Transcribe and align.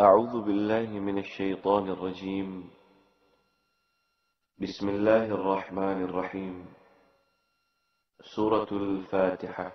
أعوذ 0.00 0.40
بالله 0.40 0.86
من 1.00 1.18
الشيطان 1.18 1.88
الرجيم. 1.88 2.70
بسم 4.58 4.88
الله 4.88 5.24
الرحمن 5.24 6.04
الرحيم. 6.04 6.66
سورة 8.36 8.68
الفاتحة. 8.72 9.72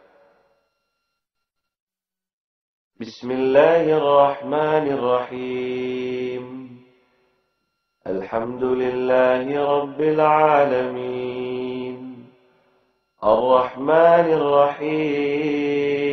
بسم 2.99 3.31
الله 3.31 3.97
الرحمن 3.97 4.87
الرحيم. 4.93 6.45
الحمد 8.07 8.63
لله 8.63 9.77
رب 9.79 10.01
العالمين. 10.01 11.95
الرحمن 13.23 14.25
الرحيم. 14.39 16.12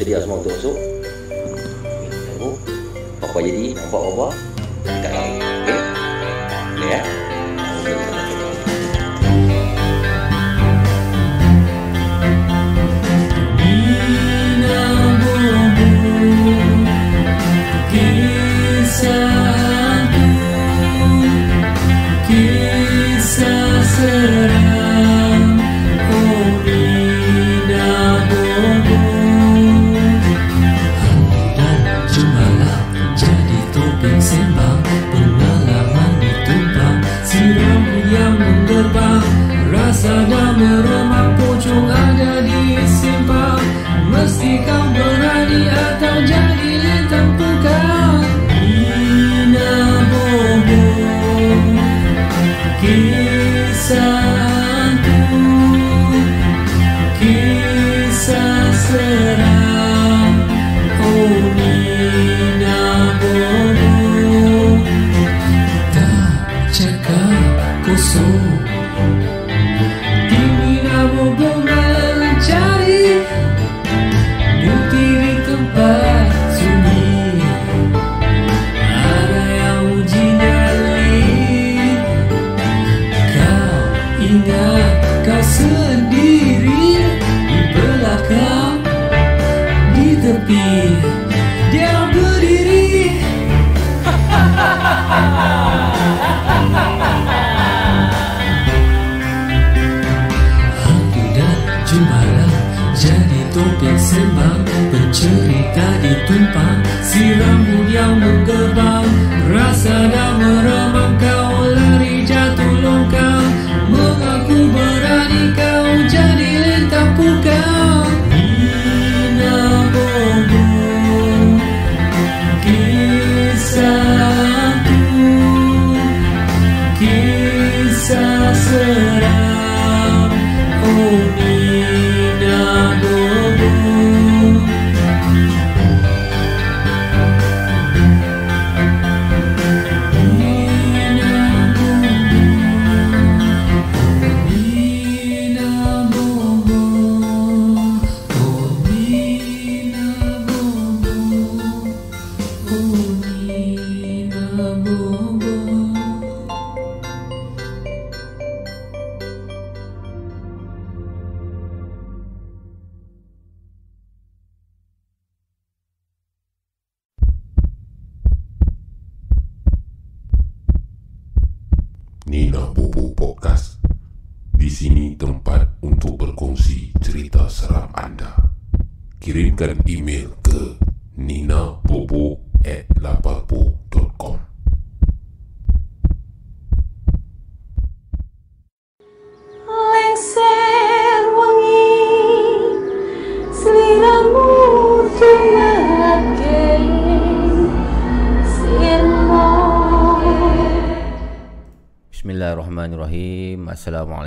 sedia 0.00 0.16
semua 0.24 0.40
untuk 0.40 0.56
masuk. 0.56 0.76
tengok 2.08 2.56
Apa 3.20 3.38
jadi? 3.44 3.76
Nampak 3.76 4.00
apa 4.00 4.49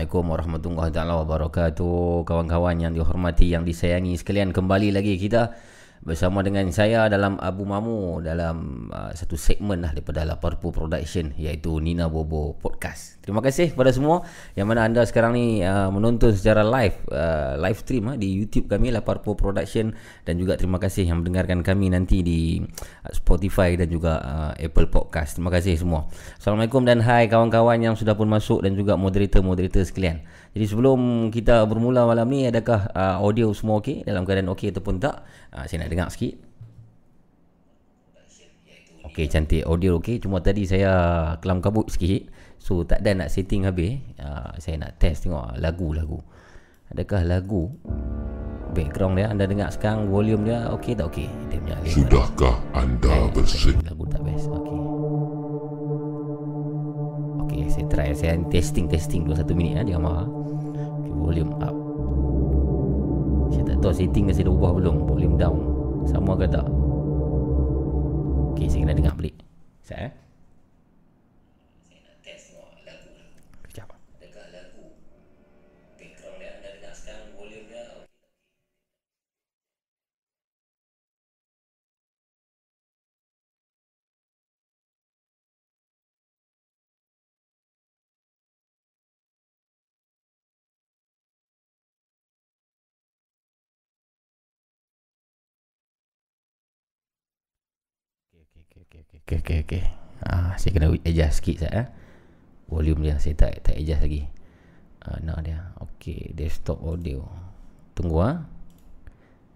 Assalamualaikum 0.03 0.35
warahmatullahi 0.35 0.91
wabarakatuh. 1.23 2.27
Kawan-kawan 2.27 2.75
yang 2.75 2.91
dihormati, 2.91 3.55
yang 3.55 3.63
disayangi 3.63 4.19
Sekalian 4.19 4.51
kembali 4.51 4.91
lagi 4.91 5.15
kita 5.15 5.55
bersama 6.03 6.43
dengan 6.43 6.67
saya 6.75 7.07
dalam 7.07 7.39
Abu 7.39 7.63
Mamu 7.63 8.19
dalam 8.19 8.87
uh, 8.91 9.15
satu 9.15 9.39
segmen 9.39 9.79
lah 9.79 9.95
daripada 9.95 10.27
Laparpo 10.27 10.75
Production 10.75 11.31
iaitu 11.39 11.79
Nina 11.79 12.11
Bobo 12.11 12.59
Podcast. 12.59 13.23
Terima 13.23 13.39
kasih 13.39 13.71
kepada 13.71 13.87
semua 13.95 14.27
yang 14.59 14.67
mana 14.67 14.83
anda 14.83 14.99
sekarang 15.07 15.31
ni 15.39 15.63
uh, 15.63 15.87
menonton 15.87 16.35
secara 16.35 16.59
live 16.59 16.99
uh, 17.07 17.55
live 17.55 17.79
stream 17.79 18.11
uh, 18.11 18.19
di 18.19 18.35
YouTube 18.35 18.67
kami 18.67 18.91
Laparpo 18.91 19.31
Production 19.39 19.95
dan 20.27 20.35
juga 20.35 20.59
terima 20.59 20.75
kasih 20.75 21.07
yang 21.07 21.23
mendengarkan 21.23 21.63
kami 21.63 21.87
nanti 21.87 22.19
di 22.19 22.59
uh, 22.59 23.11
Spotify 23.15 23.79
dan 23.79 23.87
juga 23.87 24.19
uh, 24.19 24.51
Apple 24.59 24.91
Podcast. 24.91 25.39
Terima 25.39 25.55
kasih 25.55 25.79
semua. 25.79 26.11
Assalamualaikum 26.35 26.83
dan 26.83 26.99
hai 26.99 27.31
kawan-kawan 27.31 27.79
yang 27.79 27.95
sudah 27.95 28.19
pun 28.19 28.27
masuk 28.27 28.67
dan 28.67 28.75
juga 28.75 28.99
moderator-moderator 28.99 29.87
sekalian. 29.87 30.19
Jadi 30.53 30.65
sebelum 30.69 30.99
kita 31.33 31.65
bermula 31.65 32.05
malam 32.05 32.29
ni 32.29 32.45
adakah 32.45 32.85
uh, 32.93 33.17
audio 33.25 33.49
semua 33.57 33.81
okey 33.81 34.05
dalam 34.05 34.21
keadaan 34.21 34.53
okey 34.53 34.69
ataupun 34.69 35.01
tak? 35.01 35.25
Uh, 35.49 35.65
saya 35.65 35.81
nak 35.81 35.89
dengar 35.89 36.07
sikit. 36.13 36.37
Okey 39.09 39.25
cantik 39.29 39.65
audio 39.65 39.97
okey 39.97 40.21
cuma 40.21 40.45
tadi 40.45 40.69
saya 40.69 40.93
kelam 41.41 41.57
kabut 41.57 41.89
sikit. 41.89 42.29
So 42.61 42.85
tak 42.85 43.01
ada 43.01 43.25
nak 43.25 43.29
setting 43.33 43.65
habis. 43.65 43.97
Uh, 44.21 44.53
saya 44.61 44.77
nak 44.77 45.01
test 45.01 45.25
tengok 45.25 45.57
lagu-lagu. 45.57 46.21
Adakah 46.93 47.25
lagu 47.25 47.73
background 48.77 49.17
dia 49.17 49.33
anda 49.33 49.49
dengar 49.49 49.73
sekarang 49.73 50.05
volume 50.05 50.45
dia 50.45 50.69
okey 50.69 50.93
tak 50.93 51.09
okey? 51.09 51.29
Dia 51.49 51.57
punya. 51.57 51.77
Sudahkah 51.89 52.55
anda 52.77 53.09
Eh, 53.09 53.29
bersedia? 53.33 53.89
Lagu 53.89 54.05
tak 54.05 54.21
best. 54.21 54.45
Okey. 54.53 54.79
Okey, 57.41 57.61
saya 57.73 57.85
try 57.89 58.07
saya 58.13 58.37
testing 58.53 58.85
testing 58.85 59.25
dulu 59.25 59.33
satu 59.33 59.57
minit 59.57 59.81
ya, 59.81 59.97
jangan 59.97 60.01
marah. 60.05 60.29
Volume 61.23 61.53
up. 61.63 61.75
Saya 63.55 63.63
tak 63.71 63.77
tahu 63.79 63.93
setting 63.95 64.27
saya 64.29 64.51
dah 64.51 64.53
ubah 64.53 64.71
belum. 64.75 64.95
Volume 65.07 65.35
down. 65.39 65.57
Sama 66.03 66.35
ke 66.35 66.45
tak? 66.51 66.67
Okey, 68.53 68.67
saya 68.67 68.83
kena 68.83 68.93
dengar 68.93 69.15
balik. 69.15 69.39
Sekejap 69.87 70.11
eh. 70.11 70.22
Okey 98.93 99.41
okey 99.41 99.57
okey. 99.65 99.83
Ah 100.21 100.53
saya 100.61 100.69
kena 100.77 100.93
adjust 100.93 101.41
sikit 101.41 101.65
sat 101.65 101.73
eh. 101.73 101.87
Volume 102.69 103.09
dia 103.09 103.17
saya 103.17 103.33
tak 103.33 103.65
tak 103.65 103.81
adjust 103.81 104.05
lagi. 104.05 104.21
Ah 105.01 105.17
nak 105.25 105.41
dia. 105.41 105.73
Okey, 105.81 106.37
desktop 106.37 106.77
audio. 106.85 107.25
Tunggu 107.97 108.21
ah. 108.21 108.45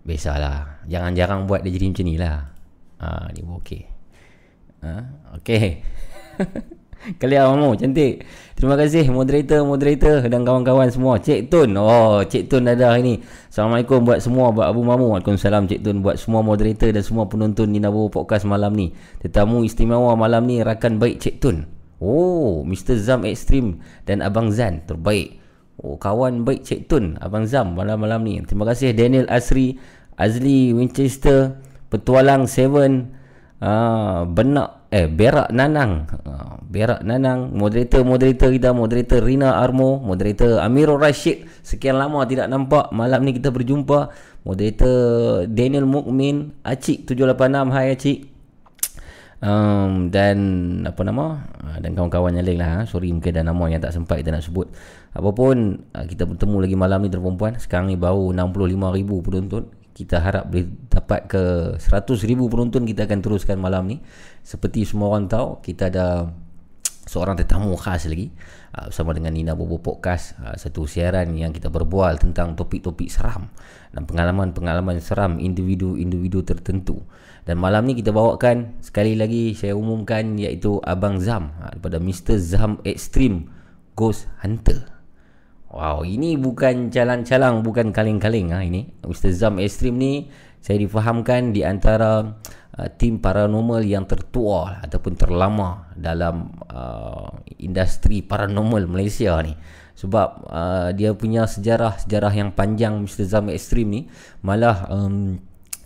Biasalah. 0.01 0.89
Jangan 0.89 1.13
jarang 1.13 1.41
buat 1.45 1.61
dia 1.61 1.69
jadi 1.69 1.85
macam 1.93 2.05
ni 2.09 2.15
lah. 2.17 2.49
Ah 2.97 3.29
ni 3.29 3.45
okey. 3.45 3.85
Ah 4.81 5.05
okey. 5.37 5.85
Kalian 7.21 7.55
mamu 7.55 7.77
cantik. 7.77 8.25
Terima 8.57 8.73
kasih 8.73 9.05
moderator 9.13 9.61
moderator 9.61 10.25
dan 10.25 10.41
kawan-kawan 10.41 10.89
semua. 10.89 11.21
Cik 11.21 11.53
Tun. 11.53 11.77
Oh, 11.77 12.25
Cik 12.25 12.49
Tun 12.49 12.65
ada 12.65 12.93
hari 12.93 13.01
ni. 13.05 13.15
Assalamualaikum 13.53 14.01
buat 14.01 14.19
semua 14.19 14.49
buat 14.49 14.67
Abu 14.67 14.81
Mamu. 14.81 15.13
Waalaikumsalam 15.13 15.69
Cik 15.69 15.85
Tun 15.85 16.01
buat 16.01 16.17
semua 16.17 16.41
moderator 16.41 16.89
dan 16.89 17.03
semua 17.05 17.29
penonton 17.29 17.69
Nina 17.69 17.93
Bobo 17.93 18.09
Podcast 18.09 18.49
malam 18.49 18.73
ni. 18.73 18.97
Tetamu 19.21 19.61
istimewa 19.61 20.17
malam 20.17 20.49
ni 20.49 20.65
rakan 20.65 20.97
baik 20.97 21.21
Cik 21.21 21.37
Tun. 21.37 21.69
Oh, 21.97 22.61
Mr 22.61 22.97
Zam 23.01 23.25
Extreme 23.25 23.81
dan 24.05 24.21
Abang 24.21 24.53
Zan 24.53 24.85
terbaik. 24.85 25.41
Oh, 25.77 25.97
kawan 25.97 26.41
baik 26.41 26.65
Cik 26.65 26.89
Tun, 26.89 27.21
Abang 27.21 27.45
Zam 27.45 27.77
malam-malam 27.77 28.25
ni. 28.25 28.41
Terima 28.45 28.65
kasih 28.65 28.97
Daniel 28.97 29.29
Asri, 29.29 29.77
Azli 30.17 30.73
Winchester, 30.73 31.61
Petualang 31.93 32.49
Seven, 32.49 33.16
Ah, 33.57 34.21
benak 34.29 34.85
eh 34.93 35.09
berak 35.09 35.49
nanang. 35.49 36.05
Ah, 36.29 36.61
berak 36.61 37.01
nanang, 37.01 37.57
moderator-moderator 37.57 38.53
kita, 38.53 38.69
moderator 38.69 39.19
Rina 39.25 39.57
Armo, 39.57 39.97
moderator 39.97 40.61
Amirul 40.61 41.01
Rashid. 41.01 41.49
Sekian 41.65 41.97
lama 41.97 42.21
tidak 42.29 42.45
nampak. 42.53 42.93
Malam 42.93 43.25
ni 43.25 43.33
kita 43.33 43.49
berjumpa. 43.49 44.13
Moderator 44.45 45.43
Daniel 45.49 45.89
Mukmin, 45.89 46.53
Acik 46.61 47.09
786. 47.09 47.73
Hai 47.73 47.87
Acik. 47.97 48.19
Um, 49.37 50.09
dan 50.09 50.37
apa 50.81 50.97
nama 51.05 51.45
uh, 51.61 51.77
dan 51.77 51.93
kawan-kawan 51.93 52.33
yang 52.33 52.41
lain 52.41 52.57
lah 52.57 52.89
sorry 52.89 53.13
mungkin 53.13 53.37
ada 53.37 53.45
nama 53.45 53.69
yang 53.69 53.77
tak 53.77 53.93
sempat 53.93 54.17
kita 54.17 54.33
nak 54.33 54.41
sebut 54.41 54.65
apapun 55.13 55.85
kita 55.93 56.25
bertemu 56.25 56.57
lagi 56.57 56.73
malam 56.73 57.05
ni 57.05 57.13
perempuan 57.13 57.53
sekarang 57.61 57.93
ni 57.93 58.01
baru 58.01 58.33
65,000 58.33 58.97
penonton 59.21 59.69
kita 59.97 60.21
harap 60.21 60.45
boleh 60.45 60.69
dapat 60.93 61.25
ke 61.25 61.43
100,000 61.81 62.21
penonton 62.37 62.85
kita 62.85 63.09
akan 63.09 63.19
teruskan 63.25 63.57
malam 63.57 63.89
ni 63.89 63.97
seperti 64.45 64.85
semua 64.85 65.09
orang 65.09 65.25
tahu 65.25 65.57
kita 65.65 65.89
ada 65.89 66.29
seorang 67.11 67.33
tetamu 67.33 67.73
khas 67.73 68.05
lagi 68.05 68.29
uh, 68.77 68.93
bersama 68.93 69.17
dengan 69.17 69.33
Nina 69.33 69.57
Bobo 69.57 69.81
Podcast 69.81 70.37
uh, 70.37 70.53
satu 70.53 70.85
siaran 70.85 71.33
yang 71.33 71.49
kita 71.49 71.73
berbual 71.73 72.21
tentang 72.21 72.53
topik-topik 72.53 73.09
seram 73.09 73.49
dan 73.89 74.05
pengalaman-pengalaman 74.05 75.01
seram 75.01 75.41
individu-individu 75.41 76.45
tertentu 76.45 77.01
dan 77.49 77.57
malam 77.57 77.89
ni 77.89 77.97
kita 77.97 78.13
bawakan 78.13 78.77
sekali 78.85 79.17
lagi 79.17 79.57
saya 79.57 79.73
umumkan 79.73 80.37
iaitu 80.37 80.77
Abang 80.85 81.17
Zam 81.17 81.57
uh, 81.57 81.73
daripada 81.73 81.97
Mr. 81.97 82.37
Zam 82.37 82.77
Extreme 82.85 83.49
Ghost 83.97 84.29
Hunter 84.45 84.96
Wow, 85.67 86.07
ini 86.07 86.39
bukan 86.39 86.87
calang-calang, 86.87 87.59
bukan 87.59 87.91
kaleng-kaleng 87.91 88.55
ha, 88.55 88.63
ini. 88.63 88.87
Mr. 89.03 89.35
Zam 89.35 89.59
Extreme 89.59 89.97
ni 89.99 90.13
saya 90.63 90.79
difahamkan 90.79 91.51
di 91.51 91.67
antara 91.67 92.23
uh, 92.79 92.89
tim 92.95 93.19
paranormal 93.19 93.83
yang 93.83 94.07
tertua 94.07 94.79
ataupun 94.79 95.19
terlama 95.19 95.91
dalam 95.91 96.55
uh, 96.71 97.35
industri 97.59 98.23
paranormal 98.23 98.87
Malaysia 98.87 99.35
ni. 99.43 99.59
Sebab 99.97 100.29
uh, 100.47 100.89
dia 100.95 101.11
punya 101.11 101.43
sejarah-sejarah 101.43 102.31
yang 102.31 102.55
panjang 102.55 103.03
Mr. 103.03 103.27
Zam 103.27 103.51
Extreme 103.51 103.89
ni 103.91 104.01
malah 104.47 104.87
um, 104.87 105.35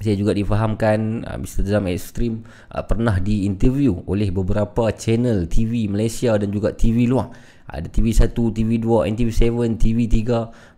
saya 0.01 0.18
juga 0.18 0.33
difahamkan 0.33 1.25
uh, 1.25 1.38
Mr. 1.42 1.66
Zam 1.66 1.89
Extreme 1.89 2.45
uh, 2.69 2.86
pernah 2.86 3.18
diinterview 3.18 4.06
oleh 4.06 4.30
beberapa 4.30 4.89
channel 4.94 5.45
TV 5.45 5.89
Malaysia 5.89 6.38
dan 6.38 6.54
juga 6.54 6.74
TV 6.74 7.10
luar 7.10 7.33
ada 7.71 7.88
TV1, 7.88 8.35
TV2, 8.35 8.88
NTV7, 9.15 9.79
TV3 9.79 10.19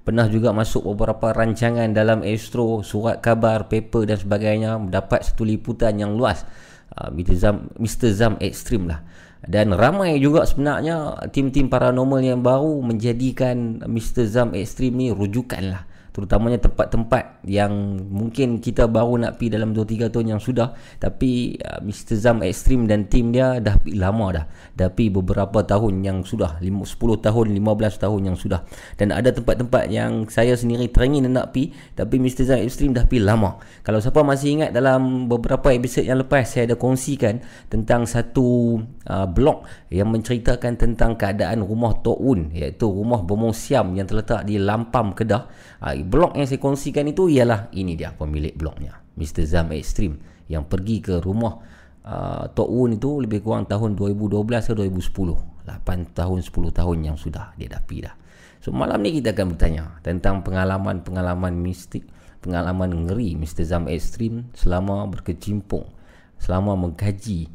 pernah 0.05 0.29
juga 0.29 0.53
masuk 0.53 0.93
beberapa 0.93 1.33
rancangan 1.33 1.89
dalam 1.89 2.21
Astro, 2.21 2.85
surat 2.85 3.17
khabar, 3.17 3.65
paper 3.65 4.05
dan 4.05 4.21
sebagainya 4.21 4.77
mendapat 4.77 5.25
satu 5.25 5.41
liputan 5.41 5.97
yang 5.97 6.13
luas 6.13 6.45
uh, 6.93 7.09
Mr. 7.09 7.35
Zam, 7.35 7.55
Mr. 7.81 8.09
Zam 8.13 8.33
Extreme 8.37 8.93
lah 8.93 9.01
dan 9.43 9.75
ramai 9.75 10.15
juga 10.23 10.47
sebenarnya 10.47 11.27
tim-tim 11.35 11.67
paranormal 11.67 12.23
yang 12.23 12.39
baru 12.39 12.79
menjadikan 12.79 13.83
Mr. 13.83 14.23
Zam 14.29 14.55
Extreme 14.55 14.95
ni 14.95 15.07
rujukan 15.11 15.63
lah 15.67 15.83
terutamanya 16.13 16.61
tempat-tempat 16.61 17.41
yang 17.49 17.73
mungkin 17.97 18.61
kita 18.61 18.85
baru 18.85 19.17
nak 19.17 19.41
pergi 19.41 19.57
dalam 19.57 19.73
2-3 19.73 20.13
tahun 20.13 20.37
yang 20.37 20.41
sudah 20.41 20.77
tapi 21.01 21.57
uh, 21.57 21.81
Mr. 21.81 22.15
Zam 22.21 22.45
Extreme 22.45 22.85
dan 22.85 23.09
tim 23.09 23.33
dia 23.33 23.57
dah 23.57 23.81
pergi 23.81 23.97
lama 23.97 24.25
dah 24.29 24.45
dah 24.77 24.93
pergi 24.93 25.09
beberapa 25.09 25.65
tahun 25.65 26.05
yang 26.05 26.21
sudah 26.21 26.61
5, 26.61 26.69
10 26.69 27.25
tahun 27.25 27.45
15 27.57 28.03
tahun 28.05 28.21
yang 28.29 28.37
sudah 28.37 28.61
dan 28.95 29.09
ada 29.09 29.33
tempat-tempat 29.33 29.89
yang 29.89 30.29
saya 30.29 30.53
sendiri 30.53 30.85
teringin 30.93 31.25
nak 31.33 31.49
pergi 31.49 31.73
tapi 31.97 32.21
Mr. 32.21 32.45
Zam 32.45 32.59
Extreme 32.61 32.93
dah 32.93 33.09
pergi 33.09 33.25
lama 33.25 33.57
kalau 33.81 33.97
siapa 33.97 34.21
masih 34.21 34.61
ingat 34.61 34.69
dalam 34.69 35.25
beberapa 35.25 35.73
episod 35.73 36.05
yang 36.05 36.21
lepas 36.21 36.45
saya 36.45 36.69
ada 36.69 36.77
kongsikan 36.77 37.41
tentang 37.73 38.05
satu 38.05 38.77
uh, 39.09 39.27
blog 39.27 39.67
yang 39.91 40.11
menceritakan 40.11 40.79
tentang 40.79 41.19
keadaan 41.19 41.63
rumah 41.63 41.97
Tok 41.99 42.19
Un 42.19 42.51
iaitu 42.53 42.87
rumah 42.87 43.23
Bomong 43.23 43.55
Siam 43.55 43.95
yang 43.95 44.07
terletak 44.07 44.47
di 44.47 44.59
Lampam 44.59 45.11
Kedah 45.11 45.43
uh, 45.83 45.93
blog 46.05 46.35
yang 46.39 46.47
saya 46.47 46.59
kongsikan 46.59 47.07
itu 47.09 47.27
ialah 47.27 47.71
ini 47.75 47.97
dia 47.99 48.15
pemilik 48.15 48.53
blognya 48.55 48.99
Mr. 49.19 49.43
Zam 49.45 49.71
Extreme 49.75 50.47
yang 50.47 50.67
pergi 50.67 50.99
ke 51.03 51.19
rumah 51.19 51.59
uh, 52.07 52.47
Tok 52.51 52.69
Un 52.69 52.95
itu 52.95 53.23
lebih 53.23 53.43
kurang 53.43 53.67
tahun 53.67 53.95
2012 53.95 54.43
atau 54.43 54.75
2010 54.79 55.63
8 55.63 56.17
tahun 56.17 56.39
10 56.43 56.51
tahun 56.51 56.97
yang 56.99 57.17
sudah 57.19 57.55
dia 57.55 57.71
dah 57.71 57.81
pergi 57.83 58.01
dah 58.07 58.15
so 58.59 58.71
malam 58.71 58.99
ni 58.99 59.15
kita 59.15 59.31
akan 59.31 59.55
bertanya 59.55 59.83
tentang 60.03 60.43
pengalaman-pengalaman 60.43 61.55
mistik 61.55 62.07
pengalaman 62.43 63.07
ngeri 63.07 63.39
Mr. 63.39 63.63
Zam 63.63 63.87
Extreme 63.87 64.51
selama 64.51 65.07
berkecimpung 65.07 65.87
selama 66.35 66.75
mengkaji 66.75 67.47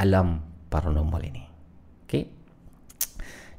alam 0.00 0.49
paranormal 0.70 1.20
ini 1.26 1.42
okay? 2.06 2.24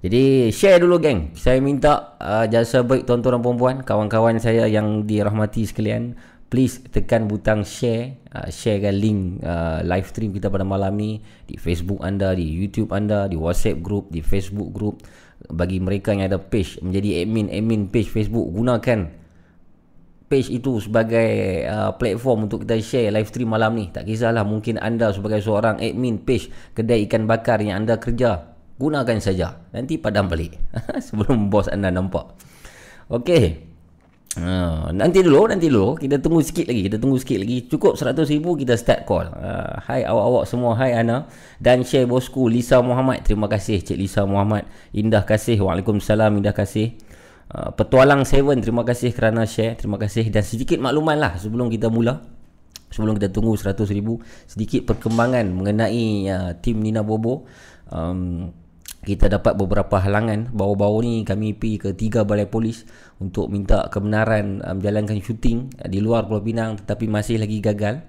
Jadi 0.01 0.49
share 0.49 0.81
dulu 0.81 0.97
geng. 0.97 1.37
Saya 1.37 1.61
minta 1.61 2.17
uh, 2.17 2.49
jasa 2.49 2.81
baik 2.81 3.05
tuan-tuan 3.05 3.37
dan 3.37 3.41
puan-puan, 3.45 3.75
kawan-kawan 3.85 4.41
saya 4.41 4.65
yang 4.65 5.05
dirahmati 5.05 5.61
sekalian, 5.61 6.17
please 6.51 6.81
tekan 6.89 7.31
butang 7.31 7.63
share 7.63 8.19
uh, 8.33 8.49
sharekan 8.51 8.97
link 8.97 9.19
uh, 9.45 9.79
live 9.87 10.09
stream 10.09 10.35
kita 10.35 10.51
pada 10.51 10.67
malam 10.67 10.97
ni 10.99 11.23
di 11.47 11.55
Facebook 11.55 12.03
anda 12.03 12.35
di 12.35 12.43
YouTube 12.43 12.91
anda 12.91 13.29
di 13.31 13.39
WhatsApp 13.39 13.79
group 13.79 14.11
di 14.11 14.19
Facebook 14.19 14.75
group 14.75 15.05
bagi 15.47 15.79
mereka 15.79 16.11
yang 16.11 16.27
ada 16.27 16.41
page 16.41 16.75
menjadi 16.83 17.23
admin 17.23 17.47
admin 17.47 17.87
page 17.87 18.11
Facebook 18.11 18.51
gunakan 18.51 19.20
page 20.31 20.47
itu 20.47 20.79
sebagai 20.79 21.67
uh, 21.67 21.91
platform 21.99 22.47
untuk 22.47 22.63
kita 22.63 22.79
share 22.79 23.11
live 23.11 23.27
stream 23.27 23.51
malam 23.51 23.75
ni. 23.75 23.91
Tak 23.91 24.07
kisahlah 24.07 24.47
mungkin 24.47 24.79
anda 24.79 25.11
sebagai 25.11 25.43
seorang 25.43 25.83
admin 25.83 26.23
page 26.23 26.47
kedai 26.71 27.03
ikan 27.11 27.27
bakar 27.27 27.59
yang 27.59 27.83
anda 27.83 27.99
kerja, 27.99 28.55
gunakan 28.79 29.19
saja. 29.19 29.59
Nanti 29.75 29.99
padam 29.99 30.31
balik 30.31 30.55
sebelum 31.11 31.51
bos 31.51 31.67
anda 31.67 31.91
nampak. 31.91 32.31
Okey. 33.11 33.67
Uh, 34.31 34.87
nanti 34.95 35.19
dulu, 35.19 35.51
nanti 35.51 35.67
dulu. 35.67 35.99
Kita 35.99 36.15
tunggu 36.23 36.39
sikit 36.39 36.71
lagi. 36.71 36.87
Kita 36.87 36.95
tunggu 36.95 37.19
sikit 37.19 37.43
lagi. 37.43 37.67
Cukup 37.67 37.99
100 37.99 38.31
ribu 38.31 38.55
kita 38.55 38.79
start 38.79 39.03
call. 39.03 39.27
Uh, 39.27 39.75
hai 39.91 40.07
awak-awak 40.07 40.47
semua. 40.47 40.71
Hai 40.79 40.95
Ana. 40.95 41.27
Dan 41.59 41.83
share 41.83 42.07
bosku 42.07 42.47
Lisa 42.47 42.79
Muhammad. 42.79 43.27
Terima 43.27 43.51
kasih 43.51 43.83
Cik 43.83 43.99
Lisa 43.99 44.23
Muhammad. 44.23 44.63
Indah 44.95 45.27
kasih. 45.27 45.59
Waalaikumsalam. 45.59 46.31
Indah 46.39 46.55
kasih. 46.55 46.95
Uh, 47.51 47.67
Petualang 47.75 48.23
Seven 48.23 48.63
terima 48.63 48.87
kasih 48.87 49.11
kerana 49.11 49.43
share 49.43 49.75
terima 49.75 49.99
kasih. 49.99 50.31
Dan 50.31 50.39
sedikit 50.39 50.79
makluman 50.79 51.19
lah 51.19 51.35
sebelum 51.35 51.67
kita 51.67 51.91
mula. 51.91 52.23
Sebelum 52.91 53.15
kita 53.15 53.31
tunggu 53.31 53.55
100 53.55 53.87
ribu 53.95 54.19
sedikit 54.47 54.83
perkembangan 54.87 55.47
mengenai 55.51 56.27
uh, 56.31 56.51
tim 56.63 56.79
Nina 56.79 57.03
Bobo. 57.03 57.47
Um, 57.91 58.51
kita 59.03 59.27
dapat 59.27 59.59
beberapa 59.59 59.99
halangan. 59.99 60.53
Baru-baru 60.55 61.03
ni 61.03 61.13
kami 61.27 61.57
pergi 61.57 61.77
ke 61.81 61.89
tiga 61.91 62.23
balai 62.23 62.47
polis 62.47 62.87
untuk 63.19 63.51
minta 63.51 63.91
kebenaran 63.91 64.63
menjalankan 64.63 65.19
syuting 65.19 65.75
uh, 65.75 65.91
di 65.91 65.99
luar 65.99 66.31
Pulau 66.31 66.39
Pinang 66.39 66.79
tetapi 66.79 67.11
masih 67.11 67.35
lagi 67.35 67.59
gagal 67.59 67.99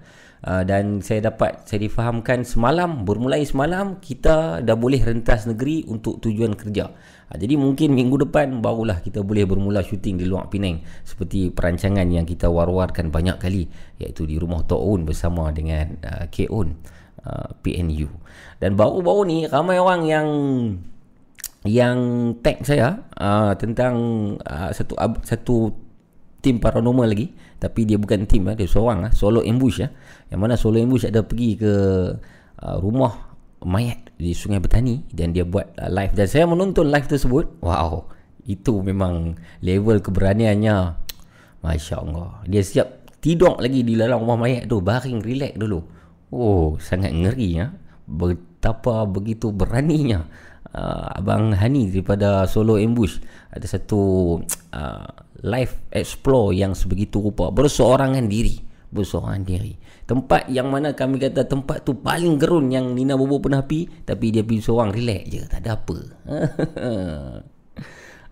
Uh, 0.43 0.67
dan 0.67 0.99
saya 0.99 1.31
dapat 1.31 1.71
saya 1.71 1.87
difahamkan 1.87 2.43
semalam 2.43 3.07
bermulai 3.07 3.47
semalam 3.47 4.03
kita 4.03 4.59
dah 4.59 4.75
boleh 4.75 4.99
rentas 4.99 5.47
negeri 5.47 5.87
untuk 5.87 6.19
tujuan 6.19 6.59
kerja. 6.59 6.91
Uh, 7.31 7.39
jadi 7.39 7.55
mungkin 7.55 7.95
minggu 7.95 8.27
depan 8.27 8.59
barulah 8.59 8.99
kita 8.99 9.23
boleh 9.23 9.47
bermula 9.47 9.87
syuting 9.87 10.19
di 10.19 10.27
Luang 10.27 10.51
Penang 10.51 10.83
seperti 11.07 11.55
perancangan 11.55 12.11
yang 12.11 12.27
kita 12.27 12.51
war-warkan 12.51 13.15
banyak 13.15 13.39
kali 13.39 13.71
iaitu 14.03 14.27
di 14.27 14.35
rumah 14.35 14.67
Tok 14.67 14.83
Un 14.83 15.07
bersama 15.07 15.55
dengan 15.55 15.95
uh, 16.03 16.27
K 16.27 16.51
Un 16.51 16.75
uh, 17.23 17.49
PNU. 17.63 18.11
Dan 18.59 18.75
baru-baru 18.75 19.23
ni 19.23 19.39
ramai 19.47 19.79
orang 19.79 20.03
yang 20.11 20.29
yang 21.63 21.99
tag 22.43 22.67
saya 22.67 23.07
uh, 23.15 23.55
tentang 23.55 23.95
uh, 24.43 24.75
satu 24.75 24.99
uh, 24.99 25.15
satu 25.23 25.71
tim 26.43 26.59
paranormal 26.59 27.09
lagi. 27.09 27.31
Tapi 27.63 27.87
dia 27.87 27.97
bukan 27.97 28.27
tim 28.27 28.51
eh, 28.51 28.59
dia 28.59 28.67
seorang 28.67 29.07
lah 29.07 29.13
solo 29.15 29.47
ambush 29.47 29.87
ya 29.87 29.89
yang 30.35 30.43
mana 30.43 30.59
solo 30.59 30.83
ambush 30.83 31.07
ada 31.07 31.23
pergi 31.23 31.55
ke 31.55 31.75
uh, 32.59 32.77
rumah 32.83 33.33
mayat 33.63 34.11
di 34.19 34.35
Sungai 34.35 34.59
Betani 34.59 35.07
dan 35.15 35.31
dia 35.31 35.47
buat 35.47 35.71
uh, 35.79 35.87
live. 35.87 36.13
Dan 36.19 36.27
saya 36.27 36.45
menonton 36.51 36.91
live 36.91 37.07
tersebut 37.07 37.63
wow 37.63 38.11
itu 38.43 38.83
memang 38.83 39.39
level 39.63 40.03
keberaniannya. 40.03 40.99
Masya 41.63 41.95
Allah. 42.03 42.43
Dia 42.51 42.59
siap 42.59 43.07
tidur 43.23 43.55
lagi 43.63 43.87
di 43.87 43.95
dalam 43.95 44.27
rumah 44.27 44.35
mayat 44.35 44.67
tu 44.67 44.83
baring 44.83 45.23
relax 45.23 45.55
dulu. 45.55 45.79
Oh 46.35 46.75
sangat 46.83 47.15
ngeri 47.15 47.63
ya 47.63 47.71
betapa 48.03 49.07
begitu 49.07 49.55
beraninya 49.55 50.27
uh, 50.75 51.19
Abang 51.19 51.55
Hani 51.55 51.87
daripada 51.93 52.51
Solo 52.51 52.81
Ambush. 52.83 53.23
Ada 53.55 53.79
satu 53.79 54.03
uh, 54.75 55.22
live 55.43 55.75
explore 55.91 56.55
yang 56.55 56.73
sebegitu 56.73 57.19
rupa. 57.19 57.51
Berseorangan 57.51 58.27
diri. 58.31 58.63
Berseorangan 58.93 59.43
diri. 59.43 59.75
Tempat 60.07 60.51
yang 60.53 60.69
mana 60.71 60.93
kami 60.93 61.19
kata 61.19 61.47
tempat 61.47 61.87
tu 61.87 61.99
paling 61.99 62.37
gerun 62.39 62.69
yang 62.71 62.93
Nina 62.93 63.17
Bobo 63.19 63.41
pernah 63.41 63.65
pi 63.65 63.87
tapi 64.05 64.31
dia 64.35 64.45
pergi 64.47 64.63
seorang 64.63 64.91
relax 64.95 65.23
je. 65.31 65.41
Tak 65.47 65.61
ada 65.63 65.71
apa. 65.79 65.99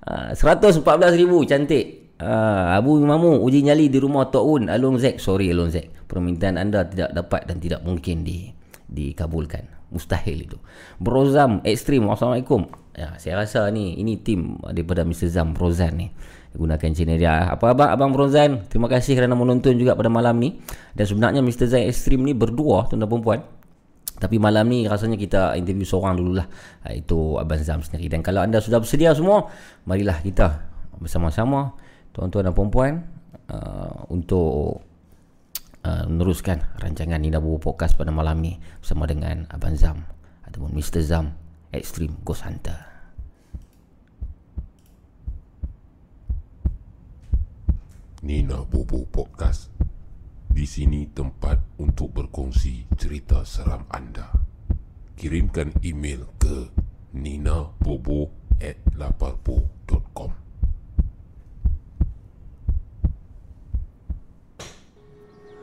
Uh, 0.01 0.33
114 0.33 0.81
ribu 1.21 1.45
cantik. 1.45 2.17
Uh, 2.17 2.73
Abu 2.73 3.05
Imamu 3.05 3.45
uji 3.45 3.61
nyali 3.61 3.93
di 3.93 4.01
rumah 4.01 4.33
Tok 4.33 4.45
Un 4.49 4.65
Alung 4.73 4.97
Zek 4.97 5.21
sorry 5.21 5.53
Alung 5.53 5.69
Zek 5.69 6.09
permintaan 6.09 6.57
anda 6.57 6.89
tidak 6.89 7.13
dapat 7.13 7.45
dan 7.45 7.61
tidak 7.61 7.85
mungkin 7.85 8.25
di 8.25 8.49
dikabulkan. 8.89 9.69
Mustahil 9.93 10.49
itu. 10.49 10.57
Brozam 10.97 11.61
Extreme 11.69 12.09
Assalamualaikum. 12.09 12.65
Ya, 12.97 13.13
saya 13.21 13.45
rasa 13.45 13.69
ni 13.69 14.01
ini 14.01 14.17
tim 14.17 14.57
daripada 14.65 15.05
Mr. 15.05 15.29
Zam 15.29 15.53
Brozan 15.53 16.01
ni 16.01 16.09
gunakan 16.51 16.91
dia 17.15 17.47
apa 17.55 17.71
abang 17.71 17.91
abang 17.95 18.11
Brozan 18.11 18.67
terima 18.67 18.91
kasih 18.91 19.15
kerana 19.15 19.39
menonton 19.39 19.79
juga 19.79 19.95
pada 19.95 20.11
malam 20.11 20.35
ni 20.43 20.59
dan 20.99 21.07
sebenarnya 21.07 21.41
Mr. 21.47 21.71
Zain 21.71 21.87
Extreme 21.87 22.27
ni 22.27 22.33
berdua 22.35 22.91
tuan 22.91 23.07
dan 23.07 23.43
tapi 24.21 24.37
malam 24.37 24.69
ni 24.69 24.85
rasanya 24.85 25.17
kita 25.17 25.57
interview 25.57 25.87
seorang 25.89 26.21
dululah 26.21 26.45
Ah, 26.85 26.93
itu 26.93 27.39
abang 27.41 27.61
Zam 27.63 27.81
sendiri 27.81 28.13
dan 28.13 28.21
kalau 28.21 28.43
anda 28.45 28.59
sudah 28.59 28.83
bersedia 28.83 29.15
semua 29.17 29.49
marilah 29.87 30.19
kita 30.21 30.69
bersama-sama 31.01 31.73
tuan-tuan 32.13 32.51
dan 32.51 32.55
perempuan 32.57 32.93
uh, 33.49 34.05
untuk 34.13 34.85
uh, 35.87 36.05
meneruskan 36.05 36.61
rancangan 36.83 37.21
Nina 37.23 37.41
Bobo 37.41 37.73
Podcast 37.73 37.97
pada 37.97 38.13
malam 38.13 38.43
ni 38.43 38.59
bersama 38.83 39.09
dengan 39.09 39.49
Abang 39.49 39.79
Zam 39.79 40.05
ataupun 40.45 40.75
Mr. 40.75 41.01
Zam 41.01 41.33
Extreme 41.73 42.21
Ghost 42.27 42.45
Hunter. 42.45 42.90
Nina 48.21 48.61
Bobo 48.69 49.09
Podcast. 49.09 49.73
Di 50.53 50.69
sini 50.69 51.09
tempat 51.09 51.81
untuk 51.81 52.13
berkongsi 52.13 52.85
cerita 52.93 53.49
seram 53.49 53.89
anda. 53.89 54.29
Kirimkan 55.17 55.81
email 55.81 56.29
ke 56.37 56.69
ninabobo 57.17 58.29
at 58.61 58.77
laparpo.com 58.93 60.37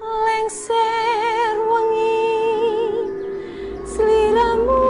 lengser 0.02 1.54
wangi 1.70 2.26
seliramu 3.86 4.87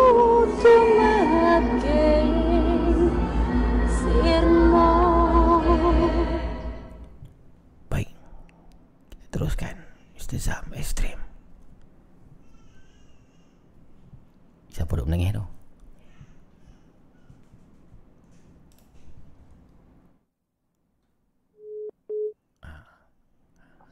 teruskan 9.37 9.77
Mr. 10.17 10.41
Zam 10.41 10.65
Extreme. 10.73 11.21
Siapa 14.73 14.97
duk 14.97 15.05
menangis 15.05 15.37
tu? 15.37 15.45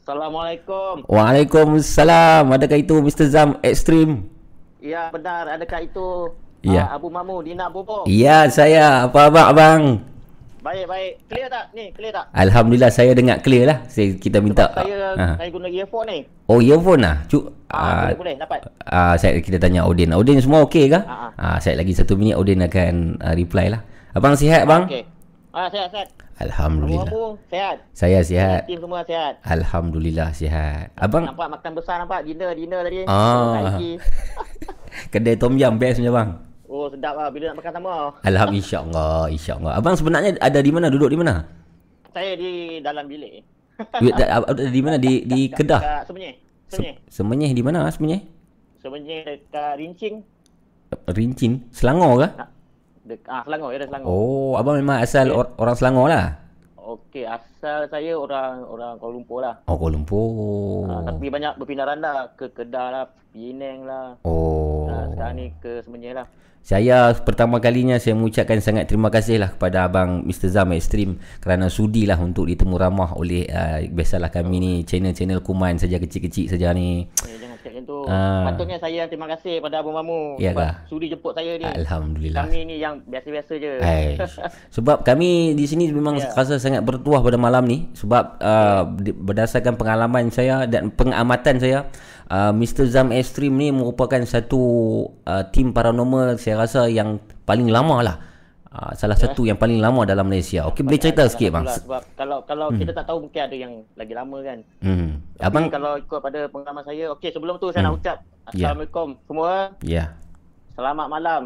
Assalamualaikum. 0.01 1.05
Waalaikumsalam. 1.05 2.49
Adakah 2.49 2.77
itu 2.81 2.97
Mr. 3.05 3.29
Zam 3.29 3.61
Extreme? 3.61 4.25
Ya 4.81 5.13
benar, 5.13 5.45
adakah 5.49 5.81
itu 5.85 6.33
Ya. 6.65 6.89
ah, 6.89 6.97
Abu 6.97 7.13
Mamu 7.13 7.45
Dina 7.45 7.69
Bobo? 7.69 8.09
Ya, 8.09 8.49
saya. 8.49 9.05
Apa 9.05 9.29
abang 9.29 9.45
abang? 9.53 9.81
Baik 10.65 10.89
baik. 10.89 11.11
Clear 11.29 11.45
tak? 11.45 11.65
Ni, 11.77 11.93
clear 11.93 12.09
tak? 12.09 12.25
Alhamdulillah 12.33 12.89
saya 12.89 13.13
dengar 13.13 13.37
clear 13.39 13.69
lah. 13.69 13.77
Saya, 13.85 14.17
kita 14.17 14.41
minta. 14.41 14.65
Saya 14.73 15.13
Ah. 15.13 15.37
saya 15.37 15.49
guna 15.53 15.69
earphone 15.69 16.09
ni. 16.09 16.19
Oh, 16.49 16.57
earphone 16.57 17.05
lah. 17.05 17.21
Cuk. 17.29 17.53
Ah, 17.69 17.77
Ah, 17.77 18.01
boleh 18.09 18.17
boleh 18.17 18.33
dapat. 18.41 18.59
ah, 18.81 19.13
saya 19.13 19.37
kita 19.37 19.61
tanya 19.61 19.85
Odin. 19.85 20.09
Odin 20.11 20.41
semua 20.41 20.65
okey 20.65 20.89
ke? 20.89 20.97
Ah, 20.97 21.29
Ah, 21.37 21.57
saya 21.61 21.77
lagi 21.77 21.93
satu 21.93 22.17
minit 22.17 22.33
Odin 22.33 22.65
akan 22.65 23.21
ah, 23.21 23.37
reply 23.37 23.69
lah. 23.69 23.85
Abang 24.11 24.33
sihat 24.33 24.65
bang? 24.65 24.89
Okey. 24.89 25.03
Ah, 25.53 25.69
sehat 25.69 25.93
sehat. 25.93 26.07
Abu 26.35 26.43
Alhamdulillah. 26.43 27.07
Mamu 27.07 27.39
sehat. 27.47 27.75
Saya 27.93 28.19
sihat. 28.19 28.65
Tim 28.65 28.81
semua 28.81 29.05
sehat. 29.05 29.39
Alhamdulillah 29.45 30.33
sihat. 30.33 30.91
Abang 30.97 31.29
Nampak 31.29 31.47
makan 31.47 31.71
besar 31.77 31.95
nampak 31.95 32.25
dinner 32.25 32.51
dinner 32.51 32.81
tadi. 32.83 33.05
Ah. 33.05 33.77
Kedai 35.13 35.37
tom 35.37 35.55
yum 35.55 35.77
best 35.77 36.01
punya 36.01 36.09
bang. 36.09 36.29
Oh 36.75 36.91
sedap 36.91 37.15
lah 37.15 37.31
bila 37.31 37.55
nak 37.55 37.63
makan 37.63 37.71
sama. 37.79 37.93
Alhamdulillah 38.27 38.59
insya-Allah, 38.59 39.21
insya-Allah. 39.31 39.71
Abang 39.79 39.95
sebenarnya 39.95 40.35
ada 40.43 40.59
di 40.59 40.71
mana? 40.75 40.91
Duduk 40.91 41.07
di 41.07 41.15
mana? 41.15 41.47
Saya 42.11 42.35
di 42.35 42.83
dalam 42.83 43.07
bilik. 43.07 43.47
Di, 44.03 44.11
ada 44.11 44.51
di 44.51 44.81
mana 44.83 44.99
di 44.99 45.23
di 45.23 45.47
Kedah? 45.47 46.03
Semenyih. 46.03 46.35
Semenyih. 46.67 46.95
Se- 46.99 47.15
Semenyih 47.15 47.51
di 47.55 47.63
mana 47.63 47.87
Semenyih? 47.87 48.27
Semenyih 48.83 49.23
dekat 49.23 49.79
Rincing. 49.79 50.15
Rincin, 51.15 51.63
Selangor 51.71 52.23
ke? 52.23 52.27
Dek, 53.07 53.23
ah 53.31 53.41
Selangor 53.47 53.71
ya 53.71 53.87
Selangor. 53.87 54.07
Oh, 54.11 54.59
abang 54.59 54.75
memang 54.75 54.99
asal 54.99 55.31
or, 55.31 55.55
orang 55.55 55.75
Selangor 55.79 56.11
lah. 56.11 56.43
Okey, 56.75 57.25
asal 57.25 57.87
saya 57.89 58.13
orang 58.19 58.61
orang 58.67 58.99
Kuala 58.99 59.13
Lumpur 59.15 59.39
lah. 59.41 59.55
Oh, 59.65 59.79
Kuala 59.79 59.95
Lumpur. 59.95 60.85
Ah, 60.91 61.01
tapi 61.07 61.31
banyak 61.31 61.55
berpindah 61.55 61.87
randa 61.87 62.29
ke 62.35 62.51
Kedah 62.51 62.87
lah, 62.91 63.05
Penang 63.33 63.79
lah. 63.87 64.07
Oh. 64.23 64.84
Sekarang 65.15 65.35
ni 65.39 65.45
ke 65.63 65.79
sebenarnya 65.79 66.13
lah. 66.21 66.27
Saya 66.65 67.13
pertama 67.21 67.61
kalinya 67.61 68.01
saya 68.01 68.17
mengucapkan 68.17 68.57
sangat 68.57 68.89
terima 68.89 69.13
kasih 69.13 69.37
lah 69.37 69.53
kepada 69.53 69.85
abang 69.85 70.25
Mr. 70.25 70.49
Zam 70.49 70.73
Extreme 70.73 71.21
kerana 71.37 71.69
sudilah 71.69 72.17
untuk 72.17 72.49
ditemu 72.49 72.73
ramah 72.73 73.13
oleh 73.13 73.45
uh, 73.45 73.85
biasalah 73.85 74.33
kami 74.33 74.57
ni 74.57 74.71
channel-channel 74.81 75.45
kuman 75.45 75.77
saja 75.77 76.01
kecil-kecil 76.01 76.49
saja 76.49 76.73
ni. 76.73 77.05
Eh, 77.05 77.37
jangan 77.37 77.57
cakap 77.61 77.69
macam 77.69 77.83
tu. 77.85 77.97
Ah. 78.09 78.49
Patutnya 78.49 78.77
saya 78.81 79.05
yang 79.05 79.09
terima 79.13 79.27
kasih 79.29 79.61
pada 79.61 79.85
Abang 79.85 79.93
Mamu. 80.01 80.41
Ya 80.41 80.57
sebab? 80.57 80.89
Sudi 80.89 81.05
jemput 81.13 81.37
saya 81.37 81.53
ni. 81.53 81.69
Alhamdulillah. 81.69 82.43
Kami 82.49 82.59
ni 82.65 82.75
yang 82.81 82.97
biasa-biasa 83.05 83.51
je. 83.61 83.71
Aish. 83.85 84.35
Sebab 84.81 85.05
kami 85.05 85.53
di 85.53 85.65
sini 85.69 85.93
memang 85.93 86.17
Ya. 86.17 86.33
rasa 86.33 86.57
sangat 86.57 86.81
bertuah 86.81 87.21
pada 87.21 87.37
malam 87.37 87.61
ni 87.67 87.91
sebab 87.93 88.39
uh, 88.41 88.89
berdasarkan 89.21 89.77
pengalaman 89.77 90.33
saya 90.33 90.65
dan 90.65 90.89
pengamatan 90.89 91.61
saya 91.61 91.85
uh, 92.27 92.51
Mr. 92.51 92.85
Zam 92.87 93.09
Extreme 93.09 93.55
ni 93.55 93.67
merupakan 93.69 94.21
satu 94.23 94.61
uh, 95.23 95.43
tim 95.49 95.71
paranormal 95.71 96.37
saya 96.37 96.61
rasa 96.61 96.87
yang 96.87 97.17
paling 97.43 97.69
lama 97.69 98.01
lah. 98.01 98.17
Uh, 98.75 98.91
salah 98.91 99.15
satu 99.15 99.47
yang 99.47 99.55
paling 99.55 99.79
lama 99.79 100.03
dalam 100.03 100.27
Malaysia. 100.27 100.67
Okey 100.67 100.83
boleh 100.83 100.99
cerita 100.99 101.23
sikit 101.31 101.47
bang. 101.55 101.63
Sebab 101.63 102.03
kalau 102.19 102.43
kalau 102.43 102.67
kita 102.75 102.91
tak 102.91 103.07
tahu 103.07 103.23
mungkin 103.23 103.41
ada 103.47 103.55
yang 103.55 103.73
lagi 103.95 104.11
lama 104.11 104.37
kan. 104.43 104.59
Hmm. 104.83 105.23
Tapi 105.39 105.47
Abang 105.47 105.65
kalau 105.71 105.91
ikut 105.95 106.19
pada 106.19 106.39
pengalaman 106.51 106.83
saya, 106.83 107.07
okey 107.15 107.31
sebelum 107.31 107.55
tu 107.55 107.71
saya 107.71 107.87
nak 107.87 107.95
ucap 107.95 108.19
Ya. 108.53 108.69
Assalamualaikum 108.69 109.17
semua. 109.25 109.73
ya. 109.81 110.13
Selamat 110.75 111.07
malam. 111.09 111.43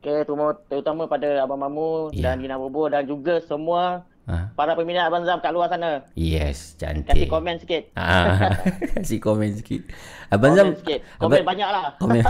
Okey, 0.00 0.24
terutama, 0.68 1.04
pada 1.04 1.44
Abang 1.44 1.60
Mamu 1.60 2.08
Ya. 2.12 2.32
dan 2.32 2.40
Nina 2.40 2.56
Bobo 2.56 2.88
dan 2.88 3.04
juga 3.04 3.40
semua 3.44 4.04
Ha. 4.24 4.48
para 4.56 4.72
peminat 4.72 5.12
Abang 5.12 5.20
Zam 5.22 5.36
kat 5.36 5.52
luar 5.52 5.68
sana. 5.68 6.00
Yes, 6.14 6.72
cantik. 6.74 7.12
Kasih 7.12 7.28
komen 7.28 7.60
sikit. 7.60 7.92
Ah, 7.92 8.56
kasih 8.96 9.20
komen 9.20 9.52
sikit. 9.52 9.84
Abang 10.32 10.56
Zam 10.56 10.72
Komen 10.72 10.80
sikit. 10.80 11.00
Komen 11.20 11.28
Abang- 11.36 11.48
banyak 11.52 11.68
lah. 11.68 11.84
Komen. 12.00 12.24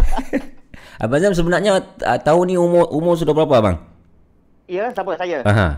Abang 0.98 1.20
Zam 1.22 1.32
sebenarnya 1.32 1.72
uh, 1.78 2.18
tahun 2.18 2.44
ni 2.50 2.58
umur 2.58 2.90
umur 2.90 3.14
sudah 3.14 3.30
berapa 3.30 3.54
abang? 3.54 3.76
Ya, 4.66 4.90
siapa? 4.90 5.14
Saya. 5.14 5.46
Aha. 5.46 5.68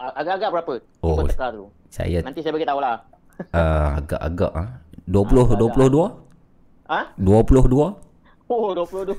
A- 0.00 0.14
Agak-agak 0.16 0.48
berapa? 0.50 0.72
Oh. 1.04 1.20
Tu. 1.20 1.64
Saya 1.92 2.24
Nanti 2.24 2.40
saya 2.40 2.56
bagi 2.56 2.64
tahu 2.64 2.80
lah. 2.80 2.96
uh, 3.52 4.00
agak-agak 4.00 4.52
ah. 4.52 4.68
20 5.04 5.60
22? 5.60 6.88
Ha? 6.88 7.00
22? 7.20 7.68
Oh, 8.48 8.72
22. 8.72 9.12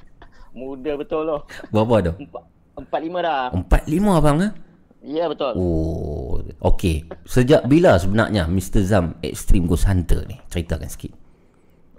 Muda 0.58 0.92
betul 0.96 1.28
loh. 1.28 1.40
Berapa 1.68 1.94
tu? 2.00 2.12
Empat, 2.24 2.42
empat 2.78 3.00
lima 3.02 3.18
dah. 3.20 3.52
45 3.52 4.00
abang 4.16 4.36
ah. 4.40 4.52
Ya, 5.04 5.28
betul. 5.28 5.52
Oh, 5.54 6.40
okey. 6.64 7.04
Sejak 7.22 7.64
bila 7.64 7.94
sebenarnya 7.94 8.44
Mr. 8.46 8.80
Zam 8.82 9.20
Extreme 9.20 9.64
Ghost 9.66 9.84
Hunter 9.84 10.24
ni? 10.24 10.40
Ceritakan 10.48 10.88
sikit. 10.88 11.12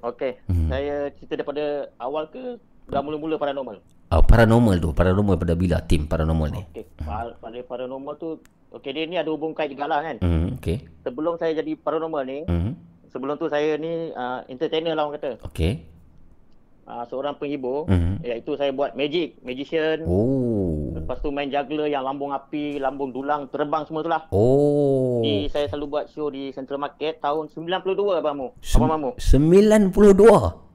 Okey. 0.02 0.42
Hmm. 0.44 0.68
Saya 0.68 1.10
cerita 1.12 1.34
daripada 1.36 1.64
awal 1.98 2.26
ke 2.28 2.58
dah 2.86 3.00
mula-mula 3.00 3.38
paranormal? 3.38 3.78
Uh, 4.08 4.22
paranormal 4.22 4.78
tu, 4.80 4.90
paranormal 4.92 5.34
pada 5.36 5.54
bila 5.54 5.82
tim 5.82 6.06
paranormal 6.06 6.50
ni? 6.52 6.62
Okey. 6.68 6.86
Pa- 7.00 7.34
Pada 7.36 7.58
paranormal 7.64 8.14
tu, 8.16 8.42
okey 8.72 8.92
dia 8.92 9.06
ni 9.06 9.16
ada 9.16 9.30
hubung 9.30 9.54
kait 9.54 9.70
juga 9.70 9.86
lah 9.86 10.02
kan. 10.02 10.18
Hmm, 10.20 10.58
okey. 10.58 10.82
Sebelum 11.02 11.38
saya 11.38 11.54
jadi 11.56 11.74
paranormal 11.76 12.24
ni, 12.24 12.40
Hmm, 12.44 12.74
sebelum 13.08 13.38
tu 13.38 13.46
saya 13.48 13.78
ni 13.78 14.10
uh, 14.12 14.42
entertainer 14.46 14.94
lah 14.94 15.06
orang 15.06 15.18
kata. 15.18 15.32
okey. 15.46 15.86
Uh, 16.86 17.02
seorang 17.04 17.34
penghibur. 17.34 17.86
Mhm. 17.86 18.22
Iaitu 18.22 18.54
saya 18.56 18.70
buat 18.70 18.94
magic, 18.94 19.42
magician. 19.42 20.06
Oh. 20.06 20.75
Lepas 21.06 21.22
tu 21.22 21.30
main 21.30 21.46
juggler 21.46 21.86
yang 21.88 22.02
lambung 22.02 22.34
api, 22.34 22.82
lambung 22.82 23.14
dulang, 23.14 23.46
terbang 23.46 23.86
semua 23.86 24.02
tu 24.02 24.10
lah. 24.10 24.26
Oh. 24.30 25.22
Ni 25.22 25.46
saya 25.46 25.70
selalu 25.70 25.86
buat 25.88 26.06
show 26.10 26.28
di 26.28 26.50
Central 26.50 26.82
Market 26.82 27.22
tahun 27.22 27.46
92 27.48 27.94
Abang 28.16 28.34
Mu. 28.34 28.48
Sem- 28.58 28.82
Abang 28.82 28.90
Mamu. 28.98 29.12
92. 29.14 29.86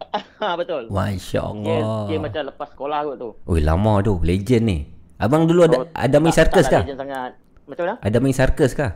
Ha 0.41 0.55
betul. 0.55 0.87
Masya 0.87 1.43
Dia, 1.57 1.77
Allah. 1.77 2.07
dia 2.07 2.19
macam 2.19 2.43
lepas 2.45 2.69
sekolah 2.69 2.99
kot 3.05 3.17
tu. 3.17 3.31
Oi 3.45 3.59
lama 3.61 3.99
tu, 4.01 4.19
legend 4.21 4.65
ni. 4.65 4.79
Abang 5.17 5.45
dulu 5.45 5.67
ada 5.67 5.77
Oh, 5.77 5.87
ada 5.93 6.17
main 6.17 6.31
circus 6.31 6.65
kah? 6.65 6.81
legend 6.81 6.99
sangat. 7.01 7.31
Macam 7.67 7.83
mana? 7.85 7.95
Ada 8.01 8.17
main 8.17 8.33
circus 8.33 8.71
kah? 8.73 8.93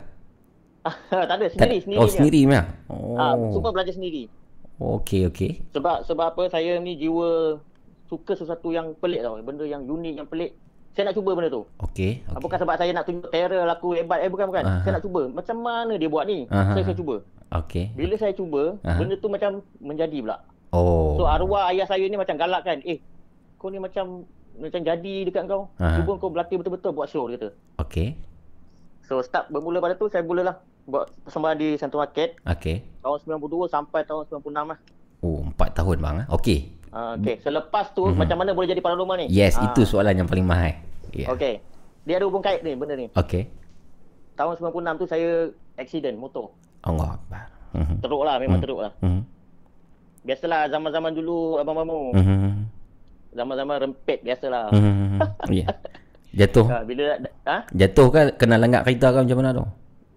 tak 1.11 1.27
ada, 1.29 1.45
Tak- 1.45 1.51
sendiri, 1.51 1.77
sendiri. 1.81 1.99
Oh, 1.99 2.07
sendiri 2.07 2.39
punya. 2.45 2.63
Oh. 2.87 3.15
Ah, 3.15 3.35
semua 3.35 3.71
belajar 3.71 3.91
sendiri. 3.91 4.31
Okey, 4.75 5.27
okey. 5.27 5.51
Sebab 5.71 6.03
sebab 6.03 6.25
apa 6.31 6.47
saya 6.47 6.79
ni 6.79 6.95
jiwa 6.95 7.59
suka 8.05 8.31
sesuatu 8.33 8.71
yang 8.71 8.95
pelik 8.95 9.19
tau. 9.19 9.35
Benda 9.37 9.63
yang 9.63 9.83
unik, 9.83 10.13
yang 10.15 10.27
pelik. 10.27 10.55
Saya 10.95 11.11
nak 11.11 11.15
cuba 11.19 11.35
benda 11.35 11.51
tu. 11.51 11.67
Okey. 11.83 12.23
Okay. 12.23 12.39
Bukan 12.39 12.55
sebab 12.55 12.75
saya 12.79 12.91
nak 12.95 13.03
tunjuk 13.03 13.27
terror 13.27 13.67
laku 13.67 13.99
hebat. 13.99 14.23
Eh 14.23 14.31
bukan 14.31 14.47
bukan. 14.47 14.63
Aha. 14.63 14.79
Saya 14.87 14.95
nak 14.95 15.03
cuba. 15.03 15.27
Macam 15.27 15.55
mana 15.59 15.93
dia 15.99 16.07
buat 16.07 16.23
ni? 16.23 16.47
Aha. 16.47 16.71
Saya 16.71 16.83
saya 16.87 16.95
cuba. 16.95 17.15
Okey. 17.51 17.91
Bila 17.99 18.15
saya 18.15 18.31
cuba, 18.31 18.79
Aha. 18.79 18.95
benda 18.95 19.15
tu 19.19 19.27
macam 19.27 19.59
menjadi 19.83 20.23
pula. 20.23 20.39
Oh. 20.71 21.19
So 21.19 21.27
arwah 21.27 21.67
ayah 21.75 21.83
saya 21.83 22.07
ni 22.07 22.15
macam 22.15 22.39
galak 22.39 22.63
kan. 22.63 22.79
Eh, 22.87 23.03
kau 23.59 23.67
ni 23.67 23.83
macam 23.83 24.23
macam 24.55 24.79
jadi 24.87 25.15
dekat 25.27 25.43
kau. 25.51 25.67
Aha. 25.83 25.99
Cuba 25.99 26.15
kau 26.15 26.31
berlatih 26.31 26.63
betul-betul 26.63 26.95
buat 26.95 27.11
show 27.11 27.27
dia 27.27 27.43
kata. 27.43 27.49
Okey. 27.83 28.15
So 29.03 29.19
start 29.19 29.51
bermula 29.51 29.83
pada 29.83 29.99
tu 29.99 30.07
saya 30.07 30.23
mulalah 30.23 30.63
buat 30.87 31.11
persembahan 31.27 31.57
di 31.57 31.67
Central 31.81 32.05
Market 32.05 32.37
Okey. 32.45 32.85
tahun 33.01 33.41
92 33.41 33.67
sampai 33.73 34.01
tahun 34.05 34.23
96 34.31 34.53
lah. 34.53 34.79
Oh, 35.25 35.41
4 35.57 35.77
tahun 35.77 35.97
bang 35.99 36.15
ah. 36.23 36.27
Okey. 36.37 36.74
Uh, 36.95 37.19
okay. 37.19 37.35
Selepas 37.43 37.91
tu 37.91 38.07
mm-hmm. 38.07 38.15
macam 38.15 38.37
mana 38.39 38.55
boleh 38.55 38.71
jadi 38.71 38.79
paranormal 38.79 39.15
ni? 39.19 39.27
Yes, 39.27 39.59
Ah, 39.59 39.67
itu 39.67 39.83
soalan 39.83 40.15
yang 40.15 40.31
paling 40.31 40.47
mahal. 40.47 40.79
Yeah. 41.11 41.27
Okay. 41.35 41.59
Dia 42.07 42.23
ada 42.23 42.25
hubung 42.31 42.39
kait 42.39 42.63
ni 42.63 42.71
benda 42.71 42.95
ni. 42.95 43.11
Okey. 43.11 43.51
Tahun 44.39 44.55
96 44.55 45.03
tu 45.03 45.05
saya 45.11 45.51
accident 45.75 46.15
motor. 46.15 46.55
Allah 46.87 47.19
Akbar. 47.19 47.51
Mhm. 47.75 47.95
Teruk 47.99 48.23
lah, 48.23 48.35
memang 48.39 48.63
teruk 48.63 48.79
lah. 48.79 48.93
Mhm. 49.03 49.21
Biasalah 50.23 50.71
zaman-zaman 50.71 51.11
dulu 51.11 51.59
abang 51.59 51.75
mamu. 51.83 52.15
Mhm. 52.15 52.51
Zaman-zaman 53.35 53.75
rempet 53.91 54.19
biasalah. 54.23 54.71
Mhm. 54.71 55.19
Ya. 55.51 55.67
Jatuh. 56.35 56.67
Ha, 56.67 56.83
bila 56.83 57.15
ha? 57.47 57.63
Jatuh 57.71 58.07
kan 58.11 58.25
kena 58.35 58.55
langgar 58.59 58.83
kereta 58.83 59.11
kan 59.11 59.23
macam 59.27 59.39
mana 59.39 59.51
tu? 59.55 59.65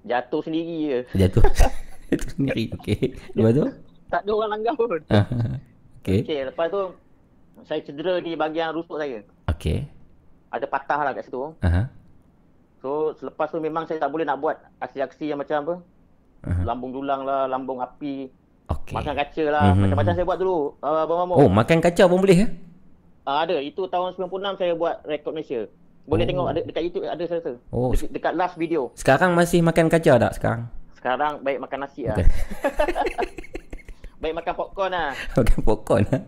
jatuh 0.09 0.41
sendiri 0.41 0.77
je. 0.89 0.99
Jatuh. 1.27 1.43
Jatuh 2.11 2.31
sendiri. 2.39 2.65
Okey. 2.75 3.19
Lepas 3.35 3.53
tu? 3.55 3.65
Tak 4.09 4.21
ada 4.25 4.31
orang 4.31 4.51
langgar 4.57 4.75
pun. 4.79 5.01
Okey. 6.09 6.21
Okay, 6.25 6.41
lepas 6.45 6.67
tu 6.69 6.83
saya 7.63 7.81
cedera 7.83 8.17
di 8.19 8.33
bahagian 8.33 8.73
rusuk 8.73 8.97
saya. 8.97 9.21
Okey. 9.47 9.85
Ada 10.49 10.65
patah 10.65 11.01
lah 11.05 11.13
kat 11.13 11.29
situ. 11.29 11.53
Aha. 11.61 11.93
So 12.81 13.13
selepas 13.15 13.51
tu 13.51 13.61
memang 13.61 13.85
saya 13.85 14.01
tak 14.01 14.09
boleh 14.09 14.25
nak 14.25 14.41
buat 14.41 14.57
aksi-aksi 14.81 15.29
yang 15.29 15.37
macam 15.37 15.57
apa? 15.61 15.75
Aha. 16.49 16.63
Lambung 16.65 16.95
dulang 16.95 17.27
lah, 17.27 17.45
lambung 17.45 17.83
api, 17.83 18.31
Okey. 18.71 18.95
makan 18.97 19.13
kaca 19.13 19.45
lah. 19.51 19.63
Mhm. 19.75 19.81
Macam-macam 19.85 20.13
saya 20.15 20.25
buat 20.25 20.39
dulu. 20.39 20.59
Uh, 20.81 21.05
Abang. 21.05 21.29
Oh, 21.35 21.51
makan 21.51 21.79
kaca 21.83 22.03
pun 22.09 22.19
boleh 22.19 22.37
ya? 22.43 22.49
Uh, 23.29 23.39
ada. 23.45 23.57
Itu 23.61 23.85
tahun 23.85 24.17
96 24.17 24.57
saya 24.57 24.73
buat 24.73 25.05
rekod 25.05 25.37
Malaysia. 25.37 25.69
Boleh 26.09 26.25
Oh. 26.25 26.29
tengok 26.33 26.47
ada 26.49 26.61
dekat 26.65 26.83
YouTube 26.89 27.05
ada 27.05 27.21
saya 27.29 27.39
rasa. 27.45 27.53
Oh. 27.69 27.93
Dekat, 27.93 28.09
dekat 28.17 28.33
last 28.33 28.57
video. 28.57 28.89
Sekarang 28.97 29.37
masih 29.37 29.61
makan 29.61 29.93
kaca 29.93 30.17
tak 30.17 30.33
sekarang? 30.33 30.61
Sekarang 30.97 31.45
baik 31.45 31.61
makan 31.61 31.85
nasi 31.85 32.09
lah. 32.09 32.17
Baik 34.19 34.35
makan 34.35 34.55
popcorn 34.55 34.91
lah. 34.91 35.11
makan 35.37 35.59
popcorn 35.63 36.05
ha? 36.09 36.19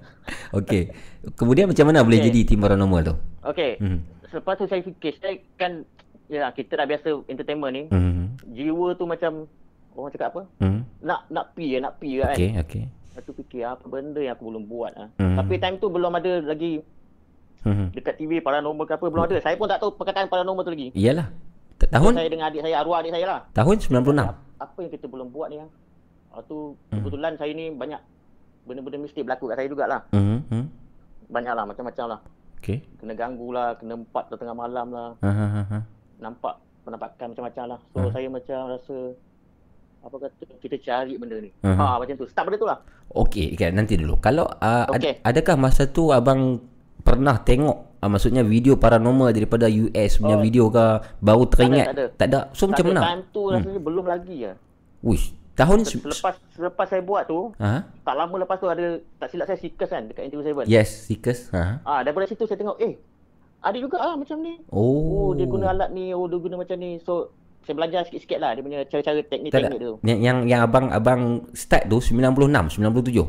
Okey. 0.52 0.94
Kemudian 1.34 1.66
macam 1.66 1.84
mana 1.84 2.00
boleh 2.00 2.18
Okey. 2.18 2.28
jadi 2.28 2.40
tim 2.44 2.58
paranormal 2.58 3.00
tu? 3.02 3.14
Okay. 3.44 3.76
Hmm. 3.76 4.06
Selepas 4.26 4.54
tu 4.54 4.66
saya 4.66 4.78
fikir, 4.80 5.18
saya 5.18 5.34
kan, 5.54 5.82
ya 6.26 6.48
kita 6.50 6.74
dah 6.74 6.86
biasa 6.86 7.26
entertainment 7.26 7.72
ni. 7.72 7.82
Hmm. 7.88 8.38
Jiwa 8.46 8.94
tu 8.94 9.04
macam, 9.04 9.50
orang 9.92 10.10
cakap 10.10 10.30
apa? 10.30 10.42
Hmm. 10.58 10.86
Nak 11.00 11.26
nak 11.28 11.50
pi 11.52 11.66
ya, 11.66 11.78
nak 11.80 11.98
pi 11.98 12.16
kan. 12.16 12.30
Okey, 12.30 12.50
okey. 12.58 12.84
Tu 13.20 13.36
fikir 13.36 13.68
apa 13.68 13.84
benda 13.84 14.16
yang 14.16 14.32
aku 14.32 14.48
belum 14.48 14.64
buat 14.64 14.96
ah. 14.96 15.08
Hmm. 15.18 15.36
Tapi 15.36 15.58
time 15.58 15.76
tu 15.76 15.90
belum 15.90 16.14
ada 16.14 16.40
lagi 16.42 16.80
Hmm. 17.60 17.92
dekat 17.92 18.16
TV 18.16 18.40
paranormal 18.40 18.88
ke 18.88 18.96
apa 18.96 19.04
belum 19.04 19.26
ada. 19.26 19.36
Saya 19.36 19.52
pun 19.52 19.68
tak 19.68 19.76
tahu 19.76 19.92
perkataan 19.92 20.26
paranormal 20.26 20.64
tu 20.64 20.72
lagi. 20.72 20.88
Iyalah. 20.96 21.28
Ta- 21.76 21.90
Tahun 21.90 22.12
Saya 22.14 22.28
dengan 22.28 22.48
adik 22.48 22.60
saya, 22.60 22.76
arwah 22.76 22.96
adik 22.96 23.12
saya 23.12 23.26
lah. 23.26 23.40
tahun 23.52 23.76
96. 23.76 24.16
Apa 24.56 24.78
yang 24.78 24.88
kita 24.90 25.04
belum 25.04 25.28
buat 25.28 25.48
ni 25.48 25.58
ah. 25.58 25.68
Lepas 26.30 26.44
tu 26.46 26.58
Hmm. 26.88 26.94
kebetulan 26.96 27.32
saya 27.34 27.52
ni 27.52 27.68
banyak 27.68 28.00
benda-benda 28.62 28.98
mistik 28.98 29.22
berlaku 29.22 29.48
kat 29.48 29.56
saya 29.58 29.68
jugalah. 29.68 30.00
Hmm. 30.10 30.40
hmm. 30.46 30.64
Banyak 31.26 31.52
lah 31.52 31.64
macam-macam 31.64 32.04
lah. 32.08 32.20
Okey. 32.58 32.78
Kena 32.96 33.14
ganggu 33.14 33.48
lah, 33.50 33.74
kena 33.74 33.94
empat 33.96 34.30
tengah 34.30 34.54
malam 34.54 34.86
lah. 34.90 35.10
Ha 35.18 35.30
ha 35.30 35.46
ha, 35.48 35.62
ha. 35.64 35.78
Nampak 36.18 36.54
penampakan 36.80 37.26
macam-macam 37.32 37.64
lah. 37.66 37.80
So 37.90 37.98
Hmm. 38.00 38.12
saya 38.12 38.26
macam 38.26 38.58
rasa 38.68 38.96
apa 40.00 40.16
kata 40.18 40.42
kita 40.58 40.76
cari 40.80 41.14
benda 41.16 41.36
ni. 41.36 41.50
Hmm. 41.60 41.74
Ha 41.74 41.98
macam 41.98 42.14
tu. 42.14 42.26
Start 42.26 42.46
benda 42.46 42.58
tu 42.58 42.68
lah. 42.68 42.78
Okey, 43.10 43.52
okay, 43.52 43.74
nanti 43.74 43.98
dulu. 43.98 44.16
Kalau 44.16 44.46
uh, 44.46 44.86
Okey. 44.88 45.18
ad, 45.18 45.34
adakah 45.34 45.58
masa 45.58 45.84
tu 45.84 46.08
abang 46.08 46.62
pernah 47.00 47.36
tengok 47.36 47.98
uh, 47.98 48.06
maksudnya 48.06 48.40
video 48.40 48.76
paranormal 48.76 49.32
daripada 49.32 49.66
US 49.66 50.16
punya 50.16 50.38
Oh. 50.38 50.40
video 50.40 50.70
ke 50.70 50.84
baru 51.18 51.44
teringat? 51.44 51.86
tak 51.86 51.96
ada. 51.96 52.06
Tak 52.14 52.26
ada. 52.28 52.40
So 52.54 52.68
macam 52.68 52.84
Tapi 52.86 52.92
mana? 52.92 53.02
Time 53.02 53.22
tu 53.28 53.42
rasanya 53.50 53.80
belum 53.80 54.04
lagi 54.04 54.36
lah. 54.42 54.56
Wish, 55.00 55.32
tahun 55.60 55.78
se- 55.84 56.00
Selepas 56.00 56.34
selepas 56.50 56.86
saya 56.88 57.02
buat 57.02 57.22
tu, 57.24 57.52
ha? 57.56 57.84
tak 57.84 58.14
lama 58.14 58.34
lepas 58.38 58.56
tu 58.56 58.66
ada 58.66 58.86
tak 59.16 59.28
silap 59.28 59.46
saya 59.46 59.58
Seekers 59.58 59.90
kan 59.90 60.02
dekat 60.08 60.24
interview 60.26 60.44
saya. 60.46 60.64
Yes, 60.64 60.88
Seekers. 61.04 61.52
Ha. 61.52 61.84
Ah 61.84 62.00
daripada 62.00 62.24
situ 62.24 62.44
saya 62.44 62.56
tengok 62.56 62.78
eh 62.78 62.96
ada 63.60 63.76
juga 63.76 64.00
ah 64.00 64.16
macam 64.16 64.40
ni. 64.40 64.56
Oh. 64.72 65.28
Oh, 65.28 65.30
dia 65.32 65.44
guna 65.44 65.70
alat 65.70 65.92
ni, 65.92 66.16
oh 66.16 66.24
dia 66.24 66.40
guna 66.40 66.56
macam 66.56 66.76
ni. 66.76 66.96
So 66.98 67.36
saya 67.60 67.76
belajar 67.76 68.08
sikit-sikit 68.08 68.40
lah 68.40 68.56
dia 68.56 68.64
punya 68.64 68.80
cara-cara 68.88 69.20
teknik-teknik 69.20 69.78
tu. 69.78 69.94
Yang, 70.00 70.18
yang 70.24 70.38
yang 70.48 70.60
abang 70.64 70.88
abang 70.88 71.20
start 71.52 71.86
tu 71.86 72.00
96, 72.00 72.48
97. 72.80 73.20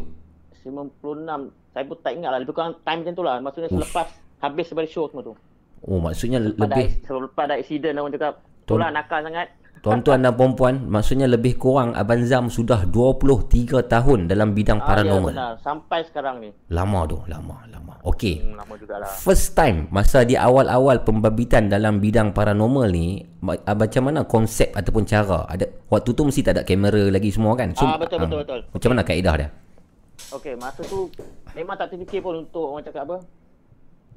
96 0.63 1.51
Saya 1.71 1.83
pun 1.83 1.97
tak 1.99 2.13
ingat 2.15 2.29
lah. 2.31 2.39
Lebih 2.39 2.55
kurang 2.55 2.79
time 2.81 2.99
macam 3.03 3.13
tu 3.13 3.23
lah. 3.23 3.35
Maksudnya 3.39 3.69
Uff. 3.69 3.75
selepas 3.79 4.07
habis 4.39 4.65
daripada 4.67 4.87
show 4.87 5.05
semua 5.07 5.23
tu. 5.23 5.33
Oh 5.81 5.97
maksudnya 5.97 6.37
Lepas 6.39 6.69
lebih 6.69 6.87
Ada, 6.87 7.07
selepas 7.07 7.43
ada 7.43 7.55
accident 7.57 7.95
orang 7.97 8.13
cakap. 8.13 8.33
Tu 8.63 8.73
lah 8.77 8.89
nakal 8.89 9.19
sangat. 9.25 9.47
Tuan-tuan 9.79 10.21
dan 10.21 10.35
puan-puan 10.35 10.85
Maksudnya 10.85 11.25
lebih 11.25 11.55
kurang 11.55 11.95
Abang 11.95 12.21
Zam 12.21 12.47
sudah 12.47 12.85
23 12.85 13.81
tahun 13.81 14.27
Dalam 14.27 14.51
bidang 14.51 14.77
Ah, 14.77 14.83
ya, 14.83 14.87
paranormal 14.87 15.31
benar. 15.31 15.53
Sampai 15.57 16.05
sekarang 16.05 16.37
ni. 16.37 16.53
Lama 16.69 17.07
tu 17.07 17.17
Lama 17.25 17.65
Lama 17.65 17.97
Okey 18.03 18.41
Hmm, 18.41 18.53
lama 18.55 18.73
jugalah. 18.75 19.09
First 19.09 19.53
time 19.53 19.89
Masa 19.89 20.21
di 20.21 20.33
awal-awal 20.33 21.01
Pembabitan 21.01 21.65
dalam 21.65 21.97
bidang 21.97 22.29
paranormal 22.29 22.87
ni 22.87 23.25
ah, 23.41 23.73
Macam 23.73 24.03
mana 24.05 24.21
konsep 24.23 24.69
Ataupun 24.71 25.01
cara 25.03 25.49
ada 25.49 25.65
Waktu 25.87 26.09
tu 26.11 26.21
mesti 26.21 26.41
tak 26.41 26.53
ada 26.53 26.63
kamera 26.63 27.09
lagi 27.09 27.29
semua 27.29 27.55
kan 27.55 27.73
Ah, 27.75 27.97
betul, 27.97 28.21
betul, 28.21 28.39
betul. 28.39 28.59
Macam 28.69 28.89
mana 28.91 29.01
kaedah 29.01 29.35
dia 29.35 29.49
Okey, 30.31 30.53
masa 30.55 30.85
tu 30.85 31.09
memang 31.51 31.73
tak 31.75 31.91
terfikir 31.91 32.21
pun 32.21 32.39
untuk 32.39 32.63
orang 32.71 32.85
cakap 32.85 33.03
apa. 33.03 33.17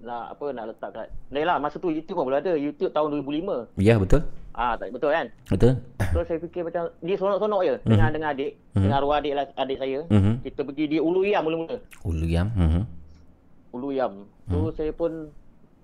Nak 0.04 0.36
apa 0.36 0.44
nak 0.52 0.64
letak 0.68 0.90
kat. 0.92 1.08
Ni 1.32 1.42
lah 1.42 1.56
masa 1.56 1.80
tu 1.80 1.88
YouTube 1.88 2.14
pun 2.14 2.28
belum 2.28 2.38
ada. 2.38 2.52
YouTube 2.54 2.92
tahun 2.92 3.24
2005. 3.24 3.80
Ya 3.80 3.96
betul 3.96 4.22
Ah, 4.54 4.78
tak 4.78 4.94
betul 4.94 5.10
kan? 5.10 5.26
Betul 5.50 5.82
So 6.14 6.22
saya 6.22 6.38
fikir 6.38 6.62
macam 6.62 6.86
dia 7.02 7.18
sonok-sonok 7.18 7.60
je 7.64 7.74
dengan 7.82 8.14
dengan 8.14 8.28
adik, 8.30 8.54
dengan 8.70 9.02
arwah 9.02 9.18
adik 9.18 9.34
lah 9.34 9.44
adik 9.56 9.82
saya. 9.82 10.06
Mhm. 10.06 10.46
Kita 10.46 10.60
pergi 10.62 10.84
di 10.86 10.98
Ulu 11.02 11.26
Yam 11.26 11.42
mula-mula. 11.42 11.76
Ulu 12.06 12.26
yam 12.28 12.54
mhm. 12.54 12.82
Ulu 13.74 13.88
Yam. 13.90 14.12
So 14.46 14.70
saya 14.70 14.94
pun 14.94 15.34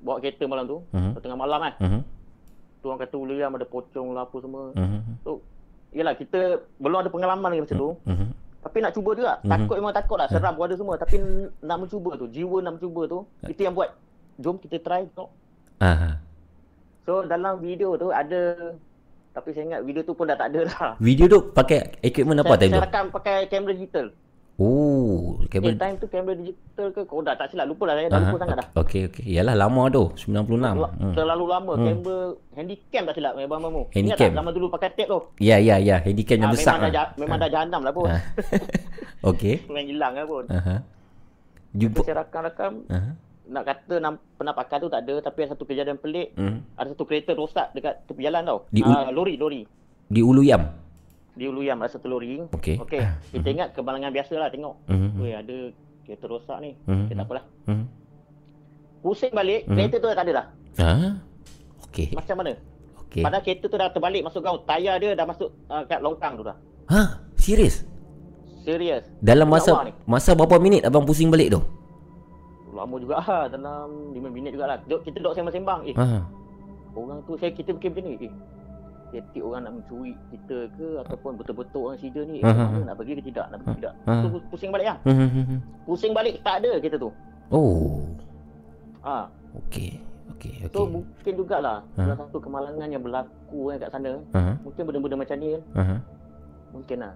bawa 0.01 0.23
kereta 0.23 0.47
malam 0.47 0.71
tu, 0.71 0.79
Mhm. 0.95 1.19
tengah 1.19 1.35
malam 1.35 1.59
kan. 1.61 1.75
Mhm. 1.83 2.01
Tu 2.79 2.87
orang 2.87 3.01
kata 3.03 3.15
Ulu 3.19 3.35
Yam 3.35 3.59
ada 3.59 3.67
pocong 3.67 4.15
lah 4.15 4.23
apa 4.23 4.37
semua. 4.39 4.71
Mhm. 4.77 5.01
So 5.25 5.43
Yelah 5.91 6.15
kita 6.15 6.39
belum 6.79 7.03
ada 7.03 7.11
pengalaman 7.11 7.51
lagi 7.51 7.63
macam 7.67 7.77
tu 7.77 7.91
Mhm. 8.07 8.29
Tapi 8.61 8.79
nak 8.79 8.93
cuba 8.95 9.11
juga 9.17 9.43
Takut 9.43 9.75
memang 9.75 9.91
takut 9.91 10.15
lah 10.15 10.29
Seram 10.31 10.55
pun 10.55 10.69
ada 10.69 10.77
semua 10.77 10.95
Tapi 10.95 11.17
nak 11.59 11.77
mencuba 11.81 12.15
tu 12.15 12.29
Jiwa 12.29 12.61
nak 12.61 12.79
mencuba 12.79 13.03
tu 13.09 13.19
Itu 13.43 13.61
yang 13.65 13.75
buat 13.75 13.91
Jom 14.41 14.57
kita 14.57 14.77
try 14.79 15.05
tengok 15.07 15.31
Aha. 15.79 16.17
So 17.03 17.23
dalam 17.23 17.59
video 17.59 17.95
tu 17.95 18.09
ada 18.11 18.73
Tapi 19.31 19.49
saya 19.51 19.65
ingat 19.67 19.81
video 19.83 20.01
tu 20.01 20.13
pun 20.13 20.25
dah 20.25 20.35
tak 20.35 20.51
ada 20.51 20.61
lah 20.67 20.91
Video 20.99 21.25
tu 21.27 21.41
pakai 21.47 22.01
equipment 22.01 22.37
apa 22.39 22.51
saya, 22.51 22.59
time 22.59 22.67
saya 22.67 22.75
tu 22.75 22.83
rakam 22.83 23.05
pakai 23.11 23.37
kamera 23.47 23.73
digital 23.73 24.07
Oh 24.57 25.37
Eh 25.39 25.49
kamera 25.49 25.73
time 25.75 25.97
tu 25.97 26.07
kamera 26.07 26.35
digital 26.35 26.87
ke 26.91 27.01
Kau 27.03 27.21
dah 27.21 27.33
tak 27.33 27.49
silap 27.49 27.65
Lupa 27.65 27.85
lah 27.85 27.95
saya 27.95 28.09
dah 28.09 28.19
Aha. 28.19 28.25
lupa 28.27 28.37
sangat 28.39 28.57
dah 28.59 28.67
Okey 28.77 29.01
okey. 29.07 29.25
Yalah 29.27 29.55
lama 29.55 29.83
tu 29.89 30.05
96. 30.15 30.45
Terla- 30.59 30.93
Hmm. 30.93 31.15
Terlalu 31.15 31.45
lama 31.47 31.73
Kamera 31.75 32.17
handycam 32.55 33.03
tak 33.03 33.15
silap 33.15 33.33
Mamu 33.35 33.83
Ingat 33.87 33.95
Handycam. 33.95 34.21
tak 34.27 34.37
zaman 34.37 34.53
dulu 34.53 34.67
pakai 34.71 34.89
tape 34.91 35.05
tu 35.07 35.21
Ya 35.39 35.57
ya 35.57 35.77
ya, 35.77 35.97
handycam 35.99 36.37
yang 36.39 36.49
Ah, 36.49 36.55
besar. 36.55 36.75
memang, 36.75 36.83
dah, 36.83 36.91
lah. 36.91 37.07
ja- 37.07 37.13
memang 37.17 37.37
dah 37.39 37.49
jahanam 37.51 37.81
lah 37.83 37.93
pun 37.93 38.05
Ah. 38.07 38.21
Okey. 39.31 39.55
Memang 39.67 39.85
hilang 39.87 40.13
lah 40.13 40.25
pun 40.25 40.45
Aha. 40.47 40.77
Jumpa. 41.71 42.01
saya 42.03 42.17
rakam-rakam 42.19 42.73
Aha. 42.89 43.13
Nak 43.51 43.63
kata 43.63 43.99
nam- 43.99 44.23
penampakan 44.33 44.79
tu 44.79 44.89
tak 44.89 45.03
ada 45.03 45.15
Tapi 45.21 45.39
ada 45.41 45.51
satu 45.51 45.65
kejadian 45.65 45.97
pelik 45.97 46.33
Hmm. 46.33 46.63
Ada 46.73 46.95
satu 46.95 47.03
kereta 47.03 47.35
rosak 47.35 47.71
dekat 47.73 48.07
tepi 48.07 48.23
jalan 48.23 48.43
tau 48.45 48.59
Di- 48.69 48.81
Ah, 48.81 49.11
Lori, 49.11 49.35
lori 49.35 49.67
Di 50.07 50.21
Ulu 50.21 50.41
Yam. 50.41 50.63
Di 51.31 51.45
Ulu 51.45 51.61
Yam 51.61 51.79
ada 51.79 51.91
satu 51.91 52.07
lori 52.07 52.39
Okey. 52.49 52.79
Okey 52.79 53.01
Kita 53.33 53.49
ingat 53.49 53.69
kemalangan 53.73 54.11
biasa 54.11 54.35
lah 54.37 54.49
tengok 54.49 54.75
Mhm. 54.87 55.09
Weh 55.17 55.33
ada 55.33 55.57
kereta 56.03 56.25
rosak 56.27 56.59
ni 56.59 56.79
Mhm. 56.81 57.05
Okay 57.05 57.15
tak 57.15 57.25
apalah 57.25 57.45
Hmm. 57.65 57.85
Pusing 59.01 59.33
balik 59.33 59.65
Mhm. 59.65 59.75
Kereta 59.75 59.97
tu 59.97 60.07
dah 60.07 60.15
tak 60.15 60.25
ada 60.25 60.33
dah 60.33 60.47
Ha? 60.79 60.93
Okey. 61.85 62.15
Macam 62.15 62.37
mana 62.37 62.53
Okey. 63.03 63.23
Padahal 63.23 63.43
kereta 63.43 63.65
tu 63.67 63.77
dah 63.77 63.89
terbalik 63.89 64.23
masuk 64.23 64.41
gaun 64.41 64.63
Tayar 64.63 64.97
dia 64.97 65.11
dah 65.13 65.25
masuk 65.25 65.51
uh, 65.67 65.83
kat 65.85 65.99
longkang 65.99 66.35
tu 66.35 66.45
dah 66.45 66.55
Ha? 66.87 67.03
Serius? 67.35 67.83
Serius 68.61 69.03
Dalam 69.19 69.49
masa 69.49 69.73
masa 70.05 70.31
berapa 70.31 70.57
minit 70.57 70.85
abang 70.85 71.03
pusing 71.03 71.27
balik 71.27 71.51
tu? 71.51 71.61
Lama 72.71 72.95
juga 72.97 73.19
lah 73.19 73.45
Dalam 73.47 73.87
5 74.11 74.21
minit 74.29 74.51
jugalah 74.53 74.77
Kita 74.81 75.17
duduk 75.17 75.35
sembang-sembang 75.35 75.81
Eh 75.85 75.95
Ha. 75.95 76.23
orang 76.93 77.23
tu 77.23 77.35
saya 77.35 77.51
kita 77.51 77.71
fikir 77.73 77.91
macam 77.91 78.05
ni 78.05 78.15
Eh 78.21 78.33
Tiap-tiap 79.11 79.43
orang 79.43 79.61
nak 79.65 79.73
mencuri 79.75 80.13
kita 80.29 80.71
ke 80.73 80.87
Ataupun 81.01 81.35
betul-betul 81.35 81.83
orang 81.85 81.99
sida 81.99 82.23
ni 82.23 82.39
Eh 82.39 82.47
Aha. 82.47 82.63
mana 82.65 82.87
nak 82.87 82.97
pergi 82.97 83.15
ke 83.15 83.23
tidak 83.25 83.47
Nak 83.49 83.59
pergi 83.61 83.77
tidak 83.81 83.95
Aha. 84.05 84.23
Tu 84.23 84.29
pusing 84.47 84.71
balik 84.71 84.87
lah 84.87 84.97
hmm. 85.05 85.59
Pusing 85.83 86.13
balik 86.13 86.35
tak 86.41 86.61
ada 86.61 86.71
kereta 86.77 86.97
tu 86.97 87.11
Oh. 87.51 88.07
ha. 89.03 89.27
Okey. 89.59 89.99
Okey, 90.31 90.71
So 90.71 90.87
okey. 90.87 90.95
mungkin 90.95 91.33
jugalah 91.37 91.83
Ha. 91.91 92.07
Salah 92.07 92.17
satu 92.17 92.39
kemalangan 92.39 92.87
yang 92.87 93.03
berlaku 93.03 93.69
kan 93.69 93.77
kat 93.79 93.91
sana 93.91 94.13
Ha. 94.31 94.55
Mungkin 94.61 94.83
benda-benda 94.85 95.17
macam 95.19 95.37
ni 95.37 95.49
kan 95.51 95.63
Ha. 95.77 95.95
Mungkin 96.71 96.99
lah 97.01 97.15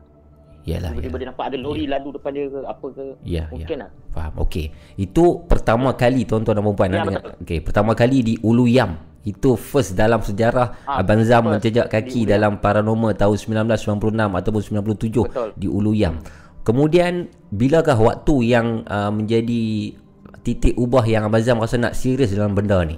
Yalah. 0.64 0.90
Tiba-tiba 0.90 1.08
yalah. 1.12 1.20
dia 1.20 1.28
nampak 1.28 1.44
ada 1.46 1.56
lori 1.60 1.84
lalu 1.84 2.08
depan 2.16 2.30
dia 2.32 2.44
ke 2.48 2.60
Apa 2.64 2.86
ke 2.88 3.04
Ya, 3.20 3.44
ya. 3.44 3.44
Mungkin 3.52 3.76
lah 3.84 3.90
Faham. 4.10 4.32
Okey. 4.40 4.66
Itu 4.96 5.24
pertama 5.44 5.92
kali 5.92 6.24
tuan-tuan 6.24 6.56
dan 6.56 6.64
puan 6.66 6.88
Ya, 6.88 7.00
ha, 7.00 7.06
betul. 7.06 7.32
Okey, 7.40 7.58
pertama 7.60 7.92
kali 7.92 8.16
di 8.20 8.34
Ulu 8.40 8.64
Yam. 8.64 8.96
Itu 9.22 9.56
first 9.56 9.92
dalam 9.92 10.20
sejarah 10.20 10.84
Ah, 10.84 11.00
Abang 11.00 11.20
Zam 11.20 11.44
menjejak 11.44 11.88
kaki 11.88 12.24
dalam 12.24 12.60
paranormal 12.60 13.12
tahun 13.12 13.36
1996 13.36 13.96
ataupun 14.34 14.60
97 14.60 15.24
Betul. 15.24 15.48
di 15.54 15.68
Ulu 15.68 15.92
Yam. 15.92 16.20
Kemudian 16.60 17.28
bilakah 17.48 17.96
waktu 17.96 18.34
yang 18.46 18.84
uh, 18.84 19.08
menjadi 19.08 19.92
titik 20.40 20.76
ubah 20.76 21.04
yang 21.04 21.24
Abang 21.24 21.40
Zam 21.40 21.56
rasa 21.56 21.76
nak 21.76 21.92
serius 21.92 22.32
dalam 22.32 22.52
benda 22.52 22.80
ni? 22.84 22.96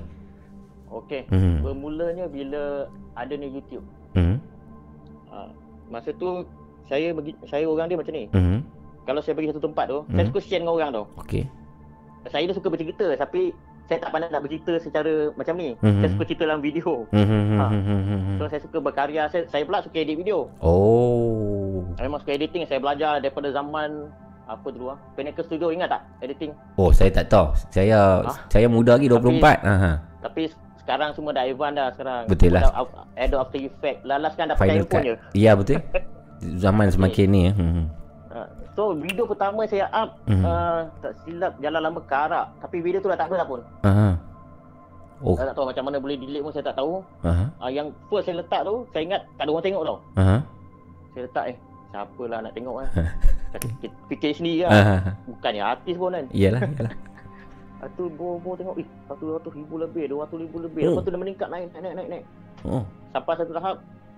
Okey 0.88 1.30
Mhm. 1.30 1.62
Bermulanya 1.62 2.26
bila 2.26 2.86
ada 3.12 3.34
ni 3.34 3.46
YouTube 3.48 3.86
Hmm. 4.12 4.38
ha. 5.28 5.46
Masa 5.86 6.10
tu 6.12 6.42
saya 6.86 7.10
bagi, 7.10 7.32
saya 7.44 7.64
orang 7.64 7.86
dia 7.86 7.96
macam 7.96 8.12
ni 8.12 8.24
Hmm. 8.28 8.60
Kalau 9.02 9.20
saya 9.20 9.34
pergi 9.34 9.50
satu 9.50 9.62
tempat 9.62 9.84
tu 9.86 9.98
Hmm. 10.02 10.14
Saya 10.14 10.24
suka 10.26 10.40
share 10.40 10.60
dengan 10.60 10.74
orang 10.74 10.90
tu 10.92 11.04
Okey. 11.20 11.42
Saya 12.26 12.42
ni 12.42 12.52
suka 12.52 12.66
bercerita 12.66 13.06
Tapi 13.16 13.54
saya 13.86 14.02
tak 14.02 14.10
pandai 14.10 14.26
nak 14.28 14.42
bercerita 14.42 14.74
secara 14.76 15.30
macam 15.32 15.54
ni 15.54 15.74
Mhm. 15.76 16.00
Saya 16.00 16.10
suka 16.10 16.24
cerita 16.24 16.42
dalam 16.44 16.58
video 16.58 17.06
Hmm. 17.08 17.22
hmm, 17.22 17.44
hmm, 17.44 17.54
Ha. 17.56 17.66
hmm, 17.68 17.82
hmm. 18.02 18.36
So 18.36 18.44
saya 18.46 18.60
suka 18.60 18.78
berkarya 18.80 19.22
Saya, 19.26 19.46
saya 19.46 19.62
pula 19.62 19.78
suka 19.78 19.96
edit 19.96 20.16
video 20.16 20.50
Oh. 20.58 21.86
Saya 21.94 22.06
memang 22.06 22.18
suka 22.18 22.32
editing 22.32 22.62
Saya 22.64 22.78
belajar 22.78 23.18
daripada 23.18 23.46
zaman 23.48 24.10
Apa 24.44 24.66
dulu 24.68 24.90
ah 24.90 24.98
Pinnacle 25.14 25.42
Studio 25.42 25.70
ingat 25.70 25.86
tak 25.88 26.02
editing 26.20 26.50
Oh, 26.74 26.90
saya 26.90 27.10
tak 27.12 27.26
tahu. 27.26 27.50
Saya 27.68 28.22
Ha? 28.22 28.46
saya 28.48 28.66
muda 28.66 28.94
lagi 28.94 29.06
24. 29.06 29.58
Ha. 29.60 29.74
ha. 29.76 29.92
Tapi 30.20 30.50
sekarang 30.76 31.10
semua 31.12 31.30
dah 31.30 31.42
advance 31.42 31.74
dah 31.74 31.88
sekarang 31.92 32.22
Betul 32.26 32.50
lah. 32.54 32.62
Dah 32.64 32.86
Adobe 33.16 33.38
After 33.40 33.60
Effect 33.60 33.98
Lalas 34.02 34.32
kan 34.34 34.46
dah 34.46 34.54
pakai 34.54 34.66
Final 34.72 34.78
handphone 34.80 35.02
cut. 35.04 35.06
je 35.08 35.14
Ya, 35.36 35.52
betul. 35.54 35.78
Zaman 36.38 36.86
semakin 36.88 37.26
ni. 37.26 37.42
Hmm. 37.50 37.72
hmm. 37.72 37.86
Ha. 38.28 38.40
So 38.72 38.92
video 38.92 39.24
pertama 39.24 39.64
saya 39.64 39.88
up 39.88 40.20
Mhm. 40.24 40.44
uh, 40.44 40.84
Tak 41.00 41.12
silap 41.24 41.56
jalan 41.56 41.80
lama 41.80 41.96
ke 41.98 42.12
Arab 42.12 42.52
Tapi 42.60 42.76
video 42.78 43.00
tu 43.00 43.08
dah 43.08 43.16
tak 43.16 43.32
ada 43.32 43.40
dah 43.40 43.46
pun 43.46 43.60
Ha. 43.80 44.12
Oh. 45.16 45.32
Saya 45.32 45.48
tak 45.48 45.56
tahu 45.56 45.66
macam 45.66 45.82
mana 45.82 45.96
boleh 45.96 46.20
delete 46.20 46.44
pun 46.44 46.52
saya 46.52 46.60
tak 46.62 46.76
tahu 46.76 47.00
Ha. 47.24 47.32
uh, 47.56 47.70
Yang 47.70 47.96
first 48.06 48.28
saya 48.28 48.36
letak 48.36 48.60
tu 48.62 48.84
Saya 48.92 49.02
ingat 49.02 49.20
tak 49.32 49.42
ada 49.42 49.50
orang 49.50 49.64
tengok 49.64 49.82
tau 49.82 49.96
Ha. 50.14 50.36
Saya 51.10 51.22
letak 51.24 51.44
eh 51.46 51.56
Siapa 51.88 52.22
lah 52.26 52.38
nak 52.44 52.52
tengok 52.52 52.74
kan 52.78 52.88
Saya 53.48 53.58
Fikir 54.06 54.30
sendiri 54.30 54.60
lah 54.62 54.70
Ha. 54.70 54.94
Bukannya 55.24 55.62
artis 55.64 55.94
pun 55.96 56.10
kan 56.12 56.24
Iyalah, 56.28 56.60
iyalah. 56.62 56.92
Lepas 57.76 57.90
tu 57.92 58.04
bawa-bawa 58.10 58.54
tengok 58.54 58.74
Eh 58.76 58.86
satu 59.06 59.24
ratus 59.32 59.52
ribu 59.54 59.74
lebih 59.78 60.04
Dua 60.06 60.28
ratus 60.28 60.38
ribu 60.38 60.56
lebih 60.60 60.82
Oh. 60.84 60.92
Lepas 60.92 61.02
tu 61.02 61.10
dia 61.10 61.20
meningkat 61.22 61.48
naik 61.48 61.72
naik 61.72 61.80
naik 61.82 61.94
naik, 61.96 62.08
naik. 62.10 62.24
Oh. 62.62 62.84
Sampai 63.08 63.32
satu 63.34 63.52
tahap 63.54 63.76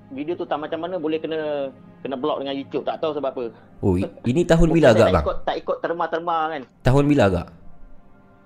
Video 0.09 0.33
tu 0.33 0.44
tak 0.44 0.57
macam 0.57 0.79
mana 0.81 0.97
boleh 0.97 1.18
kena 1.18 1.68
Kena 2.01 2.14
block 2.14 2.40
dengan 2.40 2.55
YouTube 2.55 2.83
Tak 2.83 2.97
tahu 2.99 3.12
sebab 3.12 3.29
apa 3.29 3.44
Oh, 3.79 3.94
ini 4.31 4.42
tahun 4.42 4.68
bila 4.71 4.90
agak 4.90 5.07
bang? 5.07 5.14
tak 5.14 5.23
ikut, 5.23 5.37
tak 5.44 5.57
ikut 5.59 5.77
terma-terma 5.79 6.37
kan 6.49 6.62
Tahun 6.81 7.05
bila 7.05 7.23
agak? 7.27 7.47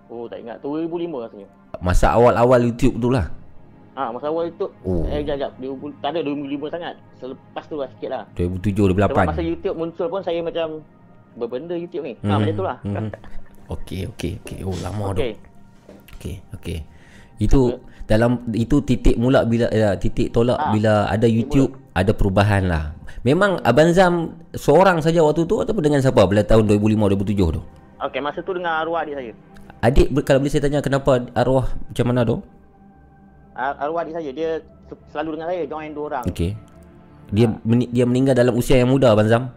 Oh 0.07 0.27
tak 0.27 0.39
ingat 0.41 0.59
2005 0.61 0.91
rasanya 1.21 1.49
Masa 1.79 2.07
awal-awal 2.13 2.61
YouTube 2.63 2.99
tu 2.99 3.09
lah. 3.09 3.27
Ha 3.93 4.09
masa 4.09 4.29
awal 4.29 4.49
YouTube 4.49 4.73
Oh. 4.83 5.05
Eh 5.07 5.21
jap 5.23 5.37
jap 5.39 5.53
2000 5.57 6.01
Tak 6.01 6.09
ada 6.11 6.21
2005 6.25 6.69
sangat 6.69 6.95
Selepas 7.17 7.65
tu 7.65 7.77
lah 7.77 7.89
sikit 7.91 8.11
lah 8.11 8.23
2007 8.35 8.73
Sebab 8.73 8.97
masa 9.23 9.41
2008. 9.41 9.53
YouTube 9.53 9.77
muncul 9.77 10.07
pun 10.09 10.21
saya 10.21 10.41
macam 10.41 10.67
Berbenda 11.35 11.75
YouTube 11.75 12.05
ni 12.05 12.15
Hmm. 12.19 12.29
Ha 12.29 12.37
macam 12.39 12.55
tu 12.55 12.65
lah 12.65 12.77
Hmm. 12.83 13.09
Okey, 13.73 14.05
okey, 14.13 14.37
okey. 14.43 14.59
Oh, 14.69 14.77
lama 14.83 15.17
tu. 15.17 15.23
Okay 15.23 15.33
Okey, 16.19 16.35
okey. 16.55 16.79
Itu 17.43 17.61
dalam 18.05 18.31
itu 18.53 18.79
titik 18.81 19.15
mula 19.15 19.43
bila 19.43 19.67
uh, 19.67 19.95
titik 19.95 20.31
tolak 20.31 20.57
Ah, 20.57 20.71
bila 20.71 20.93
ada 21.07 21.25
YouTube 21.25 21.75
ada 21.93 22.11
perubahan 22.11 22.65
lah. 22.65 22.95
Memang 23.23 23.63
Abang 23.63 23.91
Zam 23.91 24.15
seorang 24.53 24.99
saja 24.99 25.21
waktu 25.21 25.43
tu 25.45 25.57
ataupun 25.57 25.79
dengan 25.81 25.99
siapa 25.99 26.23
bila 26.25 26.43
tahun 26.43 26.67
2005 26.69 27.23
2007 27.23 27.39
tu? 27.53 27.63
Okay 28.01 28.19
masa 28.19 28.41
tu 28.41 28.51
dengan 28.51 28.75
arwah 28.77 29.01
adik 29.01 29.15
saya 29.15 29.33
Adik 29.81 30.11
kalau 30.21 30.39
boleh 30.39 30.51
saya 30.51 30.63
tanya 30.63 30.79
kenapa 30.79 31.23
arwah 31.33 31.71
macam 31.85 32.05
mana 32.05 32.21
tu? 32.23 32.37
Ar- 33.53 33.79
Arwah 33.81 34.03
adik 34.03 34.15
saya 34.17 34.31
Dia 34.31 34.51
se- 34.85 35.03
selalu 35.09 35.37
dengan 35.37 35.47
saya 35.49 35.63
Join 35.65 35.91
dua 35.93 36.05
orang 36.11 36.25
Okey. 36.27 36.51
Dia 37.31 37.47
Ah. 37.47 37.55
meni- 37.63 37.89
dia 37.89 38.05
meninggal 38.05 38.35
dalam 38.35 38.55
usia 38.55 38.75
yang 38.75 38.89
muda 38.89 39.11
Abang 39.11 39.27
Zam. 39.27 39.55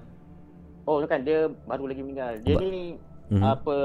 Oh 0.83 1.01
bukan 1.01 1.19
dia 1.21 1.49
baru 1.65 1.89
lagi 1.89 2.01
meninggal 2.01 2.37
Dia 2.39 2.55
Ba- 2.55 2.61
ni 2.63 2.83
Mhm. 3.27 3.41
Apa 3.41 3.75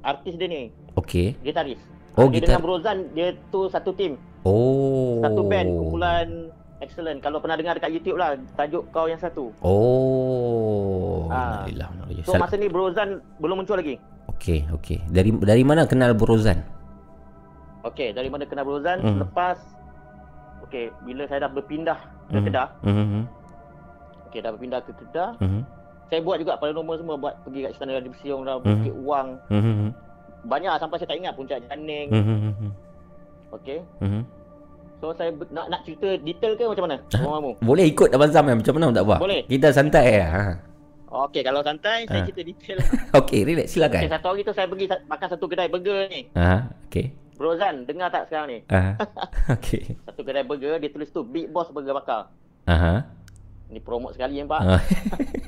Artis 0.00 0.34
dia 0.36 0.46
ni 0.46 0.70
Okey. 0.94 1.34
Gitaris 1.42 1.82
Oh, 2.16 2.26
Dia 2.26 2.40
gitar- 2.40 2.56
dengan 2.56 2.64
Brozan 2.64 2.98
Dia 3.12 3.28
tu 3.52 3.68
satu 3.68 3.92
tim 3.92 4.16
Oh. 4.42 5.20
Satu 5.20 5.44
band 5.44 5.68
Kumpulan 5.68 6.28
Excellent 6.80 7.18
Kalau 7.20 7.38
pernah 7.38 7.56
dengar 7.56 7.76
dekat 7.76 7.92
YouTube 7.92 8.16
lah 8.16 8.34
Tajuk 8.56 8.88
kau 8.90 9.04
yang 9.04 9.20
satu 9.20 9.52
Oh. 9.60 11.28
Ah. 11.28 11.64
Alhamdulillah. 11.68 12.24
So 12.24 12.34
masa 12.36 12.56
ni 12.56 12.66
Brozan 12.66 13.20
Belum 13.36 13.60
muncul 13.60 13.76
lagi 13.76 14.00
Okey, 14.26 14.68
okey. 14.70 15.00
Dari 15.08 15.32
dari 15.32 15.64
mana 15.64 15.88
kenal 15.88 16.12
Brozan? 16.12 16.60
Okey, 17.88 18.12
dari 18.12 18.28
mana 18.28 18.44
kenal 18.44 18.68
Brozan 18.68 19.00
Mhm. 19.00 19.18
lepas 19.24 19.56
okey, 20.68 20.92
bila 21.06 21.24
saya 21.24 21.46
dah 21.46 21.50
berpindah 21.50 21.96
ke 22.28 22.36
Mhm. 22.36 22.44
Kedah, 22.44 22.68
Mhm. 22.84 23.22
okey 24.28 24.40
dah 24.44 24.50
berpindah 24.52 24.80
ke 24.84 24.92
Kedah, 24.92 25.40
Mhm. 25.40 25.62
saya 26.04 26.20
buat 26.20 26.36
juga 26.36 26.58
paranormal 26.58 27.00
semua 27.00 27.16
buat 27.16 27.34
pergi 27.46 27.64
kat 27.64 27.70
Istana 27.72 28.02
Besi 28.02 28.28
orang 28.28 28.44
dah 28.44 28.56
Mhm. 28.58 28.64
Bukit 28.66 28.94
Wang. 29.00 29.28
Banyak 30.46 30.70
lah, 30.70 30.78
sampai 30.78 30.96
saya 30.96 31.08
tak 31.10 31.18
ingat 31.18 31.34
Puncak 31.34 31.58
Janing. 31.62 32.08
Mhm. 32.08 32.70
Okey. 33.52 33.78
Mhm. 34.00 34.22
So 34.96 35.12
saya 35.12 35.28
nak 35.50 35.68
nak 35.68 35.80
cerita 35.82 36.16
detail 36.16 36.56
ke 36.56 36.64
macam 36.64 36.88
mana? 36.88 36.96
Abang 37.12 37.32
Mamu. 37.36 37.50
Boleh 37.60 37.84
ikut 37.84 38.08
Abang 38.10 38.32
Zam? 38.32 38.48
Macam 38.48 38.72
mana 38.72 38.94
tak 38.94 39.04
apa? 39.04 39.16
Boleh. 39.18 39.40
Kita 39.44 39.68
santai 39.68 40.06
ya. 40.16 40.26
Ha. 40.26 40.42
Okey, 41.06 41.42
kalau 41.42 41.60
santai 41.60 42.04
saya 42.04 42.20
Ah. 42.20 42.26
cerita 42.26 42.42
detail. 42.42 42.78
Okey, 43.20 43.40
relax 43.44 43.66
silakan. 43.70 44.08
satu 44.08 44.26
hari 44.26 44.42
tu 44.42 44.52
saya 44.52 44.66
pergi 44.66 44.86
makan 45.06 45.28
satu 45.28 45.44
kedai 45.46 45.68
burger 45.68 46.08
ni. 46.08 46.28
Ha, 46.32 46.66
okey. 46.86 47.12
Brozan, 47.36 47.84
dengar 47.84 48.08
tak 48.08 48.26
sekarang 48.26 48.48
ni? 48.48 48.58
Ha. 48.66 48.96
Okey. 49.54 50.00
Satu 50.02 50.20
kedai 50.22 50.42
burger 50.42 50.76
dia 50.76 50.88
tulis 50.88 51.08
tu 51.08 51.20
Big 51.22 51.48
Boss 51.48 51.68
Burger 51.68 51.92
Bakar. 51.92 52.32
Aha. 52.64 53.04
Ni 53.66 53.78
promote 53.78 54.14
sekali 54.14 54.40
yang 54.40 54.48
pak. 54.48 54.60
Ah. 54.60 54.80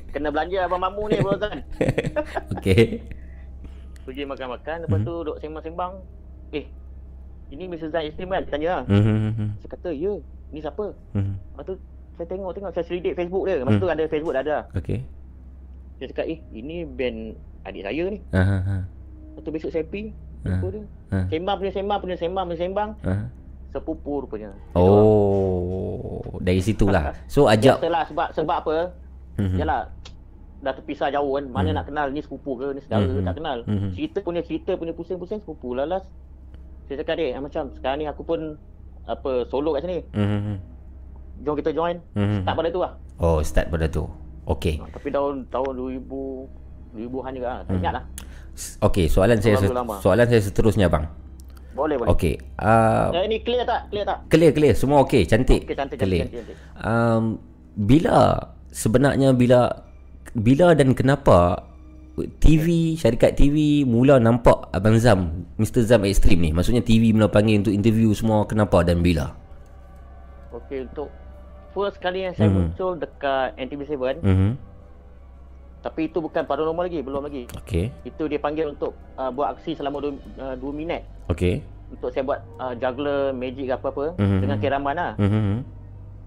Kena 0.09 0.29
belanja 0.29 0.63
abang 0.63 0.79
mamu 0.79 1.07
ni 1.07 1.17
Brozan. 1.17 1.65
Okey. 2.53 3.01
Pergi 4.09 4.25
makan-makan 4.25 4.89
lepas 4.89 4.99
tu 5.05 5.13
duk 5.21 5.37
sembang-sembang. 5.37 5.93
Eh, 6.49 6.65
ini 7.53 7.69
Mr. 7.69 7.93
Zain 7.93 8.09
Islim 8.09 8.33
kan? 8.33 8.41
Tanya 8.49 8.81
lah. 8.81 8.83
Mhm. 8.89 9.61
Saya 9.61 9.69
kata, 9.69 9.89
ya, 9.93 10.17
ni 10.49 10.57
siapa? 10.57 10.97
Mhm. 11.13 11.33
Lepas 11.37 11.63
tu 11.69 11.73
saya 12.17 12.25
tengok-tengok, 12.25 12.71
saya 12.73 12.85
selidik 12.89 13.13
Facebook 13.13 13.45
dia. 13.45 13.61
Masa 13.61 13.77
Hmm. 13.77 13.83
tu 13.85 13.87
ada 13.87 14.03
Facebook 14.09 14.33
dah 14.33 14.41
ada. 14.41 14.57
Okey. 14.73 15.05
Dia 16.01 16.05
cakap, 16.09 16.25
eh, 16.25 16.41
ini 16.49 16.89
band 16.89 17.37
adik 17.69 17.85
saya 17.85 18.03
ni. 18.09 18.17
Ha. 18.33 18.41
Lepas 19.29 19.41
tu 19.45 19.51
besok 19.53 19.69
saya 19.69 19.85
pergi. 19.85 20.09
Jumpa 20.41 20.67
dia. 20.73 20.83
Ah. 21.11 21.25
Sembang 21.29 21.55
punya 21.61 21.71
sembang 21.71 21.99
punya 22.01 22.17
sembang 22.17 22.43
punya 22.49 22.59
sembang. 22.59 22.89
Aha. 23.05 23.25
Sepupu 23.69 24.25
rupanya. 24.25 24.49
Oh, 24.73 26.17
dari 26.41 26.57
situlah. 26.57 27.13
So 27.29 27.45
ajak 27.45 27.77
Biasalah 27.77 28.03
sebab 28.09 28.27
sebab 28.33 28.57
apa? 28.57 28.75
Mhm. 29.37 29.57
Yalah 29.61 29.85
dah 30.59 30.73
terpisah 30.73 31.07
jauh 31.09 31.31
kan 31.33 31.45
mana 31.47 31.69
Hmm. 31.69 31.77
nak 31.77 31.85
kenal 31.85 32.07
ni 32.09 32.19
sepupu 32.19 32.51
ke 32.53 32.67
ni 32.71 32.81
saudara 32.81 33.07
Mhm. 33.07 33.23
tak 33.23 33.35
kenal 33.35 33.57
Mhm. 33.63 33.89
cerita 33.93 34.17
punya 34.19 34.41
cerita 34.41 34.71
punya 34.75 34.91
pusing-pusing 34.91 35.39
sepupu 35.39 35.71
lah 35.71 35.85
last 35.85 36.07
saya 36.85 36.99
cakap 36.99 37.15
dia 37.15 37.31
ah, 37.31 37.41
macam 37.41 37.71
sekarang 37.71 37.97
ni 37.97 38.05
aku 38.05 38.21
pun 38.21 38.59
apa 39.05 39.47
solo 39.47 39.71
kat 39.73 39.81
sini 39.83 39.99
Mhm. 40.11 40.55
jom 41.41 41.55
kita 41.55 41.71
join 41.71 41.95
Mhm. 42.11 42.43
tak 42.43 42.53
pada 42.53 42.69
tu 42.69 42.79
lah 42.79 42.93
Oh, 43.19 43.43
start 43.43 43.67
pada 43.67 43.83
tu. 43.85 44.07
Okey. 44.45 44.79
Ah, 44.79 44.87
tapi 44.89 45.11
tahun 45.11 45.43
tahun 45.47 45.71
2000 45.75 46.47
2000-an 46.89 47.31
juga 47.33 47.47
lah 47.49 47.59
tak 47.61 47.69
Hmm. 47.69 47.79
ingat 47.79 47.93
lah 47.93 48.03
Okey, 48.81 49.05
soalan 49.07 49.39
saya 49.39 49.55
soalan 49.99 50.25
saya 50.25 50.41
seterusnya 50.41 50.87
bang. 50.87 51.07
boleh 51.69 51.95
boleh 51.95 52.11
Okey. 52.11 52.35
Uh, 52.59 53.07
eh, 53.13 53.23
ni 53.25 53.39
clear 53.39 53.63
tak 53.63 53.87
clear 53.87 54.03
tak 54.03 54.27
clear 54.27 54.51
clear 54.51 54.73
semua 54.73 54.99
okey, 54.99 55.23
cantik. 55.23 55.63
Okey, 55.63 55.75
cantik, 55.77 55.95
cantik, 55.95 55.99
clear. 56.01 56.25
cantik, 56.27 56.43
cantik. 56.43 56.57
Um, 56.75 57.23
bila 57.73 58.15
sebenarnya 58.69 59.31
bila 59.31 59.87
bila 60.33 60.73
dan 60.73 60.93
kenapa 60.93 61.65
TV 62.39 62.93
syarikat 62.93 63.33
TV 63.33 63.87
mula 63.87 64.19
nampak 64.19 64.67
Abang 64.69 64.99
Zam 64.99 65.47
Mr 65.55 65.87
Zam 65.87 66.03
Extreme 66.03 66.41
ni? 66.41 66.51
Maksudnya 66.51 66.83
TV 66.83 67.15
mula 67.15 67.31
panggil 67.31 67.63
untuk 67.63 67.71
interview 67.71 68.11
semua 68.11 68.43
kenapa 68.43 68.83
dan 68.83 68.99
bila? 68.99 69.31
Okey 70.51 70.83
untuk 70.83 71.07
first 71.71 71.97
kali 71.97 72.27
yang 72.27 72.35
saya 72.35 72.49
Mhm. 72.49 72.55
muncul 72.75 72.97
dekat 72.97 73.55
NTV7 73.55 74.19
mhm. 74.19 74.49
tapi 75.79 76.11
itu 76.11 76.19
bukan 76.19 76.43
paranormal 76.43 76.91
lagi 76.91 76.99
belum 76.99 77.23
lagi. 77.23 77.47
Okey. 77.55 77.87
Itu 78.03 78.27
dia 78.27 78.35
panggil 78.35 78.75
untuk 78.75 78.91
uh, 79.15 79.31
buat 79.31 79.55
aksi 79.55 79.79
selama 79.79 80.03
2 80.03 80.59
uh, 80.59 80.73
minit. 80.75 81.07
Okey. 81.31 81.63
Untuk 81.87 82.11
saya 82.11 82.27
buat 82.27 82.43
uh, 82.59 82.75
juggler 82.75 83.31
magic 83.31 83.71
ke 83.71 83.73
apa-apa 83.73 84.19
Mhm. 84.19 84.39
dengan 84.43 84.57
kiraman 84.59 84.95
lah. 84.95 85.13
mhm 85.15 85.78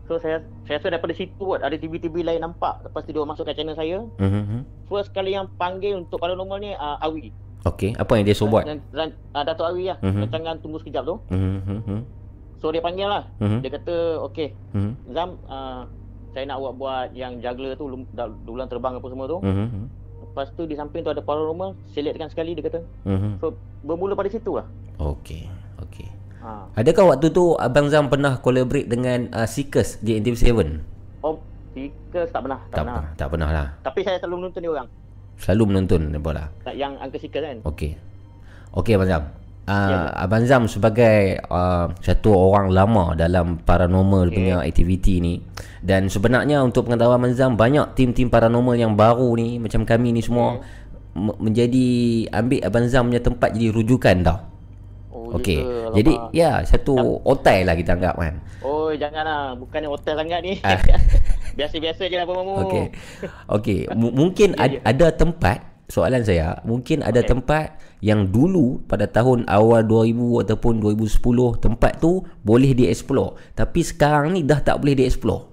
So 0.02 0.18
saya 0.18 0.42
saya 0.66 0.76
rasa 0.76 0.90
daripada 0.90 1.14
situ 1.14 1.38
kot 1.38 1.62
ada 1.62 1.72
TV-TV 1.72 2.22
lain 2.22 2.42
nampak 2.42 2.82
lepas 2.82 3.00
tu 3.00 3.10
dia 3.10 3.22
masuk 3.22 3.46
kat 3.46 3.54
channel 3.54 3.74
saya. 3.74 4.02
mhm 4.18 4.66
First 4.86 5.10
kali 5.10 5.32
yang 5.32 5.46
panggil 5.56 5.96
untuk 5.96 6.18
paranormal 6.18 6.58
ni 6.58 6.74
uh, 6.74 6.98
Awi. 7.00 7.30
okey 7.62 7.94
apa 7.94 8.12
yang 8.18 8.26
dia 8.26 8.34
so 8.34 8.44
buat 8.44 8.66
Dan, 8.66 8.82
dan 8.90 9.14
uh, 9.32 9.42
Datuk 9.42 9.64
Awi 9.64 9.88
lah. 9.88 9.98
Mhm. 10.02 10.20
Rancangan 10.26 10.56
tunggu 10.58 10.78
sekejap 10.78 11.02
tu. 11.02 11.16
mhm 11.30 12.02
So 12.58 12.70
dia 12.70 12.78
panggil 12.78 13.06
lah. 13.06 13.24
mhm 13.38 13.58
Dia 13.62 13.70
kata 13.72 13.94
okey 14.28 14.48
mhm 14.74 14.92
Zam 15.10 15.38
uh, 15.46 15.86
saya 16.32 16.48
nak 16.48 16.58
buat 16.58 16.74
buat 16.74 17.06
yang 17.12 17.38
juggler 17.38 17.76
tu 17.76 17.86
dulang 18.42 18.66
terbang 18.66 18.96
apa 18.96 19.06
semua 19.06 19.26
tu. 19.26 19.38
mhm 19.38 20.02
Lepas 20.22 20.48
tu 20.56 20.64
di 20.64 20.72
samping 20.72 21.04
tu 21.04 21.12
ada 21.12 21.20
paranormal, 21.20 21.76
selectkan 21.92 22.26
sekali 22.26 22.52
dia 22.52 22.64
kata. 22.64 22.80
mhm 23.06 23.38
So 23.38 23.54
bermula 23.80 24.12
pada 24.12 24.28
situ 24.28 24.58
lah. 24.58 24.66
okey 24.98 25.46
Ha. 26.42 26.74
Adakah 26.74 27.04
waktu 27.08 27.30
tu 27.30 27.54
Abang 27.54 27.86
Zam 27.86 28.06
pernah 28.06 28.34
collaborate 28.36 28.84
dengan 28.84 29.30
uh, 29.30 29.46
Seekers 29.46 29.98
di 29.98 30.18
NTV7? 30.18 30.50
Oh, 31.20 31.38
Seekers 31.70 32.28
tak 32.28 32.42
pernah, 32.42 32.58
Tak 32.64 32.68
tak, 32.68 32.82
pernah. 32.82 32.94
pernah, 32.98 33.14
tak 33.14 33.28
pernah 33.30 33.48
lah. 33.48 33.66
Tapi 33.80 34.00
saya 34.02 34.18
selalu 34.18 34.36
menonton 34.40 34.60
dia 34.60 34.70
orang. 34.70 34.88
Selalu 35.32 35.62
menonton 35.64 36.00
apa 36.12 36.30
lah. 36.32 36.46
Tak 36.60 36.74
yang 36.74 36.92
Uncle 36.96 37.16
Seekers 37.16 37.44
kan. 37.44 37.56
Okey. 37.64 37.90
Okey 38.72 38.92
Abang 38.94 39.06
Zam. 39.08 39.24
Uh, 39.62 39.86
Ya. 39.86 39.98
Abang 40.18 40.42
Zam 40.42 40.62
sebagai 40.66 41.16
uh, 41.46 41.94
satu 41.98 42.34
orang 42.34 42.66
lama 42.68 43.14
dalam 43.14 43.62
paranormal 43.62 44.26
Okey. 44.26 44.34
punya 44.34 44.56
aktiviti 44.58 45.22
ni 45.22 45.38
dan 45.78 46.10
sebenarnya 46.10 46.58
untuk 46.60 46.84
pengetahuan 46.84 47.16
Abang 47.16 47.30
Zam 47.32 47.54
banyak 47.54 47.94
tim-tim 47.94 48.26
paranormal 48.26 48.74
yang 48.74 48.98
baru 48.98 49.30
ni 49.32 49.62
macam 49.62 49.86
kami 49.86 50.10
ni 50.10 50.18
semua 50.18 50.58
m- 51.14 51.38
menjadi 51.38 51.86
ambil 52.34 52.58
Abang 52.60 52.86
Zam 52.86 53.06
punya 53.06 53.22
tempat 53.22 53.54
jadi 53.54 53.70
rujukan 53.70 54.16
tau. 54.20 54.38
Okey. 55.34 55.58
ke? 55.58 55.94
Jadi 55.94 56.12
Alamak. 56.12 56.32
ya 56.32 56.50
satu 56.62 56.94
otai 57.22 57.62
lah 57.62 57.72
kita 57.72 57.94
anggap 57.94 58.14
kan. 58.14 58.34
Oh, 58.60 58.90
janganlah. 58.90 59.54
Bukannya 59.54 59.88
hotel 59.88 60.14
sangat 60.14 60.40
ni. 60.40 60.56
Ah. 60.60 60.78
Biasa-biasa 61.58 62.06
je 62.06 62.16
lah 62.16 62.24
Abang 62.24 62.40
Mamu. 62.40 62.52
Okey. 62.64 62.84
Okey, 63.46 63.78
M- 63.90 64.14
mungkin 64.14 64.54
Ya, 64.54 64.62
ad- 64.62 64.72
ya. 64.72 64.80
ada 64.82 65.06
tempat 65.10 65.58
soalan 65.84 66.24
saya, 66.24 66.56
mungkin 66.62 67.04
ada 67.04 67.20
Okey. 67.20 67.28
tempat 67.28 67.64
yang 68.00 68.24
dulu 68.26 68.80
pada 68.82 69.04
tahun 69.04 69.44
awal 69.44 69.84
2000 69.84 70.16
ataupun 70.42 70.80
2010 70.80 71.20
tempat 71.58 72.00
tu 72.00 72.24
boleh 72.40 72.72
dieksplor, 72.72 73.36
tapi 73.52 73.84
sekarang 73.84 74.32
ni 74.32 74.40
dah 74.40 74.58
tak 74.58 74.80
boleh 74.80 74.96
dieksplor. 74.96 75.51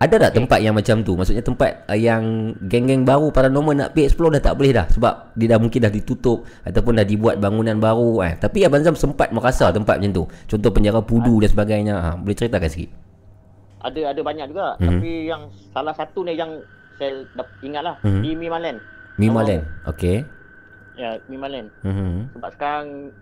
Ada 0.00 0.16
tak 0.16 0.32
tempat 0.40 0.64
yang 0.64 0.72
macam 0.72 1.04
tu? 1.04 1.12
Maksudnya 1.12 1.44
tempat 1.44 1.84
uh, 1.84 1.92
yang 1.92 2.56
geng-geng 2.64 3.04
baru 3.04 3.28
paranormal 3.28 3.76
nak 3.76 3.88
pergi 3.92 4.08
explore 4.08 4.32
dah 4.32 4.40
tak 4.40 4.56
boleh 4.56 4.72
dah 4.72 4.88
sebab 4.88 5.36
dia 5.36 5.52
dah 5.52 5.60
mungkin 5.60 5.76
dah 5.76 5.92
ditutup 5.92 6.48
ataupun 6.64 6.96
dah 6.96 7.04
dibuat 7.04 7.36
bangunan 7.36 7.76
baru 7.76 8.24
eh. 8.24 8.32
Tapi 8.40 8.64
Abang 8.64 8.80
Zam 8.80 8.96
sempat 8.96 9.28
merasa 9.28 9.68
tempat 9.68 10.00
macam 10.00 10.16
tu. 10.16 10.24
Contoh 10.48 10.72
penjara 10.72 11.04
pudu 11.04 11.44
dan 11.44 11.52
sebagainya. 11.52 11.94
Ha, 12.00 12.08
boleh 12.16 12.32
ceritakan 12.32 12.70
sikit? 12.72 12.88
Ada 13.84 14.16
ada 14.16 14.20
banyak 14.24 14.46
juga. 14.48 14.80
Mhm. 14.80 14.88
Tapi 14.88 15.10
yang 15.28 15.42
salah 15.68 15.92
satu 15.92 16.24
ni 16.24 16.32
yang 16.32 16.48
saya 16.96 17.20
dap- 17.36 17.60
ingat 17.60 17.82
lah. 17.84 17.96
Mhm. 18.00 18.20
Di 18.24 18.30
Mimaland. 18.32 18.78
Mimaland. 19.20 19.62
Okey. 19.84 20.24
Ya, 20.96 21.20
Mimaland. 21.28 21.68
Mhm. 21.84 22.40
Sebab 22.40 22.50
sekarang 22.56 23.12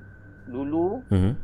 dulu 0.46 1.02
Mhm. 1.10 1.34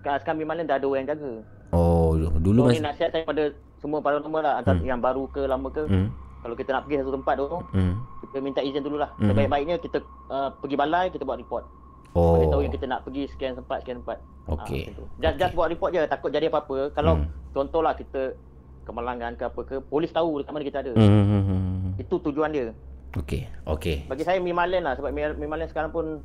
sekarang, 0.00 0.20
sekarang 0.20 0.38
Mimaland 0.38 0.68
dah 0.68 0.76
ada 0.76 0.84
orang 0.84 1.08
jaga. 1.08 1.32
Oh, 1.72 2.12
dulu 2.36 2.60
so, 2.60 2.68
mas 2.68 2.76
ni 2.76 2.84
nasihat 2.84 3.08
saya 3.08 3.24
pada 3.24 3.48
semua 3.82 3.98
paranormal 3.98 4.40
lah. 4.40 4.54
Antara 4.56 4.78
Hmm. 4.78 4.86
yang 4.86 5.00
baru 5.00 5.26
ke 5.28 5.42
lama 5.42 5.68
ke. 5.68 5.82
hmm. 5.82 6.08
Kalau 6.40 6.54
kita 6.54 6.70
nak 6.72 6.82
pergi 6.82 6.96
satu 6.98 7.12
tempat 7.12 7.34
tu, 7.36 7.46
Hmm. 7.70 7.94
kita 8.20 8.36
minta 8.38 8.58
izin 8.58 8.80
dululah. 8.80 9.10
Mhm. 9.16 9.28
Sebaik-baiknya 9.28 9.76
kita 9.78 9.98
uh, 10.26 10.50
pergi 10.56 10.74
balai, 10.74 11.06
kita 11.08 11.22
buat 11.22 11.36
report. 11.36 11.64
Oh. 12.12 12.34
Bagi 12.34 12.46
tahu 12.48 12.60
yang 12.60 12.72
kita 12.72 12.86
nak 12.86 13.00
pergi 13.02 13.22
sekian 13.26 13.54
tempat, 13.54 13.78
sekian 13.80 13.98
tempat. 13.98 14.18
Okey. 14.48 14.58
Ah, 14.80 14.84
macam 14.84 14.94
tu. 14.96 15.04
just, 15.18 15.36
just 15.36 15.54
buat 15.54 15.68
report 15.68 15.90
je, 15.92 16.02
takut 16.04 16.28
jadi 16.28 16.46
apa-apa. 16.46 16.90
Kalau 16.92 17.14
Hmm. 17.16 17.30
contohlah 17.52 17.94
kita 17.94 18.34
kemalangan 18.82 19.32
ke 19.32 19.44
apa 19.44 19.60
ke, 19.62 19.76
polis 19.80 20.10
tahu 20.10 20.38
dekat 20.38 20.50
mana 20.50 20.64
kita 20.64 20.78
ada. 20.80 20.90
Hmm, 20.92 21.06
hmm, 21.06 21.24
hmm, 21.24 21.44
hmm. 21.46 21.92
Itu 21.96 22.18
tujuan 22.20 22.50
dia. 22.50 22.74
Okey. 23.14 23.46
Okey. 23.64 23.96
Bagi 24.04 24.24
saya 24.24 24.38
Mimaland 24.38 24.82
lah 24.82 24.94
sebab 24.94 25.08
Mi- 25.08 25.38
Mimaland 25.38 25.68
sekarang 25.68 25.88
pun 25.88 26.20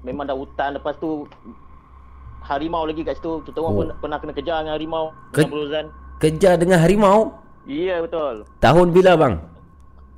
memang 0.00 0.24
dah 0.24 0.34
hutan 0.34 0.72
lepas 0.72 0.96
tu 0.96 1.28
harimau 2.42 2.82
lagi 2.82 3.02
kat 3.02 3.14
situ. 3.14 3.44
Kita 3.44 3.58
orang 3.58 3.70
Oh. 3.70 3.78
pun 3.78 4.00
pernah 4.00 4.18
kena 4.18 4.32
kejar 4.32 4.56
dengan 4.60 4.74
harimau 4.74 5.04
Ke- 5.30 5.44
dengan 5.44 5.86
Kejar 6.22 6.54
dengan 6.54 6.78
harimau 6.78 7.34
Ya 7.66 7.98
betul. 7.98 8.46
tahun 8.62 8.94
bila 8.94 9.18
bang? 9.18 9.34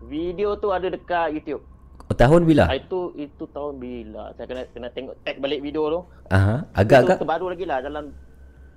Video 0.05 0.53
tu 0.61 0.69
ada 0.69 0.93
dekat 0.93 1.33
YouTube. 1.33 1.65
Oh, 2.05 2.13
tahun 2.13 2.45
bila? 2.45 2.69
Ah, 2.69 2.77
itu 2.77 3.17
itu 3.17 3.49
tahun 3.49 3.81
bila? 3.81 4.29
Saya 4.37 4.45
kena 4.45 4.63
kena 4.77 4.89
tengok 4.93 5.17
tag 5.25 5.41
balik 5.41 5.65
video 5.65 5.89
tu. 5.89 6.01
Aha, 6.29 6.61
Itu 6.61 6.77
agak-agak. 6.77 7.17
terbaru 7.25 7.47
lagi 7.57 7.65
lah 7.65 7.81
dalam 7.81 8.13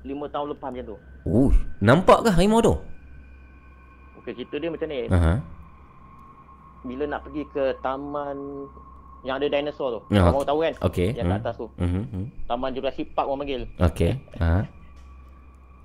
5 0.07 0.31
tahun 0.31 0.47
lepas 0.55 0.69
macam 0.71 0.85
tu. 0.87 0.97
Uh, 1.27 1.51
nampak 1.83 2.23
ke 2.23 2.29
harimau 2.31 2.63
tu? 2.63 2.79
Okey, 4.23 4.31
cerita 4.31 4.55
dia 4.63 4.71
macam 4.71 4.87
ni. 4.87 5.11
Aha. 5.11 5.33
Bila 6.87 7.03
nak 7.11 7.27
pergi 7.27 7.43
ke 7.51 7.75
taman 7.83 8.37
yang 9.27 9.35
ada 9.35 9.47
dinosaur 9.51 9.99
tu. 9.99 10.01
Ya, 10.15 10.23
Kamu 10.31 10.47
tahu 10.47 10.59
kan? 10.63 10.73
Okey. 10.87 11.09
Yang 11.19 11.27
kat 11.27 11.39
atas 11.43 11.55
tu. 11.59 11.67
Mhm. 11.75 12.03
mhm. 12.07 12.25
Taman 12.47 12.71
Jurassic 12.71 13.11
Park 13.11 13.27
orang 13.27 13.39
panggil. 13.43 13.61
Okey. 13.83 14.11
Aha. 14.39 14.63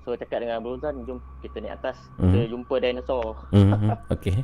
So 0.03 0.11
cakap 0.19 0.43
dengan 0.43 0.59
Brozan, 0.59 0.99
jom 1.07 1.23
kita 1.39 1.63
naik 1.63 1.79
atas. 1.79 1.95
Mhm. 2.19 2.35
Kita 2.35 2.51
jumpa 2.51 2.75
dinosaur. 2.83 3.47
Mhm, 3.55 3.71
mhm. 3.71 3.89
Okey. 4.13 4.37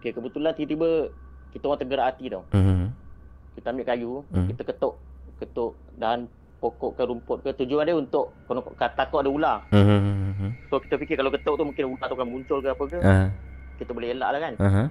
Okay, 0.00 0.10
kebetulan 0.12 0.52
tiba-tiba 0.52 1.08
kita 1.56 1.64
orang 1.64 1.80
tergerak 1.80 2.06
hati 2.12 2.24
tau. 2.28 2.44
Mhm. 2.52 2.92
kita 3.54 3.70
ambil 3.70 3.86
kayu, 3.86 4.12
Hmm. 4.34 4.50
kita 4.50 4.66
ketuk 4.66 4.98
ketuk 5.38 5.78
dahan 5.94 6.26
pokok 6.58 6.98
ke 6.98 7.02
rumput 7.06 7.38
ke 7.38 7.54
tujuan 7.62 7.86
dia 7.86 7.94
untuk 7.94 8.34
kalau 8.50 8.66
takut 8.76 9.22
ada 9.22 9.30
ular. 9.30 9.56
Mhm. 9.70 10.68
So 10.68 10.82
kita 10.82 10.98
fikir 10.98 11.14
kalau 11.14 11.30
ketuk 11.30 11.54
tu 11.54 11.62
mungkin 11.62 11.94
ular 11.94 12.06
tu 12.10 12.18
akan 12.18 12.28
muncul 12.28 12.58
ke 12.58 12.68
apa 12.74 12.84
ke. 12.90 12.98
Ah. 12.98 13.30
Kita 13.78 13.94
boleh 13.94 14.10
elak 14.10 14.28
lah 14.34 14.40
kan. 14.42 14.54
Aha. 14.58 14.84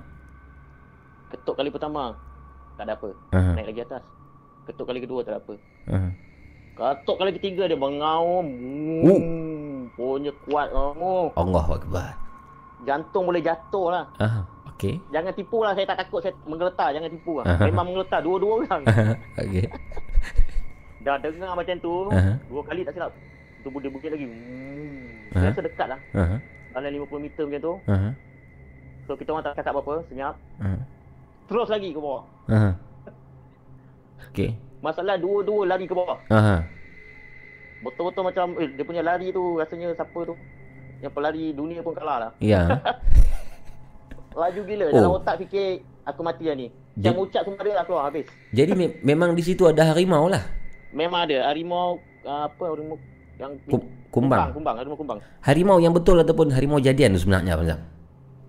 Ketuk 1.36 1.60
kali 1.60 1.70
pertama 1.76 2.16
tak 2.80 2.88
ada 2.88 2.96
apa. 2.96 3.10
Aha. 3.36 3.52
Naik 3.52 3.68
lagi 3.76 3.82
atas. 3.84 4.04
Ketuk 4.64 4.86
kali 4.88 5.00
kedua 5.04 5.20
tak 5.28 5.36
ada 5.36 5.40
apa. 5.44 5.54
Aha. 5.92 6.10
Ketuk 6.74 7.16
kali 7.22 7.32
ketiga 7.38 7.70
dia 7.70 7.78
mengaum. 7.78 8.46
Oh. 9.06 9.20
Hmm, 9.22 9.94
punya 9.94 10.34
kuat 10.50 10.74
kamu. 10.74 11.38
Allah 11.38 11.66
Akbar. 11.70 12.10
Jantung 12.84 13.30
boleh 13.30 13.46
jatuh 13.46 13.94
lah. 13.94 14.06
Aha. 14.18 14.42
Okey. 14.74 14.98
Jangan 15.14 15.32
tipu 15.38 15.62
lah. 15.62 15.78
Saya 15.78 15.86
tak 15.86 16.02
takut 16.02 16.20
saya 16.26 16.34
menggeletar. 16.50 16.90
Jangan 16.92 17.10
tipu 17.14 17.40
lah. 17.40 17.46
Aha. 17.46 17.64
Memang 17.70 17.94
menggeletar. 17.94 18.20
Dua-dua 18.26 18.66
orang. 18.66 18.82
Okey. 19.46 19.70
Dah 21.06 21.22
dengar 21.22 21.54
macam 21.54 21.76
tu. 21.78 22.10
Aha. 22.10 22.34
Dua 22.50 22.62
kali 22.66 22.82
tak 22.82 22.98
silap. 22.98 23.14
Tu 23.64 23.70
dia 23.70 23.92
bukit 23.94 24.10
lagi. 24.10 24.26
Hmm. 24.26 25.38
Aha. 25.38 25.40
Saya 25.40 25.50
rasa 25.54 25.62
dekat 25.62 25.88
lah. 25.88 26.00
Aha. 26.18 26.36
Dalam 26.74 26.90
50 27.06 27.22
meter 27.22 27.44
macam 27.46 27.62
tu. 27.62 27.74
Aha. 27.86 28.10
So 29.06 29.12
kita 29.14 29.30
orang 29.30 29.46
tak 29.46 29.62
cakap 29.62 29.78
apa-apa. 29.78 29.96
Senyap. 30.10 30.36
Aha. 30.58 30.78
Terus 31.46 31.68
lagi 31.70 31.90
ke 31.94 32.00
bawah. 32.02 32.26
Aha. 32.50 32.72
Okey. 34.34 34.73
Masalah 34.84 35.16
dua-dua 35.16 35.64
lari 35.66 35.88
ke 35.88 35.96
bawah. 35.96 36.20
Aha. 36.28 36.60
Betul-betul 37.80 38.24
macam 38.24 38.46
eh, 38.58 38.68
dia 38.70 38.84
punya 38.84 39.00
lari 39.00 39.32
tu 39.32 39.56
rasanya 39.56 39.96
siapa 39.96 40.20
tu? 40.24 40.36
Yang 41.00 41.14
pelari 41.14 41.46
dunia 41.52 41.80
pun 41.80 41.96
kalah 41.96 42.18
lah. 42.20 42.32
Ya. 42.38 42.68
Laju 44.34 44.62
gila. 44.62 44.86
Dalam 44.90 45.10
Oh. 45.10 45.18
otak 45.18 45.40
fikir 45.40 45.80
aku 46.04 46.20
mati 46.20 46.44
lah 46.46 46.56
ni. 46.56 46.68
Yang 46.96 47.16
ucap 47.24 47.42
semua 47.44 47.62
dia 47.62 47.74
dah 47.74 47.86
keluar 47.86 48.04
habis. 48.06 48.28
Jadi 48.52 48.72
me- 48.74 48.96
memang 49.02 49.32
di 49.32 49.42
situ 49.42 49.64
ada 49.64 49.88
harimau 49.88 50.28
lah. 50.28 50.44
Memang 50.92 51.26
ada 51.26 51.48
harimau 51.48 51.98
uh, 52.22 52.46
apa 52.46 52.64
harimau 52.68 52.98
yang 53.36 53.52
Kum- 53.66 53.90
kumbang. 54.10 54.54
kumbang, 54.54 54.76
harimau 54.78 54.98
kumbang. 54.98 55.20
Harimau 55.40 55.78
yang 55.80 55.90
betul 55.92 56.18
ataupun 56.18 56.52
harimau 56.52 56.78
jadian 56.78 57.14
tu 57.14 57.22
sebenarnya 57.22 57.56
Abang 57.56 57.68
Zam? 57.68 57.80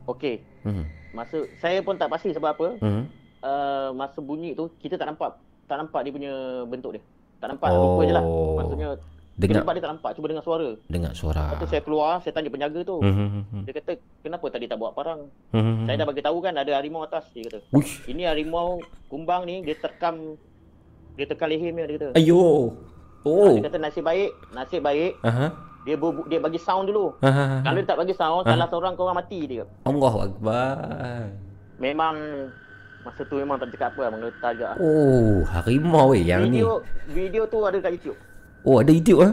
Okey. 0.07 0.35
Hmm. 0.63 0.85
Masa 1.11 1.47
saya 1.57 1.81
pun 1.81 1.97
tak 1.97 2.09
pasti 2.09 2.31
sebab 2.31 2.51
apa. 2.51 2.67
Hmm. 2.81 3.05
Uh, 3.39 3.89
masa 3.93 4.19
bunyi 4.19 4.53
tu 4.53 4.73
kita 4.79 4.97
tak 4.97 5.07
nampak 5.07 5.37
tak 5.65 5.77
nampak 5.79 6.01
dia 6.05 6.13
punya 6.13 6.33
bentuk 6.65 6.91
dia. 6.95 7.03
Tak 7.39 7.49
nampak 7.51 7.69
Oh. 7.71 7.97
rupa 7.97 8.03
je 8.05 8.15
lah. 8.15 8.25
Maksudnya 8.57 8.89
Dengar 9.35 9.67
Dengar. 9.67 9.75
dia 9.75 9.83
tak 9.83 9.93
nampak, 9.99 10.11
cuba 10.15 10.27
dengar 10.31 10.47
suara. 10.47 10.69
dengar 10.87 11.11
suara. 11.11 11.43
Lepas 11.51 11.59
tu 11.59 11.67
saya 11.67 11.83
keluar, 11.83 12.23
saya 12.23 12.31
tanya 12.31 12.55
penjaga 12.55 12.87
tu. 12.87 13.03
Hmm. 13.03 13.11
hmm, 13.11 13.43
hmm, 13.51 13.63
Dia 13.67 13.73
kata, 13.75 13.93
kenapa 14.23 14.47
tadi 14.47 14.71
tak 14.71 14.79
buat 14.79 14.95
parang? 14.95 15.27
hmm. 15.51 15.91
Saya 15.91 15.99
dah 15.99 16.07
bagi 16.07 16.23
tahu 16.23 16.39
kan 16.39 16.55
ada 16.55 16.71
harimau 16.71 17.03
atas, 17.03 17.27
dia 17.35 17.43
kata. 17.43 17.59
Uish. 17.75 18.07
Ini 18.07 18.31
harimau 18.31 18.79
kumbang 19.11 19.43
ni, 19.43 19.67
dia 19.67 19.75
terkam, 19.75 20.39
dia 21.19 21.27
terkam 21.27 21.51
leher 21.51 21.67
dia, 21.67 21.83
dia 21.83 21.95
kata. 21.99 22.09
Ayo. 22.15 22.79
Oh. 23.27 23.59
Dia 23.59 23.67
kata 23.67 23.83
nasib 23.83 24.07
baik, 24.07 24.31
nasib 24.55 24.87
baik, 24.87 25.19
Aha. 25.27 25.51
dia 25.83 25.99
ber, 25.99 26.15
dia 26.31 26.39
bagi 26.39 26.61
sound 26.63 26.87
dulu. 26.87 27.19
Aha. 27.19 27.67
Kalau 27.67 27.75
dia 27.75 27.89
tak 27.91 27.99
bagi 27.99 28.15
sound, 28.15 28.47
salah 28.47 28.71
seorang 28.71 28.95
kau 28.95 29.03
orang 29.03 29.19
mati 29.19 29.51
dia. 29.51 29.67
Allah 29.83 30.15
Akbar. 30.31 30.75
Memang, 31.83 32.15
masa 33.05 33.21
tu 33.23 33.37
memang 33.37 33.61
tak 33.61 33.69
cakap 33.71 33.93
apa 33.93 34.01
lah, 34.01 34.11
menggeletar 34.11 34.51
juga. 34.57 34.73
Oh, 34.81 35.45
harimau 35.45 36.17
eh 36.17 36.25
yang 36.25 36.49
ni. 36.49 36.59
Video, 36.59 36.81
video 37.13 37.43
tu 37.45 37.61
ada 37.61 37.77
kat 37.79 37.93
YouTube. 37.95 38.19
Oh, 38.65 38.81
ada 38.81 38.91
YouTube 38.91 39.21
ah? 39.21 39.33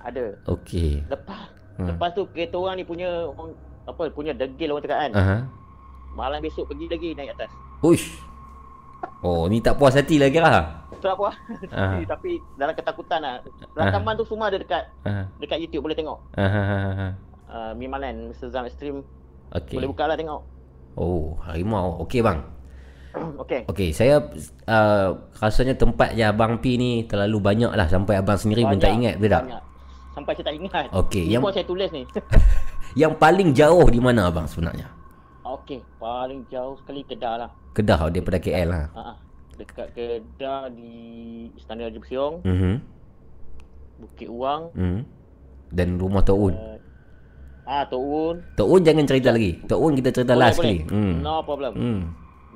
Ada. 0.00 0.24
Okey. 0.48 1.04
Lepas, 1.06 1.52
Hmm. 1.76 1.92
lepas 1.92 2.08
tu 2.16 2.24
kereta 2.32 2.56
orang 2.56 2.80
ni 2.80 2.88
punya, 2.88 3.28
orang, 3.28 3.52
apa, 3.84 4.08
punya 4.08 4.32
degil 4.32 4.72
orang 4.72 4.80
cakap 4.80 4.98
kan. 5.04 5.12
Aha. 5.12 5.36
Malam 6.16 6.40
besok 6.40 6.72
pergi 6.72 6.88
lagi 6.88 7.08
naik 7.12 7.36
atas. 7.36 7.52
Uish. 7.84 8.16
Oh, 9.20 9.44
ni 9.44 9.60
tak 9.60 9.76
puas 9.76 9.92
hati 9.92 10.16
lah 10.16 10.32
kira. 10.32 10.52
Tu 10.96 11.04
apa? 11.04 11.28
Ah. 11.68 12.00
tapi, 12.08 12.40
dalam 12.56 12.72
ketakutan 12.72 13.20
lah. 13.20 13.44
Rakaman 13.76 14.16
tu 14.16 14.24
semua 14.24 14.48
ada 14.48 14.56
dekat 14.56 14.88
Aha. 15.04 15.28
dekat 15.36 15.60
YouTube 15.60 15.84
boleh 15.84 15.92
tengok. 15.92 16.16
Aha. 16.32 17.12
Uh, 17.46 17.72
Mimalan 17.76 18.32
Mr. 18.32 18.48
Zam 18.48 18.64
Extreme 18.64 19.04
Okey. 19.52 19.76
boleh 19.76 19.88
buka 19.92 20.08
lah 20.08 20.16
tengok. 20.16 20.40
Oh, 20.96 21.36
harimau. 21.44 22.00
Okey 22.08 22.24
bang. 22.24 22.40
Okey. 23.16 23.60
Okey, 23.66 23.88
saya 23.90 24.20
uh, 24.66 25.08
rasanya 25.36 25.72
tempat 25.72 26.12
yang 26.12 26.32
Abang 26.32 26.60
P 26.60 26.76
ni 26.76 27.04
terlalu 27.04 27.40
banyak 27.40 27.72
lah 27.72 27.86
sampai 27.86 28.20
Abang 28.20 28.36
sendiri 28.36 28.62
pun 28.62 28.76
tak 28.76 28.92
ingat 28.92 29.16
betul 29.16 29.32
tak? 29.32 29.42
Banyak. 29.48 29.62
Sampai 30.12 30.32
saya 30.32 30.44
tak 30.44 30.56
ingat. 30.56 30.86
Okey, 30.90 31.24
Ni 31.24 31.32
yang- 31.32 31.42
pun 31.44 31.52
saya 31.52 31.64
tulis 31.64 31.90
ni. 31.90 32.02
Yang 32.96 33.12
paling 33.20 33.52
jauh 33.52 33.84
di 33.86 34.00
mana 34.00 34.32
Abang 34.32 34.48
sebenarnya? 34.48 34.88
Okey, 35.44 35.84
paling 35.96 36.48
jauh 36.48 36.80
sekali 36.80 37.04
Kedah 37.04 37.34
lah. 37.36 37.50
Kedah 37.72 38.08
daripada 38.08 38.40
KL 38.40 38.68
lah. 38.68 38.84
Ha 38.92 39.12
Dekat 39.56 39.92
Kedah 39.92 40.68
di 40.72 40.92
Istana 41.52 41.88
Haji 41.88 41.96
Bersiong, 41.96 42.40
Mhm. 42.40 42.74
Bukit 43.96 44.28
Uang, 44.28 44.72
Mhm. 44.72 45.00
Dan 45.66 45.96
rumah 45.96 46.20
Tok 46.20 46.38
Un. 46.38 46.54
uh, 46.54 46.76
ah 47.64 47.84
Tok 47.84 48.00
Un. 48.00 48.36
Tok 48.54 48.68
Un 48.70 48.80
jangan 48.80 49.04
cerita 49.04 49.28
lagi. 49.28 49.60
Tok 49.64 49.80
Un 49.80 49.92
kita 49.92 50.08
cerita 50.10 50.32
last 50.32 50.56
sekali. 50.56 50.80
Hmm. 50.86 51.20
No 51.20 51.40
problem. 51.42 51.72
Hmm. 51.76 52.00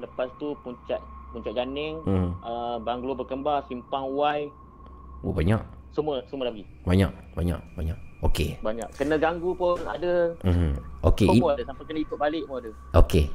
Lepas 0.00 0.28
tu 0.36 0.56
Puncak 0.58 0.98
Puncak 1.30 1.52
Janing, 1.52 2.00
Hmm. 2.02 2.34
uh, 2.40 2.76
Banglo 2.78 3.14
Berkembar, 3.14 3.62
Simpang 3.64 4.10
Y, 4.10 4.50
Oh 5.20 5.30
banyak. 5.30 5.60
semua 5.90 6.18
semua 6.26 6.48
dah 6.48 6.52
pergi. 6.52 6.66
Banyak, 6.82 7.10
banyak, 7.34 7.60
banyak. 7.74 7.98
Okey. 8.20 8.58
Banyak. 8.58 8.88
Kena 8.92 9.16
ganggu 9.16 9.52
pun 9.52 9.80
ada. 9.80 10.34
Mhm. 10.42 10.76
Okey. 11.02 11.28
Semua 11.30 11.54
ada. 11.54 11.62
Sampai 11.62 11.84
kena 11.84 11.98
ikut 12.00 12.18
balik 12.18 12.44
pun 12.44 12.56
ada. 12.58 12.70
Okey. 12.94 13.32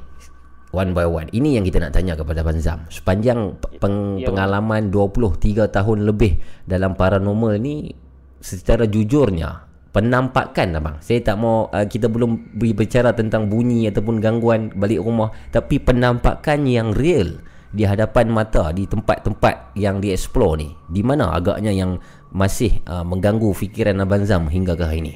One 0.70 0.92
by 0.92 1.02
one. 1.04 1.26
Ini 1.28 1.56
yang 1.56 1.64
kita 1.64 1.78
nak 1.78 1.90
tanya 1.90 2.14
kepada 2.14 2.42
Abang 2.42 2.58
Zam. 2.58 2.86
Sepanjang 2.86 3.54
pe- 3.56 3.78
peng, 3.78 4.18
Ya, 4.18 4.28
pengalaman 4.28 4.90
23 4.90 5.66
tahun 5.66 6.04
lebih 6.04 6.36
dalam 6.64 6.92
paranormal 6.92 7.56
ni 7.56 7.94
secara 8.38 8.84
jujurnya 8.84 9.65
penampakan 9.96 10.76
abang. 10.76 10.96
Saya 11.00 11.24
tak 11.24 11.40
mau 11.40 11.72
uh, 11.72 11.88
kita 11.88 12.12
belum 12.12 12.52
berbicara 12.52 13.16
tentang 13.16 13.48
bunyi 13.48 13.88
ataupun 13.88 14.20
gangguan 14.20 14.68
balik 14.76 15.00
rumah 15.00 15.32
tapi 15.48 15.80
penampakan 15.80 16.68
yang 16.68 16.92
real 16.92 17.40
di 17.72 17.88
hadapan 17.88 18.28
mata 18.28 18.76
di 18.76 18.84
tempat-tempat 18.84 19.72
yang 19.72 20.04
dieksplor 20.04 20.60
ni. 20.60 20.76
Di 20.84 21.00
mana 21.00 21.32
agaknya 21.32 21.72
yang 21.72 21.96
masih 22.28 22.84
uh, 22.84 23.08
mengganggu 23.08 23.56
fikiran 23.56 23.96
Abang 24.04 24.28
Zam 24.28 24.52
hingga 24.52 24.76
ke 24.76 24.84
hari 24.84 25.00
ini? 25.00 25.14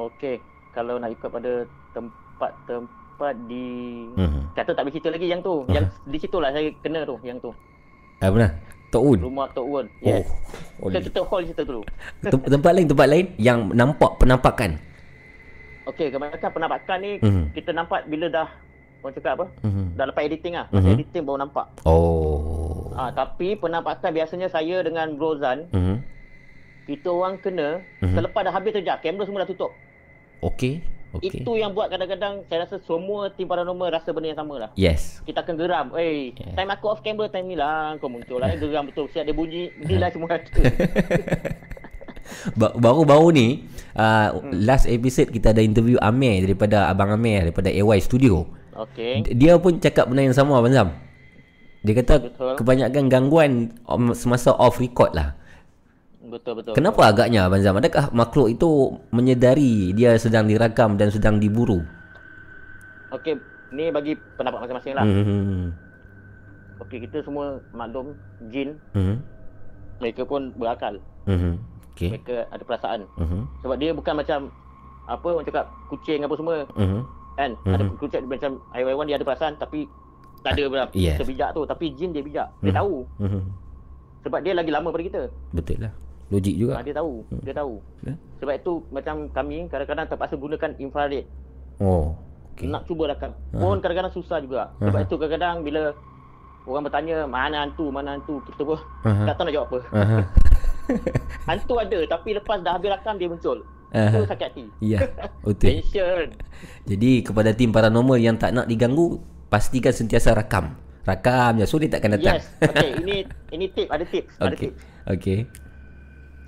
Okey. 0.00 0.40
Kalau 0.72 0.96
nak 0.96 1.12
ikut 1.12 1.28
pada 1.28 1.68
tempat-tempat 1.92 3.34
di... 3.44 3.68
Hmm. 4.16 4.48
Kata 4.56 4.72
tak 4.72 4.88
bercerita 4.88 5.12
lagi 5.12 5.28
yang 5.28 5.44
tu. 5.44 5.68
Yang 5.68 5.92
di 6.08 6.16
situ 6.16 6.40
lah 6.40 6.48
saya 6.48 6.72
kena 6.80 7.04
tu. 7.04 7.20
Yang 7.20 7.44
tu. 7.44 7.50
Apa 8.24 8.36
nah? 8.40 8.52
Tok 8.92 9.04
Un. 9.08 9.18
Rumah 9.24 9.46
Tok 9.56 9.66
Wan. 9.66 9.86
Oh. 9.88 10.04
Yes. 10.04 10.28
oh 10.76 10.92
Kita, 10.92 11.00
kita 11.00 11.20
hold 11.24 11.44
cerita 11.48 11.62
dulu. 11.64 11.80
Tem- 12.20 12.44
tempat 12.44 12.72
lain 12.76 12.86
tempat 12.86 13.06
lain 13.08 13.26
yang 13.40 13.58
nampak 13.72 14.20
penampakan. 14.20 14.76
Okey, 15.82 16.12
kebanyakan 16.12 16.50
penampakan 16.52 16.96
ni 17.00 17.12
Mhm. 17.18 17.44
kita 17.56 17.72
nampak 17.72 18.04
bila 18.06 18.28
dah 18.28 18.48
orang 19.02 19.14
cakap 19.16 19.32
apa? 19.34 19.46
Mhm. 19.64 19.84
Dah 19.96 20.04
lepas 20.06 20.22
editing. 20.22 20.54
Masa 20.54 20.76
Mhm. 20.78 20.92
editing 20.94 21.22
baru 21.24 21.38
nampak. 21.40 21.66
Oh. 21.82 22.92
Ah, 22.92 23.08
tapi 23.10 23.56
penampakan 23.56 24.12
biasanya 24.12 24.46
saya 24.46 24.84
dengan 24.84 25.16
Brozan, 25.16 25.66
Mhm. 25.72 25.96
kita 26.86 27.08
orang 27.08 27.40
kena 27.40 27.80
Mhm. 27.98 28.14
selepas 28.14 28.40
dah 28.44 28.52
habis 28.52 28.76
kerja, 28.76 29.00
kamera 29.00 29.24
semua 29.24 29.42
dah 29.42 29.50
tutup. 29.50 29.72
Okey. 30.38 30.84
Okey. 31.12 31.28
Itu 31.38 31.52
yang 31.54 31.70
buat 31.70 31.86
kadang-kadang 31.86 32.44
saya 32.46 32.64
rasa 32.64 32.80
semua 32.80 33.28
tim 33.28 33.44
paranormal 33.44 33.88
rasa 33.90 34.10
benda 34.10 34.28
yang 34.28 34.40
sama 34.40 34.54
lah. 34.58 34.70
Yes. 34.74 35.20
Kita 35.22 35.40
akan 35.40 35.54
geram. 35.54 35.86
Eh, 35.94 36.32
Yeah. 36.32 36.56
time 36.56 36.70
aku 36.70 36.88
off 36.88 37.00
camera 37.00 37.28
time 37.28 37.46
ni 37.46 37.54
lah 37.54 37.96
kau 37.96 38.08
muncul 38.08 38.36
lah. 38.36 38.48
Geram 38.56 38.86
betul. 38.86 39.06
Siap 39.06 39.22
dia 39.22 39.32
bunyi. 39.32 39.68
Ni 39.78 39.94
lah 39.94 40.08
semua 40.14 40.32
ada. 40.32 40.48
Ba- 42.54 42.72
Baru-baru 42.74 43.28
ni 43.30 43.46
uh, 43.92 44.28
last 44.54 44.86
episode 44.86 45.28
kita 45.28 45.52
ada 45.52 45.60
interview 45.60 46.00
Amir 46.00 46.40
daripada 46.40 46.88
Abang 46.88 47.12
Amir 47.12 47.44
daripada 47.44 47.68
AY 47.68 48.00
Studio. 48.00 48.48
Okey. 48.72 49.28
D- 49.28 49.36
Dia 49.36 49.60
pun 49.60 49.76
cakap 49.76 50.08
benda 50.08 50.24
yang 50.24 50.32
sama 50.32 50.56
Abang 50.56 50.72
Zam. 50.72 50.96
Dia 51.82 51.94
kata 51.94 52.14
Betul. 52.22 52.54
kebanyakan 52.56 53.04
gangguan 53.06 53.50
semasa 54.14 54.54
off 54.54 54.78
record 54.78 55.12
lah. 55.12 55.34
Betul 56.32 56.52
betul. 56.56 56.72
Kenapa 56.72 57.12
agaknya 57.12 57.44
Abang 57.44 57.60
Zam? 57.60 57.76
Adakah 57.76 58.08
makhluk 58.10 58.48
itu 58.48 58.70
menyedari 59.12 59.92
dia 59.92 60.16
sedang 60.16 60.48
dirakam 60.48 60.96
dan 60.96 61.12
sedang 61.12 61.36
diburu? 61.36 61.84
Okey, 63.12 63.36
ni 63.70 63.92
bagi 63.92 64.16
pendapat 64.40 64.64
masing-masing 64.64 64.96
lah. 64.96 65.04
Hmm. 65.04 65.76
Okey, 66.80 67.04
kita 67.04 67.20
semua 67.20 67.60
maklum 67.70 68.16
jin, 68.48 68.80
Hmm. 68.96 69.20
mereka 70.00 70.24
pun 70.24 70.56
berakal. 70.56 70.96
Hmm. 71.28 71.60
Okey. 71.92 72.16
Mereka 72.16 72.48
ada 72.48 72.62
perasaan. 72.64 73.04
Hmm. 73.20 73.44
Sebab 73.60 73.76
dia 73.76 73.92
bukan 73.92 74.16
macam 74.16 74.48
apa 75.04 75.26
orang 75.28 75.44
cakap 75.44 75.68
kucing 75.92 76.24
apa 76.24 76.34
semua 76.34 76.64
Hmm. 76.72 77.04
kan. 77.36 77.52
Ada 77.68 77.84
kucing 78.00 78.24
macam 78.24 78.56
haiwan 78.72 79.04
dia 79.04 79.20
ada 79.20 79.28
perasaan 79.28 79.60
tapi 79.60 79.84
tak 80.40 80.56
ada 80.56 80.64
berapa 80.66 80.90
Yes. 80.96 81.20
sebijak 81.20 81.52
tu 81.52 81.62
tapi 81.68 81.92
jin 81.92 82.10
dia 82.10 82.24
bijak. 82.24 82.48
Dia 82.64 82.72
Mhm. 82.72 82.78
tahu 82.80 82.94
Hmm. 83.20 83.42
sebab 84.24 84.40
dia 84.40 84.56
lagi 84.56 84.72
lama 84.72 84.88
daripada 84.88 85.04
kita. 85.04 85.22
Betul 85.52 85.76
lah. 85.84 85.92
Logik 86.32 86.54
Ha, 86.56 86.58
juga. 86.58 86.74
dia 86.80 86.96
tahu, 86.96 87.12
dia 87.44 87.52
tahu. 87.52 87.74
Ya. 88.02 88.14
Sebab 88.40 88.54
itu 88.56 88.72
macam 88.88 89.14
kami 89.28 89.68
kadang-kadang 89.68 90.06
terpaksa 90.08 90.34
gunakan 90.34 90.70
infrared. 90.80 91.28
Oh. 91.76 92.16
Okay. 92.52 92.68
Nak 92.68 92.88
cuba 92.88 93.12
rakam. 93.12 93.36
Pun 93.52 93.76
kadang-kadang 93.78 94.12
susah 94.12 94.40
juga. 94.40 94.72
Sebab 94.80 94.96
Aha. 94.96 95.04
itu 95.04 95.14
kadang-kadang 95.14 95.56
bila 95.60 95.82
Orang 96.62 96.86
bertanya 96.86 97.26
mana 97.26 97.66
hantu, 97.66 97.90
mana 97.90 98.14
hantu. 98.14 98.38
Kita 98.46 98.62
pun 98.62 98.78
Aha. 99.02 99.26
tak 99.26 99.34
tahu 99.34 99.44
nak 99.50 99.52
jawab 99.52 99.66
apa. 99.66 99.78
Aha. 99.92 100.20
Hantu 101.50 101.74
ada 101.78 101.98
tapi 102.06 102.34
lepas 102.34 102.58
dah 102.62 102.78
habis 102.78 102.90
rakam 102.90 103.18
dia 103.18 103.26
muncul. 103.26 103.66
Aha. 103.90 104.14
Itu 104.14 104.30
sakit 104.30 104.46
hati. 104.46 104.64
Ya, 104.78 105.02
betul. 105.44 105.82
Tension. 105.82 106.26
Jadi 106.86 107.10
kepada 107.22 107.50
tim 107.50 107.74
paranormal 107.74 108.14
yang 108.14 108.38
tak 108.38 108.54
nak 108.54 108.70
diganggu, 108.70 109.18
pastikan 109.50 109.90
sentiasa 109.90 110.32
rakam. 110.32 110.78
Rakam 111.02 111.58
je, 111.58 111.66
so 111.66 111.82
dia 111.82 111.90
takkan 111.90 112.14
datang. 112.14 112.38
Yes. 112.38 112.46
Okay, 112.62 112.94
ini 112.94 113.26
ini 113.50 113.66
tip, 113.66 113.90
ada 113.90 114.06
tips, 114.06 114.38
ada 114.38 114.46
Okey. 114.54 114.70
tips. 114.70 114.80
Okey. 115.10 115.38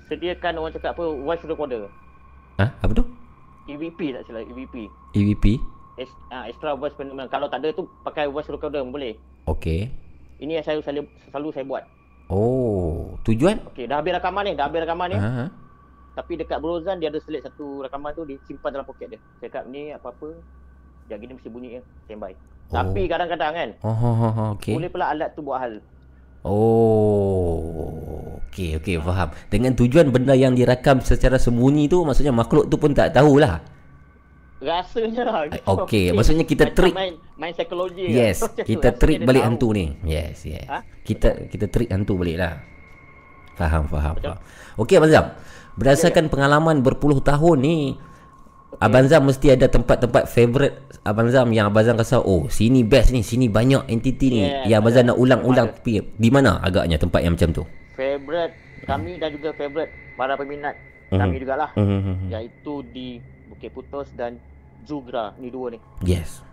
Sediakan 0.05 0.61
orang 0.61 0.73
cakap 0.73 0.93
apa 0.97 1.03
voice 1.03 1.45
recorder. 1.45 1.89
Ha, 2.61 2.65
apa 2.81 2.91
tu? 2.93 3.03
EVP 3.65 4.13
tak 4.13 4.23
silap, 4.29 4.45
EVP. 4.45 4.85
EVP. 5.17 5.57
Ex, 5.97 6.09
uh, 6.29 6.45
extra 6.45 6.77
voice 6.77 6.93
phenomenon. 6.93 7.25
Kalau 7.31 7.49
tak 7.49 7.65
ada 7.65 7.73
tu 7.73 7.89
pakai 8.05 8.29
voice 8.29 8.47
recorder 8.47 8.85
boleh. 8.85 9.17
Okey. 9.49 9.89
Ini 10.37 10.61
yang 10.61 10.65
saya 10.65 10.77
selalu, 10.83 11.07
selalu 11.31 11.49
saya 11.55 11.65
buat. 11.65 11.83
Oh, 12.29 13.17
tujuan? 13.25 13.61
Okey, 13.73 13.85
dah 13.85 14.01
habis 14.01 14.13
rakaman 14.17 14.49
ni, 14.49 14.53
dah 14.57 14.65
habis 14.69 14.81
rakaman 14.85 15.07
ni. 15.13 15.17
Ha. 15.17 15.49
Tapi 16.15 16.39
dekat 16.39 16.63
Brozan 16.63 17.03
dia 17.03 17.11
ada 17.11 17.19
selit 17.19 17.43
satu 17.43 17.83
rakaman 17.83 18.15
tu 18.15 18.23
dia 18.23 18.39
simpan 18.47 18.71
dalam 18.71 18.87
poket 18.87 19.11
dia. 19.11 19.19
Saya 19.39 19.51
cakap 19.51 19.63
ni 19.67 19.91
apa-apa 19.91 20.31
Sekejap 21.05 21.21
gini 21.21 21.31
mesti 21.37 21.49
bunyi 21.53 21.69
ya. 21.77 21.81
Standby. 22.09 22.33
Oh. 22.33 22.73
Tapi 22.81 23.01
kadang-kadang 23.05 23.53
kan 23.53 23.69
Oh, 23.85 23.93
oh, 23.93 24.15
oh, 24.17 24.31
oh 24.33 24.47
okey. 24.57 24.73
boleh 24.73 24.89
pula 24.89 25.13
alat 25.13 25.29
tu 25.37 25.45
buat 25.45 25.61
hal. 25.61 25.77
Oh, 26.41 28.24
okey 28.55 28.79
okey 28.79 28.95
faham. 28.97 29.35
Dengan 29.51 29.75
tujuan 29.75 30.07
benda 30.07 30.31
yang 30.31 30.55
dirakam 30.55 31.03
secara 31.03 31.35
sembunyi 31.35 31.91
tu 31.91 31.99
maksudnya 32.01 32.31
makhluk 32.31 32.71
tu 32.71 32.79
pun 32.79 32.95
tak 32.95 33.11
tahulah. 33.11 33.59
Rasanya 34.55 35.23
lah. 35.27 35.39
Okey, 35.67 36.15
maksudnya 36.15 36.47
kita 36.47 36.71
Macam 36.71 36.77
trick- 36.79 36.95
main, 36.95 37.13
main 37.35 37.51
psikologi 37.51 38.07
Yes, 38.07 38.39
lah. 38.39 38.47
Macam 38.49 38.63
tu, 38.63 38.69
kita 38.71 38.89
trick 38.95 39.19
balik 39.21 39.43
tahu. 39.43 39.49
hantu 39.51 39.67
ni. 39.75 39.85
Yes, 40.01 40.47
yes. 40.47 40.65
Ha? 40.65 40.79
Kita 41.03 41.51
kita 41.51 41.65
trick 41.67 41.91
hantu 41.91 42.15
balik 42.15 42.39
lah. 42.39 42.63
Faham, 43.53 43.85
faham, 43.85 44.15
Betul. 44.15 44.31
faham. 44.31 44.79
Okey 44.79 44.95
Abang 44.95 45.11
Zam. 45.11 45.25
Berdasarkan 45.75 46.31
pengalaman 46.31 46.79
berpuluh 46.79 47.19
tahun 47.19 47.57
ni 47.59 47.99
Abang 48.75 49.07
Zam 49.07 49.23
mesti 49.23 49.51
ada 49.51 49.67
tempat-tempat 49.67 50.23
favourite 50.25 50.75
Abang 51.03 51.27
Zam 51.27 51.51
yang 51.51 51.67
Abang 51.67 51.83
Zam 51.83 51.95
rasa 51.95 52.19
oh 52.19 52.47
sini 52.47 52.83
best 52.83 53.11
ni, 53.11 53.21
sini 53.21 53.47
banyak 53.47 53.87
entiti 53.87 54.31
ni 54.31 54.39
Yes, 54.41 54.71
yang 54.71 54.79
Abang 54.81 54.95
Zam 54.95 55.03
nak 55.05 55.19
ulang-ulang. 55.19 55.67
Di 56.15 56.29
mana 56.31 56.59
agaknya 56.59 56.95
tempat 56.95 57.21
yang 57.21 57.35
macam 57.35 57.51
tu? 57.51 57.63
Favorite 57.95 58.53
kami 58.85 59.17
dan 59.17 59.31
juga 59.33 59.49
favorite 59.55 59.91
para 60.15 60.35
peminat 60.35 60.75
Mhm. 61.09 61.19
kami 61.19 61.35
jugalah. 61.39 61.69
Hmm. 61.73 62.29
Iaitu 62.29 62.83
di 62.91 63.19
Bukit 63.47 63.71
Putus 63.71 64.11
dan 64.13 64.37
Jugra. 64.83 65.33
Ni 65.41 65.49
dua 65.49 65.73
ni. 65.73 65.79
Yes. 66.03 66.43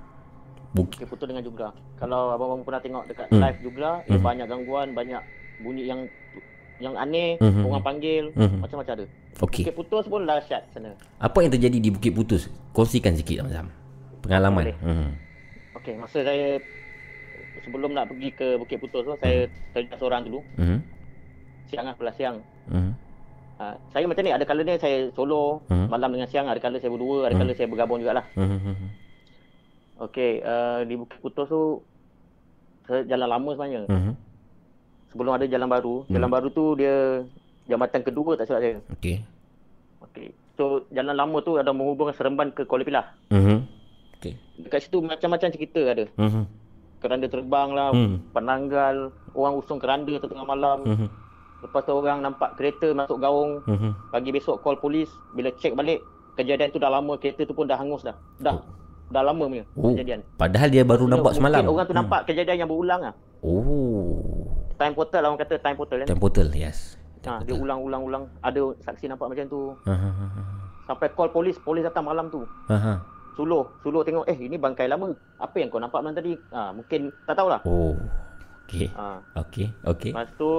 Bukit 0.73 1.03
Bukit 1.03 1.09
Putus 1.11 1.27
dengan 1.29 1.45
Jugra. 1.45 1.69
Kalau 2.01 2.33
abang-abang 2.33 2.65
pernah 2.65 2.81
tengok 2.81 3.05
dekat 3.07 3.27
Hmm. 3.29 3.41
live 3.41 3.59
Jugra, 3.61 3.93
eh, 4.07 4.17
Mhm. 4.17 4.25
banyak 4.25 4.47
gangguan, 4.49 4.89
banyak 4.95 5.23
bunyi 5.61 5.85
yang 5.87 6.01
yang 6.83 6.99
aneh, 6.99 7.39
Mhm. 7.39 7.63
orang 7.63 7.85
panggil, 7.85 8.25
Mhm. 8.35 8.59
macam-macam 8.59 8.95
ada. 8.99 9.07
Okey. 9.39 9.63
Bukit 9.63 9.77
Putus 9.79 10.05
pun 10.11 10.27
dahsyat 10.27 10.67
sana. 10.75 10.91
Apa 11.23 11.39
yang 11.39 11.55
terjadi 11.55 11.79
di 11.79 11.91
Bukit 11.95 12.11
Putus? 12.11 12.51
Kongsikan 12.75 13.15
sikit 13.15 13.47
Zam. 13.47 13.71
Pengalaman. 14.19 14.67
Boleh. 14.67 14.77
Hmm. 14.83 15.15
Okey, 15.79 15.95
masa 15.95 16.27
saya 16.27 16.59
sebelum 17.63 17.95
nak 17.95 18.11
pergi 18.11 18.29
ke 18.35 18.59
Bukit 18.59 18.83
Putus 18.83 19.07
tu, 19.07 19.15
saya 19.23 19.47
terjun 19.71 19.95
seorang 19.95 20.27
dulu. 20.27 20.41
Hmm. 20.59 20.83
Siang 21.73 21.89
lah, 21.89 21.97
belas 21.97 22.15
siang. 22.21 22.37
Hmm. 22.69 22.93
Ha, 23.57 23.73
saya 23.89 24.05
macam 24.05 24.21
ni, 24.21 24.33
ada 24.35 24.45
kala 24.45 24.61
ni 24.61 24.77
saya 24.77 25.09
solo, 25.17 25.65
Mhm. 25.73 25.87
malam 25.89 26.13
dengan 26.13 26.29
siang, 26.29 26.45
ada 26.45 26.61
kala 26.61 26.77
saya 26.77 26.93
berdua, 26.93 27.33
ada 27.33 27.35
kala 27.35 27.57
saya 27.57 27.65
bergabung 27.65 28.05
jugalah. 28.05 28.29
Hmm. 28.37 28.93
Okey, 29.97 30.45
uh, 30.45 30.85
di 30.85 30.95
Bukit 30.99 31.17
Putus 31.23 31.49
tu, 31.49 31.81
jalan 32.85 33.29
lama 33.31 33.51
sebenarnya. 33.57 33.89
Hmm. 33.89 34.13
Sebelum 35.09 35.33
ada 35.33 35.49
jalan 35.49 35.69
baru, 35.71 35.95
jalan 36.11 36.29
baru 36.29 36.49
tu 36.51 36.65
dia 36.75 37.25
jambatan 37.65 38.01
kedua 38.03 38.37
tak 38.37 38.49
silap 38.49 38.61
saya. 38.61 38.77
Okey. 38.93 39.17
Okey. 40.03 40.29
So, 40.59 40.85
jalan 40.91 41.17
lama 41.17 41.41
tu 41.41 41.57
ada 41.57 41.73
menghubungkan 41.73 42.13
Seremban 42.13 42.53
ke 42.53 42.69
Kuala 42.69 42.85
Pilah. 42.85 43.07
Hmm. 43.31 43.65
Okey. 44.19 44.37
Dekat 44.61 44.85
situ 44.85 45.01
macam-macam 45.01 45.49
cerita 45.49 45.81
ada. 45.87 46.05
Hmm. 46.21 46.45
Keranda 46.99 47.27
terbang 47.27 47.71
lah, 47.71 47.95
Hmm. 47.95 48.21
penanggal, 48.31 49.09
orang 49.33 49.55
usung 49.57 49.79
keranda 49.79 50.19
tengah 50.19 50.45
malam. 50.45 50.79
Hmm. 50.85 51.09
Lepas 51.63 51.81
tu 51.81 51.93
orang 51.93 52.19
nampak 52.21 52.55
kereta 52.55 52.91
masuk 52.91 53.17
gaung. 53.17 53.63
Hmm. 53.65 53.95
Pagi 54.11 54.31
besok 54.31 54.61
call 54.61 54.77
polis. 54.77 55.07
Bila 55.31 55.55
check 55.55 55.73
balik, 55.73 56.03
kejadian 56.35 56.69
tu 56.69 56.79
dah 56.79 56.91
lama. 56.91 57.15
Kereta 57.17 57.43
tu 57.43 57.55
pun 57.55 57.65
dah 57.65 57.77
hangus 57.77 58.03
dah. 58.03 58.19
Dah. 58.37 58.59
Dah 59.09 59.23
lama 59.23 59.45
punya 59.45 59.65
Oh. 59.75 59.93
kejadian. 59.93 60.25
Padahal 60.35 60.69
dia 60.69 60.83
baru 60.83 61.05
nampak 61.05 61.33
Mungkin 61.33 61.39
semalam. 61.39 61.63
orang 61.69 61.87
tu 61.87 61.95
nampak 61.95 62.21
kejadian 62.25 62.57
yang 62.59 62.69
berulang 62.69 63.01
lah. 63.03 63.15
Oh. 63.41 64.19
Time 64.75 64.93
portal 64.93 65.21
lah 65.21 65.29
orang 65.31 65.41
kata 65.41 65.55
time 65.59 65.77
portal 65.77 65.97
kan. 66.03 66.09
Time 66.09 66.19
portal, 66.19 66.49
yes. 66.51 66.97
Ha, 67.23 67.39
dia 67.41 67.55
ulang-ulang-ulang. 67.55 68.27
Ada 68.41 68.59
saksi 68.83 69.07
nampak 69.07 69.31
macam 69.31 69.47
tu. 69.47 69.61
Ha 69.81 69.95
ha 69.95 70.11
ha. 70.11 70.27
Sampai 70.85 71.13
call 71.13 71.31
polis. 71.31 71.55
Polis 71.57 71.87
datang 71.87 72.03
malam 72.03 72.27
tu. 72.27 72.43
ha. 72.67 72.75
Ha. 72.75 72.93
Suluh. 73.33 73.63
Suluh 73.81 74.03
tengok, 74.03 74.27
eh 74.27 74.35
ini 74.35 74.59
bangkai 74.59 74.91
lama. 74.91 75.09
Apa 75.39 75.57
yang 75.57 75.71
kau 75.71 75.79
nampak 75.79 76.03
malam 76.03 76.13
tadi? 76.13 76.35
Ha, 76.51 76.75
mungkin 76.75 77.15
tak 77.23 77.39
tahulah. 77.39 77.63
Oh. 77.63 77.95
Okey. 78.65 78.89
Ha. 78.91 79.21
Okey, 79.39 79.67
okey. 79.87 80.11
Lepas 80.11 80.33
tu, 80.35 80.51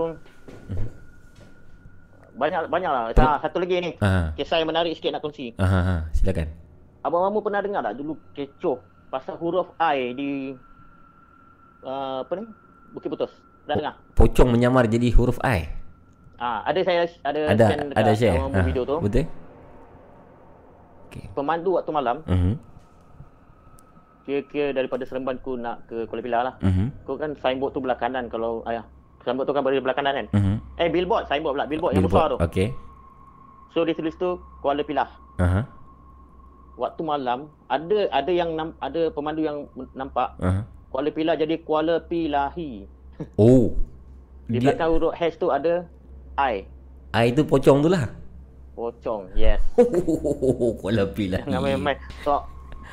banyak 2.34 2.66
banyak 2.66 2.91
lah. 2.91 3.04
Ha, 3.14 3.39
satu 3.39 3.62
lagi 3.62 3.78
ni. 3.78 3.91
Ha. 4.02 4.34
Kisah 4.34 4.58
yang 4.58 4.70
menarik 4.70 4.98
sikit 4.98 5.14
nak 5.14 5.22
kongsi. 5.22 5.54
Ha 5.56 5.66
ha. 5.66 5.80
ha. 5.80 5.96
Silakan. 6.12 6.50
Abang 7.04 7.22
Mamu 7.30 7.44
pernah 7.44 7.62
dengar 7.62 7.84
tak 7.84 8.00
dulu 8.00 8.16
kecoh 8.34 8.80
pasal 9.12 9.38
huruf 9.38 9.70
I 9.78 10.16
di 10.16 10.30
uh, 11.84 12.26
apa 12.26 12.34
ni? 12.34 12.48
Bukit 12.89 13.12
Putus. 13.12 13.30
Pernah 13.64 13.76
dengar? 13.78 13.94
Pocong 14.18 14.50
menyamar 14.50 14.89
jadi 14.89 15.14
huruf 15.14 15.38
I. 15.46 15.70
Ah, 16.41 16.66
ada 16.66 16.80
saya 16.82 17.06
ada 17.22 17.39
Ada 17.54 17.64
dekat 17.70 17.78
ada 17.94 18.12
share. 18.18 18.36
Abang 18.36 18.50
Mamu 18.50 18.60
Ha. 18.60 18.66
video 18.66 18.84
tu. 18.84 18.98
Betul? 18.98 19.26
Okey. 21.08 21.26
Pemandu 21.38 21.78
waktu 21.78 21.91
malam, 21.94 22.18
Mhm. 22.26 22.54
kira-kira 24.24 24.74
daripada 24.74 25.06
Seremban 25.06 25.38
ku 25.38 25.54
nak 25.54 25.86
ke 25.86 26.10
Kuala 26.10 26.22
Pilah 26.26 26.41
lah. 26.41 26.56
Mhm. 26.64 27.06
Kau 27.06 27.20
kan 27.20 27.38
signboard 27.38 27.78
tu 27.78 27.84
belah 27.84 28.00
kanan 28.00 28.26
kalau 28.28 28.66
ayah. 28.66 28.82
Signboard 29.24 29.47
tu 29.47 29.53
kan 29.55 29.63
berada 29.63 29.80
di 29.80 29.84
belah 29.84 29.97
kanan 29.97 30.13
kan? 30.19 30.28
Mhm. 30.36 30.55
Eh 30.78 30.88
billboard, 30.91 31.24
signboard 31.32 31.55
pula, 31.55 31.65
billboard, 31.65 31.93
yang 31.95 32.05
besar 32.05 32.36
tu. 32.36 32.38
Okey. 32.43 32.67
So 33.74 33.82
dia 33.88 33.95
tulis 33.97 34.13
tu 34.19 34.38
Kuala 34.61 34.84
Pilah. 34.86 35.09
Aha. 35.41 35.65
Waktu 36.78 37.01
malam 37.01 37.49
ada 37.69 38.09
ada 38.11 38.32
yang 38.34 38.53
nam, 38.53 38.78
ada 38.82 39.09
pemandu 39.13 39.41
yang 39.45 39.65
nampak 39.97 40.36
Aha. 40.38 40.61
Kuala 40.93 41.09
Pilah 41.09 41.34
jadi 41.34 41.57
Kuala 41.63 42.03
Pilahi. 42.03 42.86
Oh. 43.39 43.74
Di 44.45 44.59
Dia 44.59 44.69
belakang 44.69 44.89
huruf 44.93 45.13
hash 45.17 45.39
tu 45.39 45.49
ada 45.49 45.88
I. 46.38 46.67
I 47.15 47.32
tu 47.32 47.47
pocong 47.47 47.82
tu 47.82 47.89
lah. 47.89 48.11
Pocong. 48.78 49.32
Yes. 49.34 49.61
Kuala 50.82 51.07
Pilah. 51.09 51.45
Jangan 51.45 51.61
main-main. 51.61 51.97
So, 52.26 52.45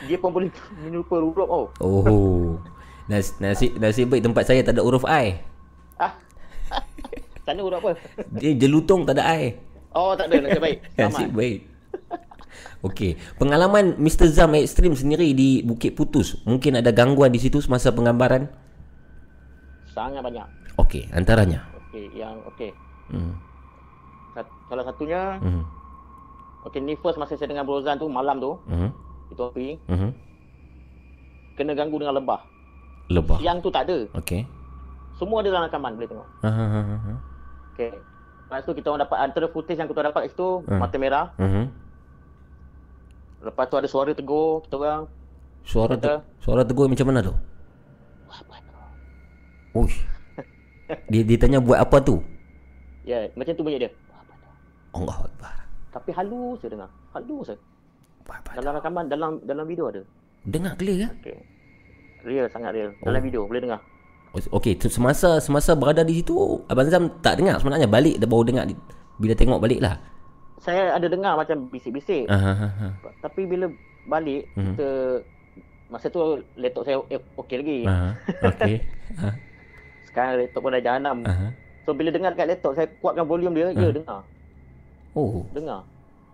dia 0.08 0.16
pun 0.16 0.32
boleh 0.32 0.48
menyerupa 0.80 1.20
huruf 1.20 1.48
oh. 1.48 1.66
Oh. 1.82 2.56
Nas, 3.10 3.34
nasib 3.42 3.74
nasib 3.82 4.06
baik 4.06 4.22
tempat 4.22 4.46
saya 4.46 4.62
tak 4.62 4.78
ada 4.78 4.86
huruf 4.86 5.04
I. 5.04 5.49
Ah. 6.00 6.12
Sana 7.44 7.60
huruf 7.60 7.84
apa? 7.84 7.92
Dia 8.32 8.56
jelutong 8.56 9.04
tak 9.04 9.20
ada 9.20 9.36
I. 9.36 9.52
Oh, 9.92 10.16
tak 10.16 10.32
ada. 10.32 10.48
Nasib 10.48 10.62
baik. 10.62 10.78
Nasib 10.98 11.30
baik. 11.36 11.58
Okey, 12.80 13.20
pengalaman 13.36 14.00
Mr. 14.00 14.32
Zam 14.32 14.56
Extreme 14.56 14.96
sendiri 14.96 15.36
di 15.36 15.60
Bukit 15.60 15.92
Putus, 15.92 16.40
mungkin 16.48 16.80
ada 16.80 16.88
gangguan 16.88 17.28
di 17.28 17.36
situ 17.36 17.60
semasa 17.60 17.92
penggambaran? 17.92 18.48
Sangat 19.92 20.24
banyak. 20.24 20.48
Okey, 20.80 21.04
antaranya. 21.12 21.60
Okey, 21.76 22.08
yang 22.16 22.40
okey. 22.48 22.72
Hmm. 23.12 23.36
Sat, 24.32 24.48
salah 24.72 24.84
satunya, 24.86 25.36
Mhm. 25.44 25.62
okey 26.72 26.80
ni 26.80 26.96
first 27.04 27.20
masa 27.20 27.36
saya 27.36 27.52
dengan 27.52 27.68
Brozan 27.68 28.00
tu 28.00 28.08
malam 28.08 28.40
tu, 28.40 28.56
Mhm. 28.64 28.88
itu 29.28 29.42
api 29.44 29.68
Mhm. 29.84 30.10
kena 31.60 31.72
ganggu 31.76 32.00
dengan 32.00 32.16
lebah. 32.16 32.40
Lebah. 33.12 33.36
Siang 33.44 33.60
tu 33.60 33.68
tak 33.68 33.84
ada. 33.84 34.08
Okey. 34.16 34.46
Semua 35.20 35.36
ada 35.38 35.48
dalam 35.50 35.62
rakaman 35.62 35.92
boleh 35.94 36.08
tengok. 36.08 36.28
Ha 36.40 36.48
ha 36.48 36.66
ha. 36.66 36.80
ha. 36.80 37.14
Okey. 37.70 37.92
Lepas 37.92 38.64
tu 38.64 38.72
kita 38.72 38.86
orang 38.88 39.04
dapat 39.04 39.18
antara 39.20 39.46
footage 39.46 39.76
yang 39.76 39.86
kita 39.86 40.00
dapat 40.02 40.20
kat 40.22 40.30
situ 40.32 40.48
Hmm. 40.64 40.80
mata 40.80 40.96
merah. 40.96 41.26
Mhm. 41.36 41.64
Lepas 43.42 43.64
tu 43.66 43.76
ada 43.76 43.86
suara 43.86 44.10
tegur 44.10 44.64
kita 44.64 44.74
orang. 44.74 45.02
Suara 45.62 45.94
te- 45.94 46.08
Kata- 46.08 46.24
suara 46.38 46.62
tegur 46.62 46.88
macam 46.88 47.06
mana 47.06 47.20
tu? 47.22 47.34
Uish. 49.72 50.02
Dia 51.06 51.22
dia 51.22 51.38
tanya 51.38 51.62
buat 51.62 51.78
apa 51.78 52.00
tu? 52.00 52.18
Ya, 53.04 53.30
macam 53.32 53.54
tu 53.54 53.62
bunyi 53.62 53.78
dia. 53.78 53.90
Allah 54.90 55.22
Akbar. 55.22 55.54
Tapi 55.92 56.10
halus 56.10 56.58
je 56.58 56.68
dengar. 56.68 56.90
Halus. 57.12 57.54
Buat 58.24 58.36
apa? 58.40 58.50
Dalam 58.58 58.72
rakaman 58.74 59.04
dalam 59.06 59.38
dalam 59.40 59.64
video 59.64 59.86
ada. 59.86 60.02
Dengar 60.42 60.74
clear 60.74 60.96
ke? 60.98 61.08
Okey. 61.22 61.38
Real 62.24 62.46
sangat 62.48 62.74
real. 62.74 62.90
Dalam 62.98 63.16
Oh. 63.16 63.24
video 63.24 63.40
boleh 63.46 63.62
dengar. 63.62 63.80
Okey, 64.30 64.78
semasa 64.86 65.42
semasa 65.42 65.74
berada 65.74 66.06
di 66.06 66.22
situ 66.22 66.34
Abang 66.70 66.86
Zam 66.86 67.10
tak 67.18 67.42
dengar 67.42 67.58
sebenarnya 67.58 67.90
balik 67.90 68.14
dia 68.14 68.30
baru 68.30 68.46
dengar 68.46 68.64
bila 69.18 69.34
tengok 69.34 69.58
balik 69.58 69.82
lah. 69.82 69.98
Saya 70.60 70.94
ada 70.94 71.10
dengar 71.10 71.34
macam 71.34 71.66
bisik-bisik. 71.66 72.30
Ha. 72.30 72.94
Tapi 73.20 73.48
bila 73.48 73.66
balik 74.06 74.46
Mhm. 74.54 74.76
kita 74.76 74.88
masa 75.90 76.06
tu 76.06 76.20
laptop 76.54 76.86
saya 76.86 77.02
okey 77.10 77.56
lagi. 77.58 77.78
Ha. 77.84 77.94
Okey. 78.54 78.76
Ha. 79.18 79.28
Sekarang 80.06 80.38
laptop 80.38 80.60
pun 80.62 80.78
dah 80.78 80.82
jahanam. 80.84 81.16
Aha. 81.26 81.46
So 81.82 81.90
bila 81.90 82.14
dengar 82.14 82.30
dekat 82.32 82.54
laptop 82.54 82.78
saya 82.78 82.86
kuatkan 83.02 83.26
volume 83.26 83.54
dia, 83.56 83.74
ya 83.74 83.90
dengar. 83.90 84.22
Oh. 85.18 85.42
Dengar. 85.50 85.82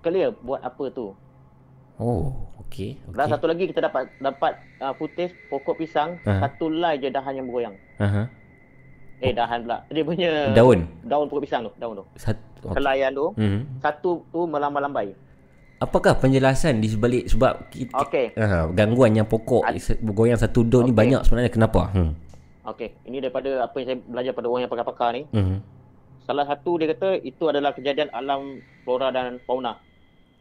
Clear 0.04 0.36
buat 0.44 0.60
apa 0.60 0.84
tu. 0.92 1.16
Oh. 1.96 2.32
Okey. 2.66 2.98
Dan 3.08 3.24
Okey. 3.24 3.32
satu 3.32 3.46
lagi 3.46 3.64
kita 3.66 3.80
dapat 3.80 4.10
dapat 4.18 4.52
uh, 4.78 4.92
footage 4.92 5.32
pokok 5.48 5.78
pisang, 5.78 6.20
Aha. 6.22 6.44
satu 6.44 6.68
lai 6.68 6.98
je 6.98 7.08
dahan 7.08 7.32
yang 7.34 7.46
bergoyang. 7.46 7.76
Aha. 7.96 8.28
Eh 9.18 9.32
dahan 9.32 9.64
pula. 9.64 9.80
Dia 9.88 10.04
punya 10.04 10.30
Daun. 10.52 10.84
daun 11.02 11.24
pokok 11.26 11.42
pisang 11.42 11.64
tu, 11.64 11.72
daun 11.76 11.96
tu. 11.96 12.04
Satu. 12.14 12.42
Okay. 12.62 12.74
Kelayan 12.74 13.10
tu, 13.12 13.26
Mhm. 13.32 13.60
satu 13.80 14.10
tu 14.26 14.40
melambai-lambai. 14.44 15.14
Apakah 15.76 16.16
penjelasan 16.16 16.80
di 16.80 16.88
sebalik 16.88 17.28
sebab 17.28 17.68
kita, 17.68 17.96
Okey. 17.96 18.32
uh, 18.34 18.72
gangguan 18.72 19.12
yang 19.12 19.24
pokok 19.24 19.64
bergoyang 20.02 20.36
satu 20.36 20.60
daun 20.62 20.84
ni 20.84 20.92
Okey. 20.92 21.00
banyak 21.00 21.20
sebenarnya 21.22 21.52
kenapa? 21.52 21.92
Hmm. 21.92 22.12
Okey, 22.66 22.92
ini 23.06 23.22
daripada 23.22 23.62
apa 23.62 23.78
yang 23.78 23.86
saya 23.86 23.98
belajar 24.02 24.32
pada 24.34 24.46
orang 24.50 24.62
yang 24.66 24.72
pakar-pakar 24.72 25.08
ni. 25.14 25.22
Mhm. 25.30 25.56
Salah 26.26 26.42
satu 26.42 26.74
dia 26.76 26.90
kata 26.90 27.22
itu 27.22 27.46
adalah 27.46 27.70
kejadian 27.70 28.10
alam 28.10 28.58
flora 28.82 29.14
dan 29.14 29.38
fauna. 29.46 29.78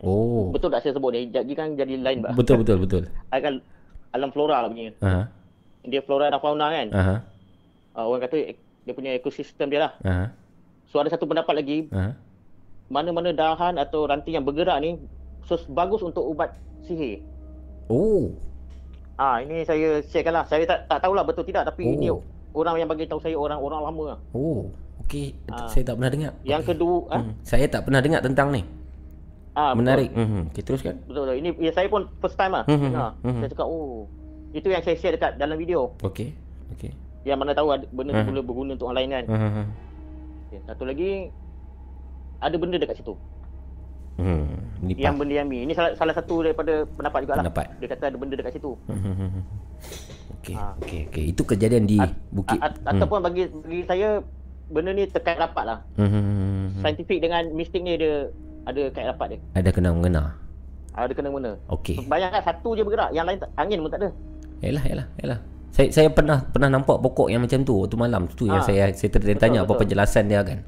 Oh. 0.06 0.54
Betul 0.54 0.70
tak 0.70 0.86
saya 0.86 0.94
sebut 0.94 1.10
ni? 1.12 1.28
Jadi 1.28 1.52
kan 1.52 1.74
jadi 1.74 1.98
lain 1.98 2.22
bah. 2.22 2.38
Betul 2.38 2.62
betul 2.62 2.78
betul. 2.78 3.04
Akan 3.36 3.58
alam 4.14 4.30
flora 4.30 4.62
lah 4.62 4.70
punya. 4.70 4.94
Aha. 5.02 5.22
Dia 5.84 6.02
flora 6.02 6.30
dan 6.30 6.38
fauna 6.38 6.70
kan. 6.70 6.88
Aha. 6.94 7.16
Uh, 7.98 8.06
orang 8.06 8.22
kata 8.24 8.54
dia 8.86 8.94
punya 8.94 9.12
ekosistem 9.12 9.68
dia 9.68 9.90
lah. 9.90 9.92
Aha. 10.06 10.26
So 10.86 11.02
ada 11.02 11.10
satu 11.10 11.26
pendapat 11.26 11.58
lagi, 11.58 11.90
Aha. 11.90 12.14
mana-mana 12.88 13.34
dahan 13.34 13.76
atau 13.76 14.06
ranting 14.06 14.38
yang 14.38 14.46
bergerak 14.46 14.78
ni 14.80 15.02
so 15.44 15.58
bagus 15.68 16.00
untuk 16.00 16.22
ubat 16.24 16.54
sihir. 16.86 17.26
Oh. 17.90 18.30
Ah 19.18 19.42
ini 19.42 19.66
saya 19.66 20.06
sharekan 20.06 20.38
lah. 20.38 20.46
Saya 20.46 20.70
tak 20.70 20.86
tak 20.86 21.02
tahulah 21.02 21.26
betul 21.26 21.44
tidak 21.44 21.66
tapi 21.66 21.82
Oh. 21.84 21.94
ini 21.94 22.08
orang 22.54 22.76
yang 22.78 22.88
bagi 22.88 23.10
tahu 23.10 23.18
saya 23.18 23.34
orang-orang 23.34 23.82
lama 23.82 24.04
lah. 24.14 24.20
Oh. 24.32 24.70
Okey, 25.06 25.34
Ah. 25.52 25.68
saya 25.68 25.84
tak 25.84 26.00
pernah 26.00 26.10
dengar. 26.10 26.32
Yang 26.42 26.64
kedua, 26.74 26.98
ah, 27.12 27.22
Hmm. 27.22 27.34
Saya 27.42 27.66
tak 27.70 27.86
pernah 27.86 28.02
dengar 28.02 28.22
tentang 28.22 28.50
ni. 28.50 28.62
Ah 29.56 29.72
betul. 29.72 29.80
Menarik. 29.82 30.10
Mhm. 30.12 30.42
Okey, 30.52 30.62
teruskan. 30.62 30.96
Betul 31.02 31.22
betul. 31.26 31.36
Ini 31.38 31.50
ya, 31.58 31.72
saya 31.72 31.88
pun 31.88 32.12
first 32.20 32.36
time 32.36 32.54
lah. 32.54 32.64
Hmm, 32.64 32.76
hmm, 32.76 32.86
dengar. 32.86 33.12
hmm, 33.16 33.26
hmm. 33.26 33.40
Saya 33.40 33.50
cakap 33.50 33.68
oh 33.68 34.06
itu 34.52 34.68
yang 34.68 34.84
saya 34.84 34.96
share 34.96 35.14
dekat 35.14 35.32
dalam 35.36 35.56
video. 35.56 35.96
Okey. 36.00 36.36
Okey. 36.72 36.92
Yang 37.24 37.38
mana 37.40 37.52
tahu 37.52 37.68
ada 37.72 37.86
benda 37.90 38.12
tu 38.12 38.20
Hmm. 38.20 38.30
boleh 38.30 38.44
berguna 38.44 38.72
untuk 38.74 38.88
orang 38.88 38.98
lain 38.98 39.10
kan. 39.10 39.24
Mhm. 39.26 39.64
Okay. 40.46 40.60
Satu 40.64 40.84
lagi 40.84 41.10
ada 42.38 42.56
benda 42.56 42.78
dekat 42.78 42.96
situ. 42.96 43.16
Hmm. 44.16 44.48
Ni 44.80 44.96
Yang 44.96 45.16
benda 45.18 45.34
yang 45.36 45.50
Ini 45.50 45.74
salah, 45.74 45.92
salah 45.96 46.14
satu 46.14 46.40
daripada 46.40 46.88
pendapat 46.88 47.20
juga 47.22 47.34
lah. 47.34 47.44
Pendapat. 47.44 47.66
Dia 47.80 47.88
kata 47.90 48.04
ada 48.08 48.18
benda 48.18 48.36
dekat 48.36 48.54
situ. 48.54 48.72
Mhm. 48.86 49.28
Okey. 50.40 50.56
Ah. 50.56 50.72
Okey, 50.78 51.00
okey. 51.10 51.24
Itu 51.32 51.42
kejadian 51.44 51.84
di 51.84 51.98
A- 51.98 52.14
Bukit. 52.30 52.56
A- 52.56 52.70
a- 52.70 52.94
ataupun 52.94 53.20
bagi 53.20 53.50
bagi 53.50 53.82
saya 53.84 54.22
benda 54.66 54.92
ni 54.92 55.04
terkait 55.06 55.36
rapat 55.36 55.64
lah. 55.66 55.80
Mhm. 55.96 56.80
Saintifik 56.80 57.20
dengan 57.20 57.50
mistik 57.52 57.82
ni 57.82 57.98
dia 57.98 58.30
ada 58.66 58.82
kait 58.90 59.06
rapat 59.06 59.28
dia. 59.32 59.40
Ada 59.54 59.70
kena 59.70 59.90
mengena. 59.90 60.24
Ada 60.92 61.12
kena 61.12 61.30
mengena. 61.30 61.54
Okey. 61.68 62.04
Bayangkan 62.06 62.42
satu 62.42 62.74
je 62.74 62.82
bergerak, 62.82 63.12
yang 63.12 63.24
lain 63.24 63.38
tak, 63.38 63.50
angin 63.56 63.80
pun 63.80 63.90
tak 63.90 64.00
ada. 64.02 64.10
Yalah, 64.60 64.84
yalah, 64.86 65.08
yalah. 65.18 65.40
Saya 65.70 65.92
saya 65.92 66.08
pernah 66.08 66.40
pernah 66.42 66.72
nampak 66.72 66.98
pokok 66.98 67.28
yang 67.28 67.44
macam 67.44 67.60
tu 67.62 67.76
waktu 67.76 67.96
malam 67.96 68.32
tu 68.32 68.48
yang 68.48 68.60
Ah. 68.60 68.66
saya 68.66 68.90
saya 68.90 69.12
ter- 69.12 69.20
Betul, 69.20 69.36
tanya 69.38 69.60
apa 69.62 69.70
betul. 69.70 69.82
penjelasan 69.84 70.24
dia 70.26 70.40
kan. 70.40 70.64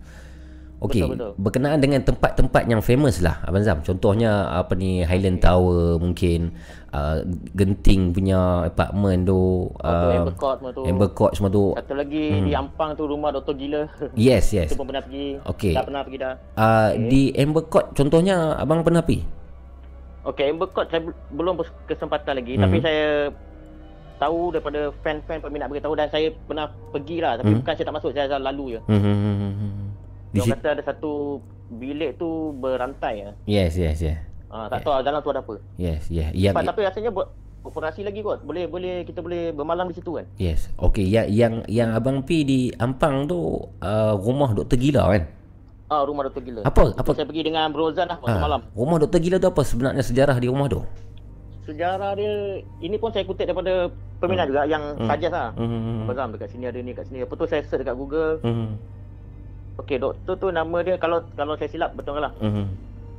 Okey, 0.78 1.10
berkenaan 1.42 1.82
dengan 1.82 2.06
tempat-tempat 2.06 2.70
yang 2.70 2.86
famous 2.86 3.18
lah 3.18 3.42
Abang 3.42 3.66
Zam. 3.66 3.82
Contohnya 3.82 4.46
apa 4.46 4.78
ni 4.78 5.02
Highland 5.02 5.42
Tower 5.42 5.98
mungkin 5.98 6.54
uh, 6.94 7.26
Genting 7.58 8.14
punya 8.14 8.70
apartment 8.70 9.26
tu, 9.26 9.74
Uh, 9.82 9.90
uh, 9.90 10.18
Amber 10.22 10.38
Court 10.38 10.62
semua 10.62 10.72
tu. 10.72 10.84
Amber 10.86 11.10
semua 11.34 11.50
tu. 11.50 11.66
Satu 11.74 11.94
lagi 11.98 12.24
di 12.46 12.54
Ampang 12.54 12.94
tu 12.94 13.10
rumah 13.10 13.34
Doktor 13.34 13.58
Gila. 13.58 13.90
Yes, 14.14 14.54
yes. 14.54 14.70
Itu 14.70 14.78
pun 14.78 14.86
pernah 14.86 15.02
pergi. 15.02 15.42
Okey. 15.42 15.74
Dah 15.74 15.82
pernah 15.82 16.02
pergi 16.06 16.18
dah. 16.22 16.34
Uh, 16.54 16.90
di 17.10 17.22
Amber 17.34 17.64
Court 17.66 17.98
contohnya 17.98 18.54
abang 18.54 18.86
pernah 18.86 19.02
pergi? 19.02 19.26
Okey, 20.30 20.46
Amber 20.46 20.70
Court 20.70 20.88
saya 20.94 21.02
bel- 21.02 21.18
belum 21.34 21.54
berkesempatan 21.58 22.34
lagi. 22.38 22.54
Mhm. 22.54 22.62
Tapi 22.62 22.78
saya 22.86 23.08
tahu 24.18 24.54
daripada 24.54 24.94
fan-fan 25.02 25.42
peminat 25.42 25.74
beritahu 25.74 25.98
dan 25.98 26.06
saya 26.14 26.30
pernah 26.46 26.70
pergi 26.94 27.18
lah. 27.18 27.42
Tapi 27.42 27.50
Mhm. 27.50 27.58
bukan 27.66 27.74
saya 27.74 27.86
tak 27.86 27.96
masuk, 27.98 28.10
saya 28.14 28.38
lalu 28.38 28.78
je. 28.78 28.80
Hmm. 28.86 29.87
Di 30.30 30.40
Dia 30.40 30.54
kata 30.54 30.68
ada 30.74 30.84
satu 30.84 31.40
bilik 31.70 32.16
tu 32.16 32.56
berantai 32.56 33.28
lah. 33.28 33.36
Yes, 33.44 33.76
yes, 33.76 34.00
yes. 34.00 34.20
Uh, 34.48 34.68
tak 34.68 34.84
tahu 34.84 34.96
lah 34.96 35.04
dalam 35.04 35.20
tu 35.20 35.30
ada 35.30 35.40
apa. 35.40 35.60
Yes, 35.76 36.08
yes. 36.08 36.32
Yang 36.32 36.56
Tapi, 36.56 36.68
tapi 36.68 36.82
rasanya 36.84 37.12
buat 37.12 37.28
operasi 37.64 38.02
lagi 38.04 38.24
kot. 38.24 38.44
Boleh 38.44 38.64
boleh 38.66 39.04
kita 39.04 39.20
boleh 39.20 39.52
bermalam 39.52 39.88
di 39.88 39.96
situ 39.96 40.16
kan. 40.16 40.26
Yes. 40.38 40.72
Okey, 40.78 41.04
yang 41.04 41.28
yang 41.28 41.54
yang 41.68 41.90
abang 41.92 42.24
pi 42.24 42.44
di 42.44 42.72
Ampang 42.74 43.28
tu 43.28 43.40
uh, 43.78 44.14
rumah 44.16 44.52
doktor 44.52 44.76
gila 44.76 45.12
kan? 45.12 45.24
Ah 45.88 46.04
rumah 46.04 46.28
Doktor 46.28 46.44
Gila. 46.44 46.68
Apa 46.68 46.92
Itu 46.92 47.00
apa 47.00 47.12
Saya 47.16 47.24
pergi 47.24 47.48
dengan 47.48 47.72
Bro 47.72 47.96
Zan 47.96 48.12
lah 48.12 48.20
Ah, 48.20 48.44
malam. 48.44 48.60
Rumah 48.76 49.00
doktor 49.00 49.24
gila 49.24 49.40
tu 49.40 49.48
apa 49.48 49.64
sebenarnya 49.64 50.04
sejarah 50.04 50.36
di 50.36 50.52
rumah 50.52 50.68
tu? 50.68 50.84
Sejarah 51.64 52.12
dia 52.12 52.60
ini 52.80 52.96
pun 52.96 53.12
saya 53.12 53.24
kutip 53.24 53.44
daripada 53.44 53.88
peminat 54.20 54.48
juga 54.48 54.64
yang 54.64 54.96
Hmm. 54.96 55.08
suggest 55.08 55.32
lah. 55.32 55.56
Hmm. 55.56 56.04
Abang 56.04 56.16
Zam 56.16 56.30
dekat 56.36 56.52
sini 56.52 56.68
ada 56.68 56.80
ni 56.80 56.92
kat 56.92 57.08
sini. 57.08 57.24
Apa 57.24 57.34
tu 57.36 57.48
saya 57.48 57.64
search 57.64 57.84
dekat 57.84 57.96
Google. 57.96 58.40
Hmm. 58.44 58.76
Okey, 59.78 59.98
doktor 59.98 60.34
tu 60.36 60.48
nama 60.50 60.78
dia 60.82 60.96
kalau 60.96 61.22
kalau 61.32 61.54
saya 61.54 61.70
silap 61.70 61.94
betul 61.94 62.18
lah. 62.18 62.34
Hmm. 62.38 62.74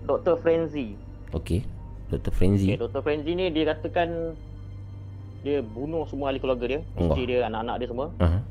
Dr. 0.05 0.35
Frenzy. 0.37 0.99
Okey. 1.31 1.63
Doktor 2.09 2.33
Frenzy. 2.33 2.73
Okay, 2.73 2.81
Dr. 2.81 3.01
Frenzy 3.01 3.33
ni 3.33 3.47
dia 3.49 3.69
katakan 3.69 4.33
dia 5.39 5.61
bunuh 5.61 6.03
semua 6.05 6.29
ahli 6.29 6.39
keluarga 6.39 6.67
dia, 6.67 6.81
Allah. 6.91 7.05
isteri 7.07 7.23
dia, 7.27 7.39
anak-anak 7.45 7.75
dia 7.77 7.87
semua. 7.87 8.07
Uh-huh. 8.13 8.43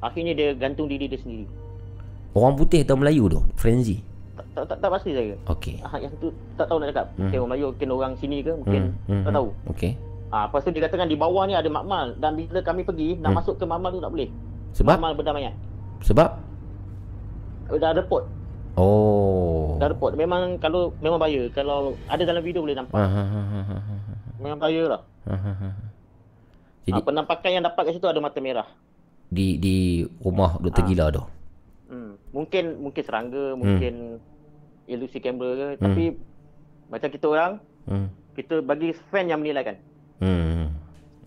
Akhirnya 0.00 0.32
dia 0.32 0.48
gantung 0.52 0.86
diri 0.86 1.06
dia 1.06 1.18
sendiri. 1.18 1.46
Orang 2.32 2.56
putih 2.56 2.80
atau 2.80 2.96
Melayu 2.96 3.28
tu? 3.28 3.40
Frenzy. 3.54 4.00
Tak 4.32 4.46
tak, 4.54 4.64
tak, 4.64 4.76
tak 4.80 4.90
pasti 4.90 5.10
saya. 5.12 5.34
Okey. 5.46 5.76
Ah, 5.84 6.00
yang 6.00 6.14
tu 6.16 6.32
tak 6.56 6.66
tahu 6.66 6.80
nak 6.80 6.88
cakap. 6.88 7.06
Hmm. 7.12 7.28
Okay, 7.28 7.36
orang 7.36 7.50
Melayu 7.50 7.66
mungkin 7.68 7.88
orang 7.92 8.12
sini 8.16 8.36
ke 8.40 8.52
mungkin. 8.54 8.82
Hmm, 9.04 9.22
Tak 9.22 9.32
tahu. 9.34 9.48
Okey. 9.68 9.92
Ah, 10.32 10.48
lepas 10.48 10.60
tu 10.62 10.70
dia 10.70 10.82
katakan 10.82 11.06
di 11.06 11.14
bawah 11.14 11.44
ni 11.44 11.52
ada 11.52 11.68
makmal 11.68 12.16
dan 12.16 12.32
bila 12.32 12.58
kami 12.58 12.82
pergi 12.82 13.20
nak 13.20 13.28
Hmm. 13.28 13.38
masuk 13.38 13.54
ke 13.54 13.64
makmal 13.64 13.90
tu 13.90 14.00
tak 14.00 14.08
boleh. 14.08 14.28
Sebab 14.72 14.96
Makmal 14.96 15.12
benda 15.12 15.32
mayat. 15.34 15.54
sebab 16.00 16.28
Dah 17.72 17.92
report. 17.92 18.24
oh. 18.76 19.76
Dah 19.76 19.88
report. 19.88 20.12
Memang 20.14 20.58
kalau 20.58 20.92
memang 20.98 21.16
bahaya. 21.16 21.48
Kalau 21.50 21.96
ada 22.06 22.22
dalam 22.22 22.40
video 22.40 22.60
boleh 22.60 22.76
nampak. 22.76 22.96
Memang 24.42 24.58
bahaya 24.58 24.98
lah. 24.98 25.02
Ah, 25.22 25.38
ah, 25.38 25.70
ah. 25.70 25.74
Jadi 26.82 26.98
penampakan 26.98 27.50
yang 27.52 27.62
dapat 27.62 27.82
kat 27.86 27.92
situ 27.94 28.10
ada 28.10 28.18
mata 28.18 28.42
merah. 28.42 28.66
di 29.30 29.54
di 29.56 29.76
rumah 30.18 30.58
Ah. 30.58 30.82
gila 30.82 31.08
tu. 31.08 31.22
Hmm. 31.88 32.18
Mungkin 32.34 32.82
mungkin 32.82 33.02
serangga, 33.02 33.54
mungkin 33.54 34.18
ilusi 34.84 35.22
kamera 35.22 35.50
ke. 35.54 35.66
Tapi 35.78 36.04
macam 36.90 37.08
kita 37.08 37.26
orang, 37.30 37.52
Hmm. 37.86 38.10
kita 38.34 38.60
bagi 38.60 38.92
fan 39.08 39.30
yang 39.30 39.40
menilaikan. 39.40 39.78
Hmm. 40.18 40.74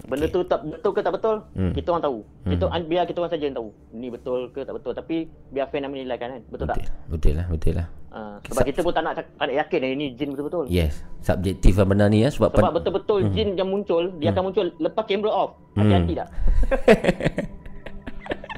Benda 0.05 0.25
tu 0.27 0.41
tak 0.41 0.61
betul 0.61 0.91
ke 0.91 1.01
tak 1.01 1.13
betul, 1.13 1.35
Hmm. 1.51 1.73
kita 1.73 1.87
orang 1.89 2.03
tahu. 2.03 2.17
Kita 2.45 2.63
an- 2.67 2.85
biar 2.85 3.03
kita 3.03 3.17
orang 3.17 3.31
saja 3.31 3.43
yang 3.43 3.53
tahu. 3.53 3.69
Ni 3.91 4.07
betul 4.07 4.39
ke 4.49 4.61
tak 4.61 4.73
betul. 4.73 4.93
Tapi 4.93 5.15
biar 5.49 5.65
fan 5.65 5.81
yang 5.81 5.89
menilaikan 5.89 6.29
kan. 6.29 6.41
Betul, 6.47 6.65
tak? 6.67 6.77
Betul. 6.77 6.93
Betul 7.09 7.33
lah, 7.33 7.45
betul 7.47 7.73
lah. 7.75 7.87
Uh, 8.09 8.39
sebab 8.45 8.63
kita 8.63 8.79
pun 8.79 8.91
tak 8.91 9.03
nak 9.03 9.13
tak 9.17 9.25
nak 9.41 9.55
yakin 9.57 9.79
eh, 9.81 9.91
ini 9.91 10.05
jin 10.13 10.31
betul-betul. 10.31 10.65
Yes, 10.67 10.93
subjektif 11.19 11.75
lah 11.75 11.83
benda 11.83 12.07
ni 12.07 12.21
ya 12.21 12.29
sebab, 12.29 12.47
Sebab 12.49 12.63
pen- 12.63 12.75
betul-betul 12.75 13.19
jin 13.29 13.49
yang 13.53 13.67
muncul, 13.67 14.07
dia 14.15 14.31
akan 14.31 14.43
muncul 14.45 14.65
lepas 14.77 15.03
kamera 15.03 15.31
off. 15.33 15.51
Hmm. 15.73 15.83
Hati-hati 15.83 16.13
tak? 16.15 16.27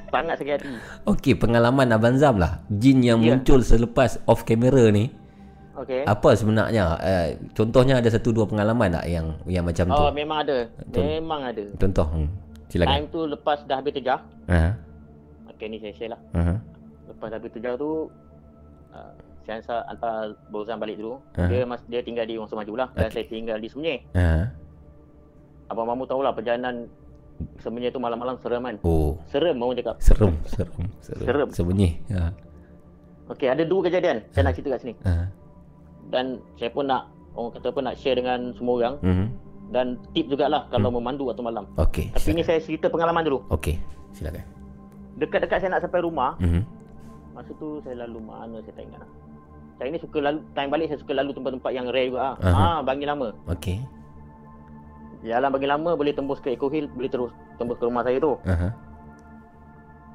Sangat 0.08 0.36
sakit 0.38 0.54
hati. 0.56 0.72
Okey, 1.06 1.34
pengalaman 1.36 1.90
Abang 1.90 2.16
Zam 2.16 2.38
lah. 2.38 2.64
Jin 2.70 3.02
yang 3.02 3.20
Ya. 3.20 3.34
muncul 3.34 3.60
selepas 3.62 4.22
off 4.24 4.42
kamera 4.42 4.88
ni, 4.88 5.12
Okay. 5.78 6.02
apa 6.10 6.30
sebenarnya? 6.34 6.98
Uh, 6.98 7.28
contohnya 7.54 8.02
ada 8.02 8.10
satu 8.10 8.34
dua 8.34 8.50
pengalaman 8.50 8.90
tak 8.90 9.06
yang 9.06 9.38
yang 9.46 9.62
macam 9.62 9.86
tu? 9.86 9.94
Oh, 9.94 10.10
memang 10.10 10.42
ada. 10.42 10.66
Memang 10.90 11.42
ada. 11.46 11.64
Contoh. 11.78 12.08
Hmm. 12.10 12.30
Silakan. 12.68 12.90
Time 12.90 13.06
tu 13.14 13.20
lepas 13.30 13.58
dah 13.64 13.78
habis 13.80 13.94
terjah. 13.94 14.20
Ha. 14.50 14.74
Okay, 15.54 15.70
ni 15.70 15.78
saya 15.78 15.94
share 15.94 16.12
lah. 16.18 16.22
Ha. 16.34 16.58
Lepas 17.08 17.28
dah 17.30 17.38
habis 17.38 17.52
terjah 17.54 17.74
tu, 17.78 18.10
uh, 18.92 19.12
saya 19.48 19.64
hantar, 19.88 20.36
hantar 20.52 20.78
balik 20.82 21.00
dulu. 21.00 21.22
Ah. 21.40 21.48
Dia 21.48 21.64
mas, 21.64 21.80
dia 21.88 22.04
tinggal 22.04 22.28
di 22.28 22.36
Wong 22.36 22.50
Semaju 22.52 22.74
lah. 22.76 22.90
Dan 22.92 23.08
Okay. 23.08 23.24
saya 23.24 23.26
tinggal 23.32 23.58
di 23.62 23.68
Semenyih. 23.72 24.00
Ha. 24.18 24.28
Abang 25.72 25.88
Mamu 25.88 26.04
tahulah 26.04 26.36
perjalanan 26.36 26.90
Semenyih 27.62 27.94
tu 27.94 28.02
malam-malam 28.02 28.36
serem 28.42 28.66
kan. 28.66 28.76
Oh, 28.82 29.16
Serem 29.30 29.56
orang 29.62 29.78
cakap. 29.78 29.96
serem, 30.02 30.34
serem, 30.50 30.84
serem. 31.00 31.24
Serem. 31.24 31.48
Sebenarnya. 31.54 31.92
Ha. 32.12 32.22
Okey, 33.28 33.48
ada 33.52 33.64
dua 33.68 33.86
kejadian 33.88 34.24
saya 34.32 34.48
nak 34.48 34.54
cerita 34.56 34.76
kat 34.76 34.80
sini. 34.84 34.94
Ha. 35.06 35.14
Dan 36.08 36.40
saya 36.56 36.70
pun 36.70 36.86
nak 36.86 37.08
orang 37.34 37.52
kata 37.54 37.70
apa 37.70 37.80
nak 37.84 37.96
share 37.96 38.16
dengan 38.16 38.52
semua 38.54 38.74
orang 38.78 38.96
Mhm. 39.00 39.26
dan 39.70 39.86
tip 40.12 40.26
jugalah 40.26 40.66
kalau 40.68 40.90
memandu 40.90 41.28
waktu 41.28 41.42
malam. 41.42 41.68
Okey. 41.76 42.10
Tapi 42.10 42.30
ni 42.30 42.40
silakan. 42.40 42.48
saya 42.48 42.60
cerita 42.60 42.86
pengalaman 42.88 43.22
dulu. 43.22 43.40
Okey, 43.50 43.76
silakan. 44.12 44.42
Dekat-dekat 45.18 45.58
saya 45.60 45.70
nak 45.70 45.84
sampai 45.84 46.02
rumah, 46.02 46.40
Mhm. 46.40 46.62
masa 47.32 47.52
tu 47.54 47.84
saya 47.84 48.08
lalu 48.08 48.20
mana 48.20 48.58
saya 48.62 48.74
tak 48.74 48.84
ingat 48.84 49.00
lah. 49.00 49.12
Saya 49.76 49.88
ni 49.92 50.00
suka 50.00 50.18
lalu 50.20 50.40
time 50.56 50.70
balik 50.72 50.88
saya 50.88 50.98
suka 50.98 51.14
lalu 51.14 51.30
tempat-tempat 51.32 51.72
yang 51.72 51.86
rare 51.88 52.08
juga 52.08 52.22
ah. 52.24 52.36
Aha. 52.40 52.58
Ah, 52.58 52.80
bangi 52.82 53.06
lama. 53.06 53.30
Okey. 53.48 53.78
Jalan 55.20 55.50
bagi 55.50 55.68
lama 55.68 55.92
boleh 55.94 56.14
tembus 56.14 56.40
ke 56.40 56.50
Eco 56.50 56.66
Hill, 56.68 56.88
boleh 56.90 57.10
terus 57.10 57.30
tembus 57.56 57.76
ke 57.76 57.84
rumah 57.84 58.02
saya 58.02 58.18
tu. 58.18 58.34
Aha. 58.44 58.70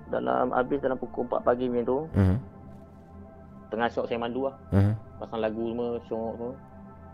dalam 0.08 0.52
habis 0.52 0.76
dalam 0.76 1.00
pukul 1.00 1.24
4 1.24 1.40
pagi 1.40 1.64
macam 1.66 1.84
tu. 1.86 1.98
Mhm. 2.12 2.36
Tengah 3.68 3.88
syok 3.88 4.04
saya 4.04 4.20
mandu 4.20 4.44
lah. 4.44 4.56
Mhm. 4.68 4.92
Pasang 5.22 5.38
lagu 5.38 5.70
semua 5.70 5.88
syok 6.02 6.32
tu. 6.34 6.48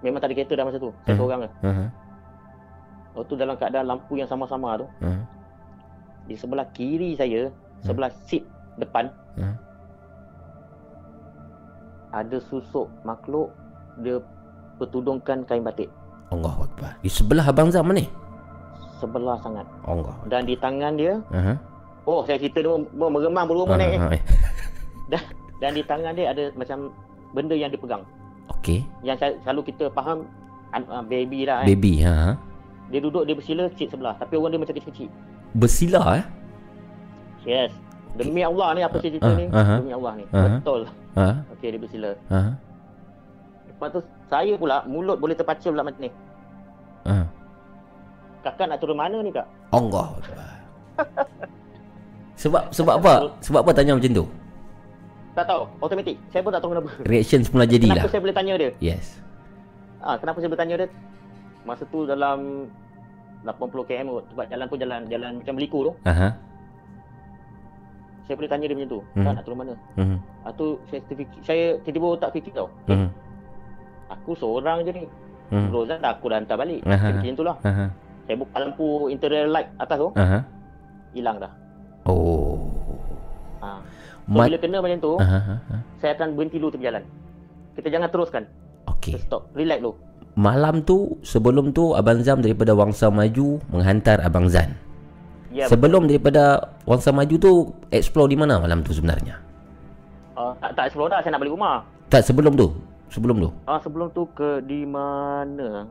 Memang 0.01 0.17
tak 0.17 0.33
ada 0.33 0.37
kereta 0.41 0.53
dah 0.57 0.65
masa 0.65 0.79
tu. 0.79 0.91
Saya 1.05 1.13
Hmm. 1.13 1.21
seorang 1.21 1.39
je. 1.39 1.51
Mhm. 1.61 1.87
Lepas 3.09 3.25
tu 3.27 3.35
dalam 3.37 3.55
keadaan 3.55 3.87
lampu 3.87 4.13
yang 4.17 4.25
sama-sama 4.25 4.81
tu. 4.81 4.87
Mhm. 5.05 5.23
Di 6.25 6.35
sebelah 6.35 6.67
kiri 6.73 7.13
saya, 7.13 7.53
sebelah 7.83 8.09
seat 8.25 8.49
depan. 8.77 9.13
Hmm. 9.37 9.57
Ada 12.09 12.41
susuk 12.41 12.89
makhluk 13.05 13.53
dia 14.01 14.17
bertudungkan 14.79 15.45
kain 15.45 15.61
batik. 15.61 15.93
Allah 16.31 16.57
Akbar. 16.57 16.97
Di 16.99 17.11
sebelah 17.13 17.45
Abang 17.45 17.69
Zam 17.69 17.93
ni. 17.93 18.09
Sebelah 18.97 19.37
sangat. 19.39 19.69
Allah. 19.85 20.17
Dan 20.25 20.49
di 20.49 20.57
tangan 20.57 20.97
dia, 20.97 21.21
Aha. 21.31 21.55
oh 22.05 22.25
saya 22.25 22.41
cerita 22.41 22.65
oh, 22.65 22.81
meremang 22.89 23.45
bulu 23.45 23.69
rumah 23.69 23.77
naik. 23.77 24.01
Aha. 24.01 24.17
Dan, 25.09 25.23
dan 25.59 25.71
di 25.73 25.83
tangan 25.83 26.13
dia 26.13 26.33
ada 26.33 26.49
macam 26.55 26.93
benda 27.31 27.55
yang 27.55 27.69
dipegang. 27.69 28.03
Okey. 28.59 28.85
Yang 29.03 29.37
selalu 29.43 29.69
kita 29.69 29.93
faham 29.93 30.25
uh, 30.73 31.05
baby 31.05 31.45
lah 31.45 31.63
kan. 31.63 31.67
Baby 31.69 31.93
ha. 32.03 32.35
Dia 32.89 33.01
duduk 33.01 33.29
dia 33.29 33.37
bersila 33.37 33.69
seat 33.77 33.93
sebelah 33.93 34.17
tapi 34.17 34.35
orang 34.35 34.57
dia 34.57 34.61
macam 34.61 34.75
kecil-kecil. 34.75 35.09
Bersila 35.53 36.03
eh. 36.17 36.25
Yes. 37.45 37.73
Demi 38.17 38.41
Allah 38.41 38.69
ni 38.73 38.81
apa 38.83 38.97
saya 38.99 39.13
cerita 39.15 39.29
Ah, 39.29 39.37
ni? 39.37 39.47
aha. 39.49 39.75
Demi 39.79 39.93
Allah 39.93 40.13
ni. 40.17 40.25
Aha. 40.33 40.57
Betul. 40.59 40.81
Ha. 41.15 41.27
Okey 41.53 41.69
dia 41.69 41.81
bersila. 41.81 42.11
Ha. 42.33 42.41
Lepas 43.69 43.89
tu 43.93 44.01
saya 44.27 44.53
pula 44.57 44.77
mulut 44.85 45.17
boleh 45.21 45.37
terpacu 45.37 45.69
pula 45.69 45.85
macam 45.85 46.01
ni. 46.03 46.11
Ha. 47.05 47.17
Kakak 48.41 48.67
nak 48.67 48.79
turun 48.81 48.97
mana 48.97 49.21
ni 49.21 49.31
kak? 49.31 49.45
Allah. 49.71 50.09
Sebab 52.39 52.71
sebab 52.71 53.03
apa? 53.03 53.35
Sebab 53.43 53.61
apa 53.67 53.71
tanya 53.75 53.99
macam 53.99 54.13
tu? 54.15 54.25
Tak 55.39 55.47
tahu. 55.47 55.63
Automatik. 55.79 56.17
Saya 56.35 56.43
pun 56.43 56.51
tak 56.51 56.61
tahu 56.67 56.71
kenapa. 56.75 56.91
Reaction 57.07 57.41
semula 57.47 57.63
jadilah. 57.63 57.95
Kenapa 57.95 58.11
saya 58.11 58.23
boleh 58.27 58.35
tanya 58.35 58.55
dia? 58.59 58.71
Yes. 58.83 59.23
Ah, 60.03 60.19
kenapa 60.19 60.43
saya 60.43 60.51
bertanya 60.51 60.75
dia? 60.83 60.89
Masa 61.63 61.87
tu 61.87 62.03
dalam 62.11 62.67
80 63.47 63.87
km 63.87 64.19
kot. 64.19 64.25
Sebab 64.35 64.45
jalan 64.51 64.67
pun 64.67 64.79
jalan 64.83 65.01
jalan 65.07 65.31
macam 65.39 65.55
Beliku 65.55 65.79
tu. 65.87 65.93
Aha. 66.11 66.35
Saya 68.27 68.35
boleh 68.35 68.51
tanya 68.51 68.67
dia 68.67 68.77
macam 68.77 68.91
tu. 68.91 69.01
Hmm. 69.15 69.25
Kak 69.25 69.33
nak 69.39 69.45
turun 69.47 69.59
mana? 69.63 69.75
Mhm. 69.95 70.17
Ah 70.43 70.53
tu 70.53 70.67
saya 70.91 71.01
terfikir, 71.07 71.41
saya 71.47 71.65
tiba-tiba 71.87 72.09
tak 72.19 72.31
fikir 72.35 72.53
tau. 72.53 72.69
Mhm. 72.91 73.09
Aku 74.19 74.31
seorang 74.37 74.85
je 74.85 74.91
ni. 74.91 75.05
Mhm. 75.55 75.71
Rozan 75.71 76.03
dah 76.03 76.19
aku 76.19 76.29
dah 76.29 76.43
hantar 76.43 76.59
balik. 76.59 76.83
Aha. 76.83 76.99
Saya 76.99 77.15
fikir 77.15 77.31
macam 77.31 77.39
tu 77.39 77.47
lah. 77.47 77.57
Aha. 77.63 77.87
Saya 78.27 78.37
buka 78.43 78.57
lampu 78.59 78.89
interior 79.09 79.47
light 79.49 79.71
atas 79.79 79.97
tu. 80.03 80.09
Aha. 80.19 80.39
Hilang 81.15 81.37
dah. 81.41 81.53
Oh. 82.05 82.69
Ha. 83.63 83.81
So, 84.29 84.37
Mat- 84.37 84.53
bila 84.53 84.59
kena 84.61 84.79
macam 84.85 84.99
tu, 85.01 85.13
aha. 85.17 85.57
saya 85.99 86.13
akan 86.13 86.37
berhenti 86.37 86.61
dulu 86.61 86.69
tepi 86.69 86.85
jalan. 86.85 87.01
Kita 87.73 87.89
jangan 87.89 88.09
teruskan. 88.13 88.43
Okey. 88.85 89.17
Kita 89.17 89.25
stop. 89.25 89.43
Relax 89.57 89.81
dulu. 89.81 89.97
Malam 90.37 90.85
tu 90.85 91.17
sebelum 91.25 91.73
tu 91.73 91.97
Abang 91.97 92.21
Zam 92.21 92.39
daripada 92.39 92.77
Wangsa 92.77 93.09
Maju 93.09 93.59
menghantar 93.73 94.21
Abang 94.21 94.47
Zan. 94.47 94.77
Ya, 95.49 95.65
Sebelum 95.67 96.05
daripada 96.07 96.61
Wangsa 96.85 97.11
Maju 97.11 97.35
tu 97.41 97.53
explore 97.89 98.29
di 98.29 98.37
mana 98.37 98.61
malam 98.61 98.85
tu 98.85 98.93
sebenarnya? 98.93 99.41
uh, 100.39 100.53
tak, 100.61 100.77
tak 100.77 100.85
explore 100.93 101.11
dah. 101.11 101.19
Saya 101.25 101.35
nak 101.35 101.41
balik 101.43 101.55
rumah. 101.57 101.83
Tak 102.07 102.23
sebelum 102.23 102.55
tu. 102.55 102.71
Sebelum 103.09 103.37
tu. 103.41 103.51
Ah 103.65 103.81
sebelum 103.81 104.13
tu 104.13 104.29
ke 104.37 104.61
di 104.63 104.85
mana? 104.85 105.89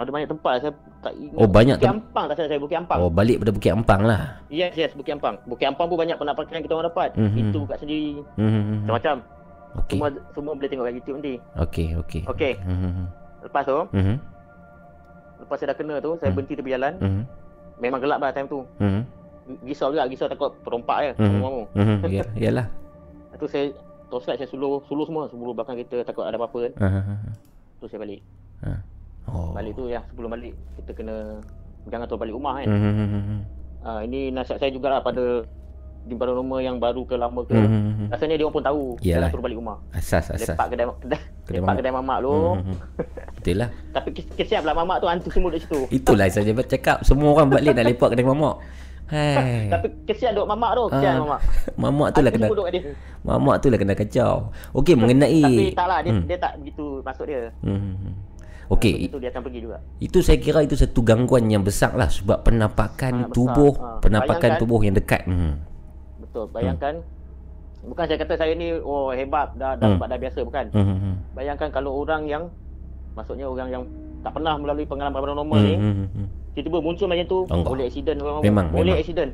Ada 0.00 0.08
banyak 0.08 0.28
tempat 0.28 0.52
saya 0.58 0.72
tak 0.98 1.12
ingat. 1.12 1.36
Oh, 1.36 1.44
banyak 1.44 1.76
Bukit 1.76 1.84
tem- 1.84 1.94
Ampang 1.94 2.24
tak 2.24 2.34
salah 2.34 2.48
saya 2.48 2.60
Bukit 2.60 2.76
Ampang. 2.78 2.98
Oh 2.98 3.10
balik 3.12 3.36
pada 3.36 3.52
Bukit 3.52 3.70
Ampang 3.70 4.00
lah. 4.02 4.22
Yes 4.48 4.72
yes 4.72 4.92
Bukit 4.96 5.12
Ampang. 5.12 5.36
Bukit 5.44 5.66
Ampang 5.68 5.86
pun 5.86 5.96
banyak 5.96 6.16
penampakan 6.16 6.48
yang 6.50 6.64
kita 6.64 6.74
orang 6.74 6.88
dapat. 6.88 7.08
Mhm. 7.14 7.36
Itu 7.38 7.58
buka 7.60 7.76
sendiri. 7.76 8.16
Hmm. 8.34 8.80
Macam-macam. 8.82 9.16
Okey. 9.76 9.94
Semua 9.94 10.08
semua 10.32 10.52
boleh 10.56 10.66
tengok 10.66 10.82
kat 10.82 10.94
YouTube 10.96 11.16
nanti. 11.20 11.34
Okey, 11.54 11.86
okey. 12.00 12.22
Okey. 12.26 12.52
Hmm. 12.58 13.06
Lepas 13.40 13.62
tu, 13.62 13.78
Hmm. 13.92 14.16
lepas 15.38 15.56
saya 15.56 15.68
dah 15.70 15.76
kena 15.76 15.94
tu, 15.98 16.10
saya 16.16 16.26
Hmm. 16.26 16.34
berhenti 16.34 16.54
tepi 16.56 16.70
jalan. 16.70 16.92
Hmm. 16.98 17.22
Memang 17.76 18.00
gelap 18.00 18.18
lah 18.18 18.30
time 18.30 18.48
tu. 18.48 18.60
Hmm. 18.76 19.04
Risau 19.60 19.90
juga, 19.90 20.04
risau 20.06 20.26
takut 20.26 20.50
perompak 20.60 20.96
je. 21.02 21.10
Mhm. 21.14 21.28
Semua 21.28 21.48
Hmm. 21.70 21.96
Ya, 22.06 22.24
yalah. 22.34 22.66
Lepas 23.26 23.36
tu 23.38 23.46
saya 23.46 23.64
torchlight 24.08 24.38
saya 24.38 24.48
suluh, 24.48 24.80
suluh 24.84 25.04
semua. 25.04 25.28
Suluh 25.28 25.52
belakang 25.52 25.76
kita 25.76 26.02
takut 26.02 26.24
ada 26.24 26.34
apa-apa 26.34 26.66
kan. 26.66 26.72
Ha. 26.80 26.88
Tu 27.76 27.86
saya 27.86 28.00
balik. 28.00 28.20
Oh. 29.26 29.52
Balik 29.52 29.72
tu 29.74 29.84
ya 29.86 30.00
sebelum 30.06 30.30
balik 30.30 30.52
kita 30.76 30.90
kena 30.92 31.16
jangan 31.86 32.06
terus 32.06 32.20
balik 32.20 32.34
rumah 32.34 32.52
kan. 32.56 32.66
Hmm. 32.66 33.40
Ah 33.80 34.00
ini 34.00 34.28
nasihat 34.28 34.58
saya 34.58 34.70
jugalah 34.70 35.00
pada 35.00 35.44
di 36.00 36.16
rumah 36.16 36.58
yang 36.58 36.76
baru 36.76 37.04
ke 37.04 37.12
lama 37.12 37.44
ke. 37.44 37.52
Hmm. 37.52 38.08
Rasanya 38.08 38.40
dia 38.40 38.44
orang 38.44 38.56
pun 38.56 38.64
tahu 38.64 38.82
Yalah. 38.98 39.04
jangan 39.04 39.28
terus 39.30 39.44
balik 39.44 39.58
rumah. 39.58 39.76
Asas, 39.92 40.24
asas. 40.30 40.48
Lepak 40.48 40.66
kedai 40.68 40.86
kedai, 40.96 41.20
Kedai 41.46 41.52
lepak 41.52 41.60
mamak. 41.62 41.76
kedai 41.76 41.92
mamak 41.92 42.18
lu. 42.20 42.32
Hmm. 42.56 42.76
Betul 43.36 43.56
lah. 43.60 43.68
Tapi 43.94 44.08
kes- 44.10 44.32
kesian 44.34 44.60
pula 44.60 44.74
mamak 44.74 44.96
tu 44.98 45.06
hantu 45.06 45.28
semua 45.28 45.48
dekat 45.50 45.68
situ. 45.68 45.80
Itulah 45.90 46.26
saya 46.26 46.52
cakap 46.64 46.96
semua 47.02 47.28
orang 47.30 47.48
balik 47.50 47.72
nak 47.72 47.84
lepak 47.86 48.08
kedai 48.10 48.24
mamak. 48.24 48.56
Hai. 49.10 49.66
Tapi 49.66 49.86
kesian 50.06 50.32
duk 50.32 50.46
mamak 50.46 50.70
tu, 50.72 50.82
kesian 50.88 51.12
Ah, 51.12 51.20
mamak. 51.20 51.40
Mamak 51.82 52.08
tu 52.10 52.20
lah 52.20 52.30
kena. 52.30 52.46
Mamak 53.20 53.56
tu 53.58 53.66
lah 53.66 53.78
kena 53.78 53.94
kacau. 53.94 54.54
Okey 54.70 54.94
mengenai 54.94 55.42
Tapi 55.42 55.74
tak 55.74 55.86
lah 55.86 55.98
dia, 56.00 56.10
Hmm. 56.14 56.24
dia 56.24 56.38
tak 56.38 56.52
begitu 56.62 57.02
maksud 57.02 57.26
dia. 57.26 57.50
Hmm. 57.60 58.14
Okey, 58.70 58.94
Itu 59.04 59.18
dia 59.18 59.28
akan 59.28 59.42
pergi 59.42 59.60
juga. 59.60 59.82
itu 59.98 60.18
saya 60.20 60.38
kira 60.38 60.62
itu 60.62 60.72
satu 60.72 61.00
gangguan 61.00 61.44
yang 61.44 61.60
besar 61.60 61.90
lah 61.92 62.06
sebab 62.06 62.40
penampakan 62.40 63.26
besar. 63.26 63.34
tubuh, 63.34 63.72
Ha, 63.74 63.98
penampakan 63.98 64.38
bayangkan- 64.46 64.60
tubuh 64.62 64.78
yang 64.80 64.94
dekat. 64.94 65.22
Hmm. 65.24 65.58
Betul. 66.20 66.46
Bayangkan 66.48 66.94
bukan 67.82 68.04
saya 68.04 68.18
kata 68.18 68.34
saya 68.36 68.52
ni 68.52 68.70
oh 68.72 69.10
hebat 69.10 69.50
dah 69.54 69.74
dah 69.74 69.90
Hmm. 69.90 69.98
dah 70.00 70.14
biasa 70.16 70.38
bukan. 70.40 70.70
Hmm. 70.70 70.86
hmm, 70.86 71.14
Bayangkan 71.32 71.68
kalau 71.68 71.98
orang 71.98 72.22
yang 72.24 72.46
maksudnya 73.12 73.44
orang 73.44 73.68
yang 73.68 73.82
tak 74.20 74.32
pernah 74.32 74.54
melalui 74.54 74.84
pengalaman 74.84 75.18
paranormal 75.18 75.50
Hmm. 75.50 75.66
ni 75.66 75.74
hmm, 75.74 75.94
hmm. 76.06 76.26
tiba-tiba 76.52 76.78
muncul 76.80 77.06
macam 77.06 77.26
tu 77.26 77.38
Allah. 77.48 77.66
boleh 77.66 77.84
accident 77.84 78.18
orang 78.18 78.38
Memang, 78.40 78.66
boleh 78.70 78.84
memang. 78.86 79.00
accident. 79.00 79.30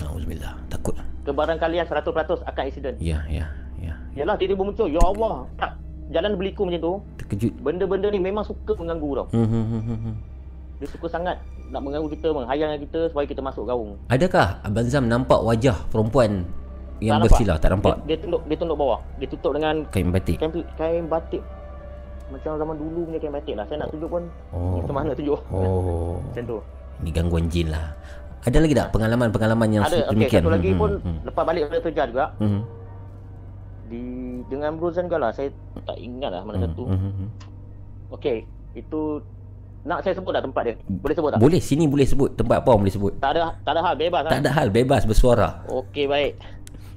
Auzubillah, 0.00 0.54
takut. 0.68 0.94
Kebarangkalian 1.22 1.84
100% 1.84 2.02
akan 2.40 2.62
accident. 2.64 2.96
Ya, 2.98 3.22
ya, 3.26 3.46
ya. 3.78 3.94
Yalah 4.16 4.34
tiba-tiba 4.34 4.62
muncul 4.64 4.86
ya 4.86 4.98
Allah. 5.00 5.46
Tak 5.54 5.70
jalan 6.08 6.34
berliku 6.34 6.62
macam 6.64 6.80
tu. 6.80 6.92
Terkejut. 7.18 7.52
Benda-benda 7.58 8.08
ni 8.08 8.18
memang 8.18 8.42
suka 8.42 8.72
mengganggu 8.74 9.10
tau. 9.14 9.26
Hmm. 9.30 9.44
hmm, 9.44 9.64
hmm, 9.64 9.82
hmm, 9.82 9.98
hmm. 10.00 10.14
Dia 10.78 10.88
suka 10.88 11.06
sangat 11.08 11.36
nak 11.68 11.82
mengganggu 11.82 12.08
kita, 12.10 12.28
menghayang 12.30 12.78
kita 12.80 13.10
supaya 13.10 13.26
kita 13.26 13.40
masuk 13.40 13.66
gaung. 13.66 13.98
Adakah 14.08 14.62
Abang 14.62 14.86
Zam 14.86 15.04
nampak 15.04 15.40
wajah 15.40 15.74
perempuan 15.88 16.46
yang 16.98 17.18
Tak 17.18 17.24
bersila? 17.28 17.54
Tak 17.56 17.70
nampak. 17.72 17.94
Dia, 18.04 18.14
dia 18.14 18.16
tunduk 18.22 18.42
dia 18.46 18.56
tunduk 18.56 18.76
bawah. 18.76 19.00
Dia 19.18 19.26
tutup 19.26 19.52
dengan 19.52 19.74
Kain 19.88 20.08
batik. 20.08 20.38
kain 20.38 20.52
kain 20.74 21.04
batik. 21.04 21.42
Macam 22.28 22.56
zaman 22.56 22.76
dulu 22.76 23.08
punya 23.08 23.18
kain 23.18 23.32
batik 23.32 23.54
lah. 23.56 23.64
Saya 23.66 23.82
nak 23.82 23.88
tunjuk 23.90 24.08
pun 24.08 24.22
Oh. 24.52 24.78
macam 24.78 24.94
mana 24.94 25.12
tunjuk. 25.12 25.40
Oh. 25.50 26.20
Macam 26.22 26.42
tu. 26.46 26.58
Ini 26.98 27.10
gangguan 27.10 27.44
jin 27.48 27.68
lah. 27.68 27.94
Ada 28.38 28.58
lagi 28.62 28.72
tak 28.72 28.88
pengalaman-pengalaman 28.94 29.68
yang 29.68 29.82
Ada 29.82 30.08
demikian? 30.08 30.40
satu 30.40 30.54
lagi 30.54 30.70
Hmm, 30.70 30.78
pun 30.78 30.90
hmm, 31.02 31.18
lepas 31.26 31.42
balik 31.42 31.62
pada 31.66 31.80
kerja 31.82 32.02
juga 32.06 32.24
hmm, 32.38 32.60
di 33.88 34.02
dengan 34.46 34.78
Brozan 34.78 35.10
juga 35.10 35.18
lah. 35.18 35.30
Saya 35.34 35.50
tak 35.82 35.98
ingat 35.98 36.30
lah 36.30 36.42
mana 36.46 36.62
hmm, 36.62 36.66
satu. 36.70 36.82
hmm, 36.86 37.00
hmm. 37.00 37.28
Okey, 38.14 38.36
itu 38.78 39.00
nak 39.88 40.04
saya 40.04 40.12
sebut 40.14 40.32
tak 40.34 40.44
tempat 40.44 40.62
dia? 40.68 40.74
Boleh 40.86 41.14
sebut 41.14 41.30
tak? 41.32 41.38
Boleh, 41.40 41.60
sini 41.62 41.84
boleh 41.88 42.06
sebut. 42.06 42.30
Tempat 42.34 42.62
apa 42.62 42.72
boleh 42.76 42.92
sebut. 42.92 43.12
Tak 43.22 43.30
ada 43.36 43.56
tak 43.62 43.72
ada 43.78 43.80
hal 43.84 43.94
bebas 43.94 44.20
Tak 44.26 44.40
ada 44.44 44.50
hal, 44.52 44.68
bebas 44.68 45.02
bersuara. 45.08 45.64
Okey 45.70 46.04
baik. 46.04 46.32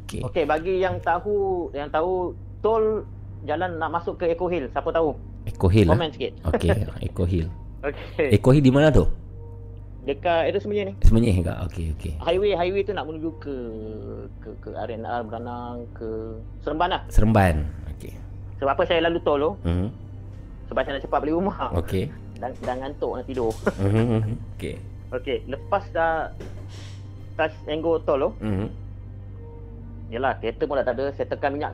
Okey. 0.05 0.21
Okey 0.27 0.43
bagi 0.43 0.73
yang 0.81 0.99
tahu 0.99 1.69
yang 1.71 1.87
tahu 1.87 2.35
tol 2.59 3.05
jalan 3.47 3.77
nak 3.81 3.89
masuk 3.89 4.21
ke 4.21 4.29
Eco 4.33 4.45
Hill, 4.51 4.69
siapa 4.69 4.89
tahu? 4.93 5.17
Eco 5.49 5.67
Hill 5.69 5.89
lah. 5.89 5.97
Komen 5.97 6.11
sikit. 6.13 6.31
Okey, 6.53 6.69
Eco 7.01 7.23
Hill. 7.25 7.47
Okey. 7.87 8.27
Eco 8.37 8.49
Hill 8.53 8.65
di 8.65 8.73
mana 8.73 8.93
tu? 8.93 9.05
Dekat 10.01 10.49
itu 10.49 10.57
sebenarnya 10.57 10.85
ni. 10.89 10.93
Semenyih 11.05 11.35
ke? 11.45 11.53
Okey, 11.69 11.85
okey. 11.93 12.13
Highway 12.17 12.57
highway 12.57 12.81
tu 12.81 12.89
nak 12.91 13.05
menuju 13.05 13.29
ke 13.37 13.55
ke 14.41 14.49
ke 14.57 14.69
RNR 14.73 15.21
Beranang 15.29 15.85
ke 15.93 16.41
Seremban 16.65 16.89
lah. 16.89 17.01
Seremban. 17.07 17.69
Okey. 17.93 18.17
Sebab 18.57 18.73
apa 18.73 18.83
saya 18.89 19.05
lalu 19.05 19.21
tol 19.21 19.37
tu? 19.37 19.51
Hmm. 19.61 19.93
Sebab 20.65 20.81
saya 20.81 20.97
nak 20.97 21.03
cepat 21.05 21.19
balik 21.21 21.37
rumah. 21.37 21.69
Okey. 21.77 22.09
Dan 22.41 22.49
dah 22.59 22.75
ngantuk 22.75 23.11
nak 23.13 23.25
tidur. 23.25 23.53
Hmm. 23.77 24.41
Okey. 24.57 24.75
Okey, 25.11 25.37
lepas 25.45 25.83
dah 25.91 26.33
touch 27.35 27.53
angle 27.67 28.01
tol 28.01 28.17
tu, 28.17 28.29
Hmm. 28.39 28.67
yalah 30.07 30.33
kereta 30.39 30.63
pun 30.63 30.79
dah 30.79 30.85
tak 30.87 30.95
ada, 30.97 31.05
saya 31.13 31.27
tekan 31.27 31.51
minyak. 31.51 31.73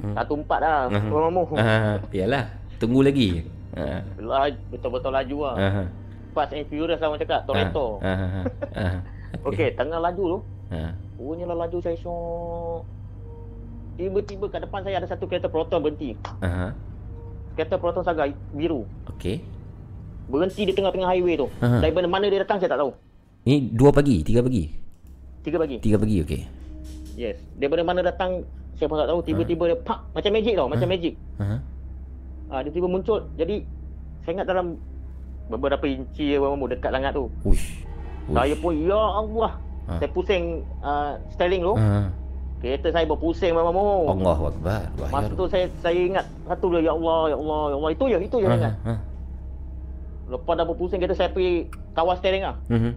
Hmm. 0.00 0.16
Satu 0.16 0.32
empat 0.34 0.58
dah. 0.58 0.78
Mhm. 0.88 1.10
Oh, 1.12 1.20
mamu. 1.22 1.42
Ah, 1.54 2.00
iyalah. 2.08 2.48
Tunggu 2.80 3.04
lagi. 3.04 3.44
Ha. 3.76 4.00
Laj, 4.16 4.56
betul-betul 4.72 5.12
laju 5.12 5.36
lah. 5.44 5.54
Ah. 5.60 5.86
Fast 6.30 6.54
and 6.54 6.66
Furious 6.66 6.98
lah 6.98 7.10
orang 7.10 7.20
cakap, 7.20 7.40
Toretto. 7.44 7.98
Ah. 8.00 8.14
ah, 8.14 8.44
ah. 8.76 8.96
Okey, 9.48 9.74
tengah 9.74 9.98
laju 9.98 10.24
tu, 10.26 10.38
Ah. 10.70 10.94
Rupanya 11.18 11.50
lah 11.50 11.66
laju 11.66 11.82
saya 11.82 11.98
syok. 11.98 12.86
Tiba-tiba 13.98 14.46
kat 14.48 14.62
depan 14.64 14.80
saya 14.80 15.02
ada 15.02 15.08
satu 15.10 15.26
kereta 15.26 15.50
Proton 15.50 15.82
berhenti. 15.82 16.14
Ah. 16.40 16.72
Kereta 17.52 17.76
Proton 17.76 18.00
Saga 18.00 18.30
biru. 18.54 18.86
Okey. 19.10 19.42
Berhenti 20.30 20.62
di 20.62 20.72
tengah-tengah 20.72 21.10
highway 21.10 21.34
tu. 21.34 21.50
Aha. 21.58 21.82
Dari 21.82 21.92
mana 22.06 22.30
dia 22.30 22.40
datang 22.40 22.62
saya 22.62 22.70
tak 22.70 22.80
tahu. 22.80 22.94
Ni 23.44 23.66
dua 23.68 23.90
pagi, 23.90 24.22
tiga 24.22 24.40
pagi. 24.40 24.70
Tiga 25.42 25.58
pagi. 25.58 25.76
Tiga 25.82 25.96
pagi 25.98 26.16
okey. 26.22 26.42
Yes. 27.18 27.42
Daripada 27.58 27.82
mana 27.82 28.00
datang 28.00 28.46
saya 28.78 28.86
pun 28.88 28.96
tak 28.96 29.10
tahu 29.10 29.20
tiba-tiba 29.20 29.64
dia 29.68 29.76
pak 29.76 29.98
macam 30.14 30.30
magic 30.32 30.54
tau, 30.56 30.68
macam 30.70 30.86
Ah. 30.86 30.92
magic. 30.94 31.14
Ha. 31.42 31.46
Ah 32.48 32.60
dia 32.62 32.70
tiba 32.70 32.86
muncul. 32.86 33.26
Jadi 33.34 33.66
saya 34.22 34.32
ingat 34.38 34.46
dalam 34.48 34.78
beberapa 35.50 35.84
inci 35.84 36.38
apa 36.38 36.64
dekat 36.70 36.90
sangat 36.94 37.12
tu. 37.12 37.26
Uish. 37.42 37.82
Saya 38.30 38.54
pun 38.54 38.72
ya 38.86 39.02
Allah. 39.02 39.52
Ah. 39.90 39.98
Saya 39.98 40.08
pusing 40.14 40.62
uh, 40.80 41.18
styling 41.34 41.62
tu. 41.66 41.74
Ha. 41.74 42.06
Kereta 42.60 42.92
saya 42.92 43.08
berpusing 43.08 43.56
memang 43.56 43.72
mau. 43.72 44.12
Allahu 44.12 44.52
akbar. 44.52 44.84
Masa 45.10 45.32
tu 45.32 45.48
saya 45.48 45.66
saya 45.80 45.96
ingat 45.96 46.24
satu 46.44 46.76
dia 46.76 46.86
ya 46.86 46.92
Allah 46.92 47.32
ya 47.32 47.36
Allah 47.40 47.60
ya 47.72 47.76
Allah 47.80 47.90
itu 47.90 48.04
je 48.04 48.18
itu 48.20 48.36
je 48.36 48.46
Ha. 48.46 48.54
ingat. 48.54 48.74
Ha. 48.84 48.94
Lepas 50.30 50.54
dah 50.54 50.66
berpusing 50.68 50.98
kereta 51.02 51.16
saya 51.16 51.32
pergi 51.32 51.66
kawal 51.96 52.14
steering 52.20 52.44
ah. 52.46 52.56
Mhm. 52.70 52.92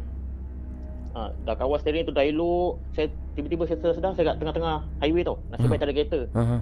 Ha, 1.13 1.29
dah 1.45 1.55
kawal 1.57 1.81
steering 1.81 2.05
tu 2.05 2.13
dah 2.13 2.21
elok. 2.21 2.77
Saya 2.93 3.07
tiba-tiba 3.33 3.63
saya 3.65 3.77
sedar 3.95 4.11
saya 4.13 4.35
kat 4.35 4.37
tengah-tengah 4.37 4.75
highway 5.01 5.23
tau. 5.25 5.39
Nasib 5.49 5.71
baik 5.71 5.79
tak 5.81 5.87
ada 5.89 5.95
kereta. 5.95 6.19
Ha. 6.35 6.41
ha. 6.43 6.57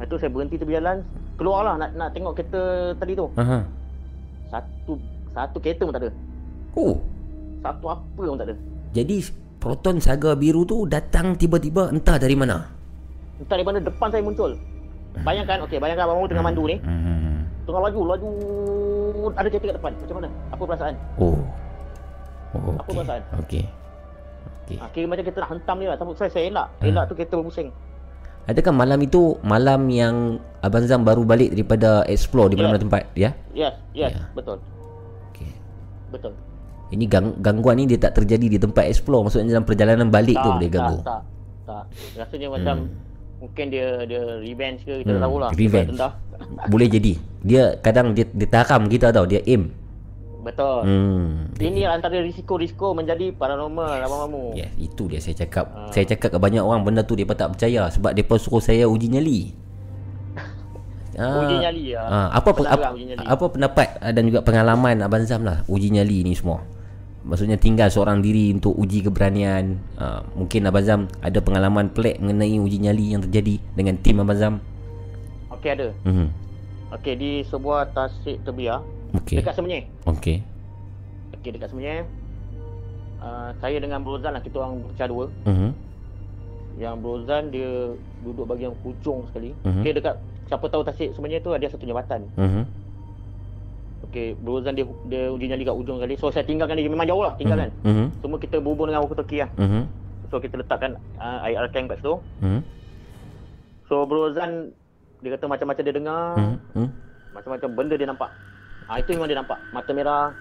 Lepas 0.00 0.06
tu 0.08 0.16
saya 0.16 0.30
berhenti 0.32 0.56
tepi 0.56 0.72
jalan. 0.74 1.04
Keluarlah 1.36 1.74
nak 1.76 1.90
nak 1.94 2.08
tengok 2.16 2.32
kereta 2.40 2.62
tadi 2.96 3.12
tu. 3.14 3.28
Ha. 3.36 3.44
ha. 3.44 3.58
Satu 4.50 4.98
satu 5.30 5.56
kereta 5.62 5.86
pun 5.86 5.94
tak 5.94 6.02
ada. 6.04 6.10
Oh. 6.74 6.98
Satu 7.62 7.84
apa 7.86 8.02
pun 8.18 8.36
tak 8.36 8.50
ada. 8.50 8.56
Jadi 8.90 9.16
Proton 9.62 10.02
Saga 10.02 10.34
Biru 10.34 10.66
tu 10.66 10.88
datang 10.90 11.38
tiba-tiba 11.38 11.94
entah 11.94 12.18
dari 12.18 12.34
mana. 12.34 12.66
Entah 13.38 13.54
dari 13.54 13.64
mana 13.64 13.78
depan 13.78 14.08
saya 14.10 14.24
muncul. 14.24 14.58
Bayangkan, 15.20 15.66
okey, 15.66 15.78
bayangkan 15.82 16.06
abang 16.06 16.26
tengah 16.30 16.44
mandu 16.46 16.64
ni. 16.70 16.76
Hmm. 16.80 17.44
Tengah 17.66 17.82
laju, 17.90 18.00
laju. 18.14 18.28
Ada 19.36 19.46
kereta 19.50 19.64
kat 19.70 19.76
depan. 19.76 19.92
Macam 19.98 20.16
mana? 20.22 20.28
Apa 20.54 20.62
perasaan? 20.64 20.94
Oh. 21.18 21.38
Oh, 22.54 22.72
Apa 22.78 22.88
okey. 22.88 22.94
perasaan? 22.94 23.22
Okey. 23.42 23.64
Okey. 24.64 24.76
Ha, 24.78 24.86
kira 24.94 25.06
macam 25.10 25.24
kita 25.26 25.38
nak 25.42 25.50
hentam 25.50 25.76
dia 25.82 25.88
lah. 25.92 25.98
Tapi 25.98 26.10
saya, 26.14 26.30
saya 26.30 26.44
elak. 26.46 26.66
Hmm. 26.78 26.88
Elak 26.94 27.04
tu 27.10 27.14
kereta 27.18 27.34
berpusing. 27.36 27.68
Adakah 28.44 28.72
malam 28.72 28.98
itu 28.98 29.36
malam 29.42 29.86
yang 29.86 30.14
Abang 30.58 30.84
Zam 30.84 31.00
baru 31.00 31.22
balik 31.22 31.50
daripada 31.50 32.04
explore 32.04 32.48
di 32.48 32.56
mana-mana 32.56 32.78
tempat? 32.78 33.08
Ya. 33.14 33.32
Yes, 33.50 33.76
yes, 33.92 34.12
Ya. 34.12 34.28
betul. 34.32 34.58
Okey. 35.30 35.50
Betul. 36.10 36.32
Ini 36.90 37.04
gang, 37.06 37.38
gangguan 37.38 37.78
ni 37.78 37.86
dia 37.86 37.96
tak 37.96 38.12
terjadi 38.14 38.46
di 38.48 38.58
tempat 38.58 38.82
explore 38.84 39.22
Maksudnya 39.22 39.54
dalam 39.54 39.62
perjalanan 39.62 40.10
balik 40.10 40.34
tu 40.34 40.50
boleh 40.50 40.66
ganggu 40.66 40.98
Tak, 40.98 41.06
tak, 41.06 41.22
tak. 41.64 41.84
Rasanya 42.18 42.48
macam 42.50 42.76
mungkin 43.38 43.64
dia 43.70 43.86
dia 44.04 44.22
revenge 44.42 44.82
ke 44.82 44.98
kita 44.98 45.06
Hmm, 45.06 45.14
tak 45.14 45.22
tahulah. 45.22 45.50
revenge. 45.54 45.90
Boleh 46.66 46.88
jadi 46.90 47.12
Dia 47.40 47.62
kadang 47.78 48.10
dia, 48.10 48.26
dia 48.26 48.48
taram 48.50 48.84
kita 48.84 49.14
tau 49.14 49.22
Dia 49.22 49.38
aim 49.40 49.70
Betul. 50.40 50.78
hmm. 50.82 51.28
Ini 51.54 51.84
antara 51.86 52.16
risiko-risiko 52.16 52.90
menjadi 52.90 53.28
paranormal 53.30 54.00
abang 54.00 54.20
mamu. 54.24 54.44
Yes, 54.52 54.72
itu 54.74 55.04
dia 55.04 55.18
saya 55.18 55.36
cakap 55.38 55.68
Ah. 55.70 55.88
Saya 55.90 56.04
cakap 56.06 56.32
ke 56.32 56.38
banyak 56.38 56.60
orang 56.60 56.80
benda 56.80 57.00
tu 57.00 57.12
Mereka 57.12 57.34
tak 57.34 57.52
percaya 57.52 57.86
Sebab 57.86 58.10
mereka 58.10 58.34
suruh 58.34 58.58
saya 58.58 58.84
uji 58.84 59.06
nyali 59.10 59.52
Ah, 61.20 61.42
Uji 61.42 61.56
nyali 61.58 61.82
ya. 61.90 62.00
ah, 62.00 62.28
apa, 62.32 62.48
pe- 62.50 62.64
apa, 62.64 62.88
uji 62.90 63.04
nyali. 63.06 63.20
apa 63.20 63.44
pendapat 63.46 63.88
ah, 63.98 64.08
dan 64.08 64.22
juga 64.24 64.40
pengalaman 64.40 64.96
Abang 65.00 65.22
Zam 65.22 65.42
lah 65.42 65.60
Uji 65.66 65.90
nyali 65.90 66.22
ni 66.22 66.32
semua 66.32 66.64
Maksudnya 67.20 67.54
tinggal 67.54 67.86
seorang 67.86 68.18
diri 68.18 68.48
untuk 68.48 68.72
uji 68.72 69.04
keberanian 69.04 69.76
ah, 69.94 70.24
Mungkin 70.32 70.64
Abang 70.64 70.80
Zam 70.82 71.00
ada 71.18 71.36
pengalaman 71.38 71.90
pelik 71.90 72.16
mengenai 72.16 72.56
uji 72.56 72.80
nyali 72.80 73.12
yang 73.12 73.20
terjadi 73.20 73.60
Dengan 73.70 73.98
tim 73.98 74.16
Abang 74.18 74.34
Zam 74.34 74.54
Okey 75.50 75.70
ada. 75.70 75.92
Mhm. 76.02 76.26
Okey 76.90 77.14
di 77.14 77.30
sebuah 77.44 77.92
tasik 77.92 78.40
terbiar 78.40 78.80
Okey 79.16 79.36
dekat 79.42 79.54
Semenyih. 79.58 79.82
Okey 80.06 80.36
Okey 81.38 81.50
dekat 81.56 81.68
Semenyih. 81.72 82.06
Uh, 83.20 83.52
saya 83.60 83.76
dengan 83.76 84.00
Brozan 84.00 84.32
lah 84.32 84.40
kita 84.40 84.64
orang 84.64 84.80
pecah 84.94 85.08
dua. 85.10 85.26
Mhm. 85.44 85.70
Yang 86.80 86.94
Brozan 87.04 87.42
dia 87.52 87.92
duduk 88.24 88.48
bahagian 88.48 88.72
hujung 88.80 89.28
sekali. 89.28 89.52
Mhm. 89.66 89.82
Dia 89.84 89.92
dekat 89.92 90.14
siapa 90.48 90.64
tahu 90.72 90.82
tasik 90.86 91.12
Semenyih 91.12 91.44
tu 91.44 91.52
ada 91.52 91.66
satu 91.68 91.84
jambatan. 91.84 92.24
Mhm. 92.40 92.62
Okey, 94.10 94.34
Brozan 94.40 94.72
dia 94.72 94.88
dia 95.12 95.28
uji 95.28 95.46
nyali 95.52 95.68
kat 95.68 95.76
ujung 95.76 96.00
sekali. 96.00 96.14
So 96.16 96.32
saya 96.32 96.48
tinggalkan 96.48 96.80
dia 96.80 96.88
memang 96.88 97.04
jauh 97.04 97.20
lah 97.20 97.36
tinggalkan. 97.36 97.68
Mhm. 97.84 98.06
Semua 98.24 98.38
kita 98.40 98.56
berhubung 98.62 98.88
dengan 98.88 99.04
walkie 99.04 99.18
talkie 99.18 99.40
lah. 99.44 99.50
Mhm. 99.60 99.82
So 100.32 100.38
kita 100.40 100.62
letakkan 100.62 100.96
uh, 101.20 101.44
IR 101.44 101.68
cam 101.74 101.90
kat 101.90 102.00
situ. 102.00 102.14
Mhm. 102.40 102.60
So 103.90 104.08
Brozan 104.08 104.72
dia 105.20 105.36
kata 105.36 105.44
macam-macam 105.44 105.82
dia 105.84 105.94
dengar. 105.94 106.24
Mhm. 106.38 106.88
macam-macam 107.30 107.68
benda 107.78 107.94
dia 107.94 108.08
nampak. 108.10 108.26
Ah 108.90 108.98
itu 108.98 109.14
memang 109.14 109.30
dia 109.30 109.38
nampak. 109.38 109.54
Mata 109.70 109.94
merah. 109.94 110.34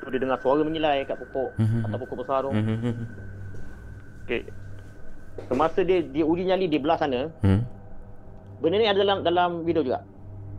Tu 0.00 0.08
dia 0.08 0.20
dengar 0.20 0.40
suara 0.40 0.64
menyilai 0.64 1.04
kat 1.04 1.20
pokok, 1.20 1.52
Mhm. 1.60 1.84
atas 1.84 1.98
pokok 2.00 2.16
besar 2.24 2.40
tu. 2.40 2.50
Mhm. 2.50 2.92
Okey. 4.24 4.40
Semasa 5.44 5.80
dia 5.84 6.00
dia 6.00 6.24
uji 6.24 6.48
nyali 6.48 6.64
di 6.66 6.78
belah 6.80 6.96
sana, 6.96 7.28
Mhm. 7.44 7.60
benda 8.60 8.76
ni 8.80 8.88
ada 8.88 8.96
dalam 8.96 9.18
dalam 9.20 9.50
video 9.60 9.84
juga. 9.84 10.00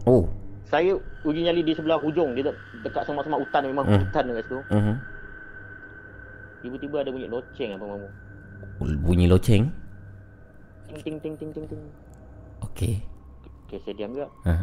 Oh. 0.06 0.30
Saya 0.66 0.94
uji 1.22 1.42
nyali 1.42 1.62
di 1.62 1.74
sebelah 1.74 1.98
hujung, 1.98 2.34
dia 2.34 2.50
de- 2.50 2.58
dekat 2.82 3.06
semak-semak 3.06 3.42
hutan 3.42 3.62
memang 3.66 3.86
Hmm. 3.86 4.02
hutan 4.02 4.24
dekat 4.30 4.44
situ. 4.46 4.60
Mhm. 4.70 4.94
Tiba-tiba 6.62 6.98
ada 7.02 7.10
bunyi 7.10 7.28
loceng 7.30 7.70
apa 7.78 7.86
mamu. 7.86 8.10
Bunyi 9.02 9.26
loceng. 9.26 9.70
Ting 10.86 11.02
ting 11.02 11.18
ting 11.22 11.34
ting 11.38 11.50
ting 11.54 11.66
ting. 11.66 11.82
Okey. 12.62 13.02
Okey, 13.66 13.78
saya 13.82 13.94
diam 13.94 14.14
juga. 14.14 14.30
Ha. 14.46 14.54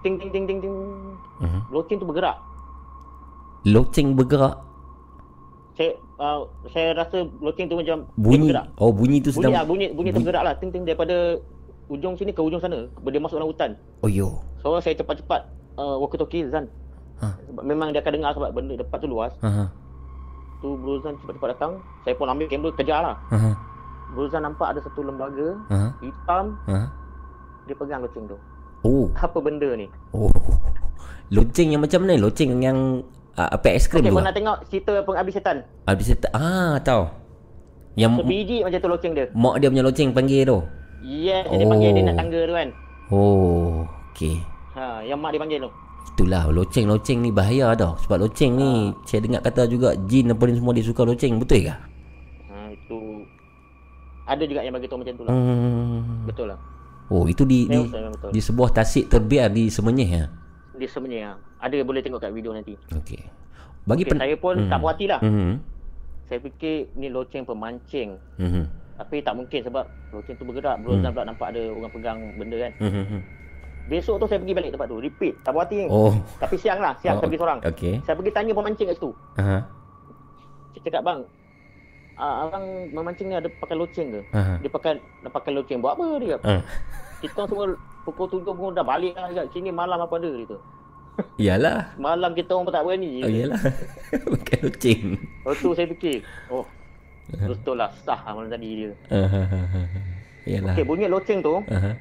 Ting 0.00 0.16
ting 0.16 0.30
ting 0.30 0.44
ting 0.44 0.58
ting. 0.58 0.74
Mhm. 1.38 1.60
Loceng 1.68 1.96
tu 1.96 2.06
bergerak. 2.06 2.36
Loceng 3.62 4.16
bergerak. 4.16 4.56
Saya 5.74 5.92
uh, 6.16 6.40
saya 6.68 6.92
rasa 6.94 7.24
loceng 7.38 7.68
tu 7.68 7.76
macam 7.76 8.08
Bunyi. 8.14 8.48
bergerak. 8.48 8.66
Oh, 8.76 8.90
bunyi 8.90 9.20
tu 9.20 9.28
Bunyi 9.30 9.44
sedang 9.46 9.64
bunyi 9.64 9.86
bunyi 9.88 10.10
bunyi- 10.10 10.12
tergerak 10.16 10.42
lah. 10.42 10.54
Ting 10.56 10.70
ting 10.70 10.84
daripada 10.84 11.36
ujung 11.86 12.16
sini 12.16 12.30
ke 12.30 12.40
ujung 12.40 12.58
sana. 12.58 12.88
Dia 12.88 13.20
masuk 13.20 13.36
dalam 13.36 13.48
hutan. 13.48 13.70
Oh 14.00 14.08
yo. 14.08 14.40
So 14.58 14.76
saya 14.78 14.92
cepat-cepat 14.94 15.40
uh, 15.76 15.96
walkie 15.96 16.16
talkie 16.16 16.48
Zan. 16.48 16.68
Ha. 17.20 17.36
Sebab 17.46 17.62
memang 17.62 17.92
dia 17.92 18.00
akan 18.00 18.12
dengar 18.14 18.32
sebab 18.32 18.50
benda 18.50 18.74
depan 18.74 18.96
tu 18.96 19.08
luas. 19.08 19.32
Ha. 19.38 19.48
ha. 19.50 19.64
Tu 20.58 20.68
Bro 20.74 21.00
Zan 21.00 21.16
cepat-cepat 21.18 21.48
datang. 21.50 21.72
Saya 22.02 22.16
pun 22.16 22.26
ambil 22.26 22.46
kamera 22.46 22.72
kejar 22.72 23.00
lah. 23.02 23.16
Ha. 23.28 23.36
ha. 23.38 23.50
Bro 24.10 24.28
Zan 24.28 24.42
nampak 24.42 24.72
ada 24.72 24.80
satu 24.80 25.00
lembaga 25.02 25.48
Ha. 25.68 25.92
hitam. 26.00 26.56
Ha. 26.66 26.88
Dia 27.62 27.74
pegang 27.74 28.00
loceng 28.00 28.24
tu. 28.24 28.36
Oh. 28.80 29.12
Apa 29.12 29.38
benda 29.38 29.68
ni? 29.76 29.86
Oh. 30.10 30.32
Loceng 31.30 31.70
yang 31.70 31.82
macam 31.84 32.02
mana? 32.02 32.16
Loceng 32.16 32.58
yang 32.58 33.04
uh, 33.36 33.48
apa 33.52 33.66
aiskrim 33.70 34.02
Okey, 34.02 34.10
tu? 34.10 34.16
pernah 34.18 34.34
tengok 34.34 34.56
cerita 34.66 34.92
penghabis 35.04 35.34
setan? 35.36 35.56
Habis 35.86 36.16
tak 36.16 36.32
ah 36.32 36.80
tahu. 36.80 37.06
Yang 37.94 38.22
Sebiji 38.24 38.56
macam 38.64 38.78
tu 38.80 38.88
loceng 38.88 39.12
dia. 39.12 39.26
mak 39.34 39.54
dia 39.60 39.68
punya 39.68 39.84
loceng 39.84 40.08
panggil 40.10 40.42
tu. 40.46 40.58
Yes, 41.00 41.44
dia 41.48 41.66
panggil 41.66 41.90
dia 41.92 42.02
Oh. 42.02 42.06
nak 42.08 42.16
tangga 42.16 42.40
tu 42.40 42.54
kan. 42.54 42.68
Oh, 43.10 43.70
okey. 44.12 44.36
Ha, 44.74 45.02
yang 45.02 45.18
mak 45.18 45.34
dia 45.34 45.40
panggil 45.42 45.58
tu. 45.60 45.70
Itulah 46.10 46.48
loceng-loceng 46.48 47.20
ni 47.20 47.30
bahaya 47.30 47.72
dah 47.72 47.92
Sebab 48.02 48.20
loceng 48.20 48.56
ni 48.56 48.90
Ah. 48.90 49.04
Saya 49.04 49.20
dengar 49.20 49.40
kata 49.40 49.68
juga 49.68 49.92
Jin 50.04 50.32
apa 50.32 50.42
ni 50.44 50.56
semua 50.56 50.72
dia 50.72 50.84
suka 50.84 51.04
loceng 51.04 51.36
Betul 51.38 51.68
ke? 51.68 51.72
Ha, 51.72 51.76
itu 52.72 52.98
ada 54.26 54.44
juga 54.46 54.60
yang 54.62 54.74
bagi 54.74 54.86
tahu 54.86 55.02
macam 55.02 55.14
tu 55.14 55.24
lah. 55.26 55.32
Hmm. 55.34 56.22
Betul 56.22 56.46
lah. 56.54 56.58
Oh 57.10 57.26
itu 57.26 57.42
di 57.42 57.66
di, 57.66 57.80
betul. 57.90 58.30
di 58.30 58.40
sebuah 58.40 58.70
tasik 58.70 59.10
terbiar 59.10 59.50
di 59.50 59.66
Semenyih 59.66 60.10
ya. 60.14 60.24
Dia 60.78 60.88
sebenarnya 60.88 61.36
ada 61.60 61.74
boleh 61.82 62.00
tengok 62.00 62.22
kat 62.22 62.30
video 62.32 62.54
nanti. 62.54 62.78
Okey. 62.94 63.20
Bagi 63.84 64.06
Okay, 64.06 64.16
saya 64.16 64.34
pun 64.38 64.54
tak 64.70 64.78
puas 64.78 64.94
hati 64.94 65.06
lah. 65.10 65.20
Hmm. 65.20 65.58
Saya 66.30 66.38
fikir 66.38 66.94
ni 66.94 67.10
loceng 67.10 67.42
pemancing. 67.42 68.14
Hmm. 68.38 68.70
Tapi 68.94 69.20
tak 69.26 69.34
mungkin 69.34 69.60
sebab 69.66 69.84
loceng 70.14 70.38
tu 70.38 70.46
bergerak. 70.46 70.78
Bro 70.80 71.02
Zan 71.02 71.10
pula 71.10 71.26
nampak 71.26 71.50
ada 71.50 71.62
orang 71.74 71.92
pegang 71.92 72.18
benda 72.38 72.56
kan. 72.62 72.72
Hmm. 72.78 73.20
Besok 73.90 74.22
tu 74.22 74.26
saya 74.30 74.38
pergi 74.38 74.54
balik 74.54 74.70
tempat 74.70 74.86
tu. 74.86 75.02
Repeat. 75.02 75.34
Tak 75.42 75.50
puas 75.50 75.66
hati 75.66 75.74
ni. 75.82 75.86
Oh. 75.90 76.14
Tapi 76.38 76.54
siang 76.54 76.78
lah. 76.78 76.94
Siang 77.02 77.18
Oh, 77.18 77.20
saya 77.20 77.26
pergi 77.26 77.40
seorang. 77.42 77.58
Okey. 77.66 77.94
Saya 78.06 78.14
pergi 78.14 78.30
tanya 78.30 78.52
pemancing 78.54 78.86
kat 78.86 78.96
situ. 79.02 79.10
Aha. 79.34 79.58
Saya 80.78 80.80
cakap 80.86 81.02
bang. 81.02 81.20
Uh, 82.20 82.34
abang 82.44 82.64
memancing 82.92 83.32
ni 83.32 83.34
ada 83.34 83.48
pakai 83.48 83.80
loceng 83.80 84.12
ke? 84.12 84.20
Aha. 84.36 84.60
Dia 84.60 84.68
pakai 84.68 84.92
dia 85.00 85.30
pakai 85.32 85.50
loceng 85.56 85.80
buat 85.80 85.96
apa 85.96 86.06
dia? 86.20 86.36
Ah. 86.44 86.60
Kita 87.24 87.48
semua 87.48 87.72
pukul 88.04 88.28
tujuh 88.28 88.52
pun 88.52 88.76
dah 88.76 88.84
balik 88.84 89.16
lah 89.16 89.32
kat 89.32 89.48
sini 89.56 89.72
malam 89.72 89.96
apa 89.96 90.20
ada 90.20 90.28
gitu. 90.28 90.56
Iyalah. 91.40 91.96
Malam 91.96 92.36
kita 92.36 92.52
orang 92.52 92.68
pun 92.68 92.74
tak 92.76 92.84
berani. 92.84 93.24
Oh 93.24 93.30
iyalah. 93.32 93.60
Bukan 94.36 94.58
loceng. 94.60 95.02
Lepas 95.16 95.56
tu 95.64 95.68
saya 95.72 95.88
fikir, 95.88 96.20
oh 96.52 96.68
betul 97.48 97.80
lah 97.80 97.88
sah 98.04 98.20
malam 98.28 98.52
tadi 98.52 98.68
dia. 98.84 98.92
Aha. 99.08 99.40
Iyalah. 100.44 100.74
Okey, 100.76 100.84
bunyi 100.84 101.08
loceng 101.08 101.40
tu, 101.40 101.64
Aha. 101.72 101.96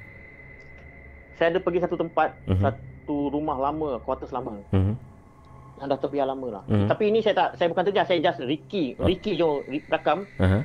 saya 1.35 1.55
ada 1.55 1.59
pergi 1.63 1.79
satu 1.79 1.95
tempat, 1.95 2.35
Mhm. 2.47 2.59
satu 2.59 3.15
rumah 3.31 3.55
lama, 3.55 3.99
quarters 4.03 4.35
lama. 4.35 4.59
Mhm. 4.75 4.95
Yang 5.79 5.87
dah 5.87 5.99
terbiar 5.99 6.25
lama 6.27 6.47
lah. 6.51 6.63
Mhm. 6.67 6.87
Tapi 6.87 7.03
ini 7.07 7.19
saya 7.19 7.35
tak, 7.35 7.49
saya 7.55 7.67
bukan 7.67 7.83
terjas, 7.87 8.05
saya 8.05 8.19
just 8.21 8.39
Ricky. 8.41 8.93
Oh. 8.95 9.07
Ricky 9.07 9.33
je 9.33 9.47
rakam. 9.87 10.27
Aha. 10.37 10.59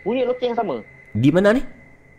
Bunyi 0.00 0.22
loceng 0.22 0.52
yang 0.52 0.58
sama. 0.58 0.76
Di 1.10 1.28
mana 1.28 1.52
ni? 1.52 1.62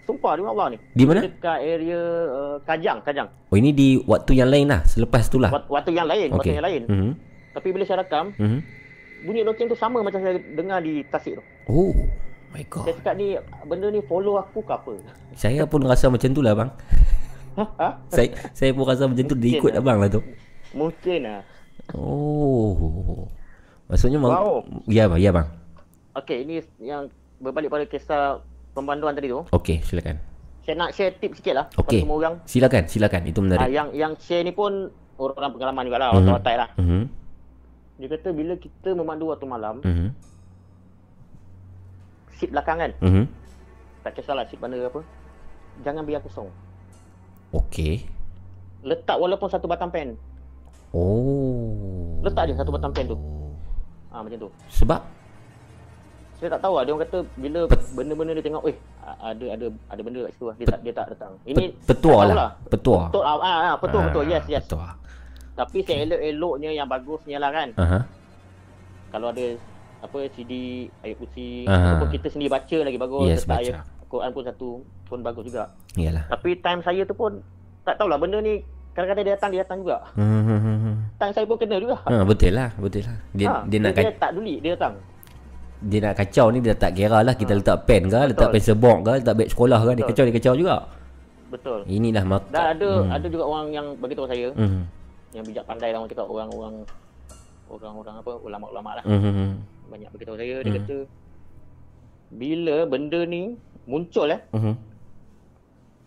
Sumpah, 0.04 0.34
demi 0.34 0.50
Allah 0.50 0.74
ni. 0.74 0.78
Di 0.92 1.04
mana? 1.06 1.22
Dekat 1.22 1.60
area 1.60 2.02
uh, 2.28 2.58
Kajang, 2.60 2.98
Kajang. 3.02 3.30
Oh 3.48 3.56
ini 3.56 3.70
di 3.70 4.02
waktu 4.04 4.34
yang 4.36 4.50
lain 4.50 4.66
lah 4.68 4.82
Selepas 4.84 5.26
tu 5.26 5.38
lah 5.38 5.50
Wat- 5.50 5.70
Waktu 5.70 5.94
yang 5.94 6.10
lain, 6.10 6.34
waktu 6.34 6.42
Okey. 6.44 6.56
yang 6.58 6.66
lain. 6.66 6.82
Mhm. 6.86 7.12
Tapi 7.54 7.68
bila 7.70 7.84
saya 7.86 8.02
rakam, 8.02 8.34
Mhm. 8.36 8.60
bunyi 9.22 9.42
loceng 9.44 9.70
tu 9.70 9.78
sama 9.78 10.02
macam 10.02 10.18
saya 10.18 10.42
dengar 10.50 10.82
di 10.82 11.06
tasik 11.06 11.38
tu. 11.38 11.44
Oh 11.68 11.94
my 12.50 12.66
god. 12.66 12.90
Saya 12.90 12.94
cakap 12.98 13.14
ni 13.16 13.38
benda 13.64 13.88
ni 13.88 14.02
follow 14.02 14.42
aku 14.42 14.66
ke 14.66 14.74
apa? 14.74 14.94
Saya 15.36 15.62
pun 15.70 15.86
rasa 15.86 16.10
macam 16.10 16.30
tu 16.32 16.42
lah 16.42 16.58
bang. 16.58 16.70
Ha? 17.76 17.88
Saya 18.08 18.28
saya 18.52 18.72
pun 18.72 18.88
rasa 18.88 19.06
macam 19.06 19.22
tu 19.22 19.36
dia 19.36 19.60
ikut 19.60 19.76
abang 19.76 20.00
lah 20.00 20.10
tu. 20.10 20.26
Mungkin 20.72 21.20
lah. 21.22 21.42
Oh. 21.94 23.26
Maksudnya 23.90 24.22
bang. 24.22 24.32
Wow. 24.32 24.62
Ya 24.86 25.10
ya 25.18 25.32
bang. 25.34 25.48
Okey, 26.14 26.46
ini 26.46 26.62
yang 26.80 27.10
berbalik 27.40 27.70
pada 27.70 27.86
kisah 27.86 28.42
pemanduan 28.74 29.16
tadi 29.16 29.30
tu. 29.30 29.42
Okey, 29.50 29.82
silakan. 29.82 30.22
Saya 30.62 30.76
nak 30.78 30.94
share 30.94 31.18
tip 31.18 31.34
sikit 31.34 31.54
lah 31.58 31.66
kepada 31.72 31.98
semua 31.98 32.18
orang. 32.20 32.34
Silakan, 32.46 32.84
silakan. 32.86 33.22
Itu 33.26 33.42
Ah, 33.42 33.44
menarik. 33.46 33.74
yang 33.74 33.90
yang 33.96 34.14
share 34.20 34.46
ni 34.46 34.54
pun 34.54 34.94
orang-orang 35.18 35.52
pengalaman 35.58 35.84
jugalah, 35.90 36.08
Mhm. 36.14 36.18
orang 36.20 36.38
otak 36.38 36.56
lah. 36.56 36.70
Mhm. 36.78 37.02
Dia 38.00 38.08
kata 38.14 38.30
bila 38.32 38.54
kita 38.56 38.90
memandu 38.94 39.26
waktu 39.28 39.46
malam, 39.50 39.82
Mhm. 39.82 40.08
seat 42.38 42.50
belakang 42.54 42.78
kan, 42.80 42.92
Mhm. 43.02 43.24
tak 44.02 44.16
kisahlah 44.16 44.48
seat 44.48 44.62
mana 44.62 44.80
apa, 44.80 45.02
jangan 45.82 46.06
biar 46.06 46.22
kosong. 46.22 46.48
Okey. 47.52 48.06
Letak 48.80 49.20
walaupun 49.20 49.50
satu 49.50 49.68
batang 49.68 49.92
pen. 49.92 50.16
Oh. 50.92 52.18
Letak 52.22 52.50
je 52.50 52.54
satu 52.54 52.70
batang 52.70 52.90
pen 52.90 53.06
tu. 53.06 53.18
Ah 54.10 54.20
macam 54.20 54.38
tu. 54.40 54.50
Sebab 54.68 55.02
Saya 56.34 56.56
tak 56.56 56.64
tahu 56.64 56.80
lah, 56.80 56.88
dia 56.88 56.96
orang 56.96 57.04
kata 57.04 57.20
bila 57.36 57.68
benda-benda 57.92 58.32
dia 58.32 58.40
tengok, 58.42 58.64
eh 58.64 58.76
ada 59.04 59.46
ada 59.52 59.66
ada 59.92 60.02
benda 60.02 60.24
kat 60.24 60.32
situ 60.32 60.46
lah. 60.48 60.56
Dia 60.56 60.68
tak 60.68 60.80
dia 60.82 60.94
tak 60.96 61.06
datang. 61.12 61.36
Ini 61.44 61.56
pe- 61.68 61.76
petua 61.86 62.18
lah. 62.26 62.56
Petua. 62.64 63.12
Betul 63.12 63.24
ah, 63.24 63.36
ah, 63.36 63.56
ah 63.66 63.76
betul 63.76 64.00
Ah, 64.00 64.06
betul. 64.08 64.24
Yes 64.24 64.44
yes. 64.48 64.64
Petua. 64.64 64.88
Tapi 65.54 65.78
saya 65.84 66.08
elok-eloknya 66.08 66.72
yang 66.72 66.88
bagusnya 66.88 67.38
lah 67.38 67.52
kan. 67.52 67.70
Aha. 67.76 68.00
Kalau 69.12 69.28
ada 69.30 69.46
apa 70.00 70.18
CD 70.32 70.54
ayat 71.04 71.20
kursi 71.20 71.68
ataupun 71.68 72.08
kita 72.08 72.28
sendiri 72.32 72.48
baca 72.48 72.78
lagi 72.80 72.96
bagus 72.96 73.28
Yes, 73.28 73.44
serta 73.44 73.52
baca. 73.52 73.60
ayat 73.60 73.76
Quran 74.08 74.30
pun 74.32 74.44
satu 74.48 74.70
pun 75.06 75.20
bagus 75.20 75.44
juga. 75.44 75.76
Iyalah. 75.94 76.24
Tapi 76.32 76.56
time 76.58 76.80
saya 76.80 77.04
tu 77.04 77.14
pun 77.14 77.44
tak 77.84 78.00
tahulah 78.00 78.16
benda 78.16 78.40
ni 78.40 78.64
kadang-kadang 78.92 79.24
dia 79.24 79.34
datang 79.34 79.50
dia 79.50 79.62
datang 79.62 79.80
juga. 79.80 79.98
Hmm, 80.14 80.42
hmm, 80.42 80.60
hmm, 80.60 80.78
hmm. 80.80 80.96
Time 81.16 81.32
saya 81.32 81.46
pun 81.46 81.58
kena 81.58 81.78
juga. 81.78 81.96
Ha, 82.02 82.24
betul 82.24 82.52
lah, 82.52 82.70
betul 82.76 83.02
lah. 83.04 83.18
Dia 83.32 83.48
Ha, 83.48 83.56
dia 83.66 83.78
nak 83.80 83.92
dia, 83.92 84.04
ka- 84.06 84.20
tak 84.20 84.32
duli 84.34 84.56
dia 84.60 84.72
datang. 84.74 84.94
dia 85.80 86.00
nak 86.02 86.14
kacau 86.14 86.46
ni 86.50 86.60
dia 86.60 86.76
tak 86.76 86.92
kira 86.92 87.20
lah 87.20 87.34
kita 87.34 87.54
letak 87.54 87.78
pen 87.84 88.04
ke, 88.06 88.20
letak 88.26 88.36
Betul. 88.46 88.54
pensel 88.54 88.76
box 88.76 88.98
ke, 89.00 89.12
letak 89.18 89.34
beg 89.34 89.48
sekolah 89.50 89.80
ke, 89.80 89.90
dia 89.90 89.96
Betul. 89.96 90.08
kacau 90.10 90.24
dia 90.24 90.36
kacau 90.36 90.54
juga. 90.54 90.76
Betul. 91.50 91.80
Inilah 91.88 92.24
maka. 92.24 92.46
Dan 92.50 92.64
ada 92.70 92.90
ada 93.10 93.26
juga 93.26 93.44
orang 93.44 93.68
yang 93.70 93.88
bagi 93.96 94.14
tahu 94.14 94.28
saya 94.28 94.48
Hmm. 94.54 94.84
yang 95.32 95.44
bijak 95.44 95.64
pandai 95.64 95.90
lah 95.90 95.98
orang 95.98 96.10
cakap 96.10 96.28
orang-orang 96.28 96.74
orang-orang 97.68 98.16
apa 98.18 98.32
ulama-ulama 98.38 98.90
lah. 98.96 99.04
Hmm. 99.04 99.18
hmm, 99.18 99.34
hmm. 99.34 99.52
Banyak 99.88 100.10
bagi 100.10 100.26
tahu 100.26 100.38
saya 100.38 100.56
dia 100.60 100.72
kata 100.76 100.98
bila 102.30 102.78
benda 102.86 103.20
ni 103.24 103.42
muncul 103.86 104.28
eh 104.28 104.42
Hmm. 104.52 104.76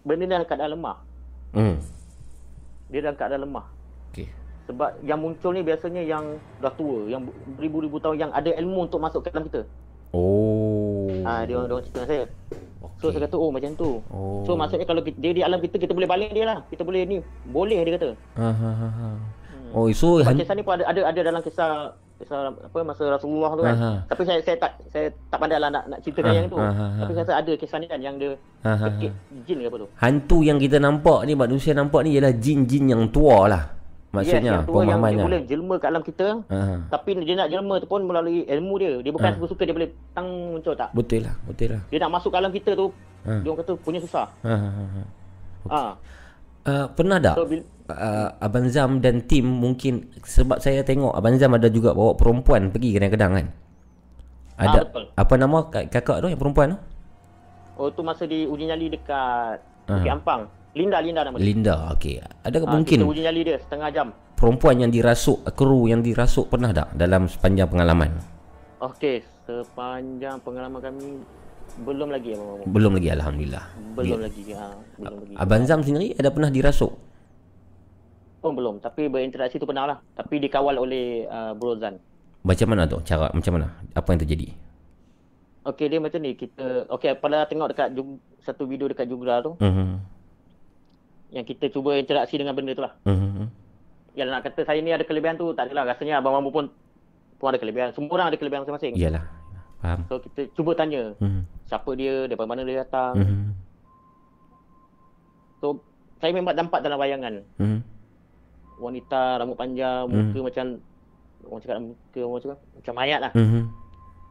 benda 0.03 0.21
ni 0.21 0.31
dalam 0.31 0.45
keadaan 0.45 0.71
lemah. 0.73 0.97
Hmm. 1.51 1.75
Dia 2.93 3.01
dalam 3.01 3.17
keadaan 3.17 3.49
lemah. 3.49 3.65
Okey. 4.13 4.29
Sebab 4.69 5.01
yang 5.03 5.19
muncul 5.19 5.51
ni 5.57 5.65
biasanya 5.65 6.05
yang 6.05 6.37
dah 6.61 6.71
tua, 6.77 7.09
yang 7.09 7.25
beribu-ribu 7.57 7.97
tahun 7.99 8.29
yang 8.29 8.31
ada 8.31 8.53
ilmu 8.53 8.85
untuk 8.85 9.01
masuk 9.01 9.25
ke 9.25 9.33
dalam 9.33 9.49
kita. 9.49 9.65
Oh. 10.13 11.09
Ah 11.25 11.43
dia 11.49 11.57
orang 11.57 11.73
dia 11.73 11.75
orang 11.81 11.87
cerita 11.89 12.01
saya. 12.05 12.25
So 13.01 13.09
Okey. 13.09 13.17
saya 13.17 13.23
kata 13.27 13.37
oh 13.41 13.49
macam 13.49 13.73
tu. 13.75 13.91
Oh. 14.13 14.45
So 14.45 14.55
maksudnya 14.55 14.85
kalau 14.85 15.01
kita, 15.01 15.17
dia 15.19 15.33
di 15.33 15.43
alam 15.43 15.59
kita 15.59 15.81
kita 15.81 15.97
boleh 15.97 16.05
baling 16.05 16.31
dia 16.37 16.45
lah. 16.45 16.59
Kita 16.69 16.85
boleh 16.85 17.01
ni 17.09 17.17
boleh 17.49 17.81
dia 17.81 17.97
kata. 17.97 18.09
Ha 18.37 18.51
ha 18.53 18.71
ha. 18.77 18.89
ha. 18.93 19.09
Oh, 19.73 19.89
so 19.89 20.21
Sebab 20.21 20.37
han- 20.37 20.41
kisah 20.45 20.53
ni 20.53 20.63
pun 20.63 20.77
ada 20.77 20.85
ada 20.85 21.01
ada 21.09 21.21
dalam 21.25 21.41
kisah 21.41 21.97
kisah 22.23 22.39
apa 22.49 22.79
masa 22.81 23.03
Rasulullah 23.09 23.51
tu 23.53 23.63
kan. 23.63 23.75
Aha. 23.75 23.91
Tapi 24.07 24.23
saya 24.23 24.39
saya 24.41 24.57
tak 24.57 24.73
saya 24.87 25.07
tak 25.27 25.37
pandai 25.37 25.59
lah 25.59 25.69
nak 25.69 25.85
nak 25.87 25.99
ceritakan 26.01 26.27
Ah, 26.27 26.35
yang 26.35 26.47
tu. 26.47 26.57
ah, 26.57 26.71
ah, 26.71 26.91
Tapi 26.97 27.11
ah. 27.11 27.15
saya 27.15 27.25
rasa 27.25 27.35
ada 27.37 27.53
kisah 27.53 27.77
ni 27.77 27.87
kan 27.87 27.99
yang 27.99 28.17
dia 28.17 28.33
Ha, 28.61 28.71
ha, 28.71 28.75
ha. 28.77 28.85
kekik 28.89 29.13
jin 29.43 29.59
ke 29.59 29.67
apa 29.67 29.77
tu. 29.77 29.89
hantu 29.97 30.39
yang 30.41 30.57
kita 30.57 30.79
nampak 30.79 31.19
ni 31.23 31.35
manusia 31.35 31.73
nampak 31.73 32.01
ni 32.03 32.15
ialah 32.15 32.31
jin-jin 32.33 32.87
yang 32.89 33.03
tua 33.09 33.47
lah. 33.47 33.65
Maksudnya 34.13 34.39
yes, 34.39 34.49
yang 34.53 34.63
tua 34.63 34.81
yang 34.81 34.85
dia 34.85 34.93
pemahamannya. 34.95 35.25
boleh 35.25 35.41
jelma 35.43 35.75
kat 35.77 35.89
alam 35.89 36.03
kita. 36.05 36.27
Ha. 36.47 36.59
ha. 36.61 36.75
Tapi 36.87 37.11
dia 37.19 37.35
nak 37.35 37.49
jelma 37.49 37.75
tu 37.77 37.87
pun 37.87 38.01
melalui 38.03 38.45
ilmu 38.45 38.75
dia. 38.77 38.93
Dia 39.01 39.11
bukan 39.11 39.31
suka-suka 39.35 39.63
dia 39.65 39.73
boleh 39.73 39.89
tang 40.13 40.29
muncul 40.53 40.75
tak. 40.75 40.93
Betul 40.93 41.25
lah, 41.25 41.35
betul 41.43 41.73
lah. 41.73 41.83
Dia 41.89 41.99
nak 41.99 42.11
masuk 42.13 42.29
ke 42.29 42.37
alam 42.37 42.53
kita 42.53 42.73
tu, 42.73 42.87
Ha. 43.23 43.39
dia 43.39 43.49
orang 43.49 43.61
kata 43.61 43.73
punya 43.79 43.99
susah. 43.99 44.27
Ha 44.43 44.51
ha 44.53 44.69
ha. 44.69 44.85
ha. 44.85 45.03
Ah. 45.65 45.93
Uh, 46.63 46.87
pernah 46.93 47.19
tak 47.19 47.35
So, 47.35 47.43
bil- 47.43 47.67
uh, 47.95 48.29
Abang 48.39 48.67
Zam 48.67 48.99
dan 48.99 49.23
tim 49.23 49.45
mungkin 49.45 49.95
sebab 50.19 50.59
saya 50.59 50.81
tengok 50.81 51.13
Abang 51.13 51.37
Zam 51.37 51.53
ada 51.53 51.67
juga 51.67 51.93
bawa 51.93 52.13
perempuan 52.13 52.69
pergi 52.69 52.93
kadang-kadang 52.93 53.33
kan. 53.35 53.47
Ada 54.55 54.69
Ah, 54.71 54.85
betul. 54.85 55.05
apa 55.13 55.35
nama 55.35 55.59
kak- 55.67 55.89
kakak 55.89 56.17
tu 56.19 56.27
yang 56.27 56.37
perempuan 56.37 56.69
tu? 56.71 56.79
Oh 57.75 57.89
tu 57.89 58.01
masa 58.01 58.25
di 58.25 58.45
uji 58.45 58.65
nyali 58.65 58.87
dekat 58.89 59.59
Ah. 59.83 59.97
Bukit 59.97 60.13
Ampang. 60.13 60.43
Linda 60.73 60.99
Linda 60.99 61.21
nama 61.21 61.37
dia. 61.37 61.45
Linda. 61.45 61.75
Okey. 61.93 62.17
Adakah 62.43 62.67
Ah, 62.67 62.75
mungkin 62.75 62.99
Kita 62.99 63.09
uji 63.09 63.23
nyali 63.23 63.41
dia 63.43 63.57
setengah 63.59 63.89
jam. 63.91 64.09
perempuan 64.33 64.77
yang 64.77 64.89
dirasuk 64.89 65.45
kru 65.53 65.87
yang 65.87 66.01
dirasuk 66.01 66.49
pernah 66.49 66.71
tak 66.71 66.93
dalam 66.93 67.27
sepanjang 67.27 67.67
pengalaman? 67.67 68.11
Okey, 68.79 69.23
sepanjang 69.45 70.41
pengalaman 70.41 70.81
kami 70.81 71.23
belum 71.79 72.09
lagi 72.09 72.35
abang. 72.35 72.67
Belum 72.67 72.93
lagi 72.93 73.09
alhamdulillah. 73.09 73.65
Belum 73.95 74.19
lagi. 74.21 74.43
Ha, 74.51 74.67
belum 74.97 75.17
lagi. 75.23 75.35
Abang 75.35 75.63
Zam 75.65 75.81
sendiri 75.81 76.13
ada 76.13 76.29
pernah 76.29 76.51
dirasuk? 76.51 76.93
Pun 78.43 78.59
belum, 78.59 78.83
tapi 78.83 79.07
berinteraksi 79.07 79.57
tu 79.57 79.65
pernah 79.65 79.87
lah. 79.87 79.99
Tapi 80.19 80.43
dikawal 80.43 80.75
oleh 80.75 81.31
uh, 81.31 81.55
Bro 81.55 81.79
Zan. 81.79 82.03
Macam 82.43 82.67
mana 82.67 82.91
tu? 82.91 82.99
Cara 83.07 83.31
macam 83.31 83.55
mana? 83.55 83.71
Apa 83.95 84.09
yang 84.11 84.21
terjadi? 84.21 84.51
Okey, 85.63 85.87
dia 85.87 86.03
macam 86.03 86.19
ni. 86.19 86.35
Kita 86.35 86.91
okey 86.91 87.15
pada 87.17 87.47
tengok 87.47 87.71
dekat 87.71 87.95
Jug, 87.95 88.19
satu 88.43 88.67
video 88.67 88.91
dekat 88.91 89.07
Jugra 89.07 89.39
tu 89.39 89.55
Mhm. 89.63 90.03
yang 91.31 91.47
kita 91.47 91.71
cuba 91.71 91.95
interaksi 91.95 92.35
dengan 92.35 92.53
benda 92.53 92.75
tu 92.75 92.83
lah. 92.83 92.99
Mhm. 93.07 93.47
Yang 94.19 94.29
nak 94.29 94.43
kata 94.43 94.61
saya 94.67 94.83
ni 94.83 94.91
ada 94.91 95.07
kelebihan 95.07 95.39
tu 95.39 95.55
tak 95.55 95.71
adalah. 95.71 95.95
Rasanya 95.95 96.19
abang 96.19 96.35
mampu 96.35 96.51
pun 96.51 96.67
pun 97.39 97.47
ada 97.47 97.63
kelebihan. 97.63 97.95
Semua 97.95 98.11
orang 98.13 98.27
ada 98.29 98.37
kelebihan 98.37 98.67
masing-masing. 98.67 98.99
Iyalah. 98.99 99.23
Faham. 99.79 100.03
So 100.11 100.19
kita 100.19 100.51
cuba 100.53 100.75
tanya 100.75 101.15
Mhm. 101.23 101.47
siapa 101.65 101.91
dia, 101.95 102.27
daripada 102.27 102.51
mana 102.51 102.67
dia 102.67 102.83
datang. 102.83 103.23
Mhm. 103.23 103.43
So 105.63 105.79
saya 106.19 106.35
memang 106.35 106.55
nampak 106.55 106.83
dalam 106.83 106.99
bayangan. 106.99 107.47
Mhm. 107.63 107.79
Wanita 108.79 109.39
rambut 109.39 109.57
panjang, 109.57 110.07
muka 110.07 110.39
macam 110.43 110.67
orang 111.43 111.61
cakap 111.61 111.77
muka 111.81 112.21
orang 112.21 112.43
cakap 112.43 112.59
macam 112.75 112.95
mayat 112.95 113.21
lah. 113.21 113.33
Mhm. 113.35 113.63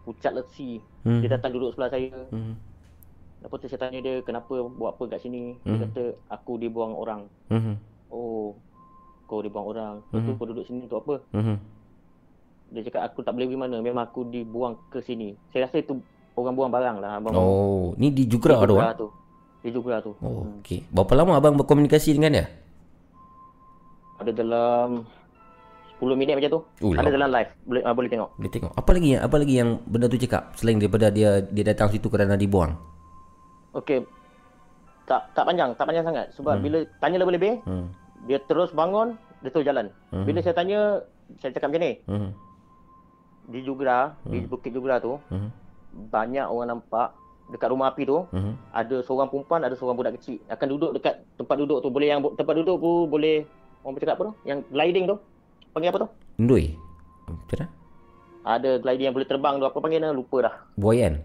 Pucat 0.01 0.33
lesi. 0.33 0.81
Mhm. 1.03 1.21
Dia 1.21 1.29
datang 1.31 1.51
duduk 1.51 1.71
sebelah 1.71 1.89
saya. 1.89 2.09
Mhm. 2.29 2.53
Lepas 3.41 3.57
tu 3.57 3.67
saya 3.67 3.81
tanya 3.81 3.99
dia 3.99 4.21
kenapa 4.21 4.53
buat 4.67 4.93
apa 4.93 5.17
kat 5.17 5.21
sini. 5.21 5.57
Dia 5.61 5.73
Mhm. 5.73 5.81
kata 5.89 6.03
aku 6.29 6.57
dibuang 6.57 6.93
orang. 6.93 7.21
Mhm. 7.49 7.73
Oh, 8.09 8.53
kau 9.25 9.41
dibuang 9.41 9.67
orang. 9.67 9.95
Lepas 10.03 10.19
tu 10.19 10.31
Mhm. 10.31 10.37
kau 10.37 10.47
duduk 10.47 10.65
sini 10.65 10.79
untuk 10.85 10.99
apa? 11.01 11.15
Mhm. 11.33 11.55
Dia 12.71 12.81
cakap 12.87 13.01
aku 13.03 13.19
tak 13.21 13.35
boleh 13.35 13.47
pergi 13.47 13.59
mana. 13.59 13.77
Memang 13.79 14.03
aku 14.05 14.23
dibuang 14.23 14.79
ke 14.87 15.01
sini. 15.01 15.33
Saya 15.49 15.67
rasa 15.67 15.79
itu 15.79 15.99
orang 16.33 16.55
buang 16.55 16.71
barang 16.71 16.97
lah. 16.99 17.11
Abang 17.19 17.33
Oh, 17.35 17.91
ni 17.97 18.07
di 18.09 18.23
Jugra 18.23 18.61
tu 18.63 18.77
ah. 18.77 18.93
tu. 18.93 19.07
Di 19.61 19.69
Jugra 19.69 19.99
tu. 19.99 20.15
Oh, 20.21 20.47
okey. 20.61 20.87
Berapa 20.89 21.13
lama 21.13 21.37
abang 21.37 21.53
berkomunikasi 21.53 22.15
dengan 22.15 22.31
dia? 22.33 22.45
Ada 24.21 24.31
dalam 24.31 24.87
10 26.01 26.17
minit 26.17 26.33
macam 26.33 26.49
tu. 26.49 26.61
Oh, 26.81 26.93
ada 26.97 27.09
dalam 27.13 27.29
live. 27.29 27.49
Boleh 27.65 27.81
uh, 27.85 27.93
boleh 27.93 28.09
tengok. 28.09 28.29
Boleh 28.37 28.51
tengok. 28.53 28.71
Apa 28.73 28.89
lagi 28.93 29.07
yang 29.13 29.21
apa 29.21 29.35
lagi 29.37 29.53
yang 29.53 29.69
benda 29.85 30.05
tu 30.09 30.17
cakap 30.17 30.53
selain 30.57 30.81
daripada 30.81 31.13
dia 31.13 31.41
dia 31.45 31.63
datang 31.65 31.93
situ 31.93 32.09
kerana 32.09 32.33
dibuang? 32.33 32.73
Okey. 33.77 34.01
Tak 35.05 35.33
tak 35.33 35.43
panjang, 35.45 35.73
tak 35.77 35.85
panjang 35.85 36.05
sangat. 36.05 36.25
Sebab 36.33 36.57
bila 36.57 36.81
tanya 37.01 37.21
lebih-lebih, 37.21 37.61
Hmm. 37.65 37.89
dia 38.25 38.37
terus 38.45 38.69
bangun, 38.71 39.17
dia 39.41 39.49
terus 39.49 39.65
jalan. 39.65 39.89
Hmm. 40.09 40.25
Bila 40.25 40.39
saya 40.41 40.55
tanya, 40.57 41.05
saya 41.37 41.51
cakap 41.53 41.73
macam 41.73 41.83
ni. 41.83 41.93
Hmm. 42.05 42.29
Di 43.51 43.59
Jugra, 43.65 44.15
di 44.23 44.45
Bukit 44.45 44.71
Jugra 44.71 44.97
tu, 44.97 45.17
Hmm. 45.27 45.49
banyak 45.91 46.45
orang 46.47 46.77
nampak 46.77 47.11
dekat 47.51 47.67
rumah 47.67 47.91
api 47.91 48.07
tu 48.07 48.23
Hmm. 48.31 48.55
ada 48.71 49.03
seorang 49.03 49.27
perempuan, 49.27 49.61
ada 49.67 49.75
seorang 49.75 49.99
budak 49.99 50.15
kecil 50.17 50.39
akan 50.47 50.67
duduk 50.71 50.91
dekat 50.95 51.19
tempat 51.35 51.55
duduk 51.59 51.83
tu. 51.83 51.89
Boleh 51.91 52.07
yang 52.07 52.23
tempat 52.33 52.55
duduk 52.55 52.77
tu 52.79 52.93
boleh 53.05 53.43
orang 53.81 53.93
bercakap 53.93 54.15
apa 54.15 54.23
tu? 54.23 54.33
Yang 54.43 54.59
gliding 54.67 55.05
tu. 55.05 55.15
Panggil 55.71 55.89
apa 55.89 55.99
tu? 55.99 56.09
Indui. 56.37 56.65
Macam 57.23 57.55
mana? 57.55 57.65
Ada 58.43 58.69
gliding 58.77 59.05
yang 59.05 59.15
boleh 59.15 59.27
terbang 59.27 59.55
tu. 59.55 59.65
Apa 59.65 59.77
panggil 59.77 59.99
nama? 59.99 60.11
Lupa 60.11 60.37
dah. 60.41 60.55
Buayan. 60.75 61.21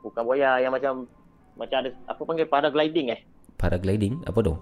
Bukan 0.00 0.22
buaya 0.22 0.58
yang 0.58 0.70
macam 0.70 1.10
macam 1.54 1.76
ada 1.78 1.90
apa 2.04 2.20
panggil 2.20 2.46
paragliding 2.46 3.06
eh. 3.10 3.20
Paragliding 3.56 4.22
apa 4.22 4.38
tu? 4.40 4.54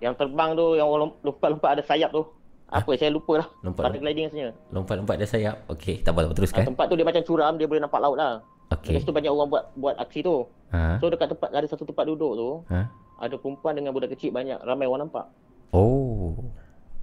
Yang 0.00 0.14
terbang 0.16 0.52
tu 0.52 0.74
yang 0.74 0.86
orang 0.86 1.08
lom- 1.08 1.18
lompat-lompat 1.22 1.70
ada 1.70 1.82
sayap 1.82 2.10
tu. 2.10 2.22
Apa 2.66 2.90
saya 2.94 3.08
lupa 3.08 3.38
lah. 3.38 3.48
Lompat. 3.62 3.88
Paragliding 3.88 4.24
rasanya. 4.26 4.48
Lompat-lompat 4.68 5.14
ada 5.16 5.26
sayap. 5.26 5.56
Okey, 5.68 6.02
tak 6.02 6.10
apa, 6.10 6.18
tak 6.18 6.24
apa 6.24 6.26
Ah, 6.26 6.36
teruskan. 6.36 6.64
tempat 6.66 6.84
tu 6.88 6.94
dia 6.94 7.06
macam 7.06 7.22
curam, 7.22 7.52
dia 7.54 7.66
boleh 7.66 7.80
nampak 7.80 8.00
laut 8.00 8.16
lah. 8.16 8.42
Okey. 8.70 8.96
Lepas 8.96 9.04
tu 9.04 9.12
banyak 9.12 9.30
orang 9.30 9.48
buat 9.48 9.64
buat 9.76 9.94
aksi 9.96 10.20
tu. 10.20 10.36
Ha. 10.72 10.98
So 10.98 11.06
dekat 11.06 11.30
tempat 11.30 11.48
ada 11.52 11.66
satu 11.68 11.84
tempat 11.84 12.04
duduk 12.04 12.32
tu, 12.34 12.48
Ha. 12.66 12.90
ada 13.20 13.34
perempuan 13.36 13.72
dengan 13.72 13.92
budak 13.92 14.10
kecil 14.10 14.32
banyak 14.32 14.58
ramai 14.60 14.84
orang 14.84 15.06
nampak. 15.06 15.28
Oh. 15.74 16.38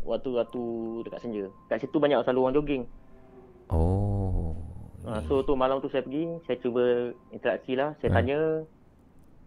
Waktu-waktu 0.08 0.64
dekat 1.04 1.20
senja. 1.20 1.46
Kat 1.68 1.84
situ 1.84 2.00
banyak 2.00 2.24
selalu 2.24 2.40
orang 2.40 2.56
jogging. 2.56 2.84
Oh. 3.68 4.56
Ha, 5.04 5.20
so 5.28 5.44
tu 5.44 5.58
malam 5.60 5.84
tu 5.84 5.92
saya 5.92 6.06
pergi, 6.06 6.30
saya 6.48 6.58
cuba 6.64 7.12
interaksi 7.36 7.76
lah. 7.76 7.98
Saya 8.00 8.10
Hmm. 8.14 8.18
tanya, 8.22 8.40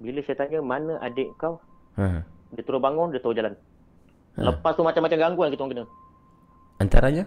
bila 0.03 0.21
saya 0.27 0.37
tanya 0.45 0.59
mana 0.61 1.01
adik 1.01 1.33
kau, 1.41 1.57
Ha. 1.97 2.21
dia 2.53 2.63
terus 2.63 2.83
bangun, 2.83 3.15
dia 3.15 3.23
terus 3.23 3.39
jalan. 3.39 3.55
Ha. 4.37 4.41
Lepas 4.51 4.75
tu 4.77 4.83
macam-macam 4.83 5.19
gangguan 5.19 5.49
kita 5.55 5.63
orang 5.63 5.73
kena. 5.73 5.85
Antaranya? 6.83 7.25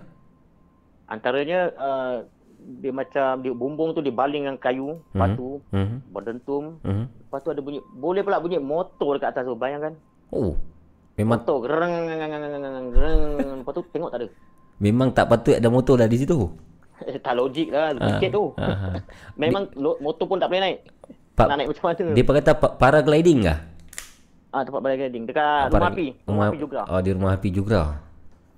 Antaranya, 1.08 1.60
uh, 1.80 2.16
dia 2.84 2.91
macam, 2.91 3.39
dia 3.39 3.54
bumbung 3.56 3.95
tu 3.95 4.04
dibaling 4.04 4.43
dengan 4.43 4.60
kayu, 4.60 5.00
Mhm. 5.16 5.18
batu, 5.18 5.50
Mhm. 5.72 5.98
berdentum. 6.12 6.64
Mhm. 6.84 7.06
Lepas 7.08 7.39
tu 7.41 7.50
ada 7.56 7.62
bunyi, 7.64 7.80
boleh 7.95 8.22
pula 8.28 8.43
bunyi 8.43 8.60
motor 8.60 9.16
dekat 9.16 9.32
atas 9.34 9.48
tu, 9.48 9.56
bayangkan. 9.56 9.95
Oh. 10.36 10.60
Memang 11.18 11.41
Motor, 11.41 11.57
gereng, 11.65 11.93
gereng. 12.93 13.22
Lepas 13.59 13.74
tu 13.74 13.82
tengok 13.89 14.09
tak 14.13 14.20
ada. 14.22 14.28
memang 14.78 15.09
tak 15.09 15.26
patut 15.26 15.57
ada 15.57 15.65
motor 15.68 15.97
dah 15.97 16.05
di 16.05 16.22
situ. 16.22 16.38
tak 17.26 17.34
logik 17.34 17.74
lah, 17.74 17.97
sikit 17.97 18.30
tu. 18.32 18.53
Ah, 18.53 18.93
ah. 18.93 18.93
Memang 19.41 19.74
lo- 19.74 19.97
motor 19.97 20.30
pun 20.30 20.38
tak 20.38 20.49
boleh 20.49 20.61
naik. 20.61 20.80
Pa- 21.34 21.49
Nak 21.49 21.57
naik 21.57 21.70
macam 21.70 21.84
mana? 21.84 22.13
Dia 22.13 22.24
kata 22.24 22.51
pa- 22.53 22.74
paragliding 22.78 23.39
kah? 23.43 23.59
Ah 24.47 24.61
tempat 24.61 24.82
paragliding 24.82 25.26
dekat 25.26 25.70
rumah 25.70 25.89
api. 25.89 26.07
Rumah 26.24 26.45
api 26.47 26.57
juga. 26.57 26.80
Oh, 26.86 27.01
di 27.01 27.09
rumah 27.11 27.32
api 27.34 27.49
juga. 27.49 27.82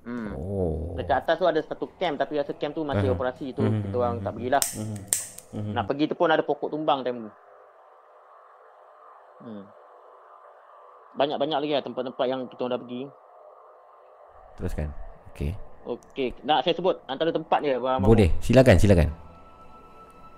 Hmm. 0.04 0.30
Oh. 0.32 0.96
Dekat 0.96 1.24
atas 1.24 1.36
tu 1.36 1.48
ada 1.48 1.60
satu 1.60 1.86
camp 1.96 2.16
tapi 2.16 2.40
rasa 2.40 2.52
camp 2.54 2.72
tu 2.72 2.84
masih 2.84 3.12
operasi 3.12 3.52
tu. 3.52 3.64
Kita 3.64 3.96
orang 3.96 4.20
tak 4.20 4.36
pergilah. 4.36 4.64
Nak 5.52 5.84
pergi 5.86 6.06
tu 6.08 6.16
pun 6.16 6.28
ada 6.28 6.44
pokok 6.44 6.70
tumbang 6.70 7.02
time 7.02 7.28
tu. 7.28 7.32
Hmm. 9.40 9.64
Banyak-banyak 11.20 11.60
lagi 11.60 11.74
lah 11.76 11.84
tempat-tempat 11.84 12.26
yang 12.32 12.48
kita 12.48 12.64
dah 12.72 12.80
pergi. 12.80 13.04
Teruskan. 14.56 14.88
Okey. 15.36 15.52
Okey, 15.84 16.30
nak 16.48 16.64
saya 16.64 16.72
sebut 16.72 16.96
antara 17.12 17.36
tempat 17.36 17.60
dia. 17.60 17.76
Abang 17.76 18.00
Mahmud. 18.00 18.16
Boleh. 18.16 18.32
Silakan, 18.40 18.80
silakan. 18.80 19.12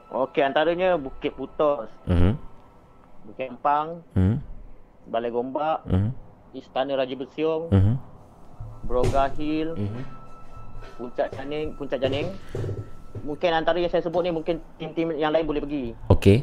Okey, 0.10 0.42
antaranya 0.42 0.98
Bukit 0.98 1.38
Putos, 1.38 1.88
Mhm. 2.10 2.34
Bukit 3.30 3.48
Empang, 3.54 4.02
Mhm. 4.18 4.36
Balai 5.08 5.30
Gombak, 5.30 5.86
Mhm. 5.86 6.10
Istana 6.58 6.98
Raja 6.98 7.14
Bersiong, 7.14 7.70
Mhm. 7.70 7.94
Broga 8.90 9.30
Hill, 9.38 9.78
Mhm. 9.78 10.02
Puncak 10.98 11.30
Janing, 11.38 11.78
Puncak 11.78 12.02
Janing. 12.02 12.28
Mungkin 13.22 13.54
antara 13.54 13.78
yang 13.78 13.94
saya 13.94 14.02
sebut 14.02 14.26
ni 14.26 14.34
mungkin 14.34 14.58
tim-tim 14.82 15.14
yang 15.14 15.30
lain 15.30 15.46
boleh 15.46 15.62
pergi. 15.62 15.94
Okey. 16.10 16.42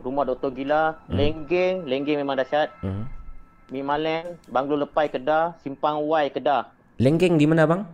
Rumah 0.00 0.24
Dr. 0.32 0.48
Gila, 0.56 0.96
Lenggeng, 1.12 1.84
Lenggeng 1.84 2.24
memang 2.24 2.40
dahsyat. 2.40 2.72
Mhm. 2.80 3.19
Mimaland, 3.70 4.34
Banglo 4.50 4.74
Lepai 4.74 5.06
Kedah, 5.06 5.54
Simpang 5.62 6.02
Y 6.02 6.26
Kedah. 6.34 6.74
Lenggeng 6.98 7.38
di 7.38 7.46
mana 7.46 7.64
bang? 7.64 7.86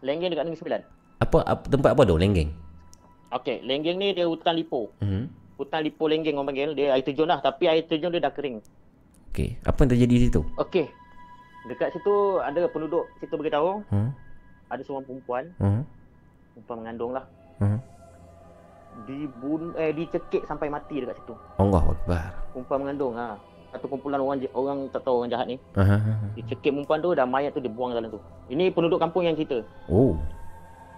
Lenggeng 0.00 0.30
dekat 0.32 0.46
Negeri 0.48 0.58
Sembilan. 0.62 0.82
Apa, 1.20 1.38
apa 1.44 1.64
tempat 1.68 1.90
apa 1.92 2.02
tu 2.06 2.16
Lenggeng? 2.16 2.50
Okey, 3.30 3.62
Lenggeng 3.66 3.98
ni 3.98 4.14
dia 4.16 4.24
hutan 4.24 4.56
lipo. 4.56 4.90
Mhm. 5.02 5.28
Hutan 5.60 5.84
lipo 5.84 6.08
Lenggeng 6.08 6.40
orang 6.40 6.48
panggil. 6.54 6.70
Dia 6.72 6.96
air 6.96 7.04
terjun 7.04 7.28
lah. 7.28 7.42
Tapi 7.44 7.68
air 7.68 7.84
terjun 7.84 8.10
dia 8.14 8.22
dah 8.22 8.32
kering. 8.32 8.64
Okey. 9.30 9.60
Apa 9.66 9.84
yang 9.84 9.90
terjadi 9.92 10.14
di 10.16 10.24
situ? 10.30 10.40
Okey. 10.56 10.88
Dekat 11.68 11.92
situ 11.92 12.40
ada 12.40 12.64
penduduk 12.72 13.04
situ 13.20 13.34
beritahu. 13.36 13.84
Hmm. 13.92 14.10
Ada 14.72 14.82
seorang 14.86 15.04
perempuan. 15.04 15.44
Hmm. 15.60 15.82
Perempuan 16.56 16.78
mengandung 16.80 17.12
lah. 17.12 17.24
Hmm. 17.60 17.78
Dibun 19.04 19.76
eh 19.76 19.92
dicekik 19.92 20.48
sampai 20.48 20.72
mati 20.72 21.04
dekat 21.04 21.20
situ. 21.20 21.34
Allah 21.60 21.84
Akbar. 21.84 22.32
Perempuan 22.56 22.78
mengandung 22.88 23.14
ha. 23.20 23.36
Satu 23.70 23.86
kumpulan 23.86 24.18
orang 24.18 24.42
orang 24.50 24.78
tak 24.90 25.06
tahu 25.06 25.22
orang 25.22 25.30
jahat 25.30 25.46
ni. 25.46 25.56
Aha. 25.78 25.96
Dicekik 26.34 26.74
perempuan 26.74 26.98
tu 26.98 27.14
dan 27.14 27.30
mayat 27.30 27.54
tu 27.54 27.62
dibuang 27.62 27.94
dalam 27.94 28.10
tu. 28.10 28.18
Ini 28.50 28.74
penduduk 28.74 28.98
kampung 28.98 29.22
yang 29.22 29.38
cerita. 29.38 29.62
Oh. 29.86 30.18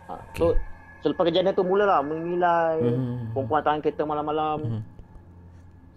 Ha. 0.08 0.16
So 0.40 0.56
selepas 1.04 1.28
kejadian 1.28 1.52
tu 1.52 1.64
mulalah 1.64 2.00
mengilai. 2.00 2.80
Hmm. 2.80 3.28
Perempuan 3.36 3.60
tahan 3.60 3.80
kereta 3.84 4.08
malam-malam. 4.08 4.58
Hmm. 4.64 4.82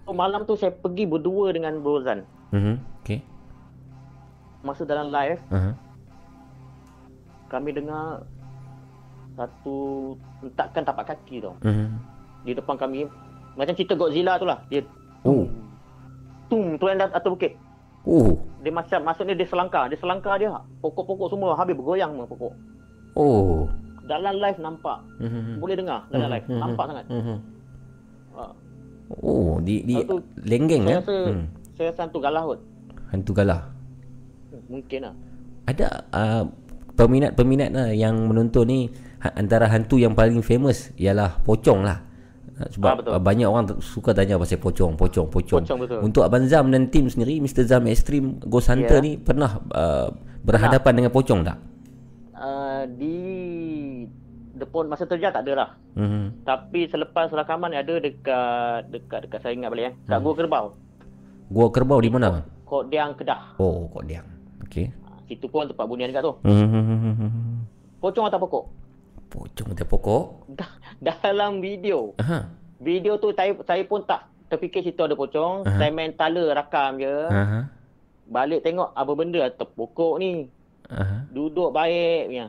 So 0.03 0.11
malam 0.11 0.43
tu 0.43 0.59
saya 0.59 0.75
pergi 0.75 1.07
berdua 1.07 1.55
dengan 1.55 1.79
Brozan. 1.79 2.27
Mhm. 2.51 2.75
Okey. 3.01 3.19
Masa 4.65 4.83
dalam 4.83 5.13
live 5.13 5.39
Aha. 5.53 5.71
kami 7.47 7.69
dengar 7.71 8.25
satu 9.35 9.75
hentakan 10.43 10.83
tapak 10.83 11.05
kaki 11.15 11.39
tau. 11.39 11.55
Mhm. 11.63 11.87
Di 12.45 12.51
depan 12.51 12.75
kami 12.75 13.07
macam 13.55 13.73
cerita 13.73 13.95
Godzilla 13.95 14.35
tu 14.35 14.45
lah. 14.45 14.59
Dia 14.67 14.83
Oh. 15.25 15.49
Tung 16.47 16.77
turun 16.77 16.97
atas 16.97 17.13
atas 17.13 17.29
bukit. 17.29 17.53
Oh. 18.05 18.37
Dia 18.61 18.69
macam 18.69 19.01
maksudnya 19.01 19.33
dia 19.33 19.47
selangkah. 19.49 19.89
Dia 19.89 19.97
selangkah 19.97 20.37
dia. 20.37 20.53
Pokok-pokok 20.81 21.27
semua 21.33 21.57
habis 21.57 21.73
bergoyang 21.73 22.13
semua 22.13 22.27
pokok. 22.29 22.53
Oh. 23.17 23.65
Dalam 24.05 24.37
live 24.37 24.59
nampak. 24.61 25.01
Mhm. 25.17 25.57
Boleh 25.57 25.75
dengar 25.77 26.05
dalam 26.13 26.29
live. 26.29 26.45
Mhm. 26.45 26.59
Nampak 26.61 26.85
sangat. 26.85 27.05
Mhm. 27.09 27.37
Ha. 28.35 28.43
Oh, 29.21 29.61
di 29.61 29.85
di 29.85 30.01
tu, 30.01 30.17
Lenggeng 30.45 30.85
Saya 30.85 30.93
eh? 30.93 30.99
rasa 31.01 31.15
Hmm. 31.29 31.45
saya 31.77 31.87
rasa 31.93 32.01
hantu 32.05 32.19
galah 32.21 32.41
kot. 32.45 32.59
Hantu 33.13 33.31
galah. 33.33 33.61
Hmm, 34.49 34.61
Mungkin 34.69 34.99
lah. 35.05 35.13
Ada 35.65 35.87
uh, 36.09 36.43
peminat-peminat 36.93 37.69
lah 37.73 37.89
yang 37.89 38.15
menonton 38.25 38.65
ni 38.65 38.79
ha- 39.21 39.33
antara 39.33 39.65
hantu 39.65 39.97
yang 39.97 40.13
paling 40.13 40.41
famous 40.41 40.89
ialah 40.97 41.37
pocong 41.41 41.81
lah. 41.81 42.01
Sebab 42.55 43.03
betul. 43.03 43.11
uh, 43.11 43.19
banyak 43.19 43.47
orang 43.47 43.65
suka 43.83 44.15
tanya 44.15 44.39
pasal 44.39 44.55
pocong, 44.57 44.95
pocong, 44.95 45.27
pocong. 45.27 45.63
Pocong, 45.63 45.79
betul. 45.83 45.99
Untuk 45.99 46.23
Abang 46.23 46.47
Zam 46.47 46.71
dan 46.71 46.87
tim 46.87 47.05
sendiri, 47.05 47.43
Mr. 47.43 47.67
Zam 47.67 47.83
Extreme 47.83 48.39
Ghost 48.41 48.71
Hunter 48.71 48.99
Ya. 48.99 49.03
ni 49.03 49.19
pernah 49.19 49.59
uh, 49.75 50.07
berhadapan 50.39 50.93
dengan 50.95 51.11
pocong 51.11 51.43
tak? 51.43 51.59
Uh, 52.31 52.87
di 52.95 53.17
depan 54.55 54.87
masa 54.87 55.03
terjah 55.03 55.35
tak 55.35 55.43
ada 55.43 55.53
lah. 55.53 55.69
Mhm. 55.95 56.47
Tapi 56.47 56.87
selepas 56.87 57.27
rakaman 57.27 57.75
ada 57.75 57.99
dekat 57.99 58.87
dekat 58.87 59.27
dekat 59.27 59.39
saya 59.41 59.51
ingat 59.51 59.69
balik 59.69 59.85
eh. 59.85 59.93
Hmm. 59.93 60.07
Kat 60.07 60.19
Gua 60.21 60.33
Kerbau. 60.33 60.65
Gua 61.51 61.67
Kerbau 61.69 61.99
di 61.99 62.07
mana? 62.07 62.39
Kok 62.63 62.87
Diang 62.87 63.11
Kedah. 63.13 63.59
Oh, 63.59 63.91
Kok 63.91 64.03
Diang. 64.03 64.27
Okey. 64.63 64.87
Ha, 64.89 65.19
Situ 65.27 65.45
pun 65.45 65.67
tempat 65.67 65.83
bunian 65.83 66.07
dekat 66.07 66.23
tu. 66.23 66.33
Mhm. 66.39 67.67
Pocong 67.99 68.25
atau 68.25 68.39
pokok? 68.39 68.63
Pocong 69.35 69.67
atas 69.69 69.83
pokok. 69.85 70.25
Dah- 70.49 70.79
Dalam 71.21 71.59
video. 71.59 72.15
Aha. 72.17 72.47
Video 72.77 73.15
tu 73.17 73.31
saya 73.31 73.51
saya 73.61 73.83
pun 73.83 73.99
tak 74.01 74.23
terfikir 74.47 74.79
situ 74.79 74.97
ada 74.97 75.11
pocong. 75.11 75.67
Aha. 75.67 75.75
Saya 75.75 75.91
main 75.91 76.15
tala 76.15 76.55
rakam 76.55 76.97
je. 76.97 77.15
Aha. 77.27 77.67
Balik 78.25 78.63
tengok 78.63 78.89
apa 78.89 79.11
benda 79.11 79.43
atas 79.43 79.67
pokok 79.69 80.17
ni. 80.17 80.47
Aha. 80.87 81.27
Duduk 81.29 81.69
baik 81.69 82.31
punya. 82.31 82.47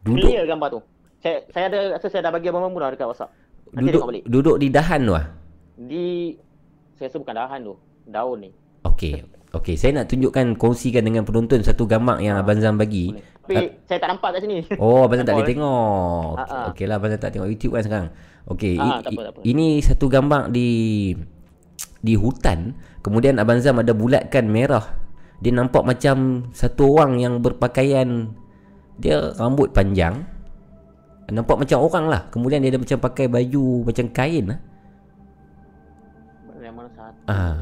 Duduk 0.00 0.24
Clear 0.24 0.48
gambar 0.48 0.68
tu. 0.70 0.80
Saya 1.20 1.44
saya 1.50 1.64
ada 1.68 1.78
rasa 1.92 2.06
saya 2.08 2.24
dah 2.24 2.32
bagi 2.32 2.48
abang 2.48 2.64
Mamun 2.64 2.80
dah 2.80 2.90
dekat 2.90 3.04
WhatsApp. 3.06 3.30
Nanti 3.70 3.76
duduk 3.84 3.92
tengok 3.92 4.08
balik. 4.08 4.24
duduk 4.24 4.56
di 4.56 4.68
dahan 4.68 5.00
tu 5.04 5.12
ah. 5.12 5.26
Di 5.76 6.06
saya 6.96 7.06
rasa 7.06 7.20
bukan 7.20 7.36
dahan 7.36 7.60
tu. 7.60 7.74
Daun 8.06 8.38
ni. 8.40 8.50
Okey. 8.82 9.20
Okey, 9.50 9.74
saya 9.74 9.90
nak 9.98 10.06
tunjukkan 10.06 10.54
kongsikan 10.54 11.02
dengan 11.02 11.26
penonton 11.26 11.58
satu 11.66 11.82
gambar 11.82 12.22
yang 12.22 12.38
Abang 12.38 12.62
Zam 12.62 12.78
bagi. 12.78 13.10
Tapi 13.42 13.82
saya 13.82 13.98
tak 13.98 14.14
nampak 14.14 14.38
kat 14.38 14.46
sini. 14.46 14.62
Oh, 14.78 15.02
Abang 15.02 15.18
Zam 15.18 15.26
tak 15.26 15.34
boleh 15.34 15.50
tengok. 15.50 16.26
Ah, 16.38 16.46
ah. 16.46 16.64
Okey 16.70 16.86
lah, 16.86 17.02
Abang 17.02 17.10
Zam 17.10 17.18
tak 17.18 17.34
tengok 17.34 17.50
YouTube 17.50 17.74
kan 17.74 17.82
sekarang. 17.82 18.08
Okey, 18.46 18.78
i- 18.78 19.02
tak 19.02 19.10
apa. 19.10 19.42
ini 19.42 19.82
satu 19.82 20.06
gambar 20.06 20.54
di 20.54 20.70
di 21.98 22.14
hutan. 22.14 22.78
Kemudian 23.02 23.42
Abang 23.42 23.58
Zam 23.58 23.82
ada 23.82 23.90
bulatkan 23.90 24.46
merah. 24.46 24.86
Dia 25.42 25.50
nampak 25.50 25.82
macam 25.82 26.46
satu 26.54 26.94
orang 26.94 27.18
yang 27.18 27.42
berpakaian 27.42 28.30
dia 29.02 29.34
rambut 29.34 29.74
panjang. 29.74 30.30
Nampak 31.26 31.58
macam 31.58 31.78
orang 31.82 32.06
lah. 32.06 32.22
Kemudian 32.30 32.62
dia 32.62 32.70
ada 32.70 32.78
macam 32.78 32.98
pakai 33.02 33.26
baju 33.26 33.82
macam 33.82 34.06
kain 34.14 34.44
lah. 34.46 34.58
Yang 36.60 36.74
mana 36.76 36.88
satu? 36.94 37.18
Ah. 37.26 37.58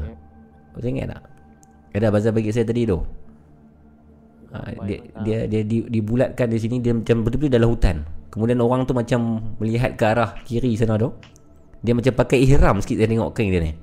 Kau 0.69 0.85
ingat 0.85 1.17
tak? 1.17 1.21
Ada 1.89 2.13
Abang 2.13 2.21
Zam 2.21 2.33
bagi 2.33 2.53
saya 2.53 2.65
tadi 2.65 2.85
tu. 2.85 3.01
Ha, 4.49 4.73
dia, 4.81 4.97
dia 5.21 5.37
dia 5.45 5.61
di, 5.61 5.85
dibulatkan 5.85 6.49
di 6.49 6.57
sini 6.57 6.81
dia 6.81 6.93
macam 6.93 7.21
betul-betul 7.21 7.53
dalam 7.53 7.69
hutan. 7.69 8.01
Kemudian 8.29 8.57
orang 8.61 8.85
tu 8.85 8.93
macam 8.93 9.41
melihat 9.57 9.93
ke 9.93 10.05
arah 10.05 10.37
kiri 10.45 10.73
sana 10.73 10.97
tu. 10.97 11.13
Dia 11.81 11.93
macam 11.93 12.13
pakai 12.13 12.41
ihram 12.41 12.81
sikit 12.81 12.97
saya 12.97 13.09
tengok 13.09 13.29
kain 13.33 13.49
dia 13.49 13.61
ni. 13.61 13.73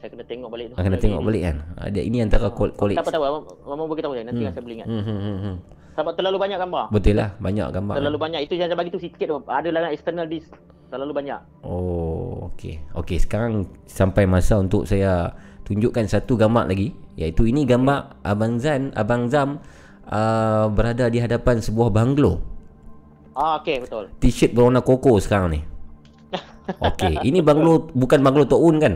Saya 0.00 0.16
kena 0.16 0.24
tengok 0.24 0.48
balik 0.48 0.66
tu. 0.70 0.74
Ha, 0.78 0.80
kena 0.86 0.96
tengok 0.96 1.22
balik 1.22 1.42
kan. 1.44 1.56
Ha, 1.76 1.80
dia, 1.92 2.02
ini 2.06 2.24
antara 2.24 2.48
kol- 2.48 2.72
kolek. 2.72 2.96
Tak 2.96 3.04
apa 3.04 3.12
tak 3.12 3.20
apa. 3.20 3.38
Abang 3.68 3.88
beritahu 3.90 4.14
saya. 4.16 4.24
Nanti 4.24 4.42
saya 4.48 4.62
boleh 4.62 4.76
ingat. 4.80 4.88
Hmm, 4.88 5.02
hmm, 5.02 5.18
hmm, 5.20 5.38
hmm. 5.44 5.56
Sebab 5.98 6.12
terlalu 6.16 6.36
banyak 6.40 6.58
gambar. 6.62 6.84
Betul 6.94 7.14
lah, 7.18 7.28
banyak 7.36 7.66
gambar. 7.68 7.94
Terlalu 7.98 8.18
banyak. 8.18 8.40
Itu 8.46 8.54
yang 8.56 8.70
saya 8.70 8.78
bagi 8.78 8.94
tu 8.94 9.02
sikit 9.02 9.26
tu. 9.26 9.36
Ada 9.44 9.68
dalam 9.68 9.90
external 9.92 10.24
disk. 10.24 10.54
Terlalu 10.90 11.12
banyak. 11.22 11.40
Oh, 11.62 12.50
okey. 12.50 12.82
Okey, 12.98 13.22
sekarang 13.22 13.70
sampai 13.86 14.26
masa 14.26 14.58
untuk 14.58 14.90
saya 14.90 15.30
tunjukkan 15.62 16.10
satu 16.10 16.34
gambar 16.34 16.66
lagi, 16.66 16.90
iaitu 17.14 17.46
ini 17.46 17.62
gambar 17.62 18.18
Abang 18.26 18.58
Zan, 18.58 18.90
Abang 18.98 19.30
Zam 19.30 19.62
uh, 20.10 20.66
berada 20.66 21.06
di 21.06 21.22
hadapan 21.22 21.62
sebuah 21.62 21.94
banglo. 21.94 22.42
Ah, 23.38 23.62
okey 23.62 23.86
betul. 23.86 24.10
T-shirt 24.18 24.50
berwarna 24.50 24.82
koko 24.82 25.22
sekarang 25.22 25.54
ni. 25.54 25.60
Okey, 26.90 27.22
ini 27.26 27.42
banglo 27.42 27.90
bukan 27.94 28.22
banglo 28.22 28.46
Tok 28.46 28.62
Un 28.62 28.76
kan? 28.78 28.94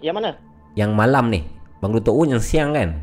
Yang 0.00 0.14
mana? 0.16 0.30
Yang 0.76 0.90
malam 0.92 1.24
ni. 1.32 1.40
Banglo 1.80 2.00
Tok 2.04 2.16
Un 2.16 2.36
yang 2.36 2.42
siang 2.42 2.76
kan? 2.76 3.00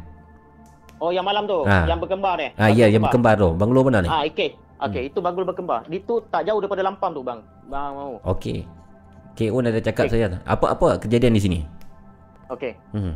Oh, 0.97 1.13
yang 1.13 1.25
malam 1.25 1.45
tu. 1.45 1.61
Ah. 1.65 1.85
Yang 1.85 2.05
berkembar 2.05 2.41
ni. 2.41 2.49
Ah 2.57 2.69
ya, 2.69 2.89
yang 2.89 3.05
berkembar 3.05 3.37
tu. 3.37 3.53
Banglo 3.53 3.85
mana 3.85 4.01
ni? 4.01 4.09
Ah, 4.09 4.25
AK. 4.25 4.66
Okey, 4.77 5.09
itu 5.09 5.19
banglo 5.19 5.41
berkembar. 5.41 5.89
Itu 5.89 6.21
tak 6.29 6.45
jauh 6.45 6.61
daripada 6.61 6.85
Lampam 6.85 7.09
tu 7.09 7.25
bang. 7.25 7.41
Bang 7.65 7.91
mau. 7.97 8.13
Okey. 8.37 8.61
KO 9.33 9.57
dah 9.61 9.81
cakap 9.81 10.05
Okey. 10.05 10.13
saya. 10.13 10.37
Apa 10.45 10.77
apa 10.77 10.87
kejadian 11.01 11.33
di 11.33 11.41
sini? 11.41 11.59
Okey. 12.53 12.77
Mhm. 12.93 13.13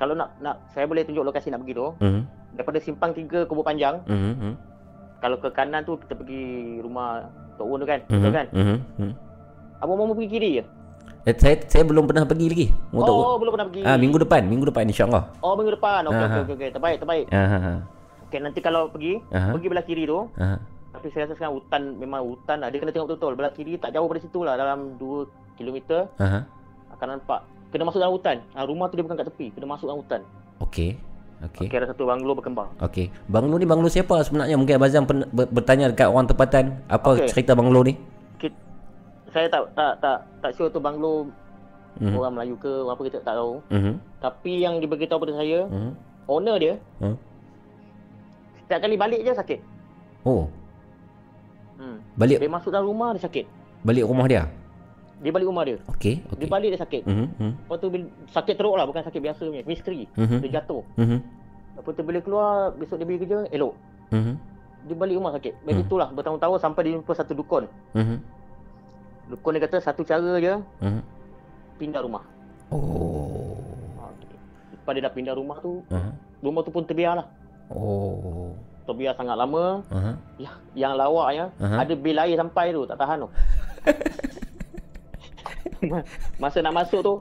Kalau 0.00 0.16
nak 0.16 0.32
nak 0.40 0.56
saya 0.72 0.88
boleh 0.88 1.04
tunjuk 1.04 1.24
lokasi 1.24 1.52
nak 1.52 1.60
pergi 1.64 1.76
tu. 1.76 1.86
Mhm. 2.00 2.20
Daripada 2.56 2.78
simpang 2.80 3.12
3 3.12 3.44
Kubur 3.44 3.64
Panjang, 3.64 4.00
Mhm. 4.08 4.32
mhm. 4.36 4.52
kalau 5.20 5.36
ke 5.36 5.48
kanan 5.52 5.84
tu 5.84 6.00
kita 6.00 6.16
pergi 6.16 6.80
rumah 6.80 7.28
Tok 7.60 7.66
Wan 7.68 7.78
tu 7.84 7.88
kan. 7.88 8.00
Mhm. 8.08 8.16
Betul 8.16 8.32
kan? 8.32 8.46
Mhm. 8.52 8.76
mhm. 8.96 9.12
Abang 9.80 9.96
mau 9.96 10.12
pergi 10.16 10.28
kiri 10.28 10.50
je. 10.60 10.64
Eh, 11.28 11.36
saya 11.36 11.60
saya 11.68 11.84
belum 11.84 12.08
pernah 12.08 12.24
pergi 12.24 12.46
lagi. 12.48 12.66
Motor 12.96 13.12
Oh, 13.12 13.36
belum 13.36 13.52
pernah 13.52 13.68
pergi. 13.68 13.84
Ah, 13.84 14.00
minggu 14.00 14.16
depan, 14.24 14.40
minggu 14.48 14.72
depan 14.72 14.88
insya-Allah. 14.88 15.28
Oh, 15.44 15.52
minggu 15.52 15.76
depan. 15.76 16.08
Okey, 16.08 16.16
Ah, 16.16 16.24
okey, 16.24 16.32
ah. 16.32 16.44
okey, 16.48 16.54
okey. 16.56 16.68
Terbaik, 16.72 16.96
terbaik. 16.96 17.26
Ah, 17.28 17.48
ah, 17.52 17.76
Okey, 18.30 18.38
nanti 18.38 18.62
kalau 18.62 18.86
pergi, 18.86 19.18
Aha. 19.28 19.50
pergi 19.50 19.66
belah 19.66 19.82
kiri 19.82 20.06
tu. 20.06 20.30
Ah. 20.38 20.62
Tapi 20.90 21.10
saya 21.10 21.26
rasa 21.26 21.34
sekarang 21.34 21.58
hutan 21.58 21.82
memang 21.98 22.22
hutan 22.22 22.62
lah. 22.62 22.70
Dia 22.70 22.78
kena 22.78 22.94
tengok 22.94 23.10
betul-betul. 23.10 23.32
Belah 23.34 23.50
kiri 23.50 23.74
tak 23.74 23.90
jauh 23.90 24.06
dari 24.06 24.22
situ 24.22 24.38
lah. 24.40 24.54
Dalam 24.54 24.94
2 24.96 25.26
kilometer 25.58 26.06
Ah. 26.14 26.46
akan 26.94 27.18
nampak. 27.18 27.42
Kena 27.70 27.82
masuk 27.84 27.98
dalam 27.98 28.14
hutan. 28.14 28.38
Ha, 28.54 28.62
rumah 28.62 28.86
tu 28.86 28.94
dia 28.94 29.02
bukan 29.02 29.18
kat 29.18 29.26
tepi. 29.26 29.50
Kena 29.50 29.66
masuk 29.66 29.90
dalam 29.90 29.98
hutan. 29.98 30.22
Okey. 30.60 30.94
Okey. 31.40 31.66
Okey, 31.66 31.76
ada 31.76 31.90
satu 31.90 32.06
banglo 32.06 32.38
berkembang. 32.38 32.70
Okey. 32.78 33.10
Banglo 33.26 33.54
ni 33.56 33.66
banglo 33.66 33.90
siapa 33.90 34.22
sebenarnya? 34.22 34.54
Mungkin 34.54 34.74
Abazam 34.76 35.02
pen, 35.04 35.26
ber, 35.26 35.50
bertanya 35.50 35.90
dekat 35.90 36.06
orang 36.06 36.26
tempatan 36.26 36.78
apa 36.86 37.18
Okey. 37.18 37.26
cerita 37.26 37.58
banglo 37.58 37.82
ni? 37.82 37.98
Kit, 38.36 38.54
saya 39.26 39.46
tak 39.48 39.74
tak 39.74 39.98
tak 39.98 40.18
tak 40.38 40.50
sure 40.54 40.68
tu 40.68 40.78
banglo 40.78 41.26
Mhm. 41.98 42.14
orang 42.14 42.32
Melayu 42.32 42.54
ke 42.54 42.70
orang 42.80 42.94
apa 42.94 43.02
kita 43.02 43.18
tak 43.22 43.34
tahu. 43.34 43.58
Mhm. 43.66 43.92
Tapi 44.20 44.52
yang 44.58 44.78
diberitahu 44.78 45.18
pada 45.18 45.34
saya, 45.34 45.66
Mhm. 45.66 45.90
owner 46.26 46.56
dia 46.56 46.74
Hmm. 46.98 47.16
Setiap 48.70 48.86
kali 48.86 48.94
balik 48.94 49.26
je 49.26 49.34
sakit. 49.34 49.58
Oh, 50.22 50.46
Hmm. 51.74 51.98
balik 52.14 52.38
Dia 52.38 52.46
masuk 52.46 52.70
dalam 52.70 52.86
rumah 52.86 53.10
dia 53.10 53.26
sakit. 53.26 53.50
balik 53.82 54.06
rumah 54.06 54.30
dia. 54.30 54.46
Dia 55.18 55.32
balik 55.34 55.50
rumah 55.50 55.64
dia. 55.66 55.76
Okey, 55.90 56.22
Dia 56.22 56.32
okey. 56.38 56.46
balik 56.46 56.68
dia 56.70 56.78
sakit. 56.78 57.02
Mhm. 57.02 57.26
Mhm. 57.34 57.52
Lepas 57.58 57.76
tu 57.76 57.86
bila, 57.90 58.04
sakit 58.30 58.54
teruk 58.54 58.74
lah 58.78 58.84
bukan 58.86 59.02
sakit 59.02 59.18
biasa 59.18 59.40
punya. 59.42 59.64
Misteri. 59.66 60.06
Mhm. 60.14 60.38
Dia 60.38 60.50
jatuh. 60.54 60.86
Mhm. 60.94 61.18
Lepas 61.74 61.92
tu 61.92 62.02
bila 62.04 62.18
keluar 62.20 62.52
besok 62.72 62.94
dia 62.94 63.06
pergi 63.06 63.20
kerja 63.20 63.38
elok. 63.50 63.74
Mhm. 64.12 64.32
Dia 64.86 64.94
balik 64.94 65.14
rumah 65.18 65.32
sakit. 65.34 65.52
Hmm. 65.52 65.66
Begitulah 65.66 66.08
bertahun-tahun 66.14 66.58
sampai 66.58 66.80
dia 66.84 66.92
jumpa 66.94 67.12
satu 67.12 67.32
dukun. 67.34 67.64
Mhm. 67.90 68.16
Dukun 69.28 69.50
dia 69.50 69.62
kata 69.66 69.76
satu 69.82 70.02
cara 70.04 70.32
je 70.36 70.54
Mhm. 70.78 71.00
pindah 71.76 72.00
rumah. 72.00 72.22
Oh. 72.70 73.56
Ha, 73.96 74.06
okay. 74.06 74.36
Lepas 74.70 74.92
dia 74.94 75.02
dah 75.02 75.12
pindah 75.12 75.34
rumah 75.34 75.58
tu, 75.58 75.80
Aha. 75.88 76.12
rumah 76.38 76.62
tu 76.62 76.70
pun 76.70 76.84
terbiar 76.84 77.18
lah. 77.18 77.26
Oh. 77.70 78.50
Terbiar 78.82 79.14
sangat 79.14 79.38
lama. 79.38 79.86
Aha. 79.88 80.12
Ya, 80.36 80.50
yang 80.74 80.94
lawaknya 80.94 81.54
Aha. 81.56 81.86
ada 81.86 81.94
bil 81.94 82.18
air 82.18 82.34
sampai 82.34 82.74
tu, 82.74 82.82
tak 82.84 82.98
tahan 82.98 83.22
tu. 83.22 83.28
Masa 86.36 86.60
nak 86.60 86.74
masuk 86.74 87.00
tu, 87.00 87.14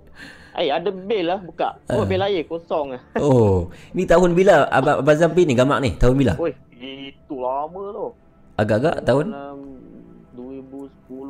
eh 0.53 0.67
ada 0.67 0.91
bil 0.91 1.23
lah 1.25 1.39
buka. 1.39 1.79
Oh, 1.87 2.03
Ah. 2.03 2.05
bil 2.05 2.19
air 2.19 2.43
kosong 2.43 2.91
lah. 2.91 3.01
Oh, 3.15 3.71
ni 3.93 4.03
tahun 4.03 4.35
bila 4.35 4.67
Abang 4.67 4.99
Abazam 4.99 5.31
pergi 5.31 5.47
ni 5.47 5.55
gamak 5.55 5.79
ni? 5.79 5.95
Tahun 5.95 6.11
bila? 6.11 6.35
Oi, 6.35 6.51
itu 6.75 7.35
lama 7.35 7.83
tu. 7.89 8.07
Agak-agak 8.57 9.07
tahun? 9.07 9.31
Dalam 9.31 9.57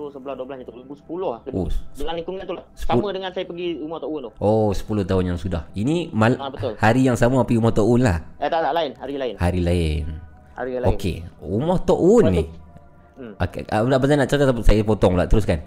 2010, 0.10 0.36
11, 0.36 0.36
12 0.36 0.58
ni 0.58 0.64
tu. 0.64 0.74
2010 0.74 1.22
lah. 1.24 1.40
Oh, 1.48 1.68
Dengan 1.96 2.14
lingkungan 2.16 2.44
tu 2.44 2.54
lah. 2.54 2.66
Sepul- 2.74 3.00
Sama 3.00 3.08
dengan 3.12 3.30
saya 3.30 3.46
pergi 3.46 3.68
rumah 3.78 3.98
Tok 3.98 4.10
Un 4.10 4.22
tu. 4.22 4.32
Oh, 4.38 4.70
10 4.70 5.06
tahun 5.06 5.24
yang 5.26 5.38
sudah. 5.38 5.64
Ini 5.72 6.10
mal 6.12 6.34
Ah, 6.36 6.50
betul. 6.50 6.74
hari 6.76 7.02
yang 7.04 7.14
sama 7.14 7.42
pergi 7.42 7.58
rumah 7.58 7.72
Tok 7.72 7.88
Un 7.88 8.02
lah. 8.02 8.18
Eh 8.38 8.46
tak 8.46 8.60
tak 8.60 8.74
lain, 8.74 8.92
hari 8.96 9.16
lain. 9.16 9.34
Hari 9.36 9.60
lain. 9.62 10.04
Hari 10.52 10.72
lain. 10.76 10.90
Okey, 10.90 11.16
rumah 11.40 11.78
Tok 11.80 12.00
Un 12.00 12.24
ni. 12.30 12.44
Hmm. 13.16 13.34
Okey, 13.38 13.62
Abang 13.68 13.92
Abang 13.92 14.10
nak 14.10 14.28
cerita 14.28 14.46
tak 14.46 14.56
apa? 14.56 14.62
saya 14.64 14.82
potong 14.82 15.12
pula 15.14 15.28
teruskan. 15.28 15.60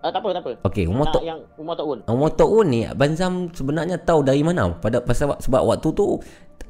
Ah, 0.00 0.08
tak 0.08 0.24
apa, 0.24 0.32
tak 0.32 0.42
apa. 0.42 0.52
Okey, 0.64 0.88
rumah 0.88 1.04
Nak 1.04 1.12
Tok 1.12 1.22
yang 1.22 1.38
rumah 1.54 1.74
Tok 1.76 1.86
Un. 1.86 1.98
Rumah 2.06 2.30
Tok 2.32 2.50
Un 2.50 2.66
ni 2.66 2.80
Abang 2.82 3.12
Zam 3.12 3.32
sebenarnya 3.50 3.96
tahu 3.98 4.24
dari 4.24 4.40
mana? 4.40 4.72
Pada 4.74 4.98
pasal 4.98 5.36
sebab 5.36 5.60
waktu 5.62 5.88
tu 5.92 6.16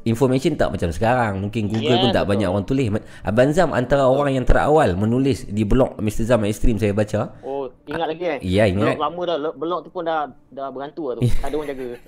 information 0.02 0.54
tak 0.54 0.70
macam 0.70 0.88
sekarang. 0.88 1.38
Mungkin 1.38 1.66
Google 1.66 1.90
Ya, 1.90 2.00
pun 2.00 2.10
tak 2.10 2.22
betul. 2.22 2.30
banyak 2.32 2.48
orang 2.48 2.64
tulis. 2.64 2.86
Abang 3.20 3.50
Zam 3.50 3.70
antara 3.70 4.04
orang 4.04 4.32
yang 4.32 4.44
terawal 4.44 4.94
menulis 4.94 5.44
di 5.44 5.62
blog 5.62 5.96
Mr 5.96 6.24
Zam 6.24 6.42
Extreme 6.42 6.76
saya 6.76 6.90
baca. 6.90 7.36
Oh, 7.40 7.68
ingat 7.84 8.06
lagi 8.08 8.24
eh? 8.24 8.38
Ya, 8.40 8.64
ingat. 8.64 8.94
Blok 8.94 9.02
lama 9.02 9.20
dah. 9.24 9.36
Lo- 9.38 9.54
Blok 9.54 9.80
tu 9.82 9.90
pun 9.90 10.02
dah 10.02 10.24
dah 10.48 10.68
berhantu 10.68 11.02
lah 11.06 11.14
tu. 11.16 11.22
Tak 11.24 11.46
ada 11.46 11.54
orang 11.54 11.68
jaga. 11.68 11.86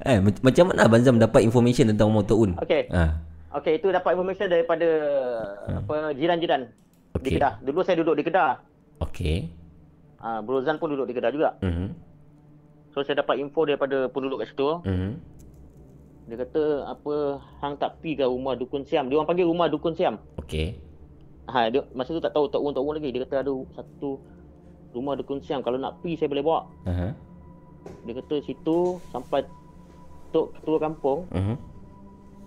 Eh, 0.00 0.22
mac- 0.22 0.40
macam 0.40 0.64
mana 0.64 0.86
Abang 0.86 1.02
Zam 1.02 1.18
dapat 1.18 1.42
information 1.42 1.90
tentang 1.90 2.14
Tok 2.22 2.38
Un? 2.38 2.50
Okey. 2.56 2.86
Ha. 2.88 3.18
Okey, 3.52 3.82
itu 3.82 3.90
dapat 3.90 4.14
information 4.14 4.46
daripada 4.46 4.86
apa 5.66 6.14
jiran-jiran 6.14 6.70
di 7.12 7.18
Okey. 7.18 7.34
Kedah. 7.34 7.58
Dulu 7.58 7.82
saya 7.82 7.98
duduk 7.98 8.14
di 8.14 8.22
Kedah. 8.22 8.62
Okey. 9.02 9.50
Ah, 10.16 10.38
Bro 10.38 10.62
Zan 10.62 10.78
pun 10.78 10.86
duduk 10.88 11.02
di 11.04 11.14
Kedah 11.14 11.34
juga. 11.34 11.58
Mhm. 11.58 11.86
So 12.98 13.06
saya 13.06 13.22
dapat 13.22 13.38
info 13.38 13.62
daripada 13.62 14.10
penduduk 14.10 14.42
kat 14.42 14.50
situ. 14.50 14.82
Mhm. 14.82 15.10
Dia 16.26 16.36
kata 16.42 16.62
apa 16.90 17.38
hang 17.62 17.78
tak 17.78 18.02
pi 18.02 18.18
ke 18.18 18.26
rumah 18.26 18.58
dukun 18.58 18.82
Siam. 18.82 19.06
Dia 19.06 19.22
orang 19.22 19.30
panggil 19.30 19.46
rumah 19.46 19.70
dukun 19.70 19.94
Siam. 19.94 20.18
Okey. 20.42 20.74
Ha, 21.46 21.70
dia 21.70 21.86
masa 21.94 22.10
tu 22.10 22.18
tak 22.18 22.34
tahu 22.34 22.50
Tok 22.50 22.58
Un 22.58 22.74
lagi. 22.98 23.14
Dia 23.14 23.22
kata 23.22 23.46
ada 23.46 23.54
satu 23.70 24.18
rumah 24.90 25.14
dukun 25.14 25.38
Siam. 25.38 25.62
Kalau 25.62 25.78
nak 25.78 26.02
pi 26.02 26.18
saya 26.18 26.26
boleh 26.26 26.42
bawa. 26.42 26.66
Aha. 26.90 27.14
Dia 28.02 28.18
kata 28.18 28.42
situ 28.42 28.98
sampai 29.14 29.46
Tok 30.34 30.58
ketua 30.58 30.82
kampung 30.82 31.30
Mhm. 31.30 31.54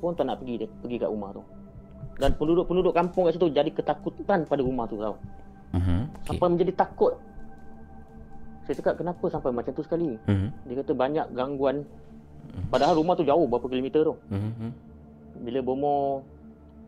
pun 0.04 0.12
tak 0.20 0.28
nak 0.28 0.44
pergi 0.44 0.68
dia, 0.68 0.70
pergi 0.84 1.00
kat 1.00 1.08
rumah 1.08 1.32
tu. 1.32 1.42
Dan 2.20 2.36
penduduk-penduduk 2.36 2.92
kampung 2.92 3.24
kat 3.24 3.40
situ 3.40 3.48
jadi 3.50 3.72
ketakutan 3.72 4.44
pada 4.44 4.60
rumah 4.60 4.84
tu 4.84 5.00
tau. 5.00 5.16
Mhm. 5.72 6.12
Okey. 6.12 6.28
Sampai 6.28 6.48
menjadi 6.52 6.76
takut. 6.76 7.16
Saya 8.72 8.88
cakap 8.88 9.04
kenapa 9.04 9.28
sampai 9.28 9.52
macam 9.52 9.76
tu 9.76 9.84
sekali? 9.84 10.16
Mhm. 10.32 10.48
Dia 10.64 10.76
kata 10.80 10.96
banyak 10.96 11.26
gangguan. 11.36 11.84
Padahal 12.72 12.96
rumah 12.96 13.20
tu 13.20 13.28
jauh 13.28 13.44
berapa 13.44 13.68
kilometer 13.68 14.08
tu. 14.08 14.16
Mhm. 14.32 14.72
Bila 15.44 15.60
Bomo 15.60 16.24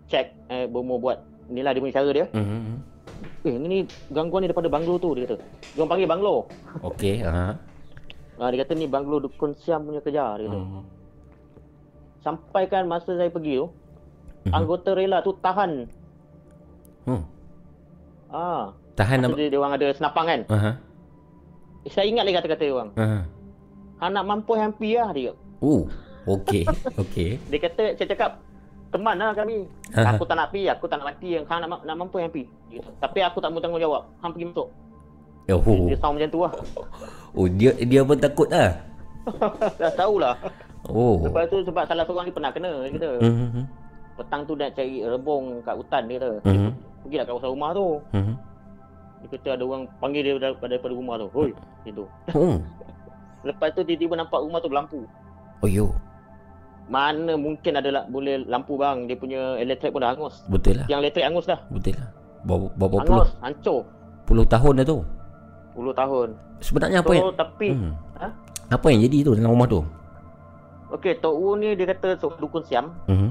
check, 0.08 0.32
eh 0.48 0.64
Bomo 0.64 0.96
buat 0.96 1.20
inilah 1.52 1.76
dia 1.76 1.84
punya 1.84 1.96
cara 2.00 2.10
dia. 2.16 2.26
Mhm. 2.32 2.76
Eh 3.44 3.56
ni 3.60 3.84
gangguan 4.08 4.40
ni 4.40 4.48
daripada 4.48 4.72
banglo 4.72 4.96
tu 4.96 5.12
dia 5.12 5.28
kata. 5.28 5.44
Dia 5.44 5.80
orang 5.84 5.92
panggil 5.92 6.08
banglo. 6.08 6.48
Okey. 6.88 7.20
Ha, 7.20 7.52
dia 8.48 8.60
kata 8.64 8.80
ni 8.80 8.88
banglo 8.88 9.20
dukun 9.20 9.52
Siam 9.60 9.84
punya 9.84 10.00
kerja 10.00 10.40
dia 10.40 10.48
kata. 10.48 10.56
Mhm. 10.56 10.82
Sampai 12.24 12.72
kan 12.72 12.88
masa 12.88 13.12
saya 13.12 13.28
pergi 13.28 13.60
tu, 13.60 13.68
Mhm. 14.48 14.56
anggota 14.56 14.96
rela 14.96 15.20
tu 15.20 15.36
tahan. 15.36 15.84
Hmm. 17.04 17.24
Ah, 18.32 18.72
Tahan 18.96 19.28
apa? 19.28 19.36
dia, 19.36 19.52
dia 19.52 19.60
orang 19.60 19.76
ada 19.76 19.92
senapang 19.92 20.24
kan. 20.24 20.42
Aha. 20.48 20.72
Eh, 21.84 21.92
saya 21.92 22.08
ingat 22.08 22.24
lagi 22.24 22.36
kata-kata 22.40 22.64
dia 22.64 22.74
orang. 22.74 22.92
Aha. 22.96 23.20
Hang 24.00 24.12
nak 24.16 24.26
mampu 24.26 24.52
hampi 24.56 24.96
lah 24.96 25.12
dia. 25.12 25.32
Oh. 25.60 25.84
Okey. 26.24 26.64
Okey. 27.04 27.40
Dia 27.52 27.60
kata, 27.60 27.84
saya 28.00 28.08
cakap, 28.08 28.32
teman 28.92 29.20
lah 29.20 29.36
kami. 29.36 29.68
Aha. 29.92 30.16
Aku 30.16 30.24
tak 30.24 30.40
nak 30.40 30.52
pi, 30.56 30.68
aku 30.68 30.88
tak 30.88 31.04
nak 31.04 31.12
mati. 31.12 31.36
Hang 31.36 31.60
nak, 31.64 31.84
nak 31.84 31.96
mampu 31.96 32.24
hampi. 32.24 32.48
Dia 32.72 32.80
Tapi 33.04 33.20
aku 33.20 33.44
tak 33.44 33.52
mau 33.52 33.60
tanggungjawab. 33.60 34.04
Hang 34.24 34.32
pergi 34.32 34.48
masuk. 34.48 34.68
Oh. 35.52 35.60
Dia 35.92 36.00
sound 36.00 36.16
macam 36.16 36.30
tu 36.32 36.40
lah. 36.40 36.54
Oh 37.34 37.50
dia 37.50 37.74
dia 37.74 38.06
pun 38.06 38.14
takut 38.14 38.46
lah. 38.54 38.78
Dah 39.82 39.92
tahulah. 39.98 40.38
Oh. 40.86 41.18
Lepas 41.26 41.50
tu 41.50 41.66
sebab 41.66 41.82
salah 41.90 42.06
seorang 42.06 42.30
ni 42.30 42.34
pernah 42.36 42.54
kena. 42.54 42.86
Dia 42.86 42.94
kata, 42.94 43.10
Mhm. 43.26 43.64
petang 44.14 44.42
tu 44.46 44.54
dia 44.54 44.70
nak 44.70 44.78
cari 44.78 45.02
rebung 45.02 45.58
kat 45.66 45.74
hutan 45.74 46.02
dia 46.06 46.22
kata. 46.22 46.32
Mhm. 46.46 46.70
Pergilah 47.02 47.24
kat 47.26 47.34
kawasan 47.34 47.52
rumah 47.58 47.70
tu. 47.74 47.88
Mhm. 48.14 48.34
Dia 49.24 49.28
kata 49.32 49.48
ada 49.56 49.64
orang 49.64 49.88
panggil 49.98 50.22
dia 50.22 50.36
daripada, 50.36 50.68
daripada 50.68 50.94
rumah 50.94 51.16
tu. 51.16 51.28
Hoi, 51.32 51.52
gitu. 51.88 52.04
Oh. 52.36 52.60
Lepas 53.48 53.72
tu 53.72 53.84
tiba-tiba 53.84 54.20
nampak 54.20 54.40
rumah 54.40 54.60
tu 54.60 54.68
berlampu. 54.68 55.00
Oh 55.64 55.68
yo. 55.68 55.96
Mana 56.92 57.40
mungkin 57.40 57.80
ada 57.80 58.04
boleh 58.12 58.44
lampu 58.44 58.76
bang. 58.76 59.08
Dia 59.08 59.16
punya 59.16 59.56
elektrik 59.56 59.96
pun 59.96 60.04
dah 60.04 60.12
hangus. 60.12 60.44
Betul 60.52 60.84
lah. 60.84 60.88
Yang 60.92 61.00
elektrik 61.08 61.24
hangus 61.24 61.48
dah. 61.48 61.60
Betul 61.72 61.96
lah. 61.96 62.12
Berapa 62.44 62.76
puluh, 62.76 63.00
Hangus, 63.00 63.30
hancur. 63.40 63.80
puluh 64.28 64.44
tahun 64.44 64.84
dah 64.84 64.86
tu. 64.86 65.00
10 65.74 65.90
tahun. 65.98 66.28
Sebenarnya 66.62 67.02
apa 67.02 67.10
so, 67.10 67.18
yang 67.18 67.34
tapi 67.34 67.68
hmm. 67.74 67.92
ha? 68.22 68.28
Apa 68.70 68.86
yang 68.94 69.02
jadi 69.10 69.18
tu 69.26 69.32
dalam 69.34 69.58
rumah 69.58 69.66
tu? 69.66 69.82
Okey, 70.94 71.18
Tok 71.18 71.34
Wu 71.34 71.58
ni 71.58 71.74
dia 71.74 71.90
kata 71.90 72.14
seorang 72.22 72.38
dukun 72.38 72.62
Siam 72.62 72.94
Mhm. 73.10 73.30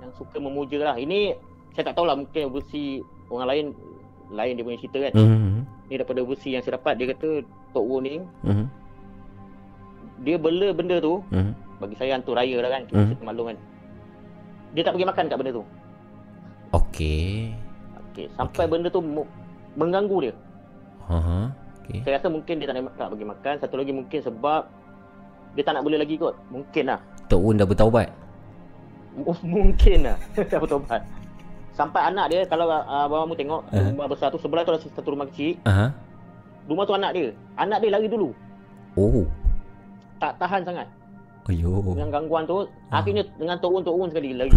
yang 0.00 0.12
suka 0.16 0.40
memuja 0.40 0.80
lah. 0.80 0.96
Ini 0.96 1.36
saya 1.76 1.92
tak 1.92 2.00
tahulah 2.00 2.16
mungkin 2.16 2.48
versi 2.48 3.04
orang 3.28 3.48
lain 3.52 3.66
lain 4.28 4.52
dia 4.54 4.64
punya 4.64 4.78
cerita 4.78 4.98
kan. 5.00 5.12
Mhm. 5.14 5.58
Ni 5.86 5.94
daripada 5.94 6.20
versi 6.20 6.48
yang 6.50 6.62
saya 6.62 6.76
dapat 6.76 6.94
dia 6.96 7.06
kata 7.10 7.28
Tok 7.70 7.84
Wu 7.84 7.96
ni 8.00 8.18
Mhm. 8.42 8.66
dia 10.18 10.36
bela 10.36 10.68
benda 10.72 10.96
tu 10.98 11.22
Mhm. 11.28 11.52
bagi 11.78 11.94
saya 11.94 12.16
hantu 12.16 12.32
raya 12.32 12.56
lah 12.58 12.70
kan. 12.70 12.82
Kita 12.84 12.96
Hmm. 12.96 13.08
mesti 13.10 13.24
maklum 13.24 13.46
kan. 13.46 13.58
Dia 14.72 14.82
tak 14.82 14.92
pergi 14.92 15.06
makan 15.06 15.24
kat 15.26 15.36
benda 15.36 15.52
tu. 15.52 15.64
Okey. 16.72 17.54
Okey, 18.10 18.26
sampai 18.32 18.64
benda 18.66 18.88
tu 18.88 18.98
mu- 18.98 19.28
mengganggu 19.74 20.18
dia. 20.22 20.34
Ha 21.06 21.52
Okey. 21.80 22.02
Saya 22.02 22.18
rasa 22.18 22.26
mungkin 22.26 22.58
dia 22.58 22.66
tak 22.66 22.74
nak 22.76 22.98
tak 22.98 23.08
bagi 23.12 23.22
makan. 23.24 23.54
Satu 23.62 23.78
lagi 23.78 23.92
mungkin 23.92 24.18
sebab 24.18 24.66
dia 25.54 25.62
tak 25.62 25.78
nak 25.78 25.84
boleh 25.86 25.96
lagi 25.96 26.18
kot. 26.18 26.34
Mungkin 26.50 26.84
lah. 26.86 26.98
Tok 27.26 27.40
Un 27.40 27.56
dah 27.56 27.64
bertaubat. 27.64 28.08
M- 29.16 29.42
Mungkin 29.48 29.98
lah 30.04 30.16
Dah 30.50 30.60
bertobat 30.60 31.00
Sampai 31.76 32.00
anak 32.02 32.26
dia 32.26 32.40
Kalau 32.44 32.64
uh, 32.64 32.80
abang 33.04 33.24
kamu 33.24 33.36
tengok 33.36 33.60
Eh. 33.68 33.84
Rumah 33.86 34.08
besar 34.08 34.28
tu 34.28 34.40
Sebelah 34.40 34.64
tu 34.64 34.72
ada 34.72 34.80
satu 34.80 35.08
rumah 35.08 35.28
kecil 35.28 35.60
Aha. 35.62 35.92
Rumah 36.64 36.82
tu 36.82 36.94
anak 36.94 37.10
dia 37.12 37.28
Anak 37.54 37.78
dia 37.78 37.92
lari 37.92 38.08
dulu 38.08 38.32
Oh. 38.96 39.28
Tak 40.16 40.40
tahan 40.40 40.64
sangat 40.64 40.88
Ayo. 41.46 41.84
Dengan 41.86 42.08
gangguan 42.10 42.42
tu 42.42 42.64
Ah. 42.88 42.98
Akhirnya 42.98 43.28
dengan 43.36 43.56
turun-turun 43.56 44.08
sekali 44.08 44.32
lari 44.32 44.56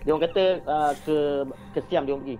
Dia 0.00 0.10
orang 0.10 0.24
kata 0.24 0.44
uh, 0.64 0.92
Ke 1.00 1.16
ke 1.72 1.80
Siam 1.86 2.02
dia 2.02 2.14
orang 2.14 2.24
pergi 2.24 2.38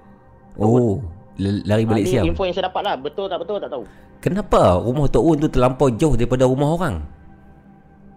Oh. 0.54 1.00
L- 1.34 1.64
lari 1.64 1.82
balik 1.82 2.04
Ah, 2.04 2.06
ni 2.06 2.12
siam. 2.12 2.24
info 2.26 2.44
yang 2.44 2.52
saya 2.52 2.68
dapat 2.68 2.82
lah 2.84 2.94
Betul 2.94 3.26
tak 3.26 3.38
betul 3.38 3.56
tak 3.58 3.70
tahu 3.70 3.84
Kenapa 4.20 4.78
rumah 4.78 5.08
Tok 5.08 5.24
Un 5.24 5.36
tu 5.36 5.48
terlampau 5.48 5.90
jauh 5.90 6.14
daripada 6.14 6.44
rumah 6.44 6.70
orang? 6.70 7.02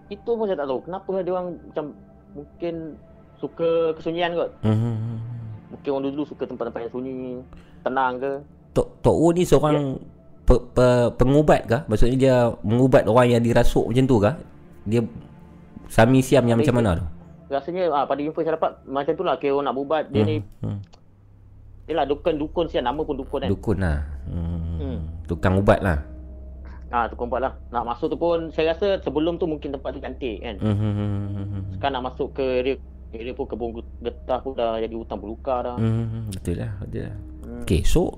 Itu 0.06 0.36
pun 0.36 0.46
saya 0.46 0.54
tak 0.56 0.68
tahu 0.68 0.80
Kenapa 0.82 1.10
dia 1.18 1.32
orang 1.32 1.46
macam 1.58 1.84
Mungkin 2.32 2.74
Suka 3.36 3.68
kesunyian 3.92 4.32
kot 4.32 4.50
Hmm. 4.60 5.20
Mungkin 5.66 5.90
orang 5.90 6.04
dulu 6.08 6.22
suka 6.24 6.46
tempat-tempat 6.46 6.88
yang 6.88 6.92
sunyi 6.92 7.16
Tenang 7.82 8.16
ke 8.16 8.32
Tok 8.72 8.88
Tok 9.00 9.16
Un 9.16 9.32
ni 9.32 9.42
seorang 9.42 9.76
pe, 10.42 10.54
pe, 10.72 10.86
pengubat 11.14 11.66
kah? 11.66 11.82
Maksudnya 11.86 12.16
dia 12.16 12.36
mengubat 12.62 13.04
orang 13.04 13.28
yang 13.28 13.42
dirasuk 13.42 13.88
macam 13.88 14.04
tu 14.04 14.16
kah? 14.16 14.34
Dia 14.84 15.02
Sami 15.86 16.18
Siam 16.18 16.46
yang 16.46 16.58
macam 16.58 16.76
mana 16.76 16.90
tu? 16.96 17.06
Rasanya 17.46 17.86
ah, 17.90 18.04
pada 18.04 18.18
info 18.18 18.42
saya 18.42 18.54
dapat 18.54 18.74
Macam 18.84 19.12
tu 19.12 19.22
lah 19.22 19.38
Kira 19.38 19.54
orang 19.54 19.70
nak 19.70 19.74
berubat 19.74 20.04
Dia 20.10 20.22
ni 20.22 20.42
Hmm. 20.62 20.78
Dia 21.86 21.94
lah 21.94 22.06
dukun-dukun 22.06 22.66
sian 22.66 22.82
Nama 22.82 22.98
pun 22.98 23.14
dukun 23.14 23.38
kan 23.38 23.50
Dukun 23.50 23.78
lah. 23.78 24.02
Hmm. 24.26 24.78
Hmm. 24.78 24.98
Tukang 25.26 25.54
ubat 25.54 25.78
lah. 25.78 26.02
Ah, 26.86 27.06
tu 27.06 27.14
kompak 27.14 27.38
lah 27.38 27.54
Nak 27.70 27.82
masuk 27.84 28.10
tu 28.10 28.18
pun 28.18 28.50
Saya 28.50 28.74
rasa 28.74 28.98
sebelum 28.98 29.38
tu 29.38 29.46
mungkin 29.46 29.70
tempat 29.70 29.90
tu 29.90 29.98
cantik 29.98 30.38
kan 30.38 30.54
Hmm. 30.58 31.74
Sekarang 31.74 31.94
nak 31.98 32.14
masuk 32.14 32.34
ke 32.34 32.42
area 32.62 32.74
Area 33.18 33.32
pun 33.32 33.44
kebun 33.44 33.68
getah 33.98 34.38
pun 34.38 34.52
dah 34.52 34.76
jadi 34.76 34.92
hutan 34.92 35.16
belukar 35.16 35.62
dah 35.62 35.76
Hmm. 35.76 36.30
Betul 36.30 36.56
lah. 36.58 36.72
Betul 36.78 37.02
lah. 37.02 37.16
Hmm. 37.42 37.62
Okay, 37.62 37.80
so 37.82 38.16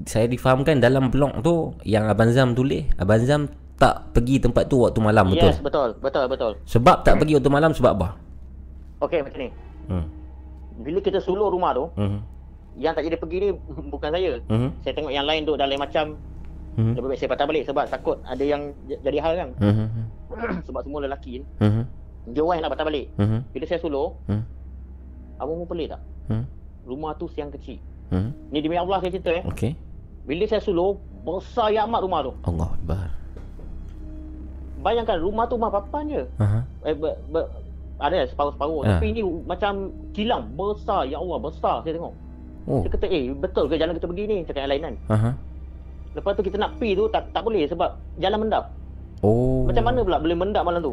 saya 0.00 0.24
difahamkan 0.24 0.78
dalam 0.78 1.08
blog 1.08 1.40
tu 1.40 1.54
yang 1.82 2.06
Abang 2.06 2.30
Zam 2.30 2.52
tulis, 2.52 2.86
Abang 2.94 3.18
Zam 3.20 3.50
tak 3.74 4.10
pergi 4.10 4.38
tempat 4.38 4.66
tu 4.66 4.80
waktu 4.80 4.98
malam 4.98 5.26
betul? 5.28 5.48
Yes 5.48 5.58
betul 5.58 5.94
Betul 5.96 6.26
betul 6.26 6.52
Sebab 6.64 7.02
tak 7.02 7.14
pergi 7.16 7.34
waktu 7.34 7.46
malam 7.46 7.70
sebab 7.70 7.94
apa? 7.94 8.08
Okey 9.00 9.22
macam 9.22 9.38
ni 9.38 9.50
Hmm. 9.86 10.04
Bila 10.78 10.98
kita 10.98 11.18
suluh 11.18 11.46
rumah 11.46 11.70
tu 11.72 11.86
Hmm. 11.94 12.18
Yang 12.74 12.92
tak 12.92 13.02
jadi 13.06 13.16
pergi 13.16 13.36
ni 13.38 13.48
Bukan 13.94 14.10
saya 14.10 14.42
Hmm. 14.44 14.74
Saya 14.82 14.92
tengok 14.92 15.10
yang 15.10 15.22
lain 15.24 15.46
duk 15.46 15.54
dalam 15.56 15.78
macam 15.78 16.18
Hmm. 16.74 16.94
Lebih 16.94 17.08
baik 17.08 17.18
saya 17.18 17.30
patah 17.30 17.46
balik 17.46 17.64
Sebab 17.64 17.84
takut 17.88 18.18
ada 18.22 18.38
yang 18.40 18.70
jadi 18.86 19.18
hal 19.18 19.32
kan 19.36 19.48
Hmm. 19.56 19.86
Sebab 20.66 20.80
semua 20.82 20.98
lelaki 21.00 21.42
ni 21.42 21.46
Hmm. 21.58 21.86
Dia 22.28 22.40
orang 22.40 22.56
yang 22.56 22.64
nak 22.64 22.72
patah 22.72 22.86
balik 22.86 23.06
Hmm. 23.14 23.40
Bila 23.48 23.64
saya 23.64 23.78
suluh 23.78 24.14
Hmm. 24.24 24.42
Abang 25.36 25.58
pun 25.58 25.68
pelik 25.68 25.88
tak 25.90 26.00
Hmm. 26.26 26.44
Rumah 26.84 27.12
tu 27.14 27.26
siang 27.28 27.48
kecil 27.48 27.78
Hmm. 28.08 28.32
Ni 28.48 28.58
demi 28.58 28.74
Allah 28.74 28.98
saya 28.98 29.10
cerita 29.10 29.30
eh 29.30 29.44
Okey. 29.44 29.72
Bila 30.24 30.44
saya 30.44 30.60
suluh 30.60 30.96
Besar 31.18 31.68
yang 31.68 31.86
amat 31.86 32.00
rumah 32.00 32.20
tu 32.22 32.32
Allah 32.42 32.68
Akbar. 32.70 33.06
Bayangkan 34.78 35.18
rumah 35.18 35.44
tu 35.44 35.54
rumah 35.54 35.68
papan 35.70 36.02
je 36.06 36.22
Aha. 36.38 36.62
eh, 36.84 36.94
ber, 36.94 37.18
ber, 37.28 37.44
Ada 37.98 38.30
separuh-separuh 38.30 38.80
Ah. 38.80 38.96
Tapi 38.96 39.10
ni 39.10 39.20
macam 39.42 39.72
kilang 40.12 40.46
Besar 40.52 41.04
Ya 41.04 41.18
Allah 41.18 41.38
besar 41.38 41.82
saya 41.82 41.92
tengok 41.92 42.14
Oh. 42.64 42.84
Saya 42.84 42.92
kata 42.92 43.06
eh 43.08 43.32
betul 43.32 43.64
ke 43.64 43.74
jalan 43.74 43.96
kita 43.96 44.06
pergi 44.06 44.24
ni 44.24 44.36
Cakap 44.42 44.60
yang 44.62 44.70
lain 44.70 44.82
kan 44.82 44.94
Aha. 45.10 45.30
Lepas 46.14 46.32
tu 46.32 46.42
kita 46.42 46.56
nak 46.56 46.76
pi 46.76 46.92
tu 46.92 47.08
tak 47.08 47.24
tak 47.30 47.40
boleh 47.40 47.62
sebab 47.64 47.90
jalan 48.16 48.38
mendap. 48.40 48.64
Oh. 49.20 49.64
Macam 49.64 49.82
mana 49.82 50.00
pula 50.00 50.16
boleh 50.16 50.34
mendap 50.34 50.62
malam 50.62 50.80
tu? 50.80 50.92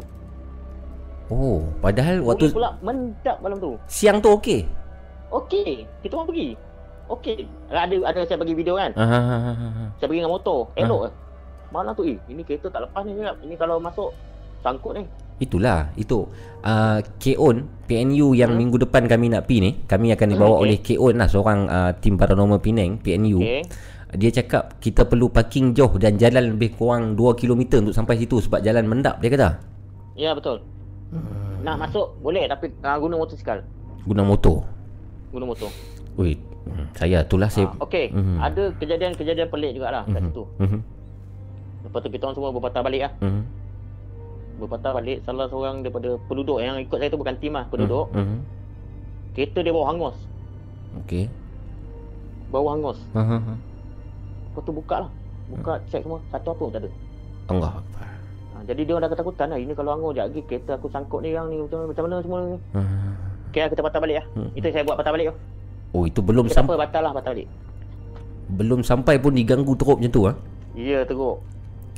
Oh, 1.26 1.66
padahal 1.82 2.22
waktu 2.22 2.50
Boleh 2.50 2.54
pula 2.54 2.70
mendap 2.80 3.36
malam 3.42 3.58
tu. 3.58 3.74
siang 3.86 4.22
tu 4.22 4.30
okey. 4.34 4.62
Okey, 5.26 5.82
kita 6.00 6.14
orang 6.14 6.28
pergi. 6.30 6.48
Okey. 7.06 7.38
Ada 7.66 7.96
ada 8.06 8.20
saya 8.22 8.38
bagi 8.38 8.54
video 8.54 8.78
kan. 8.78 8.94
Aha. 8.94 9.18
aha, 9.18 9.52
aha. 9.52 9.84
Saya 9.98 10.06
pergi 10.06 10.22
dengan 10.22 10.34
motor. 10.34 10.70
Ah. 10.72 10.82
Elok 10.82 11.02
eh. 11.06 11.12
Malam 11.74 11.92
tu 11.92 12.06
eh, 12.06 12.18
ini 12.30 12.46
kereta 12.46 12.70
tak 12.70 12.86
lepas 12.86 13.02
ni 13.02 13.18
cakap. 13.18 13.36
Ini 13.42 13.54
kalau 13.58 13.76
masuk 13.78 14.14
sangkut 14.62 14.94
ni. 14.94 15.04
Itulah, 15.36 15.92
itu. 15.94 16.24
Uh, 16.64 17.02
K-On, 17.20 17.56
PNU 17.84 18.32
yang 18.32 18.54
Hmm. 18.54 18.58
minggu 18.58 18.80
depan 18.80 19.04
kami 19.04 19.28
nak 19.28 19.44
pi 19.44 19.60
ni, 19.60 19.84
kami 19.84 20.08
akan 20.08 20.28
dibawa 20.30 20.56
Okey. 20.56 20.62
oleh 20.64 20.76
K-On 20.80 21.14
lah, 21.14 21.28
seorang 21.28 21.58
uh, 21.68 21.90
tim 21.98 22.16
paranormal 22.16 22.62
Penang, 22.62 22.96
PNU. 22.96 23.42
Okey. 23.42 23.60
Dia 24.16 24.30
cakap 24.32 24.78
kita 24.78 25.04
perlu 25.04 25.28
parking 25.28 25.74
jauh 25.74 25.92
dan 25.98 26.16
jalan 26.16 26.54
lebih 26.54 26.72
kurang 26.72 27.18
2 27.18 27.36
km 27.36 27.84
untuk 27.84 27.92
sampai 27.92 28.16
situ 28.16 28.38
sebab 28.38 28.62
jalan 28.62 28.86
mendap 28.86 29.18
dia 29.20 29.28
kata. 29.28 29.48
Ya 30.14 30.32
betul. 30.32 30.62
Hmm. 31.10 31.62
Nak 31.62 31.76
masuk 31.78 32.18
boleh 32.18 32.46
tapi 32.46 32.70
uh, 32.80 32.96
guna 32.98 33.14
motosikal. 33.16 33.58
Guna 34.02 34.22
motor. 34.22 34.62
Guna 35.30 35.44
motor. 35.46 35.70
Wait, 36.16 36.38
hmm, 36.64 36.86
saya 36.94 37.20
itulah 37.20 37.50
saya. 37.50 37.68
Ha, 37.68 37.84
Okey, 37.84 38.08
Mhm. 38.10 38.36
ada 38.40 38.62
kejadian-kejadian 38.78 39.48
pelik 39.50 39.76
jugalah 39.76 40.02
kat 40.08 40.20
Mhm. 40.22 40.28
situ. 40.30 40.42
Mhm. 40.58 40.78
Lepas 41.86 41.98
tu 42.02 42.08
kita 42.08 42.22
orang 42.24 42.34
semua 42.34 42.50
berpatah 42.50 42.82
balik 42.82 43.00
lah. 43.04 43.12
Mhm. 43.20 43.42
Berpatah 44.56 44.92
balik 44.94 45.18
salah 45.22 45.46
seorang 45.46 45.84
daripada 45.84 46.16
penduduk 46.26 46.58
yang 46.58 46.80
ikut 46.80 46.96
saya 46.96 47.12
tu 47.12 47.20
bukan 47.20 47.36
tim 47.36 47.52
lah, 47.52 47.68
penduduk. 47.68 48.08
Mhm. 48.14 48.38
Kereta 49.36 49.60
dia 49.60 49.70
bawa 49.70 49.92
hangus. 49.92 50.16
Okey. 51.04 51.28
Bawa 52.48 52.68
hangus. 52.72 52.98
Aha. 53.12 53.36
aha. 53.36 53.54
Lepas 54.48 54.62
tu 54.64 54.72
buka 54.72 54.96
lah 55.04 55.10
Buka 55.46 55.72
check 55.86 56.00
semua 56.00 56.16
Satu 56.32 56.48
apa 56.48 56.58
pun 56.58 56.72
tak 56.72 56.80
ada 56.80 56.90
Allah 57.46 57.72
Akbar. 57.76 58.08
Ha, 58.66 58.68
Jadi 58.68 58.80
dia 58.82 58.92
orang 58.92 59.06
dah 59.06 59.12
ketakutan 59.12 59.46
lah 59.48 59.58
Ini 59.58 59.72
kalau 59.72 59.90
anggur 59.92 60.10
sekejap 60.10 60.26
lagi 60.26 60.40
Kereta 60.42 60.72
aku 60.74 60.86
sangkut 60.90 61.22
ni 61.22 61.30
yang 61.30 61.46
ni 61.46 61.56
Macam, 61.56 61.86
macam 61.86 62.02
mana 62.02 62.16
semua 62.18 62.38
ni 62.42 62.58
Ah. 62.74 63.14
Lah 63.56 63.68
kita 63.70 63.80
patah 63.80 64.00
balik 64.00 64.16
lah 64.18 64.26
Hmm. 64.34 64.50
Itu 64.52 64.66
saya 64.68 64.82
buat 64.82 64.96
patah 64.98 65.12
balik 65.14 65.26
tu 65.30 65.36
Oh, 65.94 66.02
itu 66.04 66.20
belum 66.20 66.46
sampai 66.46 66.74
batal 66.76 67.02
lah 67.02 67.12
patah 67.14 67.30
balik 67.32 67.48
belum 68.46 68.78
sampai 68.80 69.18
pun 69.18 69.32
diganggu 69.32 69.74
teruk 69.74 69.98
macam 69.98 70.12
tu 70.12 70.22
ah. 70.24 70.34
Ya 70.72 71.02
teruk 71.02 71.42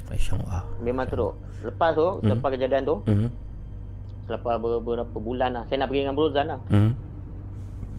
Masya-Allah. 0.06 0.64
Memang 0.78 1.04
teruk 1.04 1.32
Lepas 1.60 1.92
tu 1.92 2.06
Hmm. 2.20 2.28
Lepas 2.30 2.48
kejadian 2.52 2.82
tu 2.84 2.96
Mhm. 3.04 3.28
Selepas 4.24 4.54
beberapa 4.56 5.16
bulan 5.16 5.50
lah 5.50 5.64
Saya 5.64 5.80
nak 5.80 5.88
pergi 5.88 6.04
dengan 6.04 6.16
Brozan 6.16 6.46
lah 6.46 6.60
Mhm. 6.68 6.92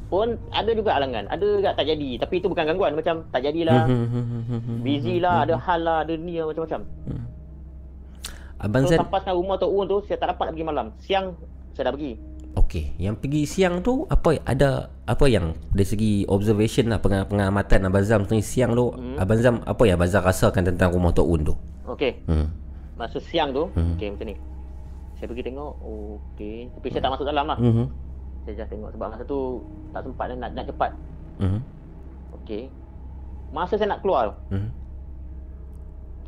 Pun 0.09 0.27
ada 0.49 0.71
juga 0.73 0.97
halangan 0.97 1.25
Ada 1.27 1.45
juga 1.45 1.69
tak 1.73 1.85
jadi 1.85 2.09
Tapi 2.17 2.33
itu 2.35 2.47
bukan 2.47 2.65
gangguan 2.65 2.93
Macam 2.93 3.21
tak 3.29 3.41
jadilah 3.43 3.85
Mhm. 3.85 4.81
Busy 4.81 5.19
lah 5.19 5.43
Ada 5.43 5.53
hal 5.59 5.79
lah 5.83 5.97
Ada 6.01 6.13
ni 6.15 6.37
lah 6.37 6.49
macam-macam 6.49 6.81
Abang 8.60 8.84
So 8.84 8.90
Zan 8.90 8.99
sampai 8.99 9.19
sekarang 9.19 9.40
rumah 9.40 9.56
Tok 9.56 9.72
Un 9.72 9.86
tu 9.86 9.98
Saya 10.03 10.18
tak 10.18 10.27
dapat 10.31 10.52
pergi 10.52 10.64
malam 10.64 10.91
Siang 10.98 11.26
Saya 11.72 11.88
dah 11.88 11.94
pergi 11.94 12.14
Okey, 12.49 12.98
yang 12.98 13.14
pergi 13.14 13.45
siang 13.45 13.80
tu 13.80 14.03
apa 14.06 14.41
ada 14.41 14.69
apa 15.06 15.26
yang 15.26 15.53
dari 15.69 15.86
segi 15.86 16.11
observation 16.26 16.86
lah 16.88 16.98
pengam- 16.98 17.23
pengamatan 17.23 17.81
Abang 17.84 18.02
Zam 18.02 18.22
tu 18.23 18.36
siang 18.40 18.73
tu 18.73 18.90
Hmm. 18.90 19.15
Abang 19.15 19.38
Zam 19.38 19.61
apa 19.61 19.80
yang 19.84 19.95
Abang 19.95 20.10
Zam 20.10 20.22
rasakan 20.22 20.65
tentang 20.65 20.90
rumah 20.90 21.10
Tok 21.10 21.30
Un 21.30 21.41
tu? 21.44 21.53
Okay 21.88 22.19
Hmm. 22.26 22.49
Masa 22.95 23.22
siang 23.22 23.49
tu 23.49 23.69
Hmm. 23.72 23.94
Okay 23.95 24.10
macam 24.10 24.27
ni 24.27 24.36
Saya 25.15 25.26
pergi 25.26 25.44
tengok 25.45 25.72
Okay 26.27 26.57
Tapi 26.69 26.88
saya 26.90 27.02
tak 27.02 27.11
masuk 27.14 27.26
dalam 27.27 27.45
lah 27.45 27.57
Mhm. 27.57 27.86
Saya 28.44 28.53
just 28.56 28.69
tengok 28.69 28.90
Sebab 28.91 29.07
masa 29.07 29.23
tu 29.23 29.40
Tak 29.90 30.02
sempat 30.03 30.26
nak, 30.34 30.52
nak 30.52 30.65
cepat 30.65 30.91
Mhm. 31.38 31.60
Okay 32.36 32.64
Masa 33.49 33.73
saya 33.76 33.90
nak 33.90 34.02
keluar 34.02 34.36
Mhm. 34.49 34.69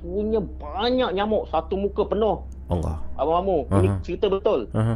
Punya 0.01 0.41
banyak 0.41 1.09
nyamuk 1.13 1.45
Satu 1.47 1.73
muka 1.75 2.03
penuh 2.03 2.41
Allah. 2.67 2.97
Abang 3.13 3.41
Mamu 3.41 3.57
Ini 3.69 3.87
Aha. 3.87 3.97
cerita 4.01 4.25
betul 4.27 4.65
Aha. 4.71 4.95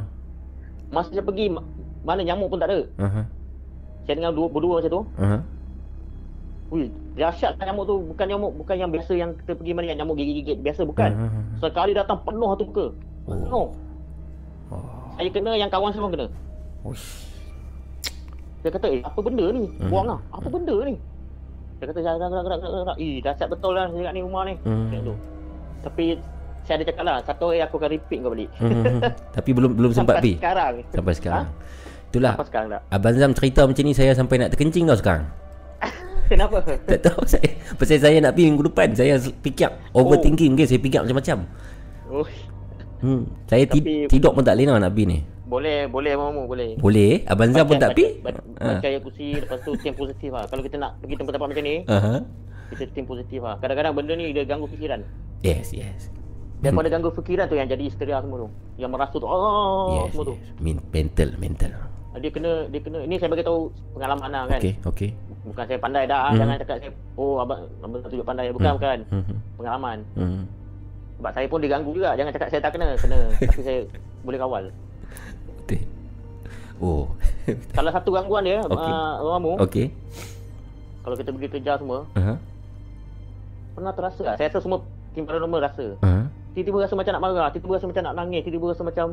Masa 0.87 1.09
saya 1.09 1.21
pergi 1.21 1.47
ma- 1.47 1.65
Mana 2.01 2.21
nyamuk 2.21 2.47
pun 2.47 2.57
tak 2.57 2.69
ada 2.69 2.81
Aha. 2.97 3.21
Saya 4.03 4.15
dengan 4.15 4.31
dua, 4.31 4.47
berdua 4.47 4.79
macam 4.79 4.91
tu 4.91 5.01
Aha. 5.15 5.37
Wih 6.67 6.89
Dahsyat 7.13 7.55
kan 7.55 7.67
nyamuk 7.67 7.85
tu 7.85 7.95
Bukan 8.03 8.25
nyamuk 8.25 8.51
Bukan 8.55 8.75
yang 8.75 8.89
biasa 8.89 9.11
Yang 9.13 9.37
kita 9.39 9.53
pergi 9.53 9.71
mana 9.71 9.85
Yang 9.87 9.99
nyamuk 9.99 10.15
gigit-gigit 10.15 10.57
Biasa 10.59 10.81
bukan 10.83 11.11
Aha. 11.11 11.39
Sekali 11.59 11.91
datang 11.91 12.19
penuh 12.19 12.49
satu 12.49 12.65
muka 12.65 12.85
Oh. 13.25 13.31
Penuh 13.31 13.67
Oh. 14.65 14.81
Saya 15.13 15.29
kena 15.29 15.51
Yang 15.53 15.69
kawan 15.69 15.89
saya 15.89 16.01
pun 16.01 16.11
kena 16.11 16.27
Uish. 16.83 17.29
Dia 18.61 18.69
kata 18.71 18.87
eh 18.87 19.01
apa 19.01 19.19
benda 19.19 19.45
ni 19.51 19.69
Hmm. 19.71 19.89
Buang 19.89 20.05
lah 20.07 20.19
Apa 20.31 20.47
benda 20.47 20.73
ni 20.81 20.97
Dia 21.75 21.85
kata 21.85 21.99
gerak 21.99 22.17
gerak 22.17 22.31
gerak 22.31 22.59
gerak 22.59 22.81
gerak 22.81 22.97
Eh 22.97 23.15
dahsyat 23.19 23.47
betul 23.47 23.71
lah 23.71 23.85
Saya 23.87 24.03
kat 24.03 24.13
ni 24.13 24.21
rumah 24.21 24.43
ni 24.43 24.53
Hmm. 24.61 24.87
Macam 24.87 24.99
tu 25.03 25.13
Tapi 25.81 26.03
Saya 26.61 26.75
ada 26.75 26.85
cakap 26.85 27.03
lah 27.03 27.15
Satu 27.21 27.43
hari 27.47 27.59
aku 27.59 27.75
akan 27.75 27.89
repeat 27.91 28.19
kau 28.19 28.31
balik 28.31 28.49
Mhm. 28.57 28.97
Tapi 29.35 29.49
belum 29.51 29.71
belum 29.73 29.91
sempat 29.91 30.15
Sampai 30.15 30.25
pi. 30.25 30.31
sekarang 30.37 30.73
Sampai 30.89 31.13
sekarang. 31.13 31.45
Itulah. 32.07 32.33
Sampai 32.33 32.47
sekarang 32.47 32.67
tak 32.69 32.81
Abang 32.89 33.15
Zam 33.15 33.31
cerita 33.31 33.61
macam 33.61 33.83
ni 33.83 33.91
saya 33.91 34.11
sampai 34.11 34.35
nak 34.37 34.49
terkencing 34.49 34.85
tau 34.85 34.95
sekarang. 34.95 35.25
Kenapa 36.31 36.57
Tak 36.81 36.99
tahu 37.01 37.21
saya 37.29 37.49
Pasal 37.75 37.99
saya 37.99 38.17
nak 38.17 38.31
pergi 38.31 38.47
minggu 38.47 38.65
depan 38.65 38.87
Saya 38.91 39.13
fikir 39.19 39.69
Overthinking 39.91 40.49
mungkin 40.51 40.65
Saya 40.65 40.79
fikir 40.79 40.99
macam-macam 41.01 41.37
oh, 42.09 42.25
hmm. 42.99 43.21
Saya 43.45 43.63
Tapi- 43.67 44.07
tidur 44.07 44.31
pun 44.31 44.41
tak 44.41 44.55
lena 44.55 44.79
nak 44.79 44.89
pergi 44.89 45.05
ni 45.05 45.19
Boleh 45.45 45.85
Boleh 45.85 46.13
mamu 46.13 46.43
boleh 46.45 46.69
Boleh 46.75 47.21
Abang 47.25 47.49
Zam 47.49 47.63
pun 47.63 47.77
tak 47.77 47.93
pergi 47.93 48.19
baca, 48.19 48.41
Ha. 48.55 48.79
ayat 48.79 49.01
kursi 49.01 49.35
Lepas 49.35 49.61
tu 49.61 49.77
tim 49.77 49.93
positif 49.93 50.29
lah 50.29 50.47
Kalau 50.47 50.61
kita 50.61 50.75
nak 50.75 50.97
pergi 50.97 51.15
tempat-tempat 51.15 51.47
macam 51.47 51.63
ni 51.63 51.75
Aha. 51.85 52.13
Kita 52.71 52.83
tim 52.89 53.05
positif 53.05 53.39
lah 53.39 53.55
Kadang-kadang 53.59 53.93
benda 53.93 54.13
ni 54.13 54.31
Dia 54.31 54.41
ganggu 54.41 54.65
fikiran 54.65 55.05
Yes 55.39 55.69
yes 55.69 56.09
Daripada 56.55 56.87
gangguan 56.87 57.13
fikiran 57.13 57.45
tu 57.45 57.53
yang 57.53 57.67
jadi 57.67 57.83
histeria 57.83 58.17
semua 58.17 58.41
tu. 58.41 58.49
Yang 58.75 58.89
merasa 58.89 59.13
tu 59.13 59.27
oh 59.27 59.91
yes, 59.93 60.09
semua 60.09 60.23
tu. 60.23 60.33
yes. 60.33 60.49
Men- 60.57 60.87
mental, 60.89 61.29
mental. 61.37 61.71
Dia 62.15 62.31
kena 62.31 62.51
dia 62.65 62.79
kena 62.79 63.03
ini 63.03 63.19
saya 63.19 63.27
bagi 63.27 63.43
tahu 63.43 63.69
pengalaman 63.91 64.29
lah 64.31 64.43
kan. 64.47 64.57
Okey, 64.57 64.73
okey. 64.81 65.09
Bukan 65.43 65.61
saya 65.61 65.77
pandai 65.77 66.07
dah 66.07 66.31
Hmm. 66.31 66.39
jangan 66.39 66.55
cakap 66.57 66.75
saya 66.79 66.89
oh 67.13 67.37
abang 67.37 67.69
abang 67.83 67.99
tunjuk 68.01 68.23
pandai 68.23 68.49
bukan 68.49 68.65
Hmm. 68.65 68.77
bukan. 68.79 68.97
Mhm. 69.11 69.35
Pengalaman. 69.53 69.97
Mhm. 70.15 70.41
Sebab 71.15 71.31
saya 71.35 71.45
pun 71.45 71.59
diganggu 71.59 71.91
juga 71.91 72.09
jangan 72.15 72.31
cakap 72.33 72.47
saya 72.49 72.61
tak 72.63 72.71
kena 72.71 72.87
kena 72.97 73.17
tapi 73.45 73.61
saya 73.61 73.79
boleh 74.23 74.39
kawal. 74.39 74.63
Betul. 75.65 75.81
Oh. 76.77 77.09
Salah 77.75 77.91
satu 77.91 78.09
gangguan 78.11 78.43
dia 78.43 78.59
okay. 78.61 78.91
uh, 78.91 79.13
orang 79.21 79.41
mu 79.41 79.53
okey. 79.63 79.87
kalau 81.01 81.15
kita 81.15 81.29
pergi 81.31 81.49
kerja 81.49 81.77
semua 81.77 82.03
Aha. 82.13 82.35
pernah 83.73 83.93
terasa 83.93 84.21
lah. 84.23 84.35
Saya 84.35 84.49
rasa 84.49 84.59
semua 84.59 84.79
tim 85.13 85.23
paranormal 85.23 85.61
rasa. 85.61 85.95
Aha. 86.01 86.27
Tiba-tiba 86.53 86.83
rasa 86.83 86.95
macam 86.95 87.11
nak 87.11 87.23
marah, 87.23 87.47
tiba-tiba 87.49 87.73
rasa 87.75 87.87
macam 87.87 88.03
nak 88.03 88.15
nangis, 88.15 88.41
tiba-tiba 88.41 88.71
rasa 88.71 88.83
macam 88.83 89.07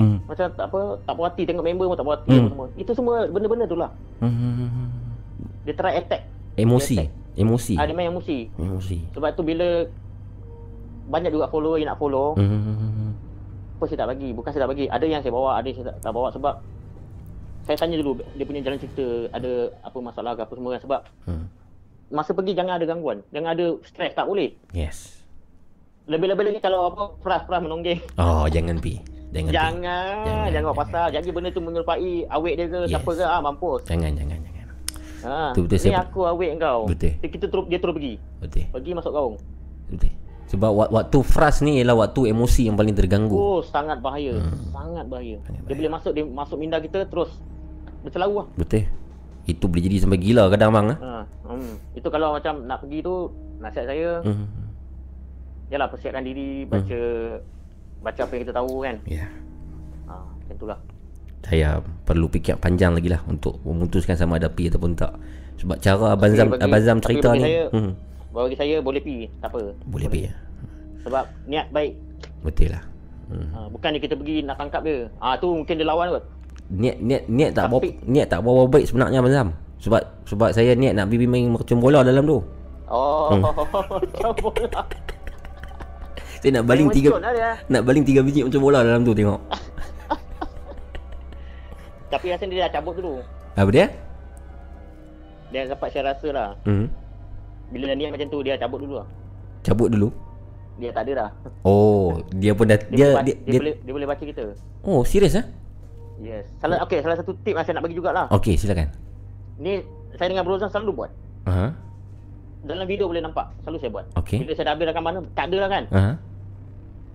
Hmm. 0.00 0.16
macam 0.24 0.48
tak 0.48 0.64
apa 0.64 0.80
tak 1.04 1.12
puas 1.12 1.28
hati 1.28 1.42
tengok 1.44 1.60
member 1.60 1.84
pun 1.84 1.96
tak 1.98 2.06
puas 2.08 2.18
hati 2.18 2.32
Hmm. 2.32 2.48
semua. 2.48 2.66
Itu 2.74 2.92
semua 2.96 3.16
benda-benda 3.28 3.68
tu 3.68 3.76
lah. 3.76 3.90
Mhm. 4.20 4.88
Dia 5.68 5.74
try 5.76 6.00
attack. 6.00 6.24
Emosi. 6.56 6.96
Dia 6.96 7.12
Emosi. 7.36 7.74
Ah, 7.76 7.84
dia 7.84 7.92
main 7.92 8.08
emosi. 8.08 8.48
Emosi. 8.56 8.98
Sebab 9.12 9.28
tu 9.32 9.42
bila 9.42 9.84
banyak 11.06 11.30
juga 11.30 11.46
follower 11.48 11.76
yang 11.76 11.92
nak 11.92 11.98
follow, 11.98 12.32
Mhm. 12.34 12.99
Apa 13.80 13.88
saya 13.88 13.98
tak 13.98 14.10
bagi. 14.12 14.28
Bukan 14.30 14.50
saya 14.52 14.62
tak 14.62 14.70
bagi. 14.70 14.84
Ada 14.86 15.04
yang 15.06 15.22
saya 15.24 15.32
bawa, 15.32 15.50
ada 15.56 15.64
yang 15.64 15.76
saya 15.80 15.86
tak, 15.88 15.96
tak 15.98 16.12
bawa 16.12 16.28
sebab 16.28 16.54
saya 17.62 17.76
tanya 17.78 17.96
dulu 17.96 18.12
dia 18.30 18.44
punya 18.44 18.60
jalan 18.60 18.76
cerita 18.76 19.06
ada 19.30 19.52
apa 19.80 19.98
masalah 19.98 20.32
ke 20.34 20.42
apa 20.42 20.52
semua 20.52 20.70
kan. 20.70 20.80
sebab 20.80 21.00
Hmm. 21.24 21.44
masa 22.10 22.30
pergi 22.30 22.52
jangan 22.52 22.76
ada 22.76 22.84
gangguan. 22.84 23.24
Jangan 23.30 23.50
ada 23.50 23.66
stres 23.82 24.12
tak 24.12 24.28
boleh. 24.28 24.52
Yes. 24.70 25.24
Lebih-lebih 26.04 26.44
lagi 26.44 26.60
kalau 26.60 26.92
apa 26.92 27.16
peras-peras 27.16 27.60
menonggeng. 27.62 28.04
Oh, 28.16 28.44
jangan 28.46 28.76
pi. 28.76 29.00
Jangan. 29.30 29.48
Jangan, 29.48 30.14
Jangan, 30.20 30.48
jangan 30.50 30.72
pasal. 30.74 31.06
Jadi 31.08 31.28
benda 31.30 31.48
tu 31.48 31.62
menyerupai 31.62 31.96
awet 32.28 32.54
dia 32.54 32.66
ke, 32.66 32.78
Yes. 32.82 32.88
siapa 32.92 33.10
ke, 33.14 33.22
ah 33.22 33.40
mampus. 33.40 33.86
Jangan, 33.86 34.12
jangan, 34.12 34.36
jangan. 34.36 34.66
Ha, 35.20 35.52
Betul-betul 35.52 35.76
ni 35.76 35.84
saya- 35.86 36.02
aku 36.02 36.20
awet 36.26 36.50
kau. 36.58 36.80
Betul. 36.84 37.12
Kita 37.22 37.46
terus 37.46 37.64
dia 37.64 37.78
terus 37.78 37.94
pergi. 37.94 38.14
Betul. 38.42 38.64
Pergi 38.68 38.90
masuk 38.92 39.12
gaung. 39.12 39.36
Betul. 39.86 40.12
Sebab 40.50 40.66
wak- 40.68 40.90
waktu 40.90 41.18
frust 41.22 41.62
ni 41.62 41.78
ialah 41.78 41.94
waktu 41.96 42.28
emosi 42.28 42.66
yang 42.66 42.74
paling 42.74 42.92
terganggu. 42.92 43.32
Oh, 43.32 43.60
sangat 43.60 43.98
bahaya. 43.98 44.34
Hmm. 44.34 44.58
Sangat 44.68 45.06
bahaya. 45.06 45.36
Sangat 45.40 45.56
Dia 45.56 45.64
bahaya. 45.64 45.78
boleh 45.78 45.92
masuk 45.92 46.10
dia 46.10 46.24
masuk 46.24 46.56
minda 46.56 46.76
kita 46.76 47.06
terus 47.06 47.30
bercelaru 48.02 48.34
lah. 48.36 48.46
Betul. 48.56 48.90
Itu 49.42 49.64
boleh 49.64 49.82
jadi 49.82 49.96
sampai 50.00 50.18
gila 50.18 50.50
kadang 50.50 50.70
bang. 50.70 50.86
Ha. 50.92 51.22
Hmm. 51.44 51.74
Itu 51.92 52.08
kalau 52.08 52.34
macam 52.34 52.66
nak 52.66 52.82
pergi 52.82 52.98
tu 53.00 53.30
nasihat 53.58 53.86
saya, 53.86 54.10
Hmm. 54.20 54.46
yalah 55.68 55.86
persiapkan 55.86 56.22
diri 56.22 56.64
baca 56.64 57.00
baca 58.00 58.20
apa 58.20 58.32
yang 58.32 58.42
kita 58.42 58.54
tahu 58.54 58.72
kan. 58.80 58.96
Ya. 59.06 59.26
Ha, 60.06 60.14
macam 60.18 60.54
itulah. 60.56 60.78
Saya 61.40 61.70
perlu 62.04 62.26
fikir 62.26 62.56
panjang 62.56 62.92
lagi 62.92 63.06
lah 63.06 63.22
untuk 63.24 63.62
memutuskan 63.62 64.12
sama 64.12 64.36
ada 64.36 64.48
pi 64.48 64.66
ataupun 64.66 64.92
tak. 64.92 65.14
Sebab 65.56 65.76
cara 65.78 66.06
Abang 66.10 66.32
Zam, 66.32 66.48
bagi- 66.48 66.62
Abang 66.62 66.82
Zam 66.82 66.98
cerita 66.98 67.28
ni. 67.32 67.42
saya- 67.42 67.68
hmm, 67.70 67.90
Bagi 68.30 68.54
saya 68.54 68.78
boleh 68.78 69.02
pergi, 69.02 69.26
tak 69.42 69.50
apa. 69.50 69.74
boleh 69.90 70.06
pi 70.06 70.30
ya. 70.30 70.32
Sebab 71.02 71.24
niat 71.50 71.66
baik. 71.74 71.98
Betul 72.46 72.70
lah. 72.70 72.82
Hmm. 73.30 73.46
Ha, 73.54 73.58
bukan 73.70 73.94
dia 73.94 74.02
kita 74.02 74.14
pergi 74.14 74.42
nak 74.42 74.58
tangkap 74.58 74.82
dia. 74.82 75.06
Ah 75.18 75.34
tu 75.34 75.50
mungkin 75.50 75.74
dia 75.78 75.86
lawan 75.86 76.14
kot. 76.14 76.24
Niat 76.70 76.96
niat 77.02 77.22
niat 77.26 77.50
tak 77.54 77.66
bawa 77.66 77.82
niat 78.06 78.26
tak 78.30 78.40
bawa 78.42 78.62
baik 78.66 78.86
sebenarnya 78.86 79.22
Zam. 79.30 79.48
Sebab 79.80 80.02
sebab 80.28 80.50
saya 80.52 80.76
niat 80.76 80.94
nak 80.94 81.08
bibi 81.10 81.26
main 81.26 81.50
macam 81.50 81.82
bola 81.82 82.04
dalam 82.04 82.22
tu. 82.22 82.38
Oh, 82.90 83.30
Hmm. 83.30 83.46
macam 83.46 84.34
bola. 84.38 84.82
Saya 86.40 86.56
nak 86.56 86.72
baling 86.72 86.88
tiga 86.88 87.20
lah 87.20 87.60
nak 87.68 87.84
baling 87.84 88.00
tiga 88.00 88.24
biji 88.24 88.40
macam 88.40 88.64
bola 88.64 88.80
dalam 88.80 89.04
tu 89.04 89.12
tengok. 89.12 89.36
Tapi 92.10 92.26
rasa 92.32 92.48
dia 92.48 92.64
dah 92.66 92.80
cabut 92.80 92.96
dulu. 92.96 93.20
Apa 93.54 93.70
dia? 93.70 93.86
Dia 95.52 95.68
dapat 95.68 95.88
saya 95.92 96.16
rasa 96.16 96.28
lah. 96.32 96.48
Hmm. 96.64 96.88
Bila 97.70 97.94
niat 97.94 98.10
macam 98.10 98.26
tu 98.28 98.38
dia 98.42 98.58
cabut 98.58 98.82
dulu 98.82 98.94
lah. 99.02 99.06
Cabut 99.62 99.88
dulu. 99.90 100.08
Dia 100.80 100.90
tak 100.90 101.06
ada 101.06 101.12
dah. 101.12 101.30
Oh, 101.62 102.24
dia 102.32 102.56
pun 102.56 102.64
dah 102.64 102.80
Dia, 102.88 102.88
dia 102.88 103.06
dia, 103.20 103.34
dia, 103.34 103.34
dia, 103.46 103.58
boleh 103.60 103.74
dia 103.84 103.92
boleh 103.92 104.08
baca 104.08 104.22
kita. 104.24 104.44
Oh, 104.82 105.04
serius 105.04 105.36
ah? 105.36 105.44
Yes. 106.20 106.48
Salah 106.60 106.84
okey, 106.84 107.00
salah 107.00 107.16
satu 107.16 107.32
tip 107.40 107.56
yang 107.56 107.64
saya 107.64 107.80
nak 107.80 107.84
bagi 107.88 107.96
jugalah. 107.96 108.28
Okey, 108.32 108.56
silakan. 108.56 108.92
Ni 109.56 109.84
saya 110.16 110.28
dengan 110.28 110.44
Bro 110.44 110.60
Zan 110.60 110.68
selalu 110.68 111.04
buat. 111.04 111.10
Aha. 111.48 111.72
Dalam 112.60 112.84
video 112.84 113.08
boleh 113.08 113.24
nampak. 113.24 113.48
Selalu 113.64 113.78
saya 113.80 113.90
buat. 113.92 114.04
Okey. 114.20 114.44
Bila 114.44 114.52
saya 114.52 114.64
dah 114.68 114.72
habis 114.76 114.86
rakaman 114.92 115.12
tu, 115.16 115.22
tak 115.32 115.44
ada 115.48 115.56
lah 115.56 115.68
kan. 115.72 115.84
Aha. 115.92 116.12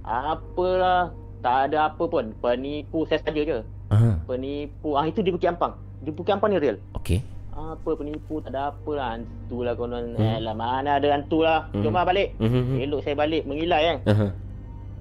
Apalah. 0.05 1.01
Tak 1.45 1.69
ada 1.69 1.77
apa 1.93 2.03
pun. 2.09 2.33
Penipu 2.41 3.05
saya 3.05 3.21
saja 3.21 3.41
je. 3.41 3.57
Aha. 3.93 4.17
Penipu. 4.25 4.97
Ah 4.97 5.05
itu 5.05 5.21
di 5.21 5.29
Bukit 5.29 5.53
Ampang. 5.53 5.77
Di 6.01 6.09
Bukit 6.09 6.33
Ampang 6.33 6.49
ni 6.49 6.57
real. 6.57 6.81
Okey. 6.97 7.21
Apa 7.55 7.95
penipu 7.95 8.43
tak 8.43 8.51
ada 8.51 8.67
apa 8.69 8.91
lah 8.91 9.07
hantu 9.15 9.63
lah 9.63 9.73
konon. 9.73 10.11
Hmm. 10.11 10.19
Hmm. 10.19 10.37
Alah 10.37 10.53
mana 10.53 10.89
ada 10.93 11.07
hantu 11.09 11.39
lah. 11.41 11.71
Hmm. 11.71 11.81
Jom 11.81 11.91
lah 11.91 12.03
balik. 12.03 12.35
Mhm. 12.37 12.83
Elok 12.83 12.99
saya 13.01 13.15
balik 13.15 13.43
mengilai 13.43 13.81
kan. 13.81 13.97
Aha. 14.05 14.27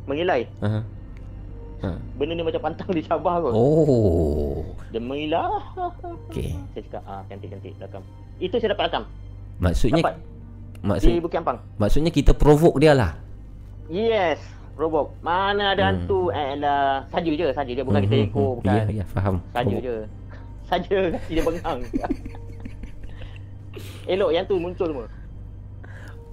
Mengilai. 0.07 0.41
Aha. 0.61 0.81
Ha. 1.83 1.89
Benda 2.15 2.33
ni 2.33 2.43
macam 2.43 2.63
pantang 2.63 2.89
di 2.89 3.03
Sabah 3.03 3.43
kot. 3.43 3.53
Oh. 3.53 4.63
Dia 4.89 5.03
mengilai. 5.03 5.43
Okey. 6.31 6.55
Saya 6.71 6.83
cakap 6.87 7.03
ah 7.05 7.21
cantik-cantik 7.27 7.75
rakam. 7.77 8.03
Itu 8.39 8.55
saya 8.57 8.71
dapat 8.71 8.85
rakam. 8.87 9.05
Maksudnya 9.57 10.01
Dapat 10.01 10.17
maksud 10.81 11.09
di 11.09 11.19
Bukit 11.19 11.39
Ampang. 11.39 11.59
maksudnya 11.75 12.11
kita 12.11 12.33
provoke 12.33 12.79
dia 12.79 12.93
lah. 12.93 13.19
Yes. 13.87 14.39
Robok. 14.75 15.11
Mana 15.21 15.73
ada 15.73 15.83
Hmm. 15.85 15.91
hantu. 16.03 16.21
Eh 16.31 16.55
lah. 16.57 17.03
Saja 17.09 17.31
je. 17.31 17.47
Saja 17.51 17.71
je. 17.73 17.83
Bukan 17.83 18.01
kita 18.01 18.17
Mhm, 18.17 18.27
ikut. 18.27 18.39
mhm. 18.39 18.57
Bukan. 18.61 18.71
Ya, 18.71 18.83
ya, 18.93 19.05
faham. 19.07 19.35
Saja 19.51 19.67
Provoke. 19.67 19.83
je. 19.83 19.97
Saja 20.71 20.99
dia 21.29 21.43
bengang. 21.43 21.79
Elok 24.05 24.31
yang 24.31 24.45
tu 24.45 24.57
muncul 24.61 24.87
semua. 24.89 25.07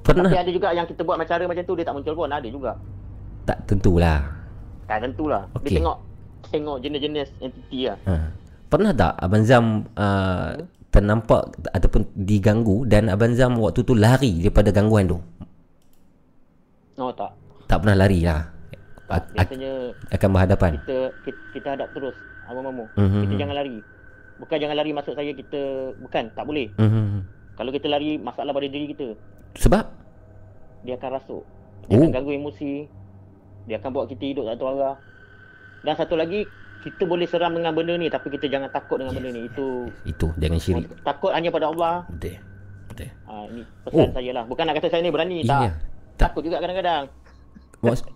Pernah 0.01 0.27
Tapi 0.33 0.39
ada 0.41 0.51
juga 0.51 0.67
yang 0.73 0.87
kita 0.89 1.01
buat 1.05 1.15
macam 1.15 1.29
cara 1.29 1.43
macam 1.45 1.63
tu 1.63 1.73
dia 1.77 1.85
tak 1.85 1.95
muncul 1.95 2.13
pun. 2.17 2.29
Ada 2.29 2.47
juga. 2.49 2.71
tak 3.41 3.57
tentulah. 3.65 4.19
Tak 4.85 4.97
tentulah. 5.01 5.43
Okey. 5.57 5.65
Dia 5.71 5.77
tengok 5.81 5.97
tengok 6.51 6.77
jenis-jenis 6.83 7.29
entiti 7.39 7.87
lah. 7.87 7.97
Ha. 8.05 8.13
Pernah 8.67 8.91
tak 8.91 9.13
Abang 9.19 9.43
Zam 9.43 9.87
uh, 9.95 10.51
ternampak 10.91 11.43
ataupun 11.71 12.03
diganggu 12.15 12.83
dan 12.87 13.07
Abang 13.07 13.31
Zam 13.35 13.55
waktu 13.57 13.81
tu 13.83 13.95
lari 13.95 14.43
daripada 14.43 14.69
gangguan 14.71 15.07
tu? 15.07 15.17
Oh 16.99 17.11
tak. 17.15 17.31
Tak 17.67 17.81
pernah 17.81 17.95
lari 17.95 18.19
lah. 18.23 18.51
tak. 19.07 19.31
Biasanya 19.35 19.71
akan 20.11 20.29
berhadapan. 20.31 20.71
kita, 20.83 20.97
kita 21.23 21.39
kita 21.55 21.67
hadap 21.75 21.87
terus. 21.95 22.15
Abang 22.47 22.67
Mamu. 22.67 22.85
Mhm. 22.99 23.21
Kita 23.27 23.33
jangan 23.47 23.55
lari. 23.55 23.77
Bukan 24.41 24.57
jangan 24.57 24.75
lari 24.75 24.91
maksud 24.91 25.13
saya 25.15 25.31
kita 25.31 25.61
bukan 26.01 26.23
tak 26.35 26.43
boleh. 26.43 26.67
Mhm. 26.75 27.21
Kalau 27.61 27.69
kita 27.69 27.85
lari 27.85 28.17
masalah 28.17 28.49
pada 28.49 28.65
diri 28.65 28.89
kita. 28.89 29.13
Sebab 29.53 29.85
Dia 30.81 30.97
akan 30.97 31.09
rasuk. 31.13 31.45
Dia 31.85 31.93
Oh. 31.93 32.01
akan 32.01 32.09
ganggu 32.09 32.33
emosi. 32.33 32.89
Dia 33.69 33.77
akan 33.77 33.89
buat 33.93 34.09
kita 34.09 34.23
hidup 34.25 34.49
tak 34.49 34.57
tahu 34.57 34.73
arah. 34.73 34.97
Dan 35.81 35.93
satu 35.93 36.17
lagi 36.17 36.41
kita 36.81 37.05
boleh 37.05 37.29
seram 37.29 37.53
dengan 37.53 37.69
benda 37.69 37.93
ni 37.93 38.09
tapi 38.09 38.33
kita 38.33 38.49
jangan 38.49 38.73
takut 38.73 38.97
dengan 38.97 39.13
benda 39.13 39.29
ni. 39.29 39.45
Itu 39.45 39.93
itu 40.03 40.33
jangan 40.35 40.57
syirik. 40.57 40.89
takut 41.05 41.29
hanya 41.29 41.53
pada 41.53 41.69
Allah. 41.69 42.01
Betul. 42.09 42.41
Betul. 42.89 43.09
Ha, 43.29 43.33
ini 43.45 43.61
pesan 43.85 44.01
Oh. 44.01 44.09
saya 44.09 44.31
lah. 44.33 44.43
Bukan 44.49 44.63
nak 44.65 44.75
kata 44.81 44.87
saya 44.89 45.01
ni 45.01 45.13
berani 45.13 45.37
Ya. 45.39 45.45
tak. 45.45 45.61
Tak. 45.61 45.71
Takut 46.17 46.41
juga 46.41 46.57
kadang-kadang. 46.57 47.03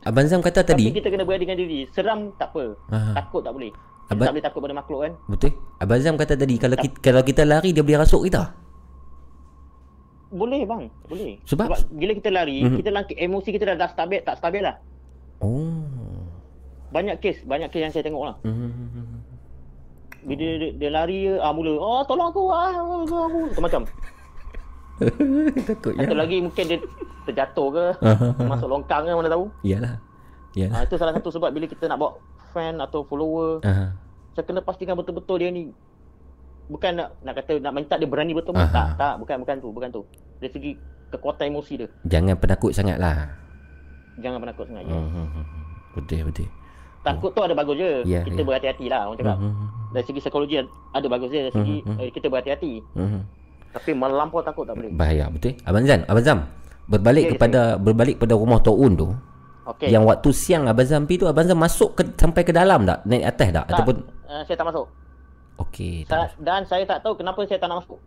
Abang 0.04 0.26
Zam 0.26 0.42
kata 0.42 0.62
Tapi 0.62 0.90
tadi 0.90 0.98
kita 0.98 1.14
kena 1.14 1.22
berani 1.22 1.46
dengan 1.46 1.58
diri. 1.60 1.80
Seram 1.94 2.34
tak 2.36 2.50
apa. 2.50 2.74
Ah. 2.90 3.14
Takut 3.14 3.46
tak 3.46 3.54
boleh. 3.54 3.70
Abang- 4.08 4.26
tak 4.26 4.34
boleh 4.34 4.46
takut 4.46 4.60
pada 4.60 4.74
makhluk 4.74 5.00
kan. 5.06 5.14
Betul. 5.30 5.54
Abang 5.78 6.02
Zam 6.02 6.18
kata 6.18 6.34
tadi 6.34 6.58
kalau 6.58 6.74
kita, 6.76 6.98
kalau 7.00 7.22
kita 7.22 7.46
lari 7.46 7.70
dia 7.70 7.86
boleh 7.86 8.02
rasuk 8.02 8.26
kita. 8.26 8.65
Boleh 10.34 10.66
bang, 10.66 10.90
boleh. 11.06 11.38
Sebab? 11.46 11.68
Sebab 11.70 11.80
bila 11.94 12.12
kita 12.14 12.30
lari, 12.30 12.58
Mhm. 12.62 12.78
kita 12.82 12.90
lang- 12.90 13.08
emosi 13.08 13.50
kita 13.52 13.64
dah, 13.70 13.76
dah 13.78 13.90
stabil, 13.90 14.20
tak 14.22 14.36
stabil 14.38 14.62
lah. 14.62 14.76
Oh. 15.40 16.26
Banyak 16.90 17.20
kes, 17.20 17.44
banyak 17.44 17.70
kes 17.70 17.82
yang 17.82 17.94
saya 17.94 18.04
tengok 18.04 18.24
lah. 18.26 18.36
Hmm. 18.42 19.22
Bila 20.26 20.46
dia, 20.58 20.70
dia 20.74 20.90
lari, 20.90 21.30
ah 21.30 21.54
mula, 21.54 21.78
oh 21.78 22.02
tolong 22.04 22.34
aku, 22.34 22.50
ah, 22.50 22.74
tolong 22.74 23.04
aku. 23.06 23.42
Macam-macam. 23.54 23.82
Takut 25.68 25.94
ya. 25.94 26.08
lagi 26.10 26.38
mungkin 26.40 26.64
dia 26.66 26.80
terjatuh 27.26 27.68
ke, 27.70 27.86
masuk 28.50 28.68
longkang 28.72 29.04
ke, 29.04 29.12
mana 29.12 29.30
tahu. 29.30 29.46
Iyalah. 29.62 30.00
Iyalah. 30.56 30.76
Ah, 30.76 30.84
itu 30.84 30.96
salah 30.96 31.14
satu 31.14 31.30
sebab 31.30 31.52
bila 31.52 31.68
kita 31.68 31.86
nak 31.86 32.00
bawa 32.00 32.18
fan 32.50 32.80
atau 32.80 33.04
follower, 33.04 33.60
Aha. 33.62 33.92
saya 34.32 34.44
kena 34.44 34.64
pastikan 34.64 34.96
betul-betul 34.96 35.38
dia 35.38 35.52
ni 35.52 35.70
bukan 36.68 36.92
nak 36.94 37.10
nak 37.22 37.34
kata 37.36 37.54
nak 37.58 37.72
minta 37.72 37.96
dia 37.96 38.06
berani 38.06 38.32
betul 38.32 38.54
Aha. 38.54 38.68
tak 38.68 38.88
tak 38.96 39.14
bukan 39.18 39.36
bukan 39.40 39.56
tu 39.58 39.70
bukan 39.70 39.90
tu 39.90 40.02
dari 40.38 40.50
segi 40.50 40.72
kekuatan 41.08 41.46
emosi 41.48 41.74
dia 41.76 41.88
Jangan 42.08 42.36
penakut 42.36 42.72
sangat 42.72 42.98
lah. 42.98 43.30
jangan 44.16 44.40
penakut 44.40 44.66
sangat. 44.66 44.84
Hmm. 44.84 45.46
Betul 45.94 46.24
betul. 46.24 46.48
takut 47.02 47.30
tu 47.30 47.42
ada 47.42 47.54
bagus 47.54 47.76
je 47.76 47.92
Ya, 48.04 48.20
kita 48.22 48.42
ya. 48.42 48.46
berhati-hati 48.46 48.86
lah 48.88 49.02
orang 49.06 49.18
cakap 49.18 49.38
Hmm. 49.38 49.68
dari 49.92 50.04
segi 50.04 50.20
psikologi 50.20 50.56
ada 50.90 51.08
bagus 51.08 51.30
je 51.30 51.40
dari 51.40 51.54
segi 51.54 51.78
eh, 52.00 52.10
kita 52.10 52.28
berhati-hati 52.28 52.72
Hmm. 52.94 53.22
tapi 53.72 53.92
melampau 53.92 54.42
takut 54.42 54.64
tak 54.64 54.74
boleh 54.74 54.90
Bahaya 54.92 55.30
betul. 55.30 55.54
Abang 55.62 55.84
Zan, 55.84 56.02
Abang 56.06 56.24
Zam. 56.24 56.40
Berbalik 56.86 57.24
Ya, 57.24 57.28
ya, 57.28 57.34
kepada 57.34 57.62
berbalik 57.76 58.16
pada 58.16 58.34
rumah 58.34 58.58
Taun 58.60 58.94
tu. 58.94 59.10
Okey. 59.68 59.90
Yang 59.90 60.04
waktu 60.06 60.30
siang 60.32 60.64
Abang 60.66 60.86
Zam 60.86 61.02
pergi 61.04 61.18
tu 61.18 61.28
Abang 61.28 61.44
Zam 61.44 61.58
masuk 61.58 61.94
ke, 61.94 62.06
sampai 62.14 62.42
ke 62.42 62.52
dalam 62.52 62.86
tak? 62.86 63.02
Naik 63.04 63.26
atas 63.28 63.48
tak? 63.48 63.54
tak, 63.56 63.66
Ataupun 63.68 63.96
uh, 64.24 64.42
saya 64.42 64.56
tak 64.56 64.68
masuk. 64.68 64.86
Okey. 65.56 66.04
Sa- 66.06 66.36
dan 66.40 66.68
saya 66.68 66.84
tak 66.84 67.00
tahu 67.02 67.16
kenapa 67.16 67.44
saya 67.48 67.60
tak 67.60 67.70
nak 67.72 67.84
masuk. 67.84 68.00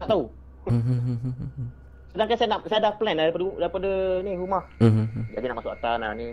Tak 0.00 0.06
tahu. 0.08 0.24
Sedangkan 2.14 2.36
saya 2.38 2.48
nak 2.48 2.60
saya 2.70 2.80
dah 2.80 2.92
plan 2.94 3.16
daripada 3.18 3.44
daripada 3.58 3.90
ni 4.22 4.38
rumah. 4.38 4.62
Jadi 5.34 5.44
nak 5.44 5.58
masuk 5.60 5.74
atas 5.74 5.94
lah 5.98 6.14
ni. 6.14 6.30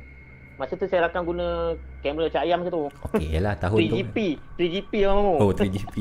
Masa 0.55 0.77
tu 0.77 0.85
saya 0.85 1.09
akan 1.09 1.21
guna 1.25 1.73
kamera 2.05 2.29
cak 2.29 2.45
ayam 2.45 2.61
macam 2.61 2.71
tu. 2.71 2.83
Okey 3.09 3.41
lah 3.41 3.57
tahun 3.57 3.77
tu. 3.81 3.97
3GP, 3.97 4.17
3GP 4.61 4.91
kamu. 5.09 5.33
Oh 5.41 5.51
3GP. 5.51 5.95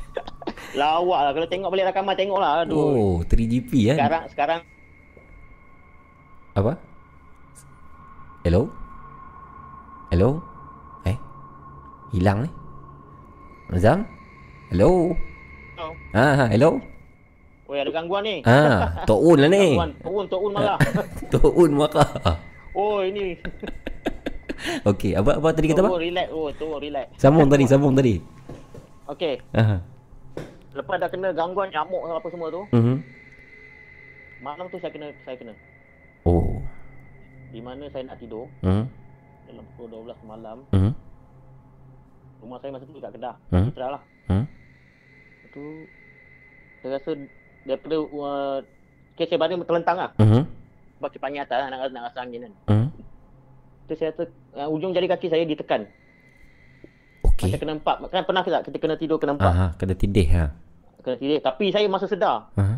Lawak 0.80 1.20
lah 1.26 1.32
kalau 1.34 1.48
tengok 1.48 1.70
balik 1.72 1.88
rakaman 1.90 2.14
tengok 2.14 2.38
lah. 2.38 2.62
Aduh. 2.62 2.76
Oh 2.76 3.16
3GP 3.24 3.72
kan? 3.90 3.96
Sekarang 3.96 4.24
sekarang 4.30 4.60
Apa? 6.50 6.72
Hello? 8.44 8.68
Hello? 10.12 10.42
Eh? 11.06 11.16
Hilang 12.12 12.44
ni? 12.44 12.50
Azam? 13.70 14.02
Hello? 14.70 15.14
oh, 15.78 15.92
Ah, 16.10 16.50
hello? 16.50 16.78
Oi 17.70 17.78
ada 17.78 17.90
gangguan 17.94 18.26
ni. 18.26 18.42
Ah, 18.42 18.90
Tok 19.08 19.20
Un 19.22 19.38
lah 19.38 19.50
ni. 19.50 19.78
Gangguan, 19.78 19.90
Tok 20.02 20.10
Un, 20.12 20.24
Tok 20.26 20.42
Un 20.42 20.52
malah. 20.52 20.78
Tok 21.32 21.52
Un 21.54 21.70
marah. 21.70 22.10
oh 22.74 22.98
ini. 23.00 23.38
Okey, 24.90 25.14
apa 25.16 25.38
apa 25.38 25.48
tadi 25.54 25.70
kata 25.70 25.86
apa? 25.86 25.94
Un 25.94 26.02
relax. 26.02 26.28
Oh, 26.34 26.50
Un 26.50 26.80
relax. 26.82 27.06
Sambung 27.14 27.46
tadi, 27.46 27.64
sambung 27.64 27.94
tadi. 27.94 28.18
Okey. 29.06 29.38
Ah. 29.54 29.78
Lepas 30.74 30.98
dah 30.98 31.06
kena 31.06 31.30
gangguan 31.30 31.70
nyamuk 31.70 32.02
apa 32.06 32.26
semua 32.26 32.46
tu, 32.46 32.62
Mhm. 32.70 32.96
malam 34.38 34.70
tu 34.70 34.78
saya 34.78 34.90
kena 34.90 35.10
saya 35.24 35.34
kena. 35.34 35.54
Oh. 36.22 36.58
Di 37.50 37.58
mana 37.58 37.90
saya 37.90 38.06
nak 38.06 38.18
tidur 38.18 38.46
Mhm. 38.62 38.84
dalam 39.46 39.64
pukul 39.74 39.86
12 39.90 40.18
malam. 40.22 40.62
Mhm. 40.70 40.90
Rumah 42.40 42.58
saya 42.58 42.70
masa 42.72 42.84
tu 42.88 42.96
dekat 42.96 43.12
Kedah. 43.14 43.34
Hmm. 43.52 43.66
Citra 43.68 43.86
lah. 43.92 44.02
Hmm. 44.26 44.44
Tu 45.50 45.64
saya 46.80 46.96
rasa 46.96 47.10
daripada 47.68 47.96
uh, 48.00 48.58
kes 49.20 49.28
saya 49.28 49.38
badan 49.40 49.60
terlentang 49.68 49.96
lah. 50.00 50.10
Mhm. 50.16 50.42
Sebab 51.00 51.10
kepangnya 51.12 51.44
atas 51.44 51.56
lah, 51.60 51.68
nak, 51.68 51.92
nak 51.92 52.02
rasa 52.08 52.18
angin 52.24 52.48
kan. 52.48 52.52
Mhm. 52.72 52.88
Tu 53.88 53.92
saya 54.00 54.16
rasa 54.16 54.24
uh, 54.56 54.68
ujung 54.72 54.96
jari 54.96 55.06
kaki 55.10 55.28
saya 55.28 55.44
ditekan. 55.44 55.84
Macam 57.24 57.56
Okey. 57.56 57.60
kena 57.60 57.74
empat. 57.76 57.96
Kan 58.12 58.24
pernah 58.28 58.42
ke 58.44 58.50
tak 58.52 58.62
kita 58.68 58.76
kena 58.80 58.96
tidur 59.00 59.16
kena 59.16 59.32
empat? 59.36 59.48
Aha, 59.48 59.66
kena 59.80 59.96
tindih 59.96 60.28
ha. 60.36 60.52
Kena 61.00 61.16
tidur. 61.16 61.40
Tapi 61.40 61.72
saya 61.72 61.88
masih 61.88 62.08
sedar. 62.08 62.52
Aha. 62.56 62.76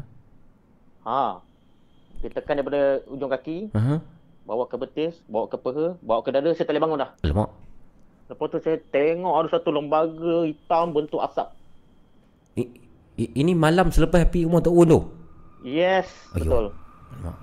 Ha. 1.03 1.43
Ditekan 2.23 2.63
daripada 2.63 3.03
ujung 3.11 3.27
kaki, 3.27 3.75
Aha. 3.75 3.99
bawa 4.47 4.71
ke 4.71 4.79
betis, 4.79 5.19
bawa 5.27 5.51
ke 5.51 5.59
peha, 5.59 5.99
bawa 5.99 6.23
ke 6.23 6.31
dada, 6.31 6.55
saya 6.55 6.63
tak 6.63 6.79
boleh 6.79 6.85
bangun 6.87 7.03
dah. 7.03 7.11
Alamak. 7.27 7.51
Lepas 8.31 8.47
tu 8.49 8.59
saya 8.63 8.79
tengok 8.91 9.35
ada 9.35 9.49
satu 9.53 9.69
lembaga 9.75 10.47
hitam 10.47 10.95
bentuk 10.95 11.21
asap. 11.21 11.49
I, 12.57 12.69
i, 13.19 13.25
ini 13.35 13.53
malam 13.57 13.89
selepas 13.89 14.29
pergi 14.29 14.47
rumah 14.47 14.63
Tok 14.63 14.77
Un 14.77 14.89
tu. 14.89 15.01
Yes, 15.63 16.09
Ayuh. 16.35 16.43
betul. 16.43 16.65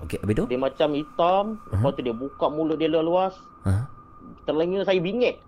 Okey, 0.04 0.18
habis 0.20 0.34
tu? 0.36 0.44
Dia 0.50 0.60
macam 0.60 0.88
hitam, 0.92 1.44
lepas 1.70 1.90
tu 1.94 2.02
dia 2.02 2.14
buka 2.14 2.46
mulut 2.50 2.76
dia 2.76 2.90
luas. 2.90 3.32
Ha. 3.64 3.86
Telinga 4.44 4.82
saya 4.82 4.98
bingit. 4.98 5.38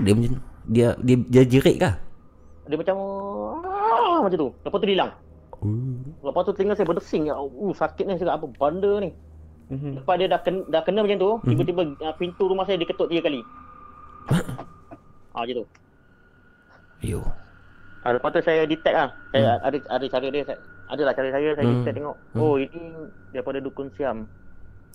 Dia 0.00 0.12
macam 0.16 0.40
dia 0.70 0.88
dia 1.02 1.16
dia 1.28 1.42
jerit 1.44 1.76
kah? 1.76 1.94
Dia 2.70 2.78
macam 2.78 2.96
ah, 3.66 4.18
macam 4.22 4.38
tu. 4.38 4.50
Lepas 4.64 4.78
tu 4.80 4.86
dia 4.86 4.96
hilang. 4.96 5.12
Oh. 5.60 6.30
Lepas 6.30 6.42
tu 6.48 6.52
telinga 6.56 6.74
saya 6.78 6.88
berdesing. 6.88 7.28
Ya, 7.28 7.36
uh, 7.36 7.74
sakit 7.74 8.04
ni 8.08 8.16
saya 8.16 8.32
cakap, 8.32 8.38
apa 8.40 8.46
benda 8.56 8.92
ni. 9.02 9.10
Mhm. 9.70 10.02
Lepas 10.02 10.14
dia 10.18 10.26
dah 10.26 10.40
kena, 10.42 10.60
dah 10.66 10.82
kena 10.82 11.00
macam 11.00 11.16
tu, 11.16 11.30
tiba-tiba 11.46 11.82
uh, 12.02 12.14
pintu 12.18 12.42
rumah 12.44 12.66
saya 12.66 12.74
diketuk 12.76 13.06
tiga 13.06 13.22
kali. 13.22 13.40
ah, 15.34 15.40
macam 15.40 15.54
tu. 15.62 15.66
Yo. 17.00 17.22
Ah, 18.02 18.10
lepas 18.10 18.34
tu 18.34 18.42
saya 18.42 18.66
detect 18.66 18.96
lah. 18.96 19.08
Saya 19.30 19.62
ada 19.62 19.78
ada 19.86 20.04
cara 20.04 20.26
dia. 20.26 20.42
Saya, 20.42 20.58
adalah 20.90 21.12
cara 21.14 21.28
saya. 21.30 21.48
Saya 21.54 21.64
Hmm. 21.64 21.74
detect 21.80 21.96
tengok. 21.96 22.16
Oh, 22.34 22.58
ini 22.58 22.82
daripada 23.30 23.58
dukun 23.62 23.88
Siam. 23.94 24.26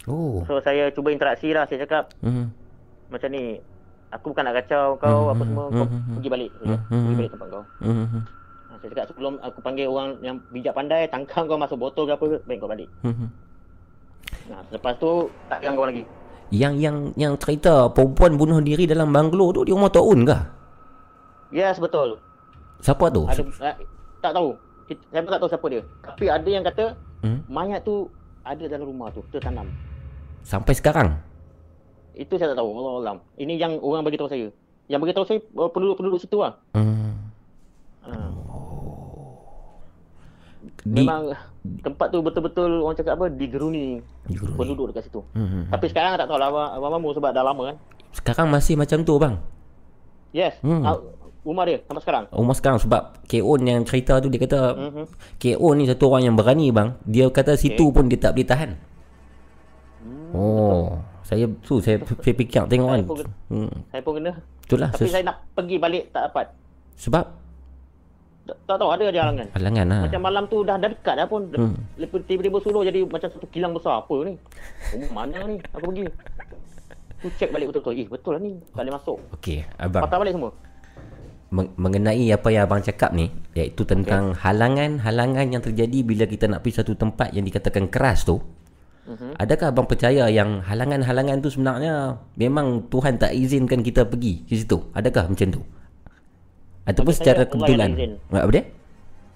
Oh. 0.06 0.44
So, 0.46 0.60
saya 0.60 0.92
cuba 0.92 1.10
interaksi 1.10 1.56
lah. 1.56 1.64
Saya 1.66 1.88
cakap, 1.88 2.12
Mhm. 2.20 2.46
macam 3.10 3.30
ni. 3.32 3.58
Aku 4.14 4.32
bukan 4.32 4.46
nak 4.46 4.64
kacau 4.64 4.96
kau 4.96 5.28
apa 5.28 5.44
semua. 5.44 5.66
Kau 5.68 5.88
Hmm. 5.88 6.16
pergi 6.20 6.30
balik. 6.30 6.50
Saya 6.52 6.66
cakap, 6.68 6.82
Hmm. 6.86 7.00
Pergi 7.00 7.16
balik 7.16 7.32
tempat 7.32 7.48
kau. 7.48 7.64
Mhm. 7.80 8.22
Ah, 8.70 8.76
Saya 8.76 8.90
cakap 8.92 9.06
sebelum 9.08 9.34
aku 9.40 9.60
panggil 9.64 9.88
orang 9.88 10.10
yang 10.20 10.36
bijak 10.52 10.76
pandai, 10.76 11.08
tangkang 11.08 11.48
kau 11.48 11.58
masuk 11.58 11.80
botol 11.80 12.06
ke 12.06 12.14
apa, 12.14 12.26
baik 12.44 12.60
kau 12.60 12.70
balik. 12.70 12.90
Mhm. 13.02 13.28
Nah, 14.46 14.62
lepas 14.70 14.94
tu, 15.02 15.30
tak 15.50 15.66
ganggu 15.66 15.84
lagi. 15.86 16.04
Yang 16.54 16.74
yang 16.78 16.98
yang 17.18 17.34
cerita 17.42 17.90
perempuan 17.90 18.38
bunuh 18.38 18.62
diri 18.62 18.86
dalam 18.86 19.10
banglo 19.10 19.50
tu 19.50 19.66
dia 19.66 19.74
rumah 19.74 19.90
Tok 19.90 20.06
Un 20.06 20.22
kah? 20.30 20.42
Yes, 21.50 21.82
betul. 21.82 22.22
Siapa 22.86 23.10
tu? 23.10 23.26
Ada, 23.26 23.42
uh, 23.42 23.76
tak 24.22 24.32
tahu. 24.38 24.54
Saya 25.10 25.22
pun 25.26 25.32
tak 25.34 25.42
tahu 25.42 25.50
siapa 25.50 25.68
dia. 25.74 25.82
Tapi 26.06 26.26
ada 26.30 26.50
yang 26.50 26.62
kata, 26.62 26.86
Hmm? 27.26 27.42
mayat 27.50 27.82
tu 27.82 28.06
ada 28.46 28.62
dalam 28.70 28.86
rumah 28.86 29.10
tu, 29.10 29.26
tertanam. 29.34 29.66
Sampai 30.46 30.78
sekarang. 30.78 31.18
Itu 32.14 32.38
saya 32.38 32.54
tak 32.54 32.62
tahu. 32.62 32.70
Allah 32.78 32.94
Alam. 33.02 33.18
Ini 33.34 33.58
yang 33.58 33.82
orang 33.82 34.06
bagi 34.06 34.22
tahu 34.22 34.30
saya. 34.30 34.54
Yang 34.86 35.00
bagi 35.02 35.14
tahu 35.18 35.26
saya 35.26 35.40
uh, 35.58 35.70
penduduk-penduduk 35.74 36.22
situ 36.22 36.38
lah. 36.38 36.54
Hmm. 36.78 37.18
Ha. 38.06 38.14
Di 40.78 41.02
Memang 41.02 41.32
tempat 41.82 42.08
tu 42.08 42.20
betul-betul 42.20 42.80
orang 42.80 42.94
cakap 42.94 43.16
apa 43.16 43.26
digeruni 43.28 43.98
di 44.24 44.36
Guruni. 44.36 44.54
penduduk 44.56 44.86
dekat 44.90 45.06
situ. 45.06 45.22
Hmm. 45.32 45.66
Tapi 45.68 45.86
sekarang 45.88 46.14
tak 46.14 46.26
tahu 46.26 46.36
lah 46.36 46.50
abang, 46.72 46.92
Mamu 46.94 47.10
sebab 47.12 47.32
dah 47.32 47.42
lama 47.42 47.64
kan. 47.66 47.78
Sekarang 48.12 48.48
masih 48.48 48.76
macam 48.76 49.02
tu 49.02 49.16
bang. 49.16 49.36
Yes. 50.30 50.60
Hmm. 50.60 50.82
Ah, 50.82 51.00
rumah 51.42 51.64
dia 51.64 51.82
sampai 51.82 52.02
sekarang. 52.02 52.24
Rumah 52.30 52.54
sekarang 52.54 52.78
sebab 52.78 53.02
K.O. 53.24 53.56
yang 53.58 53.82
cerita 53.84 54.18
tu 54.18 54.28
dia 54.28 54.38
kata 54.40 54.60
Mhm. 54.76 55.04
K.O. 55.38 55.68
ni 55.72 55.84
satu 55.84 56.06
orang 56.08 56.24
yang 56.24 56.36
berani 56.36 56.70
bang. 56.70 56.94
Dia 57.02 57.28
kata 57.28 57.56
situ 57.56 57.90
pun 57.90 58.06
dia 58.06 58.20
tak 58.20 58.34
boleh 58.34 58.46
tahan. 58.46 58.72
Oh, 60.32 61.00
saya 61.22 61.48
tu 61.62 61.80
saya, 61.80 61.98
saya 62.22 62.34
fikir 62.36 62.68
tengok 62.68 62.90
kan. 62.90 63.00
Saya 63.00 63.08
pun, 63.08 63.18
Hmm. 63.48 63.72
saya 63.90 64.02
pun 64.02 64.14
kena. 64.16 64.32
Itulah 64.62 64.90
Tapi 64.92 65.02
ses- 65.02 65.14
saya 65.14 65.24
nak 65.24 65.38
pergi 65.52 65.78
balik 65.78 66.04
tak 66.10 66.30
dapat. 66.30 66.46
sebab 66.96 67.26
Tak, 68.46 68.58
tak 68.64 68.76
tahu 68.78 68.90
ada 68.94 69.10
halangan. 69.10 69.48
halangan 69.52 69.86
lah. 69.90 70.00
Macam 70.06 70.22
malam 70.22 70.44
tu 70.46 70.58
dah 70.62 70.78
dah 70.78 70.86
dekat 70.86 71.16
dah 71.18 71.26
pun. 71.26 71.50
Hmm. 71.50 71.74
Tiba-tiba 71.98 72.58
suluh 72.62 72.86
jadi 72.86 73.02
macam 73.02 73.26
satu 73.26 73.50
kilang 73.50 73.74
besar. 73.74 74.06
Apa 74.06 74.22
ni? 74.22 74.38
Rumah 74.94 75.10
mana 75.12 75.38
ni? 75.50 75.58
Aku 75.74 75.90
pergi. 75.90 76.06
Tu 77.20 77.28
check 77.36 77.50
balik 77.50 77.74
betul-betul. 77.74 77.98
Eh 77.98 78.06
betul 78.06 78.32
lah 78.34 78.42
ni. 78.42 78.54
Tak 78.70 78.86
boleh 78.86 78.94
masuk. 78.94 79.18
Okey, 79.34 79.66
abang. 79.76 80.06
Patah 80.06 80.18
balik 80.22 80.34
semua. 80.34 80.52
Meng- 81.50 81.74
mengenai 81.74 82.26
apa 82.30 82.50
yang 82.50 82.66
abang 82.66 82.82
cakap 82.82 83.14
ni 83.14 83.30
iaitu 83.54 83.82
tentang 83.82 84.34
halangan-halangan 84.36 85.46
yang 85.48 85.64
terjadi 85.64 86.02
bila 86.02 86.26
kita 86.26 86.46
nak 86.46 86.62
pergi 86.62 86.82
satu 86.82 86.94
tempat 86.94 87.32
yang 87.32 87.46
dikatakan 87.46 87.86
keras 87.88 88.26
tu 88.26 88.42
Mhm. 89.06 89.38
adakah 89.38 89.70
abang 89.70 89.86
percaya 89.86 90.26
yang 90.28 90.60
halangan-halangan 90.60 91.38
tu 91.40 91.54
sebenarnya 91.54 92.18
memang 92.34 92.90
Tuhan 92.90 93.22
tak 93.22 93.38
izinkan 93.38 93.86
kita 93.86 94.04
pergi 94.04 94.42
ke 94.44 94.58
situ 94.58 94.90
adakah 94.92 95.30
macam 95.30 95.48
tu 95.48 95.62
ataupun 96.86 97.08
Bagi 97.08 97.20
secara 97.20 97.42
kebetulan 97.44 97.90
yang 97.90 97.92
tak 97.92 98.00
izin. 98.00 98.12
apa 98.32 98.52
dia 98.52 98.64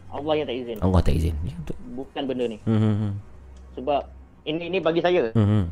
Allah 0.10 0.34
yang 0.34 0.48
tak 0.48 0.58
izin. 0.58 0.78
Allah 0.80 1.00
tak 1.00 1.14
izin 1.14 1.36
ya 1.44 1.54
betul 1.56 1.76
Bukan 1.94 2.22
benda 2.24 2.46
ni. 2.46 2.58
hmm 2.60 2.80
hmm 2.80 3.12
Sebab 3.76 4.02
ini 4.44 4.64
ini 4.66 4.78
bagi 4.80 5.00
saya. 5.00 5.24
hmm, 5.30 5.48
hmm. 5.48 5.64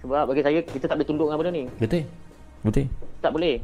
Sebab 0.00 0.22
bagi 0.26 0.42
saya 0.42 0.58
kita 0.60 0.84
tak 0.84 0.94
boleh 0.94 1.06
tunduk 1.06 1.26
dengan 1.26 1.38
benda 1.38 1.52
ni. 1.52 1.64
betul 1.76 2.02
betul 2.62 2.84
Tak 3.18 3.30
boleh. 3.30 3.56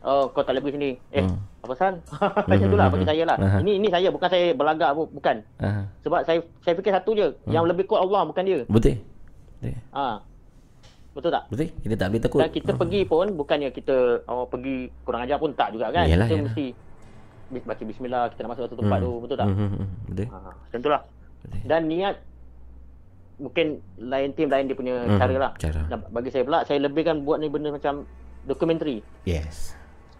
Oh 0.00 0.26
kau 0.28 0.40
tak 0.40 0.52
boleh 0.52 0.62
pergi 0.64 0.76
sini. 0.76 0.90
Eh 1.10 1.22
Hmm. 1.22 1.38
apa 1.58 1.66
pasal? 1.68 1.92
Macam 2.48 2.66
tu 2.66 2.76
lah 2.76 2.86
bagi 2.88 3.02
saya 3.04 3.22
lah. 3.24 3.36
Aha. 3.36 3.58
Ini 3.58 3.72
ini 3.76 3.88
saya 3.88 4.08
bukan 4.08 4.28
saya 4.28 4.46
berlagak 4.52 4.90
bu- 4.92 5.10
bukan. 5.12 5.36
ah 5.58 5.86
Sebab 6.00 6.22
saya 6.22 6.38
saya 6.60 6.74
fikir 6.74 6.92
satu 6.92 7.10
je. 7.12 7.26
Yang 7.44 7.64
lebih 7.68 7.84
kuat 7.84 8.00
Allah 8.00 8.22
bukan 8.24 8.42
dia. 8.42 8.60
betul 8.64 8.98
betul 9.58 9.74
Ha. 9.90 10.22
Betul 11.18 11.34
tak? 11.34 11.42
betul 11.50 11.66
kita 11.76 11.94
tak 11.98 12.06
boleh 12.08 12.22
takut 12.22 12.38
Dan 12.38 12.50
kita 12.54 12.70
pergi 12.72 13.00
pun 13.02 13.26
bukannya 13.34 13.68
kita 13.68 13.96
oh, 14.24 14.46
pergi 14.46 14.76
kurang 15.02 15.26
ajar 15.26 15.36
pun 15.36 15.50
tak 15.52 15.74
juga 15.74 15.90
kan. 15.90 16.06
Yalah, 16.06 16.24
kita 16.24 16.38
yalah. 16.38 16.46
mesti 16.46 16.66
baca 17.48 17.82
bismillah 17.82 18.22
kita 18.28 18.40
nak 18.40 18.50
masuk 18.52 18.62
satu 18.64 18.76
tempat 18.78 18.98
tu 19.00 19.12
betul 19.18 19.36
tak? 19.36 19.46
hmm, 19.46 19.56
hmm, 19.56 19.70
hmm. 19.72 19.88
betul 20.06 20.26
Ha, 20.28 20.38
macam 20.54 20.78
tu 20.78 20.88
lah. 20.88 21.02
Betul. 21.40 21.58
Dan 21.64 21.80
niat 21.84 22.14
mungkin 23.38 23.66
lain 23.96 24.28
tim 24.34 24.46
lain 24.46 24.66
dia 24.66 24.74
punya 24.74 24.94
Mhm, 25.00 25.16
cara 25.16 25.34
lah. 25.34 25.52
cara. 25.56 25.80
Dan 25.86 25.98
bagi 26.08 26.30
saya 26.30 26.42
pula 26.42 26.58
saya 26.62 26.78
lebihkan 26.80 27.22
buat 27.22 27.38
ni 27.38 27.46
benda 27.46 27.70
macam 27.70 28.02
dokumentari. 28.44 29.02
yes 29.24 29.74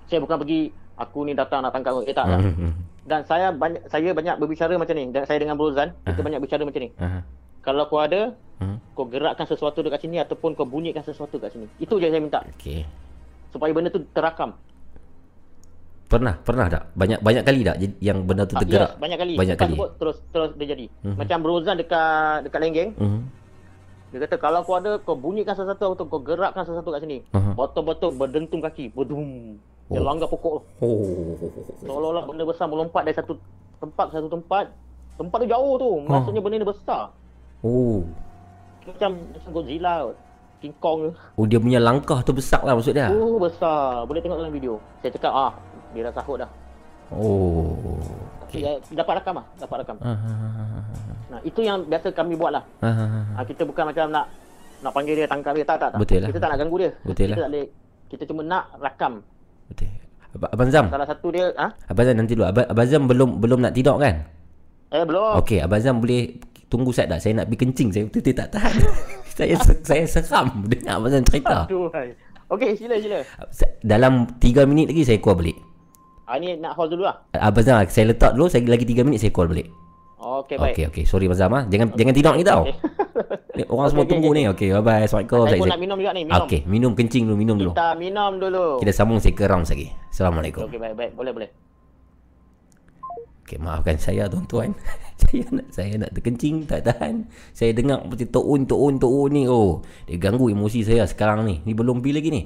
Saya 0.06 0.18
bukan 0.18 0.38
pergi 0.38 0.70
aku 0.94 1.22
ni 1.22 1.32
datang 1.32 1.60
nak 1.60 1.70
tangkap 1.70 1.94
kau. 1.94 2.02
Eh 2.02 2.10
tak 2.10 2.26
tak. 2.26 2.40
hmm, 2.40 2.54
hmm. 2.56 2.72
Dan 3.04 3.20
saya 3.24 3.50
banyak 3.50 3.82
saya 3.86 4.10
banyak 4.10 4.34
berbicara 4.36 4.74
macam 4.74 4.94
ni. 4.94 5.04
Dan 5.08 5.22
saya 5.24 5.38
dengan 5.38 5.54
Brozan 5.54 5.94
kita 6.02 6.20
banyak 6.20 6.40
bicara 6.40 6.62
macam 6.62 6.80
ni. 6.80 6.90
ah 6.96 7.22
Kalau 7.69 7.85
kau 7.85 8.01
ada 8.01 8.32
hmm. 8.65 8.97
kau 8.97 9.05
gerakkan 9.05 9.45
sesuatu 9.45 9.85
dekat 9.85 10.01
sini 10.01 10.16
ataupun 10.16 10.57
kau 10.57 10.65
bunyikan 10.65 11.05
sesuatu 11.05 11.36
dekat 11.36 11.53
sini. 11.53 11.66
Itu 11.77 12.01
je 12.01 12.09
saya 12.09 12.24
minta 12.24 12.40
okey 12.57 12.89
supaya 13.53 13.77
benda 13.77 13.93
tu 13.93 14.01
terakam. 14.16 14.57
Pernah, 16.09 16.40
pernah 16.40 16.73
tak? 16.73 16.89
Banyak 16.97 17.20
banyak 17.20 17.45
kali 17.45 17.61
tak 17.61 17.77
yang 18.01 18.24
benda 18.24 18.49
tu 18.49 18.57
Ah, 18.57 18.65
tergerak? 18.65 18.97
Yes, 18.97 19.01
banyak 19.05 19.19
kali. 19.20 19.35
Banyak 19.36 19.57
Lepas 19.61 19.69
kali. 19.69 19.77
sebut, 19.77 19.90
terus 20.01 20.16
terus 20.32 20.51
dia 20.57 20.66
jadi. 20.73 20.86
Mhm. 21.05 21.16
Macam 21.20 21.36
Brozan 21.45 21.77
dekat 21.77 22.49
dekat 22.49 22.61
Lenggeng, 22.65 22.90
Mhm. 22.97 23.20
Dia 24.09 24.24
kata 24.24 24.40
kalau 24.40 24.65
kau 24.65 24.81
ada 24.81 24.97
kau 25.05 25.12
bunyikan 25.12 25.53
satu-satu 25.53 26.01
atau 26.01 26.05
kau 26.09 26.24
gerakkan 26.24 26.65
satu-satu 26.65 26.97
kat 26.97 27.01
sini. 27.05 27.20
Aha. 27.36 27.53
Betul-betul 27.53 28.16
berdentum 28.16 28.65
kaki. 28.65 28.89
Dia 28.89 30.01
Oh. 30.01 30.01
langgar 30.01 30.32
pokok. 30.32 30.65
Oh. 30.81 31.36
Seolah-olah 31.85 32.24
benda 32.24 32.49
besar 32.49 32.73
melompat 32.73 33.05
dari 33.05 33.12
satu 33.12 33.36
tempat 33.77 34.09
ke 34.09 34.12
satu 34.16 34.32
tempat. 34.32 34.73
Tempat 35.20 35.36
tu 35.45 35.49
jauh 35.53 35.74
tu. 35.77 35.90
Maksudnya 36.09 36.40
benda 36.40 36.57
ni 36.57 36.65
besar. 36.65 37.12
Oh. 37.62 38.06
Macam 38.86 39.10
macam 39.35 39.51
Godzilla 39.52 39.94
kot. 40.09 40.16
King 40.59 40.74
Kong 40.82 40.98
tu. 41.06 41.12
Oh 41.39 41.44
dia 41.47 41.59
punya 41.62 41.78
langkah 41.78 42.18
tu 42.26 42.35
besar 42.35 42.62
lah 42.66 42.74
maksud 42.74 42.94
dia. 42.94 43.10
Oh 43.14 43.39
besar. 43.39 44.02
Boleh 44.06 44.18
tengok 44.18 44.39
dalam 44.43 44.55
video. 44.55 44.82
Saya 45.02 45.14
cakap 45.14 45.32
ah 45.35 45.52
dia 45.94 46.02
dah 46.06 46.12
sahut 46.14 46.36
dah. 46.43 46.51
Oh. 47.14 47.98
Okay. 48.48 48.64
Ya, 48.64 48.72
dapat 48.97 49.20
rakam 49.20 49.44
ah, 49.44 49.47
dapat 49.60 49.76
rakam. 49.85 49.97
Ah, 50.01 50.09
ah, 50.09 50.16
ah, 50.24 50.60
ah, 50.64 50.85
Nah, 51.28 51.40
itu 51.44 51.60
yang 51.60 51.85
biasa 51.85 52.09
kami 52.16 52.32
buat 52.32 52.52
lah. 52.56 52.64
ah, 52.80 52.89
ah, 52.89 53.09
ah. 53.12 53.24
Ha, 53.36 53.44
kita 53.44 53.68
bukan 53.68 53.93
macam 53.93 54.09
nak 54.09 54.24
nak 54.80 54.93
panggil 54.97 55.14
dia 55.20 55.26
tangkap 55.28 55.52
dia 55.52 55.64
tak 55.68 55.76
tak 55.76 55.89
tak. 55.93 56.01
Betul 56.01 56.24
lah. 56.24 56.28
Kita 56.32 56.39
tak 56.40 56.48
nak 56.52 56.59
ganggu 56.64 56.76
dia. 56.80 56.90
Betul 57.05 57.24
kita 57.28 57.32
lah. 57.32 57.36
tak 57.36 57.48
boleh 57.52 57.66
kita 58.09 58.22
cuma 58.24 58.40
nak 58.44 58.64
rakam. 58.80 59.12
Betul. 59.68 59.90
Ab- 60.28 60.52
Abang 60.52 60.70
Zam. 60.72 60.86
Salah 60.93 61.09
satu 61.09 61.28
dia 61.32 61.44
ah 61.56 61.70
Abang 61.89 62.05
Zam 62.09 62.16
nanti 62.16 62.32
dulu. 62.36 62.44
Abang, 62.48 62.66
Abang 62.68 62.89
Zam 62.89 63.02
belum 63.05 63.30
belum 63.40 63.59
nak 63.64 63.72
tidur 63.76 63.97
kan? 64.01 64.24
Eh 64.90 65.05
belum. 65.05 65.32
Okey, 65.39 65.59
Abang 65.60 65.78
Zam 65.78 65.98
boleh 65.98 66.36
tunggu 66.66 66.90
saya 66.90 67.09
tak? 67.09 67.20
Saya 67.20 67.32
nak 67.39 67.47
pergi 67.47 67.59
kencing. 67.62 67.89
Saya 67.90 68.02
betul-betul 68.06 68.35
tak 68.35 68.48
tahan. 68.51 68.74
saya 69.36 69.55
saya 69.82 70.02
seram 70.05 70.47
dengar 70.70 70.98
Abang 70.98 71.10
Zam 71.10 71.23
cerita. 71.23 71.65
Aduh. 71.65 71.93
Okey, 72.48 72.70
sila 72.74 72.97
sila. 72.97 73.20
Dalam 73.81 74.24
3 74.36 74.65
minit 74.65 74.89
lagi 74.89 75.05
saya 75.05 75.20
call 75.20 75.36
balik. 75.36 75.56
Ah 76.24 76.36
ni 76.36 76.56
nak 76.56 76.77
hold 76.77 76.93
dulu 76.93 77.05
lah. 77.05 77.16
Abang 77.32 77.65
Zam, 77.65 77.81
saya 77.86 78.09
letak 78.09 78.32
dulu. 78.32 78.48
Saya 78.48 78.65
lagi 78.65 78.85
3 78.85 79.05
minit 79.05 79.20
saya 79.20 79.32
call 79.32 79.48
balik. 79.48 79.69
Okey 80.19 80.56
baik. 80.56 80.74
Okey, 80.74 80.85
okey. 80.90 81.05
Sorry 81.05 81.28
Abang 81.28 81.36
Zam. 81.36 81.52
ah. 81.52 81.65
Jangan 81.65 81.93
jangan 81.94 82.12
tidur 82.12 82.35
ni 82.35 82.44
tau. 82.44 82.62
Okey. 82.65 82.74
Ni 83.55 83.62
Orang 83.69 83.86
semua 83.93 84.05
Okey, 84.05 84.12
tunggu 84.12 84.28
okey, 84.28 84.39
ni. 84.39 84.43
Okey, 84.48 84.69
bye-bye. 84.74 85.05
Assalamualaikum. 85.05 85.39
Saya 85.39 85.51
Saya- 85.51 85.60
pun 85.60 85.69
nak 85.69 85.81
minum 85.81 85.97
juga 85.97 86.12
ni, 86.12 86.23
minum. 86.24 86.43
Okey, 86.43 86.60
minum 86.65 86.93
kencing 86.93 87.23
dulu, 87.28 87.36
minum 87.36 87.56
dulu. 87.56 87.73
Kita 87.73 87.89
minum 87.94 88.32
dulu. 88.36 88.66
Kita 88.81 88.93
sambung 88.93 89.20
saya 89.20 89.32
ke 89.32 89.44
rounds 89.44 89.69
lagi. 89.69 89.89
Assalamualaikum. 90.09 90.65
Okey 90.65 90.78
baik 90.78 90.94
baik. 90.97 91.12
Boleh 91.12 91.32
boleh. 91.32 91.48
Okey, 93.48 93.64
maafkan 93.64 93.96
saya 93.96 94.28
tuan-tuan. 94.28 94.76
saya 95.24 95.48
nak 95.48 95.66
saya 95.72 95.96
nak 95.96 96.12
terkencing 96.12 96.68
tak 96.68 96.84
tahan. 96.84 97.24
Saya 97.56 97.72
dengar 97.72 98.04
macam 98.04 98.28
toon 98.28 98.68
toon 98.68 98.94
toon 99.00 99.30
ni. 99.32 99.48
Oh, 99.48 99.80
dia 100.04 100.20
ganggu 100.20 100.52
emosi 100.52 100.84
saya 100.84 101.08
sekarang 101.08 101.48
ni. 101.48 101.64
Ni 101.64 101.72
belum 101.72 102.04
pi 102.04 102.12
lagi 102.12 102.28
ni. 102.28 102.44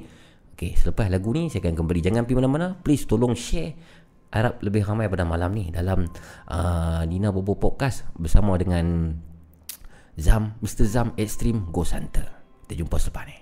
Okey, 0.55 0.79
selepas 0.79 1.11
lagu 1.11 1.35
ni 1.35 1.51
saya 1.51 1.67
akan 1.67 1.75
kembali. 1.75 2.01
Jangan 2.07 2.23
pergi 2.23 2.39
mana-mana. 2.39 2.79
Please 2.79 3.03
tolong 3.03 3.35
share 3.35 3.75
harap 4.31 4.63
lebih 4.63 4.87
ramai 4.87 5.11
pada 5.11 5.27
malam 5.27 5.51
ni 5.53 5.75
dalam 5.75 6.07
uh, 6.47 7.03
Nina 7.03 7.35
Bobo 7.35 7.59
Podcast 7.59 8.07
bersama 8.15 8.55
dengan 8.55 9.19
Zam, 10.15 10.55
Mr. 10.63 10.87
Zam 10.87 11.09
Extreme 11.19 11.67
Ghost 11.75 11.99
Hunter. 11.99 12.31
Kita 12.63 12.79
jumpa 12.79 12.97
selepas 13.03 13.27
ni. 13.27 13.42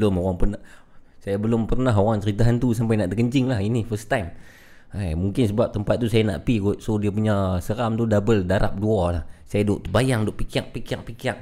Belum 0.00 0.16
orang 0.16 0.36
pernah 0.40 0.60
saya 1.20 1.36
belum 1.36 1.68
pernah 1.68 1.92
orang 1.92 2.24
cerita 2.24 2.48
hantu 2.48 2.72
sampai 2.72 2.96
nak 2.96 3.12
terkencing 3.12 3.44
lah. 3.52 3.60
Ini 3.60 3.84
first 3.84 4.08
time. 4.08 4.32
Hai, 4.90 5.14
mungkin 5.14 5.46
sebab 5.46 5.70
tempat 5.70 6.00
tu 6.00 6.08
saya 6.08 6.24
nak 6.24 6.48
pi 6.48 6.58
kot. 6.58 6.80
So 6.80 6.96
dia 6.96 7.12
punya 7.12 7.60
seram 7.60 7.94
tu 7.94 8.08
double 8.08 8.48
darab 8.48 8.80
dua 8.80 9.20
lah. 9.20 9.24
Saya 9.44 9.68
duk 9.68 9.84
bayang 9.92 10.24
duk 10.24 10.40
pikir 10.40 10.72
pikir 10.72 11.04
pikir. 11.04 11.36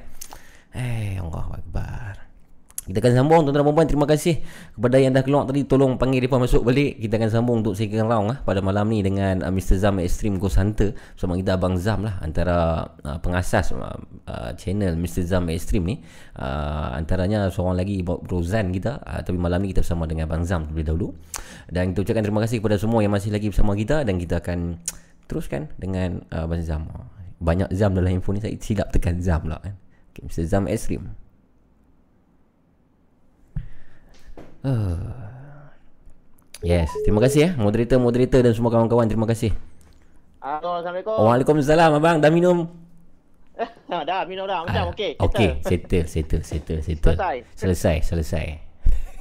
Kita 2.99 3.15
akan 3.15 3.15
sambung 3.15 3.47
tuan-tuan 3.47 3.63
dan 3.63 3.75
puan 3.79 3.87
Terima 3.87 4.07
kasih 4.11 4.43
kepada 4.75 4.99
yang 4.99 5.15
dah 5.15 5.23
keluar 5.23 5.47
tadi 5.47 5.63
Tolong 5.63 5.95
panggil 5.95 6.19
mereka 6.19 6.43
masuk 6.43 6.67
balik 6.67 6.99
Kita 6.99 7.15
akan 7.15 7.31
sambung 7.31 7.57
untuk 7.63 7.79
second 7.79 8.11
round 8.11 8.27
lah 8.27 8.39
Pada 8.43 8.59
malam 8.59 8.91
ni 8.91 9.07
dengan 9.07 9.39
uh, 9.47 9.55
Mr. 9.55 9.79
Zam 9.79 10.03
Extreme 10.03 10.43
Ghost 10.43 10.59
Hunter 10.59 10.99
Bersama 11.15 11.39
kita 11.39 11.55
Abang 11.55 11.79
Zam 11.79 12.03
lah 12.03 12.19
Antara 12.19 12.91
uh, 13.07 13.19
pengasas 13.23 13.71
uh, 13.71 13.95
uh, 14.27 14.51
channel 14.59 14.99
Mr. 14.99 15.23
Zam 15.31 15.47
Extreme 15.47 15.85
ni 15.87 15.97
uh, 16.43 16.99
Antaranya 16.99 17.47
seorang 17.55 17.79
lagi 17.79 18.03
Bro 18.03 18.43
Zan 18.43 18.75
kita 18.75 18.99
uh, 18.99 19.23
Tapi 19.23 19.39
malam 19.39 19.63
ni 19.63 19.71
kita 19.71 19.87
bersama 19.87 20.11
dengan 20.11 20.27
Abang 20.27 20.43
Zam 20.43 20.67
terlebih 20.67 20.91
dahulu 20.91 21.09
Dan 21.71 21.95
kita 21.95 22.03
ucapkan 22.03 22.27
terima 22.27 22.43
kasih 22.43 22.59
kepada 22.59 22.83
semua 22.83 22.99
yang 23.07 23.15
masih 23.15 23.31
lagi 23.31 23.47
bersama 23.47 23.79
kita 23.79 24.03
Dan 24.03 24.19
kita 24.19 24.43
akan 24.43 24.83
teruskan 25.31 25.71
dengan 25.79 26.27
uh, 26.35 26.51
Abang 26.51 26.67
Zam 26.67 26.91
Banyak 27.39 27.71
Zam 27.71 27.95
dalam 27.95 28.11
handphone 28.11 28.43
ni 28.43 28.43
Saya 28.43 28.59
silap 28.59 28.91
tekan 28.91 29.23
Zam 29.23 29.47
lah 29.47 29.63
kan 29.63 29.79
okay, 30.11 30.27
Mr. 30.27 30.51
Zam 30.51 30.67
Extreme 30.67 31.28
Yes, 36.59 36.91
terima 37.07 37.23
kasih 37.23 37.39
ya 37.39 37.51
moderator-moderator 37.55 38.43
dan 38.43 38.51
semua 38.51 38.75
kawan-kawan. 38.75 39.07
Terima 39.07 39.31
kasih. 39.31 39.55
Assalamualaikum. 40.43 41.15
Waalaikumsalam 41.15 41.91
abang, 41.95 42.19
dah 42.19 42.31
minum? 42.31 42.67
Dah 43.89 44.23
minum 44.27 44.43
dah. 44.43 44.63
Macam 44.63 44.91
okey. 44.91 45.19
Ah, 45.19 45.27
Okey, 45.27 45.49
settle. 45.63 46.07
settle, 46.07 46.07
settle, 46.07 46.43
settle, 46.43 46.81
settle. 46.81 47.15
Selesai. 47.15 47.37
Selesai, 47.55 47.97
selesai. 48.03 48.47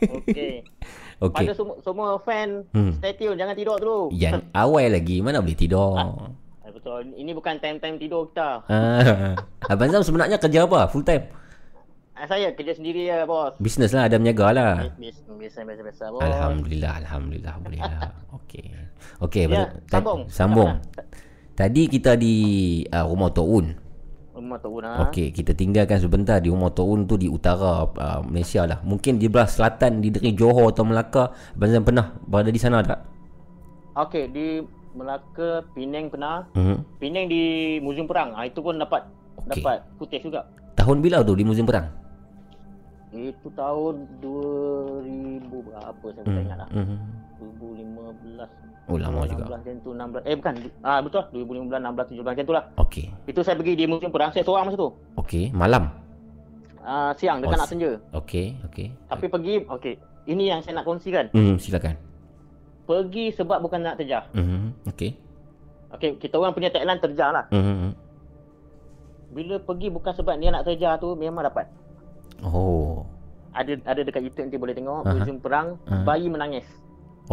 Okey. 0.03 0.61
Okey. 1.25 1.45
Pada 1.45 1.53
semua, 1.53 1.75
semua 1.81 2.09
fan, 2.21 2.61
Hmm. 2.69 2.93
stay 2.93 3.13
tune. 3.13 3.33
Jangan 3.33 3.53
tidur 3.57 3.77
dulu. 3.77 4.01
Yang 4.13 4.45
awal 4.65 4.93
lagi 4.93 5.21
mana 5.21 5.41
boleh 5.41 5.57
tidur. 5.57 5.97
Ah, 5.97 6.69
Betul. 6.69 7.09
Ini 7.13 7.33
bukan 7.33 7.57
time-time 7.57 7.97
tidur 7.97 8.29
kita. 8.29 8.61
Ah. 8.65 9.33
Abang 9.65 9.89
Zam 9.89 10.05
sebenarnya 10.05 10.37
kerja 10.37 10.65
apa? 10.65 10.85
Full 10.89 11.01
time? 11.01 11.25
Ah, 12.17 12.25
Saya 12.25 12.49
kerja 12.57 12.73
sendiri 12.73 13.05
ya, 13.05 13.29
bos. 13.29 13.53
Business 13.61 13.93
lah, 13.93 14.09
ada 14.09 14.17
menjaga 14.17 14.49
lah. 14.49 14.73
Biasa, 14.97 15.21
biasa, 15.61 15.81
biasa, 15.85 16.03
bos. 16.09 16.25
Alhamdulillah, 16.25 16.93
Alhamdulillah 17.05 17.53
boleh 17.61 17.77
lah. 17.77 18.09
Okey. 18.41 18.73
Okey, 19.21 19.43
Ya. 19.45 19.69
Ta- 19.85 20.01
sambung. 20.01 20.21
Sambung. 20.25 20.71
Tadi 21.53 21.85
kita 21.85 22.17
di 22.17 22.35
uh, 22.89 23.05
rumah 23.05 23.29
Tok 23.29 23.47
Un. 23.49 23.67
Rumah 24.33 24.57
tu 24.61 24.69
nah. 24.81 25.09
Okey, 25.09 25.33
kita 25.33 25.53
tinggalkan 25.53 25.97
sebentar 25.97 26.37
di 26.37 26.49
rumah 26.49 26.69
Tok 26.69 26.85
Un 26.89 27.01
tu 27.05 27.17
di 27.17 27.29
utara 27.29 27.85
uh, 27.85 28.21
Malaysia 28.25 28.65
lah. 28.65 28.81
Mungkin 28.81 29.17
di 29.17 29.29
belah 29.29 29.49
selatan 29.49 30.01
di 30.01 30.09
negeri 30.09 30.33
Johor 30.33 30.73
atau 30.73 30.85
Melaka. 30.85 31.33
Abang 31.53 31.85
pernah 31.85 32.17
berada 32.25 32.49
di 32.49 32.57
sana 32.57 32.81
tak? 32.81 33.01
Okey, 33.97 34.29
di 34.29 34.61
Melaka, 34.93 35.61
Penang 35.73 36.09
pernah. 36.09 36.45
Mhm. 36.53 36.97
Penang 36.97 37.25
di 37.29 37.41
Museum 37.77 38.09
Perang. 38.09 38.33
Ah 38.33 38.45
itu 38.45 38.57
pun 38.57 38.77
dapat 38.77 39.05
Okey. 39.45 39.61
dapat 39.61 39.85
footage 39.97 40.25
juga. 40.25 40.45
Tahun 40.73 40.97
bila 40.97 41.21
tu 41.21 41.33
di 41.33 41.45
Museum 41.45 41.65
Perang? 41.65 41.89
Itu 43.15 43.47
tahun 43.55 44.03
2000 44.19 45.47
berapa 45.47 46.05
saya 46.11 46.23
tak 46.27 46.43
ingat 46.43 46.57
lah. 46.59 46.69
Mhm. 46.75 46.97
2015. 47.39 48.49
Oh, 48.87 48.95
lama 48.99 49.27
juga. 49.27 49.43
16 49.47 49.51
macam 49.51 49.73
tu 49.83 49.91
16. 49.95 50.21
Eh 50.23 50.35
bukan. 50.35 50.53
Ah 50.83 50.99
betul 50.99 51.23
2015 51.31 51.79
16 51.79 52.07
17 52.11 52.23
macam 52.23 52.45
tu 52.47 52.55
lah. 52.55 52.63
Okey. 52.79 53.05
Itu 53.27 53.39
saya 53.43 53.55
pergi 53.55 53.73
di 53.75 53.83
Museum 53.87 54.11
Perang 54.11 54.31
saya 54.31 54.43
seorang 54.43 54.71
masa 54.71 54.77
tu. 54.79 54.91
Okey, 55.19 55.51
malam. 55.51 55.91
Ah 56.83 57.11
siang 57.19 57.43
dekat 57.43 57.55
Oh, 57.55 57.59
nak 57.59 57.69
senja. 57.71 57.91
Okey, 58.15 58.55
okey. 58.71 58.87
Tapi 59.07 59.25
pergi 59.27 59.55
okey. 59.67 59.95
Ini 60.27 60.43
yang 60.55 60.59
saya 60.63 60.79
nak 60.79 60.85
kongsikan. 60.87 61.31
Hmm, 61.31 61.55
silakan. 61.59 61.95
Pergi 62.87 63.31
sebab 63.35 63.59
bukan 63.59 63.83
nak 63.83 63.99
terjah. 63.99 64.23
Mhm. 64.31 64.87
Okey. 64.91 65.11
Okey, 65.95 66.19
kita 66.19 66.35
orang 66.39 66.51
punya 66.51 66.71
tagline 66.71 66.99
terjah 66.99 67.31
lah. 67.31 67.45
Mhm. 67.51 67.91
Bila 69.31 69.55
pergi 69.59 69.87
bukan 69.91 70.11
sebab 70.15 70.35
dia 70.39 70.51
nak 70.51 70.63
terjah 70.63 70.95
tu 70.95 71.15
memang 71.15 71.43
dapat. 71.43 71.67
Oh. 72.45 73.05
Ada 73.57 73.73
ada 73.89 74.01
dekat 74.05 74.21
YouTube 74.21 74.45
nanti 74.49 74.59
boleh 74.61 74.75
tengok 74.77 75.01
Aha. 75.01 75.13
Museum 75.17 75.37
Perang 75.41 75.67
Aha. 75.89 76.05
bayi 76.05 76.29
menangis. 76.29 76.65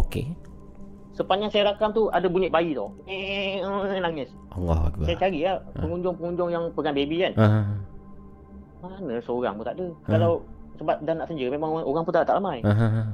Okey. 0.00 0.32
Sepanjang 1.14 1.50
saya 1.52 1.70
rakam 1.70 1.94
tu 1.94 2.10
ada 2.10 2.26
bunyi 2.26 2.50
bayi 2.50 2.74
tu. 2.74 2.90
Eh, 3.06 3.62
nangis. 4.02 4.34
Allah 4.50 4.90
Akbar. 4.90 5.06
Saya 5.06 5.16
cari 5.20 5.46
lah 5.46 5.62
pengunjung-pengunjung 5.78 6.50
yang 6.50 6.64
pegang 6.74 6.96
baby 6.96 7.22
kan. 7.22 7.32
Ah. 7.38 7.64
Mana 8.82 9.22
seorang 9.22 9.54
pun 9.54 9.64
tak 9.64 9.78
ada. 9.78 9.86
Ha. 9.86 10.08
Kalau 10.16 10.42
sebab 10.74 10.96
dah 11.06 11.14
nak 11.14 11.26
senja 11.30 11.46
memang 11.46 11.70
orang, 11.70 11.86
orang 11.86 12.02
pun 12.02 12.12
tak 12.12 12.26
tak 12.26 12.36
ramai. 12.42 12.58
Ah. 12.66 13.06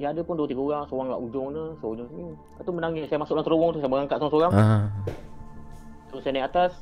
Ya 0.00 0.10
ada 0.10 0.24
pun 0.24 0.40
dua 0.40 0.48
tiga 0.48 0.62
orang, 0.64 0.88
seorang 0.88 1.12
kat 1.12 1.20
ujung 1.20 1.46
tu, 1.52 1.64
seorang 1.78 1.94
ujung 2.00 2.08
sini. 2.10 2.26
Lepas 2.32 2.64
tu 2.64 2.72
menangis. 2.72 3.04
Saya 3.12 3.18
masuk 3.20 3.34
dalam 3.36 3.46
terowong 3.46 3.70
tu, 3.76 3.78
saya 3.84 3.90
berangkat 3.92 4.16
seorang-seorang. 4.16 4.52
Ah. 4.56 4.82
So 6.08 6.14
saya 6.24 6.32
naik 6.38 6.46
atas. 6.48 6.72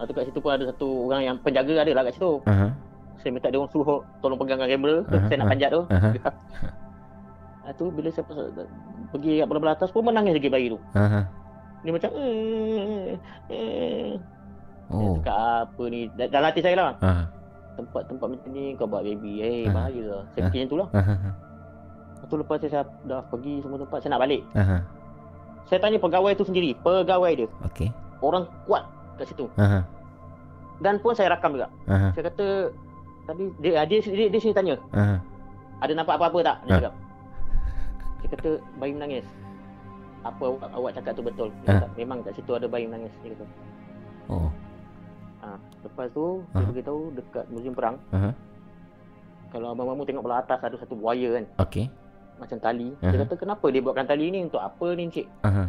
Ah, 0.00 0.08
tu 0.08 0.12
kat 0.12 0.24
situ 0.24 0.40
pun 0.40 0.50
ada 0.50 0.64
satu 0.64 0.88
orang 1.04 1.22
yang 1.22 1.36
penjaga 1.36 1.76
ada 1.78 1.92
lah 1.92 2.02
kat 2.02 2.16
situ. 2.16 2.40
Ah. 2.42 2.72
Saya 3.20 3.30
minta 3.30 3.46
dia 3.46 3.60
orang 3.60 3.68
suruh 3.68 4.00
tolong 4.18 4.40
pegangkan 4.40 4.64
kamera. 4.66 5.04
Aha, 5.04 5.28
saya 5.28 5.36
nak 5.36 5.44
aha, 5.44 5.52
panjat 5.52 5.70
tu. 5.70 5.82
aha. 5.86 6.08
Ah, 7.60 7.76
tu 7.76 7.92
bila 7.92 8.08
saya 8.08 8.24
pergi 9.06 9.38
kat 9.38 9.46
belah-belah 9.46 9.76
atas 9.76 9.92
pun 9.92 10.02
menangis 10.02 10.32
lagi 10.32 10.48
bayi 10.48 10.72
tu. 10.72 10.80
Ah. 10.90 11.28
Dia 11.80 11.92
macam 11.92 12.10
eh, 12.14 13.14
eh. 13.48 14.10
Saya 14.88 14.98
Oh. 14.98 15.14
cakap 15.16 15.38
apa 15.70 15.82
ni 15.86 16.10
Da- 16.10 16.26
Dalam 16.26 16.50
hati 16.50 16.60
saya 16.60 16.74
lah 16.74 16.90
Ah. 16.98 17.22
Tempat-tempat 17.76 18.26
macam 18.26 18.48
ni 18.50 18.74
kau 18.74 18.84
buat 18.84 19.00
baby 19.00 19.38
Eh 19.38 19.62
Ah. 19.62 19.72
bahaya 19.72 20.02
lah 20.02 20.22
Saya 20.26 20.40
Ah. 20.40 20.46
fikir 20.50 20.58
macam 20.58 20.66
tu 20.66 20.76
lah 20.76 20.88
Ah. 20.90 21.04
Lepas 22.10 22.26
tu 22.26 22.36
lepas 22.36 22.56
tu 22.58 22.66
saya 22.66 22.82
dah 23.06 23.22
pergi 23.24 23.54
semua 23.62 23.78
tempat 23.78 23.98
Saya 24.02 24.10
nak 24.12 24.20
balik 24.20 24.42
Ah. 24.52 24.82
Saya 25.64 25.78
tanya 25.78 25.96
pegawai 25.96 26.32
tu 26.34 26.42
sendiri 26.42 26.74
Pegawai 26.76 27.32
dia 27.32 27.46
Okey. 27.62 27.88
Orang 28.18 28.50
kuat 28.66 28.82
kat 29.20 29.28
situ 29.28 29.46
Ah. 29.54 29.84
Dan 30.80 30.96
pun 30.96 31.12
saya 31.12 31.28
rakam 31.30 31.52
juga 31.52 31.68
Ah. 31.84 32.10
Saya 32.10 32.26
kata 32.26 32.46
Tadi 33.22 33.44
dia 33.60 33.84
dia, 33.84 34.00
dia, 34.00 34.26
dia 34.26 34.40
sini 34.40 34.50
tanya 34.50 34.74
Ah. 34.90 35.20
Ada 35.78 35.92
nampak 35.92 36.16
apa-apa 36.16 36.40
tak 36.40 36.56
Dia 36.62 36.70
Ah. 36.70 36.76
cakap 36.80 36.94
Saya 38.16 38.28
kata 38.32 38.50
bayi 38.76 38.92
menangis 38.92 39.26
Apa 40.20 40.42
awak, 40.46 40.68
awak 40.72 40.90
cakap 40.92 41.12
tu 41.14 41.22
betul 41.22 41.48
Ah. 41.48 41.56
Dia 41.62 41.72
kata, 41.76 41.86
Memang 41.94 42.18
kat 42.20 42.32
situ 42.34 42.50
ada 42.50 42.64
bayi 42.64 42.84
menangis 42.84 43.12
Dia 43.20 43.32
kata 43.32 43.44
Oh. 44.26 44.48
ha. 45.40 45.58
Lepas 45.82 46.06
tu 46.10 46.40
Ah. 46.50 46.58
Saya 46.58 46.72
beritahu 46.72 47.00
dekat 47.12 47.44
Museum 47.48 47.74
Perang 47.74 47.96
Ah. 48.10 48.32
Kalau 49.50 49.74
abang-abang 49.74 50.06
tengok 50.06 50.22
belah 50.22 50.40
atas 50.40 50.62
ada 50.62 50.78
satu 50.78 50.94
wire 50.96 51.34
kan 51.34 51.44
Okey. 51.58 51.90
macam 52.38 52.56
tali. 52.56 52.94
Aha. 52.96 53.10
Dia 53.10 53.18
kata 53.20 53.34
kenapa 53.36 53.66
dia 53.66 53.82
buatkan 53.82 54.06
tali 54.06 54.30
ni 54.30 54.40
untuk 54.40 54.62
apa 54.62 54.86
ni 54.94 55.10
encik? 55.10 55.26
Ah. 55.42 55.66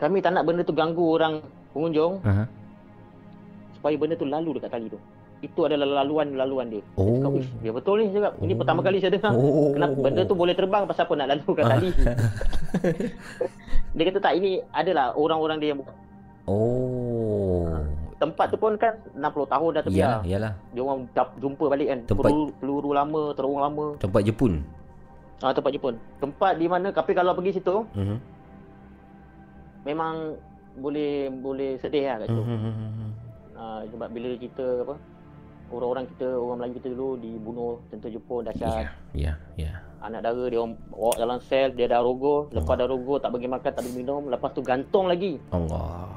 Kami 0.00 0.18
tak 0.18 0.32
nak 0.32 0.42
benda 0.42 0.64
tu 0.64 0.72
ganggu 0.72 1.04
orang 1.04 1.44
pengunjung 1.70 2.20
Ah. 2.20 2.46
supaya 3.72 3.94
benda 3.96 4.14
tu 4.14 4.24
lalu 4.24 4.56
dekat 4.56 4.70
tali 4.70 4.86
tu. 4.86 4.98
Itu 5.40 5.64
adalah 5.64 6.04
laluan-laluan 6.04 6.66
dia. 6.68 6.82
Oh. 6.94 7.16
cakap, 7.16 7.30
"Uish, 7.32 7.50
dia 7.58 7.72
betul 7.72 7.94
ni 7.96 8.04
saya 8.06 8.14
cakap. 8.20 8.32
Ini 8.38 8.52
Oh. 8.52 8.58
pertama 8.60 8.80
kali 8.82 8.96
saya 8.98 9.10
dengar. 9.10 9.32
Oh. 9.32 9.70
Kenapa 9.72 9.96
benda 9.96 10.22
tu 10.22 10.34
boleh 10.34 10.52
terbang 10.52 10.82
pasal 10.84 11.02
apa 11.02 11.12
nak 11.16 11.28
lalu 11.30 11.48
kat 11.50 11.64
tali? 11.66 11.88
dia 13.90 14.02
kata 14.04 14.18
tak 14.20 14.32
ini 14.36 14.60
adalah 14.70 15.06
orang-orang 15.14 15.56
dia 15.56 15.68
yang 15.72 15.78
buat. 15.80 15.94
Oh. 16.44 17.64
Tempat 18.16 18.46
tu 18.52 18.56
pun 18.60 18.76
kan 18.76 18.92
60 19.14 19.48
tahun 19.48 19.70
dah 19.72 19.82
terbiar. 19.82 19.96
Yalah, 19.96 20.22
yalah. 20.28 20.52
Dia 20.70 20.80
orang 20.84 20.98
jumpa 21.40 21.64
balik 21.66 21.86
kan. 21.88 21.98
Tempat- 22.04 22.24
Peluru, 22.28 22.44
peluru 22.54 22.90
lama, 22.92 23.22
terowong 23.32 23.60
lama. 23.62 23.86
Tempat 23.96 24.20
Jepun. 24.22 24.52
Ah, 25.40 25.56
tempat 25.56 25.72
Jepun. 25.72 25.94
Tempat 26.20 26.52
di 26.54 26.66
mana 26.68 26.92
tapi 26.92 27.16
kalau 27.16 27.32
pergi 27.32 27.56
situ 27.56 27.80
Mhm. 27.96 28.16
memang 29.82 30.36
boleh 30.72 31.10
boleh 31.32 31.70
sedih 31.76 32.04
lah 32.04 32.16
kat 32.18 32.28
situ. 32.28 32.42
Mhm. 32.42 33.10
Uh, 33.52 33.80
sebab 33.86 34.08
bila 34.08 34.30
kita 34.36 34.66
apa 34.82 34.94
orang-orang 35.68 36.04
kita 36.08 36.26
orang 36.26 36.56
Melayu 36.58 36.74
kita 36.76 36.88
dulu 36.90 37.08
dibunuh 37.16 37.72
tentera 37.88 38.10
Jepun 38.10 38.40
Ya, 38.40 38.46
dahsyat. 38.48 38.72
ya, 39.12 39.32
ya. 39.56 39.72
Anak 40.00 40.20
dara 40.22 40.44
dia 40.44 40.58
orang 40.58 40.74
bawa 40.88 41.12
dalam 41.14 41.38
sel, 41.40 41.68
dia 41.70 41.86
dah 41.86 42.00
rogo, 42.00 42.48
lepas 42.50 42.72
dah 42.74 42.86
rogo 42.86 43.14
tak 43.16 43.30
bagi 43.30 43.46
makan, 43.46 43.70
tak 43.70 43.82
bagi 43.82 43.96
minum, 43.96 44.22
lepas 44.26 44.50
tu 44.50 44.60
gantung 44.60 45.06
lagi. 45.06 45.36
Allah. 45.50 46.08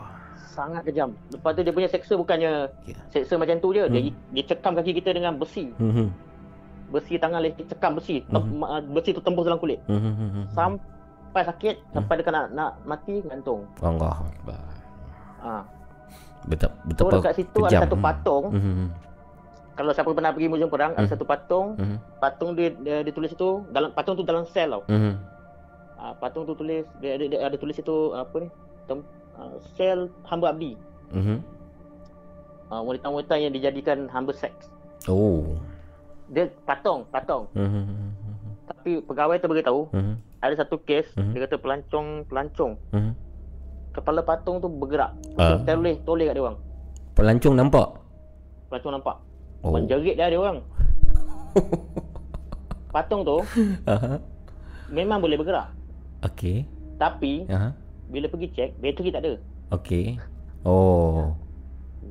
Sangat 0.48 0.86
kejam. 0.86 1.12
Lepas 1.30 1.52
tu 1.52 1.62
dia 1.62 1.74
punya 1.74 1.88
seksa 1.88 2.14
bukannya 2.14 2.70
Ya. 2.86 2.96
seksa 3.10 3.36
macam 3.36 3.58
tu 3.58 3.70
je. 3.72 3.84
Dia 3.84 4.02
Hmm. 4.04 4.14
dia 4.32 4.44
cekam 4.46 4.72
kaki 4.72 4.92
kita 4.96 5.10
dengan 5.12 5.36
besi. 5.36 5.68
Mhm. 5.74 6.08
Besi 6.90 7.18
tangan 7.18 7.42
leher 7.42 7.58
cekam 7.60 7.92
besi. 7.94 8.22
Hmm. 8.24 8.32
Tem- 8.32 8.54
ma- 8.56 8.80
Besi 8.80 9.12
tu 9.12 9.20
tembus 9.20 9.44
dalam 9.44 9.58
kulit. 9.58 9.82
Mhm. 9.84 10.48
Sampai 10.48 10.80
sakit, 11.42 11.76
sampai 11.90 12.14
dekat 12.16 12.30
nak, 12.30 12.46
nak 12.54 12.72
mati 12.86 13.26
gantung. 13.26 13.66
Allah 13.82 14.22
Akbar. 14.22 14.62
Ha. 15.42 15.54
Betul 16.46 16.70
So 16.70 16.86
betapa 16.86 17.10
dekat 17.18 17.34
situ 17.36 17.60
kejam. 17.60 17.82
ada 17.82 17.84
satu 17.88 17.98
patung. 17.98 18.46
Mhm. 18.52 18.88
Kalau 19.74 19.90
siapa 19.90 20.14
pernah 20.14 20.30
pergi 20.30 20.46
museum 20.46 20.70
perang, 20.70 20.94
ada 20.94 21.02
Hmm. 21.02 21.10
satu 21.10 21.26
patung 21.26 21.74
Mhm. 21.74 21.98
patung 22.20 22.50
dia, 22.54 22.70
dia, 22.78 23.02
dia 23.02 23.10
tulis 23.10 23.34
itu 23.34 23.50
dalam 23.72 23.90
patung 23.90 24.14
tu 24.14 24.22
dalam 24.22 24.46
sel 24.46 24.70
tau. 24.70 24.84
Mhm. 24.86 25.14
Uh, 25.98 26.14
patung 26.20 26.44
tu 26.44 26.54
tulis 26.54 26.86
dia, 27.00 27.18
dia, 27.18 27.28
dia 27.28 27.40
ada 27.42 27.56
tulis 27.56 27.74
itu 27.74 27.96
apa 28.12 28.36
ni? 28.38 28.50
Tem, 28.86 29.00
uh, 29.34 29.56
sel 29.74 30.14
hamba 30.24 30.52
abdi. 30.52 30.78
Mhm. 31.10 31.38
Uh, 32.68 32.82
wanita-wanita 32.84 33.34
yang 33.36 33.50
dijadikan 33.50 34.06
hamba 34.08 34.30
seks. 34.32 34.70
Oh. 35.06 35.58
Dia 36.28 36.54
patung, 36.64 37.08
patung. 37.08 37.50
Mhm. 37.52 38.14
Tapi 38.66 39.02
pegawai 39.02 39.40
tu 39.40 39.48
beritahu 39.48 39.82
Mhm. 39.90 40.14
Ada 40.44 40.60
satu 40.60 40.84
kes 40.84 41.08
Mhm. 41.16 41.32
dia 41.32 41.40
kata 41.48 41.56
pelancong 41.56 42.28
pelancong 42.28 42.76
Mhm. 42.92 43.12
kepala 43.96 44.28
patung 44.28 44.60
tu 44.60 44.68
bergerak. 44.68 45.16
Ah. 45.40 45.56
Uh. 45.56 45.64
Toleh 45.64 45.96
toleh 46.04 46.26
kat 46.28 46.36
dia 46.36 46.44
orang. 46.44 46.58
Pelancong 47.16 47.56
nampak? 47.56 47.88
Pelancong 48.68 48.94
nampak. 49.00 49.18
Oh. 49.64 49.72
Menjerit 49.72 50.20
dia 50.20 50.28
dia 50.28 50.36
orang. 50.36 50.60
patung 52.94 53.24
tu 53.24 53.40
Aha. 53.88 54.20
memang 54.92 55.24
boleh 55.24 55.40
bergerak. 55.40 55.72
Okey. 56.28 56.68
Tapi 57.00 57.48
Aha. 57.48 57.72
bila 58.12 58.28
pergi 58.28 58.52
check 58.52 58.70
bateri 58.78 59.10
tak 59.10 59.24
ada. 59.24 59.34
Okey. 59.72 60.20
Oh. 60.68 61.32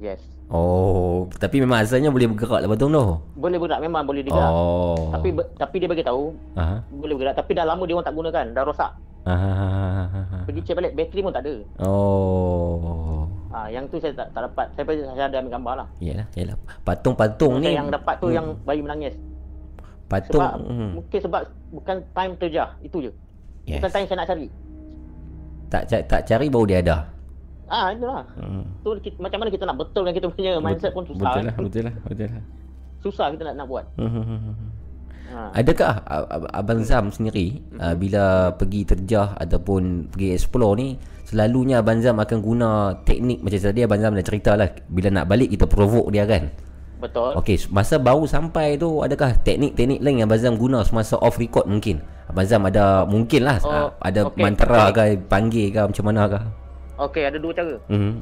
Yes. 0.01 0.25
Oh, 0.53 1.31
tapi 1.41 1.65
memang 1.65 1.81
asalnya 1.81 2.13
boleh 2.13 2.29
bergerak 2.29 2.61
lah 2.61 2.69
patung 2.69 2.93
tu. 2.93 3.01
Boleh 3.41 3.57
bergerak 3.57 3.81
memang 3.81 4.05
boleh 4.05 4.21
digerak. 4.21 4.53
Oh. 4.53 5.09
Tapi 5.09 5.33
tapi 5.57 5.77
dia 5.81 5.89
bagi 5.89 6.05
tahu 6.05 6.37
Aha. 6.59 6.85
boleh 6.93 7.15
bergerak 7.17 7.41
tapi 7.41 7.57
dah 7.57 7.65
lama 7.65 7.81
dia 7.89 7.95
orang 7.97 8.05
tak 8.05 8.17
gunakan, 8.17 8.45
dah 8.53 8.63
rosak. 8.69 8.93
Aha. 9.25 10.43
Pergi 10.45 10.61
check 10.67 10.77
balik 10.77 10.93
bateri 10.93 11.21
pun 11.25 11.33
tak 11.33 11.47
ada. 11.49 11.55
Oh. 11.81 13.25
Ah 13.49 13.69
yang 13.73 13.89
tu 13.89 13.97
saya 13.97 14.13
tak, 14.13 14.29
tak 14.37 14.45
dapat. 14.51 14.67
Saya 14.77 14.85
saya 15.15 15.25
ada 15.29 15.37
ambil 15.41 15.53
gambar 15.57 15.75
lah. 15.85 15.89
Yalah, 16.05 16.27
yalah. 16.37 16.57
Patung-patung 16.85 17.61
ni 17.65 17.73
Yang 17.73 17.89
dapat 17.97 18.15
tu 18.21 18.29
yang 18.29 18.47
bayi 18.69 18.81
menangis. 18.85 19.15
patung 20.11 20.37
Sebab 20.37 20.53
hmm. 20.69 20.91
mungkin 21.01 21.19
sebab 21.25 21.43
bukan 21.73 21.97
time 22.13 22.33
terjah, 22.37 22.69
itu 22.85 23.09
je. 23.09 23.13
yes. 23.65 23.81
Bukan 23.81 23.89
time 23.89 24.05
saya 24.05 24.19
nak 24.21 24.29
cari. 24.29 24.47
tak 25.73 25.83
tak 25.89 26.21
cari 26.29 26.47
baru 26.53 26.65
dia 26.69 26.79
ada. 26.85 26.97
Ah 27.71 27.95
itulah. 27.95 28.27
Hmm. 28.37 28.65
Tu 28.85 28.91
kita, 29.11 29.17
macam 29.23 29.39
mana 29.43 29.51
kita 29.51 29.65
nak 29.65 29.77
betulkan 29.81 30.13
kita 30.13 30.27
punya 30.29 30.51
mindset 30.59 30.93
pun 30.93 31.05
susah. 31.07 31.21
Betul 31.21 31.41
kan? 31.41 31.45
lah, 31.47 31.57
betul 31.57 31.83
lah, 31.87 31.95
betul 32.05 32.27
lah. 32.29 32.45
Susah 33.03 33.27
kita 33.35 33.43
nak 33.51 33.55
nak 33.63 33.67
buat. 33.71 33.85
Hmm. 33.97 34.55
Ha. 35.33 35.65
Adakah 35.65 36.05
Abang 36.53 36.85
Zam 36.85 37.09
sendiri 37.09 37.65
uh, 37.81 37.97
bila 37.97 38.53
pergi 38.53 38.85
terjah 38.85 39.33
ataupun 39.41 40.13
pergi 40.13 40.37
explore 40.37 40.77
ni 40.77 41.01
selalunya 41.25 41.81
Abang 41.81 42.05
Zam 42.05 42.21
akan 42.21 42.39
guna 42.45 42.69
teknik 43.09 43.41
macam 43.41 43.57
tadi 43.65 43.81
Abang 43.81 44.05
Zam 44.05 44.13
dah 44.13 44.27
cerita 44.29 44.53
lah 44.61 44.69
bila 44.93 45.09
nak 45.09 45.33
balik 45.33 45.49
kita 45.57 45.65
provoke 45.65 46.13
dia 46.13 46.29
kan. 46.29 46.53
Betul. 47.01 47.35
Okey, 47.41 47.59
masa 47.73 47.97
baru 47.99 48.29
sampai 48.29 48.79
tu 48.79 49.01
adakah 49.01 49.35
teknik-teknik 49.41 50.05
lain 50.05 50.21
yang 50.21 50.29
Abang 50.29 50.43
Zam 50.45 50.55
guna 50.61 50.85
semasa 50.85 51.17
off 51.17 51.41
record 51.41 51.65
mungkin? 51.65 52.05
Abang 52.29 52.47
Zam 52.47 52.63
ada 52.69 53.09
mungkin 53.09 53.43
lah 53.49 53.57
Oh, 53.65 53.89
ada 54.05 54.29
okey, 54.29 54.37
mantra 54.39 54.93
okey. 54.93 54.95
ke 54.95 55.03
panggil 55.33 55.67
ke 55.73 55.81
macam 55.81 56.05
mana 56.13 56.23
ke? 56.29 56.41
Okey, 57.03 57.23
ada 57.27 57.39
dua 57.39 57.53
cara. 57.53 57.75
Mhm. 57.91 58.13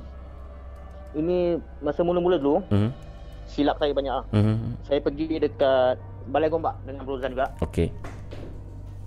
Ini 1.13 1.39
masa 1.83 2.01
mula-mula 2.01 2.39
dulu, 2.39 2.63
Mhm. 2.71 2.91
silap 3.45 3.77
saya 3.77 3.93
banyak 3.93 4.15
lah. 4.15 4.25
Mhm. 4.33 4.57
Saya 4.87 5.01
pergi 5.03 5.37
dekat 5.37 5.99
Balai 6.31 6.49
Gombak 6.49 6.81
dengan 6.87 7.03
Brozan 7.05 7.35
juga. 7.35 7.53
Okey. 7.61 7.91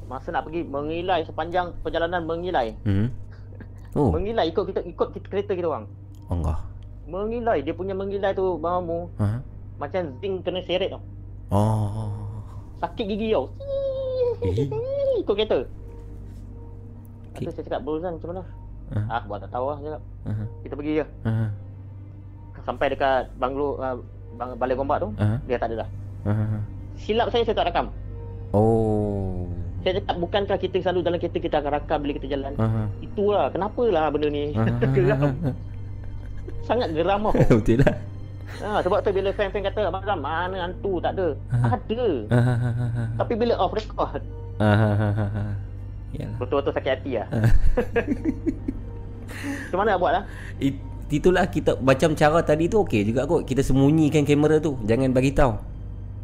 Masa 0.05 0.29
nak 0.29 0.45
pergi 0.45 0.61
mengilai 0.61 1.23
sepanjang 1.23 1.73
perjalanan 1.81 2.21
mengilai. 2.21 2.75
Mhm. 2.83 3.07
Oh, 3.93 4.09
Mengilai 4.09 4.49
ikut 4.49 4.65
kita 4.67 4.81
ikut 4.83 5.07
kita, 5.13 5.27
kereta 5.27 5.51
kita 5.53 5.69
orang. 5.69 5.85
enggak. 6.27 6.59
Mengilai, 7.05 7.61
dia 7.61 7.73
punya 7.73 7.93
mengilai 7.93 8.33
tu 8.33 8.57
bahamu 8.57 9.05
Ha? 9.21 9.37
macam 9.77 10.17
zinc 10.17 10.41
kena 10.41 10.65
seret 10.65 10.89
tau. 10.89 11.01
Oh. 11.53 12.09
Sakit 12.81 13.05
gigi 13.05 13.31
tau. 13.31 13.53
Eh. 14.41 14.65
Ikut 15.21 15.33
kereta. 15.33 15.61
Okay. 17.33 17.49
saya 17.49 17.65
cakap 17.65 17.81
Brozan 17.81 18.17
macam 18.17 18.29
mana? 18.33 18.43
Ah. 18.91 19.19
Ah, 19.19 19.21
buat 19.25 19.39
tak 19.41 19.51
tahu 19.55 19.65
lah 19.71 19.77
cakap. 19.79 20.01
Aha. 20.27 20.43
Kita 20.67 20.73
pergi 20.75 20.93
je. 20.99 21.05
Aha. 21.25 21.45
Sampai 22.63 22.87
dekat 22.91 23.27
banglo 23.35 23.75
uh, 23.79 23.95
bang, 24.39 24.51
Balai 24.55 24.75
Gombak 24.75 25.03
tu, 25.03 25.09
Aha. 25.19 25.35
dia 25.47 25.57
tak 25.59 25.71
ada 25.71 25.83
dah. 25.83 25.89
Aha. 26.27 26.57
Silap 26.99 27.27
saya 27.31 27.43
saya 27.43 27.57
tak 27.57 27.67
rakam. 27.71 27.87
Oh. 28.53 29.49
Saya 29.83 29.99
cakap 29.99 30.15
bukankah 30.15 30.57
kita 30.61 30.77
selalu 30.79 30.99
dalam 31.03 31.17
kereta 31.19 31.39
kita 31.43 31.55
akan 31.59 31.71
rakam 31.75 31.99
bila 31.99 32.11
kita 32.15 32.27
jalan. 32.31 32.53
Aha. 32.55 32.81
Itulah 33.03 33.45
kenapalah 33.51 34.05
benda 34.13 34.27
ni. 34.31 34.55
Aha. 34.55 34.79
geram. 34.95 35.31
Sangat 36.63 36.87
geram 36.95 37.27
tau. 37.27 37.33
Betul 37.59 37.83
lah. 37.83 37.95
Ha, 38.53 38.85
sebab 38.85 39.01
tu 39.01 39.09
bila 39.09 39.33
fan-fan 39.33 39.65
kata 39.65 39.89
Abang 39.89 40.05
Zam 40.05 40.21
mana 40.21 40.69
hantu 40.69 41.01
tak 41.01 41.17
ada. 41.17 41.33
Aha. 41.51 41.67
Ada. 41.73 42.05
Aha. 42.31 43.03
Tapi 43.17 43.33
bila 43.33 43.57
off 43.57 43.73
record 43.73 44.21
Aha. 44.61 45.63
Yalah. 46.13 46.37
betul-betul 46.37 46.73
sakit 46.73 46.91
hati 46.93 47.11
lah. 47.17 47.27
Macam 49.65 49.77
mana 49.81 49.89
nak 49.91 49.99
buat 49.99 50.11
lah? 50.13 50.23
It, 50.57 50.75
itulah 51.09 51.45
kita 51.45 51.77
macam 51.79 52.13
cara 52.13 52.39
tadi 52.39 52.69
tu 52.69 52.79
okey 52.81 53.01
juga 53.03 53.25
kot. 53.25 53.43
Kita 53.43 53.59
sembunyikan 53.59 54.23
kamera 54.23 54.57
tu. 54.57 54.77
Jangan 54.83 55.09
bagi 55.09 55.33
tahu. 55.33 55.53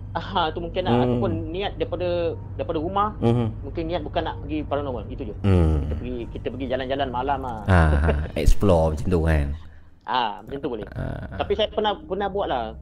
Ah, 0.10 0.50
tu 0.50 0.60
mungkin 0.60 0.82
lah. 0.84 0.94
Hmm. 0.94 1.04
Ataupun 1.06 1.32
niat 1.50 1.72
daripada 1.76 2.34
daripada 2.58 2.78
rumah 2.78 3.14
Mhm. 3.20 3.62
mungkin 3.62 3.84
niat 3.86 4.02
bukan 4.02 4.22
nak 4.24 4.36
pergi 4.42 4.60
paranormal. 4.64 5.04
Itu 5.06 5.22
je. 5.24 5.36
Hmm. 5.42 5.84
Kita 5.84 5.94
pergi 5.96 6.16
kita 6.32 6.48
pergi 6.50 6.66
jalan-jalan 6.68 7.10
malam 7.10 7.40
lah. 7.42 7.60
Ah, 7.66 7.90
explore 8.36 8.94
macam 8.94 9.08
tu 9.08 9.22
kan. 9.24 9.48
Ah, 10.10 10.42
macam 10.42 10.58
tu 10.58 10.70
boleh. 10.74 10.90
Ah. 10.90 11.38
Tapi 11.38 11.54
saya 11.54 11.70
pernah 11.70 11.94
pernah 11.94 12.26
buat 12.26 12.50
lah. 12.50 12.74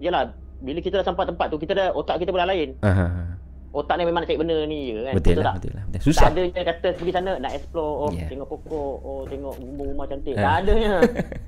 Yalah, 0.00 0.32
bila 0.58 0.80
kita 0.80 0.96
dah 0.96 1.04
sampai 1.04 1.28
tempat 1.28 1.52
tu, 1.52 1.60
kita 1.60 1.76
dah 1.76 1.92
otak 1.92 2.16
kita 2.16 2.32
dah 2.32 2.48
lain. 2.48 2.72
Aha. 2.80 3.36
Otak 3.74 3.98
ni 3.98 4.06
memang 4.06 4.22
nak 4.22 4.30
cari 4.30 4.38
benda 4.38 4.54
ni 4.64 4.94
je 4.94 5.02
kan. 5.02 5.14
Betul 5.18 5.34
lah, 5.34 5.44
tak? 5.44 5.54
betul 5.58 5.72
lah. 5.74 5.84
Betul. 5.84 5.98
Tak 5.98 6.02
Susah. 6.06 6.26
ada 6.30 6.40
je 6.40 6.62
kata 6.62 6.88
pergi 6.94 7.10
sana 7.10 7.32
nak 7.36 7.52
explore, 7.52 7.94
oh 7.98 8.10
Yeah. 8.14 8.28
tengok 8.30 8.48
pokok, 8.48 8.94
oh 9.02 9.22
tengok 9.26 9.54
rumah-rumah 9.58 10.06
cantik. 10.06 10.34
Ah. 10.38 10.42
Tak 10.46 10.54
adanya. 10.62 10.92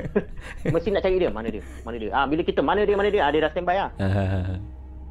Mesti 0.75 0.89
nak 0.91 1.03
cari 1.03 1.17
dia, 1.17 1.31
mana 1.31 1.49
dia? 1.49 1.63
Mana 1.87 1.97
dia? 1.97 2.11
Ah 2.11 2.27
bila 2.27 2.43
kita 2.43 2.61
mana 2.61 2.83
dia, 2.83 2.99
mana 2.99 3.09
dia? 3.09 3.23
Ah 3.23 3.31
dia 3.31 3.41
dah 3.41 3.51
standby 3.51 3.79
ah. 3.79 3.91
Ah. 3.97 4.59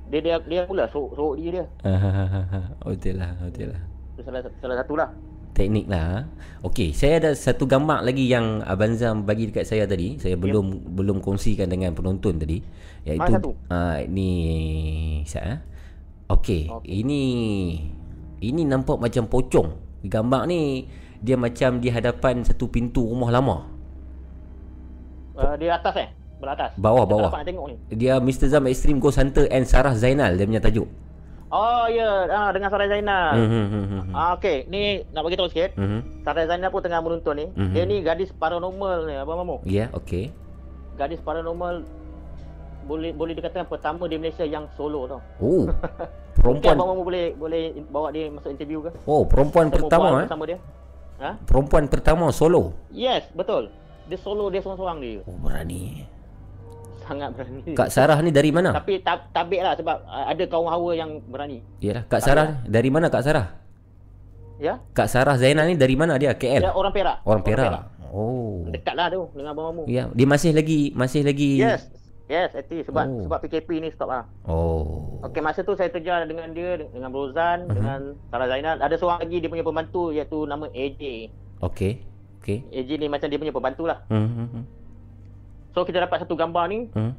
Dia 0.05 0.19
dia 0.19 0.35
dia 0.43 0.61
pula 0.67 0.91
sorok 0.91 1.11
sorok 1.15 1.33
dia 1.39 1.49
dia. 1.55 1.65
Ah. 1.81 2.67
Betul 2.83 3.15
lah, 3.15 3.31
betul 3.39 3.71
lah. 3.71 3.81
Itu 4.11 4.21
salah 4.21 4.41
salah 4.59 4.75
satu 4.77 4.93
lah. 4.93 5.09
Teknik 5.55 5.87
lah. 5.87 6.27
Okey, 6.61 6.91
saya 6.91 7.15
ada 7.15 7.31
satu 7.31 7.63
gambar 7.63 8.03
lagi 8.03 8.27
yang 8.27 8.59
Abang 8.61 8.91
Zam 8.91 9.23
bagi 9.23 9.47
dekat 9.47 9.63
saya 9.63 9.87
tadi. 9.87 10.19
Saya 10.19 10.35
belum 10.35 10.91
belum 10.99 11.23
kongsikan 11.23 11.71
dengan 11.71 11.95
penonton 11.95 12.35
tadi. 12.35 12.59
Iaitu 13.07 13.23
Mana 13.23 13.35
satu? 13.39 13.51
ah 13.71 14.03
ni 14.03 14.29
saya. 15.23 15.63
Okey, 16.25 16.73
Okey. 16.73 16.89
ini 17.05 17.21
ini 18.41 18.61
nampak 18.65 18.97
macam 18.97 19.29
pocong. 19.29 19.77
Gambar 20.05 20.49
ni 20.49 20.89
dia 21.21 21.37
macam 21.37 21.77
di 21.77 21.89
hadapan 21.93 22.41
satu 22.41 22.65
pintu 22.69 23.05
rumah 23.05 23.29
lama. 23.29 23.69
Uh, 25.37 25.53
dia 25.61 25.77
atas 25.77 25.93
eh? 26.01 26.09
Belah 26.41 26.53
atas. 26.57 26.71
Bawah, 26.81 27.05
bawah. 27.05 27.31
tengok 27.45 27.65
ni. 27.69 27.75
Dia 27.93 28.17
Mr 28.17 28.49
Zam 28.49 28.65
Extreme 28.65 28.97
Ghost 28.97 29.21
Hunter 29.21 29.45
and 29.53 29.69
Sarah 29.69 29.93
Zainal 29.93 30.33
dia 30.33 30.49
punya 30.49 30.61
tajuk. 30.63 30.89
Oh 31.53 31.85
ya, 31.87 32.25
ah 32.27 32.49
dengan 32.49 32.73
Sarah 32.73 32.89
Zainal. 32.89 33.37
Hmm 33.37 33.67
hmm. 33.69 34.11
Ah 34.11 34.33
okey, 34.35 34.65
ni 34.65 35.05
nak 35.13 35.23
bagi 35.23 35.37
tahu 35.37 35.47
sikit. 35.53 35.77
Mhm. 35.77 36.25
Sarah 36.25 36.49
Zainal 36.49 36.73
pun 36.73 36.81
tengah 36.81 37.05
menonton 37.05 37.37
ni. 37.37 37.45
Mhm. 37.53 37.73
Dia 37.77 37.83
ni 37.85 38.01
gadis 38.01 38.33
paranormal 38.33 39.07
ni, 39.07 39.13
Abang 39.13 39.45
Mamu. 39.45 39.61
Ya, 39.63 39.93
okey. 39.93 40.33
Gadis 40.97 41.21
paranormal 41.21 41.85
boleh 42.85 43.11
boleh 43.11 43.33
dikatakan 43.33 43.65
pertama 43.65 44.05
di 44.05 44.15
Malaysia 44.21 44.45
yang 44.45 44.69
solo 44.77 45.09
tau. 45.09 45.21
Oh. 45.41 45.65
Mungkin 45.65 46.61
Perempuan 46.71 46.75
Abang 46.77 46.89
Mamu 46.93 47.03
boleh 47.03 47.25
boleh 47.33 47.61
bawa 47.89 48.13
dia 48.13 48.29
masuk 48.29 48.53
interview 48.53 48.79
ke? 48.85 48.91
Oh, 49.09 49.25
perempuan 49.25 49.73
Kita 49.73 49.81
pertama 49.81 50.05
eh. 50.21 50.25
bersama 50.29 50.43
dia. 50.45 50.59
Ha? 51.15 51.31
Perempuan 51.47 51.83
pertama 51.89 52.25
solo. 52.29 52.77
Yes, 52.93 53.25
betul. 53.33 53.73
Dia 54.05 54.19
solo 54.21 54.53
dia 54.53 54.61
seorang-seorang 54.61 54.97
dia. 55.01 55.21
Oh, 55.25 55.37
berani. 55.41 56.05
Sangat 57.01 57.33
berani. 57.33 57.73
Kak 57.73 57.89
Sarah 57.89 58.17
ni 58.21 58.29
dari 58.29 58.53
mana? 58.53 58.69
Tapi 58.77 59.01
tab, 59.01 59.33
tabik 59.33 59.61
lah 59.61 59.73
sebab 59.73 59.97
ada 60.05 60.43
kaum 60.45 60.69
hawa 60.69 60.91
yang 60.93 61.21
berani. 61.25 61.65
Yalah, 61.81 62.05
Kak 62.05 62.21
Sarah 62.21 62.61
dari 62.65 62.89
mana 62.93 63.09
Kak 63.09 63.25
Sarah? 63.25 63.47
Ya? 64.61 64.79
Kak 64.93 65.09
Sarah 65.09 65.35
Zainal 65.35 65.67
ni 65.67 65.75
dari 65.75 65.97
mana 65.97 66.15
dia? 66.15 66.37
KL. 66.37 66.61
Dia 66.63 66.73
orang 66.73 66.93
Perak. 66.93 67.17
Orang 67.25 67.43
Perak. 67.43 67.95
Oh. 68.15 68.63
Dekat 68.71 68.95
lah 68.95 69.11
tu 69.11 69.27
dengan 69.35 69.51
Abang 69.51 69.65
Mamu. 69.75 69.83
Ya, 69.91 70.07
dia 70.07 70.27
masih 70.27 70.55
lagi 70.55 70.95
masih 70.95 71.27
lagi 71.27 71.59
Yes. 71.59 71.91
Yes, 72.25 72.57
Eti 72.57 72.81
sebab 72.81 73.05
Oh. 73.05 73.21
sebab 73.23 73.37
PKP 73.37 73.69
ni 73.77 73.93
stop 73.93 74.09
lah. 74.09 74.25
Oh. 74.43 75.21
Okey, 75.21 75.39
masa 75.39 75.61
tu 75.61 75.77
saya 75.77 75.87
terjar 75.87 76.25
dengan 76.25 76.49
dia 76.49 76.81
dengan 76.81 77.13
Rozan, 77.13 77.63
Mhm. 77.63 77.71
dengan 77.71 77.99
Sarah 78.27 78.49
Zainal. 78.49 78.81
Ada 78.81 78.97
seorang 78.97 79.21
lagi 79.21 79.37
dia 79.37 79.45
punya 79.45 79.61
pembantu 79.61 80.09
iaitu 80.09 80.41
nama 80.43 80.65
AJ. 80.67 81.29
Okey. 81.61 82.01
Okey. 82.41 82.57
AJ 82.71 82.89
ni 82.97 83.05
macam 83.05 83.29
dia 83.29 83.37
punya 83.37 83.53
pembantu 83.53 83.85
lah. 83.85 84.01
Hmm. 84.07 84.65
So 85.71 85.85
kita 85.85 86.01
dapat 86.01 86.25
satu 86.25 86.33
gambar 86.33 86.65
ni. 86.65 86.89
Hmm. 86.89 87.13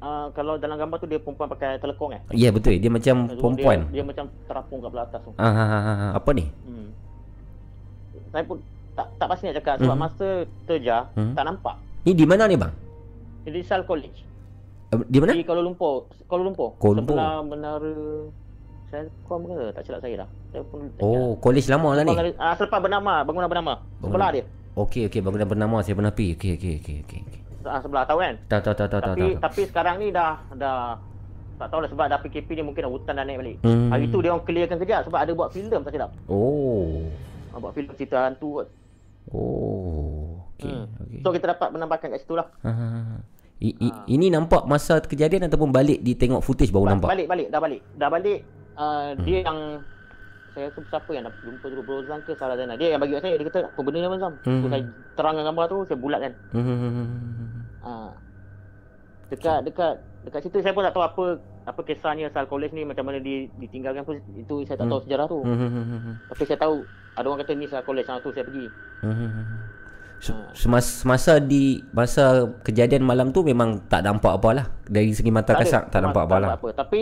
Uh, 0.00 0.32
kalau 0.32 0.56
dalam 0.56 0.80
gambar 0.80 0.96
tu 0.96 1.06
dia 1.06 1.20
perempuan 1.20 1.46
pakai 1.46 1.76
telekong 1.76 2.10
eh. 2.10 2.22
Ya 2.32 2.48
betul, 2.48 2.74
dia 2.74 2.88
macam 2.88 3.28
Dia- 3.28 3.36
perempuan. 3.36 3.78
Dia, 3.86 3.92
dia 3.92 4.02
macam 4.02 4.24
terapung 4.48 4.80
kat 4.80 4.90
belah 4.90 5.04
atas 5.04 5.20
tu. 5.20 5.30
Ah, 5.36 5.44
ah, 5.44 5.68
ah, 5.68 5.84
ah, 5.84 6.10
apa 6.16 6.30
ni? 6.32 6.48
Hmm. 6.64 6.88
Saya 8.26 8.42
pun 8.42 8.58
tak 8.90 9.06
tak 9.14 9.26
pasti 9.28 9.44
nak 9.46 9.56
cakap 9.60 9.74
sebab 9.76 9.92
Mhm. 9.92 10.02
masa 10.02 10.28
terjar 10.64 11.02
Mhm. 11.12 11.34
tak 11.36 11.44
nampak. 11.44 11.74
Ni 12.02 12.12
di 12.12 12.24
mana 12.24 12.48
ni 12.48 12.56
bang? 12.56 12.72
Di 13.44 13.50
Rizal 13.52 13.84
College. 13.84 14.24
Di 14.90 15.18
mana? 15.22 15.30
Di 15.32 15.46
Kuala 15.46 15.62
Lumpur. 15.62 16.10
Kuala 16.26 16.42
Lumpur. 16.42 16.68
Kuala 16.82 16.98
Lumpur. 16.98 17.14
Sebelah 17.14 17.36
menara 17.46 17.94
Selcom 18.90 19.40
ke 19.46 19.70
tak 19.70 19.82
silap 19.86 20.00
saya 20.02 20.26
lah. 20.26 20.28
Saya 20.50 20.62
pun 20.66 20.82
tak 20.90 21.02
Oh, 21.06 21.38
kolej 21.38 21.62
lama 21.70 21.94
lah 21.94 22.02
ni. 22.02 22.10
Bangunan, 22.10 22.34
ah, 22.42 22.54
selepas 22.58 22.78
bernama, 22.82 23.12
bangunan 23.22 23.46
bernama. 23.46 23.72
Sebelah 24.02 24.28
dia. 24.34 24.44
Okey 24.74 25.06
okey 25.06 25.20
bangunan 25.22 25.46
bernama 25.46 25.76
saya 25.78 25.94
pernah 25.94 26.10
pergi. 26.10 26.34
Okey 26.34 26.50
okey 26.58 26.72
okey 26.82 26.96
okey. 27.06 27.20
Ah, 27.62 27.78
sebelah 27.78 28.02
tahu 28.02 28.18
kan? 28.18 28.34
Tahu 28.50 28.60
tahu 28.66 28.74
tahu 28.74 28.88
tahu 28.88 29.00
tapi 29.04 29.20
tahu. 29.20 29.30
tapi 29.38 29.60
sekarang 29.70 29.94
ni 30.02 30.10
dah 30.10 30.42
dah 30.58 30.98
Tak 31.60 31.68
tahu 31.68 31.84
lah 31.84 31.90
sebab 31.92 32.08
dah 32.08 32.18
PKP 32.24 32.56
ni 32.56 32.64
mungkin 32.64 32.88
dah 32.88 32.88
hutan 32.88 33.14
dah 33.14 33.22
naik 33.22 33.36
balik. 33.36 33.56
Hmm. 33.60 33.92
Hari 33.92 34.08
tu 34.08 34.24
dia 34.24 34.32
orang 34.32 34.48
clearkan 34.48 34.80
kejap 34.80 35.04
sebab 35.04 35.18
ada 35.20 35.32
buat 35.36 35.52
filem 35.52 35.84
tak 35.84 35.92
silap. 35.92 36.10
Oh. 36.24 37.04
Ah, 37.52 37.60
Buat 37.60 37.76
filem 37.76 37.92
cerita 37.94 38.16
hantu 38.24 38.64
kot. 38.64 38.68
Oh. 39.28 40.40
Okey. 40.56 40.72
Hmm. 40.72 40.88
Okey. 41.04 41.20
So 41.20 41.30
kita 41.30 41.52
dapat 41.52 41.68
menambahkan 41.68 42.08
kat 42.10 42.20
situ 42.24 42.32
lah. 42.32 42.48
Ha, 42.64 42.72
ha, 42.72 42.86
ha. 42.88 43.16
I, 43.60 43.76
i, 43.76 43.88
ini 44.08 44.32
nampak 44.32 44.64
masa 44.64 45.04
kejadian 45.04 45.44
ataupun 45.44 45.68
balik 45.68 46.00
di 46.00 46.16
tengok 46.16 46.40
footage 46.40 46.72
baru 46.72 46.88
Ba- 46.88 46.92
nampak? 46.96 47.08
Balik 47.12 47.26
balik 47.28 47.46
dah 47.52 47.60
balik. 47.60 47.80
Dah 48.00 48.08
balik 48.08 48.40
uh, 48.80 49.12
hmm. 49.12 49.20
dia 49.28 49.38
yang 49.44 49.58
saya 50.50 50.66
rasa 50.66 50.80
siapa 50.88 51.10
yang 51.12 51.24
dah 51.28 51.34
jumpa 51.44 51.66
dulu 51.70 51.82
Brozan 51.84 52.18
ke 52.26 52.32
Sarah 52.34 52.56
Zainal. 52.56 52.80
Dia 52.80 52.96
yang 52.96 53.00
bagi 53.04 53.20
kat 53.20 53.22
saya 53.22 53.34
dia 53.36 53.46
kata 53.46 53.60
apa 53.68 53.80
benda 53.84 53.98
ni 54.00 54.06
Abang 54.08 54.22
Zam. 54.24 54.34
Hmm. 54.48 54.60
So 54.64 54.66
saya 54.72 54.82
terangkan 55.14 55.44
gambar 55.46 55.64
tu 55.68 55.78
saya 55.86 55.98
bulatkan. 56.00 56.32
Hmm. 56.56 57.64
Ha. 57.84 57.92
Dekat 59.30 59.58
dekat 59.68 59.94
dekat 60.26 60.40
situ 60.42 60.56
saya 60.64 60.72
pun 60.74 60.82
tak 60.82 60.96
tahu 60.96 61.04
apa 61.04 61.24
apa 61.68 61.80
kisahnya 61.84 62.32
Sal 62.32 62.48
College 62.48 62.72
ni 62.74 62.82
macam 62.88 63.06
mana 63.06 63.20
di, 63.22 63.46
ditinggalkan 63.60 64.02
pun 64.02 64.18
itu 64.34 64.64
saya 64.64 64.80
tak 64.80 64.88
tahu 64.88 65.00
sejarah 65.04 65.26
tu. 65.28 65.38
Hmm. 65.44 66.16
Tapi 66.32 66.42
saya 66.48 66.58
tahu 66.58 66.82
ada 67.14 67.26
orang 67.28 67.40
kata 67.44 67.52
ni 67.54 67.68
Sal 67.68 67.84
College 67.84 68.08
sana 68.08 68.24
tu 68.24 68.32
saya 68.32 68.42
pergi. 68.42 68.66
Se- 69.04 69.69
Semasa, 70.20 70.90
semasa 71.00 71.32
di 71.40 71.80
masa 71.96 72.44
kejadian 72.60 73.08
malam 73.08 73.32
tu 73.32 73.40
memang 73.40 73.80
tak 73.88 74.04
nampak 74.04 74.36
apa 74.36 74.48
lah 74.52 74.66
dari 74.84 75.16
segi 75.16 75.32
mata 75.32 75.56
ada. 75.56 75.64
kasar 75.64 75.88
tak 75.88 76.04
Memang 76.04 76.12
nampak 76.12 76.22
apa 76.28 76.36
lah. 76.36 76.48
apa. 76.60 76.68
Tapi 76.76 77.00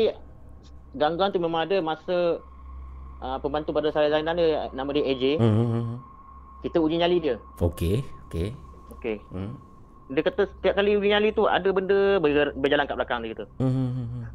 gangguan 0.95 1.35
tu 1.35 1.43
memang 1.43 1.67
ada 1.67 1.83
masa 1.83 2.39
uh, 3.19 3.39
pembantu 3.43 3.75
pada 3.75 3.91
Sarah 3.91 4.15
Zainal 4.15 4.39
dia 4.39 4.71
nama 4.71 4.91
dia 4.95 5.03
AJ. 5.03 5.25
Hmm. 5.43 5.99
Kita 6.63 6.79
uji 6.79 7.03
nyali 7.03 7.19
dia. 7.19 7.37
Okey, 7.59 8.07
okey. 8.31 8.55
Okey. 8.95 9.17
Hmm. 9.35 9.59
Dia 10.09 10.23
kata 10.23 10.47
setiap 10.47 10.79
kali 10.79 10.95
uji 10.95 11.11
nyali 11.11 11.35
tu 11.35 11.51
ada 11.51 11.69
benda 11.75 12.23
ber, 12.23 12.55
berjalan 12.55 12.87
kat 12.87 12.97
belakang 12.97 13.19
dia 13.27 13.35
kata. 13.35 13.45
Hmm. 13.59 14.31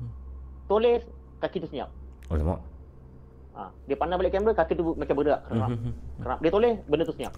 Toleh 0.67 0.99
kaki 1.39 1.63
tu 1.63 1.67
senyap. 1.71 1.87
Oh, 2.27 2.35
nampak. 2.35 2.59
Ha, 3.53 3.69
dia 3.87 3.95
pandang 3.95 4.19
balik 4.19 4.35
kamera 4.35 4.51
kaki 4.51 4.75
tu 4.75 4.91
macam 4.91 5.15
bergerak. 5.15 5.41
Kerap. 5.47 5.69
Hmm. 5.71 5.93
Kerap. 6.19 6.37
Dia 6.43 6.51
toleh 6.51 6.73
benda 6.83 7.07
tu 7.07 7.15
senyap. 7.15 7.31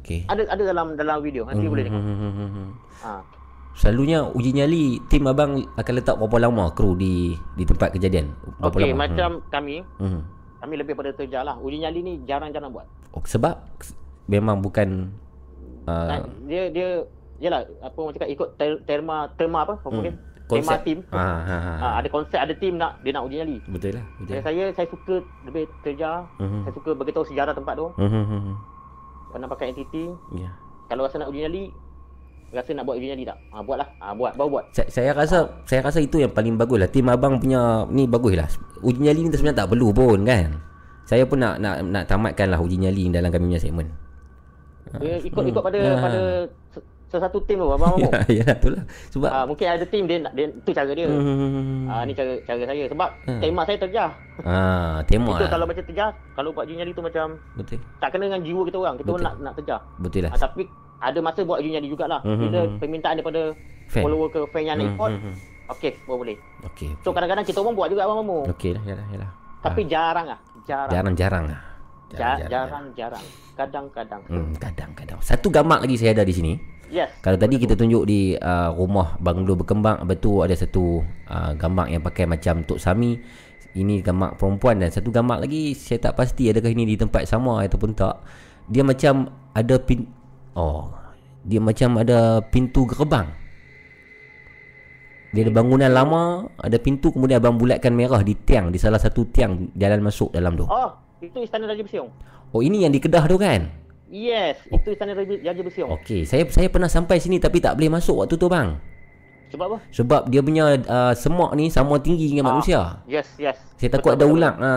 Okey. 0.00 0.20
Ada 0.26 0.42
ada 0.48 0.62
dalam 0.64 0.86
dalam 0.94 1.16
video 1.20 1.42
nanti 1.44 1.66
boleh 1.66 1.84
tengok. 1.84 2.02
Hmm. 2.02 2.70
Ha. 3.02 3.12
Selalunya 3.78 4.26
uji 4.26 4.50
nyali 4.52 4.98
tim 5.06 5.22
abang 5.24 5.62
akan 5.78 5.92
letak 5.94 6.18
berapa 6.18 6.50
lama 6.50 6.74
kru 6.74 6.98
di 6.98 7.34
di 7.54 7.62
tempat 7.62 7.94
kejadian? 7.94 8.34
Berapa 8.58 8.74
Okey, 8.74 8.90
lama? 8.90 9.06
macam 9.06 9.30
kami 9.48 9.86
Hmm. 9.98 10.20
kami 10.58 10.74
lebih 10.76 10.98
pada 10.98 11.14
terjah 11.14 11.46
lah. 11.46 11.54
Uji 11.58 11.78
nyali 11.78 12.02
ni 12.02 12.12
jarang-jarang 12.24 12.74
buat. 12.74 12.86
Oh, 13.14 13.22
sebab 13.22 13.54
memang 14.26 14.58
bukan 14.58 15.14
uh, 15.86 16.26
dia 16.44 16.68
dia 16.68 17.06
Yalah, 17.38 17.62
apa 17.78 17.94
orang 17.94 18.14
cakap 18.18 18.30
ikut 18.34 18.48
ter, 18.58 18.82
terma 18.82 19.30
terma 19.38 19.62
apa? 19.62 19.78
Apa 19.78 19.94
dia? 20.02 20.10
Tema 20.50 20.74
tim. 20.82 21.06
Ha, 21.14 21.22
ha, 21.22 21.56
ha. 21.60 21.72
Ha, 21.78 21.88
ada 22.02 22.08
konsep, 22.10 22.34
ada 22.34 22.50
tim 22.50 22.74
nak 22.74 22.98
dia 23.06 23.14
nak 23.14 23.30
uji 23.30 23.38
nyali. 23.38 23.62
Betul 23.70 23.94
lah. 23.94 24.04
Betul. 24.18 24.42
Saya 24.42 24.64
saya 24.74 24.86
suka 24.90 25.22
lebih 25.46 25.70
terjah. 25.86 26.26
Mhm. 26.42 26.66
Saya 26.66 26.72
suka 26.74 26.90
beritahu 26.98 27.22
sejarah 27.22 27.54
tempat 27.54 27.78
tu. 27.78 27.86
Hmm, 27.94 28.10
hmm, 28.10 28.26
hmm. 28.26 28.56
Penampakan 29.28 29.72
entiti. 29.72 30.08
Ya. 30.34 30.50
Kalau 30.88 31.04
rasa 31.04 31.20
nak 31.20 31.28
uji 31.28 31.44
nyali, 31.44 31.62
rasa 32.48 32.72
nak 32.72 32.88
buat 32.88 32.96
uji 32.96 33.12
nyali 33.12 33.24
tak? 33.28 33.36
Ha, 33.52 33.60
buatlah. 33.60 33.88
Ha, 34.00 34.16
buat, 34.16 34.32
baru 34.34 34.48
buat. 34.48 34.64
Saya, 34.72 34.88
saya 34.88 35.10
rasa 35.12 35.38
saya 35.68 35.80
rasa 35.84 36.00
itu 36.00 36.16
yang 36.16 36.32
paling 36.32 36.56
bagus 36.56 36.80
lah. 36.80 36.88
Tim 36.88 37.12
abang 37.12 37.36
punya 37.36 37.84
ni 37.92 38.08
bagus 38.08 38.34
lah. 38.34 38.48
Uji 38.80 38.98
nyali 39.04 39.24
ni 39.24 39.28
sebenarnya 39.30 39.64
tak 39.64 39.68
perlu 39.72 39.92
pun 39.92 40.24
kan. 40.24 40.56
Saya 41.04 41.24
pun 41.24 41.40
nak 41.40 41.56
nak 41.60 41.80
nak 41.84 42.04
tamatkan 42.04 42.52
lah 42.52 42.60
uji 42.60 42.76
nyali 42.80 43.08
dalam 43.08 43.28
kami 43.28 43.52
punya 43.52 43.60
segmen. 43.60 43.88
Dia 45.00 45.20
ikut 45.20 45.44
ikut 45.44 45.60
pada 45.60 45.76
Ah. 45.76 46.00
pada 46.00 46.20
sesuatu 47.08 47.40
tim 47.42 47.56
tu 47.56 47.66
abang 47.66 47.96
Ya, 47.96 48.06
abang. 48.06 48.22
ya 48.30 48.42
lah 48.44 48.56
tu 48.56 48.68
lah. 48.68 48.82
Sebab 49.08 49.30
Ha, 49.30 49.38
mungkin 49.42 49.66
ada 49.66 49.82
tim 49.82 50.04
dia 50.04 50.16
nak 50.18 50.32
dia 50.32 50.46
tu 50.54 50.70
cara 50.70 50.90
dia. 50.90 51.04
hmm. 51.04 51.86
Ah 51.86 52.02
ni 52.02 52.12
cara 52.12 52.32
cara 52.42 52.62
saya 52.62 52.84
sebab 52.86 53.08
Hmm. 53.24 53.40
tema 53.40 53.60
saya 53.64 53.78
terjah. 53.78 54.10
Ah, 54.40 54.96
tema 55.02 55.32
Itu 55.32 55.42
lah. 55.42 55.50
kalau 55.50 55.64
macam 55.64 55.82
terjah, 55.82 56.08
kalau 56.32 56.50
buat 56.50 56.64
uji 56.64 56.76
nyali 56.76 56.92
tu 56.92 57.00
macam 57.00 57.26
Betul. 57.54 57.80
tak 57.96 58.08
kena 58.10 58.24
dengan 58.26 58.40
jiwa 58.42 58.62
kita 58.62 58.76
orang. 58.78 58.94
Kita 58.94 59.10
Betul. 59.10 59.22
nak 59.22 59.34
nak 59.40 59.52
terjah. 59.54 59.80
Betul 59.96 60.20
lah. 60.22 60.30
Ah, 60.30 60.40
tapi 60.40 60.62
ada 60.98 61.18
masa 61.18 61.40
buat 61.42 61.58
uji 61.58 61.70
nyali 61.70 61.88
jugalah. 61.88 62.20
Mhm. 62.22 62.38
Bila 62.38 62.60
permintaan 62.76 63.14
daripada 63.14 63.42
Fan. 63.86 64.02
follower 64.02 64.28
ke 64.28 64.40
fan 64.46 64.62
yang 64.62 64.76
nak 64.76 64.84
Hmm, 64.84 64.94
ikut, 64.94 65.10
hmm, 65.10 65.22
hmm. 65.24 65.34
okey, 65.72 65.92
baru 66.04 66.16
boleh. 66.18 66.36
Okey. 66.66 66.90
So 67.00 67.08
kadang-kadang 67.10 67.42
kita 67.42 67.58
orang 67.58 67.72
buat 67.72 67.88
juga 67.88 68.04
abang 68.04 68.20
Mamu. 68.20 68.52
Okey 68.52 68.70
lah, 68.70 68.82
yalah, 68.84 69.06
yalah. 69.08 69.30
Tapi 69.58 69.80
jarang 69.86 70.26
ah, 70.28 70.38
jarang. 70.62 70.92
Jarang-jarang 70.92 71.44
lah. 71.46 71.60
Ja- 72.10 72.36
Jarang-jarang. 72.42 73.24
Kadang-kadang. 73.54 74.20
Hmm, 74.26 74.52
kadang-kadang. 74.54 75.18
Satu 75.18 75.48
gambar 75.48 75.82
lagi 75.82 75.96
saya 75.96 76.12
ada 76.12 76.22
di 76.22 76.30
sini. 76.30 76.52
Yes. 76.88 77.12
Kalau 77.20 77.36
tadi 77.36 77.60
kita 77.60 77.76
tunjuk 77.76 78.08
di 78.08 78.32
uh, 78.36 78.72
rumah 78.72 79.20
banglo 79.20 79.54
berkembang, 79.54 80.04
tu 80.20 80.40
ada 80.40 80.56
satu 80.56 81.04
uh, 81.28 81.52
gambar 81.52 81.92
yang 81.92 82.00
pakai 82.00 82.24
macam 82.24 82.64
Tok 82.64 82.80
Sami. 82.80 83.20
Ini 83.76 84.00
gambar 84.00 84.40
perempuan 84.40 84.80
dan 84.80 84.88
satu 84.88 85.12
gambar 85.12 85.44
lagi 85.44 85.76
saya 85.76 86.00
tak 86.00 86.16
pasti 86.16 86.48
adakah 86.48 86.72
ini 86.72 86.88
di 86.88 86.96
tempat 86.96 87.28
sama 87.28 87.60
ataupun 87.60 87.92
tak. 87.92 88.16
Dia 88.66 88.82
macam 88.82 89.28
ada 89.52 89.76
pin 89.76 90.08
Oh, 90.58 90.90
dia 91.46 91.62
macam 91.62 92.02
ada 92.02 92.42
pintu 92.42 92.82
gerbang. 92.82 93.30
Dia 95.30 95.46
ada 95.46 95.52
bangunan 95.54 95.86
lama, 95.92 96.50
ada 96.58 96.80
pintu 96.82 97.14
kemudian 97.14 97.38
abang 97.38 97.54
bulatkan 97.54 97.94
merah 97.94 98.24
di 98.26 98.34
tiang, 98.34 98.74
di 98.74 98.80
salah 98.80 98.98
satu 98.98 99.28
tiang 99.30 99.70
jalan 99.78 100.02
masuk 100.02 100.34
dalam 100.34 100.58
tu. 100.58 100.66
Oh, 100.66 100.98
itu 101.22 101.44
Istana 101.44 101.70
Raja 101.70 101.84
Besiong. 101.84 102.10
Oh, 102.50 102.64
ini 102.64 102.82
yang 102.82 102.90
di 102.90 102.98
Kedah 102.98 103.28
tu 103.30 103.38
kan? 103.38 103.70
Yes, 104.08 104.56
itu 104.66 104.88
Istana 104.88 105.12
Raja 105.12 105.62
Besiong. 105.62 105.92
Okey, 105.94 106.24
saya 106.24 106.48
saya 106.48 106.66
pernah 106.66 106.88
sampai 106.88 107.20
sini 107.20 107.36
tapi 107.36 107.60
tak 107.60 107.76
boleh 107.76 107.92
masuk 107.92 108.24
waktu 108.24 108.34
tu 108.34 108.48
bang. 108.48 108.80
Sebab 109.48 109.64
apa? 109.64 109.78
Sebab 109.90 110.22
dia 110.26 110.40
punya 110.40 110.64
uh, 110.78 111.12
semak 111.12 111.52
ni 111.52 111.68
sama 111.68 111.96
tinggi 111.96 112.28
dengan 112.28 112.44
Ah. 112.44 112.50
manusia. 112.54 112.80
Yes, 113.04 113.28
yes. 113.36 113.56
Saya 113.76 113.88
takut 113.90 114.12
ada 114.12 114.24
Betul, 114.24 114.28
betul, 114.28 114.38
ulang. 114.38 114.56
Ha. 114.58 114.72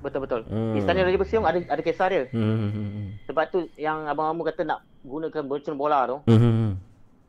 Betul 0.00 0.20
betul. 0.22 0.40
Hmm. 0.46 0.74
Istana 0.74 1.02
Raja 1.02 1.18
Besiong 1.18 1.44
ada 1.44 1.58
ada 1.60 1.78
kisah 1.80 2.06
dia. 2.08 2.22
Hmm. 2.30 3.14
Sebab 3.26 3.44
tu 3.48 3.58
yang 3.74 4.06
abang 4.06 4.30
Amu 4.30 4.42
kata 4.42 4.62
nak 4.62 4.82
gunakan 5.02 5.42
bercun 5.44 5.74
bola 5.74 6.06
tu. 6.06 6.16
Hmm. 6.26 6.78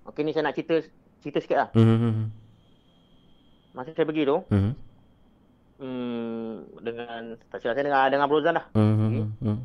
Okey 0.08 0.22
ni 0.22 0.32
saya 0.32 0.46
nak 0.46 0.54
cerita 0.54 0.82
cerita 1.20 1.38
sikit 1.38 1.58
lah. 1.58 1.70
Hmm. 1.74 2.30
Masa 3.72 3.94
saya 3.94 4.04
pergi 4.04 4.26
tu, 4.26 4.38
Hmm. 4.48 4.74
hmm, 5.80 6.52
dengan 6.82 7.22
tak 7.48 7.62
silap 7.62 7.74
saya 7.74 7.86
dengan 7.86 8.10
dengan 8.10 8.28
Brozan 8.28 8.54
lah. 8.54 8.66
Hmm. 8.72 9.32
Hmm. 9.38 9.60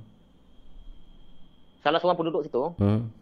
Salah 1.87 2.03
seorang 2.03 2.19
penduduk 2.19 2.43
situ, 2.43 2.75
Hmm. 2.83 3.15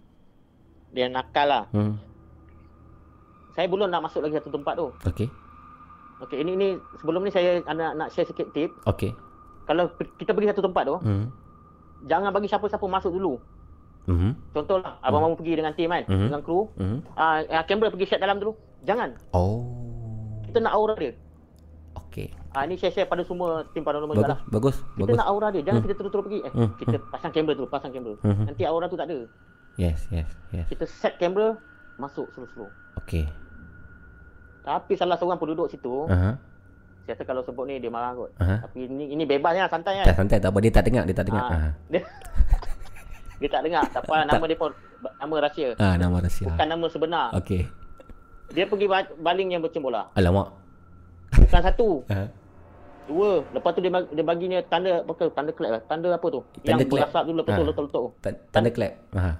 dia 0.88 1.04
nakal 1.12 1.44
lah. 1.44 1.64
Hmm. 1.68 2.00
Saya 3.52 3.68
belum 3.68 3.92
nak 3.92 4.08
masuk 4.08 4.24
lagi 4.24 4.40
satu 4.40 4.48
tempat 4.48 4.72
tu. 4.72 4.88
Okey. 5.04 5.28
Okey, 6.24 6.40
ini 6.40 6.56
ini 6.56 6.68
sebelum 6.96 7.20
ni 7.20 7.28
saya 7.28 7.60
nak 7.60 7.92
nak 7.92 8.08
share 8.08 8.24
sikit 8.24 8.56
tip. 8.56 8.72
Okey. 8.88 9.12
Kalau 9.68 9.92
kita 10.16 10.32
pergi 10.32 10.48
satu 10.48 10.64
tempat 10.64 10.88
tu, 10.88 10.96
Hmm. 10.96 11.28
jangan 12.08 12.32
bagi 12.32 12.48
siapa-siapa 12.48 12.88
masuk 12.88 13.12
dulu. 13.12 13.36
Hmm. 14.08 14.32
Contohlah, 14.56 14.96
abang 15.04 15.28
mamu 15.28 15.36
pergi 15.36 15.60
dengan 15.60 15.76
tim 15.76 15.92
kan, 15.92 16.08
Mhm. 16.08 16.24
dengan 16.32 16.40
kru. 16.40 16.64
Hmm. 16.80 17.04
Ah, 17.20 17.44
uh, 17.44 17.64
kamera 17.68 17.92
pergi 17.92 18.08
shot 18.08 18.20
dalam 18.20 18.40
dulu. 18.40 18.56
Jangan. 18.88 19.12
Oh. 19.36 19.60
Kita 20.48 20.64
nak 20.64 20.72
aura 20.72 20.96
dia. 20.96 21.12
Okey. 22.00 22.32
Ah, 22.54 22.62
ini 22.62 22.74
share-share 22.74 23.04
pada 23.04 23.20
semua 23.20 23.66
tim 23.68 23.82
paranormal 23.82 24.14
Bagus, 24.14 24.30
lah. 24.30 24.38
bagus, 24.46 24.76
Kita 24.78 25.00
bagus. 25.04 25.16
nak 25.16 25.26
aura 25.26 25.48
dia. 25.50 25.60
Jangan 25.60 25.74
Hmm. 25.74 25.84
kita 25.84 25.94
terus-terus 25.96 26.24
pergi. 26.24 26.40
Eh, 26.40 26.52
Hmm, 26.52 26.70
kita 26.76 26.96
pasang 27.04 27.30
kamera 27.30 27.52
dulu, 27.52 27.66
pasang 27.66 27.90
kamera. 27.90 28.14
Mhm. 28.16 28.44
Nanti 28.46 28.62
aura 28.62 28.86
tu 28.86 28.94
tak 28.94 29.06
ada. 29.06 29.18
Yes, 29.74 30.06
yes, 30.08 30.30
yes. 30.48 30.66
Kita 30.68 30.84
set 30.86 31.18
kamera, 31.18 31.58
masuk 31.96 32.30
slow-slow. 32.30 32.70
Okey. 32.96 33.26
Tapi 34.62 34.92
salah 34.94 35.14
seorang 35.14 35.36
penduduk 35.36 35.66
situ, 35.66 36.06
Aha. 36.06 36.38
saya 37.02 37.12
kata 37.12 37.22
kalau 37.26 37.42
sebut 37.42 37.66
ni 37.66 37.76
dia 37.76 37.90
marah 37.90 38.14
kot. 38.14 38.30
Aha. 38.38 38.62
Tapi 38.62 38.86
ini 38.86 39.10
ini 39.10 39.24
bebas 39.24 39.52
ya, 39.52 39.66
santai 39.66 39.98
Tak 39.98 40.14
kan. 40.14 40.24
santai 40.24 40.38
tak 40.38 40.48
apa 40.48 40.58
dia 40.58 40.72
tak 40.72 40.84
dengar, 40.84 41.02
dia 41.02 41.12
tak 41.12 41.26
dengar. 41.26 41.44
Ha. 41.44 41.58
dia, 41.92 42.00
dia 43.36 43.48
tak 43.50 43.60
dengar. 43.60 43.82
Tak 43.90 44.02
apa 44.04 44.14
nama 44.30 44.44
dia 44.46 44.56
pun 44.56 44.70
nama 45.18 45.34
rahsia. 45.42 45.68
Ah, 45.76 45.94
nama 45.96 46.16
rahsia. 46.16 46.46
Bukan 46.46 46.66
nama 46.66 46.86
sebenar. 46.86 47.28
Okey. 47.34 47.66
Dia 48.50 48.64
pergi 48.64 48.86
ba- 48.86 49.12
baling 49.16 49.50
yang 49.50 49.60
bercun 49.60 49.82
bola. 49.82 50.06
Alamak. 50.14 50.54
Bukan 51.34 51.60
satu, 51.60 52.06
Ha. 52.06 52.30
Dua. 53.06 53.30
Lepas 53.50 53.70
tu 53.72 53.80
dia 53.80 53.90
bagi, 53.90 54.08
dia 54.12 54.24
baginya 54.24 54.58
tanda 54.62 55.00
apa? 55.00 55.12
Tanda 55.28 55.50
clap 55.50 55.70
lah. 55.70 55.82
Tanda 55.84 56.08
apa 56.10 56.26
tu? 56.26 56.40
Tanda 56.60 56.82
yang 56.82 56.88
clap. 56.88 57.08
dulu 57.22 57.38
lepas 57.38 57.52
tu 57.52 57.62
Ah. 57.62 57.66
letak-letak 57.66 58.00
tu. 58.00 58.10
Ta- 58.20 58.40
Tanda 58.50 58.70
clap. 58.70 58.92
Ha. 59.12 59.32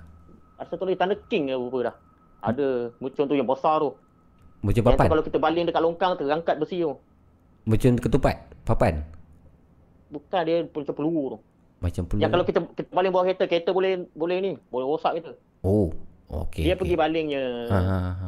Asal 0.57 0.77
tulis 0.77 0.95
tanda 0.95 1.15
king 1.27 1.49
ke 1.49 1.55
rupa 1.55 1.91
dah. 1.91 1.97
Ada 2.41 2.67
muncul 2.99 3.25
tu 3.25 3.35
yang 3.35 3.49
besar 3.49 3.81
tu. 3.81 3.91
Yang 4.63 4.81
tu 4.81 4.83
papan. 4.87 5.09
kalau 5.11 5.25
kita 5.25 5.39
baling 5.39 5.65
dekat 5.65 5.83
longkang 5.83 6.13
terangkat 6.17 6.57
besi 6.57 6.81
tu. 6.81 6.97
Macam 7.65 7.97
ketupat. 7.97 8.37
Papan. 8.65 9.05
Bukan 10.09 10.43
dia 10.45 10.63
macam 10.63 10.95
peluru 10.95 11.25
tu. 11.27 11.39
Macam 11.81 12.03
peluru. 12.05 12.23
Yang 12.23 12.31
kalau 12.31 12.45
kita, 12.45 12.59
kita 12.73 12.89
baling 12.89 13.13
bawah 13.13 13.25
kereta, 13.27 13.45
kereta 13.45 13.71
boleh 13.73 14.09
boleh 14.13 14.37
ni, 14.41 14.53
boleh 14.69 14.87
rosak 14.87 15.13
kereta. 15.15 15.33
Oh. 15.61 15.93
Okey. 16.25 16.65
dia 16.65 16.73
okey. 16.73 16.81
pergi 16.81 16.97
balingnya. 16.97 17.45
Ha 17.69 17.79
ha 17.79 17.99
ha. 18.15 18.27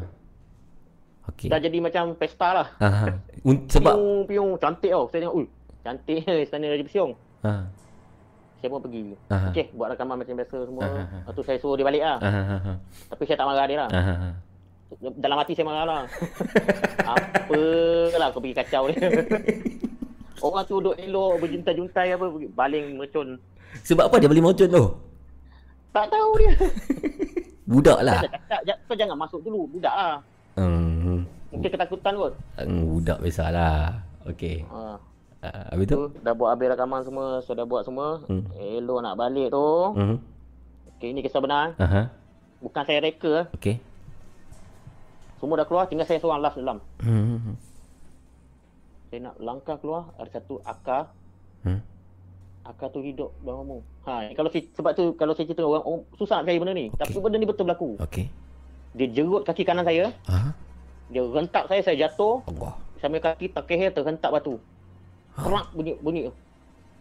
Okey. 1.36 1.52
Dah 1.52 1.60
jadi 1.60 1.78
macam 1.78 2.16
pesta 2.16 2.48
lah. 2.50 2.66
Ha 2.80 2.88
ha. 2.88 3.06
Un- 3.44 3.68
sebab 3.68 3.92
Piung, 3.92 4.24
piung, 4.24 4.50
cantik 4.56 4.88
tau. 4.88 5.04
Saya 5.06 5.20
tengok, 5.22 5.36
ui, 5.36 5.46
cantik 5.84 6.24
istana 6.24 6.66
Raja 6.66 6.80
Besiong. 6.82 7.12
ha. 7.44 7.52
Saya 8.56 8.72
pun 8.72 8.80
pergi. 8.80 9.12
Aha. 9.28 9.52
Okey, 9.52 9.68
buat 9.76 9.92
rakaman 9.92 10.16
macam 10.16 10.32
biasa 10.32 10.56
semua. 10.64 10.82
Aha. 10.82 11.20
Lepas 11.20 11.32
tu 11.36 11.42
saya 11.44 11.58
suruh 11.60 11.76
dia 11.76 11.84
balik 11.84 12.00
lah. 12.00 12.16
Ha 12.18 12.30
ha 12.32 12.56
ha. 12.56 12.72
Tapi 13.12 13.22
saya 13.22 13.36
tak 13.36 13.46
marah 13.46 13.66
dia 13.68 13.78
lah. 13.78 13.88
Ha 13.92 14.00
ha 14.00 14.14
ha. 14.16 14.28
dalam 15.14 15.36
hati 15.36 15.52
saya 15.52 15.66
marah 15.68 15.84
lah. 15.84 16.02
Apalah 17.04 18.28
kau 18.32 18.40
pergi 18.40 18.56
kacau 18.56 18.82
dia. 18.88 19.06
Orang 20.44 20.64
tu 20.64 20.78
duduk 20.78 20.96
elok 20.96 21.40
berjuntai-juntai 21.40 22.12
apa 22.12 22.24
baling 22.50 22.96
mercun. 22.96 23.36
Sebab 23.82 24.08
apa 24.08 24.16
dia 24.16 24.28
beli 24.28 24.40
mercun 24.40 24.68
tu? 24.68 24.84
Tak 25.92 26.08
tahu 26.08 26.30
dia. 26.38 26.52
Budak 27.70 27.98
lah. 28.00 28.20
Saya 28.22 28.32
cakap, 28.32 28.60
"Ja- 28.64 28.80
kau 28.84 28.94
jangan 28.94 29.16
masuk 29.18 29.40
dulu. 29.42 29.66
Budak 29.68 29.90
lah. 29.90 30.16
Hmm, 30.56 31.28
Mungkin 31.52 31.68
ketakutan 31.68 32.16
kot. 32.16 32.32
hmm, 32.56 32.82
budak 32.88 33.18
biasalah. 33.20 34.00
Okey. 34.24 34.64
Ha. 34.66 34.96
Uh, 35.46 35.64
habis 35.70 35.86
tu? 35.86 35.94
Tu 35.94 36.24
dah 36.24 36.32
buat 36.32 36.56
habis 36.56 36.72
rakaman 36.72 37.04
semua, 37.04 37.44
so 37.44 37.52
dah 37.52 37.68
buat 37.68 37.84
semua. 37.84 38.24
Hmm. 38.26 38.48
Elok 38.56 39.04
nak 39.04 39.20
balik 39.20 39.52
tu. 39.52 39.68
Hmm. 39.94 40.16
Okey, 40.96 41.12
ini 41.12 41.20
kisah 41.20 41.44
benar. 41.44 41.76
Aha. 41.76 42.08
Bukan 42.64 42.82
saya 42.82 43.04
reka. 43.04 43.52
Okey. 43.52 43.76
Semua 45.36 45.60
dah 45.60 45.68
keluar, 45.68 45.84
tinggal 45.86 46.08
saya 46.08 46.16
seorang 46.16 46.40
last 46.40 46.56
dalam. 46.56 46.80
Hmm. 47.04 47.54
Saya 49.12 49.30
nak 49.30 49.36
langkah 49.38 49.76
keluar, 49.76 50.08
ada 50.16 50.32
satu 50.32 50.58
akar. 50.64 51.12
Hmm. 51.62 51.84
Akar 52.66 52.90
tu 52.90 52.98
hidup 52.98 53.30
bangun 53.46 53.78
Ha, 54.02 54.34
kalau 54.34 54.50
saya, 54.50 54.66
sebab 54.74 54.90
tu 54.94 55.14
kalau 55.14 55.34
saya 55.34 55.46
cerita 55.46 55.62
orang, 55.62 55.82
orang 55.82 56.02
susah 56.16 56.40
nak 56.40 56.50
percaya 56.50 56.58
benda 56.62 56.74
ni. 56.74 56.86
Tapi 56.90 57.14
benda 57.14 57.36
ni 57.38 57.46
betul 57.46 57.64
berlaku. 57.68 57.90
Okey. 58.02 58.26
Dia 58.96 59.06
jerut 59.12 59.44
kaki 59.44 59.62
kanan 59.62 59.84
saya, 59.84 60.08
Aha. 60.24 60.56
dia 61.08 61.20
rentak 61.20 61.68
saya, 61.68 61.84
saya 61.84 61.96
jatuh. 61.98 62.40
Allah. 62.48 62.72
Sambil 62.96 63.20
kaki 63.20 63.52
terkehir 63.52 63.92
terhentak 63.92 64.32
batu. 64.32 64.56
Kerak 65.36 65.68
bunyi 65.70 65.92
bunyi. 66.00 66.32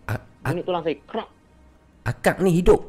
A- 0.06 0.20
Bunyi 0.44 0.62
tulang 0.62 0.84
saya. 0.84 1.00
Kerak. 1.02 1.30
akak 2.04 2.38
ni 2.38 2.52
hidup. 2.54 2.84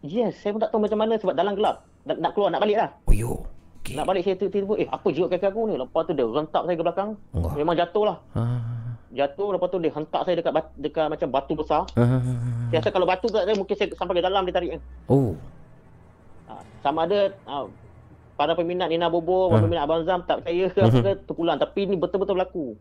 Yes, 0.00 0.40
saya 0.40 0.50
pun 0.50 0.60
tak 0.60 0.72
tahu 0.72 0.80
macam 0.80 0.98
mana 0.98 1.14
sebab 1.14 1.36
dalam 1.36 1.54
gelap. 1.54 1.84
Nak, 2.02 2.16
nak 2.18 2.30
keluar, 2.32 2.48
nak 2.48 2.58
balik 2.58 2.78
lah. 2.78 2.90
Oh 3.04 3.14
yo. 3.14 3.32
Okey. 3.78 3.94
Nak 3.94 4.06
balik 4.08 4.22
saya 4.24 4.34
tiba-tiba, 4.34 4.74
eh 4.78 4.88
apa 4.88 5.06
jerut 5.12 5.28
kaki 5.28 5.46
aku 5.46 5.60
ni? 5.68 5.74
Lepas 5.76 6.02
tu 6.02 6.12
dia 6.12 6.24
rentak 6.24 6.62
saya 6.64 6.74
ke 6.74 6.82
belakang. 6.82 7.10
Allah. 7.30 7.52
Memang 7.54 7.76
jatuh 7.76 8.04
lah. 8.08 8.16
Ah. 8.32 8.96
Jatuh, 9.12 9.48
lepas 9.54 9.68
tu 9.68 9.78
dia 9.78 9.92
hentak 9.92 10.22
saya 10.24 10.34
dekat 10.34 10.52
bat- 10.52 10.74
dekat 10.74 11.06
macam 11.06 11.28
batu 11.28 11.52
besar. 11.52 11.84
Ah. 11.94 12.18
Saya 12.66 12.80
rasa 12.80 12.90
kalau 12.90 13.06
batu 13.06 13.28
kat 13.28 13.44
saya, 13.44 13.54
mungkin 13.54 13.74
saya 13.76 13.88
sampai 13.92 14.14
ke 14.16 14.22
dalam 14.24 14.42
dia 14.42 14.54
tarik. 14.56 14.70
Oh. 15.06 15.36
Ha, 16.46 16.52
sama 16.80 17.04
ada 17.04 17.30
ha, 17.44 17.66
para 18.36 18.52
peminat 18.52 18.86
Nina 18.86 19.08
Bobo, 19.08 19.48
para 19.48 19.58
Hmm. 19.58 19.66
peminat 19.66 19.82
Abang 19.82 20.04
Zam 20.04 20.20
tak 20.22 20.40
percaya 20.40 20.64
ke 20.68 20.78
apa 20.78 20.98
ke 20.98 21.12
terpulang. 21.24 21.56
Tapi 21.56 21.80
ni 21.84 21.96
betul-betul 21.96 22.36
berlaku. 22.36 22.76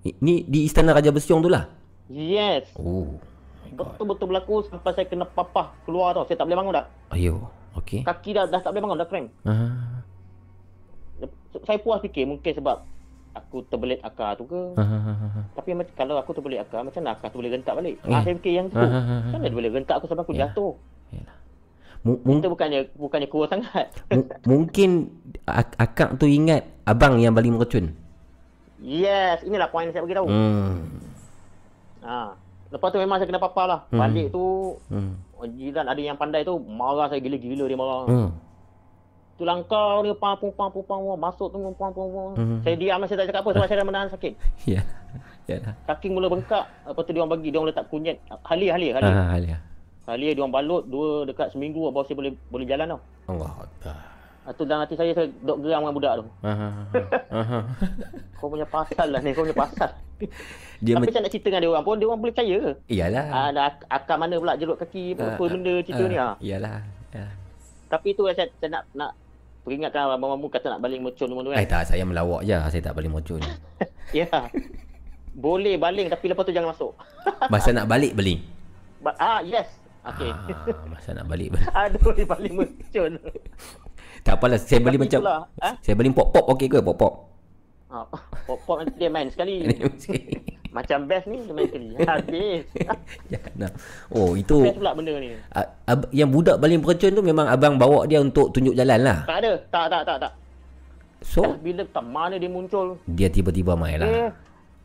Ni, 0.00 0.42
di 0.42 0.64
Istana 0.64 0.90
Raja 0.90 1.10
Besiong 1.10 1.42
tu 1.42 1.50
lah. 1.50 1.68
Yes. 2.06 2.70
Oh. 2.74 3.18
Betul-betul 3.68 4.26
berlaku 4.26 4.64
sampai 4.64 4.92
saya 4.92 5.04
kena 5.04 5.24
papah 5.24 5.74
keluar 5.84 6.10
tau. 6.12 6.24
Saya 6.24 6.34
tak 6.34 6.46
boleh 6.46 6.58
bangun 6.58 6.74
dah. 6.74 6.86
Ayo. 7.10 7.50
Okey. 7.76 8.02
Kaki 8.02 8.30
dah, 8.32 8.44
dah 8.44 8.58
tak 8.58 8.70
boleh 8.70 8.82
bangun, 8.82 8.98
dah 8.98 9.06
cramp. 9.06 9.28
Ah. 9.44 10.02
Saya 11.60 11.78
puas 11.78 11.98
fikir 12.00 12.24
mungkin 12.24 12.50
sebab 12.50 12.82
aku 13.30 13.62
terbelit 13.64 13.98
akar 14.00 14.34
tu 14.34 14.46
ke. 14.46 14.74
Ah. 14.74 15.46
Tapi 15.52 15.74
macam 15.74 15.92
kalau 15.92 16.14
aku 16.16 16.30
terbelit 16.32 16.58
akar, 16.60 16.82
macam 16.82 16.98
mana 16.98 17.14
akar 17.14 17.28
tu 17.28 17.38
boleh 17.38 17.52
rentak 17.52 17.74
balik? 17.74 17.94
Eh. 18.00 18.08
Ah, 18.08 18.22
saya 18.22 18.34
fikir 18.34 18.52
yang 18.52 18.66
tu. 18.68 18.74
Ah, 18.74 18.88
Macam 19.26 19.36
mana 19.36 19.46
dia 19.46 19.58
boleh 19.58 19.70
rentak 19.72 19.94
aku 19.96 20.06
sampai 20.06 20.24
aku 20.24 20.34
Ya. 20.34 20.48
jatuh? 20.48 20.74
Yalah. 21.10 21.36
Mung- 22.00 22.40
Kita 22.40 22.48
bukannya 22.48 22.80
bukannya 22.94 23.28
kuat 23.28 23.48
sangat. 23.50 23.86
mu- 24.08 24.28
mungkin 24.50 25.12
ak- 25.44 25.76
akak 25.76 26.16
tu 26.16 26.24
ingat 26.24 26.64
abang 26.82 27.16
yang 27.16 27.30
baling 27.30 27.52
mercun. 27.52 27.92
Yes, 28.80 29.44
inilah 29.44 29.68
poin 29.68 29.88
saya 29.88 30.00
bagi 30.00 30.16
tahu. 30.16 30.24
Hmm. 30.24 30.88
Ha. 32.00 32.32
Lepas 32.70 32.88
tu 32.88 32.96
memang 32.96 33.20
saya 33.20 33.28
kena 33.28 33.36
papar 33.38 33.66
lah. 33.66 33.80
Hmm. 33.88 34.00
Balik 34.00 34.32
tu 34.32 34.76
Hmm. 34.88 35.20
jiran 35.52 35.84
ada 35.84 35.98
yang 35.98 36.16
pandai 36.16 36.40
tu 36.40 36.56
marah 36.56 37.06
saya 37.06 37.20
gila-gila 37.20 37.64
dia 37.64 37.76
marah. 37.76 38.08
Hmm. 38.08 38.30
Tu 39.36 39.44
langkah 39.44 40.00
dia 40.00 40.12
pam 40.14 40.36
pum 40.36 40.48
pam 40.50 40.68
pam, 40.70 41.00
masuk 41.14 41.48
tu 41.48 41.56
pam 41.74 41.90
pum 41.90 42.08
pam. 42.08 42.30
Hmm. 42.34 42.58
Saya 42.60 42.76
diam 42.76 43.04
saya 43.04 43.20
tak 43.20 43.28
cakap 43.28 43.44
apa 43.44 43.50
sebab 43.52 43.66
saya 43.68 43.78
dah 43.78 43.86
menahan 43.86 44.08
sakit. 44.08 44.32
Ya. 44.64 44.80
Yalah. 45.44 45.74
Kaki 45.84 46.08
mula 46.08 46.30
bengkak. 46.30 46.64
Lepas 46.86 47.02
tu 47.02 47.12
dia 47.12 47.20
orang 47.20 47.32
bagi 47.34 47.50
dia 47.50 47.58
orang 47.58 47.68
letak 47.68 47.84
kunyit. 47.88 48.16
Halia 48.40 48.70
halia 48.72 48.90
halia. 48.96 49.12
Ah, 49.12 49.28
Alia. 49.34 49.58
Halia 50.10 50.30
dia 50.32 50.40
orang 50.40 50.52
balut 50.52 50.82
dua 50.84 51.24
dekat 51.24 51.50
seminggu 51.50 51.86
baru 51.86 52.02
saya 52.02 52.16
boleh 52.16 52.32
boleh 52.48 52.66
jalan 52.66 52.86
tau. 52.88 53.00
Allah 53.28 53.52
Akbar. 53.60 53.96
Ha, 54.40 54.48
tu 54.50 54.64
dalam 54.64 54.82
hati 54.82 54.96
saya 54.96 55.12
saya 55.12 55.28
dok 55.38 55.60
geram 55.60 55.84
dengan 55.84 55.94
budak 55.94 56.12
tu. 56.16 56.24
Ah. 56.40 56.82
ah. 57.30 57.62
Kau 58.36 58.48
punya 58.48 58.64
pasal 58.64 59.12
lah 59.12 59.20
ni, 59.20 59.30
kau 59.30 59.44
punya 59.44 59.52
pasal. 59.54 59.90
Dia 60.80 60.96
Tapi 60.96 61.12
saya 61.12 61.22
nak 61.22 61.30
cerita 61.30 61.46
dengan 61.46 61.60
dia 61.60 61.70
orang 61.70 61.84
pun 61.84 61.96
dia 61.96 62.06
orang 62.08 62.20
boleh 62.20 62.32
percaya. 62.32 62.60
Iyalah. 62.86 63.26
Ah, 63.28 63.46
ada 63.50 63.60
ak- 63.68 63.84
akar 63.86 64.16
mana 64.16 64.36
pula 64.36 64.56
jerut 64.56 64.76
kaki 64.76 65.12
apa, 65.12 65.36
apa 65.36 65.42
Ah, 65.42 65.48
benda 65.50 65.74
cerita 65.80 66.02
ni 66.02 66.16
ah. 66.16 66.34
Iyalah. 66.40 66.76
Ya. 67.10 67.26
Tapi 67.86 68.08
tu 68.12 68.24
saya, 68.26 68.48
saya 68.56 68.70
nak 68.70 68.84
nak 68.90 69.12
peringatkan 69.60 70.08
abang 70.08 70.32
Mamu 70.32 70.48
kata 70.48 70.72
nak 70.72 70.80
balik 70.80 70.98
mercun 70.98 71.28
semua 71.28 71.42
tu 71.42 71.52
kan. 71.52 71.60
Eh 71.60 71.68
tak, 71.68 71.84
saya 71.84 72.02
melawak 72.02 72.40
je. 72.42 72.56
Saya 72.56 72.82
tak 72.82 72.94
baling 72.96 73.12
mercun. 73.12 73.40
Ya. 74.10 74.26
Boleh 75.30 75.78
baling 75.78 76.10
tapi 76.10 76.26
lepas 76.26 76.42
tu 76.42 76.50
jangan 76.50 76.74
masuk. 76.74 76.92
Masa 77.46 77.70
nak 77.70 77.86
balik 77.86 78.10
baling. 78.10 78.42
Ba- 78.98 79.14
ah 79.14 79.38
yes. 79.40 79.79
Okey. 80.02 80.30
Ah, 80.32 80.86
masa 80.86 81.12
nak 81.12 81.26
balik. 81.26 81.52
Aduh 81.76 82.12
dia 82.12 82.24
baling 82.24 82.54
mercun. 82.56 83.12
Tak 84.20 84.36
apalah, 84.36 84.56
saya 84.56 84.80
beli 84.80 84.96
macam 84.96 85.20
itulah, 85.20 85.44
ah. 85.58 85.74
Saya 85.80 85.94
beli 85.94 86.08
pop-pop 86.10 86.44
okey 86.50 86.68
ke 86.68 86.78
pop-pop? 86.78 87.28
Ah, 87.86 88.06
pop-pop 88.44 88.80
nanti 88.80 88.96
dia 89.00 89.08
main 89.08 89.28
sekali. 89.28 89.64
Macam 90.70 91.04
best 91.04 91.26
ni 91.26 91.40
dia 91.40 91.52
main 91.52 91.66
sekali. 91.66 91.88
Habis. 91.98 92.64
Jangan. 93.32 93.70
Oh, 94.08 94.32
itu 94.34 94.56
best 94.62 94.78
pula 94.78 94.92
benda 94.92 95.12
ni. 95.16 95.34
a- 95.50 95.70
ab- 95.86 96.08
yang 96.10 96.28
budak 96.28 96.56
baling 96.56 96.80
percun 96.80 97.10
tu 97.10 97.20
memang 97.20 97.44
abang 97.44 97.76
bawa 97.76 98.04
dia 98.04 98.20
untuk 98.20 98.50
tunjuk 98.50 98.72
jalan 98.72 99.00
lah. 99.00 99.18
Tak 99.24 99.38
ada. 99.38 99.52
Tak 99.68 99.86
tak 99.88 100.02
tak 100.04 100.16
tak. 100.22 100.32
So, 101.20 101.44
Dah 101.44 101.52
bila 101.58 101.82
tak 101.84 102.04
mana 102.06 102.36
dia 102.36 102.48
muncul. 102.48 102.96
dia 103.04 103.28
tiba-tiba 103.28 103.76
main 103.76 103.98
Dia 103.98 104.08
lah. 104.08 104.32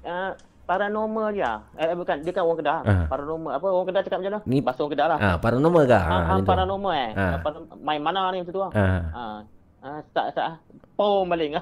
uh, 0.03 0.31
paranormal 0.65 1.27
dia. 1.31 1.61
Eh, 1.73 1.85
eh 1.85 1.95
bukan, 1.95 2.15
dia 2.19 2.31
kan 2.31 2.41
orang 2.41 2.59
Kedah. 2.59 2.79
Ah. 2.81 3.05
Paranormal. 3.05 3.51
Apa 3.53 3.65
orang 3.69 3.87
Kedah 3.87 4.01
cakap 4.01 4.17
macam 4.19 4.31
mana? 4.33 4.41
Ni- 4.43 4.61
Bahasa 4.61 4.79
orang 4.81 4.93
Kedah 4.93 5.07
lah. 5.07 5.17
Ah, 5.17 5.35
paranormal 5.37 5.83
ke? 5.85 5.95
Macam 5.95 6.35
tu. 6.35 6.45
paranormal 6.45 6.93
eh. 6.93 7.09
Paran- 7.39 7.69
main 7.79 8.01
mana 8.01 8.21
ni 8.29 8.37
macam 8.41 8.53
tu 8.53 8.61
lah. 8.61 8.71
Ah. 8.73 9.01
Ah. 9.13 9.37
Ah, 9.79 9.99
tak 10.11 10.33
tak. 10.33 10.57
Pom 10.95 11.29
baling. 11.29 11.53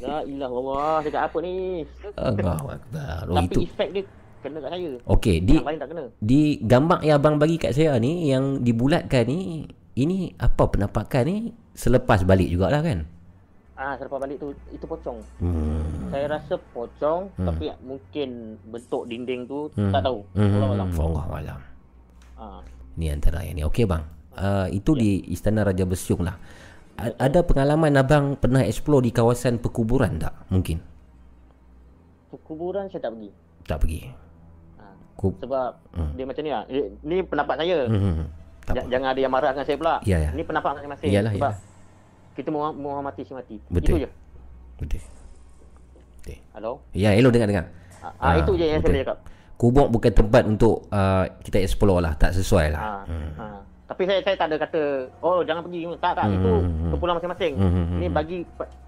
La 0.00 0.24
ilah 0.24 0.48
Allah, 0.48 0.96
cakap 1.04 1.22
apa 1.28 1.38
ni? 1.40 1.84
Allahu 2.16 2.66
akbar. 2.70 3.28
Oh, 3.28 3.36
Tapi 3.36 3.46
itu. 3.46 3.60
efek 3.64 3.88
dia 3.92 4.02
kena 4.40 4.58
kat 4.60 4.70
saya. 4.72 4.90
Okey, 5.04 5.36
di 5.42 5.54
Yang 5.56 5.66
lain 5.66 5.78
tak 5.78 5.88
kena. 5.90 6.04
di 6.18 6.40
gambar 6.60 6.98
yang 7.02 7.16
abang 7.16 7.36
bagi 7.36 7.56
kat 7.56 7.72
saya 7.72 7.96
ni 7.96 8.28
yang 8.28 8.60
dibulatkan 8.60 9.26
ni 9.26 9.66
ini 9.96 10.32
apa 10.36 10.68
penampakan 10.68 11.22
ni 11.24 11.36
selepas 11.72 12.24
balik 12.24 12.48
jugalah 12.48 12.80
kan? 12.80 13.04
Ah, 13.76 13.92
selepas 13.94 14.16
balik 14.18 14.36
tu 14.36 14.50
itu 14.70 14.82
pocong. 14.82 15.20
Hmm. 15.36 16.08
Saya 16.08 16.32
rasa 16.32 16.56
pocong 16.66 17.28
Hmm. 17.30 17.44
tapi 17.44 17.68
mungkin 17.80 18.28
bentuk 18.64 19.04
dinding 19.04 19.44
tu 19.44 19.68
Hmm. 19.70 19.92
tak 19.92 20.00
tahu. 20.02 20.24
Hmm. 20.32 20.48
Allah 20.54 20.68
alam. 20.74 20.88
Allah 20.90 21.24
alam. 21.30 21.60
Ah. 22.34 22.60
Ni 22.94 23.06
antara 23.06 23.40
yang 23.40 23.54
ni. 23.54 23.62
Okey 23.62 23.84
bang. 23.84 24.00
Uh, 24.32 24.68
itu 24.70 24.92
di 24.92 25.24
Istana 25.28 25.60
Raja 25.62 25.84
Besiung 25.84 26.20
lah. 26.20 26.36
A- 26.96 27.16
ada 27.18 27.40
pengalaman 27.40 27.92
abang 27.94 28.32
pernah 28.34 28.60
explore 28.60 29.00
di 29.00 29.10
kawasan 29.10 29.56
perkuburan 29.56 30.16
tak? 30.16 30.32
Mungkin. 30.48 30.80
Kuburan 32.38 32.88
saya 32.88 33.00
tak 33.02 33.12
pergi. 33.12 33.30
Tak 33.62 33.78
pergi. 33.78 34.00
Ah. 34.76 34.92
Sebab 35.16 35.68
Hmm. 35.90 36.12
dia 36.12 36.24
macam 36.24 36.42
ni 36.42 36.50
lah. 36.50 36.64
Ni, 37.02 37.16
pendapat 37.22 37.54
saya. 37.58 37.78
Hmm. 37.86 38.28
Tak 38.62 38.72
Ja- 38.72 38.82
apa. 38.82 38.90
jangan 38.90 39.08
ada 39.08 39.20
yang 39.20 39.30
marah 39.30 39.50
dengan 39.50 39.64
saya 39.64 39.76
pula. 39.76 39.94
Ya, 40.02 40.16
ya. 40.18 40.30
Ni 40.32 40.42
pendapat 40.42 40.70
masing-masing. 40.74 41.08
Iyalah, 41.08 41.32
Sebab 41.32 41.52
iyalah. 41.52 41.65
Kita 42.36 42.48
menghor- 42.48 42.76
menghormati 42.76 43.24
si 43.24 43.32
mati. 43.32 43.56
Betul. 43.66 43.96
Itu 43.96 44.04
je. 44.04 44.08
Betul. 44.76 45.00
Betul. 46.20 46.38
Hello? 46.52 46.72
Ya, 46.92 47.10
elok 47.12 47.32
dengar 47.32 47.48
dengar. 47.48 47.64
Ah, 47.98 48.12
ah, 48.20 48.32
itu 48.36 48.52
je 48.54 48.66
yang 48.68 48.78
saya 48.78 48.92
betul. 48.92 49.02
cakap. 49.02 49.18
Kubur 49.56 49.88
bukan 49.88 50.12
tempat 50.12 50.42
untuk 50.44 50.84
uh, 50.90 51.24
kita 51.40 51.58
explore 51.58 51.98
lah, 51.98 52.12
tak 52.14 52.30
sesuai 52.30 52.66
lah. 52.70 52.80
Ah, 52.82 53.02
ah. 53.40 53.58
Tapi 53.86 54.02
saya 54.04 54.20
saya 54.20 54.36
tak 54.36 54.50
ada 54.50 54.56
kata 54.58 54.80
oh 55.22 55.40
jangan 55.40 55.62
pergi. 55.62 55.86
Tak 55.96 56.12
tak 56.12 56.24
Hmm, 56.26 56.36
itu 56.36 56.52
hmm, 56.52 56.66
hmm. 56.68 56.90
keputusan 56.92 57.16
masing-masing. 57.16 57.52
Hmm, 57.54 57.64
hmm, 57.64 57.84
hmm, 57.86 57.96
Ni 57.96 58.06
hmm. 58.06 58.14
bagi 58.14 58.38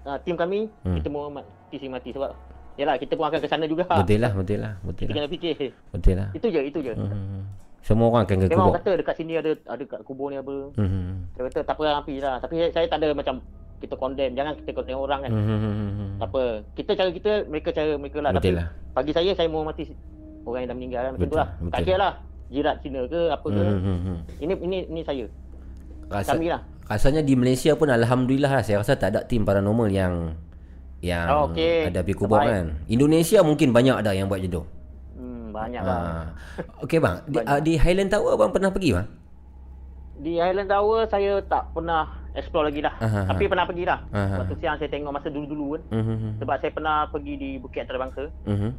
uh, 0.05 0.17
tim 0.21 0.35
kami 0.35 0.59
Hmm. 0.83 0.95
kita 0.95 1.07
menghormati 1.07 1.75
si 1.75 1.87
mati 1.87 2.09
sebab 2.11 2.31
yalah 2.75 2.95
kita 2.95 3.15
pun 3.15 3.25
akan 3.25 3.39
ke 3.39 3.47
sana 3.47 3.65
juga. 3.65 3.83
Betul 3.87 4.19
lah, 4.19 4.31
betul 4.31 4.59
lah, 4.59 4.73
betul 4.79 5.03
Kita 5.03 5.09
lah. 5.09 5.15
kena 5.17 5.29
fikir. 5.31 5.55
Betul 5.89 6.13
lah. 6.15 6.29
Itu 6.31 6.47
je, 6.47 6.61
itu 6.61 6.79
je. 6.81 6.93
Hmm. 6.93 7.43
Semua 7.81 8.05
orang 8.07 8.23
akan 8.23 8.35
ke 8.35 8.45
Memang 8.45 8.51
kubur. 8.51 8.63
orang 8.69 8.77
kata 8.77 8.91
dekat 8.95 9.15
sini 9.15 9.33
ada 9.35 9.51
ada 9.65 9.83
kat 9.83 10.01
kubur 10.03 10.27
ni 10.27 10.35
apa. 10.35 10.55
Hmm. 10.75 11.25
Saya 11.31 11.43
kata 11.45 11.59
tak 11.63 11.75
apa 11.75 11.83
api 11.97 12.15
lah. 12.19 12.35
Tapi 12.37 12.53
saya, 12.55 12.69
saya 12.71 12.85
tak 12.85 12.99
ada 12.99 13.07
macam 13.11 13.35
kita 13.79 13.95
condemn. 13.95 14.33
Jangan 14.33 14.53
kita 14.57 14.71
condemn 14.73 14.99
orang 14.99 15.19
kan. 15.21 15.31
Hmm. 15.31 16.11
Tak 16.17 16.27
apa. 16.27 16.43
Kita 16.73 16.91
cara 16.93 17.09
kita, 17.09 17.31
mereka 17.45 17.69
cara 17.71 17.91
mereka 17.95 18.19
lah. 18.19 18.31
Betul 18.31 18.43
Tapi 18.43 18.49
lah. 18.55 18.67
bagi 18.93 19.11
saya, 19.11 19.31
saya 19.33 19.47
menghormati 19.47 19.83
orang 20.41 20.59
yang 20.59 20.69
dah 20.69 20.77
meninggal 20.77 21.01
kan. 21.01 21.11
Macam 21.11 21.21
Betul, 21.21 21.31
tu 21.31 21.39
lah. 21.39 21.49
betul. 21.57 21.71
Tak 21.71 21.79
kira 21.81 21.97
lah. 21.97 22.13
Jirat 22.49 22.75
Cina 22.81 23.01
ke 23.05 23.21
apa 23.29 23.47
ke. 23.47 23.61
Hmm. 23.61 24.17
Ini 24.39 24.53
ini 24.59 24.77
ini 24.87 25.01
saya. 25.01 25.25
Rasa, 26.07 26.33
Kami 26.33 26.49
lah. 26.49 26.61
Rasanya 26.83 27.21
di 27.21 27.33
Malaysia 27.33 27.71
pun 27.73 27.85
alhamdulillah 27.85 28.49
lah 28.51 28.63
saya 28.65 28.81
rasa 28.81 28.97
tak 28.97 29.13
ada 29.13 29.21
tim 29.21 29.45
paranormal 29.45 29.85
yang 29.87 30.33
yang 30.99 31.29
Oh, 31.29 31.45
okey. 31.47 31.87
ada 31.87 32.01
pergi 32.01 32.17
kubur 32.17 32.35
Terbaik. 32.35 32.49
kan. 32.49 32.65
Indonesia 32.87 33.39
mungkin 33.39 33.69
banyak 33.69 33.95
ada 33.95 34.11
yang 34.11 34.25
buat 34.25 34.41
macam 34.41 34.51
tu. 34.51 34.63
Banyak 35.59 35.81
lah. 35.83 35.99
Ha. 35.99 36.23
Okey 36.87 36.99
bang, 37.03 37.15
di, 37.27 37.37
uh, 37.43 37.59
di 37.59 37.73
Highland 37.75 38.11
Tower 38.15 38.33
bang 38.39 38.51
pernah 38.55 38.71
pergi 38.71 38.89
bang? 38.95 39.07
Di 40.19 40.33
Highland 40.39 40.69
Tower 40.71 40.99
saya 41.07 41.43
tak 41.43 41.71
pernah 41.75 42.07
explore 42.35 42.71
lagi 42.71 42.79
dah. 42.83 42.95
Aha, 42.99 43.21
Tapi 43.27 43.43
aha. 43.47 43.51
pernah 43.51 43.65
pergi 43.67 43.83
dah. 43.87 43.99
Aha. 44.11 44.35
Waktu 44.43 44.55
siang 44.59 44.75
saya 44.79 44.89
tengok 44.91 45.11
masa 45.11 45.27
dulu-dulu 45.27 45.75
kan. 45.75 45.81
Mhm. 45.99 46.29
Sebab 46.43 46.55
saya 46.59 46.71
pernah 46.71 46.97
pergi 47.11 47.33
di 47.35 47.49
Bukit 47.59 47.83
Antarabangsa. 47.83 48.23
Mhm. 48.47 48.69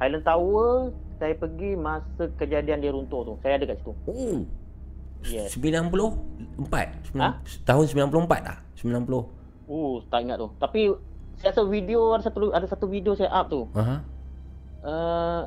Highland 0.00 0.24
Tower 0.26 0.92
saya 1.16 1.34
pergi 1.38 1.70
masa 1.78 2.24
kejadian 2.36 2.82
dia 2.82 2.90
runtuh 2.92 3.22
tu. 3.24 3.34
Saya 3.40 3.56
ada 3.56 3.64
kat 3.68 3.76
situ. 3.80 3.92
Oh. 4.08 4.38
Yes. 5.24 5.56
94. 5.56 7.16
Ha? 7.16 7.28
Tahun 7.64 7.84
94 7.88 8.40
dah. 8.44 8.58
90. 8.76 9.24
Oh, 9.64 10.04
tak 10.12 10.20
ingat 10.28 10.36
tu. 10.36 10.48
Tapi 10.60 10.92
saya 11.40 11.50
rasa 11.50 11.62
video 11.64 12.12
ada 12.12 12.22
satu 12.22 12.52
ada 12.52 12.66
satu 12.68 12.86
video 12.86 13.16
saya 13.16 13.32
up 13.32 13.48
tu. 13.48 13.64
Aha. 13.72 14.04
Uh, 14.84 15.40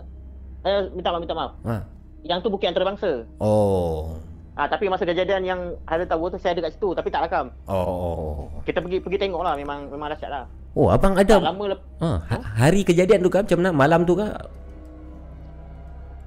eh 0.63 0.89
minta 0.91 1.09
maaf 1.09 1.21
minta 1.21 1.35
maaf. 1.35 1.51
Ha. 1.63 1.75
Yang 2.23 2.39
tu 2.41 2.49
Bukit 2.49 2.67
Antarabangsa. 2.67 3.23
Oh. 3.37 4.17
Ah 4.51 4.65
tapi 4.65 4.89
masa 4.89 5.05
kejadian 5.05 5.45
yang 5.45 5.59
Highland 5.85 6.09
Tower 6.09 6.27
tu 6.27 6.37
saya 6.37 6.51
ada 6.51 6.65
kat 6.65 6.73
situ 6.73 6.89
tapi 6.91 7.07
tak 7.07 7.21
rakam. 7.23 7.53
Oh. 7.65 8.49
Kita 8.63 8.81
pergi 8.81 8.97
pergi 8.97 9.17
tengok 9.19 9.39
lah 9.39 9.53
memang 9.53 9.85
memang 9.87 10.09
dahsyat 10.09 10.31
lah. 10.31 10.43
Oh, 10.73 10.89
abang 10.89 11.13
Tak 11.13 11.29
ada 11.29 11.41
lama 11.47 11.63
lep- 11.67 11.85
ha, 11.97 12.21
ha- 12.23 12.45
hari 12.57 12.81
kejadian 12.81 13.17
tu 13.19 13.29
kan 13.29 13.41
macam 13.41 13.57
mana? 13.59 13.69
Malam 13.71 14.01
tu 14.03 14.13
kan? 14.13 14.33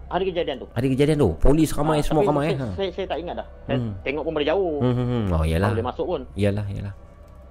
hari 0.09 0.27
kejadian 0.27 0.59
tu. 0.59 0.67
Hari 0.69 0.89
kejadian 0.91 1.17
tu. 1.17 1.31
Polis 1.39 1.71
ramai 1.71 1.99
Ah, 1.99 2.03
semua 2.03 2.23
ramai. 2.25 2.51
Saya, 2.51 2.59
Ha. 2.61 2.67
saya, 2.75 2.91
saya, 2.91 3.07
tak 3.07 3.19
ingat 3.21 3.35
dah. 3.37 3.47
Saya 3.65 3.79
Hmm. 3.79 3.93
tengok 4.03 4.23
pun 4.23 4.33
dari 4.35 4.47
jauh. 4.49 4.75
Hmm, 4.79 4.91
hmm, 4.91 5.07
hmm. 5.07 5.25
Oh, 5.25 5.39
Tak 5.39 5.47
iyalah. 5.47 5.71
boleh 5.71 5.87
masuk 5.87 6.07
pun. 6.09 6.21
Iyalah, 6.35 6.65
iyalah. 6.67 6.95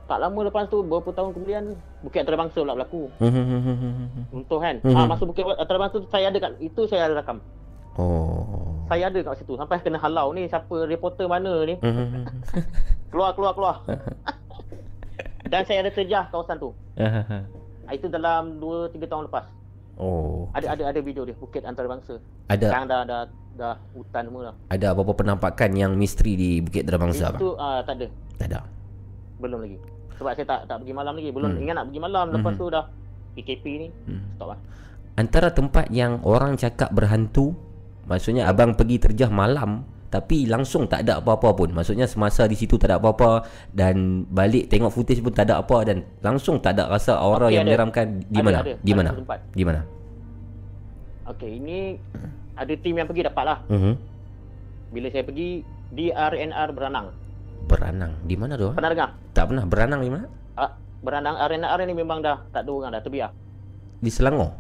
Tak 0.09 0.17
lama 0.17 0.39
lepas 0.49 0.65
tu 0.73 0.81
beberapa 0.81 1.13
tahun 1.13 1.37
kemudian 1.37 1.63
Bukit 2.01 2.25
Antarabangsa 2.25 2.65
pula 2.65 2.73
berlaku. 2.73 3.13
Hmm, 3.21 3.29
hmm, 3.29 3.61
hmm. 3.61 4.23
Runtuh 4.33 4.57
kan. 4.57 4.75
Ah 4.89 5.05
masa 5.05 5.23
Bukit 5.29 5.45
Antarabangsa 5.45 6.01
tu 6.01 6.09
saya 6.09 6.33
ada 6.33 6.37
kat 6.41 6.57
itu 6.57 6.81
saya 6.89 7.05
ada 7.05 7.21
rakam. 7.21 7.37
Oh. 7.93 8.81
Saya 8.89 9.13
ada 9.13 9.19
kat 9.21 9.37
situ 9.37 9.53
sampai 9.53 9.77
kena 9.85 10.01
halau 10.01 10.33
ni 10.33 10.49
siapa 10.49 10.89
reporter 10.89 11.29
mana 11.29 11.61
ni. 11.61 11.77
Keluar 13.13 13.37
keluar 13.37 13.53
keluar. 13.53 13.75
Dan 15.53 15.61
saya 15.69 15.85
ada 15.85 15.93
terjah 15.93 16.25
kawasan 16.33 16.57
tu. 16.57 16.73
Itu 17.93 18.05
dalam 18.05 18.61
2 18.61 18.93
3 18.93 19.05
tahun 19.05 19.23
lepas. 19.29 19.45
Oh. 19.97 20.49
Ada 20.57 20.73
ada 20.73 20.83
ada 20.89 20.99
video 21.05 21.21
dia 21.21 21.37
Bukit 21.37 21.61
Antarabangsa. 21.69 22.17
Ada 22.49 22.65
Sekarang 22.65 22.89
dah 22.89 23.01
dah 23.05 23.21
dah 23.59 23.75
hutan 23.91 24.23
semua 24.25 24.41
dah. 24.49 24.55
ada 24.71 24.85
apa-apa 24.95 25.13
penampakan 25.19 25.69
yang 25.75 25.91
misteri 25.93 26.33
di 26.33 26.49
Bukit 26.65 26.87
Darabangsa 26.87 27.35
bang? 27.35 27.41
Itu 27.43 27.49
ah 27.59 27.83
tak 27.83 28.01
ada. 28.01 28.07
Tak 28.39 28.47
ada. 28.49 28.59
Belum 29.37 29.59
lagi. 29.61 29.98
Sebab 30.19 30.31
saya 30.31 30.45
tak 30.45 30.59
tak 30.67 30.77
pergi 30.83 30.91
malam 30.91 31.15
lagi. 31.15 31.31
Belum 31.31 31.49
Hmm. 31.49 31.61
ingat 31.61 31.75
nak 31.75 31.85
pergi 31.87 32.01
malam 32.01 32.25
lepas 32.29 32.53
Mhm. 32.53 32.59
tu 32.59 32.65
dah 32.67 32.83
PKP 33.33 33.65
ni. 33.77 33.87
Hmm. 34.05 34.21
Stop 34.35 34.47
lah. 34.51 34.59
Antara 35.15 35.47
tempat 35.49 35.87
yang 35.89 36.19
orang 36.21 36.55
cakap 36.55 36.91
berhantu, 36.91 37.55
maksudnya 38.05 38.45
abang 38.45 38.71
pergi 38.71 38.99
terjah 38.99 39.27
malam 39.27 39.83
tapi 40.09 40.43
langsung 40.43 40.85
tak 40.85 41.05
ada 41.05 41.19
apa-apa 41.19 41.53
pun. 41.53 41.69
Maksudnya 41.69 42.03
semasa 42.03 42.43
di 42.43 42.55
situ 42.55 42.75
tak 42.75 42.89
ada 42.89 42.97
apa-apa 42.97 43.45
dan 43.69 44.25
balik 44.25 44.65
tengok 44.65 44.89
footage 44.89 45.21
pun 45.21 45.29
tak 45.29 45.45
ada 45.45 45.61
apa 45.61 45.85
dan 45.85 46.01
langsung 46.19 46.57
tak 46.57 46.73
ada 46.73 46.89
rasa 46.89 47.15
aura 47.15 47.45
Tapi 47.45 47.53
yang 47.53 47.61
ada. 47.61 47.69
menyeramkan 47.69 48.05
di 48.21 48.33
Ada, 48.33 48.43
mana? 48.43 48.59
ada. 48.59 48.73
Di 48.75 48.91
Ada 48.91 48.97
mana? 48.97 49.09
tempat. 49.13 49.39
Di 49.53 49.63
mana? 49.63 49.81
Okey, 51.29 51.51
ini 51.55 51.79
ada 52.55 52.73
tim 52.73 52.95
yang 52.97 53.05
pergi 53.05 53.23
dapat 53.23 53.43
lah. 53.45 53.57
Mhm. 53.69 53.93
Bila 54.89 55.07
saya 55.13 55.23
pergi 55.23 55.61
di 55.89 56.05
RNR 56.09 56.69
Beranang. 56.73 57.07
Beranang. 57.69 58.13
Di 58.23 58.33
mana 58.33 58.53
tu? 58.55 58.67
ah? 58.67 58.73
Pernah 58.73 58.89
dengar? 58.89 59.09
Tak 59.31 59.45
pernah 59.45 59.63
beranang 59.63 60.01
di 60.01 60.09
mana? 60.09 60.25
Ah, 60.55 60.71
Beranang 60.99 61.37
RNR 61.37 61.79
ni 61.85 61.93
memang 61.93 62.19
dah 62.19 62.43
tak 62.49 62.65
ada 62.65 62.71
orang 62.73 62.91
dah 62.91 62.99
terbiar. 62.99 63.29
Di 63.95 64.09
Selangor. 64.09 64.51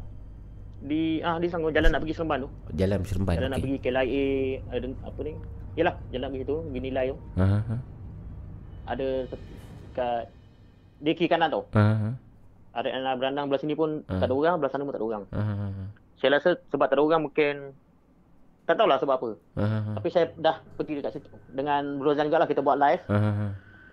Di 0.79 1.19
ah 1.19 1.35
di 1.35 1.49
Selangor 1.49 1.73
jalan 1.73 1.89
nak 1.89 1.99
pergi 1.99 2.15
Seremban 2.15 2.39
tu. 2.39 2.49
Jalan 2.71 2.97
Seremban. 3.03 3.35
Jalan 3.35 3.49
nak 3.49 3.59
okey. 3.59 3.65
pergi 3.67 3.79
KLIA 3.83 4.27
ada 4.69 4.87
apa 5.03 5.19
ni? 5.21 5.33
Yalah, 5.75 5.95
jalan 6.09 6.27
pergi 6.29 6.45
tu, 6.45 6.55
pergi 6.61 6.79
nilai 6.81 7.05
tu. 7.07 7.17
Ha 7.35 7.45
ha. 7.45 7.59
ha. 7.59 7.75
Ada 8.87 9.07
kat 9.91 10.21
di 10.99 11.11
kiri 11.13 11.27
kanan 11.27 11.49
tu. 11.49 11.61
Ha 11.73 11.83
ha. 11.83 12.09
RNR 12.71 13.15
Beranang 13.17 13.45
belah 13.49 13.59
sini 13.59 13.73
pun 13.73 14.05
Ah. 14.05 14.21
tak 14.21 14.29
ada 14.29 14.35
orang, 14.35 14.55
belah 14.55 14.69
sana 14.69 14.83
pun 14.83 14.93
tak 14.93 15.01
ada 15.01 15.07
orang. 15.09 15.23
Ha. 15.29 15.41
Saya 16.15 16.29
rasa 16.37 16.49
sebab 16.69 16.85
tak 16.85 16.95
ada 16.95 17.03
orang 17.03 17.21
mungkin 17.21 17.55
tak 18.69 18.77
tahulah 18.77 19.01
sebab 19.01 19.15
apa. 19.17 19.29
Ha. 19.57 19.65
Tapi 19.97 20.07
saya 20.07 20.29
dah 20.37 20.61
pergi 20.77 21.01
dekat 21.01 21.17
situ. 21.17 21.25
Dengan 21.49 21.97
Rozan 21.97 22.29
juga 22.29 22.45
lah 22.45 22.47
kita 22.47 22.61
buat 22.61 22.77
live. 22.77 23.01
Ha. 23.09 23.49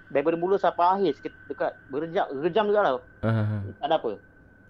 Daripada 0.06 0.36
mula 0.36 0.60
sampai 0.60 0.84
akhir 0.84 1.12
sikit 1.16 1.32
dekat 1.48 1.72
berjam 1.88 2.28
berjam 2.36 2.68
juga 2.68 2.80
lah. 2.84 2.92
Ha. 3.24 3.30
Tak 3.80 3.86
ada 3.88 3.96
apa. 3.96 4.12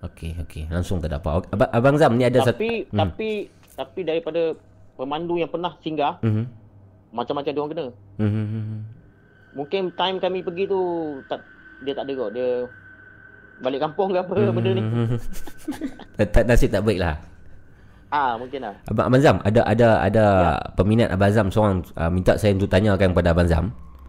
Okey, 0.06 0.30
okey. 0.46 0.62
Langsung 0.70 1.02
tak 1.02 1.10
ada 1.10 1.18
apa. 1.18 1.42
Abang, 1.50 1.70
Abang 1.72 1.96
Zam 1.98 2.14
ni 2.14 2.22
ada 2.22 2.38
satu 2.38 2.54
tapi 2.54 2.86
Hmm. 2.86 2.98
tapi 3.02 3.30
tapi 3.74 4.00
daripada 4.00 4.54
pemandu 4.94 5.36
yang 5.36 5.50
pernah 5.50 5.74
singgah 5.82 6.22
Mhm. 6.22 6.44
macam-macam 7.10 7.50
dia 7.50 7.60
orang 7.60 7.72
kena. 7.74 7.86
Mhm. 8.16 8.78
Mungkin 9.52 9.82
time 9.92 10.16
kami 10.16 10.40
pergi 10.40 10.64
tu 10.64 10.80
tak 11.26 11.42
dia 11.82 11.92
tak 11.92 12.06
ada 12.06 12.12
kot. 12.14 12.30
Dia 12.30 12.48
balik 13.58 13.80
kampung 13.82 14.12
ke 14.12 14.20
apa 14.20 14.32
benda 14.56 14.70
ni. 14.70 14.82
Tak 16.16 16.44
nasib 16.46 16.70
tak 16.70 16.84
baik 16.84 17.00
lah. 17.02 17.16
Ah 18.06 18.38
mungkin 18.38 18.62
lah. 18.62 18.74
Abang, 18.86 19.10
Abang 19.10 19.22
Zam, 19.22 19.36
ada 19.42 19.60
ada 19.66 19.88
ada 19.98 20.24
peminat 20.78 21.10
Abang 21.10 21.32
Zam 21.34 21.46
seorang 21.50 21.82
uh, 21.98 22.06
minta 22.06 22.38
saya 22.38 22.54
untuk 22.54 22.70
tanyakan 22.70 23.10
kepada 23.10 23.34
Abang 23.34 23.50
Zam. 23.50 23.64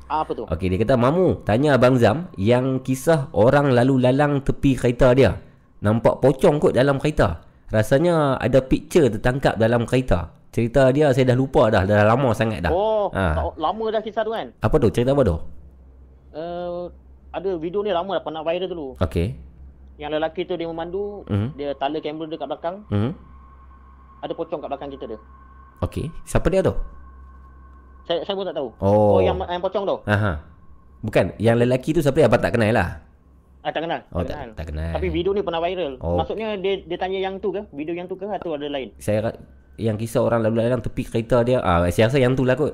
Ah 0.07 0.23
apa 0.23 0.31
tu? 0.31 0.45
Okey, 0.47 0.69
dia 0.69 0.79
kata, 0.79 0.95
"Mamu, 0.95 1.43
tanya 1.43 1.75
Abang 1.75 1.97
Zam 1.97 2.29
yang 2.37 2.79
kisah 2.79 3.27
orang 3.33 3.73
lalu 3.73 3.99
lalang 3.99 4.39
tepi 4.39 4.77
kereta 4.77 5.11
dia. 5.11 5.35
Nampak 5.81 6.21
pocong 6.21 6.57
kot 6.57 6.73
dalam 6.73 6.97
kereta. 6.97 7.41
Rasanya 7.67 8.39
ada 8.39 8.63
picture 8.63 9.11
tertangkap 9.11 9.59
dalam 9.59 9.83
kereta. 9.83 10.31
Cerita 10.49 10.89
dia 10.89 11.11
saya 11.11 11.33
dah 11.33 11.37
lupa 11.37 11.67
dah, 11.67 11.83
dah 11.83 12.07
lama 12.07 12.31
sangat 12.31 12.63
dah. 12.63 12.71
Oh, 12.71 13.11
tak- 13.11 13.59
lama 13.59 13.85
dah 13.91 14.01
kisah 14.01 14.23
tu 14.23 14.31
kan. 14.31 14.47
Apa 14.57 14.75
tu? 14.79 14.87
Cerita 14.89 15.11
apa 15.11 15.21
tu? 15.21 15.37
Uh, 16.31 16.87
ada 17.29 17.49
video 17.57 17.81
ni 17.81 17.91
lama 17.91 18.15
dah 18.15 18.23
pernah 18.23 18.41
viral 18.41 18.65
dulu. 18.65 18.87
Okey. 18.97 19.35
Yang 19.97 20.11
lelaki 20.15 20.41
tu 20.45 20.53
dia 20.53 20.65
memandu, 20.65 21.25
Mhm. 21.25 21.47
dia 21.53 21.73
tala 21.73 21.97
kamera 21.97 22.29
dekat 22.29 22.47
belakang, 22.47 22.75
Mhm. 22.87 23.11
Ada 24.21 24.33
pocong 24.33 24.59
kat 24.61 24.69
belakang 24.69 24.91
kita 24.93 25.05
dia. 25.15 25.19
Okey. 25.85 26.09
Siapa 26.25 26.47
dia 26.49 26.61
tu? 26.65 26.73
Saya 28.07 28.23
saya 28.23 28.35
pun 28.39 28.45
tak 28.47 28.55
tahu. 28.55 28.69
Oh. 28.81 29.19
oh 29.19 29.21
yang 29.21 29.37
yang 29.45 29.61
pocong 29.61 29.83
tu. 29.83 29.97
Aha. 30.07 30.39
Bukan, 30.97 31.37
yang 31.37 31.61
lelaki 31.61 31.93
tu 31.93 32.01
siapa 32.01 32.25
abang 32.25 32.41
tak 32.41 32.57
kenal 32.57 32.73
lah. 32.73 33.05
Ah 33.61 33.69
tak 33.69 33.83
kenal. 33.83 33.99
Oh, 34.15 34.23
kenal. 34.23 34.55
tak, 34.55 34.63
tak 34.63 34.65
kenal. 34.73 34.91
Tapi 34.95 35.07
video 35.11 35.35
ni 35.35 35.43
pernah 35.43 35.61
viral. 35.61 35.99
Oh. 36.01 36.17
Maksudnya 36.17 36.55
dia 36.57 36.81
dia 36.87 36.97
tanya 36.97 37.19
yang 37.19 37.35
tu 37.37 37.51
ke? 37.51 37.61
Video 37.75 37.93
yang 37.93 38.07
tu 38.07 38.15
ke 38.15 38.25
atau 38.25 38.55
ada 38.55 38.65
lain? 38.65 38.95
saya 38.97 39.35
yang 39.77 39.93
kisah 39.93 40.25
orang 40.25 40.41
lalu 40.41 40.65
lalang 40.65 40.81
tepi 40.81 41.05
kereta 41.05 41.45
dia, 41.45 41.61
ah 41.61 41.85
saya 41.93 42.09
rasa 42.09 42.17
yang 42.17 42.33
tu 42.33 42.47
lah 42.47 42.57
kot. 42.57 42.73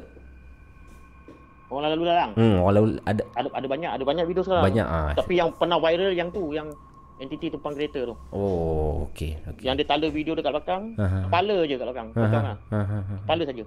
Orang 1.67 1.89
lalu 1.97 2.05
lalang. 2.05 2.31
Hmm, 2.37 2.61
orang 2.61 2.75
lalu 2.77 2.87
ada 3.03 3.23
Ada 3.33 3.47
ada 3.49 3.67
banyak, 3.67 3.89
ada 3.89 4.03
banyak 4.05 4.25
video 4.29 4.43
sekarang. 4.45 4.63
banyak 4.69 4.87
ah. 4.87 5.11
Tapi 5.17 5.33
yang 5.35 5.49
pernah 5.57 5.81
viral 5.81 6.13
yang 6.13 6.29
tu, 6.29 6.53
yang 6.53 6.69
entiti 7.17 7.49
tumpang 7.49 7.73
kereta 7.73 8.03
tu. 8.03 8.15
Oh, 8.31 9.09
okey, 9.11 9.37
okey. 9.53 9.63
Yang 9.65 9.75
dia 9.83 9.87
tala 9.87 10.07
video 10.09 10.33
dekat 10.33 10.51
belakang, 10.53 10.83
Aha. 10.97 11.29
kepala 11.29 11.57
je 11.63 11.75
kat 11.77 11.85
belakang. 11.85 12.07
Lah. 12.15 12.57
ha, 12.57 12.81
ha, 12.81 12.99
ha. 12.99 13.15
Kepala 13.23 13.41
saja. 13.45 13.63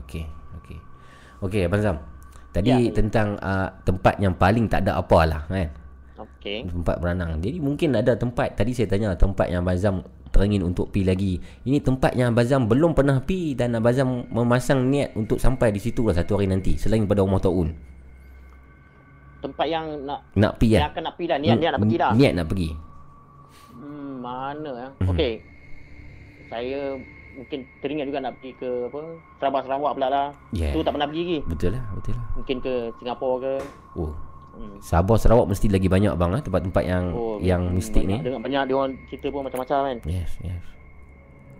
Okey, 0.00 0.24
okey. 0.62 0.78
Okey, 1.40 1.60
Abang 1.66 1.82
Zam. 1.82 1.96
Tadi 2.50 2.70
Ya. 2.70 2.90
tentang 2.90 3.38
uh, 3.38 3.70
tempat 3.86 4.18
yang 4.18 4.34
paling 4.34 4.66
tak 4.66 4.82
ada 4.82 4.98
apa 4.98 5.18
lah 5.22 5.42
kan. 5.46 5.70
Okey. 6.18 6.68
Tempat 6.68 6.96
berenang. 7.00 7.38
Jadi 7.40 7.62
mungkin 7.62 7.96
ada 7.96 8.12
tempat 8.12 8.58
tadi 8.58 8.74
saya 8.76 8.90
tanya 8.90 9.14
tempat 9.16 9.48
yang 9.48 9.62
Abang 9.64 9.78
Zam 9.78 9.96
teringin 10.30 10.62
untuk 10.62 10.90
pi 10.90 11.02
lagi. 11.02 11.38
Ini 11.64 11.80
tempat 11.80 12.12
yang 12.14 12.34
Abang 12.34 12.46
Zam 12.46 12.66
belum 12.66 12.92
pernah 12.92 13.22
pi 13.22 13.54
dan 13.54 13.78
Abang 13.78 13.94
Zam 13.94 14.08
memasang 14.28 14.90
niat 14.90 15.14
untuk 15.16 15.38
sampai 15.38 15.72
di 15.72 15.80
situ 15.80 16.04
lah 16.04 16.14
satu 16.14 16.36
hari 16.36 16.50
nanti 16.50 16.76
selain 16.76 17.06
pada 17.06 17.22
rumah 17.22 17.40
Taun. 17.40 17.70
Tempat 19.40 19.66
yang 19.66 19.84
nak 20.04 20.20
Nak 20.34 20.52
pi 20.56 20.66
yang 20.70 20.82
lah. 20.82 20.90
akan 20.90 21.02
nak 21.02 21.14
pergi 21.14 21.26
dah, 21.26 21.38
niat 21.38 21.56
niat 21.56 21.70
nak 21.72 21.80
pergi 21.80 21.96
dah. 21.96 22.10
Niat 22.12 22.32
nak 22.34 22.46
pergi. 22.46 22.68
Hmm, 23.72 24.12
mana 24.20 24.70
ya? 24.70 24.88
Mhm. 24.98 25.08
Okey. 25.10 25.32
Saya 26.46 26.80
mungkin 27.32 27.58
teringat 27.78 28.04
juga 28.04 28.18
nak 28.20 28.32
pergi 28.36 28.52
ke 28.54 28.68
apa? 28.86 29.00
Sarawak 29.38 29.62
Sarawak 29.64 29.92
pula 29.94 30.08
lah. 30.08 30.26
Yeah. 30.50 30.74
Tu 30.74 30.82
tak 30.82 30.92
pernah 30.92 31.06
pergi 31.06 31.22
lagi. 31.22 31.38
Betul 31.46 31.70
lah, 31.72 31.84
betul 31.94 32.14
lah. 32.14 32.26
Mungkin 32.34 32.56
ke 32.58 32.72
Singapura 32.96 33.36
ke. 33.40 33.54
Oh, 33.96 34.12
Hmm. 34.50 34.82
Sabah 34.82 35.14
Sarawak 35.14 35.46
mesti 35.46 35.70
lagi 35.70 35.86
banyak 35.86 36.10
bang 36.10 36.34
ah 36.34 36.42
tempat-tempat 36.42 36.82
yang 36.82 37.14
Oh, 37.14 37.38
yang 37.38 37.70
mistik 37.70 38.02
ni. 38.02 38.18
Dengan 38.18 38.42
banyak 38.42 38.66
dia 38.66 38.74
orang 38.74 38.98
cerita 39.06 39.30
pun 39.30 39.46
macam-macam 39.46 39.78
kan. 39.86 39.96
Yes, 40.04 40.34
yes. 40.42 40.58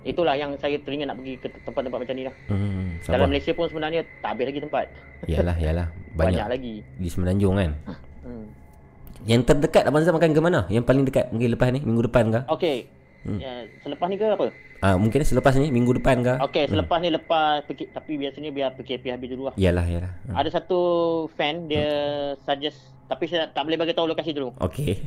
Itulah 0.00 0.32
yang 0.32 0.56
saya 0.56 0.80
teringat 0.80 1.12
nak 1.12 1.20
pergi 1.20 1.36
ke 1.36 1.46
tempat-tempat 1.60 1.98
macam 2.00 2.14
ni 2.16 2.24
lah. 2.24 2.34
Hmm, 2.48 2.96
Dalam 3.04 3.20
Sabah. 3.20 3.28
Malaysia 3.28 3.52
pun 3.52 3.66
sebenarnya 3.68 4.00
tak 4.24 4.32
habis 4.32 4.44
lagi 4.48 4.60
tempat. 4.64 4.86
Yalah, 5.28 5.56
yalah. 5.60 5.86
Banyak, 6.18 6.40
Banyak, 6.40 6.46
lagi. 6.48 6.74
di 6.96 7.08
Semenanjung 7.08 7.54
kan. 7.54 7.70
Hmm. 8.24 8.46
Yang 9.28 9.42
terdekat 9.46 9.84
Abang 9.84 10.00
Zam 10.00 10.16
akan 10.16 10.32
ke 10.32 10.40
mana? 10.40 10.64
Yang 10.66 10.84
paling 10.88 11.04
dekat 11.04 11.28
mungkin 11.28 11.52
lepas 11.52 11.68
ni 11.68 11.80
minggu 11.84 12.08
depan 12.08 12.32
ke? 12.32 12.40
Okey. 12.48 12.78
Hmm. 13.20 13.36
Ya, 13.36 13.68
selepas 13.84 14.08
ni 14.08 14.16
ke 14.16 14.24
apa? 14.24 14.48
Ah 14.80 14.96
mungkin 14.96 15.20
selepas 15.20 15.52
ni 15.60 15.68
minggu 15.68 16.00
depan 16.00 16.24
ke? 16.24 16.40
Okey, 16.40 16.72
selepas 16.72 17.04
ni 17.04 17.12
lepas 17.12 17.60
PK, 17.68 17.92
tapi 17.92 18.16
biasanya 18.16 18.48
biar 18.48 18.72
PKP 18.80 19.12
habis 19.12 19.28
dulu 19.28 19.52
lah. 19.52 19.54
Yalah, 19.60 19.84
yalah. 19.84 20.12
Ah, 20.32 20.40
Ada 20.40 20.56
satu 20.56 20.80
fan 21.36 21.68
dia 21.68 21.84
suggest 22.40 22.80
tapi 23.04 23.28
saya 23.28 23.52
tak 23.52 23.68
boleh 23.68 23.76
bagi 23.76 23.92
tahu 23.92 24.08
lokasi 24.08 24.32
dulu. 24.32 24.56
Okey. 24.56 25.04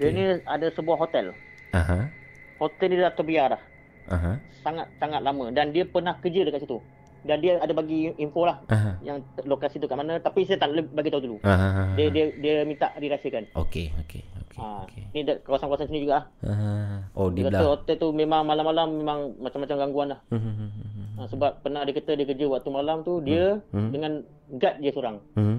Dia 0.00 0.08
ni 0.08 0.24
ada 0.40 0.66
sebuah 0.72 0.96
hotel. 0.96 1.36
Aha. 1.76 2.08
Hotel 2.56 2.88
ni 2.88 2.96
dah 2.96 3.12
terbiar 3.12 3.52
dah. 3.52 3.62
Aha. 4.08 4.32
Sangat 4.58 4.86
sangat 4.94 5.20
lama 5.20 5.50
dan 5.50 5.70
dia 5.70 5.84
pernah 5.84 6.14
kerja 6.16 6.42
dekat 6.42 6.62
situ. 6.62 6.78
dan 7.22 7.38
dia 7.38 7.54
ada 7.56 7.70
bagi 7.70 8.10
info 8.16 8.42
lah 8.42 8.58
Aha. 8.66 8.98
yang 8.98 9.22
lokasi 9.40 9.78
tu 9.78 9.86
kat 9.86 9.94
mana 9.94 10.18
tapi 10.18 10.42
saya 10.42 10.58
tak 10.58 10.70
boleh 10.70 10.82
bagi 10.88 11.06
tahu 11.06 11.22
dulu. 11.22 11.36
Aha. 11.40 11.94
Dia 11.94 12.06
dia 12.08 12.24
dia 12.34 12.54
minta 12.62 12.90
dirahsiakan. 12.92 13.46
Okey, 13.54 13.94
okey, 13.96 14.22
okey. 14.42 14.58
Ha, 14.58 14.82
okey. 14.82 15.02
ni 15.08 15.22
dekat 15.22 15.46
kawasan-kawasan 15.46 15.86
sini 15.86 16.02
juga 16.02 16.12
lah. 16.12 16.24
Aha. 16.44 16.70
Oh, 17.14 17.30
di 17.30 17.40
Dia 17.40 17.48
kata 17.48 17.56
belah. 17.56 17.70
hotel 17.72 17.96
tu 17.96 18.08
memang 18.10 18.42
malam-malam 18.42 18.88
memang 18.96 19.18
macam-macam 19.38 19.76
gangguan 19.78 20.08
lah. 20.10 20.20
Hmm, 20.28 20.70
Ha, 21.12 21.28
sebab 21.28 21.62
pernah 21.62 21.84
dia 21.84 21.94
kata 21.94 22.10
dia 22.12 22.26
kerja 22.26 22.46
waktu 22.48 22.68
malam 22.68 22.96
tu 23.00 23.20
dia 23.20 23.62
Hmm. 23.70 23.88
dengan 23.88 24.12
guard 24.50 24.76
dia 24.78 24.90
seorang. 24.90 25.16
hmm. 25.32 25.58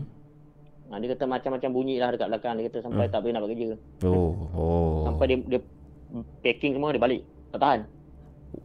Ha, 0.83 0.99
dia 0.99 1.09
kata 1.09 1.23
macam-macam 1.25 1.69
bunyi 1.71 1.95
lah 1.95 2.11
dekat 2.11 2.27
belakang. 2.27 2.53
Dia 2.53 2.67
kata 2.67 2.77
sampai 2.83 3.07
tak 3.07 3.23
boleh 3.23 3.31
nak 3.31 3.41
buat 3.41 3.51
kerja. 3.51 3.67
Oh, 4.03 4.35
oh. 4.51 4.95
Sampai 5.05 5.25
dia, 5.25 5.37
dia 5.47 5.59
packing 6.41 6.75
semua 6.75 6.91
dia 6.91 6.99
balik. 6.99 7.23
Tak 7.49 7.59
tahan. 7.61 7.79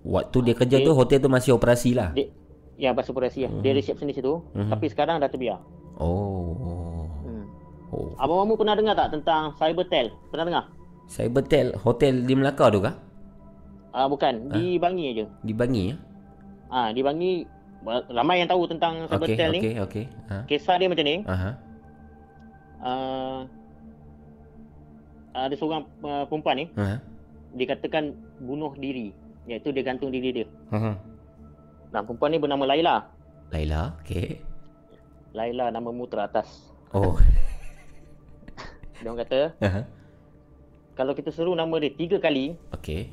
Waktu 0.08 0.38
dia 0.40 0.54
kerja 0.56 0.76
tu 0.80 0.96
hotel 0.96 1.20
tu 1.20 1.28
masih 1.28 1.52
operasi 1.52 1.92
lah. 1.92 2.16
Dia 2.16 2.32
yang 2.80 2.96
pasal 2.96 3.12
operasi 3.12 3.44
lah. 3.44 3.52
Dia 3.60 3.76
resepsionis 3.76 4.16
situ. 4.16 4.40
Mhm. 4.56 4.72
Tapi 4.72 4.86
sekarang 4.88 5.20
dah 5.20 5.28
terbiar. 5.28 5.60
Oh. 6.00 7.04
Hmm. 7.22 7.44
Oh. 7.92 8.16
Abang 8.16 8.40
Mamu 8.40 8.56
pernah 8.56 8.72
dengar 8.72 8.96
tak 8.96 9.12
tentang 9.12 9.52
Cybertel? 9.52 10.08
Pernah 10.32 10.44
dengar? 10.48 10.64
Cybertel 11.08 11.76
hotel 11.76 12.24
di 12.24 12.32
Melaka 12.32 12.72
tu 12.72 12.80
kah? 12.80 12.96
Ah 13.92 14.06
bukan, 14.06 14.48
di 14.52 14.80
Bangi 14.80 15.04
aja. 15.12 15.24
Di 15.42 15.52
Bangi 15.52 15.82
ya? 15.92 15.96
Ah 16.68 16.88
di 16.88 17.00
Bangi 17.04 17.44
ramai 18.08 18.40
yang 18.40 18.48
tahu 18.48 18.64
tentang 18.64 19.04
Okey, 19.04 19.12
Cybertel 19.12 19.50
ni. 19.50 19.60
okey, 19.60 19.74
okey. 19.84 20.04
Ha. 20.28 20.36
Kisah 20.44 20.76
dia 20.76 20.88
macam 20.88 21.04
ni. 21.04 21.16
Aha. 21.24 21.50
Uh, 22.78 23.40
ada 25.34 25.54
seorang 25.54 25.82
uh, 26.00 26.24
perempuan 26.30 26.56
ni 26.56 26.66
Ha. 26.78 27.02
dikatakan 27.52 28.14
bunuh 28.38 28.70
diri 28.78 29.10
iaitu 29.48 29.72
dia 29.72 29.82
gantung 29.82 30.12
diri 30.12 30.30
dia. 30.30 30.46
Ha. 30.70 30.92
Nah, 31.88 32.00
perempuan 32.04 32.30
ni 32.30 32.38
bernama 32.38 32.68
Laila. 32.68 33.08
Laila, 33.48 33.96
okey. 34.04 34.44
Laila 35.32 35.72
nama 35.72 35.88
mu 35.88 36.04
teratas. 36.04 36.68
Oh. 36.92 37.16
Dia 38.98 39.14
orang 39.14 39.22
kata 39.22 39.40
Aha. 39.62 39.82
kalau 40.98 41.14
kita 41.14 41.30
seru 41.30 41.54
nama 41.54 41.70
dia 41.78 41.94
tiga 41.94 42.18
kali, 42.18 42.58
Okey. 42.74 43.06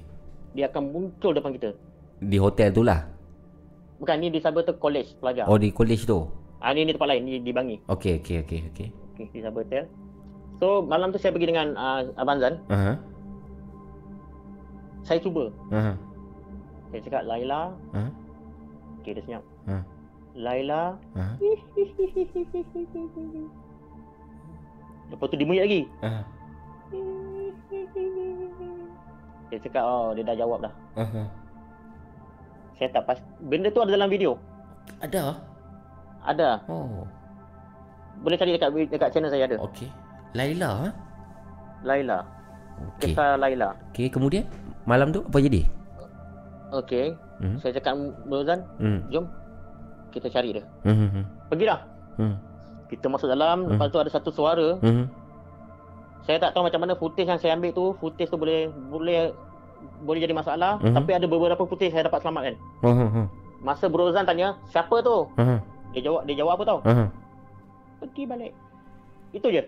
dia 0.57 0.65
akan 0.65 0.89
muncul 0.89 1.29
depan 1.29 1.53
kita. 1.53 1.77
Di 2.17 2.41
hotel 2.41 2.73
tu 2.73 2.81
lah. 2.81 3.05
Bukan 4.01 4.17
ni 4.17 4.33
di 4.33 4.41
Cybertel 4.41 4.81
College 4.81 5.13
pelajar. 5.21 5.45
Oh, 5.45 5.61
di 5.61 5.69
college 5.69 6.09
tu. 6.09 6.25
Ah 6.57 6.73
ni, 6.73 6.89
ni 6.89 6.97
tempat 6.97 7.13
lain 7.13 7.21
ni 7.21 7.37
di 7.37 7.53
Bangi. 7.53 7.77
Okey, 7.85 8.17
okey, 8.17 8.41
okey, 8.41 8.59
okey. 8.73 8.87
Okay, 9.13 9.25
di 9.29 9.39
Cybertel. 9.45 9.85
So 10.57 10.81
malam 10.81 11.13
tu 11.13 11.21
saya 11.21 11.29
pergi 11.29 11.53
dengan 11.53 11.77
uh, 11.77 12.01
Abang 12.17 12.41
Zan. 12.41 12.57
Aha. 12.73 12.97
Saya 15.05 15.21
cuba. 15.21 15.53
Aha. 15.69 15.93
Saya 16.95 17.11
cakap 17.11 17.27
Laila. 17.27 17.75
Ha? 17.91 18.07
Okay, 19.03 19.19
dia 19.19 19.23
senyap. 19.27 19.43
Ha. 19.67 19.83
Laila. 20.31 20.95
Ha. 21.19 21.35
Lepas 25.11 25.27
tu 25.27 25.35
dia 25.35 25.43
bunyi 25.43 25.59
lagi. 25.59 25.83
Aha. 25.99 26.23
Dia 29.51 29.59
cakap, 29.59 29.83
oh 29.83 30.15
dia 30.15 30.23
dah 30.23 30.39
jawab 30.39 30.63
dah. 30.63 30.71
Aha. 30.95 31.27
Saya 32.79 32.87
tak 32.95 33.11
pas. 33.11 33.19
Benda 33.43 33.67
tu 33.75 33.83
ada 33.83 33.91
dalam 33.91 34.07
video. 34.07 34.39
Ada. 35.03 35.35
Ada. 36.23 36.63
Oh. 36.71 37.03
Boleh 38.23 38.39
cari 38.39 38.55
dekat 38.55 38.71
dekat 38.71 39.11
channel 39.11 39.35
saya 39.35 39.51
ada. 39.51 39.59
Okey. 39.67 39.91
Laila 40.31 40.87
ha? 40.87 40.89
Laila. 41.83 42.23
Okey. 42.95 43.11
Kisah 43.11 43.35
Laila. 43.35 43.75
Okey, 43.91 44.07
kemudian 44.07 44.47
malam 44.87 45.11
tu 45.11 45.27
apa 45.27 45.43
jadi? 45.43 45.67
Okey. 46.73 47.13
Hmm. 47.41 47.57
Saya 47.59 47.77
cakap 47.77 47.93
Rozan, 48.25 48.59
Hmm. 48.79 48.99
jom 49.11 49.25
kita 50.09 50.31
cari 50.31 50.55
dia. 50.55 50.63
Hmm. 50.87 51.11
hmm, 51.11 51.23
Pergilah. 51.51 51.79
Hmm. 52.15 52.35
Kita 52.87 53.11
masuk 53.11 53.27
dalam, 53.27 53.65
Hmm. 53.65 53.71
lepas 53.75 53.91
tu 53.91 53.99
ada 53.99 54.09
satu 54.09 54.29
suara. 54.31 54.79
Hmm. 54.79 55.05
Saya 56.25 56.41
tak 56.41 56.57
tahu 56.57 56.65
macam 56.65 56.81
mana 56.81 56.97
footage 56.97 57.29
yang 57.29 57.37
saya 57.37 57.53
ambil 57.53 57.69
tu, 57.69 57.93
footage 58.01 58.31
tu 58.31 58.37
boleh 58.39 58.71
boleh 58.89 59.29
boleh 60.01 60.17
jadi 60.17 60.33
masalah, 60.33 60.81
Mhm. 60.81 60.97
tapi 60.97 61.13
ada 61.13 61.29
beberapa 61.29 61.61
footage 61.61 61.93
saya 61.93 62.09
dapat 62.09 62.25
selamatkan. 62.25 62.55
Hmm. 62.81 62.95
Hmm. 62.97 63.09
hmm, 63.13 63.27
Masa 63.61 63.85
Bro 63.85 64.09
Rozan 64.09 64.25
tanya, 64.25 64.57
"Siapa 64.73 65.01
tu?" 65.05 65.29
hmm. 65.37 65.59
Dia 65.93 66.01
jawab 66.11 66.21
dia 66.25 66.35
jawab 66.35 66.57
apa 66.57 66.63
tau? 66.65 66.79
Hmm. 66.81 67.07
Pergi 68.01 68.23
balik. 68.25 68.51
Itu 69.31 69.47
je. 69.47 69.63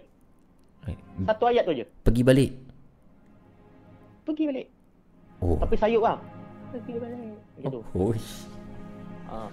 Satu 1.23 1.43
ayat 1.49 1.63
tu 1.63 1.73
je. 1.75 1.85
Pergi 2.03 2.21
balik. 2.23 2.51
Pergi 4.23 4.43
balik. 4.47 4.67
Oh. 5.39 5.57
Tapi 5.59 5.75
sayup 5.77 6.03
lah. 6.03 6.17
Pergi 6.67 6.93
balik. 6.99 7.37
Gitu. 7.63 7.79
Oh. 7.83 8.11
Ha. 9.27 9.47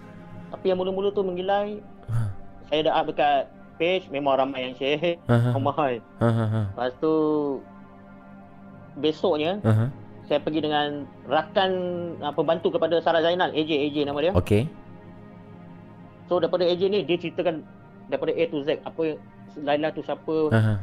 Tapi 0.50 0.64
yang 0.66 0.78
mula-mula 0.78 1.10
tu 1.10 1.22
menggilai, 1.22 1.78
Ha. 2.06 2.20
saya 2.68 2.80
dah 2.86 2.94
up 3.00 3.06
dekat 3.10 3.50
page, 3.74 4.06
memang 4.08 4.38
ramai 4.38 4.70
yang 4.70 4.74
share. 4.78 5.18
Ha. 5.26 5.34
Ha. 5.34 5.50
Ramai. 5.52 5.98
Ha. 6.20 6.28
Ha. 6.28 6.44
ha. 6.46 6.62
Lepas 6.70 6.92
tu, 6.98 7.14
besoknya, 8.96 9.58
Ha. 9.62 9.90
saya 10.24 10.38
pergi 10.38 10.62
dengan 10.62 11.02
rakan 11.26 11.70
uh, 12.18 12.30
pembantu 12.30 12.70
kepada 12.70 12.98
Sarah 13.02 13.22
Zainal, 13.22 13.50
AJ, 13.50 13.70
AJ 13.90 13.96
nama 14.06 14.18
dia. 14.22 14.32
Okey. 14.32 14.70
So 16.24 16.38
daripada 16.38 16.64
AJ 16.64 16.82
ni, 16.88 17.00
dia 17.04 17.18
ceritakan 17.18 17.60
daripada 18.08 18.32
A 18.32 18.42
to 18.48 18.62
Z, 18.62 18.78
apa 18.80 19.00
yang 19.04 19.18
Laila 19.60 19.88
tu 19.90 20.02
siapa, 20.02 20.34
Ha. 20.50 20.60
Ha. 20.60 20.74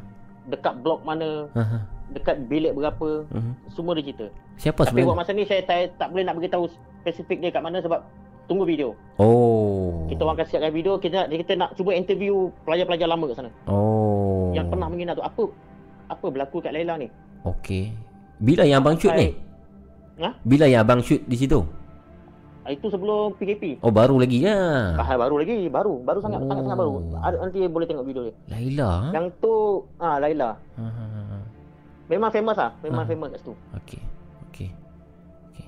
dekat 0.47 0.73
blok 0.79 1.03
mana, 1.03 1.47
Ha. 1.55 1.79
Ha. 2.11 2.13
dekat 2.13 2.35
bilik 2.45 2.75
berapa, 2.75 3.23
Hmm. 3.31 3.55
semua 3.69 3.95
dia 3.95 4.03
cerita. 4.03 4.27
Siapa 4.57 4.83
Tapi 4.83 4.99
buat 4.99 5.15
sebenarnya? 5.15 5.17
masa 5.17 5.31
ni 5.31 5.43
saya, 5.47 5.61
saya 5.63 5.87
tak 5.95 6.11
boleh 6.11 6.23
nak 6.23 6.35
beritahu 6.35 6.65
spesifik 6.99 7.39
dia 7.39 7.49
kat 7.49 7.63
mana 7.63 7.79
sebab 7.79 8.03
tunggu 8.45 8.67
video. 8.67 8.93
Oh. 9.15 10.05
Kita 10.05 10.21
orang 10.21 10.35
akan 10.35 10.45
siapkan 10.45 10.69
video, 10.69 10.99
kita 10.99 11.23
nak, 11.23 11.27
kita 11.31 11.53
nak 11.55 11.69
cuba 11.73 11.95
interview 11.95 12.51
pelajar-pelajar 12.61 13.07
lama 13.07 13.25
kat 13.25 13.35
sana. 13.37 13.51
Oh. 13.65 14.51
Yang 14.51 14.67
pernah 14.67 14.87
menginap 14.87 15.15
tu 15.15 15.23
apa 15.23 15.43
apa 16.05 16.25
berlaku 16.27 16.59
kat 16.59 16.75
Laila 16.75 16.99
ni? 16.99 17.07
Okey. 17.41 17.95
Bila 18.37 18.67
yang 18.67 18.83
abang 18.83 18.99
shoot 18.99 19.15
ni? 19.15 19.31
Ha? 20.19 20.35
Bila 20.43 20.67
yang 20.67 20.83
abang 20.83 20.99
shoot 20.99 21.23
di 21.23 21.33
situ? 21.33 21.63
Itu 22.61 22.87
sebelum 22.87 23.33
PKP. 23.35 23.81
Oh, 23.81 23.89
baru 23.89 24.21
lagi 24.21 24.45
ya. 24.45 24.93
Ah, 24.93 25.17
baru 25.17 25.41
lagi, 25.41 25.65
baru, 25.65 25.97
baru 25.97 26.21
sangat, 26.21 26.39
Oh. 26.39 26.47
sangat 26.47 26.63
sangat 26.63 26.77
baru. 26.77 26.93
Ada 27.17 27.35
nanti 27.41 27.59
boleh 27.65 27.87
tengok 27.89 28.05
video 28.05 28.21
dia. 28.29 28.35
Laila. 28.47 28.89
ha? 29.01 29.09
Yang 29.11 29.25
tu 29.39 29.53
ah 29.97 30.15
Laila. 30.21 30.49
Ha. 30.77 30.83
Ha, 32.11 32.19
ha, 32.19 32.19
ha. 32.19 32.19
Memang 32.19 32.31
famous 32.31 32.57
ah, 32.57 32.71
memang 32.81 33.03
Ah. 33.03 33.07
famous 33.07 33.27
kat 33.29 33.39
situ. 33.39 33.53
Okey. 33.73 34.01
Okey. 34.45 34.69
Okey. 35.47 35.67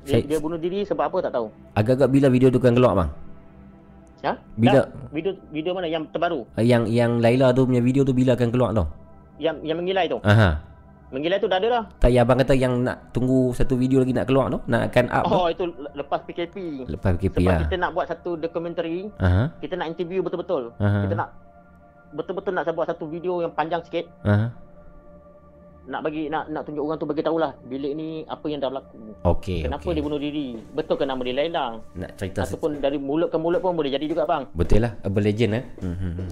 Dia, 0.00 0.10
Saya- 0.10 0.26
dia 0.26 0.38
bunuh 0.38 0.56
diri 0.56 0.80
sebab 0.82 1.04
apa 1.06 1.16
tak 1.20 1.32
tahu. 1.32 1.52
Agak-agak 1.74 2.08
bila 2.08 2.26
video 2.28 2.48
tu 2.48 2.56
akan 2.56 2.72
keluar 2.72 2.92
bang? 2.94 3.10
Ya? 4.20 4.32
Bila- 4.54 4.84
Dah, 4.84 5.08
video 5.08 5.32
video 5.48 5.72
mana 5.72 5.86
yang 5.86 6.04
terbaru? 6.06 6.44
Ah, 6.52 6.60
Yang 6.60 6.88
yang 6.88 7.18
Laila 7.18 7.52
tu 7.52 7.64
punya 7.64 7.80
video 7.80 8.02
tu 8.02 8.12
bila 8.12 8.32
akan 8.32 8.48
keluar 8.48 8.72
tau? 8.72 8.88
Yang 9.36 9.56
yang 9.62 9.76
menggilai 9.76 10.04
tu. 10.06 10.20
Aha. 10.22 10.60
Menggilai 11.10 11.36
tu 11.36 11.50
dah 11.50 11.58
ada 11.58 11.68
dah. 11.72 11.84
Tak 11.98 12.06
ya 12.08 12.22
abang 12.22 12.38
kata 12.38 12.54
yang 12.54 12.86
nak 12.86 13.10
tunggu 13.10 13.50
satu 13.50 13.74
video 13.74 13.98
lagi 13.98 14.14
nak 14.14 14.24
keluar 14.24 14.46
tu? 14.46 14.62
Nak 14.64 14.94
akan 14.94 15.04
up 15.10 15.24
tu? 15.24 15.34
Oh, 15.34 15.46
itu 15.48 15.64
le- 15.66 15.94
lepas 15.96 16.22
PKP. 16.22 16.86
Lepas 16.86 17.18
PKP 17.18 17.34
Sebab 17.40 17.50
lah. 17.50 17.60
kita 17.66 17.74
nak 17.76 17.90
buat 17.90 18.06
satu 18.06 18.30
dokumentari, 18.36 19.10
Aha. 19.18 19.50
kita 19.58 19.74
nak 19.74 19.90
interview 19.90 20.22
betul-betul. 20.22 20.70
Aha. 20.78 21.02
Kita 21.02 21.14
nak 21.16 21.28
betul-betul 22.12 22.52
nak 22.54 22.62
buat 22.68 22.86
satu 22.86 23.04
video 23.06 23.40
yang 23.40 23.50
panjang 23.50 23.82
sikit. 23.82 24.06
Aha. 24.22 24.54
Nak 25.90 26.00
bagi 26.00 26.30
nak 26.30 26.46
nak 26.46 26.62
tunjuk 26.62 26.80
orang 26.80 26.96
tu 26.96 27.04
bagi 27.04 27.18
tahulah 27.20 27.50
bilik 27.62 27.92
ni 27.92 28.22
apa 28.24 28.46
yang 28.46 28.62
dah 28.62 28.70
berlaku. 28.70 29.10
Okey. 29.26 29.66
Kenapa 29.66 29.82
okey. 29.82 29.92
dia 29.92 30.02
bunuh 30.02 30.20
diri? 30.20 30.46
Betul 30.70 30.94
ke 30.94 31.04
nama 31.04 31.18
dia 31.20 31.34
Laila? 31.34 31.64
Nak 31.92 32.10
cerita 32.14 32.40
se- 32.40 32.54
Ataupun 32.54 32.78
dari 32.78 32.94
mulut 32.96 33.26
ke 33.26 33.36
mulut 33.36 33.58
pun 33.58 33.74
boleh 33.74 33.90
jadi 33.90 34.06
juga 34.06 34.22
bang. 34.22 34.46
Betul 34.52 34.86
lah 34.86 34.94
Urban 35.02 35.22
Legend 35.24 35.52
eh 35.52 35.64
hmm, 35.80 35.96
hmm, 35.96 36.12
hmm. 36.14 36.30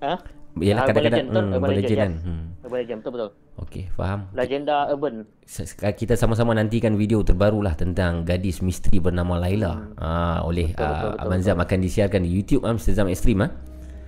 Ha? 0.00 0.14
Urban 0.50 0.82
kadang-kadang 0.82 1.06
Legend, 1.06 1.28
betul? 1.30 1.38
hmm, 1.38 1.46
Urban 1.48 1.54
Urban 1.62 1.78
Legend, 1.78 1.96
kan 1.96 2.12
hmm. 2.20 2.44
Urban 2.60 2.78
Legend 2.80 2.98
betul 2.98 3.12
betul. 3.14 3.30
Okey 3.60 3.84
faham 3.92 4.20
Legenda 4.32 4.76
urban. 4.88 5.14
Se- 5.44 5.68
se- 5.68 5.78
Kita 5.78 6.14
sama-sama 6.16 6.50
nantikan 6.50 6.96
video 6.96 7.20
terbaru 7.20 7.60
lah 7.60 7.76
Tentang 7.76 8.24
gadis 8.24 8.58
misteri 8.58 8.98
bernama 8.98 9.38
Laila 9.38 9.86
ah, 9.94 10.42
Oleh 10.42 10.72
Hmm. 10.72 10.74
Betul, 10.74 10.88
betul, 10.88 10.98
ah, 10.98 11.12
betul, 11.12 11.22
Abang 11.22 11.40
Zam 11.40 11.58
akan 11.60 11.78
disiarkan 11.78 12.20
di 12.20 12.30
YouTube 12.32 12.62
Mr. 12.64 12.92
Zam 12.92 13.06
Extreme 13.06 13.46
ah. 13.46 13.50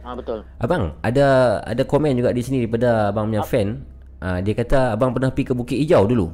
Ha 0.03 0.19
betul. 0.19 0.43
Abang 0.59 0.99
ada 0.99 1.27
ada 1.63 1.83
komen 1.85 2.19
juga 2.19 2.35
di 2.35 2.43
sini 2.43 2.59
Daripada 2.61 3.15
abang 3.15 3.31
punya 3.31 3.47
fan 3.47 3.87
ah, 4.23 4.39
Dia 4.39 4.55
kata 4.55 4.95
abang 4.95 5.11
pernah 5.11 5.29
pergi 5.29 5.51
ke 5.51 5.53
Bukit 5.53 5.77
Hijau 5.77 6.07
dulu 6.07 6.31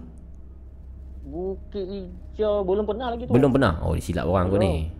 Bukit 1.24 1.84
Hijau 1.84 2.62
belum 2.62 2.84
pernah 2.84 3.08
lagi 3.10 3.24
tu. 3.24 3.32
Belum 3.32 3.50
pernah 3.50 3.80
Oh 3.82 3.96
silap 3.96 4.24
orang 4.24 4.48
kau 4.48 4.56
ni 4.56 4.92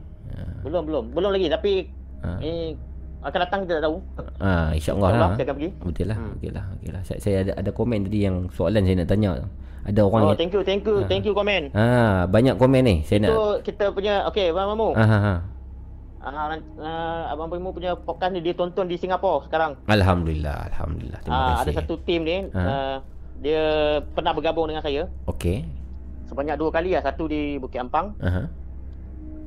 Belum 0.60 0.82
belum. 0.82 1.04
Belum 1.12 1.30
lagi 1.30 1.46
tapi 1.46 1.72
Ha. 2.18 2.34
eh 2.42 2.74
akan 3.18 3.38
datang 3.42 3.60
kita 3.62 3.78
tak 3.78 3.84
tahu. 3.86 3.96
ah, 4.38 4.74
InsyaAllah 4.74 5.10
lah 5.10 5.30
saya 5.34 5.46
akan 5.46 5.54
pergi. 5.54 5.70
Betul 5.82 6.06
lah 6.06 6.16
Hmm. 6.18 6.34
Okey 6.34 6.50
lah, 6.50 6.64
okay 6.74 6.90
lah. 6.90 7.02
Saya, 7.02 7.18
saya 7.18 7.36
ada, 7.42 7.52
ada 7.54 7.70
komen 7.70 7.98
tadi 8.06 8.18
yang 8.22 8.36
soalan 8.50 8.82
saya 8.82 8.96
nak 8.98 9.06
tanya 9.06 9.30
Ada 9.82 10.00
orang 10.02 10.22
Oh, 10.22 10.26
yang 10.26 10.38
thank 10.38 10.50
you, 10.50 10.62
thank 10.62 10.82
you, 10.82 10.96
thank 11.06 11.22
you 11.22 11.30
komen. 11.30 11.70
Ah, 11.74 12.26
banyak 12.26 12.54
komen 12.54 12.82
ni. 12.82 12.96
Saya 13.02 13.22
nak 13.22 13.30
Tu 13.30 13.42
kita 13.70 13.90
punya 13.90 14.26
okey, 14.26 14.50
Abang 14.50 14.74
Mamu. 14.74 14.90
Ah, 14.94 15.02
ah, 15.02 15.22
ah. 15.30 15.38
Ah, 16.30 16.52
uh, 16.52 17.22
Abang 17.30 17.48
Mamu 17.48 17.70
punya 17.70 17.94
podcast 17.94 18.30
ni 18.30 18.40
dia 18.40 18.52
tonton 18.52 18.84
di 18.84 18.94
Singapura 18.94 19.42
sekarang. 19.42 19.76
Alhamdulillah, 19.84 20.68
alhamdulillah. 20.68 21.20
Terima 21.20 21.34
Ah, 21.34 21.48
ada 21.58 21.66
kasih. 21.66 21.76
satu 21.78 21.94
tim 22.02 22.22
ni, 22.22 22.48
Ha. 22.48 22.60
uh, 22.60 22.96
dia 23.38 23.62
pernah 24.08 24.32
bergabung 24.32 24.66
dengan 24.66 24.80
saya 24.80 25.06
Okey. 25.24 25.62
sebanyak 26.24 26.54
dua 26.54 26.70
kali 26.70 26.92
lah. 26.92 27.02
Satu 27.02 27.24
di 27.24 27.56
Bukit 27.56 27.78
Ampang, 27.78 28.12
Aha. 28.18 28.50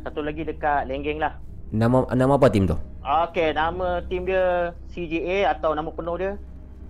Satu 0.01 0.21
lagi 0.21 0.41
dekat 0.41 0.85
Lenggeng 0.85 1.17
lah. 1.17 1.37
Nama 1.69 2.03
nama 2.11 2.35
apa 2.35 2.49
tim 2.49 2.65
tu? 2.65 2.75
Okey, 3.01 3.53
nama 3.53 4.01
tim 4.03 4.25
dia 4.25 4.71
CGA 4.87 5.45
atau 5.47 5.71
nama 5.71 5.87
penuh 5.87 6.15
dia 6.15 6.33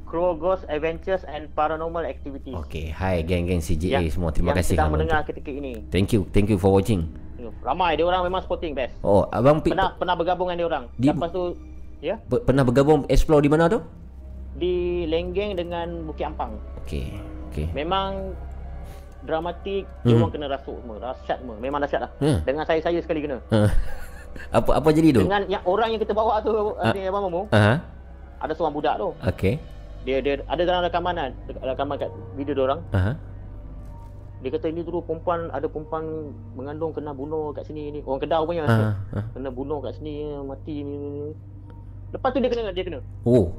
Crow 0.04 0.34
Ghost 0.34 0.68
Adventures 0.68 1.24
and 1.24 1.48
Paranormal 1.52 2.04
Activities. 2.04 2.52
Okey, 2.58 2.92
hai 2.92 3.22
geng-geng 3.22 3.60
CJA 3.60 4.00
Yang- 4.00 4.16
semua. 4.16 4.32
Terima 4.32 4.52
yang 4.52 4.60
kasih 4.60 4.76
sedang 4.76 4.90
kerana 4.90 4.96
mendengar 4.98 5.22
ketika 5.24 5.48
ini. 5.48 5.88
Thank 5.88 6.12
you. 6.12 6.28
Thank 6.30 6.50
you 6.50 6.58
for 6.58 6.68
watching. 6.70 7.08
Ramai 7.60 7.94
dia 7.94 8.04
orang 8.04 8.22
memang 8.22 8.42
sporting 8.42 8.72
best. 8.72 8.94
Oh, 9.02 9.26
abang 9.28 9.58
Pernah 9.60 9.94
pernah 9.94 10.14
bergabung 10.14 10.48
dengan 10.48 10.58
dia 10.58 10.68
orang. 10.68 10.84
Di- 10.94 11.10
Lepas 11.10 11.30
tu 11.30 11.44
ya, 12.00 12.16
pe- 12.20 12.42
pernah 12.42 12.62
bergabung 12.62 13.06
explore 13.08 13.40
di 13.40 13.50
mana 13.50 13.66
tu? 13.68 13.82
di 14.52 15.08
Lenggeng 15.08 15.56
dengan 15.56 16.04
Bukit 16.04 16.28
Ampang. 16.28 16.54
Okey. 16.84 17.08
Okey. 17.50 17.72
Memang 17.72 18.36
dramatik, 19.22 19.86
dia 20.02 20.12
Hmm. 20.12 20.20
orang 20.20 20.32
kena 20.32 20.48
rasuk 20.50 20.76
semua, 20.76 20.98
dahsyat 21.00 21.38
semua. 21.40 21.56
Memang 21.56 21.80
dahsyat 21.80 22.02
lah. 22.02 22.12
Hmm. 22.20 22.38
Dengan 22.42 22.64
saya-saya 22.66 23.00
sekali 23.00 23.22
kena. 23.22 23.38
Ha. 23.48 23.70
apa 24.50 24.72
apa 24.74 24.90
jadi 24.90 25.12
tu? 25.14 25.22
Dengan 25.22 25.44
yang 25.46 25.64
orang 25.64 25.92
yang 25.92 26.00
kita 26.00 26.12
bawa 26.12 26.40
tu 26.40 26.52
Ah. 26.78 26.92
ni 26.92 27.04
Abang 27.04 27.26
Mamu, 27.26 27.48
Aha. 27.50 27.80
ada 28.38 28.52
seorang 28.52 28.72
budak 28.72 28.96
tu. 28.96 29.12
Okey. 29.22 29.56
Dia 30.02 30.18
dia 30.18 30.42
ada 30.42 30.62
dalam 30.62 30.82
rakaman 30.82 31.14
kan, 31.14 31.32
rakaman 31.62 31.96
kat 31.96 32.10
video 32.34 32.54
dia 32.54 32.64
orang. 32.66 32.82
Aha. 32.92 33.12
Dia 34.42 34.50
kata 34.50 34.74
ini 34.74 34.82
dulu 34.82 35.06
perempuan 35.06 35.54
ada 35.54 35.70
perempuan 35.70 36.34
mengandung 36.58 36.98
kena 36.98 37.14
bunuh 37.14 37.54
kat 37.54 37.70
sini 37.70 37.94
ni. 37.94 38.00
Orang 38.02 38.26
Kedah 38.26 38.42
punya. 38.42 38.66
Ha. 38.66 38.78
ha. 38.98 39.20
Kena 39.38 39.54
bunuh 39.54 39.80
kat 39.86 40.02
sini 40.02 40.26
mati 40.42 40.82
ni. 40.82 40.98
ni, 40.98 41.08
ni. 41.14 41.24
Lepas 42.12 42.34
tu 42.34 42.42
dia 42.42 42.50
kena 42.50 42.74
dia 42.74 42.84
kena. 42.84 43.00
Oh. 43.24 43.54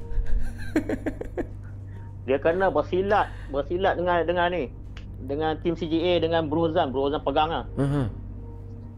Dia 2.23 2.39
kena 2.39 2.71
bersilat, 2.71 3.27
bersilat 3.51 3.99
dengan 3.99 4.23
dengan 4.23 4.47
ni. 4.47 4.71
Dengan 5.23 5.55
tim 5.59 5.75
CGA 5.75 6.19
dengan 6.23 6.47
Brozan, 6.47 6.91
Brozan 6.91 7.19
pegang 7.23 7.51
ah. 7.51 7.65
Aha. 7.79 8.03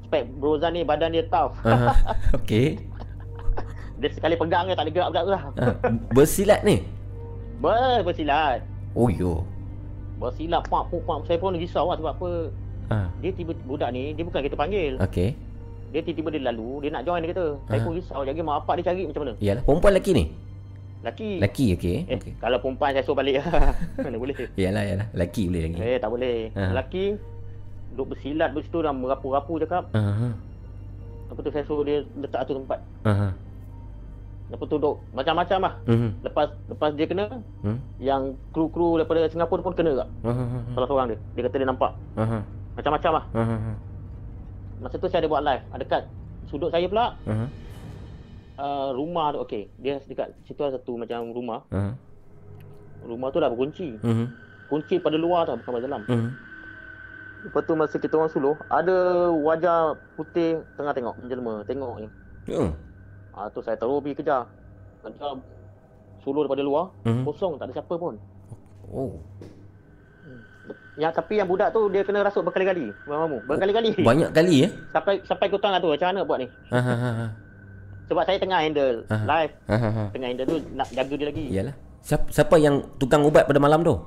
Spek 0.06 0.30
Brozan 0.38 0.78
ni 0.78 0.86
badan 0.86 1.14
dia 1.14 1.26
tough. 1.30 1.58
Aha. 1.66 1.94
Okey. 2.38 2.78
dia 4.02 4.10
sekali 4.14 4.38
pegang 4.38 4.70
dia 4.70 4.78
tak 4.78 4.90
boleh 4.90 4.94
gerak-gerak 4.94 5.26
lah. 5.26 5.42
Ha. 5.58 5.70
Bersilat 6.14 6.62
ni. 6.62 6.86
Ber, 7.62 8.06
bersilat. 8.06 8.62
Oh 8.94 9.10
yo. 9.10 9.42
Bersilat 10.16 10.64
pak 10.64 10.84
pak 10.88 11.02
pak. 11.02 11.18
Saya 11.26 11.38
pun 11.38 11.54
risau 11.54 11.86
lah 11.86 11.98
sebab 11.98 12.14
apa 12.14 12.30
Ha. 12.86 13.10
dia 13.18 13.34
tiba 13.34 13.50
budak 13.66 13.90
ni 13.90 14.14
dia 14.14 14.22
bukan 14.22 14.40
kita 14.40 14.54
panggil. 14.54 14.94
Okey. 15.02 15.34
Dia 15.90 16.04
tiba-tiba 16.04 16.30
dia 16.30 16.44
lalu, 16.46 16.84
dia 16.84 16.92
nak 16.92 17.02
join 17.02 17.18
dia 17.20 17.34
kata. 17.34 17.46
Saya 17.66 17.80
Ah. 17.80 17.84
pun 17.84 17.94
risau 17.94 18.22
jadi 18.22 18.40
mak 18.40 18.56
bapak 18.62 18.74
dia 18.78 18.86
cari 18.86 19.02
macam 19.06 19.22
mana. 19.22 19.34
Iyalah, 19.38 19.64
perempuan 19.64 19.92
lelaki 19.92 20.12
ni. 20.14 20.26
Laki. 21.02 21.30
Lelaki 21.38 21.66
okey. 21.74 21.98
Eh, 22.04 22.18
Okey. 22.18 22.34
kalau 22.38 22.58
perempuan 22.60 22.92
saya 22.92 23.02
suruh 23.02 23.14
balik. 23.16 23.42
Mana 24.06 24.18
boleh. 24.18 24.36
Iyalah, 24.54 24.82
iyalah. 24.84 25.08
Lelaki 25.14 25.42
boleh 25.46 25.62
lagi. 25.64 25.78
Eh, 25.80 25.98
tak 25.98 26.10
boleh. 26.10 26.38
Ah. 26.54 26.70
Lelaki 26.74 27.04
duduk 27.94 28.06
bersilat 28.12 28.50
ber 28.52 28.62
situ 28.62 28.78
dah 28.82 28.92
merapu-rapu 28.92 29.54
cakap. 29.58 29.84
Aha. 29.94 30.30
Lepas 31.26 31.42
tu 31.42 31.50
saya 31.50 31.64
suruh 31.64 31.82
dia 31.82 32.06
letak 32.16 32.44
satu 32.44 32.54
tempat. 32.56 32.80
Aha. 33.04 33.28
Lepas 34.46 34.66
tu 34.70 34.78
duduk 34.78 35.02
macam-macam 35.10 35.58
lah. 35.58 35.74
Mhm. 35.90 36.10
Lepas 36.22 36.48
lepas 36.70 36.90
dia 36.94 37.06
kena, 37.10 37.26
Hmm. 37.66 37.82
yang 37.98 38.38
kru-kru 38.54 39.02
daripada 39.02 39.26
Singapura 39.26 39.66
pun 39.66 39.74
kena 39.74 40.06
tak? 40.06 40.10
Aha. 40.22 40.44
Salah 40.78 40.88
seorang 40.88 41.08
dia. 41.10 41.20
Dia 41.34 41.42
kata 41.50 41.56
dia 41.58 41.68
nampak. 41.68 41.92
Aha. 42.14 42.40
Macam-macam 42.78 43.12
lah. 43.18 43.24
Aha. 43.34 43.56
Masa 44.86 44.96
tu 45.02 45.08
saya 45.10 45.26
ada 45.26 45.30
buat 45.32 45.42
live. 45.42 45.64
Ada 45.74 45.82
Dekat 45.82 46.04
sudut 46.46 46.70
saya 46.70 46.86
pula, 46.86 47.18
Aha. 47.26 47.46
uh, 48.62 48.90
rumah 48.94 49.34
tu 49.34 49.42
okey. 49.50 49.66
Dia 49.82 49.98
dekat 50.06 50.38
situ 50.46 50.62
ada 50.62 50.78
satu 50.78 50.94
macam 50.94 51.34
rumah. 51.34 51.66
Aha. 51.74 51.98
Rumah 53.02 53.28
tu 53.34 53.42
dah 53.42 53.50
berkunci. 53.50 53.98
Mhm. 53.98 54.26
Kunci 54.70 54.98
pada 54.98 55.18
luar 55.18 55.46
tau, 55.46 55.58
bukan 55.58 55.72
pada 55.74 55.86
dalam. 55.86 56.02
Mhm. 56.06 56.30
Lepas 57.46 57.62
tu 57.66 57.74
masa 57.74 57.96
kita 57.98 58.18
orang 58.18 58.30
suluh, 58.30 58.58
ada 58.70 59.30
wajah 59.30 59.94
putih 60.18 60.66
tengah 60.74 60.94
tengok, 60.94 61.14
menjelma, 61.22 61.62
tengok 61.66 61.94
ni. 62.02 62.10
Ya. 62.46 62.74
Ah 63.36 63.52
tu 63.52 63.60
saya 63.60 63.76
terus 63.76 64.00
pergi 64.00 64.16
kejar. 64.16 64.48
Kejar 65.04 65.36
suluh 66.24 66.48
daripada 66.48 66.64
luar, 66.66 66.90
Mhm. 67.06 67.22
kosong, 67.22 67.60
tak 67.60 67.70
ada 67.70 67.74
siapa 67.78 67.94
pun. 67.94 68.16
Oh. 68.90 69.14
Yang 70.96 71.12
tapi 71.22 71.38
yang 71.38 71.46
budak 71.46 71.70
tu 71.70 71.92
dia 71.92 72.02
kena 72.02 72.24
rasuk 72.24 72.42
berkali-kali. 72.42 72.90
Mamamu, 73.06 73.44
berkali-kali. 73.46 74.00
Banyak 74.00 74.32
kali 74.32 74.66
ya? 74.66 74.70
Sampai 74.96 75.20
sampai 75.28 75.48
ke 75.52 75.60
tengah 75.60 75.78
tu 75.78 75.92
macam 75.92 76.08
mana 76.10 76.24
buat 76.24 76.40
ni? 76.40 76.48
Aha. 76.72 76.94
aha. 76.96 77.26
Sebab 78.08 78.24
saya 78.24 78.38
tengah 78.40 78.60
handle 78.64 79.04
Aha. 79.12 79.26
live, 79.28 79.54
Aha. 79.68 80.04
tengah 80.16 80.28
handle 80.32 80.48
tu 80.48 80.58
nak 80.74 80.88
jaga 80.96 81.14
dia 81.14 81.28
lagi. 81.28 81.46
Iyalah. 81.52 81.76
Siapa, 82.06 82.26
siapa 82.32 82.56
yang 82.56 82.86
tukang 82.96 83.26
ubat 83.28 83.44
pada 83.44 83.60
malam 83.60 83.84
tu? 83.84 83.98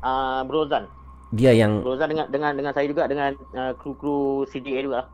Ah 0.00 0.40
Brozan. 0.48 0.88
Dia 1.36 1.52
yang 1.52 1.84
Brozan 1.84 2.08
dengan 2.10 2.26
dengan 2.32 2.52
dengan 2.56 2.72
saya 2.72 2.86
juga 2.88 3.04
dengan 3.04 3.30
uh, 3.54 3.72
kru-kru 3.76 4.48
CDA 4.48 4.80
juga. 4.80 5.04
lah. 5.04 5.06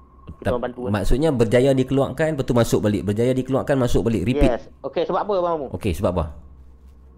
Orang 0.47 0.62
bantu. 0.62 0.81
kan. 0.85 0.93
maksudnya 0.93 1.31
berjaya 1.31 1.70
dikeluarkan 1.73 2.27
lepas 2.32 2.44
tu 2.44 2.55
masuk 2.55 2.81
balik. 2.81 3.03
Berjaya 3.03 3.32
dikeluarkan 3.32 3.77
masuk 3.77 4.03
balik. 4.05 4.23
Repeat. 4.24 4.51
Yes. 4.53 4.62
Okey, 4.81 5.03
sebab 5.03 5.20
apa 5.20 5.32
mamamu? 5.36 5.66
Okey, 5.73 5.93
sebab 5.93 6.11
apa? 6.12 6.24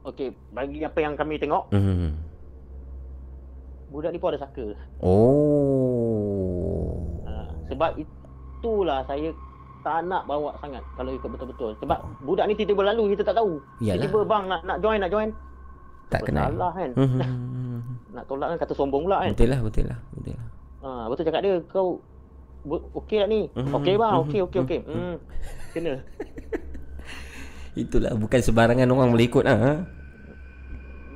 Okey, 0.07 0.33
bagi 0.51 0.81
apa 0.81 0.99
yang 0.99 1.13
kami 1.13 1.37
tengok, 1.37 1.69
Mhm. 1.69 2.09
budak 3.89 4.11
ni 4.11 4.19
pun 4.19 4.33
ada 4.33 4.41
saka. 4.41 4.67
Oh. 5.69 6.97
Ha, 7.25 7.33
sebab 7.67 7.91
itulah 7.97 9.01
saya 9.05 9.29
tak 9.79 10.05
nak 10.05 10.25
bawa 10.25 10.53
sangat 10.59 10.83
kalau 10.95 11.13
ikut 11.13 11.29
betul-betul. 11.29 11.73
Sebab 11.79 11.99
budak 12.23 12.45
ni 12.45 12.55
tiba-tiba 12.55 12.83
lalu 12.89 13.15
kita 13.15 13.23
tak 13.25 13.37
tahu. 13.37 13.61
Yalah. 13.79 14.03
Tiba-tiba 14.03 14.21
bang 14.25 14.45
nak 14.47 14.61
nak 14.63 14.79
join 14.79 14.99
nak 14.99 15.11
join. 15.11 15.31
Tak 16.09 16.21
kenal. 16.25 16.49
Salah 16.51 16.73
kan. 16.73 16.91
Mhm. 16.97 17.21
Nak 18.17 18.25
tolak 18.25 18.49
kan 18.49 18.59
kata 18.59 18.73
sombong 18.73 19.05
pula 19.05 19.21
kan. 19.21 19.31
Betul 19.31 19.53
lah, 19.53 19.61
betul 19.61 19.85
lah. 19.85 19.99
Betul 20.11 20.33
lah. 20.33 20.47
Ha, 20.81 20.89
betul 21.07 21.23
cakap 21.23 21.41
dia 21.45 21.55
kau 21.69 22.01
okey 22.71 23.17
tak 23.19 23.29
ni? 23.29 23.41
Mhm. 23.51 23.73
Okey 23.73 23.95
bang, 23.95 24.15
okey 24.19 24.41
okey 24.43 24.59
okey. 24.63 24.81
Hmm. 24.85 25.17
Kena. 25.71 25.95
Itulah 27.81 28.13
bukan 28.13 28.41
sebarangan 28.41 28.87
orang 28.87 29.11
boleh 29.11 29.27
ikut 29.27 29.45
ah. 29.45 29.55
Ha? 29.57 29.73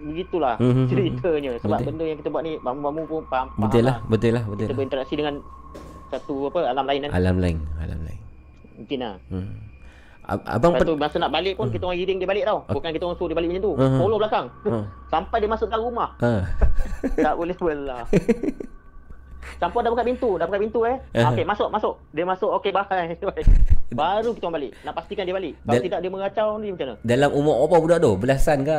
Begitulah 0.03 0.55
Mhm. 0.59 0.87
ceritanya. 0.87 1.51
Sebab 1.59 1.77
Betul. 1.77 1.87
benda 1.89 2.05
yang 2.05 2.19
kita 2.19 2.29
buat 2.29 2.43
ni 2.43 2.53
bambu-bambu 2.57 3.03
pun 3.05 3.23
faham. 3.27 3.47
Betul 3.57 3.83
faham 3.83 3.85
lah, 3.85 3.97
betul 4.05 4.31
lah, 4.33 4.45
betul 4.45 4.59
Kita 4.61 4.69
lah. 4.69 4.77
berinteraksi 4.77 5.15
dengan 5.15 5.35
satu 6.09 6.35
apa 6.49 6.59
alam 6.67 6.85
lain 6.85 7.01
kan. 7.03 7.11
Alam 7.13 7.37
lain, 7.39 7.57
alam 7.79 8.01
lain. 8.01 8.21
Mungkin 8.75 8.99
lah. 8.99 9.15
Hmm. 9.29 9.51
Ab- 10.23 10.47
Abang 10.47 10.73
Lepas 10.73 10.87
tu 10.87 10.95
masa 10.95 11.17
nak 11.19 11.33
balik 11.33 11.55
pun 11.57 11.67
kita 11.67 11.83
orang 11.83 11.99
giring 11.99 12.19
dia 12.19 12.29
balik 12.29 12.45
tau. 12.45 12.63
Bukan 12.65 12.91
kita 12.91 13.03
orang 13.05 13.17
suruh 13.17 13.29
dia 13.29 13.37
balik 13.37 13.49
macam 13.51 13.63
tu. 13.65 13.73
Mhm. 13.75 13.99
Follow 13.99 14.19
belakang. 14.19 14.47
Hmm. 14.63 14.85
Sampai 15.09 15.37
dia 15.39 15.51
masuk 15.51 15.67
dalam 15.67 15.85
rumah. 15.85 16.09
ha. 16.17 16.47
tak 17.27 17.35
boleh 17.35 17.57
belah. 17.57 18.07
Campur 19.59 19.83
dah 19.83 19.91
buka 19.91 20.03
pintu, 20.03 20.39
dah 20.39 20.47
buka 20.47 20.59
pintu 20.59 20.81
eh. 20.85 20.97
Eh. 21.13 21.23
Okey, 21.25 21.45
masuk, 21.45 21.69
masuk. 21.69 21.95
Dia 22.11 22.23
masuk, 22.23 22.51
okey 22.59 22.71
bye. 22.71 22.85
Baru 23.93 24.33
kita 24.33 24.47
orang 24.47 24.57
balik. 24.57 24.71
Nak 24.83 24.95
pastikan 24.95 25.23
dia 25.23 25.35
balik. 25.35 25.55
Kalau 25.59 25.73
Dan- 25.73 25.85
tidak 25.85 25.99
dia 26.01 26.11
mengacau 26.11 26.49
ni 26.57 26.69
macam 26.71 26.87
mana? 26.89 26.95
Dalam 27.03 27.31
umur 27.31 27.55
apa 27.63 27.77
budak 27.77 27.99
tu? 28.01 28.13
Belasan 28.17 28.59
ke? 28.63 28.79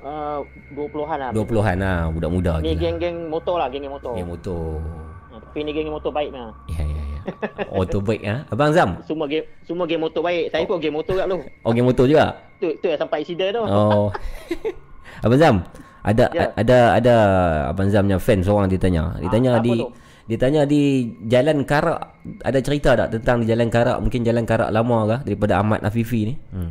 Uh, 0.00 0.40
20-an 0.72 1.18
lah. 1.18 1.30
20-an 1.30 1.76
lah, 1.76 2.00
budak 2.08 2.30
muda 2.32 2.52
Ni 2.58 2.72
lagi. 2.72 2.80
geng-geng 2.80 3.28
motor 3.28 3.60
lah, 3.60 3.68
geng-geng 3.68 3.92
motor. 3.92 4.16
Geng 4.16 4.26
motor. 4.26 4.80
Ha, 5.28 5.34
tapi 5.38 5.58
ni 5.60 5.70
geng-geng 5.70 5.92
motor 5.92 6.08
baik 6.10 6.32
lah. 6.32 6.50
Ya, 6.66 6.80
ya, 6.80 7.02
ya. 7.04 7.20
Auto 7.68 8.00
bike 8.00 8.24
ah. 8.24 8.40
Abang 8.48 8.72
Zam. 8.72 8.96
Semua 9.04 9.28
geng 9.28 9.44
semua 9.62 9.84
geng 9.84 10.00
motor 10.00 10.24
baik. 10.24 10.48
Saya 10.48 10.64
pun 10.64 10.80
geng 10.80 10.96
motor 10.96 11.14
kat 11.14 11.28
lu. 11.28 11.44
Oh, 11.60 11.70
geng 11.70 11.84
motor 11.84 12.08
juga? 12.08 12.32
Tu 12.56 12.72
tu 12.80 12.88
yang 12.88 12.96
sampai 12.96 13.20
insiden 13.20 13.52
tu. 13.52 13.60
Oh. 13.60 14.08
Abang 15.24 15.36
Zam, 15.36 15.56
ada 16.02 16.24
Ya. 16.30 16.48
ada 16.54 16.78
ada 16.94 17.14
Abang 17.68 17.88
Zam 17.88 18.04
punya 18.04 18.16
fan 18.16 18.40
seorang 18.40 18.66
dia 18.66 18.76
tanya. 18.76 19.14
Dia 19.16 19.26
Ah, 19.26 19.32
tanya 19.32 19.50
apa 19.54 19.62
di 19.62 19.72
tu? 19.76 19.88
dia 20.26 20.38
tanya 20.38 20.62
di 20.62 20.82
Jalan 21.24 21.62
Karak 21.62 22.00
ada 22.40 22.58
cerita 22.58 22.94
tak 22.94 23.08
tentang 23.12 23.40
di 23.40 23.46
Jalan 23.46 23.68
Karak 23.68 23.98
mungkin 23.98 24.22
Jalan 24.22 24.44
Karak 24.44 24.70
lama 24.70 24.98
ke 25.06 25.16
daripada 25.26 25.58
Ahmad 25.58 25.80
Afifi 25.80 26.24
ni? 26.24 26.34
Hmm. 26.50 26.70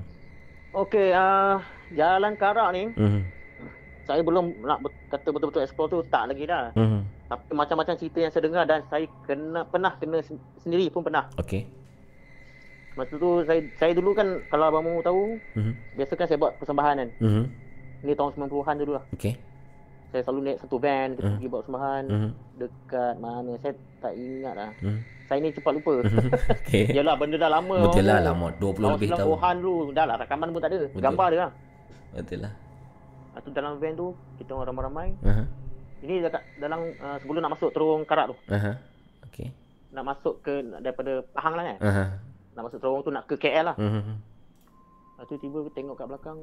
Okey, 0.71 1.11
uh, 1.11 1.57
jalan 1.91 2.33
Karak 2.35 2.69
ni 2.71 2.93
Hmm. 2.93 3.25
saya 4.03 4.21
belum 4.21 4.63
nak 4.63 4.79
kata 5.07 5.27
betul-betul 5.27 5.61
explore 5.61 5.89
tu 5.89 5.99
tak 6.07 6.29
lagi 6.29 6.45
dah. 6.45 6.73
Hmm. 6.73 7.05
Tapi 7.27 7.51
macam-macam 7.51 7.93
cerita 7.93 8.17
yang 8.19 8.31
saya 8.31 8.43
dengar 8.43 8.63
dan 8.63 8.81
saya 8.83 9.05
kena 9.23 9.61
pernah 9.63 9.93
kena 9.95 10.17
sen- 10.19 10.41
sendiri 10.57 10.89
pun 10.89 11.01
pernah. 11.01 11.29
Okey. 11.35 11.65
Masa 12.95 13.15
tu 13.15 13.45
saya 13.45 13.61
saya 13.75 13.93
dulu 13.93 14.11
kan 14.11 14.27
kalau 14.47 14.65
abang 14.67 14.83
mu 14.83 14.99
tahu, 14.99 15.37
Hmm. 15.53 15.73
biasa 15.93 16.13
kan 16.13 16.25
saya 16.25 16.37
buat 16.37 16.57
persembahan 16.57 16.95
kan. 16.97 17.09
Hmm. 17.19 17.45
Ni 18.01 18.11
tahun 18.13 18.31
90-an 18.33 18.75
dulu 18.77 18.93
lah. 18.95 19.03
Okey. 19.11 19.33
Saya 20.09 20.21
selalu 20.25 20.39
naik 20.41 20.57
satu 20.59 20.77
van, 20.77 21.13
kita 21.13 21.21
Hmm. 21.21 21.35
pergi 21.37 21.47
buat 21.47 21.61
persembahan 21.61 22.03
Hmm. 22.07 22.31
dekat 22.57 23.13
mana 23.19 23.51
saya 23.59 23.73
tak 23.99 24.13
ingat 24.15 24.53
lah. 24.55 24.71
Hmm. 24.79 24.99
Saya 25.23 25.37
ni 25.37 25.53
cepat 25.53 25.71
lupa. 25.71 25.93
Okey. 26.57 26.83
Yalah 26.89 27.13
benda 27.13 27.37
dah 27.37 27.51
lama. 27.51 27.77
Betul 27.85 28.03
lah 28.03 28.17
lama 28.19 28.47
20 28.51 28.57
Tahun 28.57 28.93
lebih 28.97 29.09
tahun. 29.11 29.19
90-an 29.29 29.55
dulu. 29.59 29.75
Dah 29.93 30.05
lah 30.05 30.15
rakaman 30.17 30.47
pun 30.49 30.59
tak 30.59 30.71
ada. 30.73 30.79
Betul. 30.83 31.01
Gambar 31.03 31.27
dia 31.29 31.39
lah. 31.39 31.51
Betul 32.09 32.39
lah. 32.41 32.53
Lepas 33.29 33.41
tu 33.45 33.49
dalam 33.53 33.71
van 33.77 33.93
tu 33.93 34.07
kita 34.41 34.51
orang 34.51 34.67
ramai-ramai. 34.67 35.07
Aha. 35.21 35.43
Ini 35.99 36.13
dekat 36.23 36.41
dalam 36.57 36.79
uh, 36.95 37.17
sebelum 37.21 37.39
nak 37.39 37.53
masuk 37.53 37.69
terowong 37.69 38.01
karak 38.03 38.33
tu. 38.33 38.35
Aha. 38.49 38.71
Okey. 39.29 39.53
Nak 39.91 40.03
masuk 40.07 40.41
ke 40.41 40.53
daripada 40.81 41.21
Pahang 41.29 41.53
lah 41.53 41.63
kan. 41.67 41.77
Aha. 41.79 42.03
Nak 42.57 42.63
masuk 42.65 42.79
terowong 42.81 43.03
tu 43.03 43.11
nak 43.11 43.29
ke 43.29 43.37
KL 43.37 43.69
lah. 43.69 43.75
Hmm. 43.77 44.17
Lepas 45.13 45.25
tu 45.27 45.37
tiba 45.37 45.61
tengok 45.69 45.93
kat 45.93 46.07
belakang. 46.07 46.39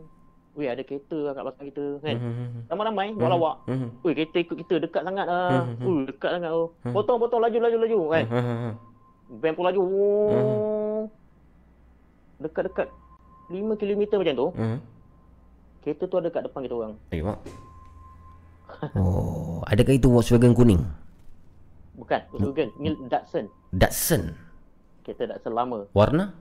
Weh 0.57 0.73
ada 0.73 0.81
kereta 0.81 1.19
lah 1.21 1.33
kat 1.37 1.43
belakang 1.45 1.67
kita 1.69 1.85
kan. 2.01 2.17
Hmm. 2.17 2.65
Ramai-ramai 2.73 3.13
bawa 3.13 3.29
lawak. 3.37 3.57
Hmm. 3.69 3.89
Weh 4.01 4.17
kereta 4.17 4.41
ikut 4.41 4.57
kita 4.65 4.75
dekat 4.89 5.05
sangat 5.05 5.29
lah. 5.29 5.69
Mhm. 5.69 5.85
Uh, 5.85 6.01
dekat 6.09 6.31
sangat 6.33 6.51
oh. 6.57 6.69
Mhm. 6.81 6.95
Potong 6.97 7.19
potong 7.21 7.41
laju 7.45 7.59
laju 7.61 7.77
laju 7.85 7.99
kan. 8.09 8.25
Hmm. 8.33 8.73
Van 9.37 9.53
pun 9.53 9.65
laju. 9.69 9.81
Oh. 9.85 11.03
Dekat-dekat 12.41 12.89
5 13.53 13.77
km 13.77 14.03
macam 14.17 14.35
tu. 14.35 14.49
Hmm. 14.57 14.79
Kereta 15.85 16.05
tu 16.09 16.17
ada 16.17 16.29
kat 16.33 16.43
depan 16.49 16.61
kita 16.65 16.75
orang. 16.75 16.95
Tengok. 17.13 17.39
Oh, 18.99 19.63
adakah 19.71 19.95
itu 19.95 20.11
Volkswagen 20.11 20.53
kuning? 20.53 20.83
Bukan, 21.97 22.21
Volkswagen. 22.29 22.69
Ni 22.77 22.93
Datsun. 23.09 23.49
Datsun. 23.73 24.37
Kereta 25.07 25.33
Datsun 25.33 25.55
lama. 25.55 25.89
Warna? 25.97 26.35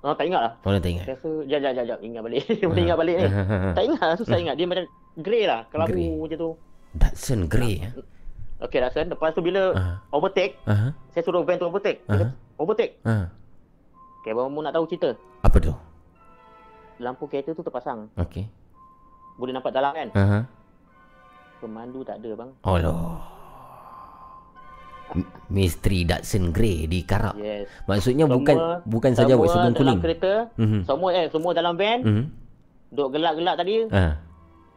Oh, 0.00 0.12
tak 0.12 0.24
ingat 0.24 0.40
lah. 0.40 0.52
Orang 0.62 0.80
tak 0.80 0.90
ingat. 0.90 1.04
Saya 1.04 1.14
rasa, 1.14 1.30
jap, 1.44 1.60
jap, 1.60 1.72
jap, 1.74 1.84
jap. 1.86 1.98
Ingat 2.00 2.20
balik. 2.22 2.42
Boleh 2.64 2.82
ingat 2.82 2.96
balik 2.96 3.16
ni. 3.16 3.26
tak 3.76 3.82
ingat 3.84 4.00
lah, 4.02 4.16
susah 4.16 4.38
ingat. 4.38 4.54
Dia 4.54 4.64
macam 4.64 4.84
grey 5.14 5.44
lah. 5.44 5.60
Kelabu 5.68 5.92
Grey. 5.92 6.08
macam 6.16 6.38
tu. 6.38 6.50
Datsun 6.90 7.40
grey. 7.46 7.74
eh? 7.80 7.92
Okay, 8.58 8.78
Datsun. 8.78 9.06
Lepas 9.06 9.30
tu 9.30 9.40
bila 9.40 9.62
Ah. 9.72 9.96
overtake, 10.10 10.56
Aha. 10.64 10.96
saya 11.08 11.22
suruh 11.22 11.44
van 11.44 11.54
tu 11.54 11.64
overtake. 11.64 12.00
Dia 12.02 12.16
kata, 12.16 12.26
overtake. 12.56 12.96
Ha. 13.02 13.28
Okay, 14.20 14.32
Mu 14.32 14.60
nak 14.60 14.72
tahu 14.72 14.84
cerita. 14.84 15.12
Apa 15.40 15.56
tu? 15.58 15.72
Lampu 16.96 17.24
kereta 17.24 17.52
tu 17.52 17.60
terpasang. 17.60 18.08
Okey. 18.14 18.44
Boleh 19.36 19.52
nampak 19.52 19.72
dalam 19.72 19.92
kan? 19.92 20.08
Aha. 20.12 20.38
Pemandu 21.56 22.00
tak 22.00 22.20
ada 22.20 22.30
bang. 22.34 22.50
Allah. 22.62 23.20
M- 23.20 23.39
Misteri 25.50 26.06
Datsun 26.06 26.54
grey 26.54 26.86
di 26.86 27.02
Karak. 27.02 27.34
Yes. 27.34 27.66
Maksudnya 27.84 28.30
Semua- 28.30 28.36
bukan 28.38 28.56
bukan 28.86 29.12
saja 29.12 29.34
semua 29.34 29.40
Volkswagen 29.42 29.64
dalam 29.66 29.76
kuning. 29.76 30.00
kereta, 30.00 30.32
Mhm. 30.54 30.80
semua 30.86 31.08
eh 31.10 31.26
semua 31.26 31.50
dalam 31.50 31.74
van, 31.74 31.98
Mhm. 32.00 32.24
duk 32.94 33.08
gelak-gelak 33.10 33.54
tadi, 33.58 33.74
Ha. 33.90 34.04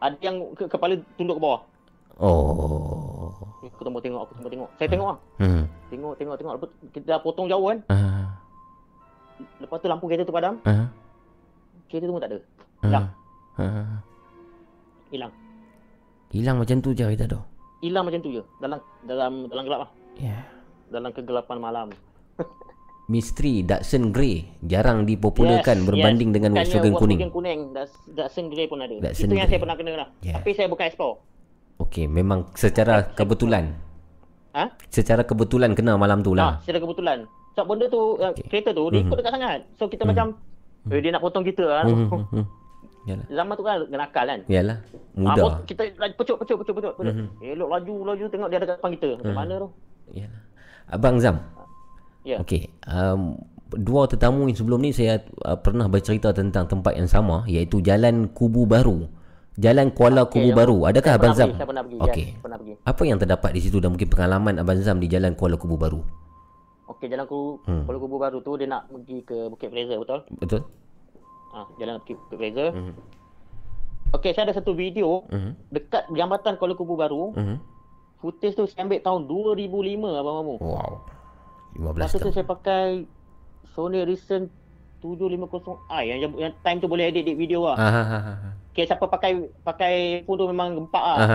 ada 0.00 0.16
yang 0.18 0.36
ke, 0.52 0.66
kepala 0.66 0.94
tunduk 1.14 1.38
ke 1.38 1.42
bawah. 1.42 1.60
Oh. 2.18 3.30
Aku 3.64 3.82
tengok 3.82 4.02
tengok, 4.02 4.20
aku 4.22 4.32
tengok 4.36 4.52
tengok. 4.52 4.68
Saya 4.76 4.88
tengok 4.88 5.08
ah. 5.08 5.18
Hmm. 5.38 5.62
Tengok 5.88 6.14
tengok 6.14 6.36
tengok. 6.36 6.52
Lepas 6.58 6.70
kita 6.90 7.06
dah 7.08 7.18
potong 7.18 7.46
jauh 7.46 7.66
kan. 7.66 7.78
Ah. 7.88 8.26
Lepas 9.58 9.78
tu 9.78 9.86
lampu 9.86 10.06
kereta 10.06 10.22
tu 10.22 10.30
padam, 10.30 10.54
Ah. 10.62 10.86
kereta 11.88 12.06
tu 12.06 12.14
pun 12.14 12.22
tak 12.22 12.30
ada. 12.30 12.38
Ah. 12.38 12.82
Hilang. 12.82 13.06
Ah. 13.56 13.98
Hilang. 15.10 15.32
Hilang 16.30 16.56
macam 16.58 16.76
tu 16.78 16.90
je 16.90 17.06
kita 17.08 17.26
tu. 17.26 17.40
Hilang 17.80 18.02
macam 18.02 18.18
tu 18.18 18.30
je. 18.30 18.42
Dalam 18.58 18.78
dalam 19.02 19.32
dalam 19.46 19.62
gelap 19.62 19.80
lah. 19.86 19.90
Ya. 20.16 20.46
Dalam 20.88 21.10
kegelapan 21.10 21.58
malam. 21.58 21.88
Misteri 23.04 23.60
Datsun 23.60 24.08
grey 24.10 24.48
jarang 24.62 25.04
dipopularkan 25.04 25.84
berbanding 25.84 26.32
dengan 26.32 26.56
Bukannya 26.56 26.64
Volkswagen 26.64 26.94
kuning. 26.94 27.18
Volkswagen 27.20 27.30
kuning. 27.30 27.60
Datsun 28.10 28.44
Grey 28.48 28.64
pun 28.64 28.80
ada. 28.80 28.96
Datsun 29.02 29.28
Itu 29.28 29.34
yang 29.34 29.44
Grey. 29.44 29.50
saya 29.50 29.60
pernah 29.60 29.76
kena 29.76 29.92
lah. 29.94 30.08
Yeah. 30.20 30.40
Tapi 30.40 30.50
saya 30.52 30.66
bukan 30.66 30.84
explore. 30.86 31.20
Okey, 31.76 32.06
memang 32.06 32.48
secara 32.54 33.12
kebetulan. 33.12 33.76
Ha? 34.54 34.70
Secara 34.88 35.20
kebetulan 35.20 35.74
kena 35.74 35.98
malam 35.98 36.22
tu 36.22 36.32
Ah, 36.32 36.38
lah. 36.38 36.52
secara 36.62 36.78
kebetulan. 36.80 37.18
Sebab 37.52 37.64
benda 37.66 37.86
tu, 37.88 38.00
uh, 38.16 38.30
Okey. 38.30 38.46
kereta 38.48 38.70
tu, 38.70 38.84
dia 38.88 38.98
Mhm. 38.98 39.06
ikut 39.06 39.16
dekat 39.16 39.32
sangat. 39.32 39.58
So 39.74 39.84
kita 39.84 40.02
macam, 40.04 40.26
eh, 40.86 40.98
dia 40.98 41.10
nak 41.10 41.20
potong 41.20 41.42
kita 41.42 41.64
lah. 41.64 41.82
Hmm, 41.84 42.08
hmm, 42.08 42.24
hmm. 42.32 42.44
Yalah. 43.04 43.26
Zaman 43.28 43.52
tu 43.52 43.62
kan 43.62 43.76
kena 43.84 44.04
akal 44.06 44.24
kan. 44.24 44.40
Yalah. 44.48 44.76
Ah, 44.80 45.20
Muda. 45.28 45.42
pot- 45.44 45.60
kita 45.68 45.82
laju 45.92 46.14
pecuk, 46.16 46.36
pecuk, 46.40 46.56
pecuk, 46.58 46.74
pecuk. 46.74 46.92
pecuk. 46.96 47.12
Mhm. 47.12 47.26
Elok 47.44 47.68
laju, 47.68 47.94
laju 48.06 48.24
tengok 48.26 48.48
dia 48.48 48.56
ada 48.56 48.66
kat 48.66 48.76
depan 48.80 48.90
kita. 48.94 49.08
Macam 49.14 49.28
Mhm. 49.28 49.36
mana 49.36 49.54
tu? 49.60 49.68
Yalah. 50.10 50.42
Abang 50.86 51.16
Zam. 51.16 51.40
Ya. 52.22 52.36
Okey. 52.38 52.68
Um, 52.84 53.40
dua 53.70 54.04
tetamu 54.04 54.44
yang 54.44 54.54
sebelum 54.54 54.78
ni 54.78 54.90
saya 54.90 55.18
uh, 55.40 55.56
pernah 55.56 55.86
bercerita 55.86 56.30
tentang 56.30 56.64
tempat 56.64 56.94
yang 56.94 57.06
sama 57.06 57.44
iaitu 57.46 57.80
Jalan 57.80 58.28
Kubu 58.28 58.64
Baru. 58.64 59.08
Jalan 59.54 59.90
Kuala 59.90 60.24
Okey, 60.24 60.34
Kubu 60.34 60.48
yang- 60.48 60.58
Baru. 60.58 60.76
Adakah 60.84 61.10
saya 61.10 61.18
Abang 61.20 61.32
Zam? 61.32 61.48
pergi, 61.48 61.56
Saya 61.56 61.68
pernah 61.68 61.82
pergi. 61.82 61.98
Okey. 62.00 62.26
Yes, 62.26 62.42
pernah 62.42 62.58
pergi. 62.58 62.72
Apa 62.82 63.02
yang 63.04 63.18
terdapat 63.18 63.50
di 63.50 63.60
situ 63.60 63.76
dan 63.78 63.90
mungkin 63.90 64.08
pengalaman 64.08 64.54
Abang 64.56 64.80
Zam 64.80 64.98
di 64.98 65.06
Jalan 65.06 65.32
Kuala 65.32 65.54
Kubu 65.54 65.76
Baru? 65.76 66.00
Okey, 66.86 67.06
jalan 67.06 67.24
ku, 67.24 67.62
Hmm. 67.62 67.84
Kuala 67.84 67.98
Kubu 67.98 68.16
baru 68.18 68.38
tu 68.40 68.54
dia 68.54 68.66
nak 68.66 68.86
pergi 68.86 69.22
ke 69.22 69.48
Bukit 69.48 69.68
Fraser, 69.68 69.96
betul? 69.96 70.20
Betul? 70.36 70.60
Ah, 71.50 71.64
jalan 71.76 71.96
Bukit 71.98 72.16
Bukit 72.20 72.36
Fraser. 72.36 72.68
Mhm. 72.72 72.92
Okey, 74.12 74.30
saya 74.30 74.46
ada 74.46 74.54
satu 74.54 74.72
video 74.72 75.24
Mhm. 75.26 75.50
dekat 75.70 76.06
jambatan 76.08 76.54
Kuala 76.54 76.74
Kubu 76.74 76.94
baru. 76.94 77.32
Mhm. 77.32 77.56
Footage 78.24 78.56
tu 78.56 78.64
saya 78.64 78.88
ambil 78.88 79.04
tahun 79.04 79.28
2005 79.28 80.00
abang 80.00 80.36
Mamu. 80.40 80.56
Wow. 80.64 80.92
15 81.76 82.00
Masa 82.00 82.16
tu 82.16 82.32
saya 82.32 82.48
pakai 82.48 83.04
Sony 83.76 84.00
Ericsson 84.00 84.48
750i 85.04 86.02
yang, 86.08 86.32
yang 86.40 86.52
time 86.64 86.80
tu 86.80 86.88
boleh 86.88 87.12
edit, 87.12 87.28
edit 87.28 87.36
video 87.36 87.68
lah. 87.68 87.76
Ah, 87.76 87.92
ah, 87.92 88.08
ah, 88.08 88.24
ah. 88.24 88.52
Okay, 88.72 88.88
siapa 88.88 89.04
pakai 89.04 89.52
pakai 89.60 89.94
phone 90.24 90.40
tu 90.40 90.48
memang 90.48 90.72
gempak 90.72 91.04
lah. 91.04 91.18
Ah. 91.20 91.32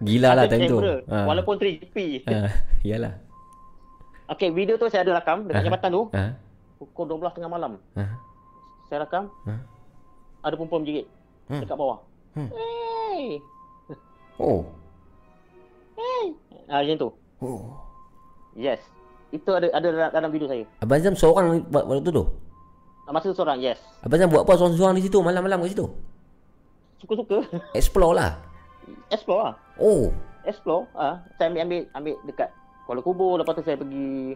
Gila 0.00 0.32
lah 0.32 0.48
time 0.48 0.72
tu. 0.72 0.80
Ah. 1.04 1.28
Walaupun 1.28 1.60
3GP. 1.60 2.24
Ah, 2.24 2.48
Yalah. 2.80 3.20
Okay, 4.32 4.48
video 4.48 4.80
tu 4.80 4.88
saya 4.88 5.04
ada 5.04 5.20
rakam 5.20 5.44
dekat 5.44 5.68
jambatan 5.68 5.90
tu. 5.92 6.02
Ah. 6.16 6.32
Pukul 6.80 7.12
12 7.12 7.36
tengah 7.36 7.52
malam. 7.52 7.76
Ah. 7.92 8.16
Saya 8.88 9.04
rakam. 9.04 9.28
Ah. 9.44 9.60
Ada 10.48 10.56
perempuan 10.56 10.80
berjerit. 10.80 11.04
Hmm. 11.52 11.60
Dekat 11.60 11.76
bawah. 11.76 12.00
Hmm. 12.32 12.48
Hey! 12.48 13.44
Oh. 14.40 14.64
Ah, 16.66 16.80
macam 16.80 16.96
tu. 16.96 17.08
Oh. 17.38 17.62
Yes. 18.54 18.80
Itu 19.28 19.48
ada 19.48 19.68
ada 19.68 19.88
dalam, 19.88 20.10
dalam 20.12 20.30
video 20.30 20.48
saya. 20.48 20.64
Abang 20.78 21.00
Zam 21.00 21.12
seorang 21.12 21.64
buat 21.68 21.84
waktu 21.84 22.08
tu? 22.08 22.24
Ah, 23.04 23.12
Masa 23.12 23.28
tu 23.28 23.36
seorang, 23.36 23.58
yes. 23.58 23.80
Abang 24.00 24.16
Zam 24.16 24.28
buat 24.28 24.44
apa 24.44 24.56
seorang-seorang 24.56 24.96
di 24.96 25.04
situ 25.04 25.18
malam-malam 25.20 25.60
kat 25.60 25.72
situ? 25.72 25.86
Suka-suka. 26.98 27.38
Explore 27.78 28.14
lah. 28.14 28.30
Explore 29.08 29.40
lah. 29.42 29.54
Oh. 29.78 30.10
explore 30.42 30.90
ah 30.98 31.22
saya 31.38 31.54
ambil 31.54 31.62
ambil 31.62 31.80
ambil 31.94 32.14
dekat 32.26 32.50
Kuala 32.82 32.98
Kubur 32.98 33.38
lepas 33.38 33.54
tu 33.54 33.62
saya 33.62 33.78
pergi 33.78 34.34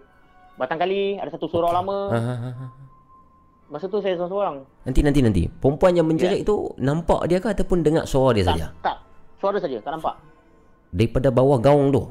Batang 0.55 0.78
Kali 0.78 1.19
ada 1.19 1.27
satu 1.28 1.51
surau 1.51 1.74
lama 1.74 1.99
Ah, 2.07 2.23
ah, 2.23 2.39
ah, 2.47 2.55
ah. 2.62 2.70
masa 3.66 3.91
tu 3.91 3.99
saya 3.99 4.15
seorang-seorang 4.15 4.62
Nanti 4.87 5.03
nanti 5.03 5.19
nanti. 5.19 5.43
Perempuan 5.51 5.99
yang 5.99 6.07
menjerit 6.07 6.47
tu 6.47 6.70
nampak 6.78 7.27
dia 7.27 7.43
ke 7.43 7.51
ataupun 7.51 7.83
dengar 7.83 8.07
suara 8.07 8.39
dia 8.39 8.47
tak 8.47 8.55
saja? 8.55 8.66
tak 8.87 8.97
suara 9.43 9.59
saja 9.59 9.83
tak 9.83 9.99
nampak 9.99 10.15
Daripada 10.97 11.28
bawah 11.28 11.59
gaung 11.59 11.90
tu. 11.90 12.02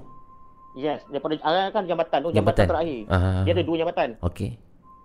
yes 0.75 1.01
daripada 1.07 1.33
ah, 1.41 1.71
kan 1.71 1.83
jambatan 1.83 2.19
tu 2.19 2.29
Jambatan. 2.29 2.35
jambatan, 2.35 2.65
terakhir 2.67 2.99
Ah. 3.07 3.41
dia 3.41 3.51
ada 3.53 3.63
dua 3.63 3.75
jambatan 3.77 4.09
Okey. 4.21 4.49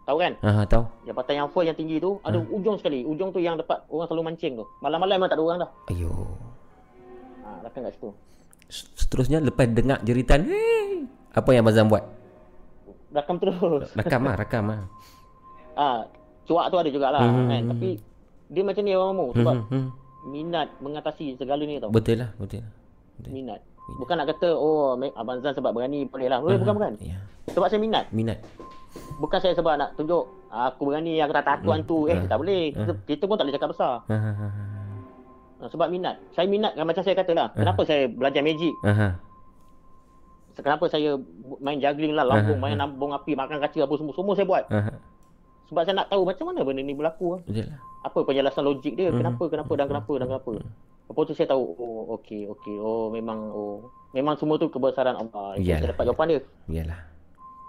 tahu 0.02 0.18
kan 0.18 0.32
Ah, 0.40 0.64
tahu. 0.64 0.82
jambatan 1.04 1.34
yang 1.36 1.48
first 1.48 1.64
yang 1.64 1.78
tinggi 1.78 1.96
tu 1.96 2.18
ada 2.20 2.36
Ah. 2.36 2.44
ujung 2.50 2.74
sekali 2.74 3.00
ujung 3.02 3.30
tu 3.30 3.38
yang 3.38 3.54
dapat 3.54 3.78
orang 3.86 4.04
selalu 4.04 4.22
mancing 4.26 4.52
tu 4.52 4.66
malam-malam 4.80 5.14
memang 5.16 5.28
tak 5.28 5.38
ada 5.38 5.44
orang 5.44 5.58
dah 5.60 5.70
Ayo. 5.88 6.10
ha 7.40 7.62
rakam 7.62 7.80
kat 7.80 7.94
situ 7.94 8.10
Seterusnya 8.70 9.38
lepas 9.40 9.66
dengar 9.66 9.98
jeritan, 10.00 10.42
hey, 10.44 11.02
apa 11.32 11.48
yang 11.50 11.62
Abang 11.64 11.74
Zam 11.74 11.86
buat? 11.86 12.04
rakam 13.10 13.36
terus 13.38 13.90
Rakam 13.92 14.22
lah, 14.22 14.34
rakam 14.36 14.64
lah. 14.66 14.82
ah 15.76 16.02
cuak 16.44 16.66
tu 16.66 16.76
ada 16.76 16.88
jugalah 16.88 17.22
Hmm. 17.22 17.46
kan 17.46 17.62
tapi 17.70 17.98
dia 18.48 18.62
macam 18.62 18.82
ni 18.82 18.92
orang 18.92 19.14
mu 19.14 19.26
sebab 19.32 19.54
Hmm, 19.56 19.70
hmm. 19.70 19.88
minat 20.26 20.66
mengatasi 20.76 21.34
segala 21.34 21.62
ni 21.62 21.78
tau 21.78 21.90
Betul 21.90 22.18
lah, 22.18 22.34
betul 22.34 22.62
lah. 22.62 22.74
minat 23.24 23.62
bukan 23.98 24.14
nak 24.20 24.26
kata 24.30 24.48
oh 24.52 24.94
abang 24.94 25.40
Zan 25.42 25.56
sebab 25.56 25.74
berani 25.74 26.06
boleh 26.06 26.28
lah 26.30 26.38
boleh 26.38 26.60
bukan 26.60 26.74
bukan. 26.76 26.92
Ya. 27.00 27.18
sebab 27.50 27.66
saya 27.66 27.80
minat. 27.80 28.04
Minat. 28.14 28.38
bukan 29.22 29.38
saya 29.38 29.54
sebab 29.54 29.78
nak 29.78 29.94
tunjuk 29.94 30.26
aku 30.50 30.90
berani 30.90 31.18
aku 31.22 31.32
tak 31.34 31.46
takut 31.46 31.72
hantu. 31.74 31.98
Eh 32.10 32.18
Hmm. 32.18 32.28
tak 32.28 32.38
boleh. 32.38 32.62
Kita, 32.74 32.92
kita 33.06 33.24
pun 33.26 33.34
tak 33.38 33.44
boleh 33.46 33.56
cakap 33.56 33.70
besar. 33.72 33.94
Ah, 34.06 34.14
ah, 34.14 34.36
ah, 34.46 34.52
Ha, 35.60 35.68
sebab 35.68 35.92
minat. 35.92 36.16
Saya 36.32 36.48
minat 36.48 36.72
macam 36.72 37.04
saya 37.04 37.12
kata 37.12 37.36
lah 37.36 37.52
kenapa 37.52 37.84
saya 37.84 38.08
belajar 38.08 38.40
magic? 38.40 38.72
Ah. 38.80 38.88
Ah, 38.88 39.00
ah. 39.12 39.12
kenapa 40.60 40.84
saya 40.88 41.16
main 41.60 41.80
juggling 41.80 42.12
lah 42.16 42.24
lambung 42.24 42.60
main 42.60 42.76
lambung 42.76 43.12
api 43.12 43.32
makan 43.32 43.60
kaca 43.60 43.80
apa 43.84 43.94
semua 43.96 44.12
semua 44.16 44.32
saya 44.36 44.46
buat. 44.48 44.64
Ah, 44.72 44.88
ah. 44.88 44.96
Sebab 45.70 45.80
saya 45.80 45.94
nak 45.96 46.08
tahu 46.08 46.22
macam 46.22 46.44
mana 46.44 46.60
benda 46.60 46.82
ni 46.82 46.92
berlaku 46.92 47.24
ah. 47.32 47.40
Betul 47.40 47.64
lah. 47.64 47.78
apa 48.00 48.18
penjelasan 48.18 48.62
logik 48.62 48.92
dia 48.92 49.08
Mhm. 49.08 49.16
kenapa 49.16 49.44
kenapa 49.46 49.72
dan 49.72 49.86
kenapa 49.86 50.12
dan 50.14 50.26
kenapa 50.26 50.50
lepas 51.06 51.22
tu 51.22 51.32
saya 51.32 51.48
tahu 51.48 51.62
oh 51.74 52.02
okey 52.14 52.46
okey 52.48 52.76
oh 52.76 53.08
memang 53.08 53.38
oh 53.48 53.82
memang 54.10 54.34
semua 54.34 54.56
tu 54.56 54.66
kebesaran 54.66 55.14
Allah 55.14 55.54
Itu 55.54 55.68
saya 55.68 55.90
dapat 55.90 56.04
jawapan 56.04 56.26
dia 56.28 56.40
Yalah. 56.76 57.00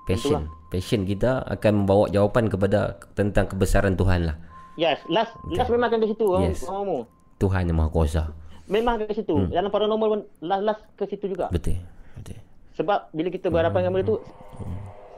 Passion. 0.04 0.44
Passion 0.68 1.02
kita 1.04 1.46
akan 1.46 1.74
membawa 1.80 2.06
jawapan 2.08 2.48
kepada 2.48 2.80
tentang 3.14 3.46
kebesaran 3.46 3.94
Tuhan 3.94 4.26
lah. 4.26 4.36
yes 4.74 4.98
last 5.08 5.30
last 5.48 5.68
memang 5.68 5.88
akan 5.88 6.00
ke 6.00 6.10
situ 6.10 6.26
Yes. 6.40 6.64
Mamu. 6.64 7.06
Tuhan 7.38 7.66
yang 7.66 7.76
Maha 7.76 7.90
Kuasa. 7.90 8.24
memang 8.66 8.98
ke 8.98 9.12
situ 9.12 9.36
Hmm. 9.36 9.50
dalam 9.50 9.68
paranormal 9.68 10.08
pun 10.10 10.22
last 10.40 10.64
last 10.64 10.82
ke 10.96 11.04
situ 11.06 11.28
juga 11.28 11.50
Betul. 11.50 11.76
Betul. 12.16 12.40
sebab 12.74 13.12
bila 13.12 13.28
kita 13.28 13.48
berhadapan 13.48 13.84
dengan 13.84 13.94
benda 13.94 14.08
tu 14.08 14.18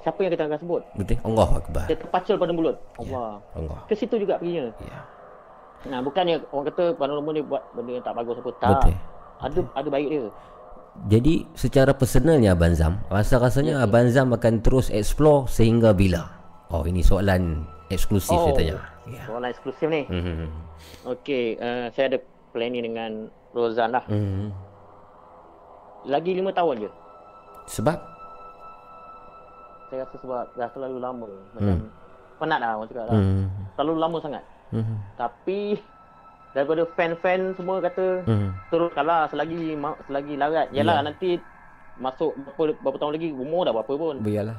siapa 0.04 0.20
yang 0.20 0.32
kita 0.32 0.44
akan 0.46 0.60
sebut 0.60 0.82
Betul. 0.94 1.18
Allah 1.24 1.48
Akbar. 1.56 1.84
kita 1.88 2.00
terpacul 2.00 2.36
pada 2.38 2.52
mulut 2.52 2.76
Allah 2.96 3.40
Allah. 3.56 3.80
ke 3.88 3.96
situ 3.96 4.16
juga 4.18 4.36
perginya 4.36 4.70
Ya. 4.84 5.00
nah 5.86 6.00
bukannya 6.00 6.44
orang 6.50 6.66
kata 6.68 6.84
paranormal 6.96 7.32
ni 7.32 7.42
buat 7.42 7.64
benda 7.74 7.92
yang 7.94 8.06
tak 8.06 8.16
bagus 8.16 8.36
apa 8.38 8.52
tak 8.54 8.70
Betul. 8.70 8.94
ada 9.40 9.60
ada 9.74 9.90
baik 9.90 10.08
dia 10.08 10.24
Jadi 11.10 11.50
secara 11.58 11.90
personalnya 11.90 12.54
Abang 12.54 12.78
Zam, 12.78 13.02
rasa-rasanya 13.10 13.82
Abang 13.82 14.14
Zam 14.14 14.30
akan 14.30 14.62
terus 14.62 14.94
explore 14.94 15.50
sehingga 15.50 15.90
bila? 15.90 16.30
Oh, 16.70 16.86
ini 16.86 17.02
soalan 17.02 17.66
eksklusif 17.90 18.30
Oh. 18.30 18.46
saya 18.46 18.54
tanya. 18.54 18.78
Ya. 19.04 19.26
soalan 19.26 19.50
eksklusif 19.50 19.90
ni 19.90 20.06
Hmm. 20.06 20.54
okey 21.10 21.58
uh, 21.58 21.90
saya 21.90 22.14
ada 22.14 22.20
planning 22.54 22.86
dengan 22.86 23.12
Rozan 23.52 23.90
lah 23.90 24.06
saya 29.94 30.10
rasa 30.10 30.18
sebab 30.18 30.44
dah 30.58 30.70
terlalu 30.74 30.98
lama. 30.98 31.30
Macam 31.54 31.78
penat 32.42 32.58
lah 32.58 32.70
orang 32.74 32.90
cakap 32.90 33.06
lah. 33.06 33.14
Hmm. 33.14 33.46
Terlalu 33.78 33.94
lama 34.02 34.18
sangat. 34.18 34.44
Hmm. 34.74 34.98
Tapi 35.14 35.78
daripada 36.50 36.82
fan-fan 36.98 37.54
semua 37.54 37.78
kata 37.78 38.26
Hmm. 38.26 38.50
teruskanlah 38.68 39.30
selagi 39.30 39.78
selagi 40.10 40.34
larat. 40.34 40.68
Yalah 40.74 40.98
Ya. 40.98 41.06
nanti 41.06 41.30
masuk 41.94 42.34
berapa, 42.58 42.74
berapa 42.82 42.98
tahun 42.98 43.14
lagi 43.14 43.30
umur 43.30 43.70
dah 43.70 43.74
berapa 43.78 43.94
pun. 43.94 44.16
Biarlah. 44.18 44.58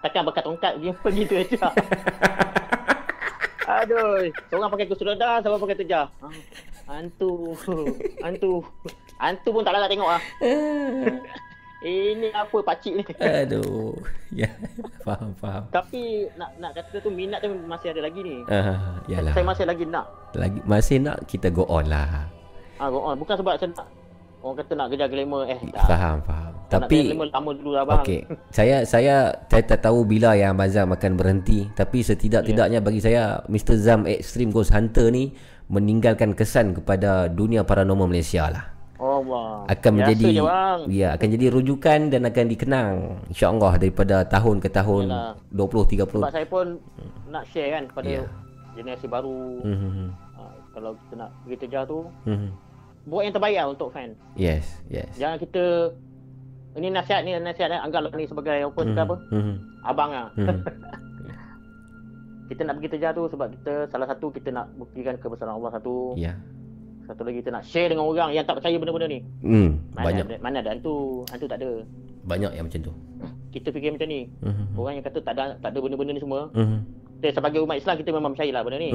Takkan 0.00 0.24
berkat 0.24 0.48
tongkat 0.48 0.72
dia 0.80 0.92
pergi 0.96 1.22
tu 1.28 1.34
aja. 1.36 1.68
Aduh, 3.70 4.32
seorang 4.48 4.72
pakai 4.72 4.88
kursi 4.88 5.04
roda, 5.04 5.44
seorang 5.44 5.60
pakai 5.60 5.76
tejah. 5.76 6.08
Ah, 6.18 6.32
Hantu. 6.88 7.52
Hantu. 8.18 8.64
Hantu 9.14 9.48
pun 9.52 9.62
tak 9.62 9.76
larat 9.76 9.92
tengok 9.92 10.08
ah. 10.08 10.22
Ini 11.80 12.28
apa 12.36 12.60
pakcik 12.60 12.92
ni? 13.00 13.04
Aduh. 13.20 13.96
Ya, 14.30 14.46
faham, 15.02 15.34
faham. 15.42 15.66
Tapi 15.74 16.30
nak 16.38 16.54
nak 16.62 16.70
kata 16.78 17.02
tu 17.02 17.10
minat 17.10 17.42
tu 17.42 17.50
masih 17.66 17.90
ada 17.90 18.06
lagi 18.06 18.22
ni. 18.22 18.38
Ah, 18.46 19.02
yalah. 19.10 19.34
Saya 19.34 19.42
masih 19.42 19.66
lagi 19.66 19.82
nak. 19.90 20.06
Lagi 20.38 20.62
masih 20.62 21.02
nak 21.02 21.26
kita 21.26 21.50
go 21.50 21.66
on 21.66 21.90
lah. 21.90 22.30
Ah, 22.78 22.86
go 22.86 23.02
on. 23.02 23.18
Bukan 23.18 23.34
sebab 23.34 23.58
saya 23.58 23.74
nak 23.74 23.90
orang 24.38 24.56
kata 24.62 24.72
nak 24.78 24.86
kejar 24.94 25.08
glamour 25.10 25.50
eh 25.50 25.58
tak. 25.74 25.82
Faham, 25.82 26.22
faham. 26.22 26.52
Nak 26.54 26.70
Tapi 26.86 26.94
kejar 26.94 27.10
glamour 27.10 27.28
lama 27.34 27.50
dulu 27.58 27.70
lah 27.74 27.84
bang. 27.90 28.04
Okey. 28.06 28.20
Saya 28.54 28.76
saya 28.86 29.34
saya 29.50 29.62
tak 29.66 29.82
tahu 29.82 30.06
bila 30.06 30.38
yang 30.38 30.54
Abang 30.54 30.70
Zam 30.70 30.94
akan 30.94 31.12
berhenti, 31.18 31.66
tapi 31.74 32.06
setidak-tidaknya 32.06 32.78
bagi 32.78 33.02
saya 33.02 33.42
Mr 33.50 33.74
Zam 33.82 34.06
Extreme 34.06 34.54
Ghost 34.54 34.70
Hunter 34.70 35.10
ni 35.10 35.34
meninggalkan 35.66 36.38
kesan 36.38 36.78
kepada 36.78 37.26
dunia 37.26 37.66
paranormal 37.66 38.06
Malaysia 38.06 38.46
lah. 38.46 38.78
Oh 39.00 39.24
bang. 39.24 39.58
Akan 39.66 39.90
Biasa 39.90 40.12
menjadi 40.12 40.24
je, 40.28 40.42
bang. 40.44 40.78
ya, 40.92 41.08
akan 41.16 41.28
jadi 41.32 41.46
rujukan 41.48 42.00
dan 42.06 42.22
akan 42.22 42.44
dikenang 42.46 42.90
insya-Allah 43.26 43.72
daripada 43.74 44.16
tahun 44.22 44.60
ke 44.60 44.68
tahun 44.68 45.04
Yalah. 45.08 45.32
20 45.50 45.88
30. 45.88 46.20
Sebab 46.20 46.30
saya 46.30 46.44
pun 46.44 46.66
nak 47.26 47.48
share 47.48 47.72
kan 47.72 47.84
pada 47.90 48.10
Ya. 48.10 48.24
generasi 48.70 49.08
baru. 49.08 49.40
Mhm. 49.58 50.04
Ah, 50.34 50.52
kalau 50.70 50.92
kita 50.94 51.14
nak 51.16 51.32
pergi 51.42 51.56
terjar 51.58 51.82
tu 51.84 52.04
Mhm. 52.22 52.48
buat 53.06 53.22
yang 53.24 53.32
terbaik 53.32 53.56
lah 53.56 53.66
untuk 53.68 53.88
fan. 53.88 54.12
Yes, 54.36 54.68
yes. 54.86 55.08
Jangan 55.16 55.40
kita 55.40 55.64
ini 56.70 56.86
nasihat 56.86 57.24
ni 57.24 57.32
nasihat 57.34 57.66
eh. 57.68 57.80
anggaplah 57.80 58.12
ni 58.12 58.28
sebagai 58.28 58.52
apa 58.62 58.80
kita 58.84 59.00
apa? 59.02 59.16
Mhm. 59.32 59.54
Abang 59.82 60.10
lah. 60.12 60.28
Mhm. 60.36 60.60
kita 62.50 62.66
nak 62.66 62.74
pergi 62.76 62.90
terjar 62.90 63.10
tu 63.12 63.24
sebab 63.26 63.46
kita 63.50 63.72
salah 63.88 64.06
satu 64.06 64.26
kita 64.28 64.50
nak 64.50 64.68
buktikan 64.74 65.14
kebesaran 65.16 65.54
Allah 65.54 65.72
satu. 65.72 66.12
Ya. 66.14 66.34
Satu 67.02 67.22
lagi 67.22 67.38
kita 67.38 67.50
nak 67.50 67.64
share 67.64 67.88
dengan 67.88 68.04
orang 68.04 68.30
yang 68.30 68.42
tak 68.42 68.56
percaya 68.56 68.76
benda-benda 68.76 69.06
ni. 69.06 69.20
Hmm, 69.40 69.82
Mana 69.90 70.04
banyak 70.04 70.24
ada, 70.24 70.36
mana 70.38 70.56
ada 70.58 70.70
hantu, 70.70 70.94
hantu 71.26 71.46
tak 71.46 71.58
ada. 71.58 71.70
banyak 72.20 72.52
yang 72.52 72.64
macam 72.64 72.80
tu. 72.82 72.92
Kita 73.50 73.68
fikir 73.68 73.90
macam 73.90 74.06
ni. 74.06 74.30
Mhm. 74.38 74.64
Orang 74.74 74.92
yang 74.94 75.02
kata 75.02 75.18
tak 75.18 75.32
ada 75.32 75.58
tak 75.58 75.70
ada 75.70 75.78
benda-benda 75.80 76.12
ni 76.12 76.20
semua. 76.20 76.52
Mhm. 76.52 76.78
Kita 77.18 77.26
sebagai 77.34 77.60
umat 77.60 77.76
Islam 77.76 77.94
kita 77.96 78.10
memang 78.10 78.30
percayalah 78.32 78.62
benda 78.62 78.78
ni. 78.78 78.90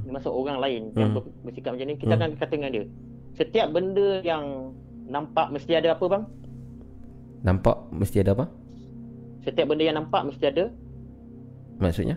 Dia 0.00 0.10
masuk 0.10 0.32
orang 0.32 0.58
lain 0.58 0.82
yang 0.94 1.10
Hmm. 1.10 1.16
ber- 1.18 1.34
bersikap 1.44 1.70
macam 1.72 1.86
ni, 1.86 1.94
kita 1.96 2.12
akan 2.12 2.28
kata 2.34 2.52
dengan 2.52 2.70
dia. 2.72 2.84
Setiap 3.32 3.66
benda 3.70 4.08
yang 4.20 4.44
nampak 5.06 5.46
mesti 5.50 5.72
ada 5.72 5.92
apa 5.92 6.04
bang? 6.06 6.24
Nampak 7.40 7.76
mesti 7.90 8.16
ada 8.18 8.32
apa? 8.32 8.46
Setiap 9.40 9.66
benda 9.66 9.82
yang 9.82 9.96
nampak 9.96 10.22
mesti 10.24 10.44
ada, 10.44 10.64
Maksudnya? 11.78 12.16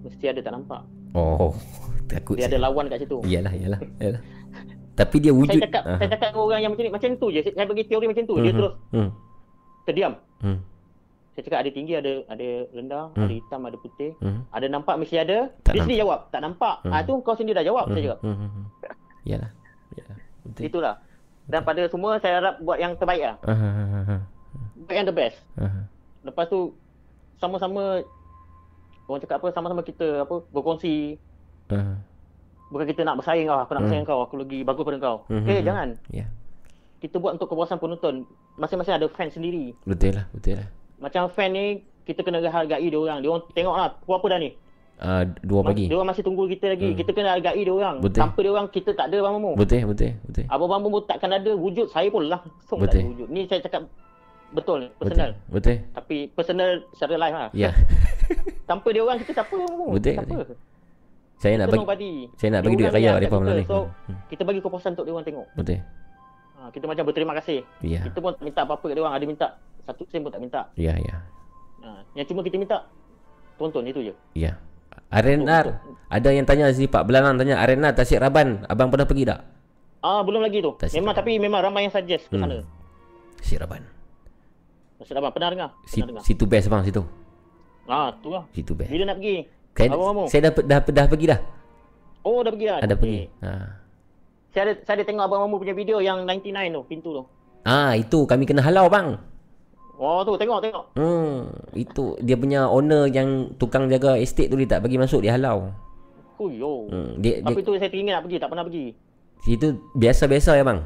mesti 0.00 0.24
ada 0.24 0.40
tak 0.40 0.52
nampak. 0.52 0.82
Oh, 1.12 1.50
takut 2.06 2.36
Dia 2.36 2.46
ada 2.46 2.58
lawan 2.60 2.86
kat 2.86 3.02
situ. 3.02 3.18
Iyalah, 3.22 3.52
iyalah, 3.52 3.80
iyalah. 3.98 4.22
Tapi 4.96 5.16
dia 5.18 5.30
wujud. 5.30 5.52
Saya 5.52 5.62
cakap, 5.62 5.82
Ah. 5.84 5.96
saya 5.98 6.08
cakap 6.10 6.28
orang 6.34 6.58
yang 6.58 6.72
macam 6.72 6.82
ni, 6.82 6.90
macam 6.90 7.08
tu 7.14 7.28
je. 7.28 7.40
Saya 7.44 7.66
bagi 7.66 7.84
teori 7.84 8.06
macam 8.06 8.24
tu, 8.24 8.34
dia 8.38 8.48
Mhm. 8.48 8.56
terus 8.56 8.72
Hmm. 8.90 9.10
terdiam. 9.84 10.12
Hmm. 10.40 10.58
Saya 11.30 11.42
cakap 11.44 11.58
ada 11.60 11.70
tinggi, 11.70 11.92
ada 11.92 12.12
ada 12.26 12.48
rendah, 12.70 13.04
Hmm. 13.12 13.22
ada 13.22 13.32
hitam, 13.34 13.60
ada 13.62 13.76
putih. 13.76 14.10
Hmm. 14.18 14.40
Ada 14.48 14.66
nampak 14.66 14.96
mesti 14.96 15.16
ada. 15.16 15.52
Tak 15.60 15.72
dia 15.72 15.80
sendiri 15.84 16.00
jawab, 16.00 16.20
tak 16.30 16.40
nampak. 16.40 16.80
Hmm. 16.80 16.90
Ah 16.90 17.04
tu 17.04 17.20
kau 17.20 17.36
sendiri 17.36 17.52
dah 17.54 17.62
jawab, 17.62 17.84
saya 17.86 18.02
cakap. 18.02 18.18
Iyalah. 19.22 19.50
Iyalah. 19.92 20.16
Betul. 20.42 20.62
Itulah. 20.64 20.94
Dan 21.44 21.60
pada 21.62 21.82
semua 21.86 22.16
saya 22.16 22.40
harap 22.40 22.54
buat 22.58 22.74
yang 22.76 22.96
terbaik 22.96 23.22
lah. 23.22 23.36
Ah, 23.42 23.52
ah, 23.52 23.72
ah, 23.76 24.10
ah, 24.10 24.22
Buat 24.80 24.94
yang 24.94 25.06
the 25.06 25.12
best. 25.12 25.36
ah. 25.56 25.84
Lepas 26.22 26.48
tu 26.48 26.72
sama-sama 27.36 28.00
orang 29.04 29.20
cakap 29.20 29.38
apa 29.38 29.48
sama-sama 29.52 29.82
kita 29.82 30.24
apa 30.24 30.40
berkongsi 30.48 31.20
Ah. 31.68 31.98
Bukan 32.68 32.84
kita 32.84 33.00
nak 33.02 33.16
bersaing 33.16 33.46
kau 33.46 33.56
aku 33.56 33.70
nak 33.70 33.78
Hmm. 33.78 33.86
bersaing 33.86 34.04
kau 34.04 34.20
aku 34.20 34.34
lagi 34.36 34.58
bagus 34.62 34.82
pada 34.82 34.98
kau. 34.98 35.16
Hmm, 35.26 35.44
Eh 35.44 35.58
hmm, 35.58 35.64
jangan. 35.64 35.88
Ya. 36.10 36.24
Kita 36.96 37.16
buat 37.16 37.34
untuk 37.34 37.46
kepuasan 37.46 37.76
penonton. 37.76 38.24
Masing-masing 38.56 38.94
ada 38.94 39.06
fan 39.08 39.28
sendiri. 39.28 39.76
Betul 39.84 40.16
lah, 40.16 40.26
betul 40.30 40.56
lah. 40.56 40.68
Macam 40.96 41.28
fan 41.28 41.52
ni 41.52 41.64
kita 42.02 42.22
kena 42.22 42.40
hargai 42.42 42.82
dia 42.82 42.96
orang. 42.96 43.20
Dia 43.20 43.28
orang 43.28 43.44
tengok 43.52 43.74
lah 43.74 43.88
pukul 44.00 44.16
apa 44.16 44.26
dah 44.28 44.40
ni. 44.40 44.50
Ah, 44.96 45.22
dua 45.44 45.60
pagi. 45.60 45.86
Dia 45.86 46.00
orang 46.00 46.08
masih 46.08 46.24
tunggu 46.24 46.48
kita 46.48 46.72
lagi. 46.72 46.88
Hmm. 46.88 46.96
Kita 46.96 47.10
kena 47.12 47.36
hargai 47.36 47.60
dia 47.60 47.68
orang. 47.70 48.00
Betul. 48.00 48.16
Tanpa 48.18 48.38
dia 48.40 48.50
orang 48.50 48.66
kita 48.70 48.90
tak 48.96 49.12
ada 49.12 49.16
Bang 49.20 49.34
Mamu. 49.36 49.52
Betul, 49.54 49.84
betul, 49.84 50.16
betul. 50.24 50.44
Abang 50.48 50.68
Bang 50.72 50.80
Mamu 50.80 51.04
takkan 51.04 51.30
ada 51.30 51.52
wujud 51.52 51.92
saya 51.92 52.08
pun 52.08 52.24
langsung 52.24 52.80
tak 52.80 52.88
Betul. 52.88 52.98
ada 52.98 53.08
wujud. 53.12 53.28
Ni 53.28 53.40
saya 53.44 53.60
cakap 53.60 53.82
betul 54.48 54.88
personal. 54.96 55.30
Betul. 55.46 55.52
Betul. 55.52 55.76
Tapi 55.92 56.16
personal 56.32 56.70
secara 56.96 57.14
live 57.20 57.36
lah. 57.36 57.50
Ya. 57.52 57.70
Tanpa 58.64 58.88
dia 58.88 59.02
orang 59.04 59.20
kita 59.20 59.36
siapa 59.36 59.52
Bang 59.52 59.68
Mamu? 59.68 59.86
Betul, 59.92 60.12
Siapa? 60.16 60.32
betul. 60.32 60.56
Saya 61.36 61.54
nak 61.56 61.66
bagi 61.68 61.78
nobody. 61.78 62.12
saya 62.34 62.48
nak 62.48 62.60
Dia 62.60 62.66
bagi 62.66 62.76
duit 62.78 62.90
raya 62.90 63.10
malam 63.10 63.20
kita. 63.20 63.36
ni. 63.52 63.64
So, 63.64 63.78
Hmm. 64.08 64.16
kita 64.26 64.42
bagi 64.42 64.60
kepuasan 64.60 64.90
untuk 64.92 65.04
dia 65.04 65.12
orang 65.12 65.26
tengok. 65.26 65.46
Betul. 65.52 65.78
Ha, 66.56 66.60
kita 66.70 66.84
macam 66.86 67.04
berterima 67.04 67.32
kasih. 67.34 67.58
Ya. 67.80 68.00
Kita 68.02 68.18
pun 68.18 68.32
tak 68.32 68.42
minta 68.42 68.60
apa-apa 68.62 68.82
kat 68.82 68.94
dia 68.94 69.02
orang. 69.02 69.14
Ada 69.14 69.24
minta 69.24 69.46
satu 69.82 70.02
sen 70.06 70.20
pun 70.20 70.30
tak 70.30 70.40
minta. 70.40 70.60
Ya, 70.74 70.96
ya. 70.96 71.16
Ha, 71.82 71.88
yang 72.14 72.26
cuma 72.26 72.40
kita 72.40 72.56
minta 72.56 72.88
tonton 73.54 73.84
itu 73.84 74.00
je. 74.02 74.14
Ya. 74.34 74.56
Arenar. 75.08 75.78
Ada 76.08 76.28
yang 76.30 76.42
tanya 76.42 76.72
si 76.72 76.84
Pak 76.84 77.04
Belanang 77.04 77.36
tanya 77.36 77.60
Arenar 77.60 77.92
Tasik 77.92 78.16
Raban. 78.16 78.64
Abang 78.64 78.88
pernah 78.88 79.04
pergi 79.04 79.24
tak? 79.24 79.44
Ah 80.00 80.20
belum 80.20 80.40
lagi 80.40 80.58
tu. 80.58 80.72
Tak 80.74 80.88
memang 80.90 81.12
silap. 81.12 81.20
tapi 81.20 81.32
memang 81.36 81.60
ramai 81.60 81.84
yang 81.84 81.92
suggest 81.92 82.26
ke 82.26 82.34
Hmm. 82.34 82.42
sana. 82.42 82.58
Tasik 83.36 83.60
Raban. 83.60 83.82
Maksud 84.96 85.12
abang 85.14 85.28
pernah 85.30 85.50
dengar? 85.50 85.70
Si, 85.84 86.00
Pernah 86.00 86.08
dengar. 86.10 86.22
situ 86.24 86.44
best 86.44 86.66
bang 86.66 86.82
situ. 86.82 87.02
Ah 87.84 88.08
tu 88.16 88.32
lah. 88.32 88.48
Situ 88.50 88.72
best. 88.72 88.88
Bila 88.88 89.04
nak 89.06 89.20
pergi? 89.20 89.44
Saya, 89.76 89.88
Abang 89.92 90.08
Mamu? 90.08 90.24
saya 90.26 90.40
dah, 90.48 90.52
dah, 90.56 90.78
dah, 90.80 90.92
dah 90.92 91.06
pergi 91.06 91.26
dah. 91.28 91.40
Oh 92.24 92.40
dah 92.40 92.50
pergi 92.50 92.66
dah. 92.66 92.78
Ada 92.80 92.94
Okey. 92.96 93.00
pergi. 93.00 93.20
Ha. 93.44 93.50
Saya 94.50 94.62
ada 94.64 94.72
saya 94.82 94.94
ada 94.96 95.04
tengok 95.04 95.24
abang 95.28 95.40
Mamu 95.46 95.56
punya 95.60 95.76
video 95.76 96.00
yang 96.00 96.24
99 96.24 96.72
tu, 96.72 96.82
pintu 96.88 97.08
tu. 97.12 97.22
Ah 97.62 97.92
itu 97.92 98.24
kami 98.24 98.48
kena 98.48 98.64
halau 98.64 98.88
bang. 98.88 99.20
Oh 99.96 100.24
tu 100.24 100.32
tengok 100.36 100.60
tengok. 100.64 100.84
Hmm, 100.96 101.48
itu 101.72 102.16
dia 102.20 102.36
punya 102.36 102.68
owner 102.68 103.08
yang 103.08 103.52
tukang 103.56 103.88
jaga 103.88 104.16
estate 104.16 104.48
tu 104.48 104.56
dia 104.56 104.68
tak 104.68 104.84
bagi 104.84 104.96
masuk 104.96 105.20
dia 105.20 105.36
halau. 105.36 105.72
Oh 106.36 106.48
yo. 106.48 106.88
Hmm, 106.88 107.20
dia, 107.20 107.40
Tapi 107.40 107.60
dia 107.60 107.68
tu 107.68 107.72
saya 107.76 107.88
teringin 107.88 108.12
nak 108.12 108.24
pergi, 108.28 108.36
tak 108.36 108.48
pernah 108.52 108.64
pergi. 108.64 108.86
itu 109.46 109.66
biasa-biasa 109.96 110.56
ya 110.56 110.64
bang. 110.64 110.80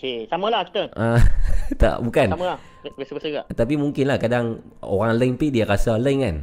Cik, 0.00 0.32
samalah 0.32 0.64
kita. 0.64 0.88
Ah, 0.96 1.20
tak 1.82 2.00
bukan. 2.00 2.28
Sama 2.32 2.56
lah. 2.56 2.58
Biasa-biasa 2.96 3.26
juga. 3.28 3.42
Tapi 3.52 3.74
mungkin 3.76 4.04
lah 4.08 4.16
kadang 4.16 4.64
orang 4.80 5.20
lain 5.20 5.36
pergi 5.36 5.60
dia 5.60 5.64
rasa 5.68 6.00
lain 6.00 6.18
kan. 6.24 6.36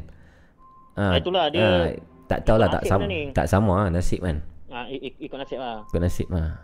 Ah, 0.98 1.14
itulah, 1.14 1.46
dia- 1.48 1.62
ah, 1.62 1.86
tak 2.26 2.44
tahulah 2.44 2.68
tak 2.68 2.84
sama 2.84 3.06
ni. 3.06 3.30
tak 3.32 3.46
sama 3.46 3.74
lah 3.78 3.90
nasib 3.90 4.20
kan. 4.20 4.42
Ik- 4.90 5.04
ik- 5.06 5.20
ikut 5.24 5.38
nasib 5.38 5.58
lah. 5.58 5.86
Ikut 5.86 6.02
nasib 6.02 6.28
lah. 6.28 6.58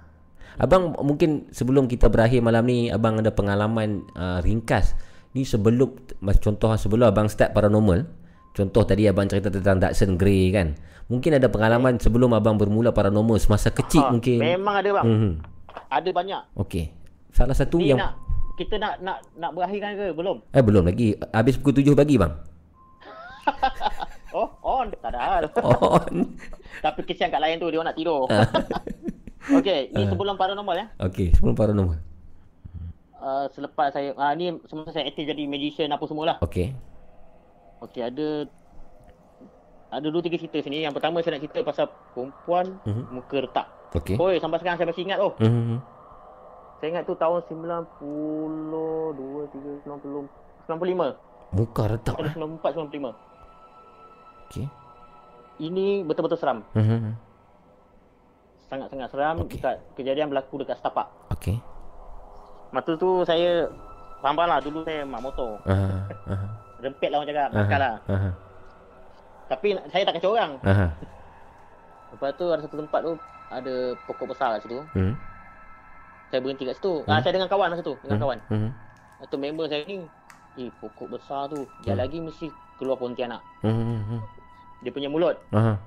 Abang 0.56 0.94
mungkin 1.00 1.50
sebelum 1.50 1.86
kita 1.86 2.08
berakhir 2.08 2.38
malam 2.40 2.62
ni 2.64 2.86
abang 2.88 3.18
ada 3.18 3.30
pengalaman 3.30 4.06
uh, 4.14 4.38
ringkas. 4.40 4.94
Ni 5.34 5.42
sebelum 5.44 5.98
contoh 6.38 6.70
sebelum 6.76 7.08
abang 7.08 7.26
start 7.26 7.54
paranormal. 7.54 8.06
Contoh 8.54 8.86
tadi 8.86 9.06
abang 9.06 9.26
cerita 9.26 9.50
tentang 9.50 9.82
Dachshund 9.82 10.18
Grey 10.18 10.54
kan. 10.54 10.78
Mungkin 11.06 11.34
ada 11.34 11.50
pengalaman 11.50 11.98
sebelum 11.98 12.32
abang 12.32 12.54
bermula 12.54 12.90
paranormal 12.90 13.38
semasa 13.38 13.70
kecil 13.70 14.02
Ha, 14.04 14.14
mungkin. 14.14 14.38
Memang 14.38 14.76
ada 14.78 14.90
bang. 14.94 15.06
Mhm. 15.06 15.32
Ada 15.90 16.10
banyak. 16.12 16.42
Okey. 16.56 16.86
Salah 17.30 17.58
satu 17.58 17.78
Ni 17.78 17.90
yang 17.90 17.98
nak 17.98 18.14
kita 18.54 18.78
nak 18.78 19.02
nak 19.02 19.18
nak 19.34 19.52
berakhirkan 19.52 19.94
ke 19.96 20.06
belum? 20.12 20.38
eh 20.48 20.62
belum 20.62 20.84
lagi. 20.86 21.18
Habis 21.34 21.58
pukul 21.58 21.82
7 21.82 21.98
pagi 21.98 22.16
bang. 22.16 22.34
Oh, 24.34 24.50
on 24.62 24.90
tak 24.92 25.14
ada. 25.14 25.46
Oh. 25.62 26.02
Tapi 26.82 27.00
kesian 27.06 27.30
kat 27.30 27.38
lain 27.38 27.58
tu 27.58 27.70
dia 27.70 27.80
nak 27.80 27.94
tidur. 27.94 28.26
Okey, 29.60 29.92
ni 29.92 30.08
sebelum 30.08 30.36
paranormal 30.36 30.74
ya. 30.74 30.86
Okey, 31.00 31.32
sebelum 31.34 31.54
paranormal. 31.54 32.00
Uh, 33.16 33.48
selepas 33.52 33.92
saya 33.92 34.12
uh, 34.12 34.34
ni 34.34 34.52
semasa 34.66 34.92
saya 34.92 35.08
aktif 35.08 35.24
jadi 35.24 35.44
magician 35.46 35.88
apa 35.88 36.04
semualah. 36.04 36.38
Okey. 36.42 36.74
Okey, 37.80 38.02
ada 38.02 38.48
ada 39.90 40.08
dua 40.10 40.20
tiga 40.20 40.36
cerita 40.36 40.58
sini. 40.60 40.82
Yang 40.82 40.98
pertama 40.98 41.22
saya 41.22 41.38
nak 41.38 41.44
cerita 41.44 41.60
pasal 41.62 41.86
perempuan 42.12 42.80
Mhm. 42.84 43.04
muka 43.14 43.38
retak. 43.40 43.68
Okey. 43.94 44.16
Oi, 44.18 44.42
sampai 44.42 44.58
sekarang 44.58 44.76
saya 44.76 44.90
masih 44.90 45.04
ingat 45.06 45.20
oh. 45.22 45.38
Mhm. 45.38 45.78
Saya 46.80 46.88
ingat 46.90 47.04
tu 47.06 47.16
tahun 47.16 47.40
90, 47.48 49.16
2, 49.16 49.48
3, 49.48 49.72
90, 49.86 50.28
95. 50.66 51.16
Muka 51.54 51.84
retak 51.88 52.16
Tahun 52.18 52.26
eh. 52.26 52.34
94, 52.36 52.76
95. 52.92 53.14
Okey. 54.48 54.66
Ini 55.62 56.02
betul-betul 56.04 56.40
seram. 56.40 56.60
Mhm. 56.74 57.14
Sangat-sangat 58.68 59.08
seram. 59.14 59.36
Okey. 59.46 59.62
Dekat, 59.62 59.78
kejadian 59.96 60.28
berlaku 60.34 60.64
dekat 60.64 60.82
setapak. 60.82 61.08
Okey. 61.34 61.62
Masa 62.74 62.98
tu 62.98 63.22
saya 63.24 63.70
faham 64.24 64.40
lah 64.40 64.58
dulu 64.64 64.82
saya 64.82 65.06
mak 65.06 65.22
motor. 65.22 65.62
Ah, 65.68 66.10
ah. 66.26 66.50
rempet 66.82 67.10
lah 67.12 67.22
orang 67.22 67.30
cakap. 67.30 67.50
Makan 67.54 67.80
lah. 67.80 67.96
Aha. 68.10 68.30
Tapi 69.52 69.68
saya 69.92 70.04
tak 70.08 70.16
kacau 70.18 70.34
orang. 70.34 70.58
Aha. 70.66 70.88
Lepas 72.16 72.32
tu 72.38 72.46
ada 72.50 72.62
satu 72.66 72.76
tempat 72.82 73.00
tu 73.06 73.14
ada 73.54 73.74
pokok 74.10 74.34
besar 74.34 74.58
kat 74.58 74.66
situ. 74.66 74.80
Hmm. 74.98 75.14
Saya 76.34 76.40
berhenti 76.42 76.66
kat 76.66 76.76
situ. 76.82 77.06
Hmm. 77.06 77.14
Ah, 77.14 77.20
saya 77.22 77.38
dengan 77.38 77.50
kawan 77.52 77.70
masa 77.70 77.84
tu, 77.86 77.94
dengan 78.02 78.20
kawan. 78.26 78.40
Hmm. 78.50 78.70
Atau 79.22 79.38
member 79.38 79.70
saya 79.70 79.86
ni, 79.86 80.02
eh 80.56 80.70
pokok 80.78 81.08
besar 81.10 81.50
tu, 81.50 81.66
dia 81.82 81.94
Hmm. 81.94 82.02
lagi 82.02 82.18
mesti 82.18 82.48
keluar 82.76 82.96
pontianak. 82.96 83.42
Hmm. 83.60 84.22
Dia 84.82 84.92
punya 84.92 85.08
mulut. 85.08 85.40
Aha. 85.50 85.80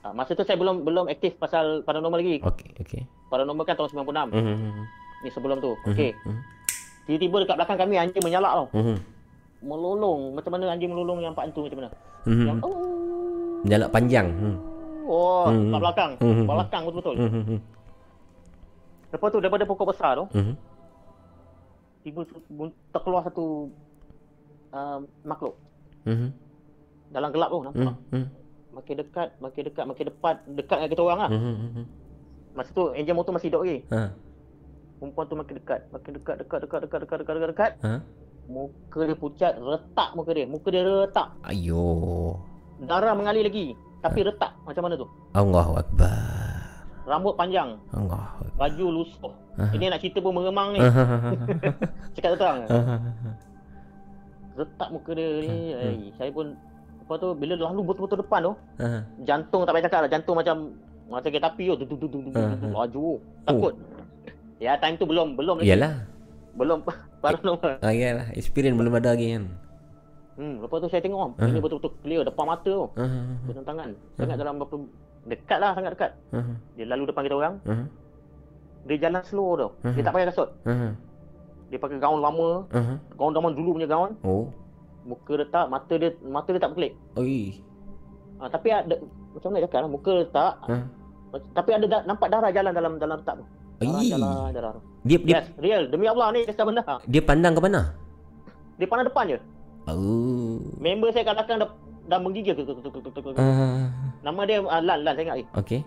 Ah, 0.00 0.12
masa 0.12 0.32
tu 0.32 0.42
saya 0.42 0.54
belum 0.54 0.82
belum 0.82 1.06
aktif 1.06 1.34
pasal 1.34 1.82
paranormal 1.82 2.16
lagi. 2.16 2.38
Okey, 2.38 2.70
okey. 2.80 3.02
Paranormal 3.26 3.62
kan 3.62 3.74
tahun 3.74 3.90
96. 3.92 4.30
Hmm. 4.30 4.86
Ni 5.22 5.30
sebelum 5.30 5.58
tu. 5.58 5.74
Okey. 5.84 6.14
Hmm. 6.22 6.40
Tiba-tiba 7.06 7.36
dekat 7.42 7.56
belakang 7.56 7.78
kami 7.78 7.94
anjing 7.96 8.22
menyalak 8.22 8.52
tau. 8.52 8.66
Hmm. 8.72 8.98
Melolong. 9.62 10.34
Macam 10.34 10.50
mana 10.52 10.70
anjing 10.70 10.90
melolong 10.90 11.18
yang 11.20 11.34
Pak 11.34 11.50
Antu 11.50 11.66
macam 11.66 11.78
mana? 11.80 11.90
Yang 12.24 12.58
Hmm. 12.58 12.66
oh. 12.66 13.62
Jalan 13.64 13.88
panjang. 13.90 14.26
Hmm. 14.30 14.56
Oh, 15.06 15.46
Hmm. 15.46 15.70
kat 15.70 15.80
belakang. 15.80 16.10
Hmm. 16.18 16.44
Belakang 16.44 16.82
betul-betul. 16.82 17.14
Hmm. 17.16 17.58
Lepas 19.06 19.28
tu 19.30 19.38
daripada 19.38 19.64
pokok 19.64 19.86
besar 19.90 20.18
tu, 20.18 20.24
Hmm. 20.32 20.54
Tiba 22.06 22.22
terkeluar 22.94 23.26
satu 23.26 23.74
uh, 24.70 25.02
makhluk 25.26 25.58
Hmm. 26.06 26.30
dalam 27.10 27.34
gelap 27.34 27.50
tu 27.50 27.58
nampak. 27.66 27.98
Hmm. 28.14 28.26
Makin 28.78 28.94
dekat, 29.02 29.28
makin 29.42 29.62
dekat, 29.66 29.84
makin 29.90 30.04
depan, 30.06 30.34
dekat 30.54 30.76
dengan 30.78 30.90
kita 30.94 31.02
orang 31.02 31.18
lah. 31.18 31.30
Hmm. 31.34 31.84
Masa 32.54 32.70
tu 32.70 32.94
enjin 32.94 33.18
motor 33.18 33.34
masih 33.34 33.50
hidup 33.50 33.66
lagi. 33.66 33.82
Ha. 33.90 34.14
Perempuan 35.02 35.26
tu 35.26 35.34
makin 35.34 35.54
dekat, 35.58 35.80
makin 35.90 36.10
dekat, 36.14 36.36
dekat, 36.40 36.58
dekat, 36.62 36.78
dekat, 36.86 36.98
dekat, 37.02 37.18
dekat, 37.18 37.34
dekat, 37.34 37.48
dekat. 37.50 37.72
Ha. 37.82 37.92
Muka 38.46 39.00
dia 39.02 39.16
pucat, 39.18 39.52
retak 39.58 40.08
muka 40.14 40.30
dia. 40.30 40.46
Muka 40.46 40.68
dia 40.70 40.82
retak. 40.86 41.28
Ayo. 41.42 41.82
Darah 42.86 43.18
mengalir 43.18 43.42
lagi. 43.42 43.74
Tapi 43.98 44.22
retak. 44.22 44.54
Macam 44.62 44.82
mana 44.86 44.94
tu? 44.94 45.06
Allahu 45.34 45.72
akbar. 45.74 46.35
Rambut 47.06 47.34
panjang. 47.34 47.78
Akbar. 47.88 48.42
Baju 48.56 48.86
lusuh. 48.92 49.30
Aha. 49.56 49.70
Ini 49.70 49.88
nak 49.88 50.02
cerita 50.02 50.18
pun 50.18 50.34
meremang 50.34 50.74
ni. 50.74 50.80
Cakap 52.14 52.34
terang. 52.34 52.58
Ha. 52.66 52.76
Retak 54.56 54.88
muka 54.90 55.10
dia 55.12 55.28
ni. 55.38 55.54
Ay, 55.70 55.96
saya 56.14 56.30
pun 56.30 56.56
Lepas 56.98 57.22
tu 57.22 57.28
bila 57.32 57.54
lalu 57.54 57.80
betul-betul 57.84 58.18
depan 58.18 58.40
tu 58.42 58.52
Ha. 58.82 58.88
Jantung 59.22 59.62
tak 59.62 59.72
payah 59.72 59.86
cakap 59.86 60.00
lah 60.02 60.10
Jantung 60.10 60.34
macam 60.34 60.74
Macam 61.06 61.28
kereta 61.28 61.46
api 61.46 61.64
tu 61.70 61.86
duk, 61.86 61.98
duk, 62.02 62.10
duk. 62.26 62.34
Laju 62.66 63.06
Takut 63.44 63.72
Ya 64.58 64.74
time 64.74 64.96
tu 64.96 65.06
belum 65.06 65.38
Belum 65.38 65.54
lagi 65.56 65.70
Iyalah. 65.70 66.02
Belum 66.52 66.82
Paranormal 67.22 67.78
Ah, 67.78 67.92
iyalah. 67.92 68.26
Experience 68.32 68.74
belum 68.74 68.90
ada 68.92 69.14
lagi 69.14 69.38
kan. 69.38 69.44
hmm, 70.34 70.54
Lepas 70.58 70.78
tu 70.80 70.88
saya 70.88 70.98
tengok 70.98 71.20
oh, 71.20 71.30
Aha. 71.32 71.46
Ini 71.46 71.58
betul-betul 71.60 71.92
clear 72.00 72.22
Depan 72.24 72.44
mata 72.44 72.66
tu 72.66 72.86
Ha. 72.90 73.04
Dengan 73.44 73.62
tangan 73.62 73.88
Sangat 74.18 74.36
dalam 74.36 74.54
berapa 74.58 74.76
Dekat 75.26 75.58
lah 75.58 75.74
sangat 75.74 75.92
dekat 75.92 76.10
Ha. 76.30 76.38
Dia 76.74 76.86
lalu 76.86 77.10
depan 77.10 77.22
kita 77.22 77.34
orang 77.34 77.54
Ha. 77.62 77.74
Dia 78.86 78.96
jalan 79.00 79.22
slow 79.22 79.50
tu 79.54 79.68
Dia 79.84 79.90
Aha. 79.92 80.00
tak 80.00 80.12
pakai 80.14 80.28
kasut 80.30 80.48
Ha. 80.62 80.74
Dia 81.66 81.78
pakai 81.78 81.98
gaun 81.98 82.20
lama 82.20 82.62
Ha. 82.70 82.80
Gaun 83.12 83.32
zaman 83.32 83.52
dulu 83.52 83.70
punya 83.74 83.88
gaun 83.88 84.14
Oh. 84.22 84.46
Muka 85.02 85.32
retak 85.36 85.66
Mata 85.66 85.94
dia 85.94 86.14
Mata 86.22 86.48
dia 86.48 86.58
tak 86.58 86.70
berkelip 86.72 86.94
Oi. 87.14 87.58
ha, 88.38 88.46
Tapi 88.46 88.68
ada 88.70 88.94
Macam 89.34 89.48
mana 89.50 89.62
cakap 89.62 89.80
lah 89.80 89.90
Muka 89.90 90.10
retak 90.16 90.54
Ha. 90.64 90.76
Tapi 91.52 91.70
ada 91.74 91.86
da- 91.86 92.06
nampak 92.06 92.28
darah 92.30 92.48
jalan 92.48 92.72
dalam 92.72 92.92
dalam 92.96 93.16
retak 93.18 93.34
tu 93.36 93.44
Darah 93.76 93.98
Ai. 93.98 94.08
jalan 94.08 94.30
darah 94.50 94.70
tu 94.72 94.80
Dia 95.02 95.18
dia 95.18 95.34
Yes 95.36 95.46
real 95.58 95.82
Demi 95.86 96.06
Allah 96.06 96.30
ni 96.30 96.46
Kisah 96.46 96.62
benda 96.62 96.82
dia 97.02 97.20
pandang 97.20 97.52
ke 97.52 97.60
mana? 97.60 97.82
Dia 98.76 98.86
pandang 98.86 99.06
depan 99.06 99.24
je 99.26 99.38
Oh. 99.86 100.58
Member 100.78 101.10
saya 101.10 101.22
kat 101.22 101.34
belakang 101.36 101.62
dah 102.06 102.18
menggigil 102.18 102.54
tuk, 102.54 102.64
tuk, 102.64 102.78
tuk, 102.80 102.92
tuk, 102.92 103.12
tuk, 103.12 103.22
tuk. 103.24 103.34
Ah. 103.36 103.90
Nama 104.22 104.40
dia 104.42 104.58
uh, 104.58 104.80
Lan 104.80 104.98
Lan 105.02 105.12
saya 105.12 105.24
ingat 105.24 105.36
eh. 105.38 105.46
Okey. 105.54 105.80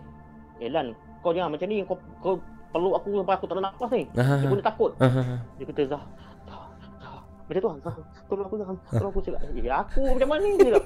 Eh 0.60 0.68
Lan 0.68 0.92
Kau 1.20 1.32
jangan 1.32 1.52
macam 1.52 1.66
ni 1.66 1.84
Kau, 1.84 1.96
kau 2.20 2.36
peluk 2.70 2.94
aku 2.94 3.08
sampai 3.16 3.34
aku 3.34 3.46
tak 3.46 3.56
ada 3.56 3.64
nafas 3.66 3.90
ni 3.90 4.04
Ah. 4.14 4.38
Dia 4.38 4.48
pun 4.48 4.56
dia 4.56 4.66
takut 4.66 4.92
ah, 4.98 5.12
Dia 5.56 5.66
kata 5.66 5.82
Zah 5.88 6.04
Zah 6.46 6.64
Zah 6.98 7.20
Macam 7.46 7.60
tu 7.60 7.70
Zah 7.82 7.96
Tolong 8.26 8.46
aku 8.46 8.56
Zah 8.56 8.68
Tolong 8.90 9.10
aku 9.10 9.20
cakap 9.22 9.40
Eh 9.50 9.68
aku 9.70 10.02
macam 10.10 10.30
mana 10.30 10.44
ni 10.46 10.58
cakap 10.58 10.84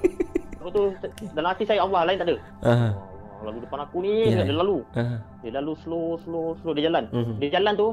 Lepas 0.54 0.70
tu 0.70 0.82
Dalam 1.30 1.48
hati 1.50 1.64
saya 1.64 1.80
Allah 1.82 2.00
lain 2.04 2.16
tak 2.16 2.26
ada. 2.26 2.36
Ah. 2.62 2.90
Allah, 3.34 3.44
lalu 3.44 3.58
depan 3.60 3.78
aku 3.80 3.96
ni 4.00 4.14
Ya. 4.30 4.42
Dia 4.42 4.54
lalu 4.56 4.78
Ah. 4.94 5.18
Dia 5.40 5.50
lalu 5.52 5.72
slow 5.76 6.16
slow 6.16 6.54
slow 6.56 6.72
Dia 6.72 6.88
jalan 6.88 7.04
Mhm. 7.10 7.34
Dia 7.38 7.48
jalan 7.52 7.74
tu 7.74 7.88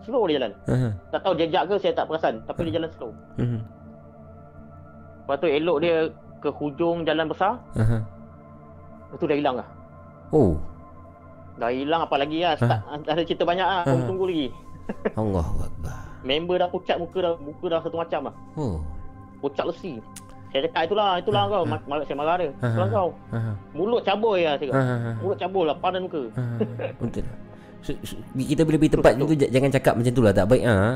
Slow 0.00 0.22
dia 0.24 0.34
jalan 0.38 0.52
Ah. 0.64 0.90
Tak 1.10 1.20
tahu 1.20 1.34
jejak 1.36 1.62
ke 1.66 1.74
saya 1.76 1.92
tak 1.92 2.06
perasan 2.06 2.34
Tapi 2.44 2.60
dia 2.66 2.78
jalan 2.78 2.90
slow 2.94 3.10
Mhm. 3.36 3.60
Lepas 5.20 5.36
tu 5.36 5.46
elok 5.46 5.78
dia 5.78 5.94
ke 6.40 6.48
hujung 6.50 7.02
jalan 7.02 7.26
besar 7.26 7.60
Ah. 7.74 8.00
Lepas 9.04 9.16
tu 9.16 9.26
dah 9.26 9.34
hilang 9.34 9.56
lah 9.56 9.68
Oh. 10.30 10.56
Dah 11.56 11.68
hilang 11.68 12.02
apa 12.02 12.16
lagi 12.16 12.40
lah 12.40 12.54
Start, 12.54 12.80
Ada 13.04 13.20
cerita 13.20 13.42
banyak 13.42 13.62
lah 13.62 13.82
Kau 13.82 13.92
Ha. 13.92 14.06
tunggu 14.06 14.24
lagi 14.24 14.48
akbar. 15.10 15.44
Member 16.22 16.56
dah 16.56 16.68
pucat 16.68 16.96
muka 16.96 17.18
dah 17.18 17.32
Muka 17.36 17.66
dah 17.66 17.80
satu 17.80 17.96
macam 17.96 18.20
lah 18.24 18.34
Oh. 18.54 18.78
Pucat 19.38 19.64
lesi 19.64 19.98
Saya 20.48 20.64
cakap 20.64 20.82
itulah 20.86 21.16
Itulah 21.16 21.42
kau 21.46 21.62
Ma- 21.64 21.84
ma- 21.84 22.00
Saya 22.00 22.16
marah 22.16 22.36
dia 22.38 22.50
Ha. 22.54 22.66
Itulah 22.68 22.88
kau 22.88 23.08
Ah. 23.28 23.54
Mulut 23.72 24.00
cabul 24.00 24.34
ya 24.36 24.54
saya 24.54 24.66
cakap. 24.66 24.80
Ah. 24.80 25.14
Mulut 25.18 25.36
cabul 25.36 25.64
lah 25.64 25.76
Padan 25.76 26.00
muka 26.06 26.22
Ah. 26.32 26.56
Betul. 27.00 27.24
So, 27.80 27.96
so, 28.02 28.12
kita 28.34 28.62
bila 28.62 28.76
pergi 28.76 28.92
tempat 28.92 29.12
tu 29.16 29.24
jangan 29.32 29.70
cakap 29.70 29.92
macam 29.96 30.12
tu 30.12 30.20
lah 30.20 30.32
tak 30.32 30.46
baik 30.46 30.62
ah. 30.62 30.76
Ha? 30.76 30.88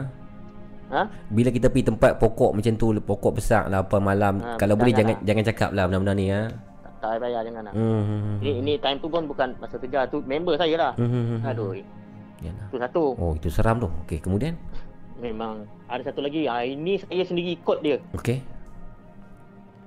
Bila 1.28 1.48
kita 1.48 1.66
pergi 1.66 1.86
tempat 1.86 2.12
pokok 2.16 2.50
macam 2.52 2.72
tu 2.74 2.86
pokok 2.94 3.32
besar 3.34 3.66
lah 3.66 3.82
apa 3.82 3.96
malam 3.98 4.38
Ha, 4.38 4.56
kalau 4.56 4.74
boleh 4.74 4.90
jangan 4.90 5.18
jangan 5.18 5.26
jangan 5.26 5.44
cakap 5.46 5.70
lah 5.70 5.84
benda-benda 5.84 6.14
ni 6.14 6.26
ah. 6.28 6.46
Tak, 6.98 7.18
payah 7.18 7.42
jangan 7.42 7.62
lah 7.62 7.72
Hmm. 7.72 8.40
Ini, 8.40 8.52
ini 8.60 8.72
time 8.78 8.96
tu 8.96 9.06
pun 9.06 9.22
bukan 9.24 9.52
masa 9.58 9.76
kerja 9.76 10.06
tu 10.06 10.22
Member 10.22 10.54
saya 10.54 10.74
lah 10.74 10.92
Hmm. 10.94 11.42
Aduh 11.42 11.76
Yalah. 12.40 12.66
Itu 12.66 12.76
satu 12.78 13.04
Oh 13.14 13.32
itu 13.32 13.48
seram 13.48 13.76
tu. 13.78 13.88
Okey 14.04 14.18
kemudian. 14.18 14.56
Memang 15.16 15.62
Ada 15.84 16.08
satu 16.08 16.20
lagi 16.20 16.44
ha, 16.44 16.60
Ini 16.60 16.98
saya 16.98 17.22
sendiri 17.22 17.54
ikut 17.54 17.78
dia 17.80 17.96
Okey. 18.12 18.40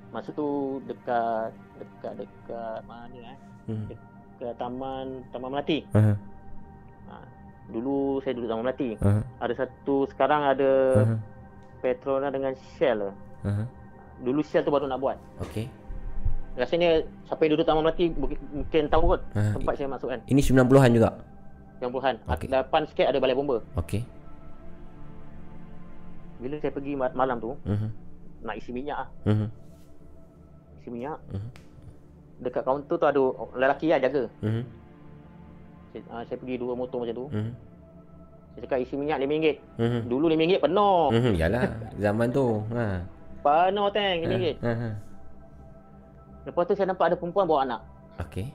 Masa 0.08 0.30
tu 0.30 0.46
dekat 0.84 1.50
Dekat 1.76 2.12
Dekat 2.16 2.80
mana 2.84 3.18
eh 3.24 3.36
Hmm. 3.66 3.84
Dekat 3.84 4.54
taman 4.56 5.06
Taman 5.28 5.48
Melati 5.50 5.84
Ah. 5.92 6.16
Dulu 7.68 7.96
saya 8.20 8.32
duduk 8.32 8.48
Taman 8.48 8.64
Melati 8.64 8.96
Ah. 8.98 9.20
Ada 9.38 9.54
satu 9.58 10.08
Sekarang 10.08 10.42
ada 10.42 10.70
Ah. 10.96 11.18
Petronas 11.78 12.30
dengan 12.30 12.52
Shell 12.74 13.12
Ah. 13.42 13.64
Dulu 14.18 14.40
Shell 14.40 14.62
tu 14.62 14.70
baru 14.70 14.84
nak 14.84 14.98
buat 14.98 15.16
Okey. 15.40 15.68
Rasanya 16.54 17.00
Siapa 17.24 17.40
yang 17.40 17.52
duduk 17.54 17.64
Taman 17.64 17.82
Melati 17.82 18.08
Mungkin, 18.10 18.82
tahu 18.88 19.04
kot 19.10 19.20
Ah, 19.32 19.52
Tempat 19.52 19.74
saya 19.74 19.86
masuk 19.86 20.08
kan 20.08 20.20
Ini 20.24 20.40
90-an 20.40 20.90
juga. 20.90 21.10
Yang 21.78 21.90
puluhan 21.92 22.14
Okey. 22.26 22.48
Depan 22.48 22.82
sikit 22.84 23.06
ada 23.06 23.18
balai 23.18 23.34
bomba 23.34 23.60
Okey. 23.76 24.02
Bila 26.38 26.54
saya 26.56 26.70
pergi 26.70 26.92
ma- 26.94 27.12
malam 27.12 27.36
tu 27.36 27.52
Mhm. 27.62 27.88
Nak 28.40 28.54
isi 28.56 28.70
minyak 28.70 28.96
lah 28.96 29.08
Mhm. 29.26 29.46
Isi 30.78 30.88
minyak 30.88 31.18
Mhm. 31.28 31.48
Dekat 32.40 32.62
kaunter 32.62 32.94
tu 32.94 33.04
ada 33.04 33.22
Lelaki 33.52 33.90
lah 33.90 33.98
jaga 34.00 34.24
Mhm. 34.40 34.62
Saya, 35.88 36.02
uh, 36.08 36.22
saya 36.22 36.36
pergi 36.36 36.56
dua 36.56 36.72
motor 36.72 37.00
macam 37.00 37.16
tu 37.16 37.26
Mhm. 37.28 37.52
Saya 38.50 38.60
cakap 38.64 38.78
isi 38.80 38.94
minyak 38.94 39.18
RM5 39.18 39.46
Mhm. 39.76 40.00
Dulu 40.04 40.24
RM5 40.26 40.58
penuh 40.58 41.00
Mhm. 41.10 41.32
Yalah 41.36 41.62
zaman 41.96 42.28
tu. 42.28 42.46
Ha. 42.70 42.84
Penuh 43.38 43.86
tank 43.88 44.16
RM5 44.24 44.46
Ha. 44.58 44.72
ha. 44.72 44.88
Lepas 46.42 46.62
tu 46.64 46.72
saya 46.72 46.86
nampak 46.86 47.06
ada 47.06 47.16
perempuan 47.16 47.44
bawa 47.44 47.60
anak 47.62 47.80
Okey. 48.18 48.50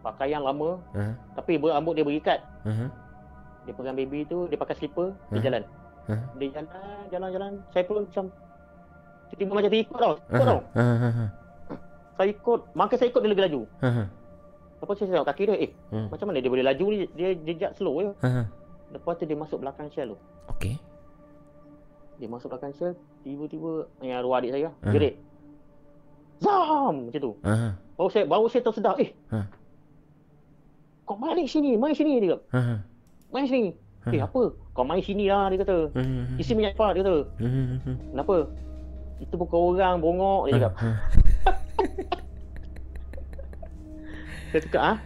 Pakaian 0.00 0.40
lama 0.40 0.78
Ha. 0.92 1.04
Tapi 1.34 1.58
rambut 1.58 1.94
dia 1.94 2.02
berikat 2.02 2.38
Ha. 2.64 2.86
Dia 3.62 3.72
pegang 3.72 3.94
baby 3.94 4.24
tu 4.24 4.46
Dia 4.46 4.56
pakai 4.56 4.74
slipper 4.74 5.14
Dia 5.28 5.36
Hmm. 5.36 5.44
jalan 5.44 5.62
Hmm. 6.02 6.22
Dia 6.36 6.48
jalan 6.50 6.66
Jalan-jalan 7.08 7.52
Saya 7.70 7.84
pun 7.84 8.02
macam 8.02 8.24
Tiba-tiba 9.28 9.52
macam 9.54 9.70
terikut 9.70 9.96
tau 9.96 10.14
Ikut 10.28 10.46
tau 10.48 10.60
Ha. 10.72 10.82
Ha. 10.82 11.08
Ha. 11.12 11.24
Saya 12.12 12.28
ikut 12.30 12.60
Maka 12.72 12.94
saya 12.96 13.08
ikut 13.08 13.20
dia 13.20 13.30
lagi 13.30 13.42
laju 13.44 13.60
Ha. 13.78 13.88
Lepas 14.82 14.92
tu 14.92 15.00
saya 15.00 15.14
tengok 15.14 15.28
kaki 15.28 15.42
dia 15.44 15.56
Eh 15.56 15.70
Hmm. 15.88 16.10
macam 16.10 16.26
mana 16.26 16.38
dia 16.38 16.50
boleh 16.50 16.64
laju 16.64 16.84
ni 16.88 16.96
Dia 17.12 17.28
jejak 17.36 17.72
slow 17.72 17.94
je 17.96 18.10
Ha. 18.18 18.28
Ha. 18.28 18.42
Lepas 18.90 19.14
tu 19.14 19.24
dia 19.24 19.34
masuk 19.34 19.58
belakang 19.58 19.86
shell 19.88 20.10
tu 20.10 20.18
Okey. 20.50 20.74
Dia 22.18 22.26
masuk 22.26 22.50
belakang 22.50 22.72
shell 22.72 22.92
Tiba-tiba 23.22 23.86
Yang 24.00 24.16
arwah 24.18 24.36
adik 24.36 24.50
saya 24.50 24.70
Hmm. 24.76 24.90
Jerit 24.90 25.14
Zam 26.38 26.94
Macam 27.06 27.20
tu. 27.20 27.32
Ha. 27.40 27.78
Baru 27.94 28.08
saya 28.08 28.24
baru 28.26 28.46
saya 28.46 28.62
tersedar 28.62 28.98
Eh 28.98 29.14
Ha. 29.30 29.46
Kau 31.04 31.14
main 31.14 31.46
sini 31.46 31.74
Main 31.74 31.94
sini 31.94 32.18
dia 32.18 32.34
kata. 32.34 32.44
Ha. 32.52 32.74
Main 33.30 33.46
sini 33.46 33.70
Eh 34.04 34.18
Hmm. 34.18 34.26
apa 34.26 34.42
Kau 34.72 34.82
main 34.82 34.98
sini 34.98 35.26
lah 35.26 35.46
dia 35.46 35.62
kata 35.62 35.94
Mhm. 35.94 36.36
Isi 36.36 36.52
minyak 36.52 36.74
cepat 36.74 36.90
dia 36.92 37.02
kata 37.02 37.22
Mhm. 37.38 38.10
Kenapa 38.10 38.34
Itu 39.20 39.34
bukan 39.36 39.58
orang 39.70 39.96
bongok 39.96 40.40
dia 40.44 40.58
cakap 40.58 40.72
Ha. 40.76 40.90
Saya 44.52 44.60
cakap 44.62 44.82
ah 44.86 44.98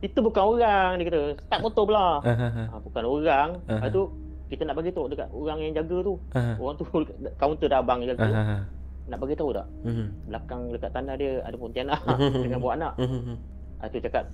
Itu 0.00 0.18
bukan 0.18 0.42
orang 0.50 0.90
dia 0.96 1.04
kata 1.06 1.20
Start 1.38 1.60
motor 1.60 1.84
pula 1.84 2.06
Ha. 2.18 2.32
Ha. 2.32 2.48
Ha. 2.48 2.62
ha, 2.66 2.76
Bukan 2.80 3.04
orang 3.04 3.48
Ah. 3.66 3.76
Lepas 3.76 3.90
tu 3.90 4.02
kita 4.48 4.66
nak 4.66 4.74
bagi 4.74 4.90
tahu 4.90 5.06
dekat 5.06 5.30
orang 5.30 5.58
yang 5.60 5.72
jaga 5.76 5.96
tu. 6.02 6.18
Ah. 6.32 6.58
Orang 6.58 6.74
tu 6.74 6.82
kaunter 7.38 7.68
dah 7.68 7.78
abang 7.78 8.02
jaga. 8.02 8.26
Ah. 8.26 8.62
Nak 9.06 9.18
bagi 9.18 9.34
tahu 9.34 9.50
tak? 9.52 9.62
Mhm. 9.82 10.06
Belakang 10.26 10.60
dekat 10.70 10.90
tanah 10.90 11.14
dia 11.14 11.38
ada 11.40 11.54
pontianak 11.54 12.00
Mhm. 12.02 12.34
dengan 12.44 12.58
buat 12.58 12.74
anak. 12.74 12.92
Mhm. 12.98 13.34
Ah 13.78 13.86
tu 13.86 14.00
cakap 14.00 14.26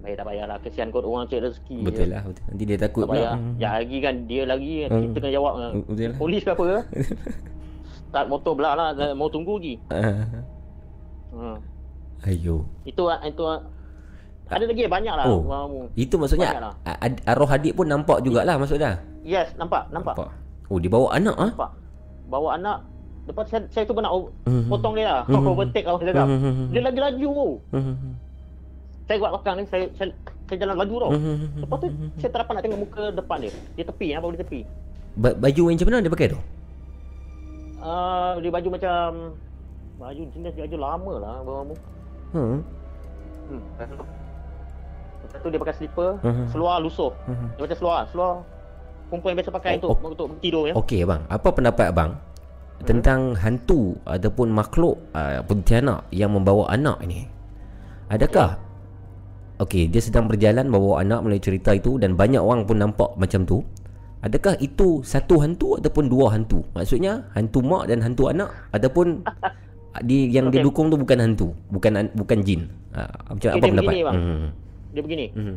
Bayar 0.00 0.18
tak 0.18 0.26
bayar 0.26 0.46
lah 0.46 0.58
Kesian 0.58 0.90
kot 0.90 1.06
orang 1.06 1.30
cari 1.30 1.46
rezeki 1.46 1.78
Betul 1.80 2.00
je. 2.00 2.10
lah 2.10 2.22
betul. 2.24 2.42
Nanti 2.44 2.62
dia 2.66 2.74
takut 2.76 3.02
Tak 3.02 3.10
pula. 3.12 3.38
Ya 3.54 3.68
lagi 3.72 3.96
kan 3.98 4.14
Dia 4.26 4.42
lagi 4.42 4.74
kan 4.80 4.88
Hmm. 4.90 5.02
Kita 5.06 5.18
kena 5.20 5.32
jawab 5.32 5.52
kan. 5.54 5.70
Betul 5.84 6.04
lah. 6.04 6.18
Polis 6.18 6.40
ke 6.40 6.50
apa 6.50 6.62
ke 6.64 6.78
Start 8.08 8.26
motor 8.26 8.52
belah 8.52 8.74
lah 8.74 8.88
Mau 9.12 9.30
tunggu 9.30 9.54
lagi 9.56 9.74
Ah. 9.88 10.26
ha. 11.30 11.50
Ayo. 12.24 12.66
Itu 12.82 13.06
Itu 13.22 13.44
Ada 14.52 14.64
lagi 14.66 14.82
banyak 14.84 15.14
lah 15.14 15.24
Oh. 15.26 15.88
Itu 15.94 16.14
maksudnya 16.16 16.50
Banyak 16.50 16.62
lah. 16.62 16.72
a- 16.84 17.00
ad- 17.02 17.22
arwah 17.24 17.50
adik 17.50 17.72
pun 17.72 17.86
nampak 17.86 18.20
jugalah 18.20 18.56
maksudnya. 18.56 19.00
Yes 19.22 19.48
nampak 19.54 19.88
Nampak 19.88 20.14
Nampak. 20.14 20.28
Oh 20.68 20.76
dia 20.76 20.88
bawa 20.88 21.08
anak 21.12 21.36
ah. 21.36 21.48
Nampak 21.48 21.70
Bawa 22.26 22.48
anak 22.54 22.78
Lepas 23.22 23.46
saya, 23.46 23.62
saya 23.68 23.86
tu 23.86 23.94
nak 23.94 24.10
o- 24.10 24.34
Mhm. 24.44 24.66
potong 24.66 24.94
dia 24.94 25.06
lah 25.06 25.22
Mhm. 25.24 25.46
Overtake 25.52 25.84
lah 25.84 25.94
cakap 25.96 26.26
Mhm. 26.26 26.64
Dia 26.70 26.80
lagi 26.82 27.00
laju. 27.00 27.32
Mhm. 27.70 27.94
Saya 29.02 29.16
buat 29.18 29.30
belakang 29.32 29.54
ni 29.56 29.64
Saya, 29.64 29.84
saya, 29.92 30.10
saya 30.44 30.56
jalan 30.58 30.76
laju 30.76 30.94
tau 30.98 31.10
Mhm. 31.12 31.34
Lepas 31.60 31.76
tu 31.78 31.86
saya 32.18 32.30
tak 32.30 32.40
dapat 32.42 32.52
nak 32.52 32.62
tengok 32.62 32.80
muka 32.82 33.04
depan 33.12 33.36
dia 33.40 33.52
Dia 33.74 33.84
tepi 33.84 34.06
ya, 34.10 34.18
baru 34.18 34.32
dia 34.32 34.42
tepi 34.42 34.60
Ba- 35.14 35.36
baju 35.36 35.62
yang 35.62 35.76
macam 35.76 35.86
mana 35.86 35.98
dia 36.00 36.10
pakai 36.10 36.28
tu? 36.28 36.38
uh, 37.78 38.32
Dia 38.38 38.50
baju 38.50 38.68
macam 38.70 39.08
Baju 39.94 40.22
jenis 40.28 40.54
baju 40.56 40.76
lama 40.76 41.12
lah 41.16 41.34
Bawa 41.40 41.62
Hmm. 42.32 42.58
Hmm. 43.44 43.62
Tu 45.42 45.50
dia 45.50 45.58
pakai 45.58 45.74
slipper, 45.74 46.10
Mhm. 46.22 46.44
seluar 46.48 46.78
lusuh. 46.78 47.10
Mhm. 47.26 47.46
Dia 47.52 47.62
macam 47.62 47.76
seluar, 47.76 47.98
seluar 48.08 48.30
perempuan 49.06 49.30
yang 49.30 49.38
biasa 49.42 49.52
pakai 49.52 49.70
Oh, 49.74 49.92
untuk 49.92 49.98
untuk 50.08 50.26
tidur 50.38 50.64
ya. 50.64 50.74
Okey 50.74 51.02
abang, 51.02 51.22
apa 51.26 51.48
pendapat 51.50 51.86
abang 51.88 52.10
tentang 52.82 53.36
hantu 53.36 53.94
ataupun 54.02 54.48
makhluk 54.48 54.96
uh, 55.12 55.38
pontianak 55.42 56.06
yang 56.10 56.30
membawa 56.30 56.66
anak 56.68 57.02
ini? 57.02 57.26
Adakah 58.08 58.58
Okey, 59.60 59.86
dia 59.86 60.00
sedang 60.00 60.26
berjalan 60.26 60.66
bawa 60.66 60.98
anak 60.98 61.22
melalui 61.22 61.38
cerita 61.38 61.70
itu 61.70 61.94
dan 61.94 62.18
banyak 62.18 62.40
orang 62.40 62.66
pun 62.66 62.82
nampak 62.82 63.14
macam 63.14 63.46
tu. 63.46 63.62
Adakah 64.18 64.58
itu 64.58 65.02
satu 65.02 65.38
hantu 65.38 65.78
ataupun 65.78 66.06
dua 66.06 66.34
hantu? 66.34 66.66
Maksudnya 66.72 67.30
hantu 67.30 67.62
mak 67.62 67.86
dan 67.86 68.02
hantu 68.02 68.26
anak 68.26 68.50
ataupun 68.70 69.22
di 70.08 70.30
yang 70.30 70.50
dia 70.50 70.62
Okey. 70.62 70.66
dukung 70.66 70.86
tu 70.88 70.96
bukan 70.96 71.18
hantu, 71.20 71.54
bukan 71.68 71.92
an- 71.94 72.14
bukan 72.16 72.38
jin. 72.42 72.66
Ha, 72.90 73.06
macam 73.28 73.38
Okey, 73.38 73.50
apa 73.52 73.64
pendapat? 73.64 73.92
begini, 73.92 74.02
bang. 74.02 74.14
Hmm. 74.16 74.46
Dia 74.92 75.00
begini. 75.00 75.26
Hmm. 75.32 75.56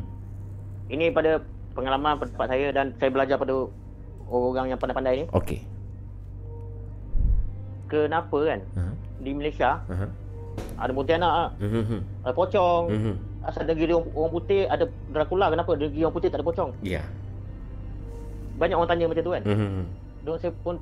Ini 0.87 1.11
pada 1.11 1.43
pengalaman 1.75 2.15
pendapat 2.17 2.47
saya 2.47 2.67
dan 2.71 2.95
saya 2.95 3.11
belajar 3.11 3.35
pada 3.35 3.67
orang 4.31 4.71
yang 4.71 4.79
pandai-pandai 4.79 5.21
ni. 5.21 5.25
Okey. 5.29 5.59
Kenapa 7.85 8.37
kan 8.41 8.59
Ha. 8.73 8.81
di 9.21 9.31
Malaysia 9.35 9.77
Ha. 9.85 10.07
ada 10.81 10.91
pontianak, 10.91 11.29
ah, 11.29 11.49
Mhm. 11.61 12.25
ada 12.25 12.33
pocong. 12.33 12.83
Mhm. 12.89 13.13
Asal 13.45 13.69
negeri 13.69 13.93
orang, 13.93 14.09
orang 14.17 14.33
putih 14.33 14.65
ada 14.65 14.85
Dracula 15.13 15.53
kenapa 15.53 15.77
negeri 15.77 16.01
orang 16.01 16.15
putih 16.17 16.29
tak 16.33 16.41
ada 16.41 16.47
pocong? 16.49 16.69
Ya. 16.81 17.05
Banyak 18.57 18.73
orang 18.73 18.89
tanya 18.89 19.05
macam 19.05 19.21
tu 19.21 19.33
kan. 19.35 19.43
Mhm. 19.45 19.83
Diorang 20.25 20.41
saya 20.41 20.51
pun 20.65 20.75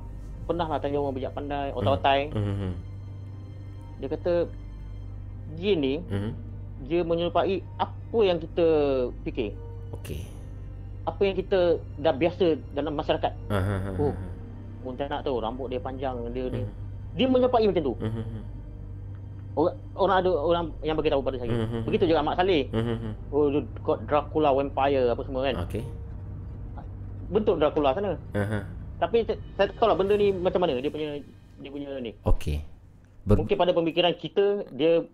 pernah 0.48 0.66
lah 0.68 0.78
tanya 0.80 0.96
orang 0.96 1.12
bijak 1.12 1.32
pandai, 1.36 1.68
otak-otai. 1.76 2.32
Mhm. 2.32 2.70
Dia 4.00 4.08
kata 4.08 4.32
jin 5.60 5.78
ni 5.78 5.94
Mhm. 6.00 6.30
Dia 6.82 7.00
menyerupai 7.00 7.62
apa 7.76 8.18
yang 8.20 8.36
kita 8.36 8.66
fikir. 9.22 9.54
Okey. 9.92 10.26
Apa 11.04 11.20
yang 11.22 11.34
kita 11.34 11.60
dah 11.96 12.12
biasa 12.12 12.44
dalam 12.72 12.92
masyarakat. 12.92 13.32
Ha, 13.48 13.58
Oh. 13.94 14.10
ha. 14.10 14.26
Pontianak 14.80 15.20
tu 15.20 15.32
rambut 15.34 15.68
dia 15.68 15.78
panjang 15.78 16.12
dia 16.28 16.44
dia. 16.46 16.60
Mhm. 16.60 16.72
Dia 17.14 17.26
menyerupai 17.26 17.64
macam 17.64 17.82
tu. 17.82 17.94
Mhm. 17.96 18.24
Orang, 19.54 19.76
orang 19.94 20.16
ada 20.18 20.30
orang 20.34 20.64
yang 20.82 20.98
bagi 20.98 21.08
tahu 21.08 21.22
pada 21.22 21.38
saya. 21.38 21.52
Mhm. 21.52 21.86
Begitu 21.86 22.04
juga 22.06 22.20
Mak 22.20 22.36
Saleh. 22.36 22.66
Mhm. 22.68 23.10
Oh 23.30 23.46
dia 23.48 23.62
got 23.80 24.02
Dracula 24.02 24.50
vampire 24.50 25.06
apa 25.06 25.22
semua 25.22 25.40
kan. 25.42 25.54
Okey. 25.62 25.84
Bentuk 27.26 27.56
Dracula 27.56 27.94
sana. 27.94 28.18
Aha. 28.34 28.60
Tapi 28.96 29.24
saya, 29.24 29.36
saya 29.54 29.66
tak 29.66 29.76
tahu 29.76 29.88
lah 29.88 29.96
benda 29.96 30.14
ni 30.14 30.30
macam 30.30 30.60
mana 30.60 30.76
dia 30.76 30.88
punya 30.88 31.16
dia 31.56 31.70
punya 31.70 31.88
ni. 31.98 32.12
Okey. 32.22 32.60
Ber- 33.24 33.40
Mungkin 33.40 33.56
pada 33.56 33.72
pemikiran 33.72 34.12
kita 34.12 34.44
dia 34.70 35.06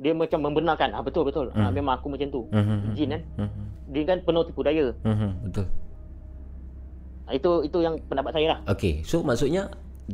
dia 0.00 0.12
macam 0.12 0.40
membenarkan. 0.40 0.90
Ah 0.90 1.04
betul 1.04 1.22
betul. 1.22 1.52
Ah, 1.52 1.68
Hmm. 1.68 1.76
memang 1.76 2.00
aku 2.00 2.08
macam 2.08 2.26
tu. 2.26 2.42
Mhm. 2.48 2.96
Jin 2.96 3.08
kan. 3.10 3.22
Mhm. 3.38 3.62
Dia 3.90 4.02
kan 4.06 4.18
penuh 4.24 4.42
tipu 4.42 4.64
daya. 4.64 4.86
Mhm. 5.04 5.30
Betul. 5.46 5.66
Ah, 7.28 7.32
itu 7.32 7.50
itu 7.62 7.78
yang 7.78 7.94
pendapat 8.08 8.32
saya 8.32 8.46
lah. 8.56 8.58
Okey. 8.66 9.04
So 9.04 9.20
maksudnya 9.20 9.68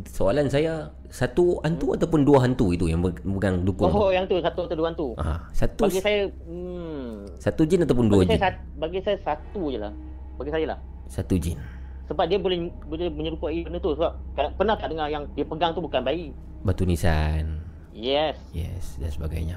soalan 0.04 0.50
saya 0.50 0.92
satu 1.08 1.62
hantu 1.62 1.96
ataupun 1.96 2.26
dua 2.26 2.42
hantu 2.42 2.74
itu 2.74 2.84
yang 2.84 3.00
bukan 3.00 3.62
dukung. 3.62 3.88
Hmm. 3.88 3.96
Oh 3.96 4.10
yang 4.10 4.26
tu 4.26 4.36
satu 4.36 4.66
atau 4.66 4.76
dua 4.76 4.90
hantu. 4.90 5.14
Ah, 5.16 5.46
satu 5.50 5.86
Bagi 5.86 6.02
saya 6.02 6.26
hmm, 6.26 7.38
satu 7.38 7.62
jin 7.62 7.86
ataupun 7.86 8.10
dua 8.10 8.20
bagi 8.20 8.34
jin? 8.34 8.42
saya, 8.42 8.52
bagi 8.76 8.98
saya 9.00 9.16
satu 9.22 9.70
je 9.70 9.78
lah. 9.78 9.92
Bagi 10.36 10.50
saya 10.50 10.66
lah. 10.66 10.78
Satu 11.06 11.38
jin. 11.38 11.56
Sebab 12.06 12.26
dia 12.26 12.38
boleh 12.38 12.68
boleh 12.84 13.08
menyerupai 13.08 13.62
benda 13.62 13.78
tu 13.78 13.94
sebab 13.94 14.12
pernah 14.58 14.74
tak 14.74 14.90
dengar 14.90 15.08
yang 15.08 15.24
dia 15.32 15.42
pegang 15.42 15.72
tu 15.72 15.80
bukan 15.80 16.02
bayi. 16.02 16.34
Batu 16.60 16.82
nisan. 16.82 17.62
Yes. 17.96 18.36
Yes 18.52 19.00
dan 19.00 19.08
sebagainya. 19.08 19.56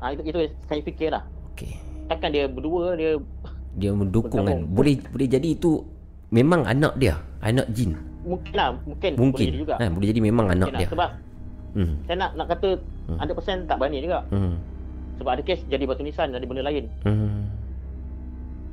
Ha, 0.00 0.10
itu 0.10 0.22
itu 0.24 0.38
saya 0.64 0.80
fikir 0.80 1.08
lah. 1.10 1.22
Okey. 1.52 1.76
Takkan 2.06 2.28
dia 2.28 2.44
berdua 2.44 2.96
dia 2.96 3.20
Dia 3.72 3.92
mendukung 3.92 4.42
kan. 4.42 4.66
Boleh 4.66 4.98
boleh 5.06 5.28
jadi 5.28 5.48
itu 5.48 5.84
memang 6.28 6.64
anak 6.64 6.96
dia, 6.96 7.20
anak 7.40 7.68
jin. 7.70 7.94
mungkin 8.20 8.52
lah 8.52 8.76
mungkin, 8.84 9.16
Mungkin. 9.16 9.48
boleh 9.48 9.60
juga. 9.60 9.74
Ha, 9.76 9.88
boleh 9.88 10.08
jadi 10.08 10.20
memang 10.20 10.46
anak 10.46 10.68
Mungkin 10.68 10.74
lah. 10.74 10.80
dia. 10.82 10.90
Sebab 10.90 11.10
Hmm. 11.70 11.94
saya 12.02 12.16
nak 12.18 12.30
nak 12.34 12.46
kata 12.50 12.68
Hmm. 13.06 13.16
100% 13.16 13.64
tak 13.64 13.76
berani 13.78 13.98
juga. 14.00 14.20
Hmm. 14.28 14.58
Sebab 15.16 15.30
ada 15.30 15.42
kes 15.42 15.62
jadi 15.66 15.84
batu 15.84 16.02
nisan 16.02 16.30
ada 16.30 16.42
benda 16.42 16.60
lain. 16.60 16.84
Hmm. 17.02 17.46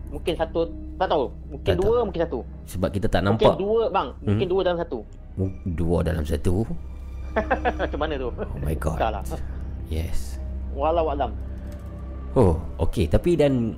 Mungkin 0.09 0.33
satu 0.33 0.65
tak 0.95 1.07
tahu. 1.07 1.29
Mungkin 1.47 1.67
Tak 1.67 1.77
dua, 1.77 1.97
mungkin 2.01 2.21
satu. 2.23 2.39
Sebab 2.65 2.89
kita 2.89 3.05
tak 3.05 3.21
Mungkin 3.21 3.43
nampak 3.43 3.59
dua 3.59 3.83
bang. 3.87 4.09
Mungkin 4.21 4.47
dua 4.47 4.61
dalam 4.63 4.79
satu. 4.79 4.99
Dua 5.69 5.97
dalam 6.01 6.23
satu. 6.23 6.55
Macam 7.77 7.99
mana 7.99 8.13
tu? 8.17 8.29
Oh 8.33 8.59
my 8.59 8.75
god. 8.75 8.97
Tak 8.97 9.09
lah. 9.11 9.23
Yes. 9.87 10.36
Walau 10.77 11.09
alam. 11.09 11.31
Oh, 12.37 12.53
okey. 12.85 13.09
Tapi 13.09 13.33
dan 13.33 13.73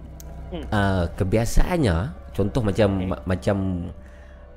Hmm. 0.50 0.66
uh, 0.74 1.06
kebiasaannya, 1.14 1.96
contoh 2.34 2.66
macam 2.66 2.90
Okey. 2.98 3.06
ma- 3.06 3.22
macam 3.24 3.58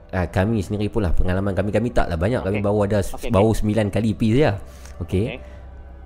uh, 0.09 0.27
kami 0.27 0.65
sendiri 0.65 0.89
pun 0.89 1.05
lah 1.05 1.12
pengalaman 1.12 1.53
kami 1.53 1.69
kami 1.69 1.93
taklah 1.93 2.17
banyak 2.17 2.41
kami 2.41 2.59
Okey. 2.59 2.65
baru 2.65 2.79
ada 2.89 2.99
Okey, 3.05 3.29
baru 3.29 3.53
sembilan 3.53 3.87
kali 3.93 4.11
pi 4.17 4.27
saja. 4.33 4.57
Okey. 4.99 5.27
Okey. 5.37 5.41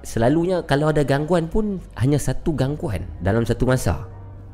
Selalunya 0.02 0.62
kalau 0.62 0.90
ada 0.90 1.02
gangguan 1.02 1.47
pun 1.47 1.78
hanya 1.98 2.18
satu 2.18 2.55
gangguan 2.55 3.06
dalam 3.23 3.42
satu 3.42 3.62
masa. 3.66 4.06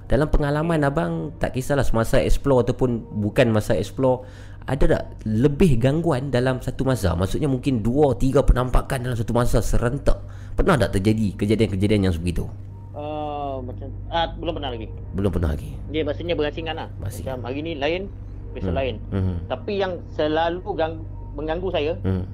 Dalam 0.04 0.28
pengalaman 0.28 0.84
abang 0.84 1.32
tak 1.40 1.56
kisahlah 1.56 1.84
semasa 1.84 2.20
explore 2.20 2.68
ataupun 2.68 3.00
bukan 3.16 3.48
masa 3.48 3.72
explore 3.72 4.28
ada 4.68 4.84
tak 4.84 5.02
lebih 5.24 5.80
gangguan 5.80 6.28
dalam 6.28 6.60
satu 6.60 6.84
masa? 6.84 7.16
Maksudnya 7.16 7.48
mungkin 7.48 7.80
dua 7.80 8.12
tiga 8.16 8.44
penampakan 8.44 9.00
dalam 9.00 9.16
satu 9.16 9.32
masa 9.32 9.64
serentak. 9.64 10.20
Pernah 10.52 10.76
tak 10.76 11.00
terjadi 11.00 11.32
kejadian-kejadian 11.34 12.08
yang 12.08 12.14
sebegitu? 12.14 12.44
Uh, 12.92 13.64
macam 13.64 13.88
ah 14.08 14.28
belum 14.36 14.52
pernah 14.60 14.70
lagi. 14.70 14.86
Belum 15.16 15.30
pernah 15.32 15.50
lagi. 15.50 15.70
Dia 15.88 16.04
maksudnya 16.04 16.34
berasingan 16.36 16.76
lah. 16.76 16.88
Masih. 17.00 17.24
Macam 17.24 17.48
hari 17.48 17.60
ni 17.60 17.72
lain, 17.74 18.12
besok 18.52 18.68
Hmm. 18.68 18.78
lain. 18.78 18.94
Hmm. 19.08 19.36
Tapi 19.48 19.72
yang 19.80 19.96
selalu 20.12 20.60
gang, 20.76 21.00
mengganggu 21.32 21.68
saya 21.72 21.92
Hmm. 22.00 22.28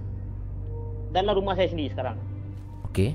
dalam 1.09 1.33
rumah 1.33 1.55
saya 1.55 1.71
sendiri 1.71 1.95
sekarang. 1.95 2.19
Okey. 2.91 3.15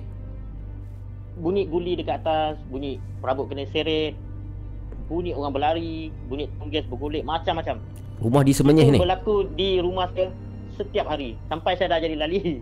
Bunyi 1.33 1.65
guli 1.65 1.97
dekat 1.97 2.21
atas, 2.21 2.61
bunyi 2.69 3.01
perabot 3.17 3.49
kena 3.49 3.65
seret, 3.67 4.13
bunyi 5.05 5.33
orang 5.33 5.51
berlari, 5.51 6.13
bunyi 6.29 6.47
tongges 6.55 6.85
bergolek, 6.85 7.25
macam-macam. 7.25 7.81
Rumah 8.21 8.41
di 8.41 8.53
Semenyih 8.53 8.87
ni. 8.87 8.99
berlaku 9.01 9.49
di 9.51 9.81
rumah 9.81 10.07
saya 10.13 10.29
setiap 10.73 11.09
hari. 11.09 11.35
Sampai 11.49 11.75
saya 11.75 11.91
dah 11.91 11.99
jadi 11.99 12.15
lali. 12.15 12.61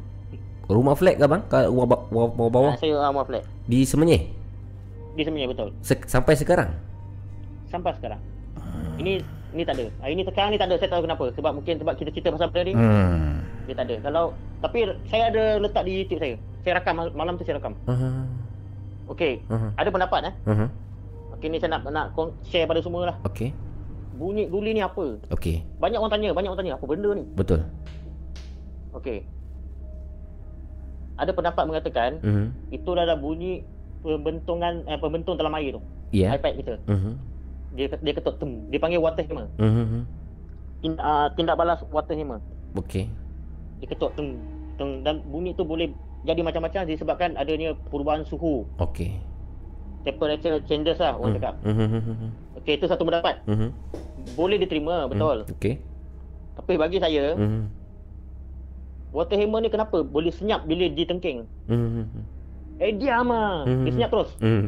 Rumah 0.72 0.96
flat 0.96 1.16
ke 1.16 1.26
bang? 1.26 1.42
Kat 1.46 1.68
rumah 1.68 1.86
ba- 1.86 2.08
bawah, 2.08 2.30
bawah, 2.30 2.50
bawah? 2.50 2.72
Ah, 2.72 2.78
saya 2.78 2.96
rumah 2.96 3.28
flat. 3.28 3.44
Di 3.68 3.84
Semenyih. 3.84 4.22
Di 5.12 5.22
sebenarnya 5.22 5.52
betul. 5.52 5.70
Se- 5.82 6.08
sampai 6.08 6.34
sekarang. 6.34 6.72
Sampai 7.68 7.92
sekarang. 7.94 8.20
Ini 8.96 9.20
ini 9.52 9.64
tak 9.64 9.76
ada. 9.76 9.86
Ah, 10.00 10.08
Ini 10.08 10.24
sekarang 10.24 10.50
ni 10.50 10.58
tak 10.58 10.72
ada. 10.72 10.80
Saya 10.80 10.90
tahu 10.90 11.04
kenapa. 11.04 11.26
Sebab 11.36 11.52
mungkin 11.52 11.76
sebab 11.76 11.94
kita 11.94 12.10
cerita 12.10 12.32
pasal 12.32 12.48
benda 12.48 12.62
ni, 12.64 12.74
Hmm. 12.74 13.44
dia 13.68 13.76
tak 13.76 13.86
ada. 13.86 13.96
Kalau 14.02 14.24
tapi 14.60 14.78
saya 15.06 15.28
ada 15.28 15.44
letak 15.60 15.84
di 15.84 15.92
YouTube 16.00 16.20
saya. 16.20 16.36
Saya 16.62 16.80
rakam 16.80 16.94
mal- 16.96 17.12
malam 17.14 17.36
tu 17.36 17.44
saya 17.44 17.60
rakam. 17.60 17.76
Uh-huh. 17.84 18.24
Okey. 19.10 19.44
Uh-huh. 19.46 19.72
Ada 19.76 19.90
pendapat 19.90 20.20
eh? 20.24 20.34
Uh-huh. 20.48 20.70
Okey 21.36 21.48
ni 21.50 21.58
saya 21.60 21.76
nak 21.76 21.84
nak 21.86 22.16
share 22.46 22.64
pada 22.64 22.80
semua 22.80 23.12
lah. 23.12 23.16
Okey. 23.26 23.52
Bunyi 24.14 24.48
guli 24.48 24.72
ni 24.72 24.80
apa? 24.80 25.18
Okey. 25.28 25.66
Banyak 25.76 25.98
orang 25.98 26.14
tanya, 26.14 26.30
banyak 26.32 26.48
orang 26.48 26.62
tanya 26.62 26.74
apa 26.78 26.86
benda 26.86 27.10
ni? 27.12 27.24
Betul. 27.34 27.66
Okey. 28.94 29.26
Ada 31.22 31.32
pendapat 31.32 31.64
mengatakan 31.64 32.18
Mhm. 32.18 32.46
itu 32.74 32.90
adalah 32.92 33.14
bunyi 33.14 33.62
pembentungan 34.02 34.82
eh, 34.84 34.98
pembentung 34.98 35.38
dalam 35.38 35.54
air 35.54 35.78
tu. 35.78 35.82
Ya. 36.10 36.34
iPad 36.34 36.54
kita. 36.58 36.74
Mhm. 36.90 37.14
Dia 37.72 37.88
dia 37.94 38.14
ketuk 38.14 38.36
tem. 38.36 38.66
Dia 38.68 38.82
panggil 38.82 38.98
water 38.98 39.22
hammer. 39.22 39.48
Mhm. 39.56 40.02
tin, 40.82 40.98
uh, 40.98 41.30
tindak 41.38 41.54
balas 41.54 41.78
water 41.88 42.18
hammer. 42.18 42.42
Okey. 42.74 43.06
Dia 43.78 43.88
ketuk 43.88 44.18
teng, 44.18 44.42
teng 44.76 45.06
dan 45.06 45.22
bunyi 45.24 45.54
tu 45.54 45.62
boleh 45.62 45.94
jadi 46.22 46.42
macam-macam 46.42 46.90
disebabkan 46.90 47.38
adanya 47.38 47.78
perubahan 47.86 48.26
suhu. 48.26 48.66
Okey. 48.82 49.22
Temperature 50.02 50.58
changes 50.66 50.98
lah 50.98 51.14
orang 51.14 51.38
cakap. 51.38 51.54
Mhm, 51.62 51.78
mhm, 51.78 52.02
mhm, 52.02 52.30
Okey, 52.58 52.82
itu 52.82 52.90
satu 52.90 53.06
pendapat. 53.06 53.46
mhm. 53.46 53.70
Boleh 54.34 54.58
diterima, 54.58 55.06
betul. 55.06 55.46
Hmm, 55.46 55.54
Okey. 55.54 55.78
Tapi 56.58 56.74
bagi 56.76 56.98
saya, 56.98 57.38
Mhm, 57.38 57.62
water 59.12 59.36
hammer 59.36 59.60
ni 59.60 59.70
kenapa 59.70 60.02
boleh 60.02 60.32
senyap 60.32 60.64
bila 60.64 60.88
ditengking? 60.88 61.46
mhm, 61.68 62.08
mhm. 62.08 62.24
Eh 62.82 62.92
diam 62.98 63.30
ah. 63.30 63.62
Hmm. 63.64 63.86
Dia 63.86 63.92
senyap 63.94 64.10
terus. 64.10 64.30
Mhm. 64.42 64.66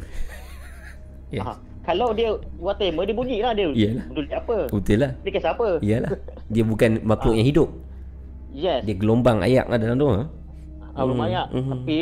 Yes. 1.34 1.42
Ha. 1.42 1.54
Kalau 1.84 2.14
dia 2.14 2.30
water 2.56 2.86
hammer 2.86 3.04
dia 3.04 3.16
bunyi 3.18 3.38
lah 3.42 3.52
dia. 3.52 3.68
Iyalah. 3.68 4.06
Peduli 4.08 4.30
apa? 4.32 4.58
Betul 4.70 4.98
lah. 5.02 5.12
Dia 5.20 5.32
kisah 5.34 5.52
apa? 5.52 5.68
Iyalah. 5.82 6.12
Dia 6.48 6.64
bukan 6.64 6.90
makhluk 7.02 7.36
yang 7.36 7.48
hidup. 7.48 7.70
Yes. 8.54 8.86
Dia 8.86 8.96
gelombang 8.96 9.42
ayak 9.42 9.66
lah 9.66 9.82
dalam 9.82 9.98
tu. 9.98 10.08
Ha? 10.08 10.24
Ah, 10.94 11.04
lumayan. 11.04 11.50
Mhm. 11.50 11.70
Tapi 11.74 12.00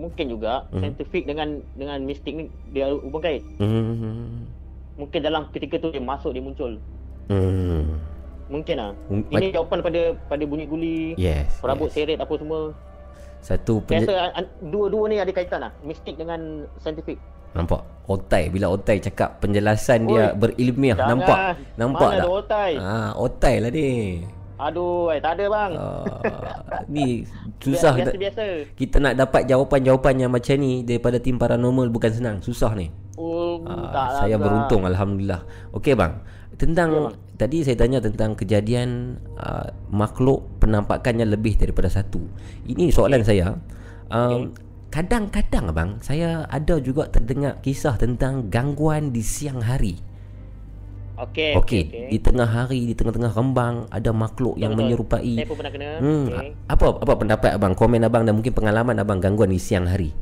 mungkin 0.00 0.26
juga 0.32 0.64
Mhm. 0.72 0.80
scientific 0.80 1.22
dengan 1.28 1.48
dengan 1.76 1.98
mistik 2.00 2.32
ni 2.32 2.44
dia 2.72 2.88
hubung 2.88 3.20
kait. 3.20 3.44
Mhm. 3.60 4.48
Mungkin 4.96 5.20
dalam 5.20 5.52
ketika 5.52 5.76
tu 5.76 5.92
dia 5.92 6.00
masuk 6.00 6.32
dia 6.32 6.40
muncul. 6.40 6.80
Mhm. 7.28 7.84
Mungkin 8.50 8.74
lah. 8.74 8.90
Hmm, 9.06 9.22
Ini 9.30 9.54
jawapan 9.54 9.78
pada 9.80 10.00
pada 10.26 10.42
bunyi 10.42 10.66
guli, 10.66 11.00
Yes. 11.14 11.62
perabot 11.62 11.86
yes. 11.86 11.94
seret 11.94 12.18
apa 12.18 12.34
semua. 12.34 12.74
Satu 13.40 13.78
Saya 13.78 13.86
penje- 13.88 14.04
rasa 14.04 14.16
an- 14.20 14.34
an- 14.36 14.52
dua-dua 14.66 15.04
ni 15.06 15.16
ada 15.16 15.30
kaitan 15.30 15.60
lah. 15.62 15.72
Mistik 15.80 16.14
dengan 16.14 16.40
scientific. 16.76 17.16
Nampak 17.50 17.82
Otai 18.06 18.46
Bila 18.46 18.70
Otai 18.70 19.02
cakap 19.02 19.42
Penjelasan 19.42 20.06
dia 20.06 20.30
Oi, 20.30 20.38
berilmiah 20.38 20.94
Jangan. 20.94 21.10
Nampak 21.10 21.38
Nampak 21.74 21.98
Mana 22.04 22.14
tak 22.14 22.22
ada 22.22 22.30
otai? 22.30 22.72
Ah, 22.78 23.10
Otai 23.12 23.54
lah 23.58 23.70
ni 23.70 23.88
Aduh, 24.54 25.10
eh, 25.10 25.18
tak 25.18 25.34
ada 25.34 25.44
bang. 25.50 25.72
ah, 25.74 26.20
Ni 26.94 27.26
Susah 27.58 27.90
Biasa, 27.92 28.06
tak- 28.06 28.22
biasa. 28.22 28.44
Kita 28.70 28.96
nak 29.00 29.14
dapat 29.16 29.42
jawapan-jawapan 29.46 30.14
yang 30.16 30.30
macam 30.30 30.54
ni 30.54 30.86
Daripada 30.86 31.18
tim 31.18 31.34
paranormal 31.34 31.90
Bukan 31.90 32.12
senang 32.12 32.36
Susah 32.38 32.70
ni 32.70 32.86
Oh, 33.18 33.66
Ah, 33.66 33.90
tak 33.90 34.06
lah, 34.06 34.20
Saya 34.22 34.36
bang. 34.36 34.42
beruntung 34.46 34.82
Alhamdulillah 34.84 35.42
Okey 35.74 35.98
bang 35.98 36.22
Tentang 36.60 36.90
Ya. 36.92 37.08
Tadi 37.40 37.64
saya 37.64 37.72
tanya 37.80 38.04
tentang 38.04 38.36
kejadian 38.36 39.16
uh, 39.40 39.72
Makhluk 39.88 40.60
penampakannya 40.60 41.24
lebih 41.24 41.56
daripada 41.56 41.88
satu 41.88 42.20
Ini 42.68 42.92
soalan 42.92 43.24
saya 43.24 43.56
um, 44.12 44.52
Kadang-kadang 44.92 45.72
abang 45.72 45.90
Saya 46.04 46.44
ada 46.52 46.76
juga 46.84 47.08
terdengar 47.08 47.64
kisah 47.64 47.96
tentang 47.96 48.52
Gangguan 48.52 49.08
di 49.08 49.24
siang 49.24 49.64
hari 49.64 49.96
Okey, 51.20 51.52
Okey, 51.52 51.82
okey. 51.84 52.04
di 52.08 52.18
tengah 52.24 52.48
hari, 52.48 52.88
di 52.88 52.96
tengah-tengah 52.96 53.36
rembang 53.36 53.84
ada 53.92 54.08
makhluk 54.08 54.56
yang 54.56 54.72
Betul, 54.72 54.88
menyerupai. 54.88 55.34
Saya 55.36 55.48
pun 55.52 55.56
pernah 55.60 55.72
kena. 55.76 55.88
Hmm, 56.00 56.24
Okey. 56.32 56.48
a- 56.48 56.56
apa 56.72 56.84
apa 56.96 57.12
pendapat 57.12 57.50
abang, 57.60 57.76
komen 57.76 58.00
abang 58.08 58.24
dan 58.24 58.40
mungkin 58.40 58.56
pengalaman 58.56 58.96
abang 58.96 59.20
gangguan 59.20 59.52
di 59.52 59.60
siang 59.60 59.84
hari? 59.84 60.16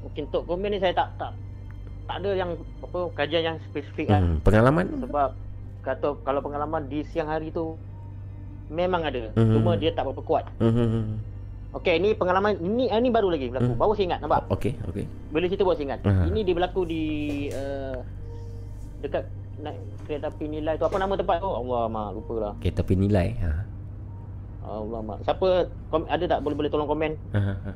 Mungkin 0.00 0.32
untuk 0.32 0.48
komen 0.48 0.72
ni 0.72 0.80
saya 0.80 0.96
tak 0.96 1.12
tak 1.20 1.36
tak 2.04 2.16
ada 2.20 2.30
yang 2.36 2.50
apa 2.84 2.98
kajian 3.16 3.42
yang 3.54 3.56
spesifik 3.70 4.12
kan. 4.12 4.20
Hmm, 4.20 4.36
pengalaman? 4.44 4.84
Sebab 5.00 5.30
kata 5.84 6.08
kalau 6.24 6.40
pengalaman 6.40 6.88
di 6.88 7.04
siang 7.08 7.28
hari 7.28 7.48
tu 7.52 7.76
memang 8.68 9.04
ada. 9.04 9.32
Mhm. 9.36 9.54
Cuma 9.56 9.76
dia 9.76 9.92
tak 9.92 10.08
berapa 10.08 10.22
kuat. 10.24 10.44
Hmm. 10.60 11.20
Okey, 11.74 11.98
ni 11.98 12.14
pengalaman 12.14 12.54
ini 12.62 12.86
ini 12.86 13.08
baru 13.10 13.34
lagi 13.34 13.50
berlaku. 13.50 13.74
Mhm. 13.74 13.80
Baru 13.80 13.92
saya 13.96 14.06
ingat 14.14 14.20
nampak. 14.22 14.40
Okey, 14.52 14.72
okey. 14.92 15.04
Bila 15.32 15.44
cerita 15.50 15.64
baru 15.66 15.76
saya 15.76 15.86
ingat. 15.90 16.00
Aha. 16.06 16.22
Ini 16.30 16.40
dia 16.46 16.54
berlaku 16.54 16.80
di 16.86 17.04
uh, 17.50 17.98
dekat 19.02 19.24
naik 19.58 19.78
kereta 20.06 20.28
api 20.28 20.44
nilai 20.50 20.74
tu 20.76 20.84
apa 20.86 20.96
nama 21.00 21.14
tempat 21.16 21.36
tu? 21.40 21.50
Allah 21.50 21.82
mak 21.90 22.08
lupa 22.14 22.34
lah. 22.38 22.52
Okey, 22.60 22.72
tapi 22.72 22.92
nilai. 22.94 23.28
Ha. 23.42 23.50
Allah 24.64 25.00
mak. 25.04 25.18
Siapa 25.24 25.68
kom, 25.92 26.08
ada 26.08 26.24
tak 26.24 26.40
boleh 26.40 26.56
boleh 26.56 26.70
tolong 26.72 26.88
komen 26.88 27.12
ha. 27.36 27.72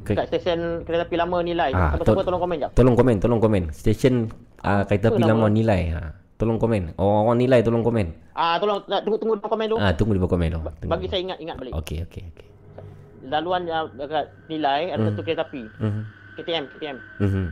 Ke- 0.00 0.12
dekat 0.12 0.26
stesen 0.28 0.60
kereta 0.82 1.04
api 1.04 1.14
lama 1.14 1.38
nilai. 1.40 1.70
Ah, 1.70 1.92
Siapa 1.92 2.02
siapa 2.02 2.16
tol- 2.16 2.26
tolong 2.26 2.40
komen 2.40 2.56
jap. 2.58 2.70
Tolong 2.72 2.94
komen, 2.94 3.16
tolong 3.18 3.38
komen. 3.38 3.62
Stesen 3.70 4.32
uh, 4.58 4.82
kereta 4.84 5.08
api 5.08 5.22
lama 5.22 5.46
nilai. 5.46 5.82
Ha. 5.92 6.00
Tolong 6.34 6.56
komen. 6.56 6.96
Orang-orang 6.96 7.38
nilai 7.38 7.60
tolong 7.60 7.82
komen. 7.82 8.06
Ah 8.32 8.56
tolong 8.56 8.80
nak 8.86 9.00
tunggu 9.02 9.16
tunggu 9.16 9.34
tolong 9.36 9.50
komen 9.50 9.66
tu. 9.66 9.76
Ah, 9.76 9.92
tunggu 9.92 10.12
di 10.12 10.20
bawah 10.20 10.32
komen 10.32 10.48
tu. 10.48 10.58
Ba- 10.58 10.72
Tunggu. 10.74 10.90
Bagi 10.90 11.06
saya 11.06 11.20
ingat 11.22 11.38
ingat 11.38 11.56
balik. 11.56 11.72
Okey, 11.74 11.98
okey, 12.02 12.22
okey. 12.28 12.46
Laluan 13.22 13.62
yang 13.62 13.86
dekat 13.92 14.26
nilai 14.46 14.80
ada 14.88 14.98
Hmm. 14.98 15.08
satu 15.10 15.20
kereta 15.20 15.44
api. 15.44 15.62
Mhm. 15.78 16.02
KTM, 16.34 16.64
KTM. 16.70 16.96
Mhm. 17.20 17.44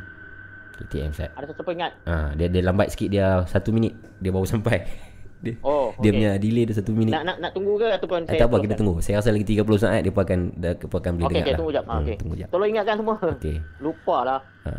KTM 0.79 1.11
set. 1.13 1.31
Ada 1.35 1.53
siapa 1.53 1.71
ingat? 1.71 1.93
Ah, 2.03 2.33
dia 2.33 2.47
dia 2.47 2.63
lambat 2.63 2.89
sikit 2.89 3.09
dia 3.09 3.45
satu 3.45 3.69
minit 3.71 3.93
dia 4.17 4.31
baru 4.31 4.45
sampai. 4.45 4.81
Dia, 5.39 5.55
Oh, 5.61 5.95
dia 5.97 6.11
punya 6.11 6.31
delay 6.35 6.65
dia 6.65 6.75
satu 6.75 6.91
minit. 6.91 7.11
Nak 7.11 7.23
nak 7.23 7.37
nak 7.39 7.51
tunggu 7.53 7.77
ke 7.77 7.87
ataupun 7.89 8.21
Eh, 8.23 8.29
saya 8.29 8.39
tak 8.39 8.49
apa 8.49 8.57
kita 8.57 8.65
teruskan? 8.69 8.79
tunggu. 8.81 8.95
Saya 8.99 9.15
rasa 9.17 9.31
lagi 9.31 9.47
30 9.47 9.79
saat 9.79 10.01
dia 10.01 10.11
pun 10.11 10.23
akan 10.23 10.41
dia 10.53 10.71
pun 10.75 10.99
akan 10.99 11.13
boleh 11.15 11.25
Okey, 11.25 11.31
dengar 11.31 11.39
okey, 11.39 11.47
lah. 11.47 11.59
tunggu 11.59 11.73
jap. 11.73 11.85
Ah, 11.85 11.91
Hmm, 11.91 12.03
okey. 12.03 12.17
Tunggu 12.17 12.35
jap. 12.37 12.49
Tolong 12.49 12.69
ingatkan 12.69 12.97
semua. 12.97 13.15
Okey. 13.21 13.57
Lupa 13.79 14.17
lah. 14.21 14.41
Ha. 14.65 14.73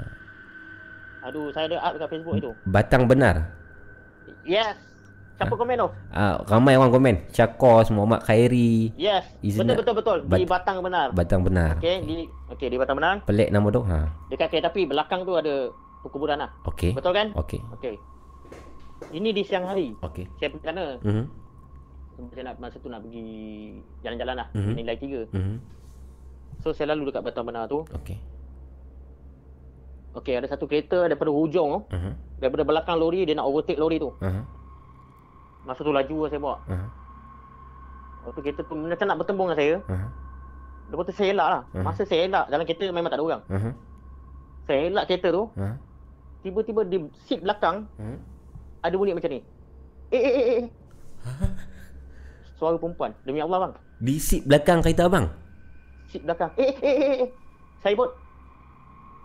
Aduh, 1.21 1.47
saya 1.49 1.65
ada 1.67 1.77
up 1.81 1.91
dekat 1.93 2.09
Facebook 2.09 2.35
itu. 2.38 2.51
Batang 2.65 3.03
benar. 3.05 3.35
Yes. 4.43 4.75
Siapa 5.35 5.55
komen 5.55 5.75
tu? 5.77 5.88
Ah, 6.11 6.35
ramai 6.45 6.75
orang 6.75 6.91
komen. 6.91 7.15
Syakos, 7.29 7.88
Muhammad 7.89 8.19
Khairi, 8.21 8.91
Yes. 8.93 9.23
Izna- 9.39 9.71
Betul 9.71 9.79
betul 9.79 9.95
betul. 9.95 10.17
Di 10.27 10.43
Bat- 10.43 10.51
Batang 10.57 10.77
benar. 10.81 11.07
Batang 11.13 11.41
benar. 11.41 11.79
Okey, 11.79 11.97
di 12.03 12.15
okey 12.49 12.67
di 12.67 12.75
Batang 12.75 12.99
benar. 12.99 13.23
Pelik 13.23 13.47
nama 13.47 13.67
tu. 13.69 13.79
Ha. 13.81 13.99
Dekat 14.27 14.47
kereta 14.49 14.67
api 14.67 14.83
belakang 14.85 15.23
tu 15.23 15.31
ada 15.33 15.71
perkuburan 16.01 16.35
lah. 16.38 16.51
Okey. 16.65 16.91
Betul 16.91 17.11
kan? 17.13 17.31
Okey. 17.33 17.63
Okey. 17.73 17.95
Ini 19.09 19.29
di 19.31 19.41
siang 19.47 19.65
hari. 19.65 19.95
Okey. 20.03 20.27
Saya 20.37 20.49
pergi 20.51 20.65
sana. 20.67 20.85
Mhm. 21.01 21.23
Sebab 22.19 22.31
saya 22.35 22.43
nak 22.51 22.55
masa 22.59 22.77
tu 22.83 22.89
nak 22.91 23.01
pergi 23.07 23.25
jalan-jalan 24.03 24.35
lah. 24.35 24.47
Mhm. 24.51 24.73
Nilai 24.75 24.97
tiga. 24.99 25.21
Mhm. 25.31 25.55
So 26.59 26.75
saya 26.75 26.91
lalu 26.91 27.09
dekat 27.09 27.23
Batang 27.23 27.47
benar 27.47 27.71
tu. 27.71 27.87
Okey. 27.87 28.19
Okey, 30.19 30.33
ada 30.35 30.47
satu 30.49 30.65
kereta 30.67 31.07
daripada 31.07 31.31
hujung 31.31 31.69
tu. 31.69 31.79
Mhm. 31.95 32.11
Daripada 32.43 32.63
belakang 32.67 32.97
lori 32.99 33.23
dia 33.23 33.35
nak 33.39 33.47
overtake 33.47 33.79
lori 33.79 33.97
tu. 34.01 34.11
Aha. 34.19 34.41
Masa 35.63 35.79
tu 35.85 35.93
laju 35.95 36.17
lah 36.25 36.29
saya 36.29 36.41
bawa. 36.41 36.57
Aha. 36.67 36.87
Waktu 38.27 38.39
kereta 38.43 38.61
tu 38.67 38.75
macam 38.75 39.05
nak 39.07 39.17
bertembung 39.23 39.47
dengan 39.47 39.59
saya. 39.59 39.75
Aha. 39.87 40.07
Lepas 40.89 41.03
tu 41.05 41.13
saya 41.13 41.29
elak 41.31 41.47
lah. 41.47 41.61
Mhm. 41.71 41.83
Masa 41.85 42.01
saya 42.03 42.21
elak, 42.25 42.45
dalam 42.49 42.63
kereta 42.65 42.83
memang 42.89 43.09
tak 43.13 43.19
ada 43.21 43.25
orang. 43.25 43.41
Aha. 43.47 43.69
Saya 44.65 44.79
elak 44.89 45.05
kereta 45.07 45.27
tu, 45.29 45.43
Aha. 45.55 45.73
tiba-tiba 46.43 46.81
di 46.83 46.97
seat 47.29 47.39
belakang 47.45 47.85
Mhm. 47.95 48.17
Ada 48.80 48.95
bunyi 48.95 49.14
macam 49.16 49.32
ni. 49.32 49.40
Eh, 50.09 50.17
eh, 50.17 50.33
eh, 50.33 50.48
eh. 50.59 50.64
Suara 52.59 52.75
perempuan. 52.75 53.11
Demi 53.24 53.40
Allah 53.40 53.67
bang. 53.67 53.74
Di 53.99 54.16
seat 54.19 54.48
belakang 54.48 54.80
kereta 54.80 55.08
abang. 55.08 55.27
Seat 56.11 56.24
belakang. 56.24 56.51
Eh, 56.56 56.74
eh, 56.80 56.95
eh, 56.95 57.11
eh. 57.24 57.30
Saya 57.80 57.95
pun. 57.95 58.09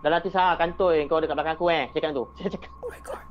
Dalam 0.05 0.21
hati 0.21 0.29
saya, 0.29 0.53
kantoi 0.61 1.09
kau 1.09 1.19
dekat 1.19 1.35
belakang 1.35 1.57
aku 1.57 1.67
eh. 1.73 1.89
Cakap 1.97 2.13
tu. 2.13 2.25
Saya 2.37 2.49
cakap. 2.55 2.71
Oh 2.83 2.89
my 2.91 3.01
god. 3.03 3.25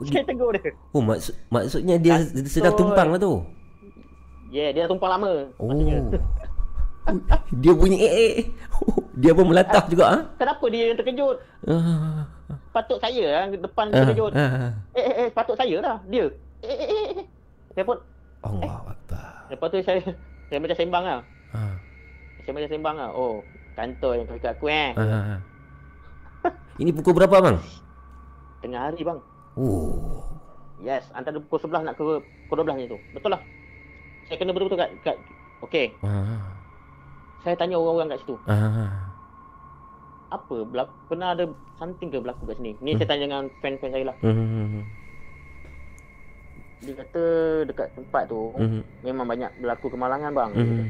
Saya 0.00 0.24
tegur 0.24 0.48
dia. 0.56 0.72
Oh 0.96 1.04
maksud 1.04 1.36
maksudnya 1.52 1.96
dia 2.00 2.24
Kantoi. 2.24 2.48
sedang 2.48 2.72
tumpang 2.72 3.12
lah 3.12 3.20
tu. 3.20 3.44
Yeah, 4.50 4.74
dia 4.74 4.88
dah 4.88 4.90
tumpang 4.90 5.12
lama. 5.14 5.46
Oh. 5.60 5.70
maksudnya. 5.70 6.00
Dia 7.52 7.72
bunyi 7.72 7.98
eh 8.00 8.12
eh. 8.12 8.34
Dia 9.20 9.36
pun 9.36 9.44
melatah 9.46 9.84
juga 9.84 10.04
ah. 10.08 10.20
Kenapa 10.34 10.64
dia 10.68 10.88
yang 10.88 10.96
terkejut? 10.96 11.36
Ah. 11.68 12.24
Patut 12.72 12.96
saya 12.96 13.44
yang 13.44 13.52
depan 13.52 13.92
Ah, 13.92 13.96
terkejut. 14.00 14.32
ah. 14.32 14.72
Eh, 14.96 15.02
eh, 15.02 15.14
eh. 15.24 15.28
Patut 15.28 15.54
saya 15.54 15.76
lah. 15.78 15.96
Dia. 16.08 16.24
Eh, 16.60 16.70
eh, 16.70 16.88
eh, 16.88 17.08
eh. 17.20 17.26
Saya 17.72 17.84
pun. 17.84 17.98
Allah 18.40 18.80
Akbar. 18.88 19.52
Lepas 19.52 19.66
tu 19.68 19.76
saya 19.82 20.00
saya 20.48 20.58
macam 20.58 20.76
sembang 20.76 21.04
lah. 21.04 21.20
Ah. 21.52 21.76
Saya 22.40 22.52
macam 22.56 22.70
sembang 22.70 22.96
lah. 22.96 23.10
Oh, 23.12 23.44
kantoi 23.74 24.24
yang 24.24 24.26
kau 24.30 24.40
aku 24.40 24.66
eh. 24.68 24.90
Ah. 24.96 25.38
Ini 26.80 26.96
pukul 26.96 27.12
berapa 27.12 27.36
bang? 27.44 27.58
Tengah 28.64 28.80
hari 28.88 29.04
bang. 29.04 29.20
Oh. 29.60 30.24
Yes, 30.80 31.04
antara 31.12 31.36
pukul 31.36 31.60
11 31.68 31.84
nak 31.84 31.94
ke 31.94 32.02
pukul 32.48 32.64
12 32.64 32.80
ni 32.80 32.88
tu. 32.88 32.96
Betul 33.12 33.36
lah. 33.36 33.42
Saya 34.24 34.40
kena 34.40 34.56
betul-betul 34.56 34.80
kat, 34.80 34.90
kat 35.04 35.16
Okey, 35.60 35.92
Ah. 36.00 36.40
Saya 37.40 37.54
tanya 37.54 37.76
orang-orang 37.76 38.12
kat 38.12 38.20
situ. 38.20 38.36
Ah. 38.44 39.10
Apa 40.30 40.62
berlaku, 40.62 40.92
pernah 41.06 41.34
ada 41.34 41.44
something 41.74 42.08
ke 42.08 42.18
berlaku 42.18 42.46
kat 42.46 42.56
sini? 42.56 42.72
Ni 42.78 42.94
saya 42.94 43.08
tanya 43.08 43.24
dengan 43.26 43.44
fan-fan 43.58 43.90
saya 43.90 44.04
lah. 44.06 44.16
Hmm. 44.20 44.84
Dia 46.80 46.94
kata 46.96 47.22
dekat 47.66 47.92
tempat 47.92 48.24
tu 48.24 48.52
Hmm. 48.54 48.80
memang 49.02 49.26
banyak 49.26 49.50
berlaku 49.58 49.90
kemalangan 49.90 50.32
bang. 50.32 50.50
Hmm. 50.54 50.86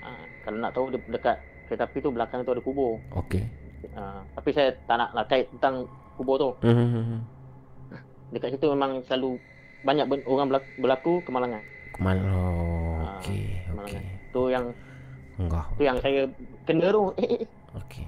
Ha, 0.00 0.08
kalau 0.42 0.58
nak 0.58 0.72
tahu 0.72 0.90
de- 0.90 1.08
dekat 1.08 1.36
kereta 1.68 1.84
api 1.84 1.98
tu 2.00 2.10
belakang 2.10 2.42
tu 2.42 2.50
ada 2.50 2.58
kubur. 2.58 2.98
Okey. 3.14 3.44
Ha, 3.92 4.02
tapi 4.34 4.50
saya 4.50 4.74
tak 4.84 4.96
nak 4.98 5.10
lah 5.12 5.24
kait 5.24 5.46
tentang 5.52 5.86
kubur 6.16 6.36
tu. 6.36 6.50
Hmm. 6.64 7.22
Dekat 8.30 8.54
situ 8.54 8.66
memang 8.66 9.02
selalu 9.04 9.38
banyak 9.82 10.06
ben- 10.06 10.26
orang 10.26 10.46
berlaku, 10.48 10.68
berlaku 10.76 11.12
kemalangan. 11.22 11.62
Kemana? 11.92 12.22
Ah, 12.22 13.18
Okey. 13.18 13.62
kemalangan. 13.68 14.00
Okey. 14.00 14.30
Tu 14.30 14.42
yang 14.48 14.64
Enggak. 15.40 15.64
tu 15.72 15.82
yang 15.82 15.96
saya 15.98 16.28
kena 16.62 16.92
tu. 16.92 17.02
Eh, 17.16 17.24
eh, 17.24 17.38
eh. 17.40 17.48
Okey. 17.80 18.06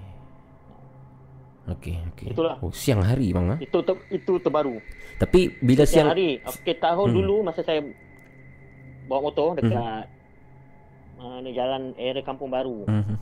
Okey, 1.62 1.94
okey. 2.12 2.28
Itulah. 2.34 2.58
Oh, 2.58 2.74
siang 2.74 3.00
hari 3.00 3.30
bang 3.30 3.54
ah. 3.54 3.58
Itu 3.58 3.80
ter, 3.80 3.94
itu 4.10 4.32
terbaru. 4.36 4.82
Tapi 5.16 5.56
bila 5.62 5.86
Siang 5.86 5.88
siang 5.88 6.08
hari. 6.10 6.42
Okey, 6.42 6.74
tahun 6.76 7.06
Hmm. 7.08 7.16
dulu 7.16 7.36
masa 7.40 7.62
saya 7.62 7.80
bawa 9.06 9.20
motor 9.24 9.54
dekat 9.54 10.04
mana 11.14 11.50
jalan 11.50 11.94
area 11.94 12.20
Kampung 12.20 12.50
Baru. 12.50 12.82
Mhm. 12.84 13.16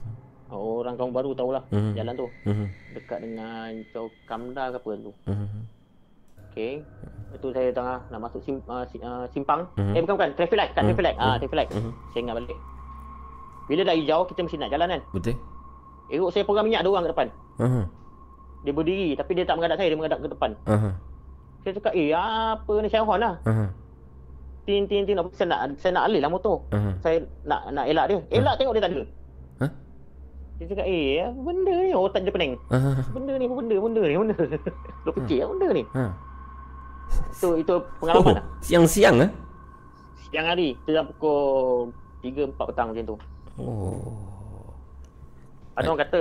Orang 0.50 0.96
Kampung 0.96 1.14
Baru 1.14 1.30
tahulah 1.36 1.62
Hmm. 1.68 1.92
jalan 1.92 2.16
tu. 2.16 2.26
Mhm. 2.42 2.66
Dekat 2.96 3.18
dengan 3.20 3.70
Chau 3.92 4.08
Kamda 4.24 4.72
ke 4.72 4.80
apa 4.80 4.90
tu. 4.98 5.12
Mhm. 5.28 5.60
Okey. 6.50 6.74
Itu 7.30 7.52
saya 7.52 7.70
tengah 7.70 7.98
nak 8.08 8.20
masuk 8.24 8.40
sim, 8.42 8.58
uh, 8.64 8.82
si, 8.88 8.98
uh, 8.98 9.28
simpang. 9.30 9.68
Mhm. 9.76 9.94
Eh 9.94 10.00
bukan 10.00 10.14
bukan, 10.16 10.30
traffic 10.34 10.56
light, 10.56 10.72
kat 10.72 10.80
Mhm. 10.80 10.88
traffic 10.90 11.04
light. 11.04 11.16
Ah, 11.16 11.26
Mhm. 11.28 11.38
traffic 11.38 11.54
light. 11.54 11.70
Mhm. 11.70 11.92
Saya 12.10 12.20
ingat 12.24 12.36
balik. 12.40 12.58
Bila 13.70 13.86
dah 13.86 13.94
hijau, 13.94 14.26
kita 14.26 14.42
mesti 14.42 14.58
nak 14.58 14.68
jalan 14.68 14.90
kan. 14.90 15.00
Betul? 15.14 15.38
Elok 16.10 16.30
saya 16.34 16.42
pegang 16.42 16.66
minyak 16.66 16.82
ada 16.82 16.90
orang 16.90 17.04
kat 17.06 17.12
depan. 17.14 17.28
Aha. 17.62 17.80
Dia 18.60 18.72
berdiri 18.74 19.14
tapi 19.14 19.38
dia 19.38 19.46
tak 19.46 19.54
menghadap 19.54 19.78
saya, 19.78 19.88
dia 19.88 19.96
menghadap 19.96 20.18
ke 20.18 20.26
depan. 20.26 20.50
Aha. 20.66 20.90
Saya 21.62 21.72
cakap, 21.78 21.92
"Eh, 21.94 22.10
apa 22.10 22.72
ni 22.82 22.88
saya 22.90 23.06
horn 23.06 23.22
lah." 23.22 23.34
Aha. 23.46 23.70
Tin 24.66 24.84
tin 24.84 25.06
tin 25.06 25.16
apa 25.16 25.30
saya 25.32 25.48
nak 25.48 25.60
saya 25.78 25.92
nak 25.94 26.04
alih 26.10 26.18
lah 26.18 26.28
motor. 26.28 26.66
Aha. 26.68 26.90
Saya 26.98 27.16
nak 27.46 27.70
nak 27.70 27.86
elak 27.86 28.04
dia. 28.10 28.18
Elak 28.34 28.58
tengok 28.58 28.74
dia 28.74 28.82
tak 28.82 28.90
ada. 28.90 29.02
Hah? 29.62 29.70
Dia 30.58 30.64
cakap, 30.66 30.86
"Eh, 30.90 31.22
apa 31.22 31.38
benda 31.40 31.74
ni 31.78 31.92
otak 31.94 32.20
dia 32.20 32.34
pening. 32.34 32.52
Aha. 32.68 32.90
Benda 33.14 33.32
ni 33.38 33.44
apa 33.46 33.54
benda, 33.54 33.76
benda 33.78 34.02
ni, 34.02 34.14
benda." 34.18 34.34
Lu 35.06 35.10
kecil 35.22 35.46
benda 35.46 35.68
ni. 35.70 35.82
Ha. 35.94 36.02
Itu 37.30 37.48
itu 37.54 37.74
pengalaman 38.02 38.26
Oh, 38.26 38.34
lah. 38.34 38.44
siang-siang 38.60 39.16
ah. 39.20 39.30
Siang 40.26 40.46
hari, 40.46 40.74
tu 40.82 40.90
dah 40.90 41.06
pukul 41.06 41.90
3 42.20 42.50
4 42.50 42.66
petang 42.66 42.86
macam 42.90 43.04
tu. 43.04 43.16
Oh. 43.60 44.16
Ada 45.70 45.86
orang 45.86 46.00
kata 46.02 46.18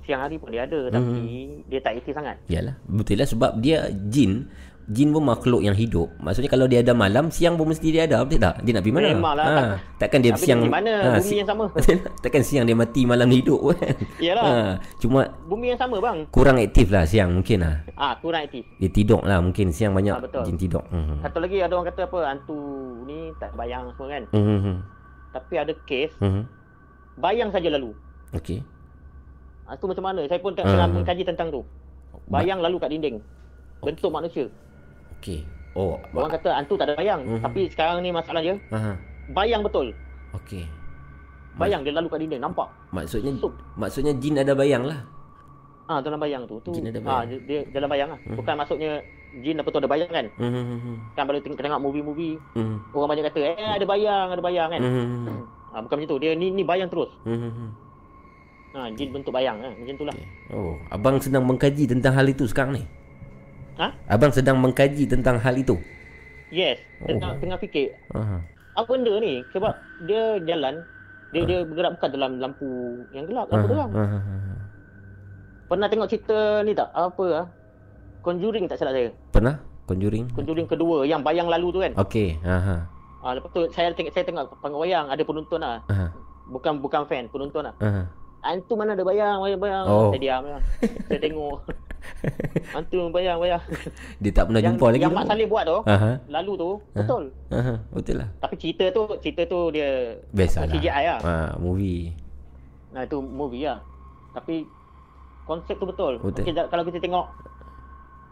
siang 0.00 0.20
hari 0.22 0.40
pun 0.40 0.48
dia 0.48 0.64
ada 0.64 0.88
tapi 0.88 1.20
dia 1.68 1.80
tak 1.80 1.98
aktif 1.98 2.14
sangat. 2.14 2.40
Yalah, 2.48 2.78
betul 2.86 3.20
lah 3.20 3.28
sebab 3.28 3.58
dia 3.58 3.88
jin 4.08 4.48
Jin 4.84 5.16
pun 5.16 5.24
makhluk 5.24 5.64
yang 5.64 5.72
hidup 5.72 6.12
Maksudnya 6.20 6.52
kalau 6.52 6.68
dia 6.68 6.84
ada 6.84 6.92
malam 6.92 7.32
Siang 7.32 7.56
pun 7.56 7.72
mesti 7.72 7.88
dia 7.88 8.04
ada 8.04 8.20
Betul 8.20 8.36
tak? 8.36 8.60
Dia 8.60 8.76
nak 8.76 8.84
pergi 8.84 8.92
mana? 8.92 9.08
Memanglah, 9.16 9.46
ha, 9.48 9.56
tak- 9.56 9.80
Takkan 9.96 10.20
dia 10.20 10.32
Tapi 10.36 10.44
siang 10.44 10.60
di 10.60 10.68
mana? 10.68 10.92
Bumi 11.16 11.36
yang 11.40 11.48
sama. 11.48 11.64
Takkan 12.22 12.42
siang 12.44 12.64
dia 12.68 12.76
mati 12.76 13.08
Malam 13.08 13.32
dia 13.32 13.38
hidup 13.40 13.60
kan 13.72 13.96
Yalah. 14.20 14.44
ha, 14.44 14.72
Cuma 15.00 15.24
Bumi 15.48 15.72
yang 15.72 15.80
sama 15.80 15.96
bang. 16.04 16.28
Kurang 16.28 16.60
aktif 16.60 16.92
lah 16.92 17.08
siang 17.08 17.32
mungkin 17.32 17.64
lah 17.64 17.80
Ah, 17.96 18.12
kurang 18.20 18.44
aktif. 18.44 18.68
Dia 18.76 18.92
tidur 18.92 19.24
lah 19.24 19.40
Mungkin 19.40 19.72
siang 19.72 19.96
banyak 19.96 20.12
Ah, 20.12 20.20
betul. 20.20 20.52
Jin 20.52 20.60
tidur 20.60 20.84
hmm. 20.92 21.24
Satu 21.24 21.38
lagi 21.40 21.56
ada 21.64 21.72
orang 21.72 21.88
kata 21.88 22.00
apa 22.04 22.18
hantu 22.28 22.60
ni 23.08 23.32
tak 23.40 23.56
bayang 23.56 23.88
semua 23.88 24.08
kan. 24.12 24.22
Hmm, 24.36 24.44
hmm, 24.60 24.76
Tapi 25.32 25.54
ada 25.56 25.72
kes 25.88 26.12
hmm. 26.20 26.44
Bayang 27.16 27.50
saja 27.50 27.68
lalu. 27.68 27.90
Okey 28.32 28.60
Ah, 29.64 29.72
tu 29.74 29.88
macam 29.88 30.04
mana? 30.04 30.20
Saya 30.24 30.36
pun 30.38 30.52
tak 30.52 30.64
Ah. 30.64 30.70
tengah 30.70 30.88
mengkaji 30.92 31.24
tentang 31.24 31.48
tu. 31.48 31.64
Bayang 32.26 32.60
lalu 32.60 32.76
kat 32.76 32.90
dinding. 32.90 33.16
Bentuk 33.80 34.10
manusia. 34.10 34.44
Okey 35.14 35.44
Oh 35.74 35.98
Orang 36.12 36.30
kata 36.30 36.54
hantu 36.54 36.76
tak 36.76 36.86
ada 36.88 36.94
bayang. 36.94 37.20
Mhm. 37.20 37.40
Tapi 37.40 37.60
sekarang 37.66 37.98
ni 37.98 38.10
masalahnya 38.10 38.54
Aha. 38.70 38.92
bayang 39.30 39.60
betul. 39.60 39.90
Okey 40.32 40.68
Bayang 41.54 41.80
dia 41.80 41.94
lalu 41.94 42.06
kat 42.08 42.18
dinding 42.20 42.42
nampak. 42.42 42.68
Maksudnya 42.90 43.32
Sup. 43.38 43.54
Maksudnya 43.74 44.12
jin 44.14 44.36
ada 44.36 44.52
bayang 44.52 44.84
lah 44.84 45.00
Ah 45.84 46.00
dalam 46.00 46.16
bayang 46.16 46.44
tu. 46.44 46.56
Tu 46.60 46.72
Jin 46.72 46.88
ada 46.88 47.00
ah 47.02 47.20
bayang. 47.20 47.44
dia, 47.44 47.60
dia 47.64 47.72
dalam 47.72 47.88
bayang 47.88 48.08
lah. 48.10 48.20
Mhm. 48.20 48.36
Bukan 48.36 48.54
maksudnya 48.56 48.90
jin 49.34 49.60
apa 49.60 49.68
tu 49.68 49.78
ada 49.78 49.88
bayang 49.88 50.08
kan. 50.08 50.26
hmm, 50.38 50.96
Kan 51.12 51.24
baru 51.24 51.40
tengok, 51.40 51.58
tengok 51.58 51.80
movie-movie 51.80 52.36
hmm. 52.54 52.76
orang 52.92 53.10
banyak 53.10 53.24
kata 53.28 53.40
eh 53.42 53.70
ada 53.74 53.84
bayang, 53.84 54.28
ada 54.30 54.42
bayang 54.42 54.68
kan. 54.70 54.80
Hmm, 54.80 55.40
Ah 55.74 55.82
bukan 55.82 55.98
macam 55.98 56.10
tu. 56.14 56.18
Dia 56.22 56.38
ni 56.38 56.54
ni 56.54 56.62
bayang 56.62 56.86
terus. 56.86 57.10
Hmm, 57.26 57.34
hmm, 57.34 57.52
hmm. 57.52 57.70
Ha 58.74 58.80
jin 58.94 59.10
bentuk 59.10 59.34
bayang 59.34 59.58
eh. 59.58 59.74
Macam 59.74 59.94
itulah. 59.98 60.14
Okey. 60.14 60.26
Oh, 60.54 60.78
abang 60.94 61.18
sedang 61.18 61.42
mengkaji 61.42 61.84
tentang 61.90 62.14
hal 62.14 62.26
itu 62.30 62.46
sekarang 62.46 62.78
ni. 62.78 62.82
Ha? 63.82 63.90
Abang 64.06 64.30
sedang 64.30 64.62
mengkaji 64.62 65.10
tentang 65.10 65.42
hal 65.42 65.54
itu. 65.58 65.74
Yes, 66.54 66.78
Oh. 67.02 67.10
tengah 67.10 67.34
tengah 67.42 67.58
fikir 67.58 67.90
Aha. 68.14 68.38
apa 68.78 68.86
benda 68.86 69.18
ni 69.18 69.42
sebab 69.50 69.74
dia 70.06 70.38
jalan 70.46 70.78
dia 71.34 71.42
dia 71.42 71.66
bergerak 71.66 71.98
bukan 71.98 72.10
dalam 72.14 72.30
lampu 72.38 72.70
yang 73.10 73.26
gelap 73.26 73.50
lampu 73.50 73.66
terang. 73.66 73.90
Aha. 73.90 74.18
Pernah 75.66 75.88
tengok 75.90 76.06
cerita 76.06 76.62
ni 76.62 76.70
tak? 76.78 76.94
Apa 76.94 77.24
ah? 77.42 77.46
Conjuring 78.22 78.70
tak 78.70 78.78
salah 78.78 78.94
saya. 78.94 79.10
Pernah 79.34 79.58
Conjuring? 79.84 80.32
Conjuring 80.32 80.64
kedua 80.64 81.04
yang 81.04 81.20
bayang 81.20 81.44
lalu 81.44 81.68
tu 81.68 81.80
kan. 81.84 81.92
Okey, 82.00 82.40
aha. 82.40 82.88
Ah 83.24 83.32
lepas 83.32 83.48
tu 83.50 83.64
saya 83.72 83.88
tengok 83.90 84.12
saya 84.12 84.24
tengok 84.28 84.60
panggung 84.60 84.84
wayang 84.84 85.08
ada 85.08 85.22
penonton 85.24 85.56
lah. 85.56 85.80
Aha. 85.88 86.12
Bukan 86.44 86.76
bukan 86.78 87.08
fan, 87.08 87.24
penonton 87.32 87.64
lah. 87.64 87.72
Hantu 88.44 88.76
mana 88.76 88.92
ada 88.92 89.00
bayang, 89.00 89.40
bayang, 89.40 89.56
bayang. 89.56 89.84
Oh. 89.88 90.12
Saya 90.12 90.20
diam 90.20 90.44
lah. 90.44 90.60
saya 91.08 91.16
tengok. 91.16 91.56
Hantu 92.76 93.08
bayang, 93.08 93.40
bayang. 93.40 93.62
Dia 94.20 94.30
tak 94.30 94.44
pernah 94.46 94.60
yang 94.60 94.76
jumpa 94.76 94.86
lagi 94.92 95.00
yang 95.00 95.08
tu. 95.08 95.16
Mak 95.16 95.24
Saleh 95.24 95.46
buat 95.48 95.64
tu, 95.64 95.78
Aha. 95.88 96.10
lalu 96.28 96.52
tu, 96.54 96.70
betul. 96.92 97.22
Aha, 97.48 97.74
betul 97.88 98.16
lah. 98.20 98.28
Tapi 98.44 98.54
cerita 98.60 98.84
tu, 98.92 99.02
cerita 99.24 99.42
tu 99.48 99.72
dia 99.72 100.20
Biasalah. 100.30 100.68
CGI 100.68 101.04
lah. 101.08 101.20
Ha, 101.24 101.34
movie. 101.56 102.12
Nah 102.92 103.08
itu 103.08 103.16
movie 103.18 103.64
lah. 103.64 103.80
Tapi 104.36 104.68
konsep 105.48 105.80
tu 105.80 105.88
betul. 105.88 106.20
Betul. 106.20 106.44
Okey, 106.44 106.52
da- 106.52 106.68
kalau 106.68 106.84
kita 106.84 107.00
tengok 107.00 107.24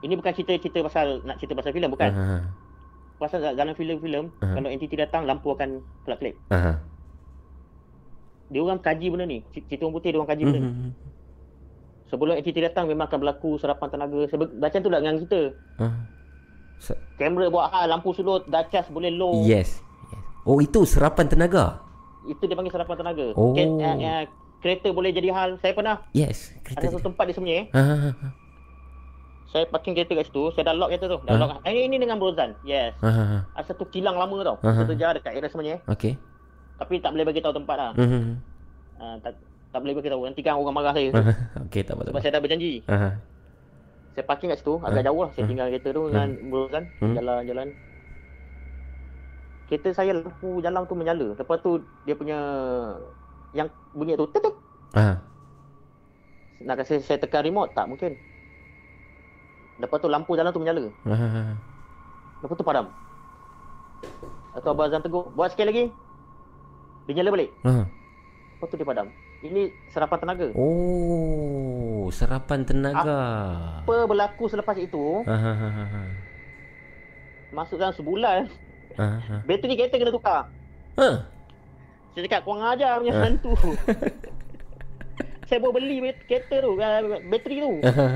ini 0.02 0.12
bukan 0.12 0.32
cerita-cerita 0.34 0.84
pasal 0.84 1.24
nak 1.24 1.40
cerita 1.40 1.56
pasal 1.56 1.72
filem 1.72 1.88
bukan. 1.88 2.10
Aha. 2.12 2.38
Pasal 3.22 3.38
da- 3.38 3.54
dalam 3.54 3.78
filem-filem 3.78 4.34
Aha. 4.36 4.58
kalau 4.58 4.66
entiti 4.66 4.98
datang 4.98 5.22
lampu 5.22 5.54
akan 5.54 5.78
kelap-kelip. 6.02 6.34
Aha. 6.50 6.82
Dia 8.50 8.60
orang 8.60 8.82
kaji 8.82 9.06
benda 9.08 9.24
ni. 9.24 9.46
Cerita 9.48 9.86
orang 9.86 9.94
putih 9.94 10.10
dia 10.10 10.18
orang 10.18 10.26
kaji 10.28 10.42
benda 10.42 10.58
ni. 10.58 10.70
Mhm. 10.74 10.90
Sebelum 12.10 12.34
entiti 12.34 12.58
datang 12.58 12.84
memang 12.84 13.06
akan 13.06 13.18
berlaku 13.22 13.56
serapan 13.56 13.88
tenaga. 13.88 14.26
Sebe- 14.26 14.50
macam 14.52 14.78
tu 14.82 14.90
lah 14.90 14.98
dengan 14.98 15.16
kita. 15.22 15.40
Sa- 16.76 16.98
Kamera 17.14 17.46
buat 17.46 17.70
hal, 17.70 17.86
lampu 17.88 18.10
sulut, 18.10 18.42
dah 18.44 18.66
cas 18.66 18.90
boleh 18.90 19.08
low. 19.08 19.38
Yes. 19.40 19.78
yes. 20.10 20.22
Oh, 20.42 20.58
itu 20.58 20.82
serapan 20.82 21.30
tenaga. 21.30 21.78
Itu 22.26 22.42
dia 22.44 22.58
panggil 22.58 22.74
serapan 22.74 22.96
tenaga. 22.98 23.26
Oh. 23.32 23.54
Ke- 23.54 23.62
eh, 23.62 23.94
eh, 24.02 24.22
kereta 24.58 24.90
boleh 24.90 25.14
jadi 25.14 25.30
hal. 25.30 25.56
Saya 25.56 25.72
pernah 25.72 26.02
Yes. 26.10 26.50
ada 26.52 26.74
Kereta. 26.74 26.90
satu 26.90 27.06
tempat 27.06 27.24
di. 27.24 27.32
Ha, 27.70 27.78
ha, 27.78 27.96
ha. 28.10 28.28
Saya 29.52 29.68
parking 29.68 29.92
kereta 29.92 30.16
kat 30.16 30.32
situ, 30.32 30.48
saya 30.56 30.72
dah 30.72 30.74
lock 30.74 30.88
kereta 30.88 31.12
tu. 31.12 31.18
Dah 31.28 31.36
Ha? 31.36 31.40
lock. 31.44 31.60
Eh, 31.68 31.84
ini 31.84 32.00
dengan 32.00 32.16
Brozan. 32.16 32.56
Yes. 32.64 32.96
Ha, 33.04 33.10
ha, 33.12 33.24
ha. 33.28 33.38
Ada 33.52 33.76
satu 33.76 33.84
kilang 33.92 34.16
lama 34.16 34.40
tau. 34.40 34.56
Aha. 34.64 34.80
Satu 34.80 34.96
jalan 34.96 35.20
dekat 35.20 35.36
area 35.36 35.48
sebenarnya. 35.52 35.78
Okey. 35.92 36.16
Tapi 36.80 36.94
tak 37.04 37.12
boleh 37.12 37.28
bagi 37.28 37.44
tahu 37.44 37.52
tempat 37.52 37.76
lah. 37.76 37.90
Mhm. 38.00 38.40
Uh, 38.96 39.16
tak, 39.20 39.36
tak 39.68 39.78
boleh 39.84 39.94
bagi 40.00 40.08
tahu. 40.08 40.22
Nanti 40.24 40.40
kan 40.40 40.56
orang 40.56 40.72
marah 40.72 40.96
saya. 40.96 41.12
Okey, 41.68 41.84
tak 41.84 41.92
apa 41.92 42.00
tak 42.00 42.10
Sebab 42.16 42.20
saya 42.24 42.32
dah 42.32 42.40
berjanji. 42.40 42.72
Aha. 42.88 43.10
Saya 44.16 44.24
parking 44.24 44.48
kat 44.48 44.58
situ, 44.60 44.74
agak 44.80 45.04
jauh 45.04 45.20
lah. 45.20 45.30
Saya 45.36 45.44
tinggal 45.44 45.66
kereta 45.68 45.88
tu 45.92 46.02
dengan 46.08 46.28
Brozan. 46.48 46.84
Hmm. 47.04 47.12
Jalan-jalan. 47.12 47.68
Kereta 49.68 49.88
saya 49.92 50.12
lampu 50.16 50.64
jalan 50.64 50.80
tu 50.88 50.96
menyala. 50.96 51.28
Lepas 51.36 51.60
tu 51.60 51.76
dia 52.08 52.16
punya 52.16 52.38
yang 53.52 53.68
bunyi 53.92 54.16
tu 54.16 54.24
tetek. 54.32 54.56
Aha. 54.96 55.20
Nak 56.64 56.76
kasi 56.80 57.04
saya 57.04 57.20
tekan 57.20 57.44
remote 57.44 57.76
tak 57.76 57.84
mungkin. 57.84 58.16
Lepas 59.82 59.98
tu 59.98 60.06
lampu 60.06 60.38
jalan 60.38 60.54
tu 60.54 60.62
menyala. 60.62 60.86
Ha. 61.10 61.14
Lepas 62.46 62.54
tu 62.54 62.62
padam. 62.62 62.86
Atau 64.54 64.70
Abang 64.70 64.86
Azam 64.86 65.02
tegur, 65.02 65.26
buat 65.34 65.50
sekali 65.50 65.68
lagi. 65.70 65.84
Dia 67.10 67.18
nyala 67.18 67.34
balik. 67.34 67.50
Aha. 67.66 67.82
Lepas 68.54 68.66
tu 68.70 68.76
dia 68.78 68.86
padam. 68.86 69.06
Ini 69.42 69.62
serapan 69.90 70.18
tenaga. 70.22 70.46
Oh, 70.54 72.06
serapan 72.14 72.62
tenaga. 72.62 73.18
Apa 73.82 74.06
berlaku 74.06 74.46
selepas 74.46 74.78
itu, 74.78 75.26
ha, 75.26 75.34
ha, 75.34 75.52
ha. 75.66 76.02
masuk 77.50 77.74
dalam 77.74 77.90
sebulan, 77.90 78.46
Aha. 78.94 79.18
ha. 79.18 79.34
bateri 79.42 79.74
kereta 79.74 79.98
kena 79.98 80.14
tukar. 80.14 80.46
Ha. 80.94 81.10
Saya 82.14 82.22
cakap, 82.30 82.46
kurang 82.46 82.70
ajar 82.70 83.02
punya 83.02 83.18
Ah. 83.18 83.22
hantu. 83.26 83.50
saya 85.50 85.58
baru 85.58 85.74
beli 85.74 85.96
kereta 86.30 86.62
tu, 86.62 86.78
uh, 86.78 87.00
bateri 87.26 87.56
tu. 87.66 87.72
Aha. 87.82 88.06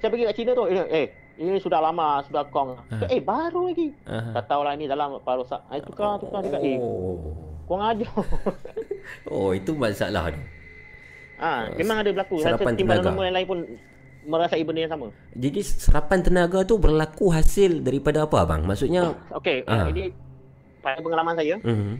Saya 0.00 0.08
pergi 0.08 0.24
kat 0.24 0.34
China 0.36 0.50
tu, 0.56 0.64
eh, 0.72 0.88
eh 0.88 1.06
ini 1.40 1.60
sudah 1.60 1.80
lama, 1.80 2.24
sudah 2.24 2.48
kong. 2.48 2.76
Ah. 2.88 3.08
Eh, 3.08 3.20
baru 3.20 3.68
lagi. 3.68 3.92
Aha. 4.08 4.40
Tak 4.40 4.44
tahulah 4.48 4.72
ni 4.76 4.88
dalam 4.88 5.20
apa 5.20 5.30
rosak. 5.36 5.60
Eh, 5.72 5.80
tukar, 5.84 6.16
tukar. 6.20 6.40
Cakap, 6.40 6.60
eh, 6.64 6.76
kurang 7.68 7.84
ajar. 7.96 8.12
Oh, 9.26 9.50
itu 9.56 9.74
masalah 9.74 10.30
tu. 10.30 10.38
ha, 11.40 11.66
memang 11.72 12.04
ada 12.04 12.12
berlaku. 12.12 12.36
Serapan 12.38 12.76
tenaga. 12.76 13.10
nombor 13.10 13.24
yang 13.26 13.36
lain 13.40 13.48
pun 13.48 13.58
merasai 14.28 14.62
benda 14.62 14.84
yang 14.84 14.92
sama. 14.92 15.06
Jadi 15.32 15.60
serapan 15.64 16.20
tenaga 16.20 16.62
tu 16.68 16.76
berlaku 16.76 17.32
hasil 17.32 17.80
daripada 17.80 18.28
apa 18.28 18.44
abang? 18.44 18.62
Maksudnya 18.68 19.16
Okey, 19.32 19.64
Ah. 19.64 19.88
uh, 19.88 19.90
ini 19.90 20.12
pada 20.84 21.00
pengalaman 21.00 21.34
saya, 21.34 21.56
mhm. 21.64 21.94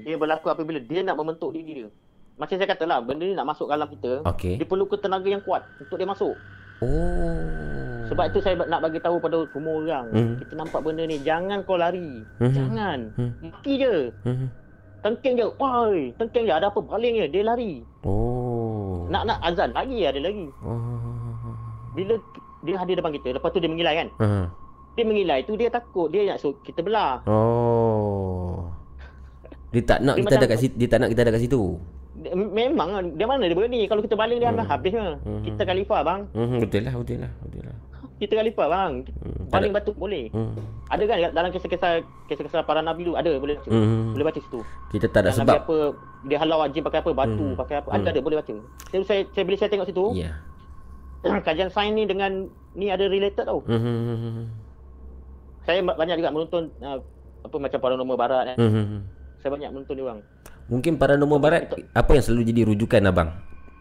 dia 0.00 0.16
berlaku 0.16 0.48
apabila 0.48 0.80
dia 0.80 1.04
nak 1.04 1.20
membentuk 1.20 1.52
diri 1.52 1.84
dia. 1.84 1.88
Macam 2.34 2.56
saya 2.58 2.66
kata 2.66 2.84
lah, 2.88 2.98
benda 3.04 3.24
ni 3.28 3.36
nak 3.36 3.46
masuk 3.46 3.68
dalam 3.70 3.86
kita, 3.86 4.24
Okey. 4.26 4.56
dia 4.58 4.66
perlukan 4.66 4.98
tenaga 4.98 5.28
yang 5.28 5.44
kuat 5.44 5.62
untuk 5.78 6.00
dia 6.00 6.08
masuk. 6.08 6.34
Oh. 6.84 8.04
Sebab 8.12 8.24
itu 8.28 8.38
saya 8.44 8.54
nak 8.68 8.84
bagi 8.84 9.00
tahu 9.00 9.16
pada 9.16 9.48
semua 9.48 9.80
orang, 9.80 10.06
Hmm. 10.12 10.36
kita 10.36 10.52
nampak 10.52 10.80
benda 10.84 11.08
ni, 11.08 11.16
jangan 11.24 11.64
kau 11.64 11.80
lari. 11.80 12.20
Mhm. 12.38 12.52
Jangan. 12.52 12.98
Hmm. 13.16 13.32
Maki 13.40 13.72
je. 13.80 13.94
Mhm. 14.28 14.46
Tengking 15.04 15.34
je. 15.36 15.46
Woi, 15.56 16.12
tengking 16.16 16.44
je. 16.48 16.52
Ada 16.52 16.68
apa 16.68 16.80
baling 16.80 17.24
je. 17.24 17.26
Dia 17.32 17.42
lari. 17.44 17.84
Oh. 18.04 19.04
Nak 19.08 19.24
nak 19.28 19.38
azan 19.44 19.72
lagi 19.72 20.00
ada 20.04 20.20
lagi. 20.20 20.48
Oh. 20.64 20.92
bila 21.94 22.18
dia 22.66 22.74
hadir 22.74 22.98
depan 22.98 23.14
kita, 23.14 23.38
lepas 23.38 23.54
tu 23.54 23.62
dia 23.62 23.70
mengilai 23.70 23.94
kan. 24.02 24.08
Uh-huh. 24.18 24.46
Dia 24.98 25.04
mengilai 25.06 25.38
tu 25.46 25.54
dia 25.54 25.70
takut, 25.70 26.10
dia 26.10 26.26
nak 26.26 26.42
suruh 26.42 26.58
kita 26.66 26.82
belah. 26.82 27.22
Oh. 27.30 28.66
Dia 29.70 29.82
tak 29.82 30.02
nak 30.02 30.18
Dia 30.18 30.26
kita 30.26 30.34
ada 30.38 30.46
kat 30.50 30.58
situ, 30.58 30.74
dia 30.74 30.88
tak 30.90 30.98
nak 31.02 31.08
kita 31.14 31.20
ada 31.22 31.32
kat 31.34 31.42
situ. 31.46 31.62
Memang 32.34 32.88
lah, 32.90 33.02
dia 33.04 33.24
mana 33.24 33.42
dia 33.42 33.54
berani 33.54 33.86
kalau 33.86 34.00
kita 34.00 34.14
baling 34.14 34.38
dia 34.38 34.50
hmm. 34.50 34.64
habisnya. 34.64 35.06
Hmm. 35.20 35.40
Kita 35.40 35.62
khalifah 35.62 36.00
bang. 36.02 36.20
Hmm, 36.30 36.58
betul 36.58 36.82
lah, 36.82 36.94
betul 36.94 37.18
lah, 37.18 37.32
betul 37.40 37.62
lah. 37.62 37.76
Kita 38.14 38.32
khalifah 38.34 38.66
bang. 38.66 38.92
Hmm, 39.16 39.42
Baling 39.48 39.70
ada- 39.70 39.78
batu 39.80 39.92
boleh. 39.92 40.24
Hmm. 40.30 40.54
Ada 40.86 41.02
kan 41.04 41.16
dalam 41.30 41.48
kisah-kisah 41.50 41.92
kisah-kisah 42.26 42.62
para 42.62 42.80
nabi 42.80 43.04
dulu 43.04 43.14
ada 43.14 43.30
boleh 43.34 43.54
baca. 43.56 43.68
Hmm. 43.68 44.12
Boleh 44.12 44.24
baca 44.24 44.38
situ. 44.38 44.60
Kita 44.90 45.06
tak 45.08 45.20
ada 45.20 45.28
Yang 45.28 45.38
sebab. 45.40 45.46
Nabi 45.48 45.60
apa 45.60 45.76
dia 46.24 46.38
halau 46.38 46.58
jin 46.68 46.82
pakai 46.82 46.98
apa 47.00 47.10
batu 47.12 47.44
Hmm. 47.44 47.56
pakai 47.56 47.74
apa 47.76 47.88
Hmm. 47.88 47.96
ada 47.96 48.08
ada 48.08 48.20
boleh 48.20 48.36
baca. 48.36 48.54
Jadi 48.88 49.04
saya 49.04 49.20
saya 49.30 49.44
bila 49.44 49.56
saya 49.56 49.70
tengok 49.70 49.86
situ 49.86 50.04
Ya. 50.14 50.30
kajian 51.46 51.68
sains 51.68 51.92
ni 51.92 52.04
dengan 52.04 52.46
ni 52.72 52.88
ada 52.88 53.04
related 53.04 53.44
tau. 53.44 53.62
Hmm. 53.64 54.50
Saya 55.62 55.80
ba- 55.80 55.96
banyak 55.96 56.16
juga 56.16 56.30
menonton 56.30 56.68
uh, 56.78 56.98
apa 57.40 57.56
macam 57.58 57.78
paranormal 57.78 58.16
barat 58.16 58.42
kan. 58.48 58.56
Hmm. 58.58 59.00
Saya 59.38 59.50
banyak 59.50 59.70
menonton 59.70 59.94
dia 59.94 60.04
orang. 60.04 60.20
Mungkin 60.68 60.96
paranormal 60.96 61.40
barat 61.40 61.62
apa 61.92 62.10
yang 62.16 62.24
selalu 62.24 62.42
jadi 62.48 62.60
rujukan 62.64 63.04
abang? 63.04 63.28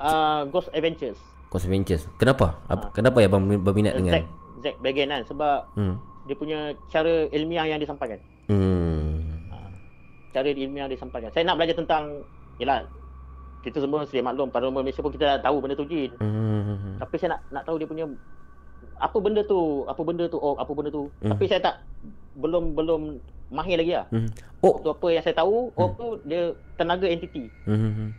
Uh, 0.03 0.44
Ghost 0.52 0.68
Adventures. 0.76 1.16
Ghost 1.48 1.64
Adventures. 1.64 2.03
Kenapa? 2.20 2.60
Apa, 2.68 2.92
kenapa 2.92 3.24
ya 3.24 3.32
abang 3.32 3.48
berminat 3.48 3.95
Uh, 3.95 4.03
Zack 4.03 4.03
dengan? 4.03 4.24
Zack 4.64 4.76
Bagan 4.84 5.08
kan 5.12 5.22
sebab 5.28 5.58
Hmm. 5.76 5.95
dia 6.28 6.36
punya 6.36 6.60
cara 6.92 7.28
ilmiah 7.32 7.68
yang 7.68 7.80
disampaikan. 7.80 8.20
Hmm. 8.52 9.24
Cara 10.34 10.50
ilmiah 10.50 10.90
disampaikan. 10.90 11.30
Saya 11.32 11.48
nak 11.48 11.56
belajar 11.62 11.78
tentang 11.78 12.26
yalah 12.60 12.84
kita 13.64 13.80
semua 13.80 14.03
sedia 14.03 14.20
maklum 14.20 14.52
paranormal 14.52 14.84
Malaysia 14.84 15.00
pun 15.00 15.16
kita 15.16 15.38
dah 15.38 15.40
tahu 15.40 15.64
benda 15.64 15.76
tu 15.80 15.88
jin. 15.88 16.12
Hmm. 16.20 17.00
Tapi 17.00 17.16
saya 17.16 17.40
nak 17.40 17.42
nak 17.53 17.64
tahu 17.64 17.80
dia 17.80 17.88
punya 17.88 18.06
apa 19.00 19.18
benda 19.24 19.42
tu, 19.44 19.88
apa 19.88 20.02
benda 20.03 20.28
tu, 20.28 20.36
oh 20.36 20.60
apa 20.60 20.72
benda 20.76 20.92
tu. 20.92 21.08
Hmm. 21.24 21.32
Tapi 21.32 21.44
saya 21.48 21.60
tak 21.64 21.76
belum 22.36 22.76
belum 22.76 23.02
mahir 23.54 23.78
lagi 23.78 23.94
lah. 23.94 24.06
Hmm. 24.10 24.28
Oh. 24.60 24.82
Tu 24.82 24.90
apa 24.90 25.08
yang 25.14 25.24
saya 25.24 25.36
tahu, 25.38 25.70
oh 25.70 25.90
tu 25.94 26.08
dia 26.26 26.52
tenaga 26.76 27.06
entiti. 27.06 27.48
Hmm. 27.70 28.12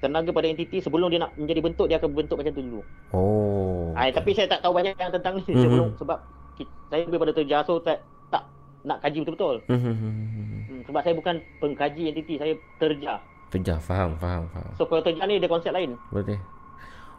Tenaga 0.00 0.32
pada 0.32 0.48
entiti 0.48 0.80
sebelum 0.80 1.12
dia 1.12 1.20
nak 1.20 1.36
menjadi 1.36 1.60
bentuk 1.60 1.86
dia 1.86 2.00
akan 2.00 2.10
bentuk 2.16 2.40
macam 2.40 2.52
tu 2.56 2.64
dulu. 2.64 2.80
Oh. 3.12 3.92
Ah, 3.92 4.08
tapi 4.08 4.32
saya 4.32 4.48
tak 4.48 4.64
tahu 4.64 4.72
banyak 4.72 4.96
yang 4.96 5.12
tentang 5.12 5.36
ni 5.36 5.44
Hmm. 5.44 5.60
sebelum 5.60 5.88
sebab 6.00 6.18
kita, 6.56 6.72
saya 6.88 7.02
lebih 7.04 7.20
pada 7.20 7.32
terjah 7.36 7.60
so 7.62 7.76
tak 7.84 8.00
tak 8.32 8.48
nak 8.82 9.04
kaji 9.04 9.20
betul-betul. 9.20 9.60
Hmm. 9.68 9.76
Hmm, 9.84 10.80
sebab 10.88 11.00
saya 11.04 11.12
bukan 11.12 11.34
pengkaji 11.60 12.02
entiti, 12.08 12.40
saya 12.40 12.56
terjah. 12.80 13.20
Terjah, 13.52 13.76
faham, 13.76 14.16
faham, 14.16 14.48
faham. 14.48 14.72
So 14.80 14.88
kalau 14.88 15.04
terjah 15.04 15.28
ni 15.28 15.36
dia 15.36 15.50
konsep 15.50 15.74
lain. 15.74 16.00
Boleh. 16.08 16.40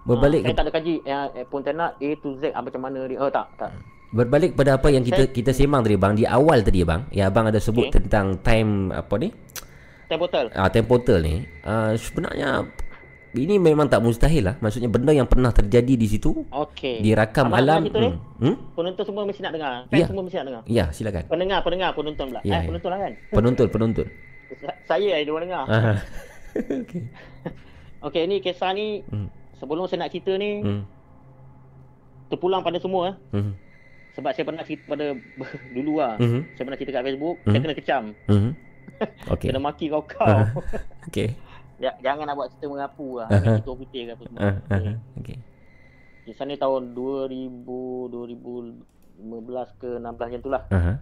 Berbalik 0.02 0.42
Ah, 0.42 0.46
saya 0.50 0.58
tak 0.58 0.66
ada 0.66 0.74
kaji 0.74 0.96
eh, 1.06 1.14
eh, 1.38 1.46
Pontianak 1.46 2.02
A 2.02 2.10
to 2.18 2.34
Z 2.42 2.50
ah, 2.58 2.66
macam 2.66 2.82
mana 2.82 3.06
dia. 3.06 3.22
Oh 3.22 3.30
tak, 3.30 3.54
tak. 3.62 3.70
Berbalik 4.12 4.60
pada 4.60 4.76
apa 4.76 4.92
yang 4.92 5.02
kita 5.02 5.32
kita 5.32 5.56
semang 5.56 5.88
tadi 5.88 5.96
bang 5.96 6.20
di 6.20 6.28
awal 6.28 6.60
tadi 6.62 6.84
bang, 6.84 7.08
ya 7.10 7.32
abang 7.32 7.48
ada 7.48 7.56
sebut 7.58 7.88
Okey. 7.88 7.96
tentang 7.96 8.36
time 8.44 8.92
apa 8.92 9.16
ni? 9.16 9.32
Time 10.06 10.20
portal. 10.20 10.46
Ah 10.52 10.68
time 10.68 10.84
portal 10.84 11.24
ni, 11.24 11.48
ah 11.64 11.96
sebenarnya 11.96 12.68
ini 13.32 13.56
memang 13.56 13.88
tak 13.88 14.04
mustahil 14.04 14.52
lah. 14.52 14.56
Maksudnya 14.60 14.92
benda 14.92 15.16
yang 15.16 15.24
pernah 15.24 15.56
terjadi 15.56 15.96
di 15.96 16.08
situ 16.12 16.44
Okey. 16.44 17.00
dirakam 17.00 17.48
Abang 17.48 17.56
nak 17.56 17.64
alam. 17.64 17.82
Hmm. 17.88 18.16
hmm? 18.44 18.56
Penonton 18.76 19.04
semua 19.08 19.24
mesti 19.24 19.40
nak 19.40 19.54
dengar. 19.56 19.72
Ya. 19.88 20.04
Fans 20.04 20.08
semua 20.12 20.24
mesti 20.28 20.36
nak 20.36 20.48
dengar. 20.52 20.64
Ya, 20.68 20.86
silakan. 20.92 21.24
Pendengar, 21.32 21.60
pendengar, 21.64 21.90
penonton 21.96 22.26
pula. 22.28 22.42
Ya, 22.44 22.52
eh, 22.52 22.52
ya. 22.52 22.68
penonton 22.68 22.90
lah 22.92 23.00
kan. 23.00 23.12
Penonton, 23.32 23.68
penonton. 23.72 24.06
Sa- 24.60 24.80
Saya 24.86 25.10
yang 25.16 25.24
dia 25.24 25.40
dengar. 25.40 25.64
Ah. 25.72 25.98
Okey. 26.84 27.04
Okey, 28.04 28.24
ni 28.28 28.44
kisah 28.44 28.76
ni 28.76 29.08
Hmm. 29.08 29.32
sebelum 29.56 29.88
saya 29.88 30.04
nak 30.04 30.12
cerita 30.12 30.36
ni 30.36 30.60
Hmm. 30.60 30.84
terpulang 32.28 32.60
pada 32.60 32.76
semua 32.76 33.16
eh. 33.16 33.16
Hmm. 33.32 33.56
Sebab 34.12 34.32
saya 34.32 34.44
pernah 34.44 34.64
cerita 34.64 34.84
pada 34.88 35.06
dulu 35.76 35.94
lah. 35.98 36.16
Mhm. 36.18 36.40
Saya 36.54 36.64
pernah 36.66 36.80
cerita 36.80 36.92
kat 36.94 37.04
Facebook, 37.06 37.36
Mhm. 37.40 37.48
saya 37.48 37.60
kena 37.62 37.76
kecam. 37.76 38.04
Hmm. 38.28 38.52
Okey. 39.34 39.48
Kena 39.50 39.60
maki 39.60 39.86
kau-kau. 39.88 40.28
Ah. 40.38 40.48
Okey. 41.08 41.30
Ya, 41.82 41.92
jangan 42.00 42.30
nak 42.30 42.36
buat 42.36 42.48
cerita 42.52 42.68
mengapu 42.68 43.18
lah. 43.18 43.28
Cerita 43.32 43.72
putih 43.74 44.02
ke 44.06 44.12
apa 44.12 44.24
semua. 44.24 44.40
Ah, 44.40 44.56
ah, 44.68 44.78
Okey. 44.78 44.96
Okey. 45.18 45.38
Kisah 46.22 46.46
ni 46.46 46.56
tahun 46.56 46.94
2000, 46.94 47.66
2015 48.06 48.86
ke 49.76 49.90
16 49.98 50.06
macam 50.22 50.40
tu 50.40 50.52
lah. 50.52 50.64
Aha. 50.70 50.94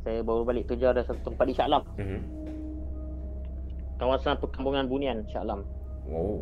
Saya 0.00 0.20
baru 0.20 0.42
balik 0.42 0.64
kerja 0.66 0.90
ada 0.90 1.00
satu 1.00 1.20
tempat 1.22 1.44
di 1.44 1.52
Shah 1.52 1.66
Alam. 1.66 1.84
Mhm. 1.96 2.20
Kawasan 3.94 4.36
perkampungan 4.38 4.86
Bunian, 4.86 5.22
Shah 5.28 5.42
Alam. 5.42 5.62
Oh. 6.06 6.40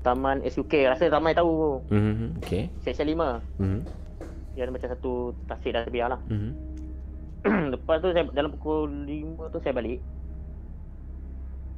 Taman 0.00 0.40
SUK. 0.42 0.88
Rasa 0.88 1.08
ramai 1.08 1.32
tahu. 1.32 1.84
Mhm. 1.88 2.40
Okey. 2.40 2.72
Seksyen 2.80 3.12
5. 3.12 3.44
Mhm. 3.58 3.80
Dia 4.54 4.66
ada 4.66 4.72
macam 4.74 4.88
satu 4.90 5.12
tasik 5.46 5.70
dah 5.72 5.82
terbiar 5.86 6.08
lah. 6.10 6.20
Mhm. 6.26 6.50
Lepas 7.72 8.04
tu 8.04 8.12
saya 8.12 8.28
dalam 8.30 8.52
pukul 8.52 8.90
5 9.06 9.48
tu 9.48 9.58
saya 9.62 9.72
balik. 9.72 9.98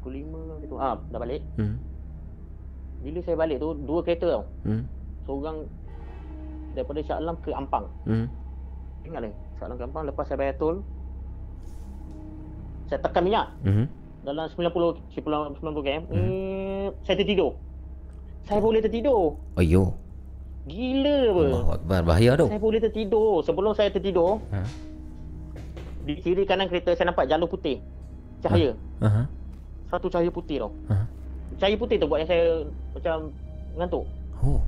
Pukul 0.01 0.13
5 0.25 0.61
ke 0.61 0.67
tu. 0.67 0.77
Ah, 0.77 0.99
dah 1.09 1.21
balik. 1.21 1.43
Mhm. 1.57 1.77
Bila 3.03 3.19
saya 3.23 3.37
balik 3.37 3.59
tu 3.59 3.75
dua 3.77 4.01
kereta 4.03 4.27
tau. 4.31 4.45
Mhm. 4.65 4.83
Seorang 5.23 5.57
daripada 6.73 7.01
Shah 7.03 7.19
Alam 7.19 7.37
ke 7.39 7.51
Ampang. 7.53 7.87
Mhm. 8.07 8.27
Ingat 9.07 9.21
ni, 9.27 9.31
Shah 9.59 9.67
Alam 9.67 9.77
ke 9.79 9.85
Ampang 9.85 10.05
lepas 10.07 10.25
saya 10.25 10.39
bayar 10.39 10.55
tol. 10.57 10.81
Saya 12.87 12.99
tekan 13.01 13.23
minyak 13.25 13.47
Mhm. 13.63 13.85
dalam 14.23 14.47
90 14.49 14.99
90 15.11 15.57
90 15.59 15.83
km. 15.83 16.03
Hmm. 16.11 16.89
saya 17.03 17.15
tertidur. 17.15 17.55
Saya 18.43 18.59
boleh 18.59 18.83
tertidur. 18.83 19.39
Ayo. 19.55 19.95
Gila 20.63 21.17
apa? 21.27 21.43
Allahu 21.43 21.71
akbar 21.75 22.01
bahaya 22.07 22.31
tu. 22.39 22.47
Saya 22.47 22.63
boleh 22.63 22.79
tertidur. 22.79 23.43
Sebelum 23.43 23.73
saya 23.75 23.91
tertidur, 23.91 24.39
Ha. 24.55 24.63
di 26.07 26.15
kiri 26.19 26.47
kanan 26.47 26.71
kereta 26.71 26.95
saya 26.95 27.11
nampak 27.11 27.27
jalur 27.27 27.51
putih. 27.51 27.83
Cahaya. 28.43 28.75
Aha. 29.03 29.27
Satu 29.91 30.07
cahaya 30.07 30.31
putih 30.31 30.63
tau. 30.63 30.71
Ha. 30.87 31.07
Cahaya 31.59 31.75
putih 31.75 31.99
tu 31.99 32.07
buat 32.07 32.23
yang 32.23 32.31
saya 32.31 32.45
macam 32.95 33.17
ngantuk. 33.75 34.05
Oh. 34.43 34.63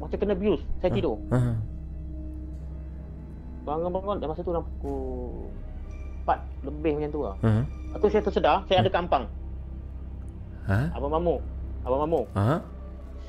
Macam 0.00 0.16
kena 0.16 0.36
bius. 0.36 0.60
Saya 0.80 0.92
tidur. 0.92 1.16
Aha. 1.28 1.52
Bangun-bangun 3.66 4.16
dah 4.22 4.28
masa 4.30 4.40
tu 4.40 4.52
dalam 4.54 4.64
pukul 4.78 5.50
4 6.24 6.66
lebih 6.70 6.92
macam 6.96 7.10
tu 7.12 7.20
lah. 7.24 7.34
Aha. 7.42 7.60
Lepas 7.92 7.98
tu 8.00 8.08
saya 8.12 8.22
tersedar, 8.24 8.56
saya 8.68 8.78
ada 8.84 8.88
kat 8.88 9.00
Ampang. 9.04 9.24
Ha? 10.66 10.78
Abang 10.96 11.12
Mamu. 11.12 11.36
Abang 11.84 12.00
Mamu. 12.04 12.22
Ha? 12.34 12.58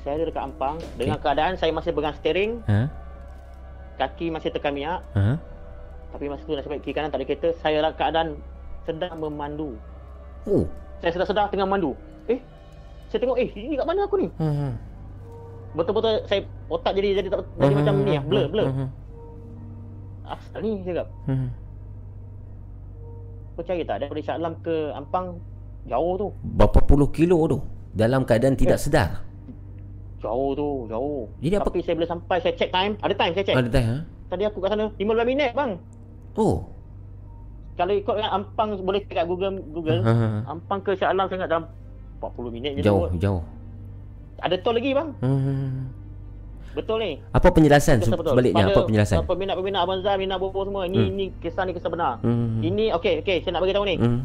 Saya 0.02 0.22
ada 0.22 0.24
dekat 0.30 0.42
Ampang. 0.42 0.76
Dengan 0.94 1.18
keadaan 1.18 1.54
saya 1.58 1.70
masih 1.74 1.90
pegang 1.92 2.14
steering. 2.18 2.62
Ha? 2.70 2.86
Kaki 3.98 4.30
masih 4.30 4.54
tekan 4.54 4.72
minyak. 4.74 5.02
Ha? 5.18 5.34
Tapi 6.08 6.24
masa 6.32 6.46
tu 6.46 6.56
nasib 6.56 6.72
baik 6.72 6.82
kiri 6.86 6.96
kanan 6.96 7.12
tak 7.12 7.20
ada 7.20 7.26
kereta. 7.28 7.48
Saya 7.60 7.84
dalam 7.84 7.92
keadaan 7.98 8.28
sedang 8.88 9.20
memandu. 9.20 9.76
Oh. 10.48 10.64
Saya 11.04 11.12
sedar-sedar 11.12 11.52
tengah 11.52 11.68
memandu. 11.68 11.92
Eh? 12.30 12.40
Saya 13.12 13.20
tengok, 13.24 13.36
eh 13.36 13.48
ini 13.52 13.76
kat 13.76 13.86
mana 13.86 14.08
aku 14.08 14.16
ni? 14.16 14.28
Ha. 14.40 14.72
Betul-betul 15.76 16.24
saya 16.24 16.40
otak 16.72 16.96
jadi 16.96 17.20
jadi 17.20 17.28
tak 17.28 17.44
jadi 17.60 17.74
macam 17.76 17.94
ni 18.00 18.12
lah. 18.16 18.24
Blur, 18.24 18.46
blur. 18.48 18.66
Ha. 18.72 18.84
Asal 20.32 20.60
ni 20.64 20.80
saya 20.80 21.04
cakap. 21.04 21.08
Ha. 21.28 21.34
Percaya 23.58 23.82
tak 23.84 23.96
daripada 24.00 24.20
Shah 24.22 24.36
Alam 24.38 24.54
ke 24.64 24.74
Ampang 24.96 25.26
jauh 25.84 26.14
tu. 26.16 26.28
Berapa 26.56 26.80
puluh 26.86 27.12
kilo 27.12 27.44
tu 27.50 27.58
dalam 27.92 28.24
keadaan 28.24 28.56
tidak 28.56 28.80
sedar. 28.80 29.27
Jauh 30.18 30.50
tu, 30.52 30.68
jauh. 30.86 31.30
Jadi 31.38 31.54
apa- 31.54 31.66
Tapi 31.66 31.78
saya 31.80 31.94
bila 31.94 32.06
sampai 32.06 32.36
saya 32.38 32.52
check 32.52 32.68
time, 32.68 32.98
ada 32.98 33.14
time 33.14 33.32
saya 33.32 33.44
check. 33.44 33.54
Ada 33.54 33.68
tak 33.68 33.84
ha? 33.84 33.96
Tadi 34.28 34.42
aku 34.44 34.58
kat 34.58 34.70
sana 34.70 34.84
15 34.92 35.24
minit 35.24 35.50
bang. 35.52 35.78
Oh. 36.34 36.66
Kalau 37.74 37.92
ikut 37.92 38.10
dengan 38.12 38.32
Ampang 38.34 38.74
boleh 38.76 39.00
check 39.00 39.14
kat 39.14 39.24
Google 39.24 39.62
Google. 39.64 40.02
Ha. 40.02 40.42
Ampang 40.44 40.80
ke 40.80 40.92
Shah 40.92 41.08
Alam 41.08 41.26
saya 41.26 41.38
ingat 41.38 41.48
dalam 41.48 41.64
40 42.18 42.50
minit 42.50 42.72
je 42.74 42.82
Jauh, 42.82 43.06
tu. 43.06 43.16
jauh. 43.16 43.42
Ada 44.38 44.58
tol 44.58 44.74
lagi 44.74 44.90
bang. 44.90 45.08
Ha. 45.16 45.28
Betul 46.68 46.96
ni. 47.00 47.12
Apa 47.28 47.48
penjelasan 47.48 47.98
Kisah 47.98 48.06
se- 48.08 48.18
betul. 48.18 48.32
sebaliknya? 48.34 48.60
Pada 48.60 48.70
Apa 48.72 48.80
penjelasan? 48.84 49.16
Peminat-peminat 49.24 49.80
Abang 49.80 50.00
Zah, 50.00 50.14
minat 50.14 50.36
bobo 50.36 50.62
semua. 50.62 50.82
Ini 50.84 50.94
Hmm. 50.96 51.10
ini 51.12 51.24
kisah 51.36 51.62
ni 51.62 51.72
kisah 51.72 51.88
benar. 51.88 52.18
Hmm. 52.20 52.58
Ini 52.60 52.90
okey 52.92 53.22
okey 53.22 53.36
saya 53.40 53.54
nak 53.54 53.62
bagi 53.62 53.72
tahu 53.72 53.86
ni. 53.86 53.94
Hmm. 53.96 54.20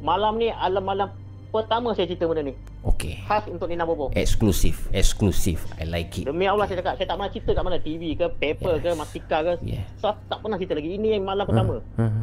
Malam 0.00 0.36
ni 0.36 0.48
alam-malam 0.48 1.08
pertama 1.50 1.92
saya 1.92 2.06
cerita 2.06 2.24
benda 2.24 2.46
ni. 2.46 2.54
Okey. 2.80 3.20
Khas 3.26 3.44
untuk 3.46 3.66
Nina 3.66 3.82
Bobo. 3.82 4.08
Eksklusif, 4.14 4.88
eksklusif. 4.90 5.66
I 5.76 5.84
like 5.84 6.14
it. 6.16 6.24
Demi 6.24 6.46
Allah 6.46 6.64
saya 6.64 6.78
cakap 6.78 6.94
saya 6.94 7.06
tak 7.06 7.16
pernah 7.16 7.30
cerita 7.30 7.50
kat 7.52 7.62
mana 7.62 7.78
TV 7.78 8.02
ke 8.14 8.26
paper 8.30 8.74
ke 8.78 8.90
Mastika 8.94 9.38
ke. 9.42 9.52
Yeah. 9.60 9.84
Saya 9.98 10.16
tak 10.26 10.38
pernah 10.40 10.56
cerita 10.56 10.74
lagi. 10.74 10.90
Ini 10.94 11.18
malam 11.18 11.44
pertama. 11.44 11.82
Ha. 11.98 12.06
Ha. 12.06 12.22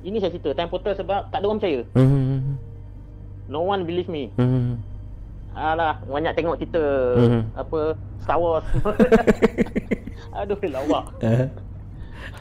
Ini 0.00 0.16
saya 0.16 0.30
cerita 0.30 0.54
time 0.54 0.70
portal 0.70 0.94
sebab 0.94 1.26
tak 1.28 1.38
ada 1.38 1.46
orang 1.46 1.58
percaya. 1.58 1.80
Hmm. 1.92 2.54
No 3.50 3.64
one 3.64 3.82
believe 3.82 4.06
me. 4.06 4.30
Hmm. 4.38 4.78
Alah, 5.58 5.98
banyak 6.06 6.38
tengok 6.38 6.54
cerita 6.56 6.84
Mhm. 7.18 7.42
apa 7.52 7.80
Star 8.22 8.38
Wars. 8.38 8.62
Aduh, 10.38 10.54
lawak. 10.64 11.04
Ha. 11.18 11.50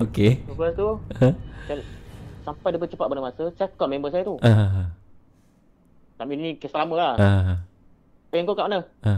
Okey. 0.03 0.45
Lepas 0.45 0.77
tu 0.77 0.87
saya, 1.65 1.81
sampai 2.45 2.69
dia 2.69 2.79
bercepat 2.79 3.07
pada 3.09 3.21
masa, 3.23 3.43
saya 3.57 3.67
call 3.73 3.89
member 3.89 4.13
saya 4.13 4.21
tu. 4.21 4.37
Ha. 4.45 4.93
Tapi 6.17 6.33
ni 6.33 6.49
kes 6.57 6.73
lama 6.73 6.93
lah. 6.97 7.13
Ha. 7.15 7.55
Eh, 8.33 8.41
kau 8.43 8.53
kat 8.53 8.65
mana? 8.67 8.81
Ha. 9.05 9.13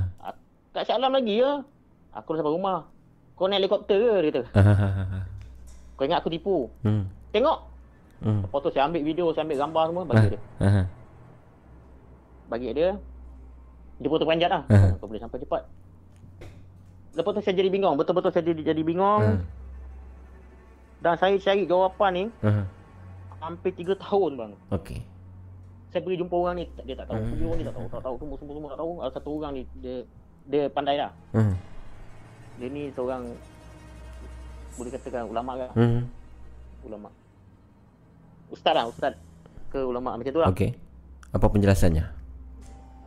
kat 0.72 0.84
Shah 0.86 0.96
Alam 0.96 1.16
lagi 1.16 1.40
ya. 1.40 1.64
Aku 2.14 2.36
dah 2.36 2.44
sampai 2.44 2.54
rumah. 2.54 2.86
Kau 3.34 3.48
naik 3.48 3.64
helikopter 3.64 3.96
ke? 3.96 4.12
Dia 4.20 4.30
kata. 4.30 4.42
Ah, 4.54 5.24
Kau 5.96 6.04
ingat 6.04 6.20
aku 6.20 6.30
tipu? 6.30 6.68
hmm. 6.84 7.04
Tengok. 7.32 7.60
Hmm. 8.20 8.44
Lepas 8.44 8.60
tu 8.60 8.70
saya 8.70 8.84
ambil 8.86 9.00
video, 9.00 9.32
saya 9.32 9.48
ambil 9.48 9.60
gambar 9.64 9.84
semua 9.88 10.04
bagi 10.04 10.28
dia. 10.36 10.40
Ah, 10.60 10.86
Bagi 12.52 12.68
dia. 12.76 12.90
Dia 14.00 14.08
pun 14.08 14.18
terperanjat 14.20 14.50
lah. 14.52 14.64
Ah. 14.68 14.92
Kau 15.00 15.08
boleh 15.08 15.24
sampai 15.24 15.40
cepat. 15.40 15.64
Lepas 17.16 17.32
tu 17.32 17.42
saya 17.42 17.56
jadi 17.56 17.70
bingung. 17.72 17.96
Betul-betul 17.96 18.32
saya 18.32 18.44
jadi, 18.44 18.62
jadi 18.76 18.82
bingung. 18.84 19.24
ah, 19.24 19.40
Dan 21.00 21.16
saya 21.16 21.36
cari 21.36 21.64
jawapan 21.64 22.12
ni 22.12 22.24
ah. 22.44 22.68
hampir 23.40 23.72
3 23.72 23.96
tahun 23.96 24.32
bang. 24.36 24.52
Okey. 24.76 25.00
Saya 25.90 26.06
pergi 26.06 26.22
jumpa 26.22 26.36
orang 26.38 26.56
ni, 26.58 26.66
dia 26.86 26.94
tak 26.94 27.10
tahu. 27.10 27.18
Hmm. 27.18 27.30
Pergi 27.34 27.46
orang 27.46 27.58
ni 27.58 27.66
tak 27.66 27.76
tahu, 27.76 27.88
tak 27.90 28.02
tahu. 28.06 28.16
Semua 28.22 28.36
semua 28.38 28.54
semua 28.54 28.70
tak 28.70 28.80
tahu. 28.80 28.92
Ada 29.02 29.12
satu 29.18 29.30
orang 29.34 29.52
ni 29.58 29.64
dia 29.80 29.96
dia 30.46 30.64
pandai 30.70 30.96
lah. 30.98 31.12
Hmm. 31.34 31.54
Dia 32.58 32.68
ni 32.70 32.84
seorang 32.94 33.24
boleh 34.78 34.92
katakan 34.94 35.26
ulama 35.26 35.52
lah. 35.58 35.72
Hmm. 35.74 36.06
Ulama. 36.86 37.10
Ustaz 38.50 38.74
lah, 38.74 38.86
ustaz 38.86 39.14
ke 39.70 39.78
ulama 39.78 40.18
macam 40.18 40.34
tu 40.34 40.42
lah. 40.42 40.50
Okey. 40.50 40.74
Apa 41.30 41.46
penjelasannya? 41.46 42.06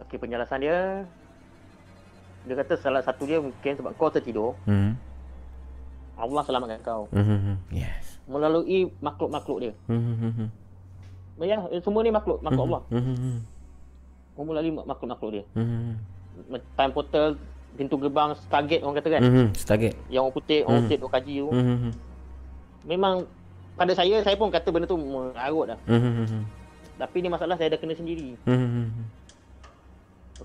Okey, 0.06 0.18
penjelasan 0.18 0.62
dia 0.62 1.02
dia 2.42 2.54
kata 2.58 2.74
salah 2.74 3.02
satu 3.02 3.22
dia 3.22 3.38
mungkin 3.38 3.72
sebab 3.78 3.94
kau 3.94 4.10
tertidur, 4.10 4.58
Hmm. 4.66 4.98
Allah 6.18 6.42
selamatkan 6.42 6.78
kau 6.82 7.06
Hmm. 7.10 7.26
hmm. 7.26 7.56
Yes. 7.70 8.18
melalui 8.26 8.90
makhluk-makhluk 8.98 9.58
dia. 9.58 9.72
Hmm. 9.86 10.50
Hmm, 11.42 11.58
hmm. 11.58 11.68
Ya, 11.68 11.76
eh, 11.78 11.82
semua 11.82 12.00
ni 12.06 12.10
makhluk, 12.14 12.38
makhluk 12.40 12.64
Allah. 12.70 12.82
Hmm. 12.88 13.02
hmm, 13.02 13.16
hmm. 13.18 13.38
Melalui 14.42 14.72
makhluk-makhluk 14.72 15.30
dia. 15.34 15.44
Hmm. 15.52 15.98
Time 16.78 16.92
portal 16.94 17.36
pintu 17.72 17.96
gerbang 17.96 18.36
target 18.48 18.80
orang 18.84 18.96
kata 19.00 19.08
kan. 19.12 19.22
Hmm. 19.22 19.48
Setarget. 19.52 19.94
Yang 20.08 20.22
orang 20.28 20.34
putih, 20.34 20.60
orang 20.64 20.82
putih 20.86 20.98
duk 21.00 21.10
kaji 21.12 21.34
tu. 21.40 21.48
Hmm. 21.50 21.66
hmm, 21.66 21.92
Memang 22.82 23.14
pada 23.76 23.92
saya 23.96 24.20
saya 24.20 24.36
pun 24.36 24.52
kata 24.52 24.68
benda 24.70 24.86
tu 24.86 24.98
mengarut 24.98 25.66
dah. 25.74 25.78
hmm. 25.88 26.00
Hmm. 26.00 26.26
hmm. 26.28 26.42
Tapi 27.00 27.16
ni 27.18 27.28
masalah 27.32 27.56
saya 27.58 27.72
dah 27.72 27.80
kena 27.80 27.94
sendiri. 27.96 28.36
Hmm. 28.46 28.58
hmm, 28.58 28.88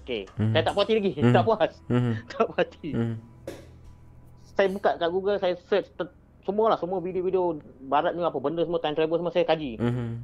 Okey. 0.03 0.22
Hmm. 0.38 0.53
Saya 0.53 0.64
tak 0.64 0.74
puas 0.77 0.85
hati 0.85 0.95
lagi. 0.95 1.11
Hmm. 1.17 1.34
Tak 1.34 1.43
puas. 1.43 1.72
Hmm. 1.90 2.14
Tak 2.32 2.43
puas 2.48 2.58
hati. 2.64 2.90
Hmm. 2.93 3.16
Saya 4.58 4.67
buka 4.74 4.92
kat 4.98 5.09
Google, 5.14 5.38
saya 5.38 5.53
search 5.69 5.90
ter- 5.93 6.16
semua 6.42 6.72
lah, 6.72 6.80
semua 6.80 7.03
video-video 7.03 7.59
barat 7.92 8.16
ni 8.16 8.24
apa 8.24 8.40
benda 8.40 8.64
semua 8.64 8.80
time 8.80 8.95
travel 8.95 9.19
semua 9.19 9.34
saya 9.35 9.45
kaji. 9.45 9.76
Hmm. 9.77 10.24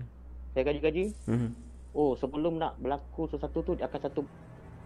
Saya 0.53 0.63
kaji-kaji. 0.63 1.03
Hmm. 1.25 1.49
Oh, 1.91 2.13
sebelum 2.13 2.57
nak 2.57 2.77
berlaku 2.77 3.25
sesuatu 3.27 3.59
tu 3.59 3.71
akan 3.75 3.99
satu 3.99 4.21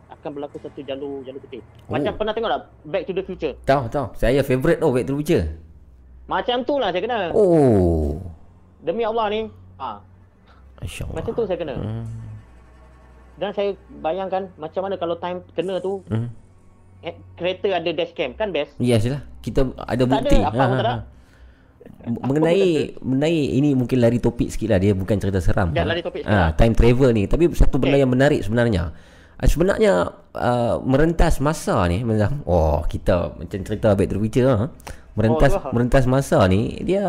akan 0.10 0.30
berlaku 0.34 0.58
satu 0.58 0.80
jalur 0.82 1.20
jalur 1.22 1.40
putih. 1.40 1.60
Oh. 1.86 1.94
Macam 1.94 2.16
pernah 2.16 2.32
tengok 2.32 2.48
tak 2.50 2.62
Back 2.86 3.04
to 3.04 3.12
the 3.12 3.24
Future? 3.24 3.54
Tahu 3.62 3.84
tahu. 3.88 4.08
Saya 4.14 4.40
favourite 4.42 4.78
tu 4.78 4.88
Back 4.90 5.04
to 5.04 5.14
the 5.14 5.20
Future. 5.22 5.46
Macam 6.26 6.58
tu 6.62 6.76
lah 6.76 6.90
saya 6.90 7.02
kena. 7.02 7.32
Oh. 7.32 8.20
Demi 8.80 9.04
Allah 9.04 9.28
ni. 9.28 9.42
Ha, 9.78 10.00
Masya-Allah. 10.78 11.16
macam 11.16 11.32
tu 11.32 11.44
saya 11.44 11.58
kena. 11.58 11.76
Hmm. 11.76 12.04
Dan 13.36 13.50
saya 13.52 13.70
bayangkan 14.00 14.50
macam 14.56 14.82
mana 14.82 14.96
kalau 14.96 15.16
time 15.16 15.44
kena 15.54 15.78
tu 15.78 16.02
Hmm. 16.08 16.28
eh, 17.00 17.14
kereta 17.34 17.70
ada 17.72 17.90
dashcam 17.90 18.34
kan 18.34 18.50
best. 18.50 18.74
Yes 18.78 19.06
lah. 19.06 19.22
Kita 19.40 19.64
ada 19.78 19.96
Tak 19.98 20.08
bukti. 20.08 20.36
ada, 20.36 20.48
apa 20.48 20.62
pun 20.62 20.76
tak 20.76 20.86
ada. 20.86 20.96
M- 20.98 21.06
Mengenai 22.08 22.96
mengenai 23.04 23.38
ini 23.60 23.76
mungkin 23.76 24.00
lari 24.00 24.20
topik 24.24 24.48
sikit 24.48 24.72
lah 24.72 24.80
dia 24.80 24.96
bukan 24.96 25.20
cerita 25.20 25.40
seram. 25.44 25.76
Ya, 25.76 25.84
lari 25.84 26.00
topik 26.00 26.24
sikit 26.24 26.56
time 26.56 26.74
travel 26.76 27.10
ni 27.12 27.24
tapi 27.28 27.52
satu 27.52 27.76
benda 27.80 28.00
Okey. 28.00 28.04
yang 28.04 28.12
menarik 28.12 28.40
sebenarnya. 28.44 28.84
Ah, 29.38 29.46
Sebenarnya 29.46 29.94
uh, 30.34 30.82
merentas 30.82 31.38
masa 31.38 31.86
ni 31.86 32.02
macam 32.02 32.42
oh 32.50 32.82
kita 32.90 33.38
macam 33.38 33.60
cerita 33.62 33.94
Back 33.94 34.10
to 34.10 34.18
the 34.18 34.22
Future 34.26 34.50
ha. 34.50 34.66
Merentas 35.14 35.54
Oh, 35.54 35.70
merentas 35.78 36.10
masa 36.10 36.42
ni 36.50 36.82
dia 36.82 37.06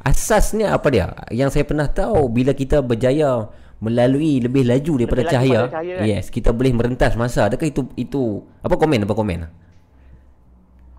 asasnya 0.00 0.72
apa 0.72 0.88
dia? 0.88 1.12
Yang 1.28 1.60
saya 1.60 1.64
pernah 1.68 1.84
tahu 1.84 2.32
bila 2.32 2.56
kita 2.56 2.80
berjaya 2.80 3.52
melalui 3.84 4.40
lebih 4.40 4.64
laju 4.64 4.92
daripada 4.96 5.22
Lebih 5.22 5.28
laju 5.28 5.36
cahaya, 5.36 5.60
cahaya, 5.70 5.94
kan? 6.00 6.08
yes, 6.08 6.24
kita 6.32 6.50
boleh 6.56 6.72
merentas 6.72 7.12
masa. 7.20 7.52
Adakah 7.52 7.68
itu 7.68 7.84
itu 8.00 8.42
apa 8.64 8.74
komen 8.74 9.04
apa 9.04 9.14
komen? 9.14 9.38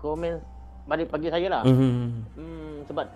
Komen 0.00 0.32
balik 0.88 1.06
bagi 1.12 1.28
saya 1.30 1.46
lah. 1.46 1.62
Hmm. 1.62 2.24
Hmm, 2.34 2.59
sebab 2.90 3.06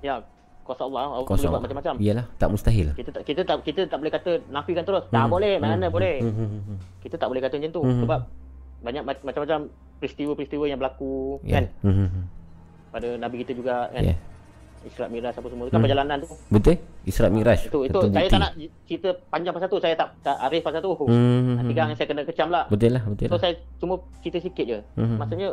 ya 0.00 0.24
kuasa 0.62 0.82
Allah 0.82 1.00
Allah 1.10 1.24
Kuasa 1.24 1.40
boleh 1.42 1.50
buat 1.50 1.62
macam-macam. 1.62 1.94
Iyalah, 1.98 2.26
tak 2.34 2.48
mustahil. 2.48 2.88
Kita 2.94 3.10
tak 3.10 3.22
kita 3.22 3.40
tak 3.42 3.56
kita 3.62 3.80
tak 3.84 3.98
boleh 3.98 4.12
kata 4.12 4.30
nafikan 4.48 4.82
terus. 4.82 5.04
Tak 5.08 5.24
boleh, 5.26 5.56
mana 5.56 5.86
boleh. 5.88 6.20
Hmm, 6.20 6.32
hmm, 6.34 6.48
hmm. 6.62 6.78
Kita 7.00 7.14
tak 7.16 7.26
boleh 7.26 7.40
kata 7.40 7.54
macam 7.56 7.70
tu 7.70 7.82
Mhm. 7.82 8.00
sebab 8.04 8.20
banyak 8.80 9.02
mac- 9.02 9.24
macam-macam 9.24 9.58
peristiwa-peristiwa 9.98 10.64
yang 10.64 10.78
berlaku 10.78 11.40
Ya. 11.42 11.54
kan 11.54 11.64
Hmm, 11.82 11.94
hmm, 11.94 12.08
hmm. 12.08 12.24
pada 12.90 13.08
nabi 13.16 13.36
kita 13.42 13.52
juga 13.52 13.88
kan. 13.90 14.02
Ya. 14.02 14.16
Isra 14.78 15.10
Mi'raj 15.10 15.34
apa 15.34 15.48
semua 15.50 15.66
tu 15.66 15.70
kan 15.70 15.74
Hmm. 15.74 15.84
perjalanan 15.84 16.16
tu. 16.20 16.28
Betul? 16.48 16.76
Isra 17.02 17.26
Mi'raj. 17.26 17.60
Itu 17.62 17.82
itu 17.82 17.98
saya 17.98 18.12
bukti. 18.14 18.30
tak 18.30 18.38
nak 18.38 18.52
cerita 18.86 19.08
panjang 19.26 19.52
pasal 19.52 19.68
tu. 19.68 19.80
Saya 19.80 19.94
tak 19.96 20.08
tak 20.22 20.36
arif 20.44 20.62
pasal 20.62 20.78
tu. 20.78 20.92
Hmm, 21.00 21.58
Nanti 21.58 21.72
kan 21.72 21.90
saya 21.90 22.06
kena 22.06 22.22
kecam 22.22 22.48
lah. 22.48 22.64
Betul 22.68 22.92
lah, 22.92 23.02
betul 23.02 23.26
So 23.26 23.34
lah. 23.34 23.40
saya 23.40 23.52
cuma 23.74 23.94
cerita 24.20 24.38
sikit 24.38 24.64
je. 24.64 24.78
Mhm. 24.94 25.16
Maksudnya 25.18 25.48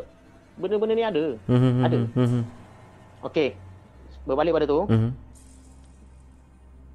benda-benda 0.55 0.93
ni 0.93 1.03
ada. 1.03 1.25
Hmm, 1.45 1.59
hmm, 1.59 1.75
ada. 1.81 1.99
hmm, 2.07 2.27
hmm, 2.27 2.43
Okey. 3.23 3.49
Berbalik 4.23 4.53
pada 4.53 4.65
tu, 4.65 4.79
hmm. 4.83 5.09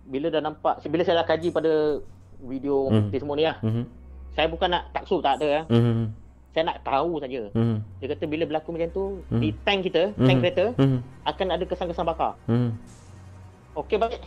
bila 0.07 0.27
dah 0.29 0.43
nampak 0.43 0.83
bila 0.85 1.03
saya 1.03 1.23
dah 1.23 1.29
kaji 1.29 1.49
pada 1.51 2.03
video 2.41 2.89
Hmm. 2.89 3.07
hmm. 3.07 3.15
semua 3.15 3.37
ni 3.37 3.45
lah. 3.45 3.57
Hmm, 3.61 3.85
Saya 4.31 4.47
bukan 4.47 4.69
nak 4.69 4.91
taksu 4.91 5.19
tak 5.19 5.39
ada 5.39 5.49
lah. 5.53 5.65
hmm, 5.69 5.83
hmm, 5.85 6.07
Saya 6.51 6.63
nak 6.67 6.79
tahu 6.83 7.19
saja. 7.19 7.43
hmm, 7.49 7.77
Dia 8.01 8.07
kata 8.11 8.25
bila 8.27 8.45
berlaku 8.45 8.69
macam 8.73 8.91
tu, 8.91 9.05
Hmm. 9.29 9.39
di 9.39 9.49
tank 9.61 9.81
kita, 9.85 10.03
tank 10.17 10.39
kereta 10.41 10.65
hmm, 10.75 10.99
akan 11.25 11.47
ada 11.49 11.65
kesan-kesan 11.65 12.05
bakar. 12.05 12.35
hmm. 12.47 12.71
Okey 13.77 13.97
baik. 13.97 14.19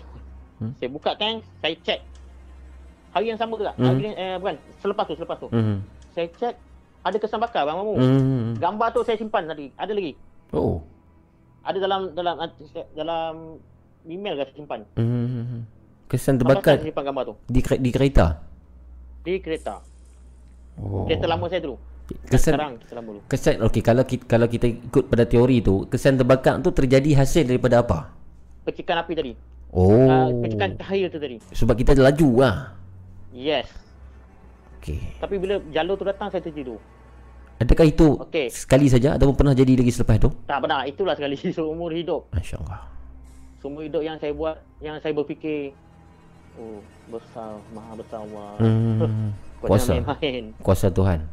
Hmm. 0.61 0.71
Saya 0.77 0.87
buka 0.87 1.11
tank, 1.13 1.43
saya 1.59 1.75
check. 1.81 1.99
Hari 3.11 3.27
yang 3.27 3.37
sama 3.37 3.53
juga. 3.53 3.75
Hmm. 3.75 3.85
Hari 3.85 4.07
eh, 4.09 4.35
bukan, 4.39 4.55
selepas 4.79 5.03
tu, 5.03 5.13
selepas 5.13 5.37
tu. 5.37 5.47
Hmm, 5.49 5.83
Saya 6.11 6.27
check 6.31 6.55
ada 7.03 7.17
kesan 7.19 7.39
bakar 7.39 7.67
bang 7.67 7.75
Mamu. 7.75 7.93
hmm. 7.99 8.47
Gambar 8.57 8.87
tu 8.95 9.03
saya 9.03 9.19
simpan 9.19 9.43
tadi. 9.43 9.67
Ada 9.75 9.91
lagi. 9.91 10.15
Oh. 10.55 10.79
Ada 11.63 11.77
dalam 11.79 12.01
dalam 12.15 12.35
dalam 12.95 13.33
email 14.07 14.39
saya 14.39 14.47
simpan. 14.55 14.87
Hmm. 14.95 15.67
Kesan 16.07 16.39
terbakar 16.39 16.79
saya 16.79 16.87
simpan 16.87 17.03
gambar 17.11 17.23
tu 17.27 17.35
di 17.51 17.59
di 17.59 17.91
kereta. 17.91 18.39
di 19.23 19.39
kereta. 19.39 19.79
Oh. 20.79 21.03
Kereta 21.07 21.27
lama 21.27 21.47
saya 21.47 21.63
dulu. 21.63 21.77
Kesan 22.27 22.55
Sekarang 22.55 22.71
kereta 22.79 22.93
lama 22.99 23.09
dulu. 23.15 23.21
kesan 23.31 23.55
okey 23.63 23.81
kalau 23.81 24.03
kita 24.03 24.23
kalau 24.27 24.47
kita 24.51 24.67
ikut 24.67 25.03
pada 25.07 25.23
teori 25.23 25.63
tu, 25.63 25.87
kesan 25.87 26.19
terbakar 26.19 26.59
tu 26.59 26.71
terjadi 26.75 27.19
hasil 27.19 27.47
daripada 27.47 27.79
apa? 27.83 28.11
Percikan 28.67 28.99
api 29.03 29.13
tadi. 29.15 29.33
Oh. 29.71 29.91
Uh, 29.91 30.29
percikan 30.43 30.75
cahaya 30.79 31.07
tu 31.11 31.19
tadi. 31.19 31.39
Sebab 31.51 31.75
kita 31.75 31.95
laju 31.95 32.29
lah. 32.43 32.55
Yes. 33.33 33.67
Okey. 34.83 34.99
Tapi 35.15 35.35
bila 35.39 35.63
jalur 35.71 35.95
tu 35.95 36.03
datang 36.03 36.27
saya 36.27 36.43
tertidur. 36.43 36.75
Adakah 37.55 37.87
itu 37.87 38.19
Okey. 38.19 38.51
sekali 38.51 38.91
saja 38.91 39.15
ataupun 39.15 39.31
pernah 39.33 39.55
jadi 39.55 39.79
lagi 39.79 39.95
selepas 39.95 40.19
tu? 40.19 40.27
Tak 40.43 40.59
benar. 40.59 40.83
Itulah 40.83 41.15
sekali 41.15 41.39
seumur 41.55 41.95
hidup. 41.95 42.27
Masya-Allah. 42.35 42.83
Seumur 43.63 43.87
hidup 43.87 44.03
yang 44.03 44.19
saya 44.19 44.35
buat, 44.35 44.59
yang 44.83 44.99
saya 44.99 45.15
berfikir, 45.15 45.71
oh 46.59 46.83
besar, 47.07 47.63
maha 47.71 47.95
besar 47.95 48.19
Allah. 48.21 48.59
Hmm. 48.59 49.31
Kuasa. 49.63 49.95
main-main. 49.95 50.51
Kuasa 50.59 50.91
Tuhan. 50.91 51.23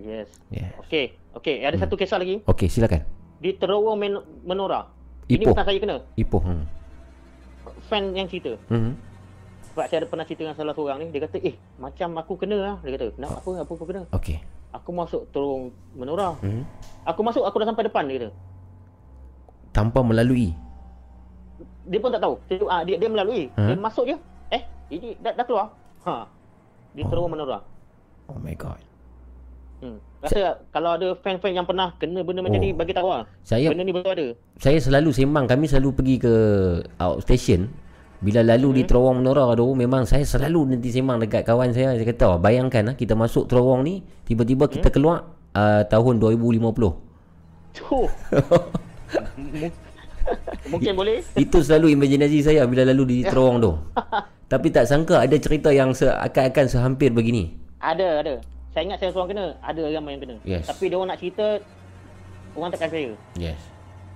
Yes. 0.00 0.32
Yes. 0.48 0.72
Okey. 0.80 1.12
Okey, 1.36 1.60
ada 1.60 1.76
satu 1.76 1.92
kisah 1.92 2.16
lagi. 2.16 2.40
Okey, 2.48 2.72
silakan. 2.72 3.04
Di 3.36 3.52
terowong 3.52 4.00
men- 4.00 4.24
menora. 4.40 4.88
Ini 5.28 5.44
Ipoh. 5.44 5.52
bukan 5.52 5.64
saya 5.68 5.76
kena. 5.76 5.96
Ipoh. 6.16 6.40
Hmm. 6.40 6.64
Fan 7.84 8.16
yang 8.16 8.24
cerita. 8.24 8.56
Hmm. 8.72 8.96
Sebab 9.78 9.86
saya 9.86 9.98
ada 10.02 10.08
pernah 10.10 10.26
cerita 10.26 10.42
dengan 10.42 10.58
salah 10.58 10.74
seorang 10.74 10.98
ni, 10.98 11.06
dia 11.14 11.22
kata, 11.22 11.38
"Eh, 11.38 11.54
macam 11.78 12.18
aku 12.18 12.34
kena 12.34 12.58
lah." 12.58 12.76
Dia 12.82 12.98
kata, 12.98 13.14
"Kenapa 13.14 13.38
apa 13.38 13.50
apa 13.62 13.70
aku 13.70 13.86
kena?" 13.86 14.02
Okey. 14.10 14.42
Aku 14.74 14.90
masuk 14.90 15.22
terowong 15.30 15.70
menora. 15.94 16.34
Hmm. 16.42 16.66
Aku 17.06 17.22
masuk, 17.22 17.46
aku 17.46 17.62
dah 17.62 17.70
sampai 17.70 17.86
depan 17.86 18.02
dia 18.04 18.16
kata. 18.18 18.30
Tanpa 19.70 20.02
melalui. 20.02 20.50
Dia 21.86 22.02
pun 22.02 22.10
tak 22.10 22.18
tahu. 22.18 22.34
Dia, 22.50 22.58
ah, 22.66 22.82
dia, 22.82 22.98
dia 22.98 23.06
melalui. 23.06 23.54
Ha? 23.54 23.70
Dia 23.70 23.78
masuk 23.78 24.04
je. 24.04 24.18
Eh, 24.50 24.62
ini 24.90 25.14
dah, 25.22 25.30
dah 25.32 25.46
keluar. 25.46 25.70
Ha. 26.02 26.26
Di 26.92 27.06
terowong 27.06 27.30
menora. 27.30 27.62
Oh 28.26 28.36
my 28.36 28.58
god. 28.58 28.82
Hmm. 29.78 30.02
Rasa 30.18 30.58
kalau 30.68 30.98
ada 30.98 31.14
fan-fan 31.14 31.54
yang 31.54 31.62
pernah 31.62 31.94
kena 31.94 32.26
benda 32.26 32.42
macam 32.42 32.58
Oh. 32.58 32.64
ni 32.66 32.74
bagi 32.74 32.90
tahu 32.90 33.06
lah. 33.06 33.22
Saya 33.46 33.70
Benda 33.70 33.86
ni 33.86 33.94
betul 33.94 34.10
ada. 34.10 34.26
saya 34.58 34.82
selalu 34.82 35.14
sembang 35.14 35.46
kami 35.46 35.70
selalu 35.70 35.94
pergi 35.94 36.16
ke 36.18 36.34
outstation 36.98 37.70
bila 38.18 38.42
lalu 38.42 38.68
di 38.72 38.82
Hmm. 38.82 38.88
terowong 38.88 39.16
menora 39.18 39.54
tu 39.54 39.70
memang 39.72 40.02
saya 40.02 40.22
selalu 40.22 40.74
nanti 40.74 40.90
sembang 40.90 41.18
dekat 41.20 41.42
kawan 41.42 41.70
saya 41.70 41.94
saya 41.94 42.02
kata 42.04 42.24
"Oh, 42.26 42.36
bayangkan 42.36 42.82
lah, 42.84 42.94
kita 42.94 43.14
masuk 43.14 43.46
terowong 43.46 43.80
ni 43.80 43.94
tiba-tiba 44.24 44.66
Hmm? 44.66 44.74
kita 44.74 44.88
keluar 44.88 45.16
uh, 45.52 45.82
tahun 45.84 46.18
2050 46.18 46.58
Tuh. 47.70 48.10
Mungkin 50.68 50.92
boleh. 50.92 51.24
itu 51.34 51.58
selalu 51.58 51.94
imajinasi 51.94 52.42
saya 52.42 52.62
bila 52.64 52.84
lalu 52.84 53.02
di 53.08 53.16
terowong 53.22 53.56
tu 53.58 53.72
tapi 54.52 54.68
tak 54.68 54.84
sangka 54.84 55.22
ada 55.22 55.36
cerita 55.36 55.70
yang 55.70 55.92
seakan-akan 55.92 56.66
sehampir 56.66 57.08
begini 57.08 57.54
Ada, 57.78 58.08
ada. 58.18 58.34
Saya 58.68 58.82
ingat 58.84 58.98
saya 58.98 59.10
seorang 59.10 59.30
kena, 59.30 59.46
ada 59.60 59.80
ramai 59.88 60.12
yang 60.12 60.22
kena. 60.22 60.36
Yes. 60.42 60.66
Tapi 60.66 60.86
dia 60.86 60.96
orang 60.96 61.08
nak 61.08 61.18
cerita 61.18 61.46
orang 62.52 62.70
takkan 62.70 62.88
percaya. 62.88 63.12
Yes. 63.34 63.58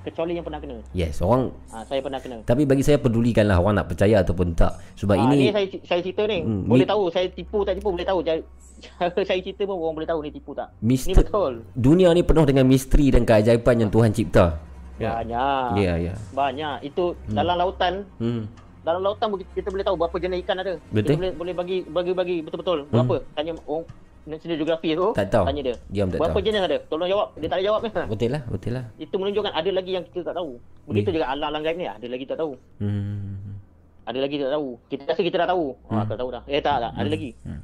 Kecuali 0.02 0.32
yang 0.32 0.42
pernah 0.42 0.58
kena. 0.58 0.76
Yes, 0.92 1.18
orang 1.18 1.54
Ha, 1.68 1.82
saya 1.84 1.98
pernah 1.98 2.18
kena. 2.18 2.42
tapi 2.42 2.62
bagi 2.62 2.82
saya 2.82 2.98
pedulikanlah 2.98 3.54
orang 3.54 3.74
nak 3.76 3.86
percaya 3.86 4.18
ataupun 4.18 4.50
tak. 4.52 4.74
Sebab 4.94 5.14
Ah, 5.14 5.22
ini 5.24 5.34
ni 5.36 5.46
saya 5.48 5.66
saya 5.82 6.00
cerita 6.00 6.22
ni. 6.24 6.40
Hmm, 6.40 6.66
boleh 6.66 6.82
ni- 6.82 6.90
tahu 6.90 7.02
saya 7.08 7.26
tipu 7.28 7.62
tak 7.62 7.74
tipu 7.74 7.88
boleh 7.88 8.02
tahu. 8.02 8.18
Cara, 8.20 8.42
cara 8.98 9.22
saya 9.22 9.38
cerita 9.38 9.62
pun 9.62 9.76
orang 9.76 9.94
boleh 9.96 10.08
tahu 10.08 10.20
ni 10.20 10.30
tipu 10.30 10.50
tak. 10.52 10.74
Mister- 10.78 11.08
Ni 11.08 11.14
betul. 11.16 11.52
dunia 11.72 12.10
ni 12.10 12.20
penuh 12.20 12.42
dengan 12.42 12.64
misteri 12.64 13.08
dan 13.08 13.22
keajaiban 13.22 13.76
yang 13.78 13.90
Tuhan 13.90 14.10
cipta. 14.10 14.58
Banyak. 14.98 15.68
Ya, 15.78 15.94
ya. 16.00 16.14
Banyak. 16.30 16.76
Itu 16.84 17.14
dalam 17.26 17.54
lautan 17.56 18.06
Hmm. 18.18 18.46
dalam 18.82 18.98
lautan 19.00 19.30
kita 19.48 19.66
boleh 19.66 19.82
tahu 19.82 19.94
berapa 19.96 20.16
jenis 20.16 20.42
ikan 20.42 20.58
ada. 20.58 20.74
Betul. 20.88 20.98
Kita 21.00 21.12
boleh 21.16 21.32
boleh 21.32 21.54
bagi 21.54 21.76
bagi 21.84 22.12
bagi 22.12 22.36
betul-betul. 22.40 22.86
Berapa? 22.88 23.22
Tanya 23.32 23.54
orang 23.64 23.86
National 24.22 24.54
Geography 24.54 24.94
tu. 24.94 25.06
Tak 25.18 25.26
tahu. 25.34 25.44
Tanya 25.50 25.62
dia. 25.66 25.76
Diam 25.90 26.06
tak 26.06 26.18
berapa 26.22 26.38
tahu. 26.38 26.46
jenis 26.46 26.60
ada? 26.62 26.78
Tolong 26.86 27.08
jawab. 27.10 27.28
Dia 27.34 27.48
tak 27.50 27.56
ada 27.58 27.64
jawab 27.66 27.80
ni. 27.82 27.90
Betul 27.90 28.30
lah, 28.30 28.42
betul 28.46 28.72
lah. 28.78 28.84
Itu 28.94 29.14
menunjukkan 29.18 29.52
ada 29.52 29.70
lagi 29.74 29.90
yang 29.98 30.04
kita 30.06 30.20
tak 30.30 30.34
tahu. 30.38 30.50
Begitu 30.86 31.08
juga 31.18 31.26
alam-alam 31.30 31.60
gaib 31.66 31.76
ni 31.78 31.86
ada 31.90 32.06
lagi 32.06 32.24
tak 32.26 32.38
tahu. 32.38 32.52
Hmm. 32.78 33.58
Ada 34.06 34.18
lagi 34.22 34.36
tak 34.38 34.50
tahu. 34.54 34.68
Kita 34.86 35.02
rasa 35.10 35.20
kita 35.22 35.36
dah 35.42 35.48
tahu. 35.50 35.66
Hmm. 35.86 35.94
Oh, 35.94 36.02
aku 36.06 36.14
tahu 36.14 36.30
dah. 36.30 36.42
Eh 36.46 36.62
tak 36.62 36.76
tak, 36.82 36.92
ada 36.94 37.08
lagi. 37.10 37.30
Hmm. 37.42 37.60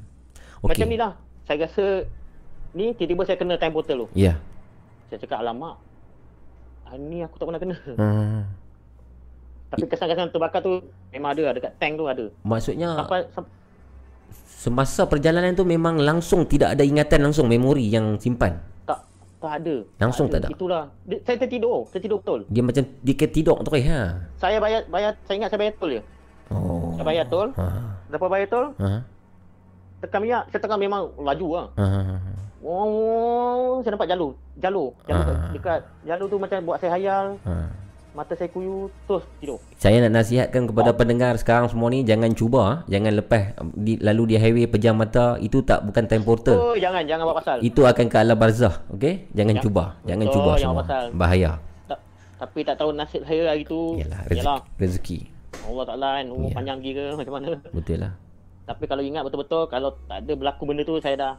Macam 0.59 0.85
Okey. 0.87 0.91
ni 0.91 0.97
lah. 0.99 1.11
Saya 1.47 1.57
rasa 1.63 1.85
ni 2.75 2.85
tiba-tiba 2.95 3.23
saya 3.23 3.37
kena 3.39 3.55
time 3.55 3.73
portal 3.73 3.95
tu. 4.03 4.07
Ya. 4.15 4.35
Saya 5.07 5.23
cakap 5.23 5.39
alamak. 5.39 5.79
Ah, 6.83 6.99
ni 6.99 7.23
aku 7.23 7.39
tak 7.39 7.45
pernah 7.47 7.61
kena. 7.61 7.75
Hmm. 7.95 8.43
Tapi 9.69 9.85
kesan-kesan 9.85 10.33
terbakar 10.33 10.59
tu 10.65 10.81
memang 11.13 11.37
ada 11.37 11.53
dekat 11.53 11.77
tank 11.77 11.95
tu 11.95 12.09
ada. 12.09 12.25
Maksudnya 12.41 12.97
Sampai, 12.97 13.29
sampai 13.31 13.51
semasa 14.45 15.07
perjalanan 15.07 15.55
tu 15.55 15.63
memang 15.63 15.95
langsung 15.95 16.43
tidak 16.43 16.75
ada 16.75 16.83
ingatan 16.83 17.23
langsung 17.23 17.47
memori 17.47 17.87
yang 17.87 18.19
simpan. 18.19 18.59
tak 18.83 18.99
tak 19.39 19.63
ada. 19.63 19.75
Langsung 19.97 20.27
tak 20.27 20.43
ada? 20.43 20.49
Itulah. 20.51 20.91
Dia, 21.07 21.23
saya 21.23 21.39
tertidur, 21.39 21.87
tertidur 21.89 22.19
betul. 22.19 22.39
Dia 22.51 22.59
macam 22.59 22.83
dia 22.83 23.15
tidur 23.15 23.55
terus 23.63 23.81
ha. 23.87 24.01
Saya 24.35 24.59
bayar 24.59 24.83
bayar 24.91 25.15
saya 25.23 25.35
ingat 25.39 25.49
saya 25.49 25.59
bayar 25.63 25.73
tol 25.79 25.91
je. 25.95 26.01
Oh. 26.51 26.91
Saya 26.99 27.05
bayar 27.07 27.25
tol. 27.31 27.47
Ha. 27.55 27.65
Lepas 28.11 28.27
bayar 28.27 28.47
tol, 28.49 28.65
Ha. 28.75 28.89
tekan 30.01 30.19
minyak, 30.19 30.43
saya 30.51 30.59
tekan 30.59 30.79
memang 30.81 31.07
laju 31.15 31.47
lah. 31.55 31.67
Ha. 31.77 31.85
Oh, 32.59 33.79
saya 33.79 33.95
nampak 33.95 34.11
jalur. 34.11 34.35
Jalur. 34.59 34.91
Jalur 35.07 35.23
Ah. 35.23 35.51
dekat 35.55 35.79
jalur 36.03 36.27
tu 36.27 36.35
macam 36.35 36.57
buat 36.67 36.77
saya 36.83 36.91
hayal. 36.99 37.39
ha. 37.47 37.55
Mata 38.09 38.33
saya 38.33 38.49
kuyu, 38.49 38.89
terus 39.05 39.21
tidur. 39.37 39.61
Saya 39.77 40.01
nak 40.01 40.17
nasihatkan 40.17 40.65
kepada 40.65 40.91
pendengar 40.91 41.37
sekarang 41.37 41.69
semua 41.69 41.87
ni 41.87 42.01
jangan 42.01 42.33
cuba 42.33 42.59
ah. 42.59 42.77
jangan 42.85 43.13
lepas 43.15 43.53
di, 43.71 43.95
lalu 43.97 44.33
di 44.33 44.35
highway 44.35 44.65
pejam 44.65 44.97
mata 44.97 45.37
itu 45.37 45.61
tak 45.61 45.85
bukan 45.85 46.03
time 46.03 46.25
portal. 46.25 46.57
Oh, 46.57 46.75
jangan 46.75 47.05
jangan 47.05 47.29
buat 47.29 47.37
pasal. 47.37 47.57
Itu 47.61 47.85
akan 47.85 48.05
ke 48.05 48.17
alam 48.17 48.33
barzah, 48.33 48.81
okey? 48.89 49.29
Jangan 49.31 49.55
Ya. 49.55 49.61
cuba. 49.61 49.83
Jangan 50.03 50.25
Betul, 50.25 50.35
cuba 50.35 50.51
semua. 50.57 50.77
pasal. 50.81 51.03
Bahaya. 51.13 51.51
Tak, 51.85 51.99
tapi 52.39 52.59
tak 52.63 52.75
tahu 52.75 52.89
nasib 52.91 53.21
saya 53.23 53.41
hari 53.47 53.63
tu. 53.63 53.79
Yalah, 53.95 54.21
rezeki. 54.25 54.41
Yalah. 54.41 54.59
rezeki. 54.75 55.19
Allah 55.61 55.85
Ta'ala 55.85 56.07
kan, 56.15 56.25
umur 56.29 56.49
Ya. 56.49 56.55
panjang 56.55 56.77
lagi 56.81 56.91
ke 56.91 57.03
macam 57.13 57.33
mana. 57.35 57.49
Betul 57.69 57.97
lah. 57.99 58.13
Tapi 58.65 58.83
kalau 58.85 59.01
ingat 59.01 59.21
betul-betul, 59.21 59.61
kalau 59.65 59.89
tak 60.05 60.17
ada 60.19 60.33
berlaku 60.33 60.63
benda 60.65 60.81
tu, 60.81 60.97
saya 60.97 61.15
dah 61.15 61.33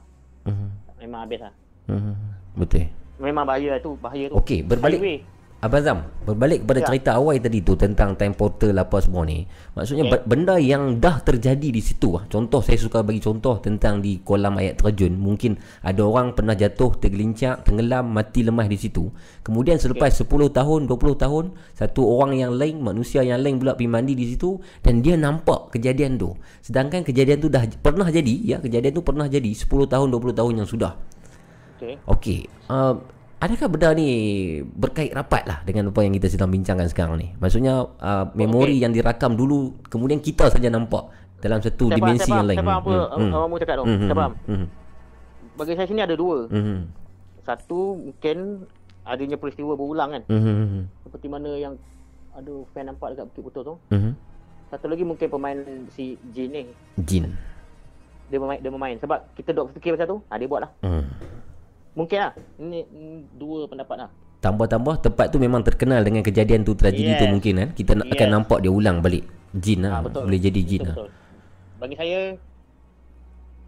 Mhm. 0.46 0.68
memang 1.00 1.20
habis 1.24 1.40
lah. 1.40 1.52
Mhm. 1.88 2.14
Betul. 2.56 2.86
Memang 3.18 3.44
bahaya 3.44 3.74
tu, 3.78 3.98
bahaya 3.98 4.30
tu. 4.30 4.38
Okey, 4.38 4.62
berbalik 4.62 4.96
Highway. 4.96 5.18
Abang 5.60 5.84
Zam, 5.84 6.08
berbalik 6.24 6.64
kepada 6.64 6.80
Ya. 6.80 6.86
cerita 6.88 7.10
awal 7.20 7.36
tadi 7.36 7.60
tu 7.60 7.76
tentang 7.76 8.16
time 8.16 8.32
portal 8.32 8.72
apa 8.80 8.96
semua 9.04 9.28
ni. 9.28 9.44
Maksudnya 9.76 10.08
okay. 10.08 10.24
benda 10.24 10.56
yang 10.56 10.96
dah 10.96 11.20
terjadi 11.20 11.68
di 11.68 11.84
situ 11.84 12.16
ah. 12.16 12.24
Contoh 12.32 12.64
saya 12.64 12.80
suka 12.80 13.04
bagi 13.04 13.20
contoh 13.20 13.60
tentang 13.60 14.00
di 14.00 14.24
kolam 14.24 14.56
ayat 14.56 14.80
terjun. 14.80 15.20
Mungkin 15.20 15.60
ada 15.84 16.00
orang 16.00 16.32
pernah 16.32 16.56
jatuh, 16.56 16.96
tergelincir, 16.96 17.60
tenggelam, 17.60 18.08
mati 18.08 18.40
lemah 18.40 18.64
di 18.72 18.80
situ. 18.80 19.12
Kemudian 19.44 19.76
selepas 19.76 20.08
10 20.16 20.48
tahun, 20.48 20.88
20 20.88 20.96
tahun, 21.20 21.52
satu 21.76 22.08
orang 22.08 22.40
yang 22.40 22.56
lain, 22.56 22.80
manusia 22.80 23.20
yang 23.20 23.44
lain 23.44 23.60
pula 23.60 23.76
pergi 23.76 23.92
mandi 23.92 24.16
di 24.16 24.32
situ 24.32 24.56
dan 24.80 25.04
dia 25.04 25.20
nampak 25.20 25.76
kejadian 25.76 26.16
tu. 26.16 26.32
Sedangkan 26.64 27.04
kejadian 27.04 27.36
tu 27.36 27.52
dah 27.52 27.68
pernah 27.84 28.08
jadi, 28.08 28.32
ya, 28.48 28.56
kejadian 28.64 28.96
tu 28.96 29.04
pernah 29.04 29.28
jadi 29.28 29.52
10 29.52 29.68
tahun, 29.92 30.08
20 30.08 30.32
tahun 30.32 30.52
yang 30.64 30.68
sudah. 30.72 30.96
Okey. 31.76 31.94
Okey. 32.08 32.40
Uh, 32.72 33.19
adakah 33.40 33.66
benda 33.66 33.88
ni 33.92 34.08
berkait 34.62 35.10
rapat 35.10 35.42
lah 35.44 35.58
dengan 35.64 35.88
apa 35.88 36.00
yang 36.00 36.12
kita 36.12 36.28
sedang 36.28 36.52
bincangkan 36.52 36.86
sekarang 36.86 37.16
ni? 37.16 37.32
Maksudnya 37.36 37.88
uh, 37.88 38.24
memori 38.36 38.76
okey. 38.76 38.84
yang 38.84 38.92
dirakam 38.92 39.34
dulu 39.34 39.80
kemudian 39.88 40.20
kita 40.20 40.48
saja 40.48 40.68
nampak 40.68 41.08
dalam 41.40 41.58
satu 41.58 41.88
Saya 41.88 41.96
dimensi 41.96 42.28
saya 42.28 42.28
yang 42.28 42.36
faham, 42.36 42.46
lain. 42.46 42.56
Saya 42.56 42.68
faham 42.68 42.78
apa 42.78 42.92
Hmm, 42.92 43.24
hmm. 43.24 43.32
awak 43.34 43.58
cakap 43.58 43.74
tu. 43.74 43.82
hmm, 43.82 43.96
Saya 43.96 44.04
hmm, 44.04 44.14
faham. 44.14 44.32
hmm, 44.46 44.66
Bagi 45.56 45.72
saya 45.74 45.86
sini 45.88 46.00
ada 46.00 46.14
dua. 46.14 46.36
hmm, 46.46 46.62
hmm, 46.62 46.80
Satu, 47.40 47.80
mungkin 47.98 48.36
adanya 49.02 49.36
peristiwa 49.40 49.72
berulang 49.72 50.10
kan. 50.12 50.22
hmm, 50.28 50.36
hmm, 50.38 50.56
hmm, 50.60 50.84
Seperti 51.02 51.26
mana 51.26 51.50
yang 51.56 51.74
ada 52.30 52.52
fan 52.70 52.86
nampak 52.86 53.16
dekat 53.16 53.24
Bukit 53.26 53.42
Putus 53.42 53.62
tu. 53.64 53.74
hmm. 53.88 54.12
Satu 54.68 54.86
lagi 54.86 55.02
mungkin 55.02 55.26
pemain 55.26 55.58
si 55.90 56.14
Jin 56.30 56.52
ni. 56.52 56.62
Jin. 57.00 57.34
Dia 58.30 58.38
bermain, 58.38 58.60
dia 58.62 58.70
bermain. 58.70 58.94
Sebab 59.00 59.34
kita 59.34 59.50
duk 59.50 59.74
fikir 59.74 59.96
pasal 59.96 60.06
tu, 60.06 60.18
ha, 60.22 60.38
dia 60.38 60.46
buat 60.46 60.62
lah. 60.62 60.70
Hmm. 60.80 61.02
Mungkin 62.00 62.18
lah. 62.18 62.32
Ini, 62.56 62.80
dua 63.36 63.68
pendapat 63.68 63.96
lah. 64.00 64.10
Tambah-tambah 64.40 65.04
tempat 65.04 65.28
tu 65.28 65.36
memang 65.36 65.60
terkenal 65.60 66.00
dengan 66.00 66.24
kejadian 66.24 66.64
tu 66.64 66.72
tragedi 66.72 67.12
tu 67.12 67.28
Yes. 67.28 67.32
mungkin 67.36 67.52
kan. 67.54 67.68
Kita 67.76 67.92
nak, 67.92 68.08
akan 68.08 68.24
Yes. 68.24 68.34
nampak 68.34 68.58
dia 68.64 68.72
ulang 68.72 69.04
balik. 69.04 69.28
Jin 69.52 69.84
lah. 69.84 70.00
Ah, 70.00 70.02
betul. 70.02 70.24
Boleh 70.24 70.40
jadi 70.40 70.60
jin 70.64 70.80
betul, 70.80 70.88
lah. 70.88 70.96
betul. 70.96 71.10
Bagi 71.76 71.94
saya, 71.96 72.18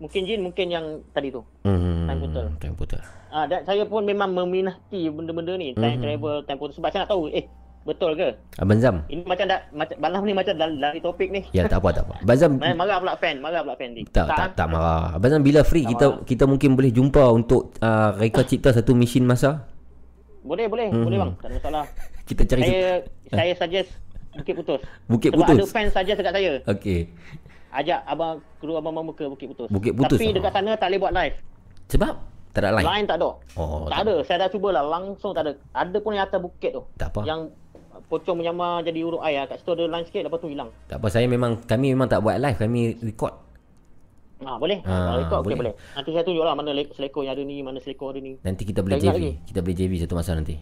mungkin 0.01 0.21
Jin, 0.25 0.41
mungkin 0.41 0.67
yang 0.67 0.87
tadi 1.13 1.29
tu. 1.29 1.43
Hmm. 1.63 2.09
Time 2.09 2.21
portal. 2.25 2.47
Time 2.57 2.75
portal. 2.75 3.03
Ah, 3.29 3.45
dan 3.45 3.61
saya 3.63 3.85
pun 3.85 4.03
memang 4.03 4.33
meminati 4.33 5.09
benda-benda 5.09 5.53
ni. 5.55 5.77
Time 5.77 5.97
Mhm. 5.97 6.03
travel, 6.03 6.37
time 6.45 6.59
portal. 6.59 6.77
Sebab 6.77 6.89
saya 6.89 7.01
nak 7.05 7.11
tahu, 7.13 7.29
eh, 7.29 7.45
betul 7.83 8.15
ke? 8.15 8.29
Abang 8.57 8.79
Zam. 8.79 9.03
Ini 9.07 9.23
macam 9.23 9.47
dah, 9.47 9.61
macam, 9.71 9.97
malam 9.99 10.21
ni 10.23 10.33
macam 10.33 10.55
dah 10.55 10.69
lari 10.69 11.01
topik 11.01 11.29
ni. 11.29 11.41
Ya 11.51 11.67
tak 11.67 11.83
apa 11.83 11.91
tak 11.91 12.05
apa. 12.07 12.15
Abang 12.23 12.39
Zam 12.39 12.53
Marah 12.57 12.75
marah 12.75 12.97
pula 12.99 13.15
fan, 13.17 13.37
marah 13.39 13.61
pula 13.63 13.75
fan 13.75 13.91
ni. 13.93 14.03
Tak, 14.07 14.27
tak, 14.29 14.49
tak, 14.55 14.67
marah. 14.67 15.15
Abang 15.15 15.31
Zam 15.31 15.43
bila 15.43 15.61
free 15.63 15.83
kita 15.85 16.23
kita 16.23 16.45
mungkin 16.47 16.75
boleh 16.75 16.91
jumpa 16.91 17.23
untuk 17.29 17.75
uh, 17.79 18.15
reka 18.17 18.43
cipta 18.43 18.71
satu 18.71 18.95
mesin 18.95 19.25
masa. 19.25 19.67
Boleh, 20.43 20.67
boleh, 20.67 20.91
Mhm. 20.91 21.05
boleh 21.07 21.19
bang. 21.23 21.33
Tak 21.39 21.47
ada 21.47 21.55
masalah. 21.63 21.85
Kita 22.27 22.43
cari 22.43 22.63
Saya 22.63 22.83
saya 23.39 23.53
suggest 23.55 23.89
Bukit 24.33 24.55
Putus. 24.57 24.81
Bukit 25.07 25.31
Sebab 25.31 25.45
Putus. 25.45 25.59
ada 25.59 25.65
fan 25.71 25.87
saja 25.93 26.13
dekat 26.17 26.33
saya. 26.33 26.53
Okey. 26.67 27.01
Ajak 27.71 28.01
abang 28.05 28.41
kru 28.59 28.75
abang 28.75 28.91
mamu 28.91 29.13
ke 29.13 29.23
Bukit 29.29 29.47
Putus. 29.55 29.69
Bukit 29.71 29.93
Putus, 29.93 30.19
Tapi 30.19 30.31
ah. 30.31 30.35
dekat 30.35 30.53
sana 30.53 30.71
tak 30.75 30.89
boleh 30.89 31.01
buat 31.01 31.13
live. 31.15 31.37
Sebab 31.89 32.15
tak 32.53 32.61
ada 32.63 32.71
lain. 32.75 32.85
Line 32.85 33.07
tak 33.07 33.17
ada. 33.17 33.31
Oh, 33.57 33.89
tak 33.89 34.05
ada. 34.05 34.15
Saya 34.27 34.37
dah 34.45 34.49
cuba 34.51 34.69
lah 34.71 34.85
langsung 34.85 35.33
tak 35.33 35.47
ada. 35.47 35.53
Ada 35.73 35.97
pun 36.01 36.13
yang 36.13 36.25
atas 36.27 36.37
bukit 36.37 36.71
tu. 36.75 36.83
Tak 36.97 37.09
apa. 37.13 37.21
Yang 37.25 37.41
pocong 38.13 38.37
menyamar 38.37 38.85
jadi 38.85 39.01
urut 39.01 39.23
air. 39.23 39.49
Kat 39.49 39.57
situ 39.57 39.73
ada 39.73 39.89
line 39.89 40.05
sikit 40.05 40.23
lepas 40.23 40.37
tu 40.37 40.47
hilang. 40.47 40.69
Tak 40.85 41.01
apa 41.01 41.09
saya 41.09 41.25
memang 41.25 41.57
kami 41.63 41.91
memang 41.91 42.05
tak 42.07 42.21
buat 42.21 42.37
live, 42.37 42.59
kami 42.59 42.81
record. 43.01 43.33
Ah 44.41 44.57
boleh. 44.57 44.83
Ah, 44.83 44.91
Ah, 44.91 45.05
Kalau 45.09 45.21
ikut 45.23 45.33
okey 45.35 45.47
boleh. 45.47 45.59
boleh. 45.59 45.75
Nanti 45.97 46.09
saya 46.11 46.23
tunjuk 46.23 46.43
lah 46.43 46.53
mana 46.53 46.71
le- 46.71 46.91
selekor 46.91 47.23
yang 47.23 47.33
ada 47.33 47.43
ni, 47.43 47.57
mana 47.59 47.79
selekor 47.79 48.11
ada 48.11 48.21
ni. 48.21 48.37
Nanti 48.39 48.63
kita 48.63 48.83
boleh 48.83 48.99
JV. 48.99 49.09
lagi. 49.09 49.33
Kita 49.45 49.59
boleh 49.61 49.77
JV 49.77 49.93
satu 49.97 50.13
masa 50.13 50.35
nanti. 50.35 50.59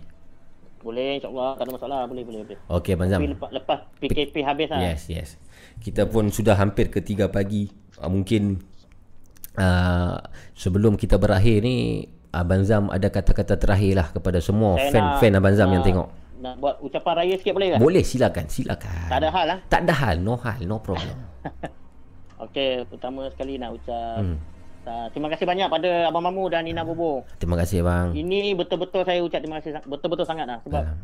Boleh 0.80 1.16
insyaAllah 1.16 1.50
tak 1.54 1.64
ada 1.64 1.72
masalah. 1.74 2.00
Boleh 2.04 2.22
boleh 2.22 2.40
boleh. 2.42 2.58
Okey 2.70 2.92
Abang 2.94 3.08
Zam. 3.08 3.18
Tapi 3.18 3.32
lepas, 3.32 3.50
lepas 3.50 3.78
PKP 3.98 4.36
habis 4.40 4.68
lah. 4.68 4.80
Yes, 4.80 5.08
yes. 5.08 5.28
Kita 5.76 6.04
pun 6.04 6.28
sudah 6.28 6.54
hampir 6.54 6.88
ke 6.88 7.00
3 7.00 7.26
pagi. 7.26 7.68
Uh, 7.96 8.08
mungkin 8.08 8.60
uh, 9.56 10.16
sebelum 10.54 10.94
kita 10.94 11.16
berakhir 11.16 11.60
ni 11.60 12.04
Abang 12.30 12.62
Zam 12.62 12.88
ada 12.88 13.08
kata-kata 13.08 13.56
terakhir 13.56 13.92
lah 13.94 14.06
kepada 14.08 14.38
semua 14.38 14.78
Saya 14.78 14.92
fan-fan 15.18 15.34
Abang 15.34 15.52
Zam 15.52 15.68
yang 15.68 15.80
nak- 15.80 15.88
tengok. 15.88 16.08
Nak 16.40 16.56
buat 16.56 16.80
ucapan 16.80 17.14
raya 17.14 17.34
sikit 17.36 17.52
boleh 17.52 17.68
tak? 17.70 17.80
Boleh 17.80 18.00
silakan, 18.00 18.44
silakan. 18.48 19.08
Tak 19.12 19.18
ada 19.20 19.28
hal 19.28 19.44
lah. 19.46 19.58
Tak 19.68 19.80
ada 19.84 19.92
hal, 19.92 20.16
no 20.18 20.34
hal, 20.34 20.60
no 20.64 20.80
problem. 20.80 21.16
Okey, 22.48 22.88
pertama 22.88 23.28
sekali 23.28 23.60
nak 23.60 23.76
ucap 23.76 24.16
Hmm. 24.16 24.36
uh, 24.88 25.06
terima 25.12 25.28
kasih 25.28 25.44
banyak 25.44 25.68
pada 25.68 26.08
Abang 26.08 26.24
Mamu 26.24 26.48
dan 26.48 26.64
Nina 26.64 26.80
Bobo. 26.80 27.28
Terima 27.36 27.60
kasih 27.60 27.84
bang. 27.84 28.16
Ini 28.16 28.56
betul-betul 28.56 29.04
saya 29.04 29.20
ucap 29.20 29.44
terima 29.44 29.60
kasih 29.60 29.76
betul-betul 29.84 30.24
sangat 30.24 30.48
lah 30.48 30.56
sebab 30.64 30.96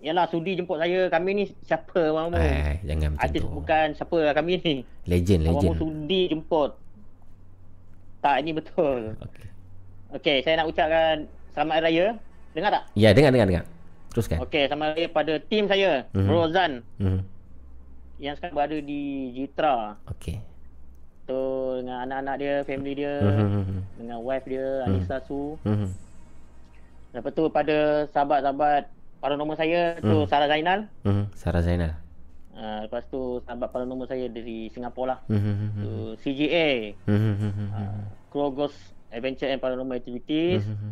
yalah 0.00 0.24
sudi 0.24 0.56
jemput 0.56 0.80
saya. 0.80 1.12
Kami 1.12 1.30
ni 1.36 1.44
siapa 1.60 2.00
Abang 2.08 2.32
Mamu? 2.32 2.40
Eh, 2.40 2.80
jangan 2.80 3.12
macam 3.12 3.20
Artis 3.20 3.40
tu. 3.44 3.48
bukan 3.52 3.86
siapa 3.92 4.16
lah 4.16 4.32
kami 4.32 4.52
ni. 4.56 4.74
Legend, 5.04 5.40
Abang 5.44 5.52
legend. 5.60 5.68
Mamu 5.68 5.76
sudi 5.76 6.20
jemput. 6.26 6.70
Tak, 8.20 8.36
ini 8.40 8.50
betul. 8.52 9.00
Okey. 9.20 9.46
Okey, 10.16 10.36
saya 10.40 10.64
nak 10.64 10.68
ucapkan 10.68 11.28
selamat 11.52 11.74
hari 11.76 11.84
raya. 11.84 12.06
Dengar 12.50 12.70
tak? 12.72 12.82
Ya, 12.96 13.12
dengar 13.12 13.30
dengar 13.30 13.46
dengar. 13.46 13.64
Teruskan. 14.10 14.42
Okey, 14.42 14.66
hari 14.66 14.74
raya 14.74 15.08
pada 15.08 15.34
tim 15.38 15.70
saya, 15.70 16.02
Mhm. 16.10 16.26
Rozan 16.26 16.72
Hmm. 16.98 17.20
yang 18.18 18.34
sekarang 18.34 18.58
berada 18.58 18.76
di 18.76 19.00
Jitra. 19.32 19.94
Okey. 20.10 20.42
Tu 21.24 21.40
dengan 21.78 22.02
anak-anak 22.10 22.36
dia, 22.36 22.54
family 22.66 22.92
dia, 22.98 23.14
Mhm. 23.22 23.74
dengan 23.96 24.18
wife 24.20 24.46
dia, 24.50 24.82
Anissa 24.82 25.22
Su. 25.22 25.54
Mhm. 25.62 25.88
Lepas 27.10 27.32
tu 27.34 27.44
pada 27.48 27.76
sahabat-sahabat 28.10 28.82
paranormal 29.18 29.54
saya 29.54 29.94
tu 29.98 30.26
Hmm. 30.26 30.28
Sarah 30.28 30.48
Zainal. 30.50 30.80
Mhm. 31.02 31.24
Sarah 31.34 31.62
Zainal. 31.62 31.92
Uh, 32.50 32.84
lepas 32.84 33.06
tu 33.08 33.40
sahabat 33.46 33.72
paranormal 33.72 34.04
saya 34.04 34.26
dari 34.26 34.68
Singapura 34.68 35.16
lah. 35.16 35.18
Mhm. 35.30 35.80
Tu 35.80 35.92
CGA, 36.20 36.92
Mhm. 37.06 37.32
uh, 37.70 38.02
Krogos 38.28 38.74
adventure 39.10 39.48
and 39.48 39.58
paranormal 39.58 39.96
activities. 39.96 40.66
Mhm. 40.66 40.90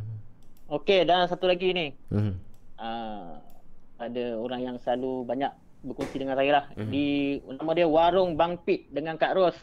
Okey, 0.70 1.02
dan 1.02 1.26
satu 1.26 1.47
lagi 1.47 1.70
ni. 1.70 1.94
Mhm. 2.10 2.34
Uh, 2.78 3.42
ada 3.98 4.39
orang 4.39 4.60
yang 4.62 4.76
selalu 4.78 5.26
banyak 5.26 5.50
berkongsi 5.82 6.23
dengan 6.23 6.39
saya 6.39 6.50
lah. 6.62 6.65
Mhm. 6.78 6.90
Di 6.90 7.07
nama 7.58 7.70
dia 7.74 7.86
Warung 7.90 8.39
Bang 8.39 8.58
Pit 8.62 8.86
dengan 8.90 9.18
Kak 9.18 9.34
Ros. 9.34 9.57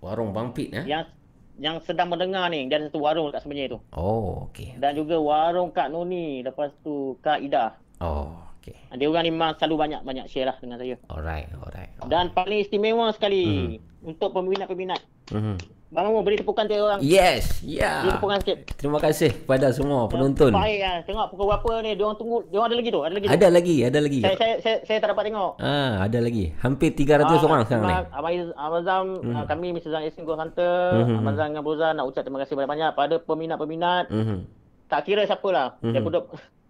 Warung 0.00 0.32
Bang 0.32 0.52
Pit 0.52 0.72
eh? 0.72 0.84
Yang 0.84 1.12
yang 1.60 1.76
sedang 1.84 2.10
mendengar 2.10 2.50
ni. 2.50 2.66
Dia 2.66 2.82
ada 2.82 2.90
satu 2.90 3.04
warung 3.04 3.30
kat 3.30 3.46
sebenarnya 3.46 3.78
tu. 3.78 3.80
Oh, 3.94 4.50
okey. 4.50 4.74
Dan 4.80 4.98
juga 4.98 5.16
warung 5.20 5.70
Kak 5.70 5.92
Noni. 5.92 6.42
Lepas 6.42 6.74
tu 6.82 7.16
Kak 7.22 7.40
Ida. 7.40 7.78
Oh, 8.02 8.34
okey. 8.58 8.74
Dia 8.98 9.06
orang 9.06 9.22
ni 9.22 9.30
memang 9.30 9.54
selalu 9.56 9.74
banyak-banyak 9.86 10.26
share 10.26 10.50
lah 10.50 10.56
dengan 10.58 10.76
saya. 10.82 10.96
Alright, 11.08 11.46
alright. 11.62 11.90
Dan 12.10 12.34
paling 12.34 12.64
istimewa 12.64 13.14
sekali 13.14 13.78
untuk 14.04 14.30
peminat-peminat. 14.30 15.00
Mhm. 15.32 15.56
Bang 15.88 16.10
Mamu 16.10 16.26
beri 16.26 16.34
tepukan 16.34 16.66
dia 16.66 16.82
orang. 16.82 16.98
Yes, 16.98 17.62
Beri 17.62 17.78
ya. 17.78 18.02
tepukan 18.10 18.42
sikit. 18.42 18.66
Terima 18.74 18.98
kasih 18.98 19.30
kepada 19.30 19.70
semua 19.70 20.10
penonton. 20.10 20.50
Baik 20.50 20.82
lah. 20.82 20.96
Tengok 21.06 21.26
pukul 21.30 21.46
berapa 21.46 21.70
ni. 21.80 21.94
Dia 21.94 22.02
orang 22.02 22.18
tunggu. 22.18 22.38
Dia 22.44 22.58
orang 22.58 22.66
ada 22.66 22.76
lagi 22.76 22.90
tu. 22.90 23.00
Ada 23.00 23.14
lagi 23.14 23.24
tu. 23.24 23.30
Ada 23.30 23.46
lagi, 23.46 23.76
ada 23.78 23.98
lagi. 24.02 24.20
Saya, 24.20 24.34
saya, 24.34 24.54
saya, 24.58 24.76
saya 24.82 24.98
tak 24.98 25.08
dapat 25.14 25.24
tengok. 25.30 25.50
Ah, 25.56 26.02
ada 26.02 26.18
lagi. 26.18 26.50
Hampir 26.58 26.90
300 26.90 27.38
orang 27.38 27.62
sekarang 27.62 27.84
ni. 27.84 27.94
Abang, 27.94 28.06
Abang, 28.10 28.32
Iz- 28.34 28.56
Abang 28.58 28.82
Zam, 28.82 29.04
uh, 29.22 29.44
kami 29.46 29.66
Mr. 29.70 29.88
Zam 29.88 30.02
Yasin 30.02 30.26
Ghost 30.26 30.40
Hunter, 30.40 30.78
Mhm. 30.98 31.14
Abang 31.14 31.36
Zam 31.38 31.46
dengan 31.46 31.62
Broza 31.62 31.88
nak 31.88 32.04
ucap 32.04 32.22
terima 32.26 32.42
kasih 32.42 32.54
banyak-banyak 32.54 32.90
pada 32.90 33.14
peminat-peminat. 33.22 34.04
Mhm. 34.10 34.36
Tak 34.84 35.00
kira 35.06 35.22
siapa 35.22 35.46
lah. 35.46 35.78
Mhm. 35.78 35.94
Dia 35.94 36.00
budak, 36.02 36.22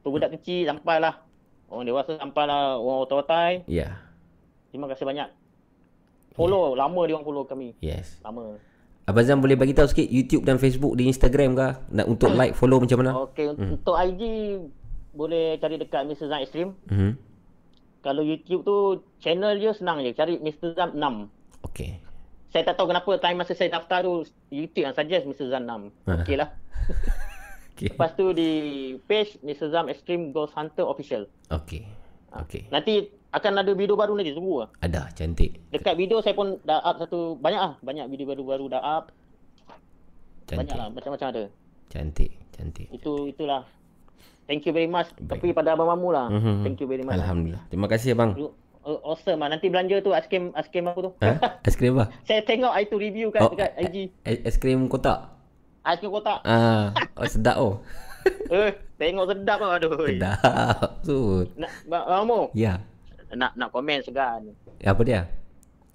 budak 0.04 0.30
kecil 0.36 0.68
sampai 0.68 1.00
lah. 1.00 1.24
Orang 1.66 1.88
dewasa 1.88 2.12
sampai 2.14 2.44
lah. 2.44 2.76
Orang 2.76 3.08
otai-otai. 3.08 3.64
Ya. 3.64 4.04
Terima 4.68 4.84
kasih 4.84 5.08
banyak. 5.08 5.32
Follow. 6.34 6.74
Lama 6.74 7.00
dia 7.06 7.14
orang 7.14 7.24
follow 7.24 7.44
kami. 7.44 7.72
Yes. 7.78 8.18
Lama. 8.20 8.58
Abang 9.04 9.22
Zam 9.22 9.38
boleh 9.38 9.54
bagi 9.54 9.70
tahu 9.70 9.84
sikit 9.84 10.08
YouTube 10.08 10.42
dan 10.42 10.56
Facebook 10.56 10.96
di 10.96 11.06
Instagram 11.06 11.54
ke? 11.54 11.68
Nak 11.92 12.06
untuk 12.06 12.32
like, 12.32 12.52
follow 12.52 12.80
macam 12.80 12.98
mana? 12.98 13.12
Okey, 13.22 13.52
Mhm. 13.52 13.68
untuk 13.74 13.94
IG 13.94 14.22
boleh 15.12 15.56
cari 15.56 15.76
dekat 15.76 16.02
Mr. 16.04 16.26
Zam 16.26 16.40
Extreme. 16.40 16.72
Mhm. 16.88 17.10
Kalau 18.00 18.20
YouTube 18.20 18.62
tu 18.62 18.76
channel 19.18 19.56
dia 19.56 19.72
senang 19.72 20.00
je. 20.00 20.10
Cari 20.10 20.36
Mr. 20.36 20.72
Zam 20.72 20.92
6. 20.92 21.28
Okey. 21.62 22.00
Saya 22.48 22.64
tak 22.64 22.76
tahu 22.76 22.86
kenapa 22.86 23.10
time 23.18 23.36
masa 23.36 23.52
saya 23.52 23.70
daftar 23.70 24.02
tu 24.02 24.22
YouTube 24.48 24.84
yang 24.84 24.92
suggest 24.92 25.24
Mr. 25.24 25.48
Zam 25.48 25.64
6. 25.64 25.88
Ha. 26.04 26.12
Okey 26.20 26.36
lah. 26.36 26.48
Okey. 27.74 27.88
Lepas 27.90 28.14
tu 28.14 28.30
di 28.30 28.50
page 29.04 29.36
Mr. 29.40 29.68
Zam 29.68 29.86
Extreme 29.88 30.30
Ghost 30.30 30.54
Hunter 30.54 30.84
Official. 30.84 31.26
Okey. 31.50 31.84
Okey. 32.40 32.66
Nanti 32.68 32.94
akan 33.30 33.52
ada 33.60 33.72
video 33.72 33.94
baru 33.94 34.14
tunggu 34.14 34.62
lah. 34.62 34.68
Ada, 34.78 35.10
cantik. 35.12 35.58
Dekat 35.70 35.94
video 35.94 36.18
saya 36.18 36.34
pun 36.34 36.58
dah 36.62 36.78
up 36.80 36.98
satu 36.98 37.34
banyak 37.36 37.58
lah. 37.58 37.72
Banyak 37.80 38.06
video 38.06 38.26
baru-baru 38.26 38.70
dah 38.70 38.82
up. 38.82 39.04
Banyak 40.44 40.70
Cantik. 40.70 40.76
lah 40.76 40.86
macam-macam 40.88 41.26
ada. 41.30 41.44
Cantik, 41.88 42.30
cantik. 42.52 42.86
Itu 42.90 43.26
itulah. 43.26 43.64
Thank 44.44 44.68
you 44.68 44.76
very 44.76 44.86
much. 44.86 45.08
Baik. 45.16 45.40
Tapi 45.40 45.46
pada 45.50 45.72
Abang 45.72 45.88
Mamu 45.88 46.12
lah. 46.12 46.28
Mhm. 46.28 46.62
Thank 46.62 46.78
you 46.78 46.86
very 46.86 47.00
much. 47.00 47.16
Alhamdulillah. 47.16 47.64
Terima 47.72 47.88
kasih 47.88 48.12
abang. 48.12 48.36
Uh, 48.84 49.00
awesome 49.00 49.40
lah. 49.40 49.48
Nanti 49.48 49.72
belanja 49.72 50.04
tu 50.04 50.12
aiskrim 50.12 50.52
aiskrim 50.52 50.84
aku 50.84 51.00
tu. 51.00 51.10
Ha? 51.24 51.64
Aiskrim 51.64 51.96
apa? 51.96 52.12
saya 52.22 52.44
tengok 52.44 52.76
itu 52.76 52.94
review 53.00 53.26
kat 53.32 53.40
Oh, 53.40 53.48
dekat 53.48 53.72
IG. 53.80 54.12
a- 54.20 54.42
Aiskrim 54.44 54.84
kotak. 54.84 55.32
Aiskrim 55.80 56.12
kotak. 56.12 56.44
Ah, 56.44 56.92
oh, 57.16 57.24
sedap 57.24 57.56
oh. 57.56 57.80
Eh, 58.52 58.72
tengok 59.07 59.26
sedap 59.28 59.58
lah 59.58 59.70
aduh. 59.74 60.05
Sedap. 60.05 60.89
Sud. 61.02 61.47
Nak 61.55 61.70
Bang 61.84 62.05
Mamu, 62.07 62.41
Ya. 62.52 62.81
nak 63.31 63.52
nak 63.55 63.68
komen 63.68 64.00
segan. 64.00 64.41
Apa 64.81 65.02
dia? 65.02 65.26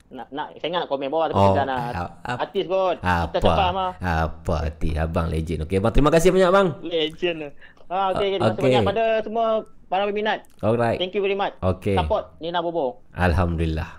Nak 0.09 0.25
nak 0.29 0.47
saya 0.55 0.67
ingat 0.67 0.81
nak 0.83 0.89
komen 0.89 1.07
bawah 1.07 1.29
tapi 1.29 1.37
Oh, 1.37 1.53
segan 1.53 1.67
lah. 1.67 1.79
a- 1.93 2.13
a- 2.23 2.39
Artis 2.41 2.65
kot. 2.65 2.97
Kita 2.97 3.27
Apa? 3.29 3.37
cepat 3.37 3.69
mah. 3.71 3.91
Apa 3.99 4.55
hati 4.63 4.89
abang 4.93 5.27
legend. 5.27 5.63
Okey 5.63 5.77
abang 5.77 5.93
terima 5.93 6.09
kasih 6.09 6.29
banyak 6.29 6.49
bang. 6.49 6.67
Legend 6.81 7.37
lah. 7.39 7.51
Ah, 7.85 8.05
okay, 8.11 8.27
terima 8.31 8.49
kasih 8.51 8.63
banyak 8.63 8.81
pada 8.85 9.03
semua 9.21 9.45
para 9.85 10.05
peminat. 10.05 10.45
Alright. 10.59 10.97
Thank 10.97 11.13
you 11.13 11.21
very 11.21 11.33
much. 11.33 11.53
Okay. 11.59 11.93
Support 11.93 12.37
Nina 12.37 12.59
Bobo. 12.59 13.01
Alhamdulillah. 13.11 13.98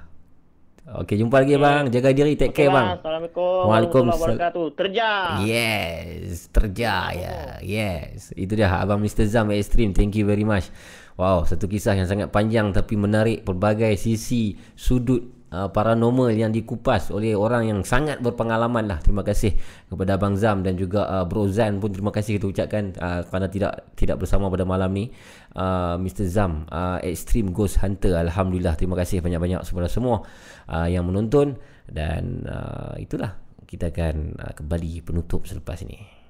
Okey 0.91 1.20
jumpa 1.20 1.44
lagi 1.44 1.55
bang. 1.60 1.92
Jaga 1.92 2.09
diri 2.10 2.34
take 2.34 2.57
care 2.57 2.67
Okay, 2.67 2.75
bang. 2.75 2.89
Assalamualaikum. 2.99 3.62
Waalaikumsalam. 3.68 4.10
warahmatullahi 4.10 4.33
wabarakatuh. 4.33 4.67
Terja. 4.75 5.10
Yes, 5.44 6.50
terjaya. 6.50 7.36
Yes. 7.62 8.33
Itu 8.34 8.57
dia 8.57 8.73
abang 8.73 8.99
Mr 8.99 9.28
Zam 9.28 9.52
Extreme. 9.55 9.92
Thank 9.92 10.18
you 10.18 10.26
very 10.26 10.42
much. 10.42 10.73
Wow, 11.20 11.44
satu 11.44 11.68
kisah 11.68 11.94
yang 11.94 12.09
sangat 12.09 12.33
panjang 12.33 12.73
tapi 12.73 12.97
menarik 12.97 13.44
pelbagai 13.44 13.92
sisi 14.00 14.57
sudut 14.73 15.40
uh, 15.51 15.69
paranormal 15.69 16.31
yang 16.33 16.55
dikupas 16.55 17.11
oleh 17.11 17.35
orang 17.35 17.69
yang 17.69 17.81
sangat 17.83 18.23
berpengalaman 18.23 18.87
lah. 18.87 18.99
Terima 19.03 19.27
kasih 19.27 19.55
kepada 19.91 20.17
Abang 20.17 20.39
Zam 20.39 20.62
dan 20.62 20.79
juga 20.79 21.07
uh, 21.07 21.25
Bro 21.27 21.51
Zan 21.51 21.83
pun 21.83 21.91
terima 21.91 22.15
kasih 22.15 22.39
kita 22.39 22.47
ucapkan 22.49 22.95
uh, 22.97 23.20
kerana 23.27 23.47
tidak 23.51 23.73
tidak 23.99 24.23
bersama 24.23 24.49
pada 24.49 24.65
malam 24.65 24.91
ni. 24.95 25.11
Uh, 25.51 25.99
Mr 25.99 26.31
Zam 26.31 26.70
uh, 26.70 27.03
Extreme 27.03 27.51
Ghost 27.51 27.83
Hunter. 27.83 28.15
Alhamdulillah 28.17 28.79
terima 28.79 28.95
kasih 28.95 29.20
banyak-banyak 29.20 29.67
kepada 29.67 29.91
semua 29.91 30.23
uh, 30.70 30.87
yang 30.87 31.05
menonton 31.07 31.59
dan 31.91 32.47
uh, 32.47 32.95
itulah 32.97 33.35
kita 33.67 33.91
akan 33.91 34.39
uh, 34.39 34.53
kembali 34.55 35.03
penutup 35.03 35.47
selepas 35.47 35.83
ini. 35.83 36.23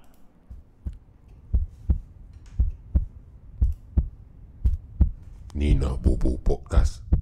Nina 5.50 5.98
Bobo 5.98 6.38
Podcast. 6.38 7.19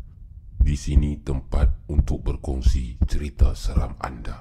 Di 0.69 0.77
sini 0.77 1.17
tempat 1.17 1.89
untuk 1.89 2.29
berkongsi 2.29 3.01
cerita 3.09 3.57
seram 3.57 3.97
anda. 4.05 4.37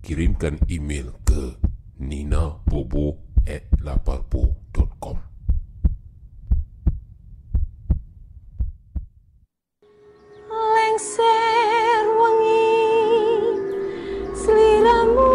Kirimkan 0.00 0.56
email 0.72 1.12
ke 1.20 1.60
ninabobo 2.00 3.20
at 3.44 3.68
laparpo.com 3.76 5.20
lengser 10.48 12.04
wangi 12.16 12.72
seliramu 14.32 15.28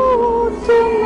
tumageng 0.65 0.99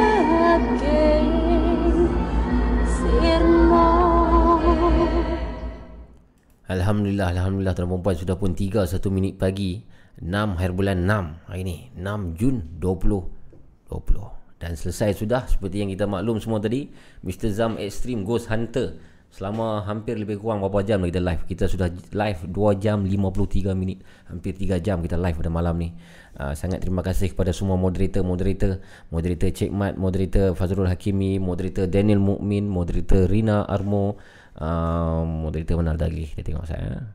Alhamdulillah, 6.73 7.37
Alhamdulillah. 7.37 7.73
Tuan 7.77 7.89
perempuan 7.89 8.17
sudah 8.17 8.35
pun 8.35 8.57
3 8.57 8.89
1 8.89 8.97
minit 9.13 9.37
pagi. 9.37 9.85
6 10.17 10.57
hari 10.57 10.73
bulan 10.73 11.05
6 11.05 11.49
hari 11.49 11.61
ni. 11.61 11.77
6 11.93 12.37
Jun 12.37 12.55
2020 12.81 14.43
dan 14.63 14.79
selesai 14.79 15.19
sudah 15.19 15.43
seperti 15.43 15.83
yang 15.83 15.91
kita 15.91 16.07
maklum 16.07 16.39
semua 16.39 16.63
tadi 16.63 16.87
Mr. 17.19 17.51
Zam 17.51 17.75
Extreme 17.75 18.23
Ghost 18.23 18.47
Hunter. 18.47 18.95
Selama 19.33 19.81
hampir 19.81 20.13
lebih 20.13 20.37
kurang 20.37 20.61
berapa 20.61 20.85
jam 20.85 21.01
kita 21.01 21.17
live? 21.17 21.41
Kita 21.49 21.65
sudah 21.65 21.89
live 21.89 22.39
2 22.53 22.53
jam 22.77 23.01
53 23.01 23.73
minit. 23.73 24.05
Hampir 24.29 24.53
3 24.53 24.77
jam 24.77 25.01
kita 25.01 25.17
live 25.17 25.41
pada 25.41 25.49
malam 25.49 25.73
ni. 25.81 25.89
Uh, 26.37 26.53
sangat 26.53 26.85
terima 26.85 27.01
kasih 27.01 27.33
kepada 27.33 27.49
semua 27.49 27.73
moderator-moderator 27.75 28.77
moderator 29.09 29.49
Cik 29.49 29.73
Mat 29.73 29.97
moderator 29.97 30.53
Fazrul 30.53 30.85
Hakimi 30.85 31.41
moderator 31.41 31.89
Daniel 31.89 32.21
Mukmin 32.21 32.69
moderator 32.69 33.25
Rina 33.25 33.65
Armo 33.65 34.21
uh, 34.59 35.23
moderator 35.25 35.79
mana 35.79 35.95
lagi 35.97 36.29
kita 36.29 36.41
tengok 36.43 36.65
saya. 36.67 37.13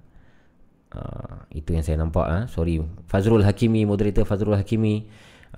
Uh, 0.89 1.44
itu 1.52 1.76
yang 1.76 1.84
saya 1.84 2.00
nampak 2.00 2.26
ah. 2.26 2.42
Sorry. 2.49 2.81
Fazrul 3.07 3.44
Hakimi 3.44 3.84
moderator 3.84 4.25
Fazrul 4.25 4.57
Hakimi. 4.57 5.07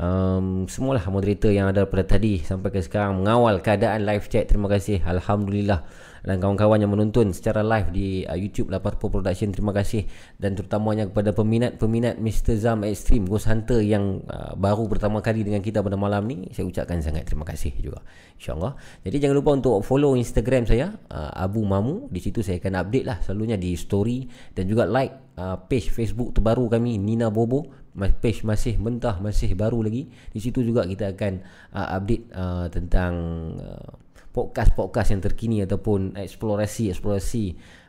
Um, 0.00 0.64
semualah 0.70 1.02
moderator 1.10 1.50
yang 1.50 1.70
ada 1.70 1.84
pada 1.84 2.06
tadi 2.06 2.40
sampai 2.40 2.70
ke 2.72 2.80
sekarang 2.80 3.22
mengawal 3.22 3.62
keadaan 3.62 4.02
live 4.06 4.26
chat. 4.26 4.50
Terima 4.50 4.66
kasih. 4.66 5.02
Alhamdulillah 5.06 5.86
dan 6.24 6.36
kawan-kawan 6.40 6.80
yang 6.80 6.92
menonton 6.92 7.32
secara 7.32 7.64
live 7.64 7.88
di 7.92 8.24
uh, 8.28 8.36
YouTube 8.36 8.68
Laparpo 8.68 9.08
Production 9.08 9.52
terima 9.52 9.72
kasih. 9.72 10.04
Dan 10.36 10.56
terutamanya 10.56 11.08
kepada 11.08 11.32
peminat-peminat 11.32 12.20
Mr. 12.20 12.60
Zam 12.60 12.84
Extreme 12.84 13.28
Ghost 13.28 13.48
Hunter 13.48 13.80
yang 13.80 14.24
uh, 14.28 14.52
baru 14.56 14.84
pertama 14.88 15.24
kali 15.24 15.44
dengan 15.44 15.64
kita 15.64 15.80
pada 15.80 15.96
malam 15.96 16.28
ni 16.28 16.48
saya 16.52 16.68
ucapkan 16.68 17.00
sangat 17.00 17.24
terima 17.28 17.48
kasih 17.48 17.72
juga. 17.80 18.04
Insyaallah. 18.36 18.76
Jadi 19.04 19.16
jangan 19.20 19.36
lupa 19.36 19.50
untuk 19.56 19.80
follow 19.84 20.16
Instagram 20.16 20.68
saya 20.68 20.92
uh, 21.12 21.32
Abu 21.36 21.64
Mamu. 21.64 22.12
Di 22.12 22.20
situ 22.20 22.44
saya 22.44 22.60
akan 22.60 22.74
update 22.84 23.06
lah 23.06 23.18
selalunya 23.24 23.56
di 23.56 23.72
story 23.76 24.28
dan 24.52 24.68
juga 24.68 24.84
like 24.84 25.36
uh, 25.40 25.56
page 25.56 25.88
Facebook 25.88 26.36
terbaru 26.36 26.68
kami 26.68 27.00
Nina 27.00 27.32
Bobo. 27.32 27.80
Page 27.90 28.46
masih 28.46 28.78
mentah 28.78 29.18
masih 29.18 29.52
baru 29.58 29.82
lagi. 29.82 30.06
Di 30.30 30.38
situ 30.38 30.62
juga 30.62 30.86
kita 30.86 31.10
akan 31.10 31.32
uh, 31.74 31.88
update 31.98 32.24
uh, 32.32 32.66
tentang 32.70 33.12
uh, 33.58 34.09
podcast-podcast 34.30 35.14
yang 35.14 35.22
terkini 35.22 35.56
ataupun 35.66 36.14
eksplorasi-eksplorasi 36.14 37.44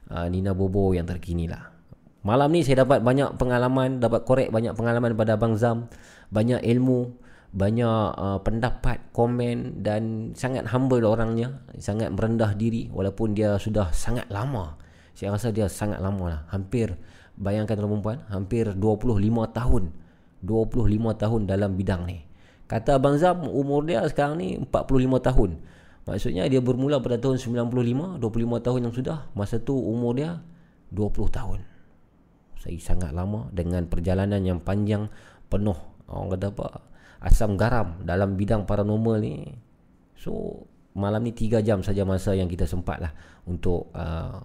uh, 0.09 0.27
Nina 0.27 0.57
Bobo 0.57 0.91
yang 0.91 1.05
terkini 1.05 1.45
lah. 1.45 1.71
Malam 2.21 2.53
ni 2.53 2.61
saya 2.61 2.85
dapat 2.85 3.01
banyak 3.01 3.33
pengalaman 3.41 3.97
dapat 3.97 4.21
korek 4.29 4.49
banyak 4.53 4.77
pengalaman 4.77 5.17
pada 5.17 5.37
Abang 5.37 5.57
Zam. 5.57 5.89
Banyak 6.29 6.61
ilmu 6.61 7.17
banyak 7.51 8.07
uh, 8.15 8.39
pendapat 8.45 9.11
komen 9.11 9.81
dan 9.81 10.33
sangat 10.37 10.69
humble 10.69 11.01
orangnya. 11.01 11.65
Sangat 11.81 12.13
merendah 12.13 12.53
diri 12.53 12.93
walaupun 12.93 13.33
dia 13.33 13.57
sudah 13.57 13.89
sangat 13.89 14.29
lama. 14.29 14.77
Saya 15.17 15.33
rasa 15.33 15.49
dia 15.49 15.65
sangat 15.65 15.97
lama 15.97 16.25
lah. 16.29 16.41
Hampir 16.53 16.93
bayangkan 17.41 17.73
tuan 17.81 17.89
perempuan 17.89 18.19
hampir 18.29 18.69
25 18.69 19.17
tahun. 19.57 19.83
25 20.41 21.21
tahun 21.21 21.41
dalam 21.45 21.77
bidang 21.77 22.05
ni. 22.05 22.25
Kata 22.69 23.01
Abang 23.01 23.17
Zam 23.17 23.45
umur 23.49 23.85
dia 23.85 24.05
sekarang 24.05 24.37
ni 24.37 24.61
45 24.61 25.25
tahun. 25.25 25.49
Maksudnya 26.11 26.43
dia 26.51 26.59
bermula 26.59 26.99
pada 26.99 27.15
tahun 27.15 27.39
95, 27.39 28.19
25 28.19 28.19
tahun 28.67 28.79
yang 28.83 28.91
sudah. 28.91 29.31
Masa 29.31 29.63
tu 29.63 29.79
umur 29.79 30.19
dia 30.19 30.43
20 30.91 31.07
tahun. 31.31 31.63
Saya 32.59 32.75
sangat 32.83 33.15
lama 33.15 33.47
dengan 33.55 33.87
perjalanan 33.87 34.43
yang 34.43 34.59
panjang 34.59 35.07
penuh 35.47 35.79
orang 36.11 36.35
kata 36.35 36.47
apa 36.51 36.67
asam 37.23 37.55
garam 37.55 38.03
dalam 38.03 38.35
bidang 38.35 38.67
paranormal 38.67 39.23
ni. 39.23 39.55
So 40.19 40.67
malam 40.99 41.23
ni 41.23 41.31
3 41.31 41.63
jam 41.63 41.79
saja 41.79 42.03
masa 42.03 42.35
yang 42.35 42.51
kita 42.51 42.67
sempat 42.67 42.99
lah 42.99 43.15
untuk 43.47 43.87
uh, 43.95 44.43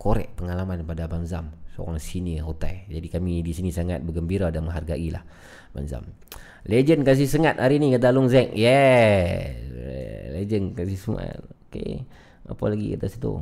korek 0.00 0.32
pengalaman 0.40 0.80
daripada 0.80 1.04
Abang 1.04 1.28
Zam 1.28 1.52
seorang 1.76 2.00
senior 2.00 2.48
hotel. 2.48 2.88
Jadi 2.88 3.12
kami 3.12 3.44
di 3.44 3.52
sini 3.52 3.68
sangat 3.68 4.00
bergembira 4.00 4.48
dan 4.48 4.64
menghargai 4.64 5.12
lah 5.12 5.20
Abang 5.76 5.84
Zam. 5.84 6.08
Legend 6.64 7.04
kasih 7.04 7.28
sengat 7.28 7.60
hari 7.60 7.76
ni 7.76 7.92
kata 7.92 8.08
Long 8.08 8.32
Zack. 8.32 8.56
Yeah. 8.56 9.73
Legend 10.34 10.74
kasih 10.74 10.98
sengat. 10.98 11.40
Okay. 11.70 12.02
Apa 12.44 12.74
lagi 12.74 12.92
kata 12.98 13.06
situ? 13.06 13.38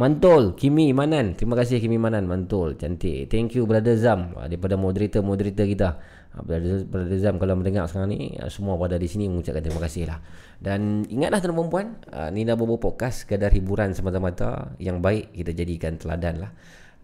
Mantul, 0.00 0.56
Kimi 0.56 0.96
Manan. 0.96 1.36
Terima 1.36 1.52
kasih 1.60 1.76
Kimi 1.76 2.00
Manan, 2.00 2.24
Mantul. 2.24 2.72
Cantik. 2.80 3.28
Thank 3.28 3.52
you 3.60 3.68
Brother 3.68 4.00
Zam 4.00 4.32
ah, 4.32 4.48
daripada 4.48 4.80
moderator-moderator 4.80 5.68
kita. 5.68 5.88
Ah, 6.32 6.40
Brother, 6.40 7.18
Zam 7.20 7.36
kalau 7.36 7.60
mendengar 7.60 7.84
sekarang 7.84 8.16
ni, 8.16 8.32
ah, 8.40 8.48
semua 8.48 8.80
pada 8.80 8.96
di 8.96 9.04
sini 9.04 9.28
mengucapkan 9.28 9.60
terima 9.60 9.76
kasih 9.84 10.08
lah. 10.08 10.24
Dan 10.56 11.04
ingatlah 11.04 11.44
tuan 11.44 11.52
perempuan, 11.52 11.86
Nina 12.32 12.56
Bobo 12.56 12.80
Podcast 12.80 13.28
sekadar 13.28 13.52
hiburan 13.52 13.92
semata-mata 13.92 14.72
yang 14.80 15.04
baik 15.04 15.36
kita 15.36 15.52
jadikan 15.52 16.00
teladan 16.00 16.48
lah. 16.48 16.52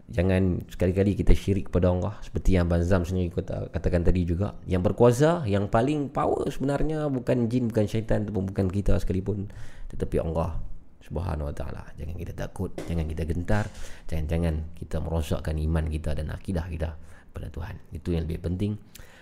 Jangan 0.07 0.63
sekali-kali 0.71 1.19
kita 1.19 1.35
syirik 1.35 1.67
kepada 1.67 1.91
Allah. 1.91 2.15
Seperti 2.23 2.55
yang 2.55 2.71
Abang 2.71 2.79
Zam 2.87 3.03
sendiri 3.03 3.27
kata, 3.27 3.67
katakan 3.75 4.07
tadi 4.07 4.23
juga. 4.23 4.55
Yang 4.63 4.91
berkuasa, 4.91 5.43
yang 5.43 5.67
paling 5.67 6.07
power 6.15 6.47
sebenarnya 6.47 7.11
Bukan 7.11 7.51
jin, 7.51 7.67
bukan 7.67 7.85
syaitan 7.91 8.23
Ataupun 8.23 8.47
bukan 8.47 8.71
kita 8.71 8.95
sekalipun. 9.03 9.51
Tetapi 9.91 10.15
Allah 10.23 10.63
Subhanahu 11.03 11.51
wa 11.51 11.55
ta'ala. 11.55 11.83
Jangan 11.99 12.15
kita 12.15 12.33
takut 12.35 12.71
Jangan 12.87 13.03
kita 13.03 13.23
gentar 13.27 13.65
Jangan-jangan 14.07 14.79
kita 14.79 15.03
merosakkan 15.03 15.55
iman 15.59 15.85
kita 15.91 16.15
Dan 16.15 16.31
akidah 16.31 16.65
kita 16.71 16.89
pada 17.35 17.53
Tuhan. 17.53 17.75
Itu 17.93 18.15
yang 18.15 18.25
lebih 18.25 18.41
penting 18.47 18.73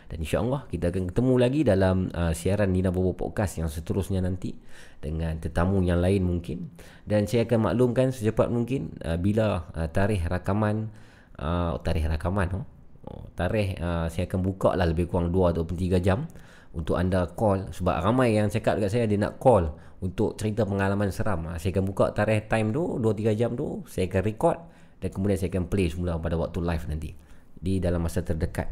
Dan 0.05 0.21
insyaAllah 0.21 0.69
kita 0.69 0.93
akan 0.93 1.09
ketemu 1.09 1.33
lagi 1.41 1.61
Dalam 1.65 2.13
uh, 2.13 2.33
siaran 2.35 2.69
Nina 2.69 2.93
Bobo 2.93 3.17
Podcast 3.17 3.57
Yang 3.57 3.81
seterusnya 3.81 4.21
nanti 4.21 4.53
Dengan 5.01 5.37
tetamu 5.41 5.81
yang 5.81 5.97
lain 6.01 6.21
mungkin 6.21 6.69
Dan 7.03 7.25
saya 7.25 7.49
akan 7.49 7.73
maklumkan 7.73 8.13
secepat 8.13 8.53
mungkin 8.53 8.95
uh, 9.01 9.17
Bila 9.17 9.65
uh, 9.73 9.89
tarikh 9.89 10.29
rakaman 10.29 10.93
uh, 11.41 11.77
Tarikh 11.81 12.05
rakaman 12.05 12.49
oh. 12.61 12.65
Oh, 13.05 13.29
tarikh 13.37 13.77
uh, 13.77 14.09
saya 14.09 14.25
akan 14.25 14.41
buka 14.41 14.73
lah 14.73 14.89
lebih 14.89 15.05
kurang 15.05 15.29
2 15.29 15.53
atau 15.53 15.61
3 15.61 16.01
jam 16.01 16.25
untuk 16.73 16.97
anda 16.97 17.29
call 17.29 17.69
sebab 17.69 18.01
ramai 18.01 18.33
yang 18.33 18.49
cakap 18.49 18.81
dekat 18.81 18.97
saya 18.97 19.05
dia 19.05 19.21
nak 19.21 19.37
call 19.37 19.77
untuk 20.01 20.35
cerita 20.35 20.65
pengalaman 20.65 21.13
seram. 21.13 21.45
Ha, 21.47 21.61
saya 21.61 21.71
akan 21.77 21.85
buka 21.85 22.11
tarikh 22.11 22.49
time 22.49 22.73
tu 22.73 22.97
2-3 22.97 23.37
jam 23.37 23.53
tu 23.53 23.85
saya 23.85 24.09
akan 24.09 24.21
record 24.25 24.57
dan 24.99 25.09
kemudian 25.13 25.37
saya 25.37 25.49
akan 25.53 25.65
play 25.69 25.87
semula 25.87 26.17
pada 26.17 26.33
waktu 26.33 26.59
live 26.65 26.85
nanti 26.89 27.09
di 27.55 27.77
dalam 27.77 28.01
masa 28.01 28.25
terdekat 28.25 28.67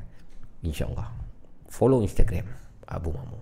insyaallah. 0.66 1.23
Follow 1.74 2.06
Instagram 2.06 2.46
Abu 2.86 3.10
Mamu. 3.10 3.42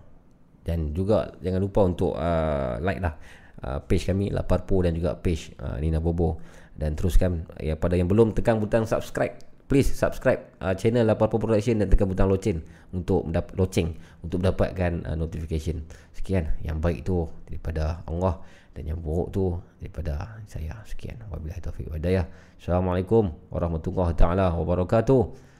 Dan 0.64 0.95
juga 0.95 1.35
jangan 1.43 1.60
lupa 1.60 1.84
untuk 1.84 2.16
uh, 2.16 2.80
like 2.80 3.03
lah 3.03 3.19
uh, 3.68 3.84
page 3.84 4.08
kami 4.08 4.32
Laparpo 4.32 4.80
dan 4.80 4.95
juga 4.95 5.19
page 5.19 5.51
uh, 5.60 5.76
Nina 5.84 6.00
Bobo 6.00 6.40
dan 6.80 6.95
teruskan 6.95 7.43
ya 7.60 7.76
pada 7.76 8.00
yang 8.00 8.08
belum 8.08 8.32
tekan 8.32 8.64
butang 8.64 8.88
subscribe 8.88 9.35
please 9.72 9.92
subscribe 9.92 10.51
uh, 10.60 10.76
channel 10.76 11.03
Laparpo 11.08 11.40
Production 11.40 11.80
dan 11.80 11.88
tekan 11.92 12.08
butang 12.08 12.27
loceng 12.27 12.60
untuk 12.92 13.27
mendapat 13.27 13.56
loceng 13.56 13.95
untuk 14.19 14.43
mendapatkan 14.43 15.08
uh, 15.08 15.16
notification. 15.16 15.88
Sekian 16.11 16.56
yang 16.60 16.84
baik 16.84 17.08
tu 17.08 17.27
daripada 17.48 18.03
Allah 18.08 18.43
dan 18.76 18.84
yang 18.88 19.00
buruk 19.00 19.32
tu 19.32 19.56
daripada 19.80 20.40
saya. 20.48 20.76
Sekian. 20.84 21.24
Wabillahi 21.32 21.64
taufiq 21.64 21.88
wa 21.88 21.95
hidayah. 21.95 22.27
Assalamualaikum 22.60 23.32
warahmatullahi 23.48 24.11
taala 24.16 24.51
wabarakatuh. 24.56 25.50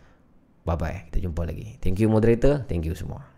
Bye 0.68 0.78
bye. 0.78 0.98
Kita 1.10 1.18
jumpa 1.24 1.48
lagi. 1.48 1.80
Thank 1.82 2.04
you 2.04 2.12
moderator. 2.12 2.68
Thank 2.70 2.86
you 2.86 2.94
semua. 2.94 3.31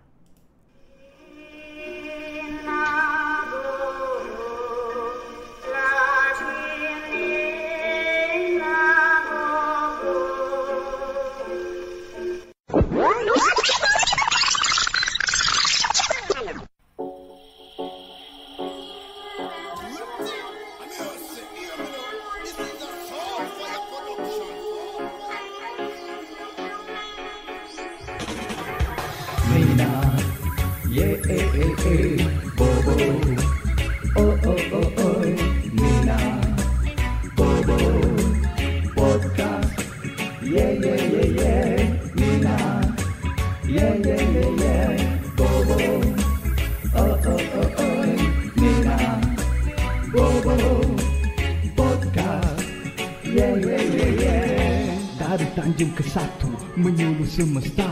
Mr. 57.34 57.48
Mustafa. 57.48 57.83